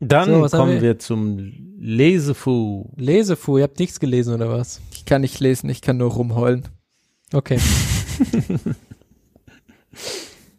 Dann 0.00 0.26
So, 0.48 0.56
kommen 0.56 0.74
wir? 0.74 0.82
wir 0.82 0.98
zum 1.00 1.52
Lesefu. 1.80 2.84
Lesefu, 2.96 3.58
ihr 3.58 3.64
habt 3.64 3.78
nichts 3.80 3.98
gelesen 3.98 4.34
oder 4.34 4.48
was? 4.50 4.80
Ich 4.92 5.04
kann 5.04 5.22
nicht 5.22 5.40
lesen, 5.40 5.68
ich 5.70 5.82
kann 5.82 5.96
nur 5.96 6.12
rumheulen. 6.12 6.62
Okay. 7.32 7.58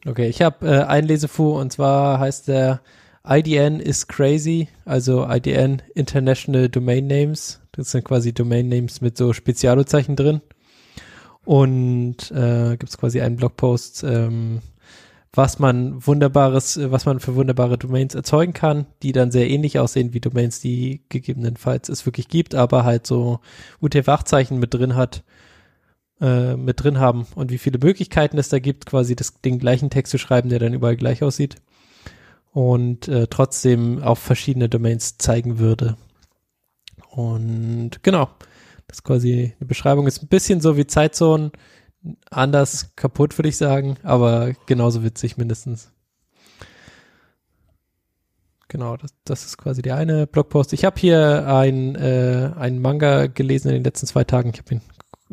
okay, 0.06 0.28
ich 0.28 0.42
habe 0.42 0.68
äh, 0.68 0.84
ein 0.84 1.06
Lesefu 1.06 1.58
und 1.60 1.72
zwar 1.72 2.20
heißt 2.20 2.48
der 2.50 2.82
IDN 3.30 3.80
is 3.80 4.08
crazy, 4.08 4.70
also 4.86 5.24
IDN 5.24 5.84
International 5.94 6.68
Domain 6.68 7.06
Names. 7.06 7.62
Das 7.74 7.92
sind 7.92 8.04
quasi 8.04 8.34
Domain 8.34 8.68
Names 8.68 9.02
mit 9.02 9.18
so 9.18 9.34
Spezialozeichen 9.34 10.16
drin. 10.16 10.42
Und 11.46 12.32
äh, 12.32 12.72
gibt 12.72 12.90
es 12.90 12.98
quasi 12.98 13.22
einen 13.22 13.36
Blogpost, 13.36 14.04
ähm, 14.04 14.62
was 15.32 15.60
man 15.60 16.06
wunderbares, 16.08 16.80
was 16.92 17.06
man 17.06 17.20
für 17.20 17.36
wunderbare 17.36 17.78
Domains 17.78 18.16
erzeugen 18.16 18.54
kann, 18.54 18.88
die 19.04 19.12
dann 19.12 19.30
sehr 19.30 19.48
ähnlich 19.48 19.78
aussehen 19.78 20.12
wie 20.14 20.20
Domains, 20.20 20.60
die 20.60 21.04
gegebenenfalls 21.10 21.88
es 21.88 22.08
wirklich 22.08 22.30
gibt, 22.30 22.56
aber 22.56 22.84
halt 22.84 23.06
so 23.06 23.42
UTF-8-Zeichen 23.80 24.58
mit 24.58 24.74
drin 24.74 24.96
hat, 24.96 25.24
äh, 26.20 26.56
mit 26.56 26.84
drin 26.84 27.00
haben 27.00 27.28
und 27.36 27.52
wie 27.52 27.60
viele 27.60 27.78
Möglichkeiten 27.78 28.40
es 28.40 28.50
da 28.50 28.58
gibt, 28.58 28.88
quasi 28.88 29.16
das, 29.16 29.40
den 29.42 29.60
gleichen 29.60 29.92
Text 29.92 30.10
zu 30.10 30.18
schreiben, 30.18 30.50
der 30.50 30.58
dann 30.58 30.74
überall 30.74 30.98
gleich 30.98 31.22
aussieht 31.22 31.58
und 32.52 33.08
äh, 33.08 33.28
trotzdem 33.28 34.02
auf 34.02 34.20
verschiedene 34.20 34.70
Domains 34.70 35.18
zeigen 35.18 35.60
würde. 35.60 35.98
Und 37.10 38.04
genau, 38.04 38.30
das 38.88 38.98
ist 38.98 39.04
quasi 39.04 39.56
eine 39.60 39.68
Beschreibung. 39.68 40.08
Ist 40.08 40.24
ein 40.24 40.28
bisschen 40.28 40.62
so 40.62 40.78
wie 40.78 40.88
Zeitzone, 40.88 41.52
anders 42.30 42.96
kaputt, 42.96 43.38
würde 43.38 43.50
ich 43.50 43.58
sagen, 43.58 43.98
aber 44.04 44.54
genauso 44.66 45.04
witzig 45.04 45.38
mindestens. 45.38 45.92
Genau, 48.68 48.98
das, 48.98 49.14
das 49.26 49.46
ist 49.46 49.58
quasi 49.58 49.82
der 49.82 49.96
eine 49.96 50.28
Blogpost. 50.28 50.74
Ich 50.74 50.86
habe 50.86 51.00
hier 51.00 51.48
ein, 51.48 51.96
äh, 51.96 52.52
einen 52.56 52.82
Manga 52.82 53.26
gelesen 53.26 53.70
in 53.70 53.76
den 53.76 53.84
letzten 53.84 54.06
zwei 54.06 54.24
Tagen. 54.24 54.52
Ich 54.54 54.60
habe 54.60 54.76
ihn 54.76 54.82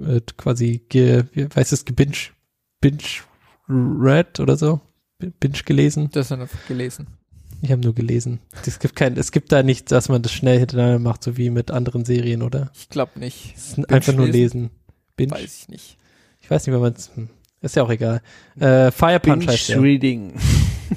äh, 0.02 0.20
quasi, 0.38 0.82
ge, 0.88 1.24
wie 1.32 1.46
heißt 1.54 1.72
es, 1.72 1.84
gebinge, 1.84 2.16
binge 2.80 3.02
read 3.68 4.40
oder 4.40 4.56
so, 4.56 4.80
binge 5.18 5.62
gelesen. 5.64 6.08
Das 6.12 6.28
dann 6.28 6.42
einfach 6.42 6.66
gelesen. 6.66 7.06
Ich 7.62 7.72
habe 7.72 7.82
nur 7.82 7.94
gelesen. 7.94 8.40
Es 8.66 8.78
gibt 8.78 8.96
kein, 8.96 9.16
es 9.16 9.32
gibt 9.32 9.50
da 9.50 9.62
nichts, 9.62 9.90
dass 9.90 10.08
man 10.08 10.22
das 10.22 10.32
schnell 10.32 10.58
hintereinander 10.58 10.98
macht, 10.98 11.24
so 11.24 11.36
wie 11.36 11.50
mit 11.50 11.70
anderen 11.70 12.04
Serien, 12.04 12.42
oder? 12.42 12.70
Ich 12.74 12.88
glaube 12.88 13.18
nicht. 13.18 13.54
Es 13.56 13.78
ist 13.78 13.90
einfach 13.90 14.12
nur 14.12 14.28
lesen? 14.28 14.70
Binge. 15.16 15.32
Weiß 15.32 15.60
ich 15.62 15.68
nicht. 15.68 15.96
Ich 16.40 16.50
weiß 16.50 16.66
nicht, 16.66 16.74
wenn 16.74 16.82
man 16.82 16.92
es. 16.92 17.10
Hm. 17.14 17.28
Ist 17.62 17.76
ja 17.76 17.82
auch 17.82 17.90
egal. 17.90 18.20
Äh, 18.60 18.90
Fire 18.90 19.18
Punch 19.18 19.48
heißt 19.48 19.70
der. 19.70 19.82
Reading. 19.82 20.34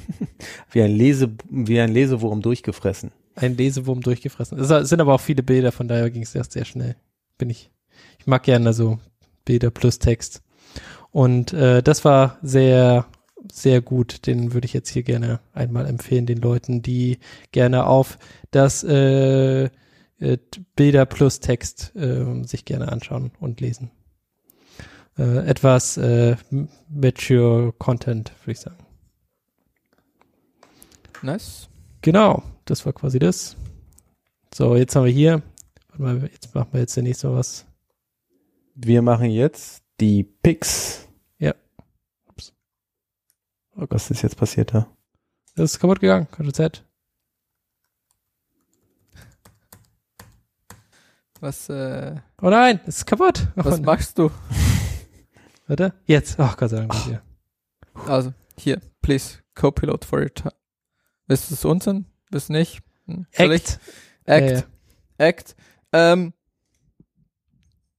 wie, 0.72 0.81
ein 0.81 0.91
Lese, 0.91 1.31
wie 1.49 1.80
ein 1.80 1.91
Lesewurm 1.91 2.41
durchgefressen. 2.41 3.11
Ein 3.35 3.56
Lesewurm 3.56 4.01
durchgefressen. 4.01 4.59
Es 4.59 4.89
sind 4.89 4.99
aber 4.99 5.15
auch 5.15 5.22
viele 5.22 5.41
Bilder, 5.41 5.72
von 5.72 5.88
daher 5.88 6.09
ging 6.11 6.23
es 6.23 6.35
erst 6.35 6.51
sehr 6.51 6.65
schnell. 6.65 6.95
Bin 7.38 7.49
ich. 7.49 7.72
Ich 8.19 8.27
mag 8.27 8.43
gerne 8.43 8.73
so 8.73 8.99
Bilder 9.45 9.72
plus 9.72 9.98
Text. 9.99 10.43
Und 11.11 11.53
äh, 11.53 11.81
das 11.81 12.06
war 12.06 12.38
sehr, 12.43 13.06
sehr 13.51 13.82
gut. 13.82 14.27
Den 14.27 14.53
würde 14.53 14.66
ich 14.66 14.74
jetzt 14.74 14.90
hier 14.90 15.03
gerne 15.03 15.40
einmal 15.53 15.85
empfehlen, 15.85 16.26
den 16.26 16.40
Leuten, 16.40 16.82
die 16.82 17.19
gerne 17.51 17.85
auf 17.85 18.18
das 18.51 18.84
äh, 18.84 19.66
äh, 20.19 20.38
Bilder 20.76 21.06
plus 21.06 21.40
Text 21.40 21.95
äh, 21.95 22.43
sich 22.43 22.66
gerne 22.66 22.92
anschauen 22.92 23.32
und 23.40 23.61
lesen. 23.61 23.92
Äh, 25.18 25.48
etwas 25.48 25.98
äh, 25.98 26.35
mature 26.90 27.74
Content, 27.74 28.32
würde 28.43 28.51
ich 28.51 28.59
sagen. 28.59 28.77
Nice. 31.22 31.69
Genau, 32.01 32.43
das 32.66 32.85
war 32.85 32.93
quasi 32.93 33.19
das. 33.19 33.58
So, 34.53 34.76
jetzt 34.76 34.95
haben 34.95 35.06
wir 35.06 35.11
hier, 35.11 35.42
warte 35.90 36.01
mal, 36.01 36.30
jetzt 36.32 36.56
machen 36.56 36.69
wir 36.72 36.80
jetzt 36.80 36.95
der 36.95 37.03
nächste 37.03 37.27
Mal 37.27 37.35
was. 37.35 37.66
Wir 38.76 39.01
machen 39.01 39.30
jetzt 39.30 39.84
die 40.00 40.24
Picks. 40.24 41.08
Oh 43.80 43.88
Gott. 43.88 43.91
Was 43.93 44.11
ist 44.11 44.24
jetzt 44.24 44.35
passiert 44.35 44.74
da? 44.74 44.88
Das 45.56 45.72
ist 45.72 45.80
kaputt 45.80 46.01
gegangen, 46.01 46.27
Ctrl 46.30 46.51
Z. 46.53 46.85
Was, 51.40 51.69
äh, 51.69 52.17
Oh 52.41 52.49
nein, 52.49 52.82
es 52.85 52.98
ist 52.98 53.06
kaputt. 53.06 53.48
Oh, 53.56 53.64
was 53.64 53.75
nein. 53.75 53.85
machst 53.85 54.17
du? 54.17 54.30
Warte, 55.67 55.93
jetzt. 56.06 56.38
Ach 56.40 56.58
Gott 56.58 56.72
sei 56.72 56.77
Dank. 56.77 56.93
Ja. 57.08 57.22
Also, 58.06 58.33
hier, 58.58 58.82
please, 59.01 59.38
Copilot 59.56 60.03
for 60.03 60.19
your 60.19 60.33
time. 60.33 60.53
Du 61.27 61.33
es? 61.35 61.64
Willst 62.32 62.49
du 62.49 62.53
nicht? 62.53 62.82
Hm? 63.06 63.25
Act. 63.32 63.80
Act. 64.25 64.49
Ja, 64.49 64.58
ja. 64.58 64.64
Act. 65.17 65.56
Ähm, 65.93 66.33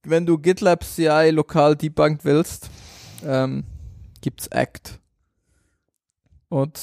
wenn 0.03 0.27
du 0.27 0.37
GitLab 0.37 0.83
CI 0.83 1.31
lokal 1.31 1.75
debuggen 1.75 2.19
willst, 2.23 2.69
ähm, 3.23 3.63
gibt's 4.21 4.47
Act. 4.47 5.00
Und 6.51 6.77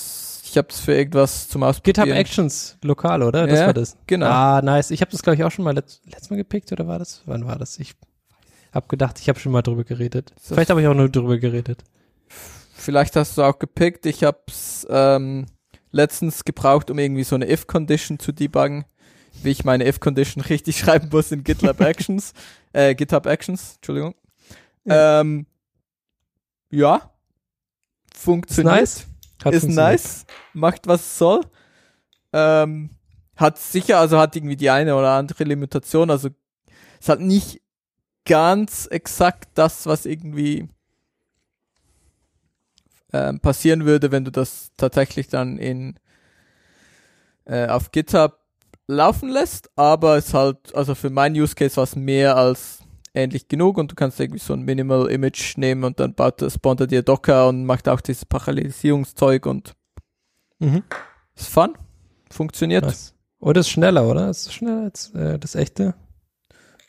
ich 0.44 0.56
habe 0.56 0.68
es 0.70 0.80
für 0.80 0.94
irgendwas 0.94 1.46
zum 1.48 1.62
Ausprobieren. 1.62 2.06
GitHub 2.06 2.18
Actions 2.18 2.78
lokal, 2.82 3.22
oder? 3.22 3.46
Das 3.46 3.60
Ja, 3.60 3.66
war 3.66 3.74
das. 3.74 3.98
Genau. 4.06 4.26
Ah, 4.26 4.62
nice. 4.62 4.90
Ich 4.90 5.02
habe 5.02 5.10
das, 5.10 5.22
glaube 5.22 5.36
ich, 5.36 5.44
auch 5.44 5.50
schon 5.50 5.64
mal 5.64 5.74
letzt, 5.74 6.00
letztes 6.06 6.30
Mal 6.30 6.36
gepickt, 6.36 6.72
oder 6.72 6.86
war 6.86 6.98
das? 6.98 7.20
Wann 7.26 7.46
war 7.46 7.58
das? 7.58 7.78
Ich 7.78 7.94
habe 8.72 8.88
gedacht, 8.88 9.18
ich 9.20 9.28
habe 9.28 9.38
schon 9.38 9.52
mal 9.52 9.60
drüber 9.60 9.84
geredet. 9.84 10.32
Das- 10.36 10.46
Vielleicht 10.48 10.70
habe 10.70 10.80
ich 10.80 10.86
auch 10.86 10.94
nur 10.94 11.10
drüber 11.10 11.36
geredet. 11.36 11.84
Vielleicht 12.74 13.14
hast 13.16 13.36
du 13.36 13.42
auch 13.42 13.58
gepickt. 13.58 14.06
Ich 14.06 14.24
hab's 14.24 14.86
ähm, 14.88 15.44
letztens 15.90 16.44
gebraucht, 16.44 16.90
um 16.90 16.98
irgendwie 16.98 17.24
so 17.24 17.34
eine 17.34 17.50
if-Condition 17.50 18.18
zu 18.18 18.32
debuggen, 18.32 18.86
wie 19.42 19.50
ich 19.50 19.64
meine 19.64 19.86
if-Condition 19.86 20.42
richtig 20.48 20.78
schreiben 20.78 21.10
muss 21.12 21.30
in 21.30 21.44
GitLab 21.44 21.80
Actions, 21.82 22.32
äh, 22.72 22.94
GitHub 22.94 23.26
Actions, 23.26 23.74
Entschuldigung. 23.76 24.14
Ja, 24.86 25.20
ähm, 25.20 25.44
ja. 26.70 27.10
funktioniert. 28.16 28.74
nice. 28.76 29.06
Hat 29.44 29.54
ist 29.54 29.68
nice, 29.68 30.26
macht 30.52 30.86
was 30.86 31.18
soll. 31.18 31.42
Ähm, 32.32 32.90
hat 33.36 33.58
sicher, 33.58 33.98
also 33.98 34.18
hat 34.18 34.34
irgendwie 34.34 34.56
die 34.56 34.70
eine 34.70 34.96
oder 34.96 35.12
andere 35.12 35.44
Limitation, 35.44 36.10
also 36.10 36.28
es 37.00 37.08
hat 37.08 37.20
nicht 37.20 37.62
ganz 38.24 38.86
exakt 38.86 39.48
das, 39.54 39.86
was 39.86 40.04
irgendwie 40.06 40.68
ähm, 43.12 43.40
passieren 43.40 43.86
würde, 43.86 44.10
wenn 44.10 44.24
du 44.24 44.32
das 44.32 44.72
tatsächlich 44.76 45.28
dann 45.28 45.56
in 45.56 45.98
äh, 47.46 47.68
auf 47.68 47.92
GitHub 47.92 48.38
laufen 48.86 49.28
lässt, 49.28 49.70
aber 49.76 50.16
es 50.16 50.34
halt, 50.34 50.74
also 50.74 50.94
für 50.94 51.10
meinen 51.10 51.36
Use 51.40 51.54
Case 51.54 51.76
war 51.76 51.84
es 51.84 51.96
mehr 51.96 52.36
als 52.36 52.80
ähnlich 53.18 53.48
genug 53.48 53.76
und 53.78 53.90
du 53.90 53.94
kannst 53.94 54.18
irgendwie 54.20 54.38
so 54.40 54.52
ein 54.54 54.62
Minimal 54.62 55.10
Image 55.10 55.56
nehmen 55.58 55.84
und 55.84 56.00
dann 56.00 56.14
baut 56.14 56.42
spawnt 56.50 56.80
er 56.80 56.86
dir 56.86 57.02
Docker 57.02 57.48
und 57.48 57.64
macht 57.64 57.88
auch 57.88 58.00
dieses 58.00 58.24
Parallelisierungszeug 58.24 59.46
und 59.46 59.74
Mhm. 60.60 60.82
ist 61.36 61.48
fun. 61.48 61.74
Funktioniert. 62.30 62.84
Nice. 62.84 63.14
Oder 63.38 63.60
ist 63.60 63.68
schneller, 63.68 64.08
oder? 64.08 64.28
Ist 64.28 64.46
es 64.46 64.54
schneller 64.54 64.82
als 64.84 65.10
äh, 65.14 65.38
das 65.38 65.54
echte? 65.54 65.94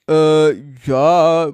Äh, 0.10 0.54
ja, 0.88 1.52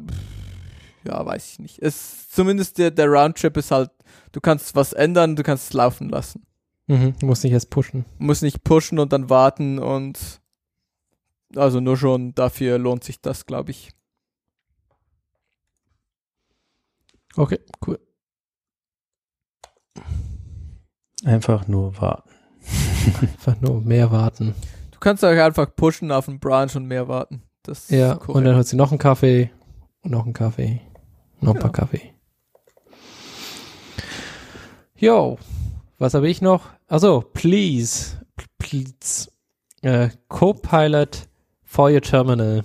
ja, 1.05 1.25
weiß 1.25 1.51
ich 1.51 1.59
nicht. 1.59 1.79
Es, 1.81 2.29
zumindest 2.29 2.77
der, 2.77 2.91
der 2.91 3.07
Roundtrip 3.07 3.57
ist 3.57 3.71
halt, 3.71 3.91
du 4.31 4.39
kannst 4.39 4.75
was 4.75 4.93
ändern, 4.93 5.35
du 5.35 5.43
kannst 5.43 5.65
es 5.67 5.73
laufen 5.73 6.09
lassen. 6.09 6.45
Mhm. 6.87 7.15
Du 7.19 7.25
musst 7.25 7.43
nicht 7.43 7.53
erst 7.53 7.69
pushen. 7.69 8.05
Muss 8.17 8.41
nicht 8.41 8.63
pushen 8.63 8.97
und 8.99 9.11
dann 9.11 9.29
warten 9.29 9.77
und 9.79 10.17
also 11.55 11.79
nur 11.79 11.97
schon 11.97 12.33
dafür 12.33 12.77
lohnt 12.77 13.03
sich 13.03 13.21
das, 13.21 13.45
glaube 13.45 13.71
ich. 13.71 13.89
Okay, 17.37 17.59
cool. 17.85 17.99
Einfach 21.23 21.67
nur 21.67 21.99
warten. 21.99 22.29
Einfach 23.21 23.59
nur 23.61 23.81
mehr 23.81 24.11
warten. 24.11 24.55
Du 24.91 24.99
kannst 24.99 25.23
auch 25.23 25.29
einfach 25.29 25.75
pushen 25.75 26.11
auf 26.11 26.25
den 26.25 26.39
Branch 26.39 26.75
und 26.75 26.85
mehr 26.87 27.07
warten. 27.07 27.43
Das 27.63 27.89
Ja, 27.89 28.13
ist 28.13 28.27
und 28.29 28.43
dann 28.43 28.55
hat 28.55 28.67
sie 28.67 28.75
noch 28.75 28.91
einen 28.91 28.97
Kaffee 28.99 29.51
und 30.01 30.11
noch 30.11 30.23
einen 30.25 30.33
Kaffee. 30.33 30.81
Noch 31.41 31.51
ein 31.51 31.55
Ja. 31.57 31.61
paar 31.61 31.71
Kaffee. 31.71 32.13
Jo, 34.97 35.37
was 35.97 36.13
habe 36.13 36.29
ich 36.29 36.41
noch? 36.41 36.69
Also, 36.87 37.21
please, 37.33 38.21
please, 38.57 39.29
äh, 39.81 40.09
Copilot 40.29 41.27
for 41.63 41.89
your 41.91 42.01
terminal. 42.01 42.63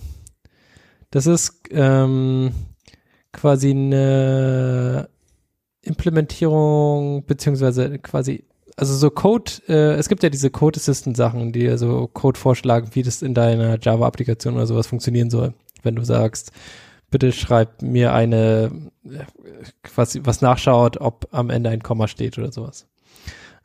Das 1.11 1.27
ist 1.27 1.61
ähm, 1.71 2.53
quasi 3.33 3.71
eine 3.71 5.09
Implementierung 5.83 7.25
beziehungsweise 7.27 7.99
quasi 7.99 8.45
also 8.77 8.95
so 8.95 9.11
Code, 9.11 9.53
äh, 9.69 9.95
es 9.95 10.09
gibt 10.09 10.23
ja 10.23 10.31
diese 10.31 10.49
Code 10.49 10.79
Assistant 10.79 11.15
Sachen, 11.15 11.53
die 11.53 11.65
ja 11.65 11.77
so 11.77 12.09
Code 12.13 12.39
vorschlagen, 12.39 12.89
wie 12.93 13.03
das 13.03 13.21
in 13.21 13.35
deiner 13.35 13.79
Java-Applikation 13.79 14.55
oder 14.55 14.67
sowas 14.67 14.87
funktionieren 14.87 15.29
soll. 15.29 15.53
Wenn 15.83 15.97
du 15.97 16.05
sagst, 16.05 16.53
bitte 17.11 17.33
schreib 17.33 17.83
mir 17.83 18.15
eine, 18.15 18.71
äh, 19.05 19.25
was, 19.95 20.41
nachschaut, 20.41 20.99
ob 20.99 21.29
am 21.31 21.51
Ende 21.51 21.69
ein 21.69 21.83
Komma 21.83 22.09
steht 22.09 22.39
oder 22.39 22.53
sowas. 22.53 22.87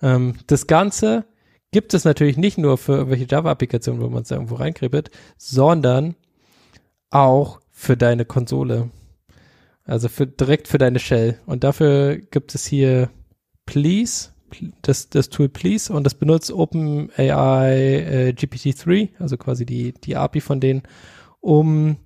Ähm, 0.01 0.35
das 0.47 0.67
Ganze 0.67 1.25
gibt 1.71 1.93
es 1.93 2.03
natürlich 2.03 2.37
nicht 2.37 2.57
nur 2.57 2.77
für 2.77 2.93
irgendwelche 2.93 3.27
Java-Applikationen, 3.29 4.01
wo 4.01 4.09
man 4.09 4.23
es 4.23 4.31
irgendwo 4.31 4.55
reinkribbelt, 4.55 5.11
sondern 5.37 6.15
auch 7.09 7.59
für 7.71 7.95
deine 7.95 8.25
Konsole. 8.25 8.89
Also 9.85 10.09
für, 10.09 10.27
direkt 10.27 10.67
für 10.67 10.79
deine 10.79 10.99
Shell. 10.99 11.39
Und 11.45 11.63
dafür 11.63 12.17
gibt 12.17 12.55
es 12.55 12.65
hier 12.65 13.09
Please, 13.65 14.29
das, 14.81 15.09
das 15.09 15.29
Tool 15.29 15.49
Please 15.49 15.93
und 15.93 16.03
das 16.03 16.15
benutzt 16.15 16.51
OpenAI 16.51 17.09
äh, 17.17 18.33
GPT-3, 18.35 19.09
also 19.19 19.37
quasi 19.37 19.65
die, 19.65 19.93
die 19.93 20.15
API 20.15 20.41
von 20.41 20.59
denen, 20.59 20.83
um 21.39 21.97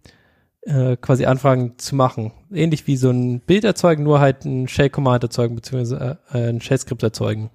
äh, 0.61 0.97
quasi 0.97 1.25
Anfragen 1.25 1.77
zu 1.77 1.95
machen. 1.95 2.31
Ähnlich 2.51 2.85
wie 2.87 2.97
so 2.97 3.11
ein 3.11 3.39
Bild 3.39 3.63
erzeugen, 3.63 4.03
nur 4.03 4.19
halt 4.19 4.45
ein 4.45 4.67
Shell-Command 4.67 5.23
erzeugen, 5.23 5.55
beziehungsweise 5.55 6.19
äh, 6.31 6.49
ein 6.49 6.61
Shell-Skript 6.61 7.03
erzeugen. 7.03 7.49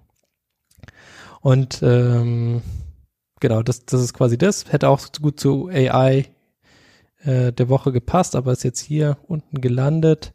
Und 1.40 1.82
ähm, 1.82 2.62
genau, 3.40 3.62
das, 3.62 3.84
das 3.84 4.00
ist 4.00 4.14
quasi 4.14 4.38
das. 4.38 4.72
Hätte 4.72 4.88
auch 4.88 5.00
gut 5.20 5.38
zu 5.38 5.68
AI 5.68 6.26
äh, 7.24 7.52
der 7.52 7.68
Woche 7.68 7.92
gepasst, 7.92 8.36
aber 8.36 8.52
ist 8.52 8.64
jetzt 8.64 8.80
hier 8.80 9.18
unten 9.26 9.60
gelandet. 9.60 10.32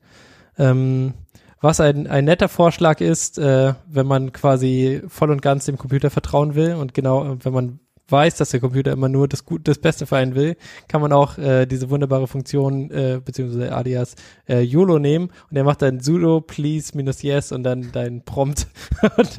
Ähm, 0.57 1.13
was 1.61 1.81
ein, 1.81 2.07
ein 2.07 2.25
netter 2.25 2.47
Vorschlag 2.47 3.01
ist, 3.01 3.37
äh, 3.37 3.73
wenn 3.87 4.07
man 4.07 4.31
quasi 4.31 5.01
voll 5.07 5.31
und 5.31 5.41
ganz 5.41 5.65
dem 5.65 5.77
Computer 5.77 6.09
vertrauen 6.09 6.55
will 6.55 6.75
und 6.75 6.93
genau, 6.93 7.37
wenn 7.41 7.53
man 7.53 7.79
weiß, 8.11 8.37
dass 8.37 8.49
der 8.49 8.59
Computer 8.59 8.91
immer 8.91 9.09
nur 9.09 9.27
das, 9.27 9.45
Gut, 9.45 9.67
das 9.67 9.77
Beste 9.79 10.05
für 10.05 10.17
einen 10.17 10.35
will, 10.35 10.55
kann 10.87 11.01
man 11.01 11.13
auch 11.13 11.37
äh, 11.37 11.65
diese 11.65 11.89
wunderbare 11.89 12.27
Funktion 12.27 12.89
äh, 12.91 13.21
beziehungsweise 13.23 13.73
alias 13.73 14.15
äh, 14.47 14.61
YOLO 14.61 14.99
nehmen 14.99 15.31
und 15.49 15.55
der 15.55 15.63
macht 15.63 15.81
dann 15.81 15.99
sudo 15.99 16.41
please 16.41 16.95
minus 16.95 17.21
yes 17.21 17.51
und 17.51 17.63
dann 17.63 17.91
dein 17.91 18.23
Prompt 18.23 18.67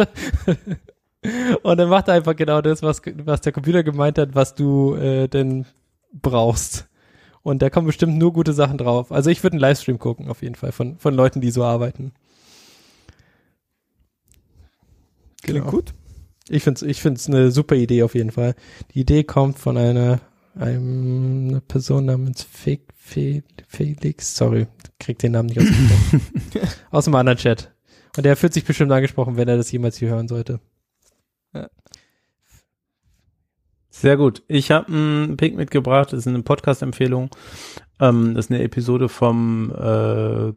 und 1.62 1.78
dann 1.78 1.88
macht 1.88 2.08
er 2.08 2.14
einfach 2.14 2.36
genau 2.36 2.60
das, 2.60 2.82
was, 2.82 3.02
was 3.24 3.40
der 3.40 3.52
Computer 3.52 3.82
gemeint 3.82 4.18
hat, 4.18 4.34
was 4.34 4.54
du 4.54 4.94
äh, 4.94 5.28
denn 5.28 5.66
brauchst. 6.12 6.89
Und 7.42 7.62
da 7.62 7.70
kommen 7.70 7.86
bestimmt 7.86 8.18
nur 8.18 8.32
gute 8.32 8.52
Sachen 8.52 8.76
drauf. 8.78 9.12
Also 9.12 9.30
ich 9.30 9.42
würde 9.42 9.54
einen 9.54 9.60
Livestream 9.60 9.98
gucken, 9.98 10.28
auf 10.28 10.42
jeden 10.42 10.54
Fall, 10.56 10.72
von, 10.72 10.98
von 10.98 11.14
Leuten, 11.14 11.40
die 11.40 11.50
so 11.50 11.64
arbeiten. 11.64 12.12
Klingt 15.42 15.60
Genau. 15.64 15.70
gut. 15.70 15.94
Ich 16.48 16.64
finde 16.64 16.78
es 16.78 16.82
ich 16.82 17.00
find's 17.00 17.28
eine 17.28 17.50
super 17.50 17.76
Idee 17.76 18.02
auf 18.02 18.14
jeden 18.14 18.32
Fall. 18.32 18.54
Die 18.94 19.00
Idee 19.00 19.24
kommt 19.24 19.58
von 19.58 19.76
einer, 19.76 20.20
einem, 20.54 21.48
einer 21.48 21.60
Person 21.60 22.06
namens 22.06 22.42
Fe 22.42 22.80
Fe 22.96 23.42
Felix, 23.68 24.36
sorry, 24.36 24.66
krieg 24.98 25.18
den 25.18 25.32
Namen 25.32 25.48
nicht 25.48 25.60
ausgesprochen. 25.60 26.20
Aus 26.90 27.06
einem 27.06 27.14
anderen 27.14 27.38
Chat. 27.38 27.72
Und 28.16 28.24
der 28.24 28.36
fühlt 28.36 28.52
sich 28.52 28.64
bestimmt 28.64 28.92
angesprochen, 28.92 29.36
wenn 29.36 29.48
er 29.48 29.56
das 29.56 29.70
jemals 29.70 29.96
hier 29.96 30.10
hören 30.10 30.28
sollte. 30.28 30.60
Sehr 34.00 34.16
gut. 34.16 34.42
Ich 34.48 34.70
habe 34.70 34.86
einen 34.90 35.36
Pick 35.36 35.54
mitgebracht. 35.56 36.14
Das 36.14 36.20
ist 36.20 36.26
eine 36.26 36.42
Podcast-Empfehlung. 36.42 37.28
Ähm, 38.00 38.34
das 38.34 38.46
ist 38.46 38.50
eine 38.50 38.62
Episode 38.62 39.10
vom 39.10 39.70
äh, 39.72 40.54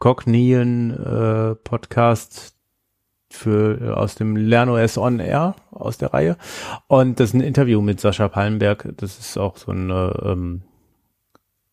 Cognian 0.00 0.90
äh, 0.90 1.54
Podcast 1.54 2.56
für 3.30 3.80
äh, 3.80 3.90
aus 3.90 4.16
dem 4.16 4.34
LernOS 4.34 4.98
On 4.98 5.20
Air 5.20 5.54
aus 5.70 5.98
der 5.98 6.14
Reihe. 6.14 6.36
Und 6.88 7.20
das 7.20 7.28
ist 7.28 7.34
ein 7.34 7.42
Interview 7.42 7.80
mit 7.80 8.00
Sascha 8.00 8.26
Pallenberg. 8.26 8.92
Das 8.96 9.20
ist 9.20 9.38
auch 9.38 9.56
so 9.56 9.70
eine 9.70 10.20
ähm, 10.24 10.62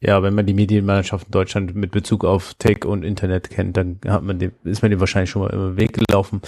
ja, 0.04 0.24
wenn 0.24 0.34
man 0.34 0.48
die 0.48 0.56
Medienmannschaft 0.56 1.28
in 1.28 1.32
Deutschland 1.32 1.76
mit 1.76 1.92
Bezug 1.92 2.26
auf 2.26 2.56
Tech 2.56 2.86
und 2.86 3.04
Internet 3.04 3.52
kennt, 3.52 3.78
dann 3.78 4.00
hat 4.08 4.24
man 4.24 4.40
dem, 4.40 4.52
ist 4.64 4.82
man 4.82 4.90
dem 4.90 5.00
wahrscheinlich 5.00 5.30
schon 5.30 5.44
mal 5.44 5.52
im 5.52 5.78
Weg 5.78 5.94
gelaufen. 5.94 6.42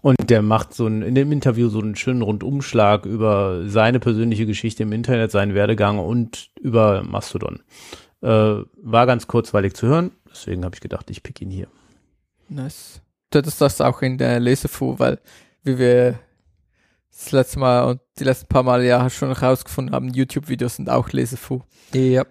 Und 0.00 0.16
der 0.30 0.42
macht 0.42 0.74
so 0.74 0.86
ein, 0.86 1.02
in 1.02 1.16
dem 1.16 1.32
Interview 1.32 1.68
so 1.68 1.80
einen 1.80 1.96
schönen 1.96 2.22
Rundumschlag 2.22 3.06
über 3.06 3.68
seine 3.68 3.98
persönliche 3.98 4.46
Geschichte 4.46 4.84
im 4.84 4.92
Internet, 4.92 5.32
seinen 5.32 5.54
Werdegang 5.54 5.98
und 5.98 6.50
über 6.60 7.02
Mastodon. 7.02 7.60
Äh, 8.22 8.26
war 8.26 9.06
ganz 9.06 9.26
kurzweilig 9.26 9.74
zu 9.74 9.88
hören, 9.88 10.12
deswegen 10.30 10.64
habe 10.64 10.76
ich 10.76 10.80
gedacht, 10.80 11.10
ich 11.10 11.24
pick 11.24 11.40
ihn 11.40 11.50
hier. 11.50 11.66
Nice. 12.48 13.02
Du 13.30 13.38
hattest 13.38 13.60
das 13.60 13.80
auch 13.80 14.02
in 14.02 14.18
der 14.18 14.38
Lesefu, 14.38 15.00
weil 15.00 15.18
wie 15.64 15.78
wir 15.78 16.20
das 17.10 17.32
letzte 17.32 17.58
Mal 17.58 17.82
und 17.84 18.00
die 18.20 18.24
letzten 18.24 18.46
paar 18.46 18.62
Mal 18.62 18.84
ja 18.84 19.10
schon 19.10 19.34
herausgefunden 19.34 19.94
haben, 19.94 20.14
YouTube-Videos 20.14 20.76
sind 20.76 20.88
auch 20.88 21.10
Lesefu. 21.10 21.62
Ja. 21.92 22.24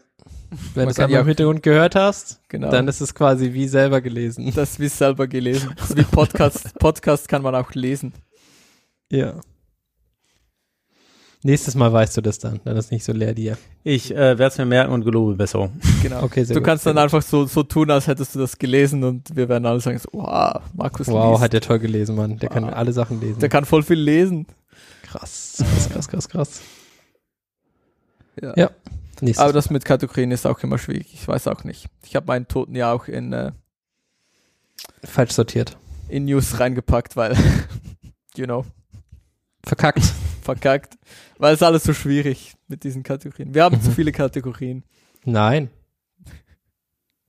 Wenn 0.74 0.86
du 0.86 0.90
es 0.92 0.96
kann 0.96 1.06
einmal 1.06 1.12
ja 1.16 1.22
im 1.22 1.28
Hintergrund 1.28 1.64
gehört 1.64 1.96
hast, 1.96 2.42
Genau. 2.50 2.72
dann 2.72 2.88
ist 2.88 3.02
es 3.02 3.14
quasi 3.14 3.54
wie 3.54 3.68
selber 3.68 4.02
gelesen. 4.02 4.52
das 4.56 4.80
wie 4.80 4.88
selber 4.88 5.28
gelesen. 5.28 5.72
Das 5.78 5.92
ist 5.92 5.98
wie 5.98 6.04
Podcast. 6.04 6.74
Podcast 6.80 7.28
kann 7.28 7.42
man 7.44 7.54
auch 7.56 7.72
lesen. 7.74 8.14
Ja. 9.12 9.36
Nächstes 11.42 11.74
Mal 11.76 11.94
weißt 11.94 12.18
du 12.18 12.22
das 12.22 12.38
dann, 12.40 12.60
dann 12.66 12.76
ist 12.76 12.92
nicht 12.92 13.06
so 13.06 13.14
leer 13.14 13.34
dir. 13.34 13.58
Ich 13.84 14.12
äh, 14.12 14.16
werde 14.38 14.44
es 14.46 14.58
mir 14.58 14.66
merken 14.66 14.92
und 14.92 15.06
gelobe 15.06 15.36
Besserung. 15.36 15.80
Genau. 16.02 16.24
Okay, 16.24 16.44
sehr 16.44 16.54
du 16.54 16.60
gut. 16.60 16.66
kannst 16.68 16.86
dann 16.86 16.98
einfach 16.98 17.22
so, 17.22 17.46
so 17.46 17.64
tun, 17.64 17.90
als 17.92 18.08
hättest 18.08 18.36
du 18.36 18.40
das 18.40 18.58
gelesen 18.58 19.04
und 19.06 19.36
wir 19.36 19.48
werden 19.48 19.66
alle 19.66 19.80
sagen 19.80 19.98
so, 20.00 20.10
wow, 20.12 20.62
Markus 20.74 21.08
Wow, 21.08 21.32
liest. 21.34 21.44
hat 21.44 21.54
der 21.54 21.62
toll 21.62 21.80
gelesen, 21.80 22.16
Mann. 22.16 22.38
Der 22.40 22.50
kann 22.50 22.64
Wow. 22.66 22.74
alle 22.74 22.92
Sachen 22.92 23.22
lesen. 23.22 23.40
Der 23.40 23.48
kann 23.50 23.64
voll 23.66 23.84
viel 23.84 24.00
lesen. 24.00 24.48
krass, 25.04 25.58
krass, 25.64 25.90
krass, 25.90 26.08
krass, 26.10 26.30
krass. 26.30 26.62
Ja. 28.42 28.54
Ja. 28.58 28.72
Nächstes 29.22 29.44
Aber 29.44 29.54
das 29.54 29.70
mit 29.70 29.86
Kategorien 29.86 30.32
ist 30.32 30.46
auch 30.46 30.60
immer 30.64 30.78
schwierig. 30.78 31.14
Ich 31.14 31.28
weiß 31.28 31.48
auch 31.48 31.64
nicht. 31.64 31.88
Ich 32.06 32.16
habe 32.16 32.28
meinen 32.28 32.48
Toten 32.48 32.76
ja 32.76 32.92
auch 32.92 33.08
in, 33.08 33.34
äh, 33.34 33.52
falsch 35.04 35.32
sortiert. 35.34 35.78
in 36.08 36.26
News 36.26 36.60
reingepackt, 36.60 37.16
weil, 37.16 37.36
you 38.36 38.46
know, 38.46 38.66
Verkackt. 39.66 40.02
verkackt. 40.42 40.98
Weil 41.38 41.54
es 41.54 41.62
alles 41.62 41.84
so 41.84 41.94
schwierig 41.94 42.56
mit 42.68 42.84
diesen 42.84 43.04
Kategorien. 43.04 43.54
Wir 43.54 43.64
haben 43.64 43.76
Mhm. 43.78 43.82
zu 43.82 43.92
viele 43.96 44.12
Kategorien. 44.12 44.84
Nein. 45.26 45.70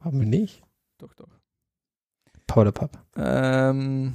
Haben 0.01 0.21
wir 0.21 0.27
nicht. 0.27 0.63
Doch, 0.99 1.13
doch. 1.15 1.29
Powderpup. 2.47 2.91
Ähm, 3.17 4.15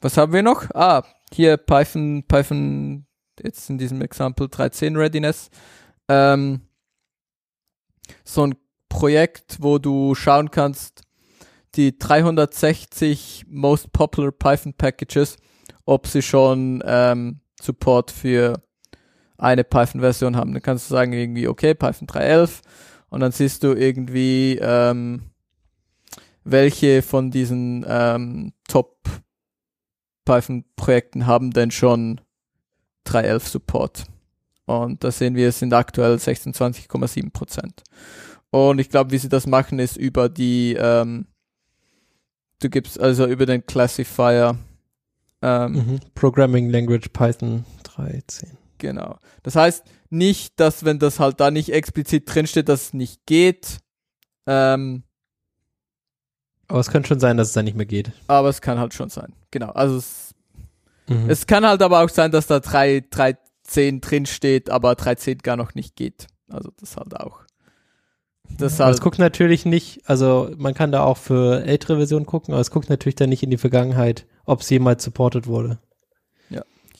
was 0.00 0.16
haben 0.16 0.32
wir 0.32 0.42
noch? 0.42 0.68
Ah, 0.74 1.04
hier 1.32 1.56
Python, 1.56 2.24
Python, 2.26 3.06
jetzt 3.42 3.70
in 3.70 3.78
diesem 3.78 4.02
Example 4.02 4.46
3.10 4.46 4.98
Readiness. 4.98 5.50
Ähm, 6.08 6.60
so 8.34 8.46
ein 8.46 8.54
Projekt, 8.88 9.58
wo 9.60 9.78
du 9.78 10.14
schauen 10.14 10.50
kannst, 10.50 11.02
die 11.74 11.98
360 11.98 13.46
most 13.48 13.92
popular 13.92 14.32
Python 14.32 14.74
Packages, 14.74 15.36
ob 15.84 16.06
sie 16.06 16.22
schon 16.22 16.82
ähm, 16.84 17.40
Support 17.60 18.10
für 18.10 18.62
eine 19.38 19.64
Python-Version 19.64 20.36
haben. 20.36 20.52
Dann 20.52 20.62
kannst 20.62 20.90
du 20.90 20.94
sagen 20.94 21.12
irgendwie, 21.12 21.48
okay, 21.48 21.74
Python 21.74 22.06
3.11 22.06 22.60
und 23.08 23.20
dann 23.20 23.32
siehst 23.32 23.62
du 23.62 23.74
irgendwie, 23.74 24.58
ähm, 24.60 25.30
welche 26.44 27.02
von 27.02 27.30
diesen 27.30 27.84
ähm, 27.88 28.52
Top 28.68 29.08
Python-Projekten 30.24 31.26
haben 31.26 31.50
denn 31.52 31.70
schon 31.70 32.20
3.11 33.06 33.48
Support. 33.48 34.04
Und 34.70 35.02
da 35.02 35.10
sehen 35.10 35.34
wir, 35.34 35.48
es 35.48 35.58
sind 35.58 35.72
aktuell 35.72 36.14
26,7 36.14 37.30
Prozent. 37.32 37.82
Und 38.50 38.78
ich 38.78 38.88
glaube, 38.88 39.10
wie 39.10 39.18
sie 39.18 39.28
das 39.28 39.46
machen, 39.46 39.78
ist 39.78 39.96
über 39.96 40.28
die, 40.28 40.76
ähm, 40.78 41.26
du 42.60 42.68
gibst 42.70 43.00
also 43.00 43.26
über 43.26 43.46
den 43.46 43.64
Classifier, 43.66 44.56
ähm, 45.42 45.72
Mhm. 45.72 46.00
Programming 46.14 46.70
Language 46.70 47.08
Python 47.12 47.64
13. 47.84 48.56
Genau. 48.78 49.18
Das 49.42 49.56
heißt 49.56 49.84
nicht, 50.10 50.58
dass 50.60 50.84
wenn 50.84 50.98
das 50.98 51.18
halt 51.20 51.40
da 51.40 51.50
nicht 51.50 51.72
explizit 51.72 52.32
drinsteht, 52.32 52.68
dass 52.68 52.82
es 52.86 52.94
nicht 52.94 53.26
geht, 53.26 53.78
ähm, 54.46 55.02
Aber 56.68 56.78
es 56.80 56.90
könnte 56.90 57.08
schon 57.08 57.20
sein, 57.20 57.36
dass 57.36 57.48
es 57.48 57.54
dann 57.54 57.64
nicht 57.64 57.76
mehr 57.76 57.86
geht. 57.86 58.12
aber 58.28 58.48
es 58.48 58.60
kann 58.60 58.78
halt 58.78 58.94
schon 58.94 59.10
sein. 59.10 59.32
Genau. 59.50 59.70
Also 59.70 59.96
es, 59.96 60.34
Mhm. 61.08 61.28
es 61.28 61.46
kann 61.46 61.66
halt 61.66 61.82
aber 61.82 62.04
auch 62.04 62.08
sein, 62.08 62.30
dass 62.30 62.46
da 62.46 62.60
3, 63.72 63.80
3.10 63.88 64.00
drinsteht, 64.00 64.70
aber 64.70 64.92
3.10 64.92 65.42
gar 65.42 65.56
noch 65.56 65.74
nicht 65.74 65.96
geht. 65.96 66.26
Also 66.48 66.70
das 66.78 66.96
halt 66.96 67.18
auch. 67.18 67.40
Das 68.58 68.80
aber 68.80 68.86
halt, 68.86 68.96
es 68.96 69.00
guckt 69.00 69.18
natürlich 69.18 69.64
nicht, 69.64 70.00
also 70.08 70.50
man 70.56 70.74
kann 70.74 70.92
da 70.92 71.04
auch 71.04 71.16
für 71.16 71.64
ältere 71.64 71.96
Versionen 71.96 72.26
gucken, 72.26 72.52
aber 72.52 72.60
es 72.60 72.70
guckt 72.70 72.90
natürlich 72.90 73.14
dann 73.14 73.28
nicht 73.30 73.42
in 73.42 73.50
die 73.50 73.58
Vergangenheit, 73.58 74.26
ob 74.44 74.62
es 74.62 74.70
jemals 74.70 75.04
supported 75.04 75.46
wurde, 75.46 75.78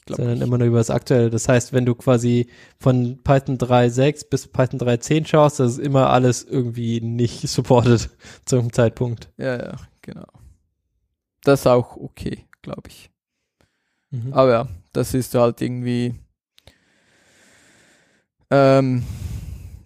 ich 0.00 0.07
glaub 0.07 0.16
sondern 0.16 0.39
nicht. 0.39 0.47
immer 0.47 0.58
nur 0.58 0.68
über 0.68 0.78
das 0.78 0.90
Aktuelle. 0.90 1.28
Das 1.28 1.49
heißt, 1.49 1.73
wenn 1.73 1.84
du 1.84 1.94
quasi 1.94 2.49
von 2.78 3.20
Python 3.23 3.58
3.6 3.58 4.31
bis 4.31 4.47
Python 4.47 4.81
3.10 4.81 5.26
schaust, 5.26 5.60
das 5.60 5.73
ist 5.73 5.78
immer 5.78 6.10
alles 6.10 6.44
irgendwie 6.44 7.00
nicht 7.00 7.40
supported 7.49 8.10
zum 8.47 8.73
Zeitpunkt. 8.73 9.28
Ja, 9.36 9.58
ja, 9.58 9.76
genau. 10.02 10.26
Das 11.42 11.60
ist 11.60 11.66
auch 11.66 11.97
okay, 11.97 12.47
glaube 12.62 12.89
ich. 12.89 13.10
Mhm. 14.10 14.32
Aber 14.32 14.50
ja, 14.50 14.68
das 14.92 15.15
ist 15.15 15.34
halt 15.34 15.60
irgendwie 15.60 16.15
ähm, 18.51 19.05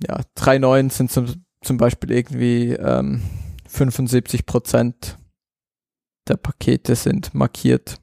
ja, 0.07 0.21
3.9 0.37 0.91
sind 0.93 1.11
zum, 1.11 1.27
zum 1.63 1.77
Beispiel 1.77 2.13
irgendwie 2.13 2.73
ähm, 2.73 3.23
75 3.69 4.47
Prozent 4.47 5.19
der 6.29 6.37
Pakete 6.37 6.95
sind 6.97 7.35
markiert, 7.35 8.01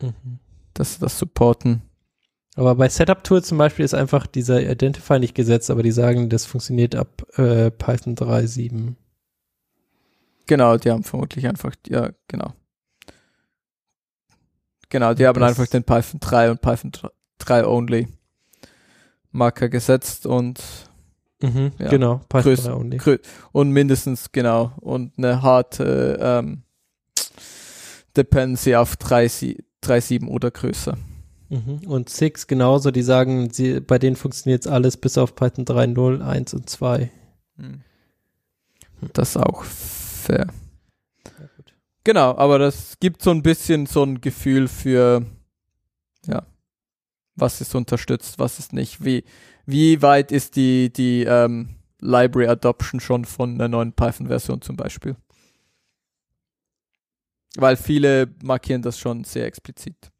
Mhm. 0.00 0.38
dass 0.74 0.94
sie 0.94 1.00
das 1.00 1.18
supporten. 1.18 1.82
Aber 2.56 2.74
bei 2.74 2.88
Setup 2.88 3.22
Tool 3.24 3.42
zum 3.42 3.56
Beispiel 3.58 3.84
ist 3.84 3.94
einfach 3.94 4.26
dieser 4.26 4.60
Identifier 4.68 5.18
nicht 5.18 5.34
gesetzt, 5.34 5.70
aber 5.70 5.82
die 5.82 5.92
sagen, 5.92 6.28
das 6.28 6.44
funktioniert 6.44 6.94
ab 6.94 7.24
äh, 7.38 7.70
Python 7.70 8.14
3.7. 8.16 8.94
Genau, 10.46 10.76
die 10.76 10.90
haben 10.90 11.04
vermutlich 11.04 11.46
einfach, 11.46 11.72
ja, 11.88 12.10
genau. 12.28 12.52
Genau, 14.88 15.14
die 15.14 15.26
haben 15.26 15.38
Das- 15.40 15.50
einfach 15.50 15.66
den 15.70 15.84
Python 15.84 16.20
3 16.20 16.50
und 16.50 16.60
Python 16.60 16.92
3 17.38 17.66
Only 17.66 18.08
Marker 19.32 19.68
gesetzt 19.68 20.26
und 20.26 20.60
Mhm, 21.40 21.70
Ja. 21.78 21.88
Genau, 21.88 22.20
Python 22.28 22.52
Größe- 22.54 22.62
3 22.64 22.72
only. 22.74 22.96
grö- 22.98 23.20
und 23.52 23.70
mindestens 23.70 24.32
genau 24.32 24.72
und 24.80 25.12
eine 25.18 25.40
harte 25.40 26.18
ähm, 26.20 26.62
Dependency 28.16 28.74
auf 28.74 28.94
3.7 28.96 30.26
oder 30.26 30.50
größer. 30.50 30.96
Mhm. 31.48 31.82
Und 31.86 32.08
Six 32.10 32.48
genauso, 32.48 32.90
die 32.90 33.02
sagen, 33.02 33.50
sie, 33.50 33.78
bei 33.80 33.98
denen 34.00 34.16
funktioniert 34.16 34.64
jetzt 34.64 34.72
alles 34.72 34.96
bis 34.96 35.16
auf 35.16 35.36
Python 35.36 35.64
3.0, 35.64 36.22
1 36.22 36.54
und 36.54 36.68
2. 36.68 37.10
Hm. 37.56 37.82
Das 39.12 39.30
ist 39.30 39.36
auch 39.36 39.62
fair. 39.62 40.48
Genau, 42.02 42.36
aber 42.36 42.58
das 42.58 42.98
gibt 42.98 43.22
so 43.22 43.30
ein 43.30 43.42
bisschen 43.42 43.86
so 43.86 44.02
ein 44.02 44.20
Gefühl 44.20 44.66
für, 44.66 45.24
ja, 46.26 46.42
was 47.38 47.60
ist 47.60 47.74
unterstützt, 47.74 48.38
was 48.38 48.58
ist 48.58 48.72
nicht. 48.72 49.04
Wie, 49.04 49.24
wie 49.66 50.02
weit 50.02 50.32
ist 50.32 50.56
die, 50.56 50.92
die 50.92 51.24
ähm, 51.24 51.76
Library 52.00 52.48
Adoption 52.48 53.00
schon 53.00 53.24
von 53.24 53.58
der 53.58 53.68
neuen 53.68 53.92
Python-Version 53.92 54.62
zum 54.62 54.76
Beispiel? 54.76 55.16
Weil 57.56 57.76
viele 57.76 58.34
markieren 58.42 58.82
das 58.82 58.98
schon 58.98 59.24
sehr 59.24 59.46
explizit. 59.46 60.10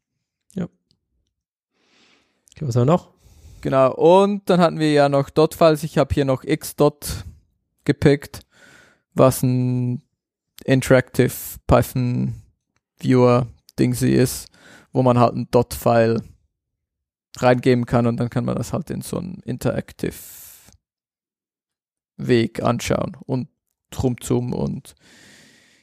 Okay, 2.59 2.67
was 2.67 2.75
haben 2.75 2.87
wir 2.87 2.93
noch? 2.93 3.13
Genau, 3.61 3.93
und 3.93 4.49
dann 4.49 4.59
hatten 4.59 4.79
wir 4.79 4.91
ja 4.91 5.07
noch 5.07 5.29
Dot-Files. 5.29 5.83
Ich 5.83 5.97
habe 5.97 6.13
hier 6.13 6.25
noch 6.25 6.43
Xdot 6.43 7.23
gepickt, 7.85 8.41
was 9.13 9.43
ein 9.43 10.01
Interactive 10.65 11.31
Python 11.67 12.35
Viewer 12.99 13.47
Ding 13.79 13.93
sie 13.93 14.13
ist, 14.13 14.49
wo 14.91 15.03
man 15.03 15.17
halt 15.17 15.35
ein 15.35 15.47
Dot-File 15.51 16.21
reingeben 17.37 17.85
kann 17.85 18.07
und 18.07 18.17
dann 18.17 18.29
kann 18.29 18.45
man 18.45 18.55
das 18.55 18.73
halt 18.73 18.89
in 18.89 19.01
so 19.01 19.17
einen 19.17 19.41
Interactive 19.45 20.13
Weg 22.17 22.61
anschauen 22.61 23.15
und 23.25 23.47
rumzoomen 24.01 24.53
und 24.53 24.95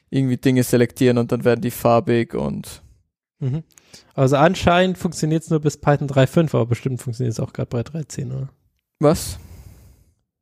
irgendwie 0.09 0.37
Dinge 0.37 0.63
selektieren 0.63 1.17
und 1.17 1.31
dann 1.31 1.43
werden 1.43 1.61
die 1.61 1.71
farbig 1.71 2.33
und 2.35 2.81
Mhm. 3.39 3.63
Also 4.15 4.35
anscheinend 4.35 4.97
funktioniert 4.97 5.43
es 5.43 5.51
nur 5.51 5.59
bis 5.59 5.77
Python 5.77 6.07
3.5, 6.09 6.55
aber 6.55 6.65
bestimmt 6.65 7.01
funktioniert 7.01 7.33
es 7.33 7.39
auch 7.39 7.53
gerade 7.53 7.69
bei 7.69 7.81
3.10, 7.81 8.35
oder? 8.35 8.49
was? 8.99 9.37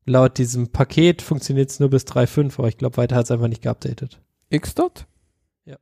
Laut 0.05 0.37
diesem 0.37 0.71
Paket 0.71 1.21
funktioniert 1.21 1.71
es 1.71 1.81
nur 1.81 1.89
bis 1.89 2.05
3.5, 2.05 2.57
aber 2.57 2.69
ich 2.69 2.77
glaube, 2.77 2.95
weiter 2.95 3.15
hat 3.17 3.25
es 3.25 3.31
einfach 3.31 3.49
nicht 3.49 3.63
geupdatet. 3.63 4.21
Xdot? 4.49 5.07
Ja. 5.65 5.75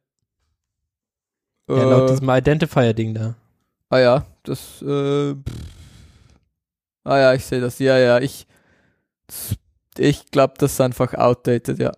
Äh, 1.69 1.77
Ja, 1.77 1.83
laut 1.83 2.09
diesem 2.09 2.29
Identifier-Ding 2.29 3.13
da. 3.13 3.35
Ah 3.93 3.99
ja, 3.99 4.25
das, 4.41 4.81
äh, 4.81 5.35
pff. 5.35 5.53
ah 7.03 7.17
ja, 7.19 7.33
ich 7.35 7.45
sehe 7.45 7.61
das. 7.61 7.77
Ja, 7.77 7.95
ja, 7.99 8.19
ich, 8.19 8.47
ich 9.99 10.31
glaube, 10.31 10.55
das 10.57 10.73
ist 10.73 10.81
einfach 10.81 11.13
outdated, 11.13 11.77
ja. 11.77 11.91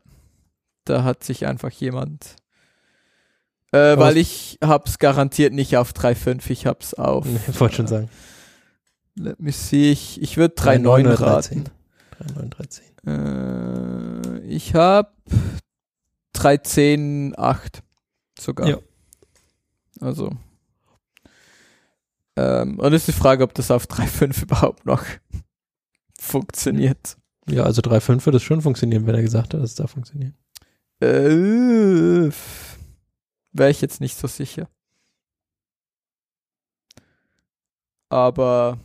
Da 0.84 1.06
hat 1.06 1.24
sich 1.24 1.46
einfach 1.46 1.72
jemand, 1.72 2.36
äh, 3.72 3.98
weil 3.98 4.18
ich 4.18 4.58
hab's 4.62 5.00
garantiert 5.00 5.54
nicht 5.54 5.78
auf 5.78 5.94
3.5, 5.94 6.50
ich 6.50 6.66
hab's 6.66 6.96
auf, 6.96 7.26
Ich 7.48 7.62
wollte 7.62 7.76
schon 7.78 7.88
sagen. 7.88 8.10
let 9.16 9.40
me 9.40 9.54
see, 9.54 9.94
ich, 9.94 10.22
ich 10.22 10.36
würde 10.36 10.54
3.9 10.56 11.00
oder 11.00 11.22
raten. 11.22 11.64
3.9, 12.20 12.50
13. 12.50 12.84
Äh, 13.08 14.40
ich 14.42 14.76
hab 14.76 15.16
13.8 16.36 17.80
sogar. 18.38 18.68
Ja. 18.68 18.80
Also. 20.02 20.36
Ähm, 22.38 22.80
und 22.80 22.94
ist 22.94 23.08
die 23.08 23.14
Frage, 23.14 23.44
ob 23.44 23.54
das 23.54 23.72
auf 23.72 23.86
3.5 23.86 24.42
überhaupt 24.44 24.86
noch 24.86 25.04
funktioniert. 26.20 27.18
Ja, 27.48 27.64
also 27.64 27.82
3.5 27.82 28.26
würde 28.26 28.38
es 28.38 28.44
schon 28.44 28.62
funktionieren, 28.62 29.06
wenn 29.06 29.16
er 29.16 29.22
gesagt 29.22 29.54
hat, 29.54 29.62
dass 29.62 29.72
es 29.72 29.76
da 29.76 29.88
funktioniert. 29.88 30.34
Äh, 31.02 32.32
Wäre 33.52 33.70
ich 33.70 33.82
jetzt 33.82 34.02
nicht 34.02 34.18
so 34.18 34.28
sicher. 34.28 34.68
Aber 38.10 38.80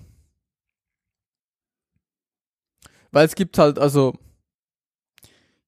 weil 3.10 3.26
es 3.26 3.34
gibt 3.34 3.58
halt, 3.58 3.78
also 3.78 4.14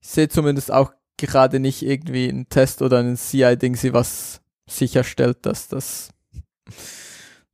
ich 0.00 0.08
sehe 0.08 0.28
zumindest 0.28 0.70
auch 0.70 0.92
gerade 1.16 1.60
nicht 1.60 1.82
irgendwie 1.82 2.28
einen 2.28 2.48
Test 2.48 2.82
oder 2.82 2.98
einen 2.98 3.16
CI-Ding, 3.16 3.76
sie 3.76 3.92
was 3.92 4.40
sicherstellt, 4.68 5.44
dass 5.46 5.68
das 5.68 6.10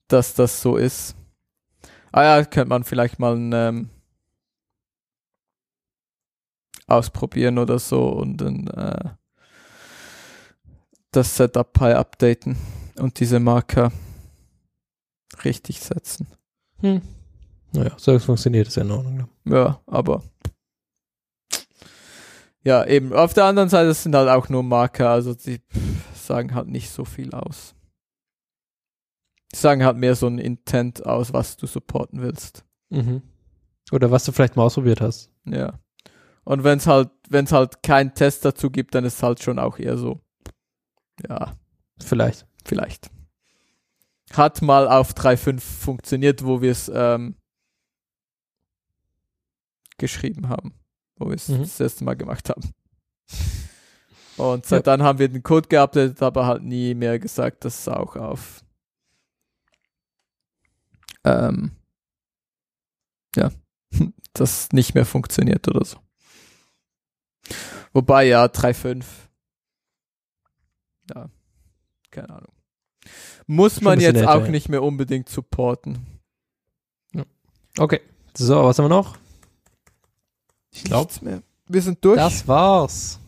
dass 0.09 0.35
das 0.35 0.61
so 0.61 0.77
ist. 0.77 1.15
Ah 2.12 2.25
ja, 2.25 2.45
könnte 2.45 2.70
man 2.70 2.85
vielleicht 2.85 3.19
mal 3.19 3.37
ähm, 3.53 3.91
ausprobieren 6.87 7.59
oder 7.59 7.78
so 7.78 8.09
und 8.09 8.39
dann 8.39 8.67
äh, 8.69 9.11
das 11.11 11.37
Setup 11.37 11.73
Pi 11.73 11.93
updaten 11.93 12.57
und 12.99 13.20
diese 13.20 13.41
Marker 13.41 13.93
richtig 15.45 15.81
setzen. 15.81 16.27
Hm. 16.81 17.03
Naja, 17.73 17.93
so 17.99 18.12
es 18.12 18.25
funktioniert, 18.25 18.69
ist 18.69 18.77
ja 18.77 18.83
in 18.83 18.91
Ordnung. 18.91 19.28
Ja, 19.45 19.81
aber 19.87 20.23
ja, 22.65 22.85
eben. 22.85 23.12
Auf 23.12 23.35
der 23.35 23.45
anderen 23.45 23.69
Seite 23.69 23.95
sind 23.95 24.15
halt 24.15 24.28
auch 24.28 24.49
nur 24.49 24.62
Marker, 24.62 25.11
also 25.11 25.35
die 25.35 25.61
sagen 26.15 26.55
halt 26.55 26.69
nicht 26.69 26.91
so 26.91 27.05
viel 27.05 27.33
aus. 27.33 27.75
Sagen 29.55 29.85
halt 29.85 29.97
mehr 29.97 30.15
so 30.15 30.27
ein 30.27 30.39
Intent 30.39 31.05
aus, 31.07 31.33
was 31.33 31.57
du 31.57 31.67
supporten 31.67 32.20
willst. 32.20 32.65
Mhm. 32.91 33.23
Oder 33.93 34.10
was 34.10 34.25
du 34.25 34.33
vielleicht 34.33 34.57
mal 34.57 34.65
ausprobiert 34.65 35.01
hast. 35.01 35.31
Ja. 35.47 35.78
Und 36.44 36.65
wenn 36.65 36.78
es 36.78 36.86
halt, 36.86 37.10
wenn 37.28 37.44
es 37.47 37.52
halt 37.52 37.83
keinen 37.83 38.15
Test 38.15 38.44
dazu 38.44 38.70
gibt, 38.70 38.94
dann 38.94 39.05
ist 39.05 39.15
es 39.17 39.23
halt 39.23 39.43
schon 39.43 39.59
auch 39.59 39.78
eher 39.78 39.97
so, 39.99 40.20
ja, 41.28 41.55
Vielleicht. 42.01 42.47
vielleicht. 42.65 43.10
Hat 44.33 44.60
mal 44.62 44.86
auf 44.89 45.12
3.5 45.15 45.60
funktioniert, 45.60 46.44
wo 46.44 46.60
wir 46.60 46.70
es 46.70 46.91
ähm, 46.94 47.36
geschrieben 49.97 50.49
haben, 50.49 50.75
wo 51.17 51.27
wir 51.28 51.35
es 51.35 51.49
Mhm. 51.49 51.60
das 51.62 51.81
erste 51.81 52.05
Mal 52.05 52.15
gemacht 52.15 52.49
haben. 52.51 52.62
Und 54.36 54.67
seit 54.67 54.86
dann 54.86 55.02
haben 55.02 55.18
wir 55.18 55.28
den 55.28 55.43
Code 55.43 55.68
geupdatet, 55.68 56.23
aber 56.23 56.47
halt 56.47 56.62
nie 56.62 56.94
mehr 56.94 57.18
gesagt, 57.18 57.65
dass 57.65 57.81
es 57.81 57.89
auch 57.89 58.15
auf 58.15 58.62
ähm, 61.28 61.73
ja, 63.36 63.50
das 64.32 64.70
nicht 64.73 64.94
mehr 64.94 65.05
funktioniert 65.05 65.68
oder 65.68 65.84
so. 65.84 65.98
Wobei 67.92 68.26
ja, 68.26 68.44
3.5 68.44 69.05
ja, 71.15 71.28
keine 72.10 72.31
Ahnung. 72.31 72.52
Muss 73.47 73.81
man 73.81 73.98
jetzt 73.98 74.16
älter, 74.16 74.34
auch 74.34 74.44
ja. 74.44 74.50
nicht 74.50 74.68
mehr 74.68 74.82
unbedingt 74.82 75.28
supporten. 75.28 76.07
Okay. 77.78 78.00
So, 78.36 78.65
was 78.65 78.78
haben 78.78 78.86
wir 78.86 78.97
noch? 78.97 79.16
Ich 80.70 80.84
glaube, 80.84 81.12
wir 81.66 81.82
sind 81.82 82.05
durch. 82.05 82.16
Das 82.16 82.47
war's. 82.47 83.18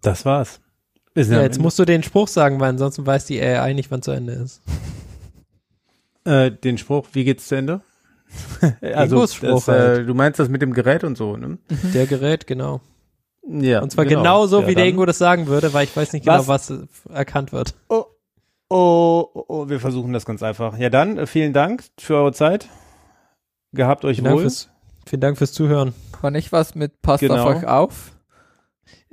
Das 0.00 0.24
war's. 0.24 0.60
Ja, 1.28 1.42
jetzt 1.42 1.58
musst 1.60 1.78
du 1.78 1.84
den 1.84 2.02
Spruch 2.02 2.28
sagen, 2.28 2.60
weil 2.60 2.70
ansonsten 2.70 3.06
weiß 3.06 3.26
die 3.26 3.40
AI 3.40 3.72
nicht, 3.74 3.90
wann 3.90 4.02
zu 4.02 4.10
Ende 4.10 4.32
ist. 4.32 4.60
äh, 6.24 6.50
den 6.50 6.78
Spruch, 6.78 7.06
wie 7.12 7.24
geht's 7.24 7.48
zu 7.48 7.56
Ende? 7.56 7.80
Spruch 8.80 9.36
das, 9.40 9.68
äh, 9.68 9.72
halt. 9.72 10.08
du 10.08 10.14
meinst 10.14 10.38
das 10.38 10.48
mit 10.48 10.62
dem 10.62 10.72
Gerät 10.72 11.02
und 11.04 11.16
so, 11.16 11.36
ne? 11.36 11.58
Der 11.94 12.06
Gerät, 12.06 12.46
genau. 12.46 12.80
Ja. 13.48 13.80
Und 13.82 13.90
zwar 13.90 14.04
genau, 14.04 14.46
so, 14.46 14.60
Ja, 14.62 14.68
wie 14.68 14.74
der 14.74 14.86
Ingo 14.86 15.04
das 15.06 15.18
sagen 15.18 15.46
würde, 15.46 15.72
weil 15.72 15.84
ich 15.84 15.96
weiß 15.96 16.12
nicht 16.12 16.24
genau, 16.26 16.46
was 16.46 16.72
erkannt 17.08 17.52
wird. 17.52 17.74
Oh, 17.88 18.04
oh, 18.68 19.26
oh, 19.48 19.68
wir 19.68 19.80
versuchen 19.80 20.12
das 20.12 20.24
ganz 20.26 20.42
einfach. 20.42 20.78
Ja, 20.78 20.90
dann 20.90 21.18
äh, 21.18 21.26
vielen 21.26 21.52
Dank 21.52 21.82
für 21.98 22.16
eure 22.16 22.32
Zeit. 22.32 22.68
Gehabt 23.72 24.04
euch 24.04 24.16
Vielen 24.16 24.24
Dank, 24.26 24.36
wohl. 24.36 24.42
fürs, 24.42 24.68
vielen 25.06 25.20
Dank 25.20 25.38
fürs 25.38 25.52
Zuhören. 25.52 25.94
War 26.20 26.30
nicht 26.30 26.52
was 26.52 26.74
mit 26.74 27.02
passt 27.02 27.22
Genau. 27.22 27.42
auf 27.48 27.56
euch 27.56 27.66
auf? 27.66 28.12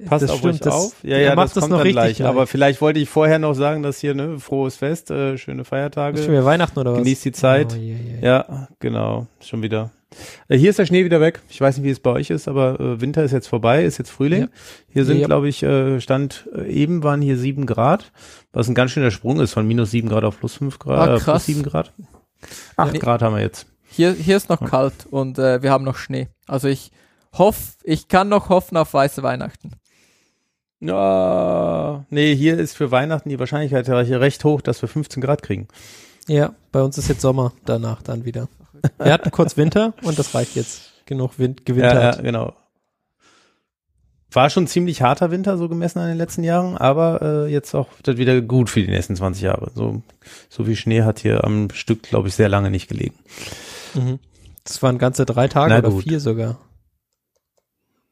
Passt 0.05 0.23
das 0.23 0.29
auf 0.31 0.37
stimmt, 0.39 0.53
euch 0.55 0.59
das- 0.59 0.73
auf. 0.73 0.95
Ja, 1.03 1.17
ja, 1.17 1.33
macht 1.35 1.47
das 1.47 1.53
das 1.55 1.69
noch 1.69 1.77
richtig 1.79 1.93
gleich. 1.93 2.17
gleich. 2.17 2.27
Aber 2.29 2.45
vielleicht 2.45 2.81
wollte 2.81 2.99
ich 2.99 3.09
vorher 3.09 3.39
noch 3.39 3.53
sagen, 3.55 3.81
dass 3.81 3.99
hier, 3.99 4.13
ne, 4.13 4.39
frohes 4.39 4.75
Fest, 4.75 5.09
äh, 5.09 5.37
schöne 5.37 5.65
Feiertage. 5.65 6.19
Schon 6.19 6.31
wieder 6.31 6.45
Weihnachten 6.45 6.77
oder 6.77 6.91
was? 6.93 6.99
Genießt 6.99 7.25
die 7.25 7.31
Zeit. 7.31 7.73
Oh, 7.73 7.75
je, 7.79 7.93
je. 7.95 8.19
Ja, 8.21 8.67
genau, 8.79 9.25
schon 9.39 9.63
wieder. 9.63 9.89
Äh, 10.47 10.57
Hier 10.57 10.69
ist 10.69 10.77
der 10.79 10.85
Schnee 10.85 11.03
wieder 11.03 11.19
weg. 11.19 11.41
Ich 11.49 11.59
weiß 11.59 11.77
nicht, 11.77 11.85
wie 11.85 11.89
es 11.89 11.99
bei 11.99 12.11
euch 12.11 12.29
ist, 12.29 12.47
aber 12.47 12.79
äh, 12.79 13.01
Winter 13.01 13.23
ist 13.23 13.31
jetzt 13.31 13.47
vorbei, 13.47 13.83
ist 13.83 13.97
jetzt 13.97 14.09
Frühling. 14.11 14.41
Ja. 14.43 14.47
Hier 14.87 15.03
sind, 15.05 15.17
Ja. 15.19 15.25
glaube 15.25 15.49
ich, 15.49 15.63
äh, 15.63 15.99
Stand 15.99 16.47
äh, 16.55 16.67
eben 16.71 17.03
waren 17.03 17.21
hier 17.21 17.37
sieben 17.37 17.65
Grad, 17.65 18.11
was 18.53 18.67
ein 18.69 18.75
ganz 18.75 18.91
schöner 18.91 19.11
Sprung 19.11 19.39
ist 19.39 19.51
von 19.53 19.67
minus 19.67 19.89
sieben 19.91 20.09
Grad 20.09 20.23
auf 20.23 20.39
plus 20.39 20.53
fünf 20.53 20.77
Grad, 20.79 21.09
Ah, 21.09 21.15
äh, 21.15 21.19
plus 21.19 21.45
sieben 21.45 21.63
Grad. 21.63 21.91
Acht 22.75 22.93
Ja. 22.93 22.99
Grad 22.99 23.21
haben 23.23 23.35
wir 23.35 23.41
jetzt. 23.41 23.65
Hier, 23.89 24.13
hier 24.13 24.37
ist 24.37 24.47
noch 24.49 24.63
kalt 24.63 25.07
und 25.09 25.39
äh, 25.39 25.61
wir 25.63 25.71
haben 25.71 25.83
noch 25.83 25.97
Schnee. 25.97 26.27
Also 26.45 26.67
ich 26.67 26.91
hoffe, 27.37 27.73
ich 27.83 28.07
kann 28.07 28.29
noch 28.29 28.49
hoffen 28.49 28.77
auf 28.77 28.93
weiße 28.93 29.23
Weihnachten. 29.23 29.71
Ja, 30.79 32.05
nee, 32.09 32.35
hier 32.35 32.57
ist 32.59 32.75
für 32.77 32.91
Weihnachten 32.91 33.29
die 33.29 33.39
Wahrscheinlichkeit 33.39 33.87
ja 33.87 33.95
recht 34.17 34.43
hoch, 34.43 34.61
dass 34.61 34.81
wir 34.81 34.89
15 34.89 35.21
Grad 35.21 35.41
kriegen. 35.41 35.67
Ja, 36.27 36.53
bei 36.71 36.81
uns 36.83 36.97
ist 36.97 37.07
jetzt 37.07 37.21
Sommer, 37.21 37.53
danach 37.65 38.01
dann 38.03 38.25
wieder. 38.25 38.47
Wir 38.99 39.11
hatten 39.13 39.31
kurz 39.31 39.57
Winter 39.57 39.93
und 40.03 40.19
das 40.19 40.35
reicht 40.35 40.55
jetzt. 40.55 40.93
Genug 41.05 41.39
Wind, 41.39 41.61
Ja, 41.61 41.65
gewintert. 41.65 42.15
ja, 42.17 42.21
genau. 42.21 42.53
War 44.31 44.49
schon 44.49 44.67
ziemlich 44.67 45.01
harter 45.01 45.31
Winter, 45.31 45.57
so 45.57 45.69
gemessen 45.69 45.99
an 45.99 46.09
den 46.09 46.17
letzten 46.17 46.43
Jahren, 46.43 46.77
aber 46.77 47.21
äh, 47.21 47.51
jetzt 47.51 47.73
auch 47.73 47.87
wird 48.03 48.17
wieder 48.17 48.41
gut 48.41 48.69
für 48.69 48.81
die 48.81 48.89
nächsten 48.91 49.15
20 49.15 49.41
Jahre. 49.41 49.71
So, 49.73 50.01
so 50.49 50.65
viel 50.65 50.75
Schnee 50.75 51.03
hat 51.03 51.19
hier 51.19 51.45
am 51.45 51.69
Stück, 51.71 52.03
glaube 52.03 52.27
ich, 52.27 52.35
sehr 52.35 52.49
lange 52.49 52.69
nicht 52.69 52.89
gelegen. 52.89 53.15
Mhm. 53.95 54.19
Das 54.65 54.83
waren 54.83 54.97
ganze 54.97 55.25
drei 55.25 55.47
Tage 55.47 55.69
Na 55.71 55.79
oder 55.79 55.89
gut. 55.91 56.03
vier 56.03 56.19
sogar. 56.19 56.59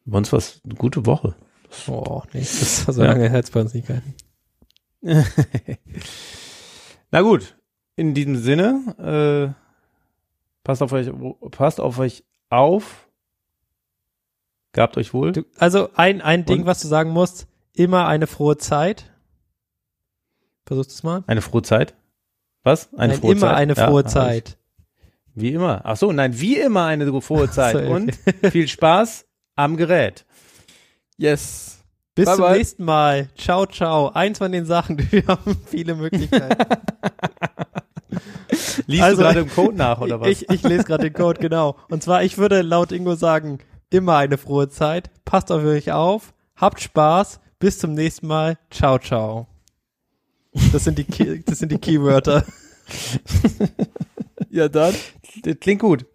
Bei 0.05 0.17
uns 0.17 0.31
war 0.31 0.39
es 0.39 0.61
eine 0.63 0.75
gute 0.75 1.05
Woche. 1.05 1.35
Oh, 1.87 2.23
nee, 2.33 2.39
das 2.41 2.87
war 2.87 2.93
so 2.93 3.03
Ja. 3.03 3.11
lange 3.13 3.29
bei 3.51 3.61
uns 3.61 3.73
nicht 3.73 3.87
gehalten. 3.87 4.13
Na 7.11 7.21
gut, 7.21 7.55
in 7.95 8.13
diesem 8.13 8.35
Sinne, 8.37 9.53
äh, 9.55 9.61
passt 10.63 10.81
auf 10.81 10.91
euch, 10.91 11.09
passt 11.51 11.79
auf 11.79 11.99
euch 11.99 12.23
auf. 12.49 13.07
Gabt 14.73 14.97
euch 14.97 15.13
wohl. 15.13 15.31
Du, 15.31 15.43
also 15.57 15.89
ein, 15.95 16.21
ein 16.21 16.45
Ding, 16.45 16.61
Und? 16.61 16.65
was 16.65 16.81
du 16.81 16.87
sagen 16.87 17.11
musst, 17.11 17.47
immer 17.73 18.07
eine 18.07 18.27
frohe 18.27 18.57
Zeit. 18.57 19.11
Versuchst 20.65 20.89
du 20.91 20.93
es 20.95 21.03
mal? 21.03 21.23
Eine 21.27 21.41
frohe 21.41 21.61
Zeit. 21.61 21.95
Was? 22.63 22.93
Eine 22.95 23.13
Nein, 23.13 23.19
frohe 23.21 23.31
immer 23.33 23.41
Zeit? 23.41 23.55
eine 23.55 23.73
Ja, 23.75 23.87
frohe 23.87 24.01
ich. 24.01 24.07
Zeit. 24.07 24.57
Wie 25.35 25.53
immer. 25.53 25.81
Ach 25.83 25.95
so, 25.97 26.11
nein, 26.11 26.39
wie 26.39 26.57
immer 26.57 26.85
eine 26.85 27.05
frohe 27.21 27.49
Zeit. 27.51 27.73
so, 27.73 27.79
okay. 27.79 27.87
Und 27.89 28.17
viel 28.51 28.67
Spaß 28.67 29.27
am 29.55 29.77
Gerät. 29.77 30.25
Yes. 31.17 31.79
Bis 32.15 32.25
Bye, 32.25 32.35
zum 32.35 32.43
bye. 32.45 32.57
nächsten 32.57 32.83
Mal. 32.85 33.29
Ciao, 33.37 33.65
ciao. 33.65 34.09
Eins 34.13 34.37
von 34.37 34.51
den 34.51 34.65
Sachen, 34.65 34.97
wir 35.11 35.25
haben 35.27 35.57
viele 35.65 35.95
Möglichkeiten. 35.95 36.63
Liest 38.87 39.03
Also, 39.03 39.17
du 39.17 39.23
gerade 39.23 39.39
im 39.41 39.49
Code 39.49 39.75
nach, 39.75 39.99
oder 39.99 40.19
was? 40.21 40.27
Ich, 40.29 40.49
ich 40.49 40.63
lese 40.63 40.83
gerade 40.83 41.03
den 41.09 41.13
Code, 41.13 41.39
genau. 41.41 41.75
Und 41.89 42.03
zwar, 42.03 42.23
ich 42.23 42.37
würde 42.37 42.61
laut 42.61 42.91
Ingo 42.91 43.15
sagen, 43.15 43.59
immer 43.89 44.17
eine 44.17 44.37
frohe 44.37 44.69
Zeit. 44.69 45.09
Passt 45.25 45.51
auf 45.51 45.63
euch 45.63 45.91
auf. 45.91 46.33
Habt 46.55 46.79
Spaß. 46.81 47.39
Bis 47.59 47.79
zum 47.79 47.93
nächsten 47.93 48.27
Mal. 48.27 48.57
Ciao, 48.69 48.99
ciao. 48.99 49.47
Das 50.71 50.83
sind 50.85 50.97
die, 50.97 51.03
Key- 51.05 51.41
das 51.45 51.59
sind 51.59 51.71
die 51.71 51.77
Keywörter. 51.79 52.45
Ja 54.49 54.69
dann. 54.69 54.93
das 55.43 55.55
klingt 55.59 55.81
gut. 55.81 56.05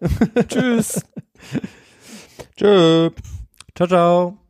Tschüss. 0.47 1.01
Tschüss. 2.55 3.11
Ciao, 3.75 3.87
ciao. 3.87 4.40